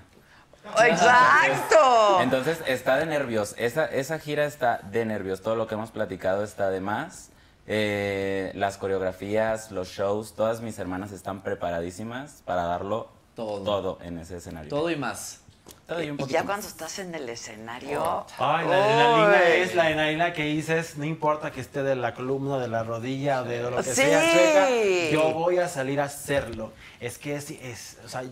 ¡Exacto! 0.86 2.20
Entonces 2.22 2.60
está 2.68 2.98
de 2.98 3.06
nervios. 3.06 3.54
Esa, 3.58 3.86
esa 3.86 4.20
gira 4.20 4.46
está 4.46 4.80
de 4.84 5.06
nervios. 5.06 5.42
Todo 5.42 5.56
lo 5.56 5.68
que 5.68 5.76
hemos 5.76 5.92
platicado 5.92 6.44
está 6.44 6.70
de 6.70 6.82
más. 6.82 7.30
Eh, 7.68 8.52
las 8.56 8.78
coreografías, 8.78 9.72
los 9.72 9.88
shows, 9.90 10.36
todas 10.36 10.62
mis 10.62 10.78
hermanas 10.78 11.12
están 11.12 11.42
preparadísimas 11.42 12.42
para 12.46 12.64
darlo 12.64 13.10
Todo. 13.36 13.62
todo 13.64 14.00
en 14.02 14.20
ese 14.20 14.38
escenario. 14.38 14.70
Todo 14.70 14.90
y 14.90 14.96
más. 14.96 15.42
Todo 15.88 16.02
y 16.02 16.10
un 16.10 16.20
Y 16.20 16.26
ya 16.28 16.40
más. 16.40 16.46
cuando 16.46 16.68
estás 16.68 17.00
en 17.00 17.14
el 17.16 17.28
escenario. 17.30 18.26
Ay, 18.38 18.68
la 18.68 18.76
adrenalina 18.76 19.42
¡Uy! 19.46 19.62
es 19.62 19.76
la 19.76 19.84
adrenalina 19.84 20.34
que 20.34 20.44
dices, 20.46 20.98
no 20.98 21.06
importa 21.06 21.52
que 21.52 21.62
esté 21.62 21.84
de 21.84 21.96
la 21.96 22.14
columna, 22.14 22.58
de 22.60 22.68
la 22.68 22.84
rodilla, 22.84 23.44
de 23.44 23.62
lo 23.64 23.76
que 23.78 23.84
Sí. 23.84 23.94
sea, 23.94 24.22
chueca, 24.32 25.12
yo 25.12 25.34
voy 25.34 25.58
a 25.60 25.68
salir 25.68 26.00
a 26.02 26.06
hacerlo. 26.06 26.72
Es 27.00 27.18
que 27.18 27.36
es, 27.36 27.52
es, 27.52 27.98
o 28.06 28.10
sea, 28.10 28.24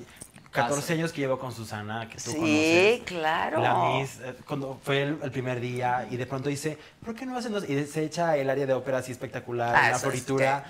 14 0.52 0.94
años 0.94 1.12
que 1.12 1.22
llevo 1.22 1.40
con 1.40 1.52
Susana, 1.52 2.08
que 2.08 2.18
tú 2.18 2.30
Sí, 2.32 2.38
conoces. 2.38 3.02
claro. 3.06 3.60
La 3.62 3.74
Miss, 4.00 4.20
eh, 4.24 4.36
cuando 4.48 4.80
fue 4.84 5.02
el, 5.02 5.20
el 5.24 5.32
primer 5.32 5.60
día 5.60 6.08
y 6.12 6.18
de 6.18 6.28
pronto 6.28 6.50
dice, 6.50 6.78
¿por 7.04 7.16
qué 7.16 7.26
no 7.26 7.36
hacen 7.38 7.52
dos? 7.54 7.68
Y 7.68 7.84
se 7.86 8.04
echa 8.04 8.38
el 8.38 8.50
área 8.52 8.68
de 8.68 8.74
ópera 8.74 9.00
así 9.00 9.12
espectacular, 9.12 9.76
Ah, 9.76 9.90
la 9.92 10.00
floritura. 10.00 10.64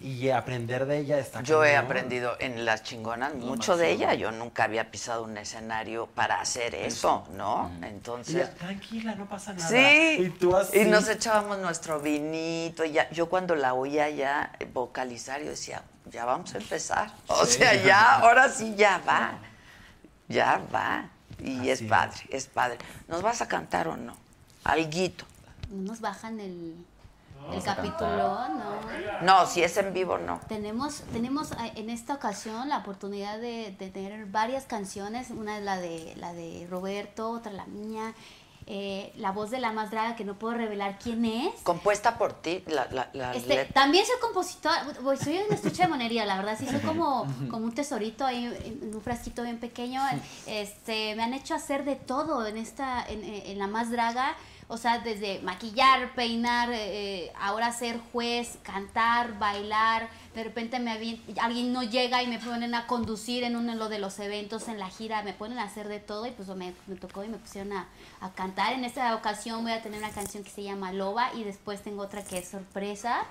Y 0.00 0.28
aprender 0.30 0.86
de 0.86 0.98
ella 0.98 1.18
está 1.18 1.40
Yo 1.42 1.64
he 1.64 1.76
aprendido 1.76 2.36
en 2.40 2.64
las 2.64 2.82
chingonas 2.82 3.34
mucho 3.34 3.76
de 3.76 3.90
ella. 3.92 4.12
Yo 4.14 4.32
nunca 4.32 4.64
había 4.64 4.90
pisado 4.90 5.22
un 5.24 5.38
escenario 5.38 6.06
para 6.08 6.40
hacer 6.40 6.74
eso, 6.74 7.26
¿no? 7.32 7.70
Y 7.80 7.84
Entonces, 7.86 8.54
tranquila, 8.56 9.14
no 9.14 9.26
pasa 9.28 9.52
nada. 9.54 9.68
sí. 9.68 10.16
Y 10.18 10.30
tú 10.30 10.54
así. 10.56 10.80
Y 10.80 10.84
nos 10.86 11.08
echábamos 11.08 11.58
nuestro 11.58 12.00
vinito. 12.00 12.84
Y 12.84 12.92
ya, 12.92 13.08
yo 13.10 13.28
cuando 13.30 13.54
la 13.54 13.72
oía 13.74 14.10
ya 14.10 14.50
vocalizar, 14.74 15.40
yo 15.42 15.50
decía, 15.50 15.82
ya 16.10 16.24
vamos 16.24 16.52
a 16.54 16.58
empezar. 16.58 17.10
O 17.28 17.46
Sí. 17.46 17.58
sea, 17.58 17.74
ya, 17.82 18.16
ahora 18.16 18.48
sí 18.50 18.74
ya 18.76 19.00
va. 19.08 19.38
Ya 20.28 20.60
va. 20.74 21.08
Y 21.42 21.68
es 21.70 21.78
Así 21.78 21.84
es. 21.84 21.90
padre, 21.90 22.20
es 22.30 22.46
padre. 22.46 22.78
¿Nos 23.08 23.22
vas 23.22 23.40
a 23.40 23.48
cantar 23.48 23.88
o 23.88 23.96
no? 23.96 24.16
Alguito. 24.64 25.24
No 25.70 25.82
nos 25.92 26.00
bajan 26.00 26.40
el, 26.40 26.74
el 27.52 27.62
capítulo, 27.62 28.48
¿no? 28.48 28.74
No, 29.22 29.46
si 29.46 29.62
es 29.62 29.76
en 29.76 29.92
vivo, 29.92 30.18
no. 30.18 30.40
Tenemos, 30.48 31.02
tenemos 31.12 31.52
eh, 31.52 31.72
en 31.76 31.90
esta 31.90 32.14
ocasión 32.14 32.68
la 32.68 32.78
oportunidad 32.78 33.38
de, 33.38 33.74
de 33.78 33.90
tener 33.90 34.26
varias 34.26 34.64
canciones. 34.64 35.30
Una 35.30 35.58
es 35.58 35.64
la 35.64 35.76
de, 35.78 36.14
la 36.16 36.32
de 36.32 36.66
Roberto, 36.70 37.30
otra 37.30 37.52
la 37.52 37.66
mía. 37.66 38.14
eh, 38.66 39.12
la 39.18 39.30
voz 39.30 39.50
de 39.50 39.60
la 39.60 39.72
más 39.72 39.90
draga, 39.90 40.16
que 40.16 40.24
no 40.24 40.38
puedo 40.38 40.54
revelar 40.54 40.98
quién 40.98 41.26
es. 41.26 41.54
Compuesta 41.64 42.16
por 42.16 42.32
ti, 42.32 42.62
la, 42.66 42.86
la, 42.90 43.10
la 43.12 43.34
Este, 43.34 43.56
letra. 43.56 43.74
también 43.74 44.06
soy 44.06 44.16
compositora, 44.22 44.86
voy- 45.02 45.18
soy 45.18 45.36
un 45.46 45.52
estuche 45.54 45.82
de 45.82 45.88
monería, 45.88 46.24
la 46.24 46.36
verdad, 46.38 46.56
sí 46.58 46.66
soy 46.66 46.80
como, 46.90 47.26
como 47.50 47.66
un 47.66 47.74
tesorito 47.74 48.24
ahí 48.24 48.46
en 48.46 48.84
en 48.84 48.94
un 48.94 49.02
frasquito 49.02 49.42
bien 49.42 49.58
pequeño. 49.60 50.00
Este, 50.46 51.14
me 51.14 51.22
han 51.24 51.34
hecho 51.34 51.54
hacer 51.54 51.84
de 51.84 51.96
todo 51.96 52.46
en 52.46 52.56
esta, 52.56 53.04
en, 53.06 53.22
en 53.22 53.58
la 53.58 53.66
más 53.66 53.90
draga. 53.90 54.34
O 54.68 54.78
sea, 54.78 54.98
desde 54.98 55.40
maquillar, 55.40 56.14
peinar, 56.14 56.70
eh, 56.72 57.32
ahora 57.38 57.72
ser 57.72 58.00
juez, 58.12 58.58
cantar, 58.62 59.38
bailar. 59.38 60.08
De 60.34 60.42
repente 60.42 60.78
me 60.80 60.92
alguien 61.40 61.72
no 61.72 61.82
llega 61.82 62.22
y 62.22 62.26
me 62.26 62.38
ponen 62.38 62.74
a 62.74 62.86
conducir 62.86 63.44
en 63.44 63.56
uno 63.56 63.88
de 63.88 63.98
los 63.98 64.18
eventos, 64.18 64.68
en 64.68 64.78
la 64.78 64.88
gira, 64.88 65.22
me 65.22 65.32
ponen 65.32 65.58
a 65.58 65.64
hacer 65.64 65.88
de 65.88 66.00
todo 66.00 66.26
y 66.26 66.30
pues 66.30 66.48
me, 66.48 66.74
me 66.86 66.96
tocó 66.96 67.24
y 67.24 67.28
me 67.28 67.38
pusieron 67.38 67.72
a, 67.72 67.88
a 68.20 68.30
cantar. 68.32 68.72
En 68.72 68.84
esta 68.84 69.14
ocasión 69.14 69.62
voy 69.62 69.72
a 69.72 69.82
tener 69.82 69.98
una 69.98 70.10
canción 70.10 70.42
que 70.42 70.50
se 70.50 70.62
llama 70.62 70.92
Loba 70.92 71.34
y 71.34 71.44
después 71.44 71.82
tengo 71.82 72.02
otra 72.02 72.24
que 72.24 72.38
es 72.38 72.48
sorpresa. 72.48 73.24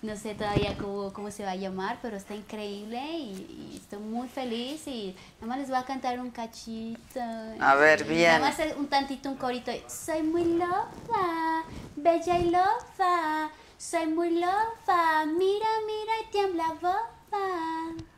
No 0.00 0.16
sé 0.16 0.34
todavía 0.34 0.76
cómo, 0.78 1.12
cómo 1.12 1.30
se 1.30 1.44
va 1.44 1.52
a 1.52 1.56
llamar, 1.56 1.98
pero 2.00 2.16
está 2.16 2.34
increíble 2.34 3.00
y, 3.00 3.72
y 3.72 3.76
estoy 3.82 3.98
muy 3.98 4.28
feliz 4.28 4.86
y 4.86 5.16
nada 5.40 5.46
más 5.48 5.58
les 5.58 5.68
voy 5.68 5.78
a 5.78 5.84
cantar 5.84 6.20
un 6.20 6.30
cachito. 6.30 7.20
A 7.58 7.74
ver, 7.74 8.04
bien. 8.04 8.40
Nada 8.40 8.50
más 8.50 8.76
un 8.76 8.86
tantito, 8.86 9.28
un 9.28 9.36
corito. 9.36 9.72
Soy 9.88 10.22
muy 10.22 10.44
loba, 10.44 11.64
bella 11.96 12.38
y 12.38 12.50
loba. 12.50 13.50
Soy 13.76 14.06
muy 14.06 14.30
loba, 14.30 15.24
mira, 15.26 15.68
mira 15.86 16.12
y 16.24 16.32
tiembla 16.32 16.74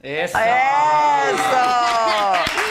Eso. 0.03 0.39
¡Eso! 0.39 0.47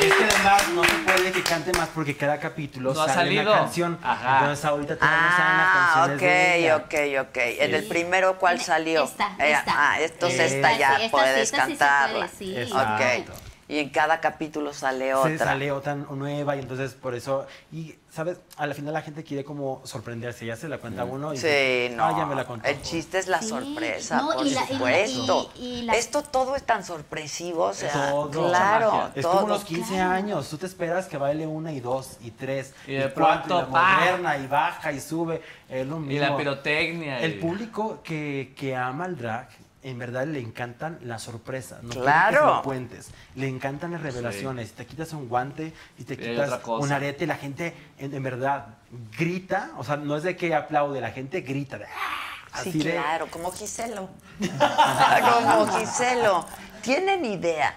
Es 0.02 0.14
que 0.14 0.24
además 0.24 0.68
no 0.70 0.84
se 0.84 0.94
puede 1.06 1.32
que 1.32 1.44
cante 1.44 1.72
más 1.74 1.90
porque 1.90 2.16
cada 2.18 2.40
capítulo 2.40 2.94
No 2.94 3.02
ha 3.02 3.06
sale 3.08 3.16
salido. 3.36 3.42
una 3.52 3.62
canción. 3.62 4.00
Ajá. 4.02 4.40
Entonces 4.40 4.66
ahorita 4.66 4.96
todavía 4.98 5.22
no 5.22 5.38
salen 5.38 5.58
las 5.58 5.68
Ah, 5.70 5.74
canciones 5.94 6.16
ok, 6.16 6.22
de 6.22 6.58
ella. 6.58 6.76
ok, 6.78 7.28
ok. 7.30 7.38
En 7.38 7.76
el 7.76 7.84
primero, 7.86 8.38
¿cuál 8.40 8.60
salió? 8.62 9.04
Esta, 9.04 9.28
Eh, 9.40 9.52
esta. 9.52 9.74
Ah, 9.76 10.02
entonces 10.02 10.52
Esta 10.54 10.72
esta 10.72 10.80
ya 10.80 10.88
sí, 10.88 10.94
esta 10.96 11.04
sí, 11.06 11.10
puedes 11.12 11.38
esta 11.52 11.66
sí 11.66 11.72
se 11.74 11.78
cantarla. 11.78 12.16
puede, 12.16 12.30
sí. 12.38 12.58
Exacto. 12.58 13.04
Ok. 13.34 13.49
Y 13.70 13.78
en 13.78 13.90
cada 13.90 14.20
capítulo 14.20 14.74
sale 14.74 15.10
Se 15.10 15.14
otra. 15.14 15.38
sale 15.38 15.72
otra 15.72 15.94
nueva 15.94 16.56
y 16.56 16.60
entonces 16.60 16.96
por 16.96 17.14
eso 17.14 17.46
y 17.72 17.94
sabes 18.10 18.40
a 18.58 18.66
la 18.66 18.74
final 18.74 18.94
la 18.96 19.04
gente 19.04 19.24
quiere 19.24 19.44
como 19.44 19.82
sorprenderse 19.86 20.44
ya 20.48 20.56
se 20.56 20.68
la 20.68 20.80
cuenta 20.80 21.06
uno 21.06 21.32
y 21.36 21.38
Sí, 21.38 21.44
dice, 21.46 21.92
no. 21.96 22.04
"Ah, 22.06 22.16
ya 22.18 22.26
me 22.26 22.34
la 22.34 22.46
contó 22.48 22.68
El 22.68 22.82
chiste 22.82 23.20
es 23.20 23.28
la 23.28 23.40
Sí, 23.44 23.50
sorpresa, 23.50 24.18
no, 24.24 24.32
por 24.34 24.48
y 24.48 24.50
la- 24.50 24.62
y 24.62 24.64
la- 24.64 24.68
supuesto. 24.74 25.52
y- 25.56 25.62
y 25.66 25.82
la- 25.84 25.94
Esto 25.94 26.24
todo 26.24 26.56
es 26.56 26.64
tan 26.64 26.84
sorpresivo, 26.84 27.66
o 27.66 27.74
sea, 27.76 27.92
Todo. 28.10 28.48
claro, 28.50 29.12
es 29.14 29.22
todo. 29.22 29.34
como 29.36 29.50
los 29.50 29.64
15 29.64 29.94
claro. 29.94 30.14
años 30.14 30.50
tú 30.50 30.58
te 30.58 30.66
esperas 30.66 31.06
que 31.06 31.18
baile 31.20 31.46
una 31.46 31.72
y 31.72 31.80
dos 31.80 32.18
y 32.22 32.32
tres 32.32 32.74
Y 32.88 32.94
de 32.94 33.14
cuatro 33.14 33.60
pronto, 33.60 33.70
y 33.70 33.74
la 33.76 33.82
moderna 34.00 34.38
y 34.38 34.48
baja 34.48 34.92
y 34.92 35.00
sube 35.00 35.44
es 35.70 35.86
lo 35.86 36.00
mismo 36.00 36.12
Y 36.14 36.18
la 36.18 36.36
pirotecnia. 36.36 37.20
el 37.20 37.36
y- 37.36 37.40
público 37.40 38.00
que, 38.04 38.52
que 38.58 38.76
ama 38.76 39.06
el 39.06 39.16
drag 39.16 39.48
en 39.82 39.98
verdad 39.98 40.28
le 40.28 40.40
encantan 40.42 41.00
las 41.04 41.24
sorpresas, 41.24 41.82
no 41.84 41.90
Claro. 41.92 42.32
que 42.32 42.38
se 42.38 42.46
lo 42.56 42.62
cuentes. 42.64 43.08
Le 43.36 43.48
encantan 43.48 43.92
las 43.94 44.02
revelaciones. 44.02 44.70
Si 44.70 44.74
te 44.76 44.86
quitas 44.86 45.14
un 45.14 45.30
guante 45.30 45.74
y 45.98 46.04
te 46.04 46.18
quitas 46.18 46.60
un 46.68 46.92
arete, 46.92 47.26
la 47.26 47.36
gente 47.38 47.74
en, 47.98 48.14
en 48.14 48.22
verdad 48.24 48.76
grita, 49.18 49.72
o 49.78 49.84
sea, 49.84 49.96
no 49.96 50.18
es 50.18 50.24
de 50.24 50.36
que 50.36 50.54
aplaude, 50.54 51.00
la 51.02 51.12
gente 51.12 51.42
grita. 51.42 51.78
de, 51.78 51.86
"Ah", 51.86 52.62
Sí, 52.64 52.72
de- 52.80 52.92
claro, 52.92 53.28
como 53.32 53.52
Giselo. 53.52 54.10
como 54.40 55.68
Giselo. 55.78 56.46
¿Tienen 56.82 57.24
idea 57.24 57.76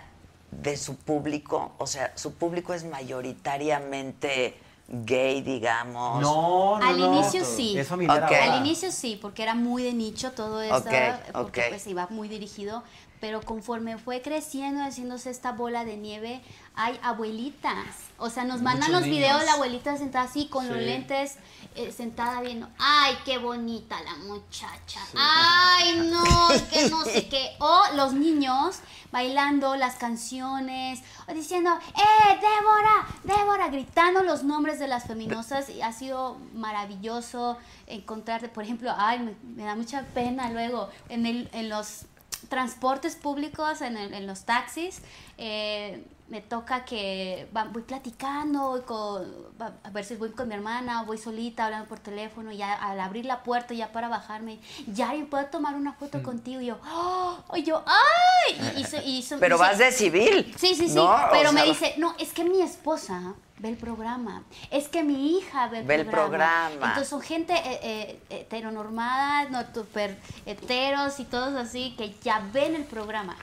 de 0.51 0.77
su 0.77 0.97
público? 0.97 1.75
O 1.79 1.87
sea, 1.87 2.13
su 2.17 2.35
público 2.35 2.73
es 2.75 2.85
mayoritariamente 2.85 4.59
gay, 4.89 5.43
digamos. 5.43 6.21
No, 6.21 6.79
no, 6.79 6.85
Al 6.87 6.99
no. 6.99 7.15
inicio 7.15 7.45
sí. 7.45 7.77
Al 8.09 8.57
inicio 8.59 8.93
sí, 8.93 9.19
porque 9.21 9.43
era 9.43 9.55
muy 9.55 9.83
de 9.83 9.93
nicho 9.93 10.33
todo 10.33 10.61
eso, 10.61 10.77
Ok, 10.77 10.85
porque 11.33 11.61
ok. 11.61 11.69
pues 11.71 11.87
iba 11.87 12.07
muy 12.11 12.29
dirigido, 12.29 12.83
pero 13.23 13.41
conforme 13.41 13.99
fue 13.99 14.21
creciendo, 14.21 14.83
haciéndose 14.83 15.31
esta 15.31 15.53
bola 15.53 15.85
de 15.85 15.97
nieve, 15.97 16.43
hay 16.75 16.99
abuelitas. 17.05 17.87
O 18.19 18.31
sea, 18.31 18.43
nos 18.43 18.63
mandan 18.63 18.91
Muchos 18.91 19.03
los 19.03 19.05
videos 19.05 19.39
de 19.39 19.47
la 19.47 19.53
abuelita 19.53 19.97
sentada 19.97 20.25
así 20.25 20.49
con 20.49 20.67
los 20.67 20.77
lentes, 20.77 21.37
eh, 21.77 21.93
sentada 21.93 22.41
viendo, 22.41 22.69
ay, 22.81 23.15
qué 23.25 23.39
bonita 23.39 24.03
la 24.03 24.17
muchacha. 24.17 24.99
Ay, 25.15 26.11
no, 26.11 26.49
que 26.69 26.91
no 26.91 27.05
sé 27.05 27.29
qué. 27.29 27.53
O 27.61 27.81
los 27.95 28.13
niños 28.13 28.81
bailando 29.13 29.77
las 29.77 29.95
canciones, 29.95 31.01
o 31.29 31.33
diciendo, 31.33 31.71
¡eh, 31.95 32.41
Débora! 32.41 33.07
¡Débora! 33.23 33.69
Gritando 33.69 34.25
los 34.25 34.43
nombres 34.43 34.81
de 34.81 34.89
las 34.89 35.05
feminosas. 35.05 35.71
Y 35.71 35.81
ha 35.81 35.93
sido 35.93 36.39
maravilloso 36.55 37.57
encontrar, 37.87 38.51
por 38.51 38.65
ejemplo, 38.65 38.93
ay, 38.97 39.21
me, 39.21 39.37
me 39.55 39.63
da 39.63 39.77
mucha 39.77 40.03
pena 40.07 40.51
luego, 40.51 40.89
en, 41.09 41.27
el, 41.27 41.49
en 41.53 41.69
los 41.69 42.07
transportes 42.49 43.17
públicos, 43.17 43.81
en, 43.83 43.97
el- 43.97 44.15
en 44.15 44.27
los 44.27 44.45
taxis, 44.45 45.01
eh, 45.39 46.05
me 46.29 46.41
toca 46.41 46.85
que 46.87 47.47
voy 47.73 47.83
platicando, 47.83 48.69
voy 48.71 48.81
con- 48.83 49.53
a 49.85 49.91
ver 49.91 50.05
si 50.05 50.17
voy 50.17 50.31
con 50.31 50.49
mi 50.49 50.55
hermana 50.55 51.03
o 51.03 51.05
voy 51.05 51.19
solita 51.19 51.67
hablando 51.67 51.87
por 51.89 51.99
teléfono, 51.99 52.51
y 52.53 52.57
ya 52.57 52.73
al 52.73 52.99
abrir 53.01 53.27
la 53.27 53.43
puerta 53.43 53.75
ya 53.75 53.93
para 53.93 54.09
bajarme, 54.09 54.59
ya 54.87 55.13
puedo 55.31 55.45
tomar 55.47 55.75
una 55.75 55.93
foto 55.93 56.19
Mm. 56.19 56.23
contigo, 56.23 56.61
y 56.63 56.67
yo, 56.67 56.79
¡oh! 56.91 57.37
Y 57.55 57.63
yo, 57.65 57.83
¡ay! 57.87 58.59
Y, 59.05 59.19
y 59.19 59.25
Pero 59.41 59.59
vas 59.59 59.79
de 59.79 59.93
civil. 59.93 60.55
Sí, 60.59 60.75
sí, 60.75 60.89
sí. 60.89 60.95
¿no? 60.95 61.05
O 61.05 61.17
Pero 61.31 61.53
me 61.53 61.65
dice, 61.65 61.95
no, 61.99 62.15
es 62.19 62.33
que 62.33 62.45
mi 62.45 62.63
esposa 62.63 63.35
ve 63.63 63.69
el 63.71 63.77
programa. 63.77 64.43
Es 64.71 64.89
que 64.89 65.05
mi 65.05 65.39
hija 65.39 65.69
ve 65.69 65.79
el 65.79 65.87
Ve 65.87 65.95
el 65.95 66.07
programa. 66.07 66.67
programa. 66.69 66.87
Entonces 66.89 67.09
son 67.09 67.21
gente 67.23 67.53
eh, 67.55 67.79
eh, 67.83 68.21
heteronormada, 68.41 69.49
no 69.51 69.63
super 69.73 70.19
heteros 70.45 71.21
y 71.21 71.25
todos 71.25 71.55
así 71.55 71.95
que 71.97 72.13
ya 72.23 72.43
ven 72.53 72.75
el 72.75 72.85
programa. 72.85 73.37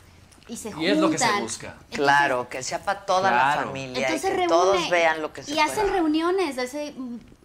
Y 0.50 0.58
se 0.58 0.72
juntan. 0.72 0.84
Y 0.84 0.92
es 0.92 0.98
lo 0.98 1.10
que 1.10 1.18
se 1.18 1.32
busca. 1.42 1.68
Entonces- 1.68 1.96
Claro, 1.98 2.50
que 2.50 2.64
sea 2.64 2.84
para 2.84 3.06
toda 3.06 3.32
la 3.32 3.38
Claro. 3.54 3.68
familia 3.68 4.08
Entonces 4.08 4.30
y 4.30 4.34
que 4.34 4.38
reúne- 4.42 4.48
todos 4.50 4.90
vean 4.90 5.22
lo 5.22 5.32
que 5.32 5.44
se 5.44 5.54
Y 5.54 5.60
hacen 5.60 5.82
pueda. 5.84 5.94
reuniones, 5.94 6.58
ese, 6.58 6.94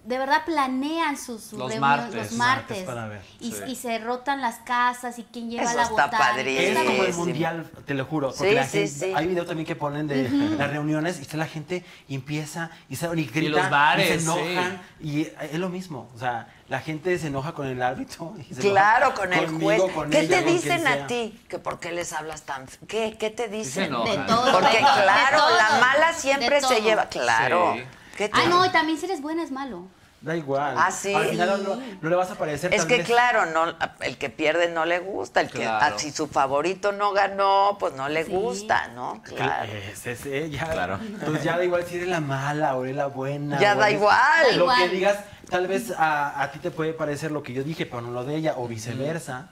de 0.05 0.19
verdad 0.19 0.45
planean 0.45 1.17
sus, 1.17 1.53
Los 1.55 1.71
reuniones 1.71 1.81
martes. 1.81 2.15
los 2.15 2.33
martes. 2.33 2.83
para 2.85 3.07
ver. 3.09 3.23
Y, 3.41 3.53
Sí. 3.53 3.59
y 3.69 3.77
se 3.77 3.99
rotan 3.99 4.41
las 4.43 4.57
casas 4.57 5.19
y 5.19 5.23
quién 5.25 5.51
lleva 5.51 5.63
Eso 5.65 5.77
la 5.77 5.83
está 5.85 5.93
botana. 6.07 6.19
padrísimo. 6.19 6.79
Es 6.81 6.87
como 6.87 7.05
el 7.05 7.15
mundial, 7.15 7.71
te 7.87 7.95
lo 7.95 8.05
juro. 8.05 8.29
Porque 8.37 8.51
Sí, 8.51 8.55
la 8.55 8.67
sí, 8.67 8.79
gente- 8.87 9.07
sí. 9.07 9.13
Hay 9.17 9.27
videos 9.27 9.47
también 9.47 9.67
que 9.67 9.75
ponen 9.77 10.07
de 10.07 10.29
las 10.29 10.71
reuniones 10.71 11.19
y 11.19 11.23
está 11.23 11.37
la 11.39 11.47
gente 11.47 11.85
y 12.07 12.15
empieza 12.17 12.71
y, 12.89 12.97
se, 12.97 13.07
y 13.19 13.25
grita 13.25 13.61
los 13.63 13.71
bares, 13.71 14.07
y 14.07 14.13
se 14.13 14.19
sí. 14.21 14.25
enojan. 14.25 14.83
Y 15.01 15.21
es 15.23 15.55
lo 15.59 15.69
mismo. 15.71 16.11
O 16.15 16.19
sea, 16.19 16.49
la 16.69 16.81
gente 16.81 17.19
se 17.19 17.29
enoja 17.29 17.53
con 17.53 17.67
el 17.67 17.81
árbitro. 17.83 18.35
y 18.39 18.55
se 18.55 18.61
Claro, 18.61 19.07
enoja 19.07 19.15
con 19.23 19.33
el 19.33 19.45
conmigo, 19.47 19.65
juez. 19.65 19.93
con 19.95 20.11
¿Qué 20.11 20.21
ella, 20.21 20.39
te 20.39 20.45
dicen 20.45 20.87
a 20.87 21.07
ti? 21.07 21.41
¿Que 21.49 21.59
¿Por 21.59 21.81
qué 21.81 21.93
les 21.93 22.13
hablas 22.13 22.43
tan? 22.43 22.67
¿Qué, 22.87 23.17
qué 23.19 23.31
te 23.31 23.49
dicen? 23.49 23.91
De 23.91 24.19
todo. 24.27 24.53
Porque 24.53 24.69
de 24.77 24.83
todo, 24.83 25.03
claro, 25.03 25.39
la 25.57 25.79
mala 25.81 26.13
siempre 26.13 26.61
se 26.61 26.83
lleva. 26.83 27.07
Claro. 27.09 27.73
Sí. 27.77 27.83
¿Qué 28.17 28.29
te- 28.29 28.39
Ah, 28.39 28.45
no, 28.49 28.65
y 28.65 28.69
también 28.71 28.97
si 28.97 29.07
eres 29.07 29.21
buena 29.21 29.43
es 29.43 29.51
malo. 29.51 29.89
Da 30.25 30.35
igual. 30.35 30.75
Ah, 30.79 30.91
sí. 30.91 31.13
Al 31.15 31.27
final 31.29 31.63
no, 31.63 31.77
no 32.01 32.09
le 32.09 32.17
vas 32.17 32.31
a 32.31 32.35
parecer 32.37 32.73
Es 32.73 32.81
tal 32.81 32.89
que 32.89 32.97
vez- 32.99 33.07
claro, 33.07 33.45
no, 33.45 33.75
el 34.01 34.17
que 34.17 34.31
pierde 34.31 34.71
no 34.71 34.87
le 34.87 34.99
gusta, 35.01 35.43
el 35.43 35.51
que 35.51 35.59
Claro. 35.59 35.95
ah, 35.97 35.99
si 35.99 36.11
su 36.13 36.27
favorito 36.29 36.93
no 36.93 37.13
ganó, 37.13 37.77
pues 37.79 37.93
no 37.93 38.09
le 38.09 38.25
Sí. 38.25 38.33
gusta, 38.33 38.89
¿no? 38.95 39.21
Claro. 39.23 39.71
Es, 39.71 40.07
es 40.07 40.25
ella. 40.25 40.65
Claro. 40.73 40.99
Entonces 41.03 41.45
ya 41.45 41.59
da 41.59 41.65
igual 41.65 41.85
si 41.85 41.97
eres 41.97 42.09
la 42.09 42.21
mala 42.21 42.75
o 42.75 42.85
eres 42.85 42.97
la 42.97 43.07
buena. 43.09 43.59
Ya 43.61 43.75
da 43.75 43.89
eres- 43.89 44.01
igual. 44.01 44.17
Da 44.51 44.57
Lo 44.57 44.63
igual. 44.65 44.79
que 44.79 44.89
digas, 44.89 45.19
tal 45.51 45.67
vez 45.67 45.91
a, 45.91 46.41
a 46.43 46.51
ti 46.53 46.59
te 46.59 46.71
puede 46.71 46.95
parecer 46.95 47.31
lo 47.31 47.43
que 47.43 47.53
yo 47.53 47.63
dije, 47.63 47.85
pero 47.85 48.01
no 48.01 48.11
lo 48.11 48.25
de 48.25 48.37
ella, 48.37 48.55
o 48.57 48.67
viceversa. 48.67 49.49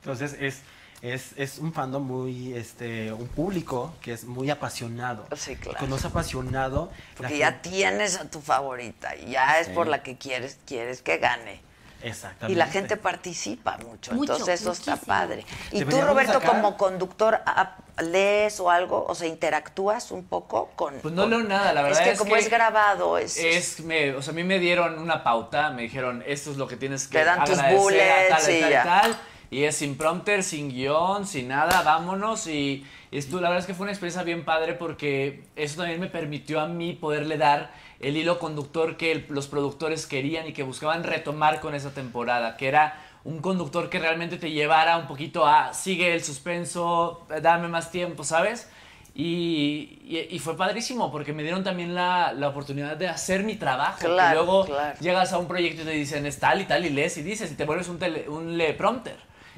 Entonces 0.00 0.36
es, 0.40 0.62
es, 1.02 1.30
es 1.36 1.58
un 1.58 1.72
fandom 1.72 2.02
muy, 2.04 2.54
este, 2.54 3.12
un 3.12 3.28
público 3.28 3.94
que 4.00 4.12
es 4.12 4.24
muy 4.24 4.50
apasionado. 4.50 5.26
Sí, 5.36 5.54
claro. 5.56 5.78
Cuando 5.78 5.96
es 5.96 6.04
apasionado, 6.04 6.90
Porque 7.16 7.38
ya 7.38 7.52
gente- 7.52 7.70
tienes 7.70 8.16
a 8.18 8.28
tu 8.30 8.40
favorita 8.40 9.14
y 9.16 9.30
ya 9.32 9.60
es 9.60 9.68
Sí. 9.68 9.72
por 9.74 9.86
la 9.86 10.02
que 10.02 10.16
quieres, 10.18 10.58
quieres 10.66 11.02
que 11.02 11.18
gane. 11.18 11.60
Exactamente. 12.00 12.52
Y 12.52 12.56
la 12.56 12.66
gente 12.68 12.96
participa 12.96 13.76
mucho, 13.78 14.12
Mucho, 14.14 14.32
entonces 14.34 14.60
eso 14.60 14.70
está 14.70 14.92
muchísimo. 14.92 15.14
padre. 15.16 15.44
Y 15.72 15.84
tú, 15.84 16.00
Roberto, 16.00 16.34
sacar- 16.34 16.50
como 16.50 16.76
conductor, 16.76 17.40
¿a- 17.44 17.76
¿lees 18.02 18.60
o 18.60 18.70
algo? 18.70 19.04
O 19.08 19.16
sea, 19.16 19.26
¿interactúas 19.26 20.12
un 20.12 20.24
poco 20.24 20.70
con...? 20.76 20.94
Pues 21.00 21.12
no 21.12 21.22
con- 21.22 21.30
leo 21.30 21.40
nada, 21.42 21.72
la 21.72 21.82
verdad 21.82 21.98
Es 22.00 22.04
que 22.06 22.12
es 22.12 22.18
como 22.18 22.34
que 22.34 22.40
es 22.40 22.48
grabado, 22.50 23.18
es... 23.18 23.36
Es, 23.36 23.80
me, 23.80 24.14
o 24.14 24.22
sea, 24.22 24.30
a 24.32 24.34
mí 24.34 24.44
me 24.44 24.60
dieron 24.60 24.96
una 24.98 25.24
pauta, 25.24 25.70
me 25.70 25.82
dijeron, 25.82 26.22
esto 26.24 26.52
es 26.52 26.56
lo 26.56 26.68
que 26.68 26.76
tienes 26.76 27.08
que 27.08 27.18
Te 27.18 27.24
dan 27.24 27.44
tus 27.44 27.58
bullets 27.72 28.28
tal, 28.28 28.54
y 28.54 28.60
tal, 28.60 28.70
ya. 28.70 28.82
tal. 28.84 29.18
Y 29.50 29.64
es 29.64 29.76
sin 29.76 29.96
prompter, 29.96 30.42
sin 30.42 30.68
guion, 30.70 31.26
sin 31.26 31.48
nada, 31.48 31.82
vámonos. 31.82 32.46
Y 32.46 32.84
esto, 33.10 33.36
la 33.40 33.48
verdad 33.48 33.60
es 33.60 33.66
que 33.66 33.74
fue 33.74 33.84
una 33.84 33.92
experiencia 33.92 34.22
bien 34.22 34.44
padre 34.44 34.74
porque 34.74 35.44
eso 35.56 35.78
también 35.78 36.00
me 36.00 36.08
permitió 36.08 36.60
a 36.60 36.66
mí 36.68 36.92
poderle 36.92 37.38
dar 37.38 37.70
el 38.00 38.16
hilo 38.16 38.38
conductor 38.38 38.96
que 38.98 39.10
el- 39.12 39.26
los 39.30 39.48
productores 39.48 40.06
querían 40.06 40.46
y 40.46 40.52
que 40.52 40.62
buscaban 40.62 41.02
retomar 41.02 41.60
con 41.60 41.74
esa 41.74 41.90
temporada, 41.94 42.56
que 42.58 42.68
era 42.68 43.02
un 43.24 43.40
conductor 43.40 43.88
que 43.90 43.98
realmente 43.98 44.36
te 44.36 44.50
llevara 44.50 44.96
un 44.98 45.06
poquito 45.06 45.46
a 45.46 45.72
sigue 45.74 46.14
el 46.14 46.22
suspenso, 46.22 47.26
dame 47.42 47.68
más 47.68 47.90
tiempo, 47.90 48.24
¿sabes? 48.24 48.68
Y, 49.14 49.98
y- 50.04 50.28
y 50.30 50.38
fue 50.38 50.56
padrísimo 50.56 51.10
porque 51.10 51.32
me 51.32 51.42
dieron 51.42 51.64
también 51.64 51.94
la, 51.94 52.32
la 52.32 52.48
oportunidad 52.48 52.96
de 52.96 53.08
hacer 53.08 53.42
mi 53.42 53.56
trabajo. 53.56 53.98
Claro, 54.00 54.28
que 54.28 54.34
luego 54.34 54.64
claro. 54.66 54.96
llegas 55.00 55.32
a 55.32 55.38
un 55.38 55.48
proyecto 55.48 55.82
y 55.82 55.84
te 55.86 55.90
dicen 55.90 56.24
es 56.26 56.38
tal 56.38 56.60
y 56.60 56.66
tal 56.66 56.84
y 56.86 56.90
lees 56.90 57.16
y 57.18 57.22
dices 57.22 57.50
y 57.50 57.54
te 57.56 57.64
vuelves 57.64 57.88
un, 57.88 57.98
tele- 57.98 58.28
un 58.28 58.52
teleprompter. 58.56 59.16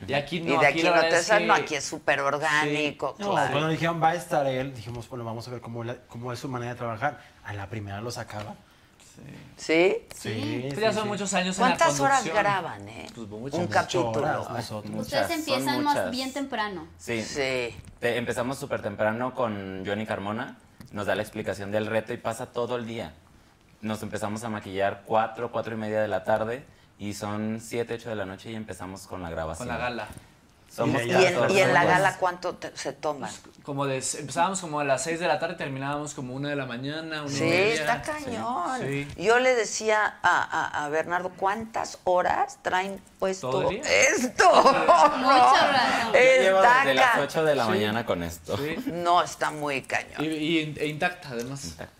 Y 0.08 0.12
aquí 0.14 0.40
no, 0.40 0.54
y 0.54 0.58
de 0.58 0.66
aquí, 0.66 0.82
la 0.82 0.94
no 0.96 1.00
te 1.02 1.16
es 1.18 1.26
salen, 1.26 1.48
no, 1.48 1.54
aquí 1.54 1.74
es 1.74 1.84
súper 1.84 2.20
orgánico, 2.20 3.16
No, 3.18 3.30
claro. 3.32 3.50
cuando 3.52 3.68
dijeron 3.68 4.02
va 4.02 4.10
a 4.10 4.14
estar 4.14 4.46
él, 4.46 4.74
dijimos, 4.74 5.08
bueno, 5.08 5.24
vamos 5.24 5.46
a 5.46 5.50
ver 5.50 5.60
cómo, 5.60 5.84
la- 5.84 5.96
cómo 6.08 6.32
es 6.32 6.38
su 6.38 6.48
manera 6.48 6.72
de 6.72 6.78
trabajar. 6.78 7.20
A 7.44 7.52
la 7.52 7.68
primera 7.68 8.00
lo 8.00 8.10
sacaba. 8.10 8.54
¿Sí? 9.56 9.98
Sí. 10.14 10.64
Pues 10.68 10.80
ya 10.80 10.88
sí, 10.90 10.94
son 10.94 11.02
sí. 11.04 11.08
muchos 11.10 11.34
años 11.34 11.56
en 11.58 11.62
la 11.62 11.68
¿Cuántas 11.76 12.00
horas 12.00 12.24
graban, 12.24 12.88
eh? 12.88 13.06
Pues 13.14 13.28
muchas. 13.28 13.60
Un 13.60 13.66
capítulo. 13.66 14.10
horas 14.10 14.50
nosotros. 14.50 14.94
Ustedes 14.94 15.26
son 15.28 15.38
empiezan 15.38 15.84
más 15.84 15.94
muchas. 15.96 16.10
bien 16.10 16.32
temprano. 16.32 16.86
Sí. 16.96 17.22
Sí. 17.22 17.76
Te- 17.98 18.16
empezamos 18.16 18.58
súper 18.58 18.80
temprano 18.80 19.34
con 19.34 19.82
Johnny 19.86 20.06
Carmona. 20.06 20.56
Nos 20.92 21.06
da 21.06 21.14
la 21.14 21.22
explicación 21.22 21.70
del 21.70 21.86
reto 21.86 22.14
y 22.14 22.16
pasa 22.16 22.46
todo 22.46 22.76
el 22.76 22.86
día. 22.86 23.12
Nos 23.82 24.02
empezamos 24.02 24.42
a 24.44 24.48
maquillar 24.48 25.02
4, 25.04 25.52
4 25.52 25.74
y 25.74 25.76
media 25.76 26.00
de 26.00 26.08
la 26.08 26.24
tarde 26.24 26.64
y 27.00 27.14
son 27.14 27.60
7, 27.60 27.94
8 27.94 28.10
de 28.10 28.14
la 28.14 28.26
noche 28.26 28.52
y 28.52 28.54
empezamos 28.54 29.08
con 29.08 29.20
la 29.22 29.30
grabación. 29.30 29.66
Con 29.66 29.76
la 29.76 29.82
gala. 29.82 30.06
Somos 30.72 31.02
¿Y 31.04 31.10
en, 31.10 31.18
y 31.20 31.24
en 31.24 31.34
la 31.34 31.40
14 31.40 31.64
gala 31.72 31.98
horas. 31.98 32.16
cuánto 32.20 32.54
te- 32.54 32.76
se 32.76 32.92
toman? 32.92 33.28
Como 33.64 33.86
de, 33.86 33.96
empezábamos 33.96 34.60
como 34.60 34.78
a 34.78 34.84
las 34.84 35.02
6 35.02 35.18
de 35.18 35.26
la 35.26 35.40
tarde, 35.40 35.56
terminábamos 35.56 36.14
como 36.14 36.32
una 36.32 36.48
de 36.50 36.54
la 36.54 36.64
mañana, 36.64 37.22
una 37.22 37.28
Sí, 37.28 37.40
media. 37.42 37.74
está 37.74 38.02
cañón. 38.02 38.78
Sí. 38.80 39.08
Yo 39.16 39.40
le 39.40 39.56
decía 39.56 40.18
a, 40.22 40.42
a- 40.42 40.84
a 40.84 40.88
Bernardo, 40.90 41.30
¿cuántas 41.36 41.98
horas 42.04 42.58
traen 42.62 43.02
puesto 43.18 43.68
esto? 43.72 44.44
Yo 46.12 46.18
llevo 46.20 46.58
está 46.62 46.78
desde 46.84 46.94
las 46.94 47.10
ca- 47.14 47.20
8 47.20 47.44
de 47.44 47.54
la 47.56 47.64
Sí. 47.64 47.70
mañana 47.70 48.06
con 48.06 48.22
esto. 48.22 48.56
Sí. 48.56 48.76
No, 48.86 49.22
está 49.22 49.50
muy 49.50 49.82
cañón. 49.82 50.22
Y, 50.24 50.26
y- 50.28 50.74
e 50.78 50.86
intacta, 50.86 51.30
además. 51.30 51.64
Intacta, 51.64 51.99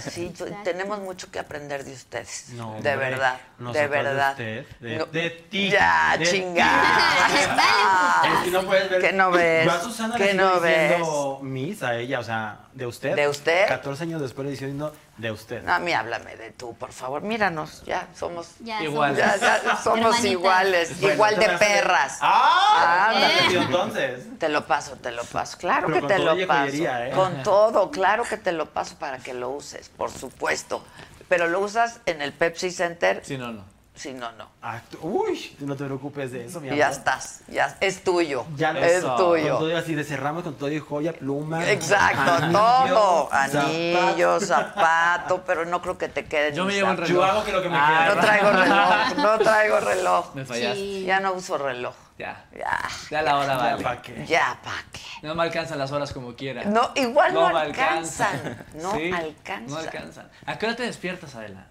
sí. 0.00 0.32
yo- 0.36 0.46
Tenemos 0.64 0.98
mucho 1.00 1.30
que 1.30 1.38
aprender 1.38 1.84
de 1.84 1.92
ustedes. 1.92 2.50
No, 2.50 2.70
de 2.72 2.76
hombre, 2.76 2.96
verdad, 2.96 3.40
de 3.58 3.88
verdad. 3.88 4.30
usted, 4.32 4.66
de- 4.80 4.96
No, 4.98 5.06
de 5.06 5.30
ti, 5.30 5.70
Ya, 5.70 6.18
chingada. 6.22 7.28
Es 8.34 8.44
que 8.44 8.50
no 8.50 8.62
puedes 8.62 8.90
ver. 8.90 9.00
Que 9.00 9.12
no 9.12 9.30
ves, 9.30 9.72
Susana 9.82 10.16
que 10.16 10.34
no 10.34 10.60
ves. 10.60 11.00
Miss 11.42 11.82
a 11.82 11.96
ella, 11.96 12.20
o 12.20 12.24
sea, 12.24 12.60
de 12.72 12.86
usted. 12.86 13.14
¿De 13.14 13.28
usted? 13.28 13.66
14 13.68 14.02
años 14.04 14.20
después 14.20 14.44
le 14.44 14.50
diciendo 14.52 14.92
de 15.16 15.30
usted. 15.32 15.62
No, 15.62 15.72
a 15.74 15.78
mí 15.78 15.92
háblame 15.92 16.36
de 16.36 16.50
tú, 16.50 16.74
por 16.76 16.92
favor. 16.92 17.22
Míranos, 17.22 17.82
ya 17.86 18.06
somos. 18.14 18.50
Ya 18.60 18.82
Igual. 18.82 19.16
Ya, 19.16 19.36
ya 19.36 19.76
somos 19.82 19.98
Hermanitas. 19.98 20.24
iguales, 20.24 21.00
Bueno, 21.00 21.14
igual 21.14 21.36
de 21.38 21.48
perras. 21.58 22.18
¡Ah! 22.20 23.10
Ah, 23.12 23.12
¿Te 23.38 23.42
metió 23.42 23.62
entonces? 23.62 24.38
Te 24.38 24.48
lo 24.48 24.66
paso, 24.66 24.96
te 24.96 25.10
lo 25.12 25.24
paso. 25.24 25.56
Claro 25.58 25.88
Pero 25.88 26.06
que 26.06 26.14
te 26.14 26.18
lo 26.20 26.46
paso. 26.46 26.60
joyería, 26.66 27.08
¿eh? 27.08 27.10
Con 27.12 27.42
todo, 27.42 27.90
claro 27.90 28.24
que 28.24 28.36
te 28.36 28.52
lo 28.52 28.66
paso 28.66 28.96
para 28.98 29.18
que 29.18 29.32
lo 29.34 29.50
uses, 29.50 29.88
por 29.88 30.10
supuesto. 30.10 30.84
Pero 31.28 31.48
lo 31.48 31.60
usas 31.60 32.00
en 32.06 32.22
el 32.22 32.32
Pepsi 32.32 32.70
Center. 32.70 33.22
Sí, 33.24 33.36
no, 33.38 33.52
no. 33.52 33.64
Si 33.96 34.12
no, 34.12 34.30
no. 34.32 34.46
Ah, 34.62 34.80
uy, 35.00 35.56
no 35.60 35.74
te 35.74 35.84
preocupes 35.86 36.30
de 36.30 36.44
eso, 36.44 36.60
mi 36.60 36.68
amor. 36.68 36.78
ya 36.78 36.90
estás, 36.90 37.40
ya 37.48 37.76
es 37.80 38.04
tuyo. 38.04 38.44
Ya 38.56 38.72
lo 38.74 38.80
es 38.80 38.92
Eso. 38.98 39.08
Con 39.08 39.16
tuyo. 39.16 39.56
todo 39.56 39.70
y 39.70 39.72
así, 39.74 39.94
de 39.94 40.04
cerramos 40.04 40.42
con 40.44 40.54
todo 40.54 40.70
y 40.70 40.78
joya, 40.78 41.14
pluma. 41.14 41.66
Exacto, 41.70 42.30
anillo, 42.30 42.94
todo. 42.94 43.28
Anillo, 43.32 44.38
zapato, 44.40 45.42
pero 45.46 45.64
no 45.64 45.80
creo 45.80 45.96
que 45.96 46.08
te 46.08 46.26
queden. 46.26 46.54
Yo 46.54 46.66
me 46.66 46.74
llevo 46.74 46.90
el 46.90 46.96
reloj. 46.98 47.10
Yo 47.10 47.24
hago 47.24 47.42
que 47.44 47.52
lo 47.52 47.62
que 47.62 47.68
me 47.70 47.76
Ah, 47.78 48.04
quede. 48.06 48.14
No 48.16 48.20
traigo 48.22 48.50
reloj, 48.50 49.16
no 49.16 49.38
traigo 49.44 49.80
reloj. 49.80 50.34
Me 50.34 50.44
fallaste. 50.44 50.74
Sí. 50.74 51.04
Ya 51.06 51.20
no 51.20 51.32
uso 51.32 51.56
reloj. 51.56 51.94
Ya. 52.18 52.44
Ya, 52.56 52.78
Ya 53.10 53.22
la 53.22 53.36
hora 53.38 53.46
Ya, 53.46 53.56
vale. 53.56 53.82
¿pa' 53.82 54.02
qué? 54.02 54.26
ya, 54.26 54.58
¿para 54.62 54.82
qué? 54.92 55.00
No 55.22 55.34
me 55.34 55.42
alcanzan 55.42 55.78
las 55.78 55.90
horas 55.92 56.12
como 56.12 56.34
quiera. 56.34 56.64
No, 56.64 56.92
igual 56.94 57.32
no, 57.34 57.48
me 57.50 57.60
alcanzan. 57.60 58.66
No 58.74 58.92
Sí, 58.94 59.10
alcanzan. 59.10 59.66
No 59.68 59.76
alcanzan. 59.78 60.30
¿A 60.46 60.58
qué 60.58 60.66
hora 60.66 60.76
te 60.76 60.82
despiertas, 60.84 61.34
Adela? 61.34 61.66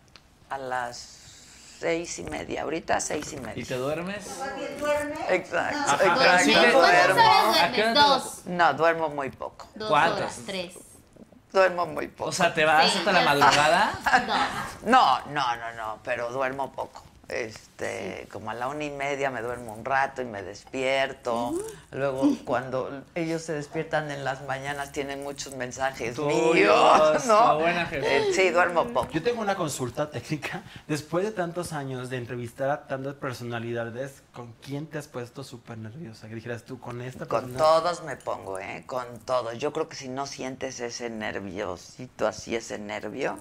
A 0.49 0.57
las 0.59 1.14
seis 1.79 2.19
y 2.19 2.23
media, 2.23 2.63
ahorita 2.63 2.99
seis 2.99 3.33
y 3.33 3.35
¿Y 3.35 3.39
media. 3.39 3.65
te 3.65 3.75
duermes? 3.75 4.25
Exacto, 5.29 5.95
pero 5.97 6.13
exacto. 6.13 6.43
sí 6.43 6.53
te- 6.53 6.71
¿Cuántas 6.71 6.73
duermo. 6.73 7.21
horas 7.21 7.57
¿A 7.61 7.71
qué 7.71 7.81
hora 7.83 7.93
duermes? 7.93 7.93
te- 7.93 7.93
Dos. 7.93 8.41
No, 8.45 8.73
duermo 8.73 9.09
muy 9.09 9.29
poco. 9.29 9.67
Dos 9.75 9.89
¿Cuántas? 9.89 10.17
horas, 10.19 10.39
tres. 10.45 10.73
Duermo 11.51 11.85
muy 11.85 12.07
poco. 12.09 12.29
O 12.29 12.33
sea, 12.33 12.53
¿te 12.53 12.65
vas 12.65 12.91
Sí, 12.91 12.97
hasta 12.99 13.11
la 13.13 13.21
madrugada? 13.21 13.91
Dos. 14.27 14.83
No, 14.89 15.19
no, 15.27 15.55
no, 15.55 15.71
no, 15.73 15.99
pero 16.03 16.29
duermo 16.31 16.71
poco. 16.71 17.03
Este, 17.27 18.27
como 18.31 18.51
a 18.51 18.53
la 18.53 18.67
una 18.67 18.83
y 18.83 18.91
media 18.91 19.31
me 19.31 19.41
duermo 19.41 19.73
un 19.73 19.83
rato 19.83 20.21
y 20.21 20.25
me 20.25 20.43
despierto. 20.43 21.53
Luego, 21.91 22.29
cuando 22.45 23.03
ellos 23.15 23.41
se 23.41 23.53
despiertan 23.53 24.11
en 24.11 24.23
las 24.23 24.45
mañanas, 24.45 24.91
tienen 24.91 25.23
muchos 25.23 25.55
mensajes 25.55 26.15
Tuyos, 26.15 26.53
míos, 26.53 27.25
¿no? 27.27 27.47
la 27.47 27.53
buena 27.53 27.85
jefe. 27.87 28.29
Eh, 28.29 28.33
sí, 28.33 28.49
duermo 28.51 28.85
poco. 28.89 29.09
Yo 29.11 29.23
tengo 29.23 29.41
una 29.41 29.55
consulta 29.55 30.09
técnica. 30.09 30.63
Después 30.87 31.25
de 31.25 31.31
tantos 31.31 31.73
años 31.73 32.09
de 32.09 32.17
entrevistar 32.17 32.69
a 32.69 32.87
tantas 32.87 33.15
personalidades, 33.15 34.21
¿con 34.35 34.53
quién 34.61 34.85
te 34.85 34.97
has 34.97 35.07
puesto 35.07 35.43
súper 35.43 35.77
nerviosa? 35.77 36.27
Que 36.27 36.35
dijeras 36.35 36.63
tú, 36.63 36.79
con 36.79 37.01
esta 37.01 37.25
Con 37.25 37.45
persona. 37.45 37.57
todos 37.57 38.03
me 38.03 38.17
pongo, 38.17 38.59
¿eh? 38.59 38.83
Con 38.85 39.19
todos. 39.21 39.57
Yo 39.57 39.71
creo 39.73 39.87
que 39.89 39.95
si 39.95 40.09
no 40.09 40.27
sientes 40.27 40.79
ese 40.81 41.09
nerviosito, 41.09 42.27
así 42.27 42.55
ese 42.55 42.77
nervio, 42.77 43.39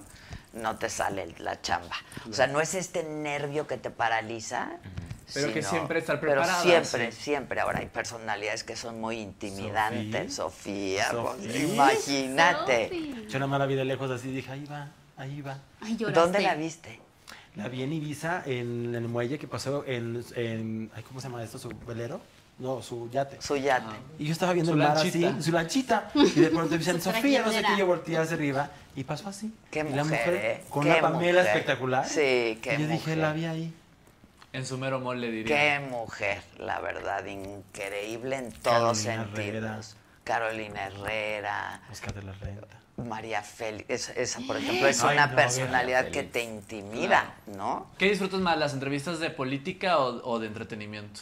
no 0.53 0.77
te 0.77 0.89
sale 0.89 1.35
la 1.39 1.61
chamba. 1.61 1.95
O 2.29 2.33
sea, 2.33 2.47
no 2.47 2.61
es 2.61 2.73
este 2.73 3.03
nervio 3.03 3.67
que 3.67 3.77
te 3.77 3.91
paraliza. 3.91 4.71
Pero 5.33 5.47
que 5.47 5.61
sino- 5.61 5.69
siempre 5.71 5.99
estar 5.99 6.19
Pero 6.19 6.33
preparada, 6.33 6.61
siempre, 6.63 7.11
sí. 7.11 7.21
siempre. 7.23 7.59
Ahora 7.59 7.79
hay 7.79 7.87
personalidades 7.87 8.63
que 8.63 8.75
son 8.75 9.01
muy 9.01 9.19
intimidantes. 9.19 10.35
Sofía, 10.35 11.07
pues, 11.11 11.43
Sofía. 11.43 11.63
imagínate. 11.73 12.83
Sofi. 12.85 13.27
Yo 13.27 13.39
nada 13.39 13.47
más 13.47 13.59
la 13.59 13.65
vi 13.65 13.75
de 13.75 13.85
lejos 13.85 14.09
así 14.11 14.31
dije, 14.31 14.51
ahí 14.51 14.65
va, 14.65 14.91
ahí 15.17 15.41
va. 15.41 15.57
Ay. 15.81 15.95
¿Dónde 15.97 16.39
la 16.41 16.55
viste? 16.55 17.01
La 17.55 17.67
vi 17.69 17.83
en 17.83 17.93
Ibiza, 17.93 18.43
en 18.45 18.93
el 18.95 19.07
muelle 19.07 19.39
que 19.39 19.47
pasó 19.47 19.83
en, 19.87 20.23
en 20.35 20.91
ay, 20.95 21.03
¿cómo 21.03 21.21
se 21.21 21.27
llama 21.29 21.43
esto? 21.43 21.57
¿Su 21.57 21.69
velero? 21.87 22.19
No, 22.57 22.81
su 22.81 23.09
yate. 23.09 23.41
Su 23.41 23.55
yate. 23.57 23.95
Y 24.17 24.25
yo 24.25 24.31
estaba 24.33 24.53
viendo 24.53 24.71
Su 24.71 24.77
el 24.77 24.83
mar 24.87 24.95
lanchita. 24.97 25.29
así, 25.29 25.41
su 25.43 25.51
lanchita. 25.51 26.11
Y 26.13 26.39
de 26.39 26.47
pronto 26.49 26.77
dicen, 26.77 27.01
Sofía, 27.01 27.43
no 27.43 27.51
sé 27.51 27.61
qué, 27.63 27.77
yo 27.77 27.85
volteé 27.85 28.17
hacia 28.17 28.35
arriba. 28.35 28.69
Y 28.95 29.03
pasó 29.03 29.27
así. 29.29 29.53
Qué 29.71 29.81
y 29.89 29.93
la 29.93 30.03
mujer, 30.03 30.33
¿eh? 30.35 30.63
con 30.69 30.83
Qué 30.83 30.89
una 30.91 31.01
Pamela 31.01 31.41
mujer. 31.41 31.47
espectacular. 31.47 32.07
Sí, 32.07 32.59
qué 32.61 32.75
Y 32.77 32.81
yo 32.81 32.87
dije, 32.87 33.15
la 33.15 33.33
vi 33.33 33.45
ahí. 33.45 33.73
En 34.53 34.65
su 34.65 34.77
mero 34.77 35.01
mole, 35.01 35.29
diría. 35.31 35.55
Qué 35.79 35.85
mujer, 35.85 36.41
la 36.59 36.79
verdad, 36.79 37.25
increíble 37.25 38.37
en 38.37 38.51
todos 38.53 38.99
Carolina 39.03 39.23
sentidos. 39.25 39.39
Herrera. 39.47 39.79
Carolina 40.23 40.85
Herrera, 40.87 41.81
Oscar 41.91 42.13
de 42.13 42.23
la 42.23 42.31
Renta. 42.33 42.67
María 42.97 43.41
Félix, 43.41 43.89
esa, 43.89 44.13
esa, 44.13 44.39
por 44.47 44.55
ejemplo, 44.57 44.87
es 44.87 45.03
Ay, 45.03 45.15
una 45.17 45.27
no, 45.27 45.35
personalidad 45.35 46.09
que 46.11 46.23
te 46.23 46.43
intimida, 46.43 47.35
¿no? 47.47 47.87
¿Qué 47.97 48.09
disfrutas 48.09 48.39
más, 48.39 48.57
las 48.57 48.73
entrevistas 48.73 49.19
de 49.19 49.29
política 49.29 49.99
o, 49.99 50.21
o 50.29 50.39
de 50.39 50.47
entretenimiento? 50.47 51.21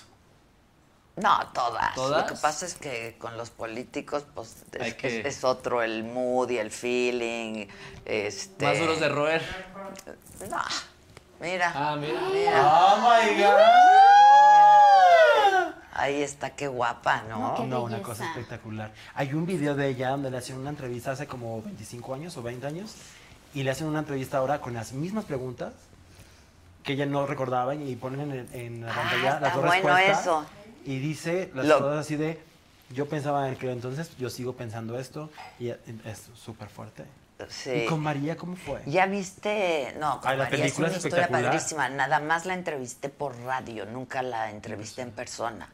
No, 1.16 1.40
todas. 1.54 1.94
¿Todas? 1.96 2.22
Lo 2.24 2.28
que 2.36 2.40
pasa 2.42 2.66
es 2.66 2.74
que 2.76 3.16
con 3.20 3.38
los 3.38 3.50
políticos, 3.52 4.24
pues, 4.34 4.64
es, 4.74 4.94
que- 4.96 5.20
es- 5.20 5.26
es 5.38 5.44
otro 5.44 5.82
el 5.84 6.04
mood 6.04 6.50
y 6.52 6.58
el 6.58 6.72
feeling. 6.72 7.68
Este... 8.06 8.66
Más 8.66 8.80
duros 8.80 9.00
de 9.00 9.10
roer. 9.10 9.42
No, 10.50 10.62
mira. 11.40 11.72
Ah, 11.76 11.96
mira. 11.96 12.20
¡Oh, 12.66 12.98
my 12.98 13.42
God! 13.42 14.33
Ahí 15.96 16.22
está, 16.24 16.50
qué 16.52 16.68
guapa, 16.68 17.24
¿no? 17.30 17.40
No, 17.40 17.56
qué 17.56 17.64
No, 17.66 17.84
una 17.84 18.02
cosa 18.02 18.26
espectacular. 18.28 18.92
Hay 19.16 19.34
un 19.34 19.46
video 19.46 19.76
de 19.76 19.90
ella 19.90 20.10
donde 20.10 20.32
le 20.32 20.38
hacen 20.38 20.58
una 20.58 20.72
entrevista 20.72 21.12
hace 21.12 21.28
como 21.28 21.62
25 21.62 22.14
años 22.16 22.36
o 22.38 22.42
20 22.44 22.66
años 22.66 22.96
y 23.54 23.64
le 23.64 23.72
hacen 23.72 23.88
una 23.88 24.00
entrevista 24.00 24.38
ahora 24.40 24.60
con 24.60 24.74
las 24.74 24.94
mismas 24.94 25.26
preguntas 25.26 25.74
que 26.84 26.94
ella 26.94 27.06
no 27.06 27.26
recordaba 27.28 27.76
y 27.76 27.96
ponen 27.96 28.32
en, 28.32 28.50
en 28.54 28.86
la 28.86 28.92
Ah, 28.92 28.96
pantalla 28.96 29.40
las 29.40 29.54
dos 29.56 29.66
bueno 29.66 29.88
respuestas. 29.88 30.22
eso. 30.22 30.46
Y 30.86 31.00
dice 31.00 31.52
las 31.54 31.66
Lo- 31.66 31.80
cosas 31.80 32.00
así 32.06 32.16
de, 32.18 32.42
yo 32.90 33.08
pensaba 33.08 33.48
en 33.48 33.54
aquel 33.56 33.70
entonces, 33.70 34.18
yo 34.18 34.30
sigo 34.30 34.54
pensando 34.54 35.00
esto, 35.00 35.30
y 35.60 35.70
es 35.70 35.80
súper 36.36 36.68
fuerte. 36.70 37.06
Sí. 37.50 37.72
¿Y 37.72 37.86
con 37.88 38.00
María 38.02 38.36
cómo 38.38 38.56
fue? 38.56 38.82
¿Ya 38.86 39.06
viste? 39.06 39.96
No, 40.00 40.20
con 40.22 40.32
Ay, 40.32 40.38
la 40.38 40.44
María 40.46 40.60
película 40.60 40.88
es 40.88 40.94
una 40.94 40.98
es 41.00 41.06
historia 41.06 41.28
padrísima. 41.30 41.90
Nada 41.90 42.20
más 42.20 42.46
la 42.46 42.54
entrevisté 42.54 43.10
por 43.10 43.38
radio, 43.42 43.86
nunca 43.86 44.22
la 44.22 44.50
entrevisté 44.50 45.02
en 45.04 45.12
persona. 45.12 45.70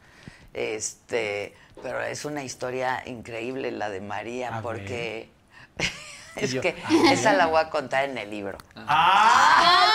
Este, 0.59 1.55
pero 1.81 2.01
es 2.01 2.25
una 2.25 2.43
historia 2.43 3.01
increíble 3.05 3.71
la 3.71 3.89
de 3.89 4.01
María, 4.01 4.57
A 4.57 4.61
porque 4.61 5.29
es 6.35 6.51
yo, 6.51 6.59
que 6.61 6.75
a 6.83 6.89
ver. 6.89 7.13
esa 7.13 7.31
la 7.31 7.45
voy 7.45 7.61
a 7.61 7.69
contar 7.69 8.03
en 8.03 8.17
el 8.17 8.29
libro. 8.29 8.57
Ah, 8.75 9.88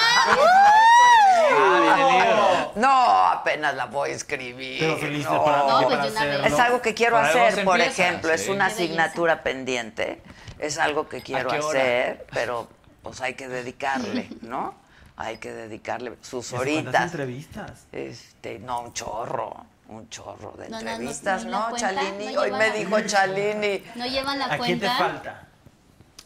No, 2.76 3.26
apenas 3.26 3.74
la 3.74 3.84
voy 3.86 4.10
a 4.10 4.14
escribir. 4.14 4.78
Pero 4.80 4.96
feliz 4.96 5.24
no. 5.26 5.44
para, 5.44 5.58
No, 5.58 5.82
pues 5.88 6.12
para. 6.12 6.46
Es 6.46 6.58
algo 6.58 6.80
que 6.80 6.94
quiero 6.94 7.18
hacer, 7.18 7.62
por 7.64 7.78
empieza, 7.80 8.02
ejemplo, 8.06 8.32
es 8.32 8.48
una 8.48 8.66
asignatura 8.66 9.42
pendiente, 9.42 10.22
es 10.58 10.78
algo 10.78 11.08
que 11.10 11.20
quiero 11.22 11.50
hacer, 11.52 12.26
pero 12.32 12.68
pues 13.02 13.20
hay 13.20 13.34
que 13.34 13.48
dedicarle, 13.48 14.30
¿no? 14.40 14.74
Hay 15.16 15.36
que 15.36 15.52
dedicarle 15.52 16.14
sus 16.22 16.46
¿Eso 16.46 16.56
cuántas 16.56 16.74
horitas. 16.84 17.02
entrevistas? 17.12 17.86
Este, 17.92 18.58
no, 18.58 18.80
un 18.80 18.92
chorro, 18.94 19.66
un 19.88 20.08
chorro 20.08 20.52
de 20.52 20.68
No, 20.68 20.78
no, 20.78 20.84
no, 20.84 20.90
entrevistas, 20.90 21.44
no, 21.44 21.50
¿no, 21.50 21.58
la 21.60 21.68
cuenta, 21.70 21.94
Chalini? 21.94 22.32
no 22.34 22.40
Hoy 22.40 22.52
me 22.52 22.70
dijo 22.70 23.00
Chalini. 23.02 23.84
¿No 23.94 24.06
llevan 24.06 24.38
la 24.38 24.46
¿A 24.46 24.58
quién 24.58 24.80
te 24.80 24.86
cuenta? 24.86 24.96
falta? 24.96 25.48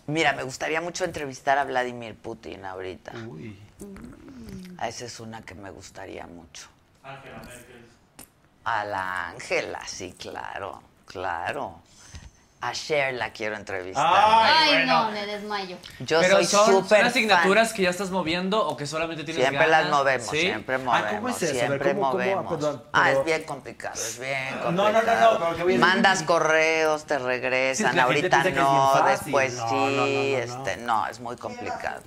Mira, 0.07 0.33
me 0.33 0.43
gustaría 0.43 0.81
mucho 0.81 1.05
entrevistar 1.05 1.59
a 1.59 1.65
Vladimir 1.65 2.15
Putin 2.17 2.65
ahorita. 2.65 3.13
Uy. 3.29 3.59
A 4.79 4.89
esa 4.89 5.05
es 5.05 5.21
una 5.21 5.43
que 5.43 5.55
me 5.55 5.71
gustaría 5.71 6.27
mucho. 6.27 6.69
A 8.65 8.85
la 8.85 9.29
Ángela, 9.29 9.81
sí, 9.87 10.15
claro, 10.19 10.83
claro. 11.07 11.83
A 12.61 12.73
Cher 12.73 13.15
la 13.15 13.31
quiero 13.31 13.55
entrevistar. 13.55 14.05
Ay, 14.05 14.85
no, 14.85 15.13
me 15.13 15.25
desmayo. 15.27 15.77
Yo 16.01 16.21
Pero 16.21 16.37
soy 16.39 16.45
son, 16.47 16.89
son 16.89 17.05
asignaturas 17.05 17.69
fan. 17.69 17.77
que 17.77 17.83
ya 17.85 17.91
estás 17.91 18.11
moviendo 18.11 18.67
o 18.67 18.77
que 18.77 18.85
solamente 18.85 19.23
tienes 19.23 19.45
Siempre 19.45 19.69
ganas? 19.69 19.83
las 19.91 19.97
movemos, 19.97 20.27
¿Sí? 20.29 20.41
siempre 20.41 20.75
Ah, 20.75 20.79
movemos, 20.79 21.13
¿cómo 21.13 21.29
es 21.29 21.43
eso? 21.43 21.55
Siempre 21.55 21.95
¿cómo- 21.95 22.01
cómo? 22.11 22.13
movemos. 22.15 22.53
Perdón, 22.55 22.83
Ah, 22.93 23.13
es 23.13 23.25
bien 23.25 23.45
complicado, 23.45 23.95
es 23.95 24.19
bien 24.19 24.57
No, 24.75 24.83
complicado. 24.85 25.39
no, 25.39 25.51
no, 25.57 25.65
no, 25.65 25.75
a- 25.75 25.79
Mandas 25.79 26.23
correos, 26.25 27.05
te 27.05 27.19
regresan, 27.21 27.93
Sí, 27.93 27.99
ahorita 28.01 28.43
no, 28.51 29.05
después 29.07 29.55
No, 29.55 29.69
sí, 29.69 29.75
no, 29.75 29.81
no, 29.91 29.91
no, 29.91 30.03
no. 30.07 30.09
este, 30.09 30.77
no, 30.79 31.07
es 31.07 31.21
muy 31.21 31.37
complicado. 31.37 32.01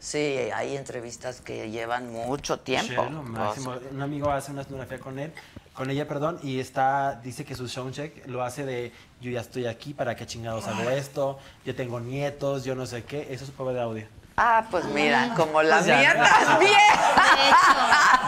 Sí, 0.00 0.18
hay 0.54 0.76
entrevistas 0.76 1.42
que 1.42 1.70
llevan 1.70 2.10
mucho 2.10 2.58
tiempo. 2.58 3.02
Cher, 3.02 3.10
lo 3.10 3.22
máximo. 3.22 3.74
Un 3.92 4.00
amigo 4.00 4.30
hace 4.30 4.50
una 4.50 4.62
escenografía 4.62 4.98
con 4.98 5.18
él, 5.18 5.30
con 5.74 5.90
ella, 5.90 6.08
perdón, 6.08 6.40
y 6.42 6.58
está, 6.58 7.20
dice 7.22 7.44
que 7.44 7.54
su 7.54 7.68
soundcheck 7.68 8.26
lo 8.26 8.42
hace 8.42 8.64
de 8.64 8.92
yo 9.20 9.30
ya 9.30 9.40
estoy 9.40 9.66
aquí, 9.66 9.92
¿para 9.92 10.16
qué 10.16 10.26
chingados 10.26 10.66
hago 10.66 10.88
esto? 10.88 11.38
Yo 11.66 11.74
tengo 11.74 12.00
nietos, 12.00 12.64
yo 12.64 12.74
no 12.74 12.86
sé 12.86 13.04
qué. 13.04 13.28
Eso 13.30 13.44
es 13.44 13.50
su 13.50 13.52
prueba 13.52 13.74
de 13.74 13.80
audio. 13.80 14.06
Ah, 14.36 14.64
pues 14.70 14.84
mira, 14.86 15.34
como 15.36 15.62
la 15.62 15.76
Pues 15.76 15.86
mía 15.86 16.14
también. 16.14 16.72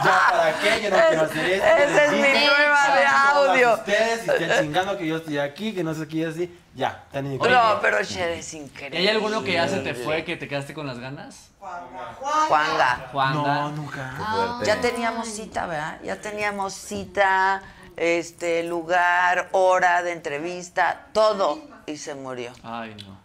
¿Ya 0.04 0.26
para 0.30 0.58
qué? 0.60 0.82
Yo 0.82 0.90
no 0.90 0.96
quiero 1.08 1.22
hacer 1.22 1.50
esto. 1.50 1.66
Esa 1.66 2.04
es 2.04 2.12
mi 2.12 2.18
prueba 2.20 2.96
de 2.96 3.06
audio. 3.06 3.74
Ustedes 3.74 4.26
y 4.26 4.30
estén 4.30 4.50
chingando 4.60 4.98
que 4.98 5.06
yo 5.06 5.16
estoy 5.16 5.38
aquí, 5.38 5.72
que 5.72 5.82
no 5.82 5.94
sé 5.94 6.06
qué 6.08 6.16
y 6.18 6.24
así. 6.24 6.58
Ya, 6.74 7.02
están 7.06 7.36
No, 7.36 7.78
pero 7.82 8.02
Cher 8.02 8.30
es 8.30 8.54
¿Y 8.54 8.58
increíble. 8.58 8.98
hay 8.98 9.08
alguno 9.08 9.44
que 9.44 9.52
ya 9.52 9.68
se 9.68 9.80
te 9.80 9.94
fue, 9.94 10.24
que 10.24 10.36
te 10.36 10.48
quedaste 10.48 10.72
con 10.72 10.86
las 10.86 10.98
ganas? 10.98 11.50
Juanga. 11.58 13.08
Juanga. 13.12 13.54
No, 13.54 13.70
nunca. 13.72 14.14
Ah. 14.18 14.60
Ya 14.64 14.80
teníamos 14.80 15.28
cita, 15.28 15.66
¿verdad? 15.66 15.98
Ya 16.02 16.16
teníamos 16.16 16.72
cita, 16.72 17.62
este, 17.96 18.62
lugar, 18.64 19.48
hora 19.52 20.02
de 20.02 20.12
entrevista, 20.12 21.06
todo. 21.12 21.60
Y 21.86 21.96
se 21.98 22.14
murió. 22.14 22.52
Ay, 22.62 22.96
no. 23.04 23.18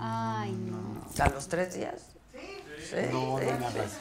ay, 0.00 0.52
no. 0.52 0.77
¿A 1.20 1.28
los 1.30 1.48
tres 1.48 1.74
días? 1.74 1.94
Sí. 2.32 2.96
No, 3.12 3.38
sí, 3.38 3.44
no 3.46 3.52
me 3.52 3.58
sí. 3.58 3.64
hagas. 3.64 3.92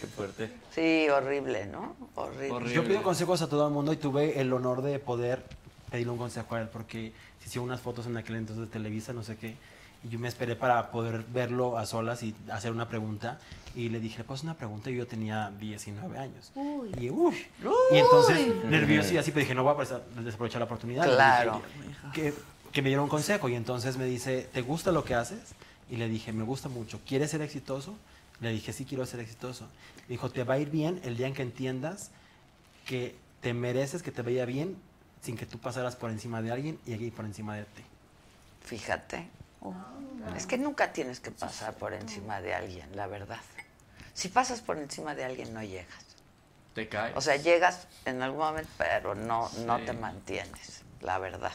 Qué 0.00 0.06
fuerte. 0.06 0.52
Sí, 0.74 1.08
horrible, 1.08 1.66
¿no? 1.66 1.96
Horrible. 2.14 2.50
Horrible. 2.50 2.74
Yo 2.74 2.84
pido 2.84 3.02
consejos 3.02 3.40
a 3.42 3.48
todo 3.48 3.66
el 3.66 3.72
mundo 3.72 3.92
y 3.92 3.96
tuve 3.96 4.40
el 4.40 4.52
honor 4.52 4.82
de 4.82 4.98
poder 4.98 5.42
pedirle 5.90 6.12
un 6.12 6.18
consejo 6.18 6.54
a 6.54 6.60
él 6.60 6.68
porque 6.68 7.12
se 7.40 7.46
hicieron 7.48 7.68
unas 7.68 7.80
fotos 7.80 8.06
en 8.06 8.16
aquel 8.16 8.36
entonces 8.36 8.66
de 8.66 8.70
Televisa, 8.72 9.12
no 9.12 9.22
sé 9.22 9.36
qué, 9.36 9.54
y 10.04 10.08
yo 10.10 10.18
me 10.18 10.28
esperé 10.28 10.54
para 10.54 10.90
poder 10.90 11.24
verlo 11.32 11.78
a 11.78 11.86
solas 11.86 12.22
y 12.22 12.34
hacer 12.52 12.72
una 12.72 12.88
pregunta 12.88 13.38
y 13.74 13.88
le 13.88 14.00
dije, 14.00 14.22
pues 14.24 14.42
una 14.42 14.54
pregunta 14.54 14.90
y 14.90 14.96
yo 14.96 15.06
tenía 15.06 15.50
19 15.58 16.18
años. 16.18 16.52
Uy. 16.54 16.90
Y, 17.00 17.08
uy, 17.10 17.34
y 17.92 17.96
entonces, 17.96 18.64
nervioso 18.64 19.14
y 19.14 19.16
así, 19.18 19.30
pero 19.30 19.40
dije, 19.40 19.54
no 19.54 19.62
voy 19.62 19.70
a 19.70 19.74
aprovechar- 19.76 20.02
desaprovechar 20.22 20.60
la 20.60 20.64
oportunidad. 20.66 21.06
Le 21.06 21.14
Claro. 21.14 21.62
dije, 22.12 22.32
que, 22.32 22.34
que 22.72 22.82
me 22.82 22.88
dieron 22.90 23.04
un 23.04 23.10
consejo 23.10 23.48
y 23.48 23.54
entonces 23.54 23.96
me 23.96 24.04
dice, 24.04 24.48
¿te 24.52 24.60
gusta 24.62 24.92
lo 24.92 25.04
que 25.04 25.14
haces? 25.14 25.40
Y 25.90 25.96
le 25.96 26.08
dije, 26.08 26.32
me 26.32 26.44
gusta 26.44 26.68
mucho. 26.68 27.00
¿Quieres 27.06 27.30
ser 27.30 27.42
exitoso? 27.42 27.96
Le 28.40 28.50
dije, 28.50 28.72
sí 28.72 28.84
quiero 28.84 29.06
ser 29.06 29.20
exitoso. 29.20 29.68
Me 30.02 30.14
dijo, 30.14 30.30
te 30.30 30.44
va 30.44 30.54
a 30.54 30.58
ir 30.58 30.70
bien 30.70 31.00
el 31.04 31.16
día 31.16 31.26
en 31.26 31.34
que 31.34 31.42
entiendas 31.42 32.10
que 32.86 33.16
te 33.40 33.54
mereces 33.54 34.02
que 34.02 34.12
te 34.12 34.22
vaya 34.22 34.44
bien 34.44 34.76
sin 35.22 35.36
que 35.36 35.46
tú 35.46 35.58
pasaras 35.58 35.96
por 35.96 36.10
encima 36.10 36.42
de 36.42 36.52
alguien 36.52 36.78
y 36.86 36.92
alguien 36.92 37.10
por 37.10 37.24
encima 37.24 37.56
de 37.56 37.64
ti. 37.64 37.84
Fíjate. 38.64 39.28
Es 40.36 40.46
que 40.46 40.58
nunca 40.58 40.92
tienes 40.92 41.20
que 41.20 41.30
pasar 41.30 41.74
por 41.74 41.92
encima 41.92 42.40
de 42.40 42.54
alguien, 42.54 42.94
la 42.94 43.06
verdad. 43.06 43.40
Si 44.14 44.28
pasas 44.28 44.60
por 44.60 44.78
encima 44.78 45.14
de 45.14 45.24
alguien, 45.24 45.52
no 45.52 45.62
llegas. 45.62 46.04
Te 46.74 46.88
caes. 46.88 47.16
O 47.16 47.20
sea, 47.20 47.36
llegas 47.36 47.86
en 48.04 48.22
algún 48.22 48.40
momento, 48.40 48.70
pero 48.78 49.14
no, 49.14 49.50
no 49.66 49.78
te 49.84 49.92
mantienes, 49.92 50.82
la 51.00 51.18
verdad. 51.18 51.52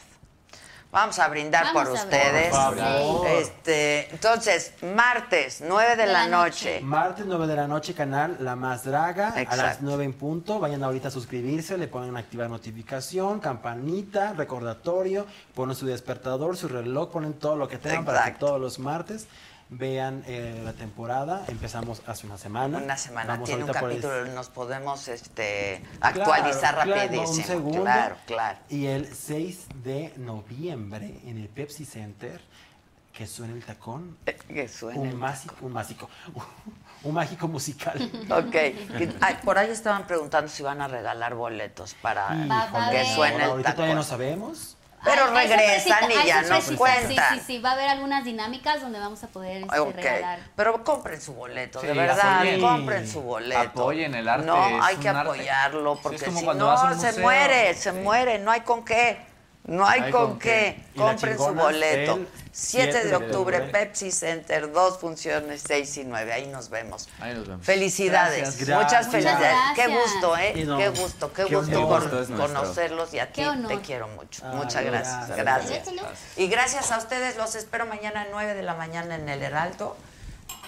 Vamos 0.92 1.18
a 1.18 1.28
brindar 1.28 1.64
Vamos 1.72 1.88
por 1.88 1.98
a 1.98 2.02
ustedes. 2.02 2.50
Por 2.50 2.76
favor. 2.76 3.26
Este, 3.26 4.10
entonces, 4.12 4.74
martes, 4.94 5.62
9 5.66 5.96
de, 5.96 5.96
De 5.96 6.06
la, 6.12 6.24
la 6.24 6.28
noche. 6.28 6.80
Martes 6.82 7.24
9 7.24 7.46
de 7.46 7.56
la 7.56 7.66
noche, 7.66 7.94
canal 7.94 8.36
La 8.40 8.56
Más 8.56 8.84
Draga, 8.84 9.28
a 9.28 9.34
las 9.36 9.42
Exacto. 9.42 9.78
9 9.84 10.04
en 10.04 10.12
punto. 10.12 10.60
Vayan 10.60 10.84
ahorita 10.84 11.08
a 11.08 11.10
suscribirse, 11.10 11.78
le 11.78 11.88
ponen 11.88 12.14
activar 12.18 12.50
notificación, 12.50 13.40
campanita, 13.40 14.34
recordatorio, 14.34 15.26
ponen 15.54 15.74
su 15.74 15.86
despertador, 15.86 16.58
su 16.58 16.68
reloj, 16.68 17.10
ponen 17.10 17.32
todo 17.32 17.56
lo 17.56 17.68
que 17.68 17.78
tengan 17.78 18.04
para 18.04 18.18
que 18.24 18.28
Exacto. 18.28 18.46
todos 18.48 18.60
los 18.60 18.78
martes 18.78 19.28
vean 19.76 20.22
eh, 20.26 20.60
la 20.64 20.72
temporada. 20.74 21.44
Empezamos 21.48 22.02
hace 22.06 22.26
una 22.26 22.36
semana. 22.38 22.78
Una 22.78 22.96
semana 22.96 23.32
Vamos 23.32 23.48
tiene 23.48 23.64
un 23.64 23.70
el- 23.70 23.74
capítulo, 23.74 24.24
nos 24.26 24.48
podemos 24.50 25.08
este, 25.08 25.82
Claro, 25.98 26.20
actualizar 26.22 26.74
claro, 26.74 26.94
rapidísimo. 26.94 27.28
un 27.30 27.42
segundo. 27.44 27.82
Claro, 27.82 28.16
claro. 28.26 28.58
Y 28.68 28.86
el 28.86 29.12
6 29.14 29.66
de 29.82 30.12
noviembre 30.18 31.20
en 31.24 31.38
el 31.38 31.48
Pepsi 31.48 31.84
Center, 31.84 32.40
que 33.12 33.26
suena 33.26 33.54
el 33.54 33.64
tacón, 33.64 34.16
Que 34.48 34.68
suene. 34.68 34.98
un 35.00 35.16
mágico, 35.18 35.54
un 35.62 35.72
mágico, 35.72 36.08
un 37.02 37.14
mágico 37.14 37.48
musical. 37.48 37.98
Ok. 38.30 38.50
Que- 38.50 39.14
ay, 39.20 39.38
por 39.44 39.56
ahí 39.58 39.70
estaban 39.70 40.06
preguntando 40.06 40.48
si 40.50 40.62
van 40.62 40.80
a 40.82 40.88
regalar 40.88 41.34
boletos 41.34 41.94
para 41.94 42.28
que 42.90 43.04
suene 43.14 43.36
el 43.36 43.50
Ahorita 43.50 43.74
todavía 43.74 43.94
no 43.94 44.02
tacón. 44.02 44.10
sabemos. 44.18 44.76
Pero 45.04 45.24
Ay, 45.34 45.48
regresan 45.48 46.10
y 46.10 46.26
ya 46.26 46.42
nos 46.42 46.70
cuentan. 46.72 47.08
Sí, 47.08 47.16
sí, 47.38 47.42
sí. 47.46 47.58
Va 47.58 47.70
a 47.70 47.72
haber 47.72 47.88
algunas 47.88 48.24
dinámicas 48.24 48.80
donde 48.80 48.98
vamos 49.00 49.22
a 49.24 49.26
poder 49.28 49.62
este, 49.62 49.78
Ok, 49.80 49.96
regalar. 49.96 50.38
pero 50.54 50.84
compren 50.84 51.20
su 51.20 51.34
boleto, 51.34 51.80
de 51.80 51.92
verdad, 51.92 52.36
apoyen. 52.38 52.60
compren 52.60 53.08
su 53.08 53.20
boleto. 53.22 53.60
Apoyen 53.60 54.14
el 54.14 54.28
arte, 54.28 54.46
No, 54.46 54.82
hay 54.84 54.96
que 54.96 55.08
apoyarlo, 55.08 55.98
porque 56.02 56.18
si 56.18 56.30
no, 56.30 56.76
se 56.94 57.06
museo. 57.06 57.22
muere, 57.22 57.74
se 57.74 57.90
Sí. 57.90 57.98
muere, 57.98 58.38
no 58.38 58.50
hay 58.52 58.60
con 58.60 58.84
qué. 58.84 59.18
No 59.64 59.86
hay, 59.86 60.10
con, 60.10 60.38
qué. 60.38 60.82
Compren 60.96 61.36
su 61.36 61.54
boleto. 61.54 62.20
El 62.52 62.58
7 62.58 62.86
de 62.86 62.92
7 62.92 63.08
de 63.08 63.16
octubre. 63.16 63.60
Pepsi 63.60 64.12
Center, 64.12 64.70
dos 64.72 64.98
funciones, 64.98 65.62
6 65.66 65.96
y 65.96 66.04
9. 66.04 66.32
Ahí 66.32 66.46
nos 66.48 66.68
vemos. 66.68 67.08
Ahí 67.18 67.34
nos 67.34 67.48
vemos. 67.48 67.64
Felicidades. 67.64 68.58
Gracias. 68.58 68.68
Muchas 68.68 69.10
Gracias. 69.10 69.10
felicidades. 69.10 69.56
Qué 69.74 69.86
Gracias. 69.86 70.12
gusto, 70.12 70.36
¿eh? 70.36 70.64
No, 70.66 70.78
qué 70.78 70.88
gusto, 70.90 71.32
qué, 71.32 71.44
qué 71.46 71.56
gusto 71.56 72.26
conocerlos 72.36 73.14
y 73.14 73.18
a 73.18 73.32
ti 73.32 73.42
Qué 73.42 73.68
te 73.68 73.80
quiero 73.80 74.08
mucho. 74.08 74.42
Ay, 74.46 74.56
Muchas 74.56 74.84
gracias. 74.84 75.36
gracias. 75.36 75.88
Y 76.36 76.46
gracias 76.48 76.92
a 76.92 76.98
ustedes, 76.98 77.36
los 77.36 77.54
espero 77.54 77.86
mañana 77.86 78.22
a 78.22 78.26
9 78.30 78.54
de 78.54 78.62
la 78.62 78.74
mañana 78.74 79.14
en 79.14 79.28
el 79.28 79.42
Heraldo, 79.42 79.96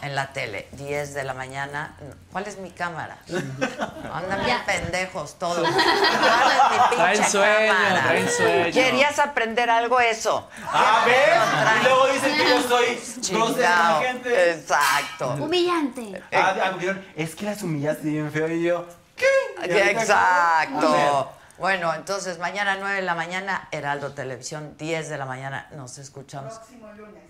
en 0.04 0.14
la 0.14 0.32
tele, 0.32 0.68
10 0.72 1.14
de 1.14 1.24
la 1.24 1.34
mañana. 1.34 1.96
¿Cuál 2.30 2.46
es 2.46 2.58
mi 2.58 2.70
cámara? 2.70 3.18
Andan 4.12 4.44
bien 4.44 4.58
pendejos 4.66 5.38
todos. 5.38 5.66
¿Cuál 6.96 7.12
es 7.12 7.18
mi 7.18 7.24
pinche 7.24 7.30
sueño, 7.30 7.72
cámara? 7.72 8.02
traen 8.02 8.30
sueño. 8.30 8.72
¿Querías 8.72 9.18
aprender 9.18 9.70
algo 9.70 9.98
eso? 10.00 10.48
A 10.66 11.04
ver, 11.06 11.38
y 11.80 11.84
luego 11.84 12.06
dicen 12.08 12.36
que 12.36 12.48
yo 12.48 12.62
soy 12.68 14.02
gente. 14.02 14.50
Exacto. 14.52 15.34
Humillante. 15.40 16.22
Ah, 16.32 16.54
ah, 16.62 16.72
es 17.16 17.34
que 17.34 17.46
las 17.46 17.62
humillaste 17.62 18.08
bien 18.08 18.30
feo 18.30 18.48
y 18.48 18.62
yo, 18.62 18.86
¿qué? 19.16 19.26
Y. 19.66 19.72
Exacto. 19.72 21.32
Bueno, 21.58 21.94
entonces 21.94 22.38
mañana 22.38 22.76
9 22.78 22.96
de 22.96 23.02
la 23.02 23.14
mañana, 23.14 23.68
Heraldo 23.70 24.12
Televisión, 24.12 24.74
10 24.76 25.08
de 25.08 25.16
la 25.16 25.24
mañana, 25.24 25.68
nos 25.72 25.98
escuchamos. 25.98 26.54
Próximo 26.54 26.92
lunes. 26.92 27.22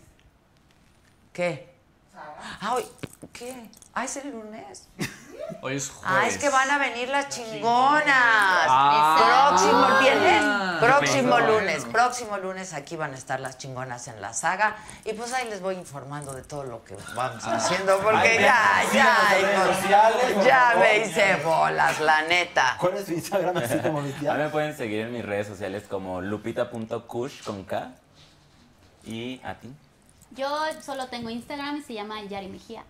¿Qué? 1.33 1.74
Ah, 2.61 2.75
hoy- 2.75 2.87
¿qué? 3.33 3.69
Ah, 3.95 4.05
es 4.05 4.17
el 4.17 4.31
lunes. 4.31 4.87
Hoy 5.61 5.77
es 5.77 5.91
jueves. 5.91 6.19
Ah, 6.23 6.27
es 6.27 6.39
que 6.39 6.49
van 6.49 6.71
a 6.71 6.79
venir 6.79 7.09
las 7.09 7.29
chingonas. 7.29 8.05
Ah. 8.07 9.51
próximo 9.51 9.85
Ah. 9.85 9.99
viernes, 10.01 10.81
próximo 10.81 11.29
Bueno. 11.31 11.47
lunes, 11.61 11.85
próximo 11.85 12.39
lunes 12.39 12.73
aquí 12.73 12.97
van 12.97 13.13
a 13.13 13.17
estar 13.17 13.41
las 13.41 13.59
chingonas 13.59 14.09
en 14.09 14.21
la 14.21 14.33
saga 14.33 14.77
y 15.05 15.13
pues 15.13 15.33
ahí 15.35 15.49
les 15.49 15.61
voy 15.61 15.75
informando 15.77 16.33
de 16.33 16.43
todo 16.43 16.65
lo 16.65 16.83
que 16.85 16.97
vamos 17.15 17.45
haciendo 17.45 17.99
porque 18.01 18.19
Ay, 18.19 18.39
ya, 18.41 18.83
ya, 18.93 20.35
por 20.35 20.45
ya 20.45 20.61
favor. 20.71 20.79
me 20.79 20.99
hice 20.99 21.37
bolas, 21.45 22.01
la 22.01 22.23
neta. 22.23 22.77
¿Cuál 22.81 22.97
es 22.97 23.07
tu 23.07 23.13
Instagram 23.13 23.57
así 23.59 23.79
como 23.79 24.01
mi 24.01 24.11
A 24.11 24.13
mí 24.15 24.21
tía? 24.21 24.35
me 24.35 24.49
pueden 24.49 24.77
seguir 24.77 25.01
en 25.07 25.13
mis 25.13 25.25
redes 25.25 25.47
sociales 25.47 25.85
como 25.89 26.21
lupita.kush 26.21 27.43
con 27.45 27.65
K. 27.65 27.91
¿Y 29.05 29.41
a 29.45 29.55
ti? 29.55 29.75
Yo 30.35 30.49
solo 30.85 31.07
tengo 31.09 31.31
Instagram 31.31 31.77
y 31.77 31.83
se 31.83 31.95
llama 31.95 32.23
Yari 32.23 32.49
Mejía. 32.49 32.85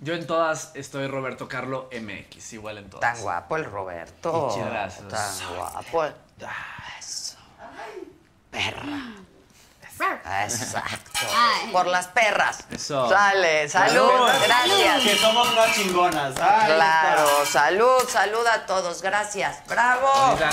Yo 0.00 0.14
en 0.14 0.26
todas 0.26 0.72
estoy 0.74 1.06
Roberto 1.06 1.48
Carlo 1.48 1.88
MX, 1.92 2.52
igual 2.54 2.78
en 2.78 2.90
todas. 2.90 3.14
Tan 3.14 3.22
guapo 3.22 3.56
el 3.56 3.64
Roberto. 3.64 4.32
Muchas 4.32 4.70
gracias. 4.70 5.08
Tan 5.08 5.56
guapo. 5.56 6.04
Eso. 6.98 7.36
Perra. 8.50 9.14
Exacto. 10.42 11.20
Ay. 11.34 11.70
Por 11.70 11.86
las 11.86 12.08
perras. 12.08 12.64
Eso. 12.70 13.08
Sale, 13.08 13.68
salud, 13.68 14.10
Que 14.40 14.46
gracias. 14.46 15.20
somos 15.20 15.52
unas 15.52 15.72
chingonas. 15.74 16.36
Ahí 16.40 16.72
Claro, 16.74 17.28
está. 17.44 17.46
salud, 17.46 18.08
salud 18.08 18.46
a 18.46 18.66
todos, 18.66 19.00
gracias. 19.00 19.64
Bravo. 19.68 20.32
Noche. 20.32 20.46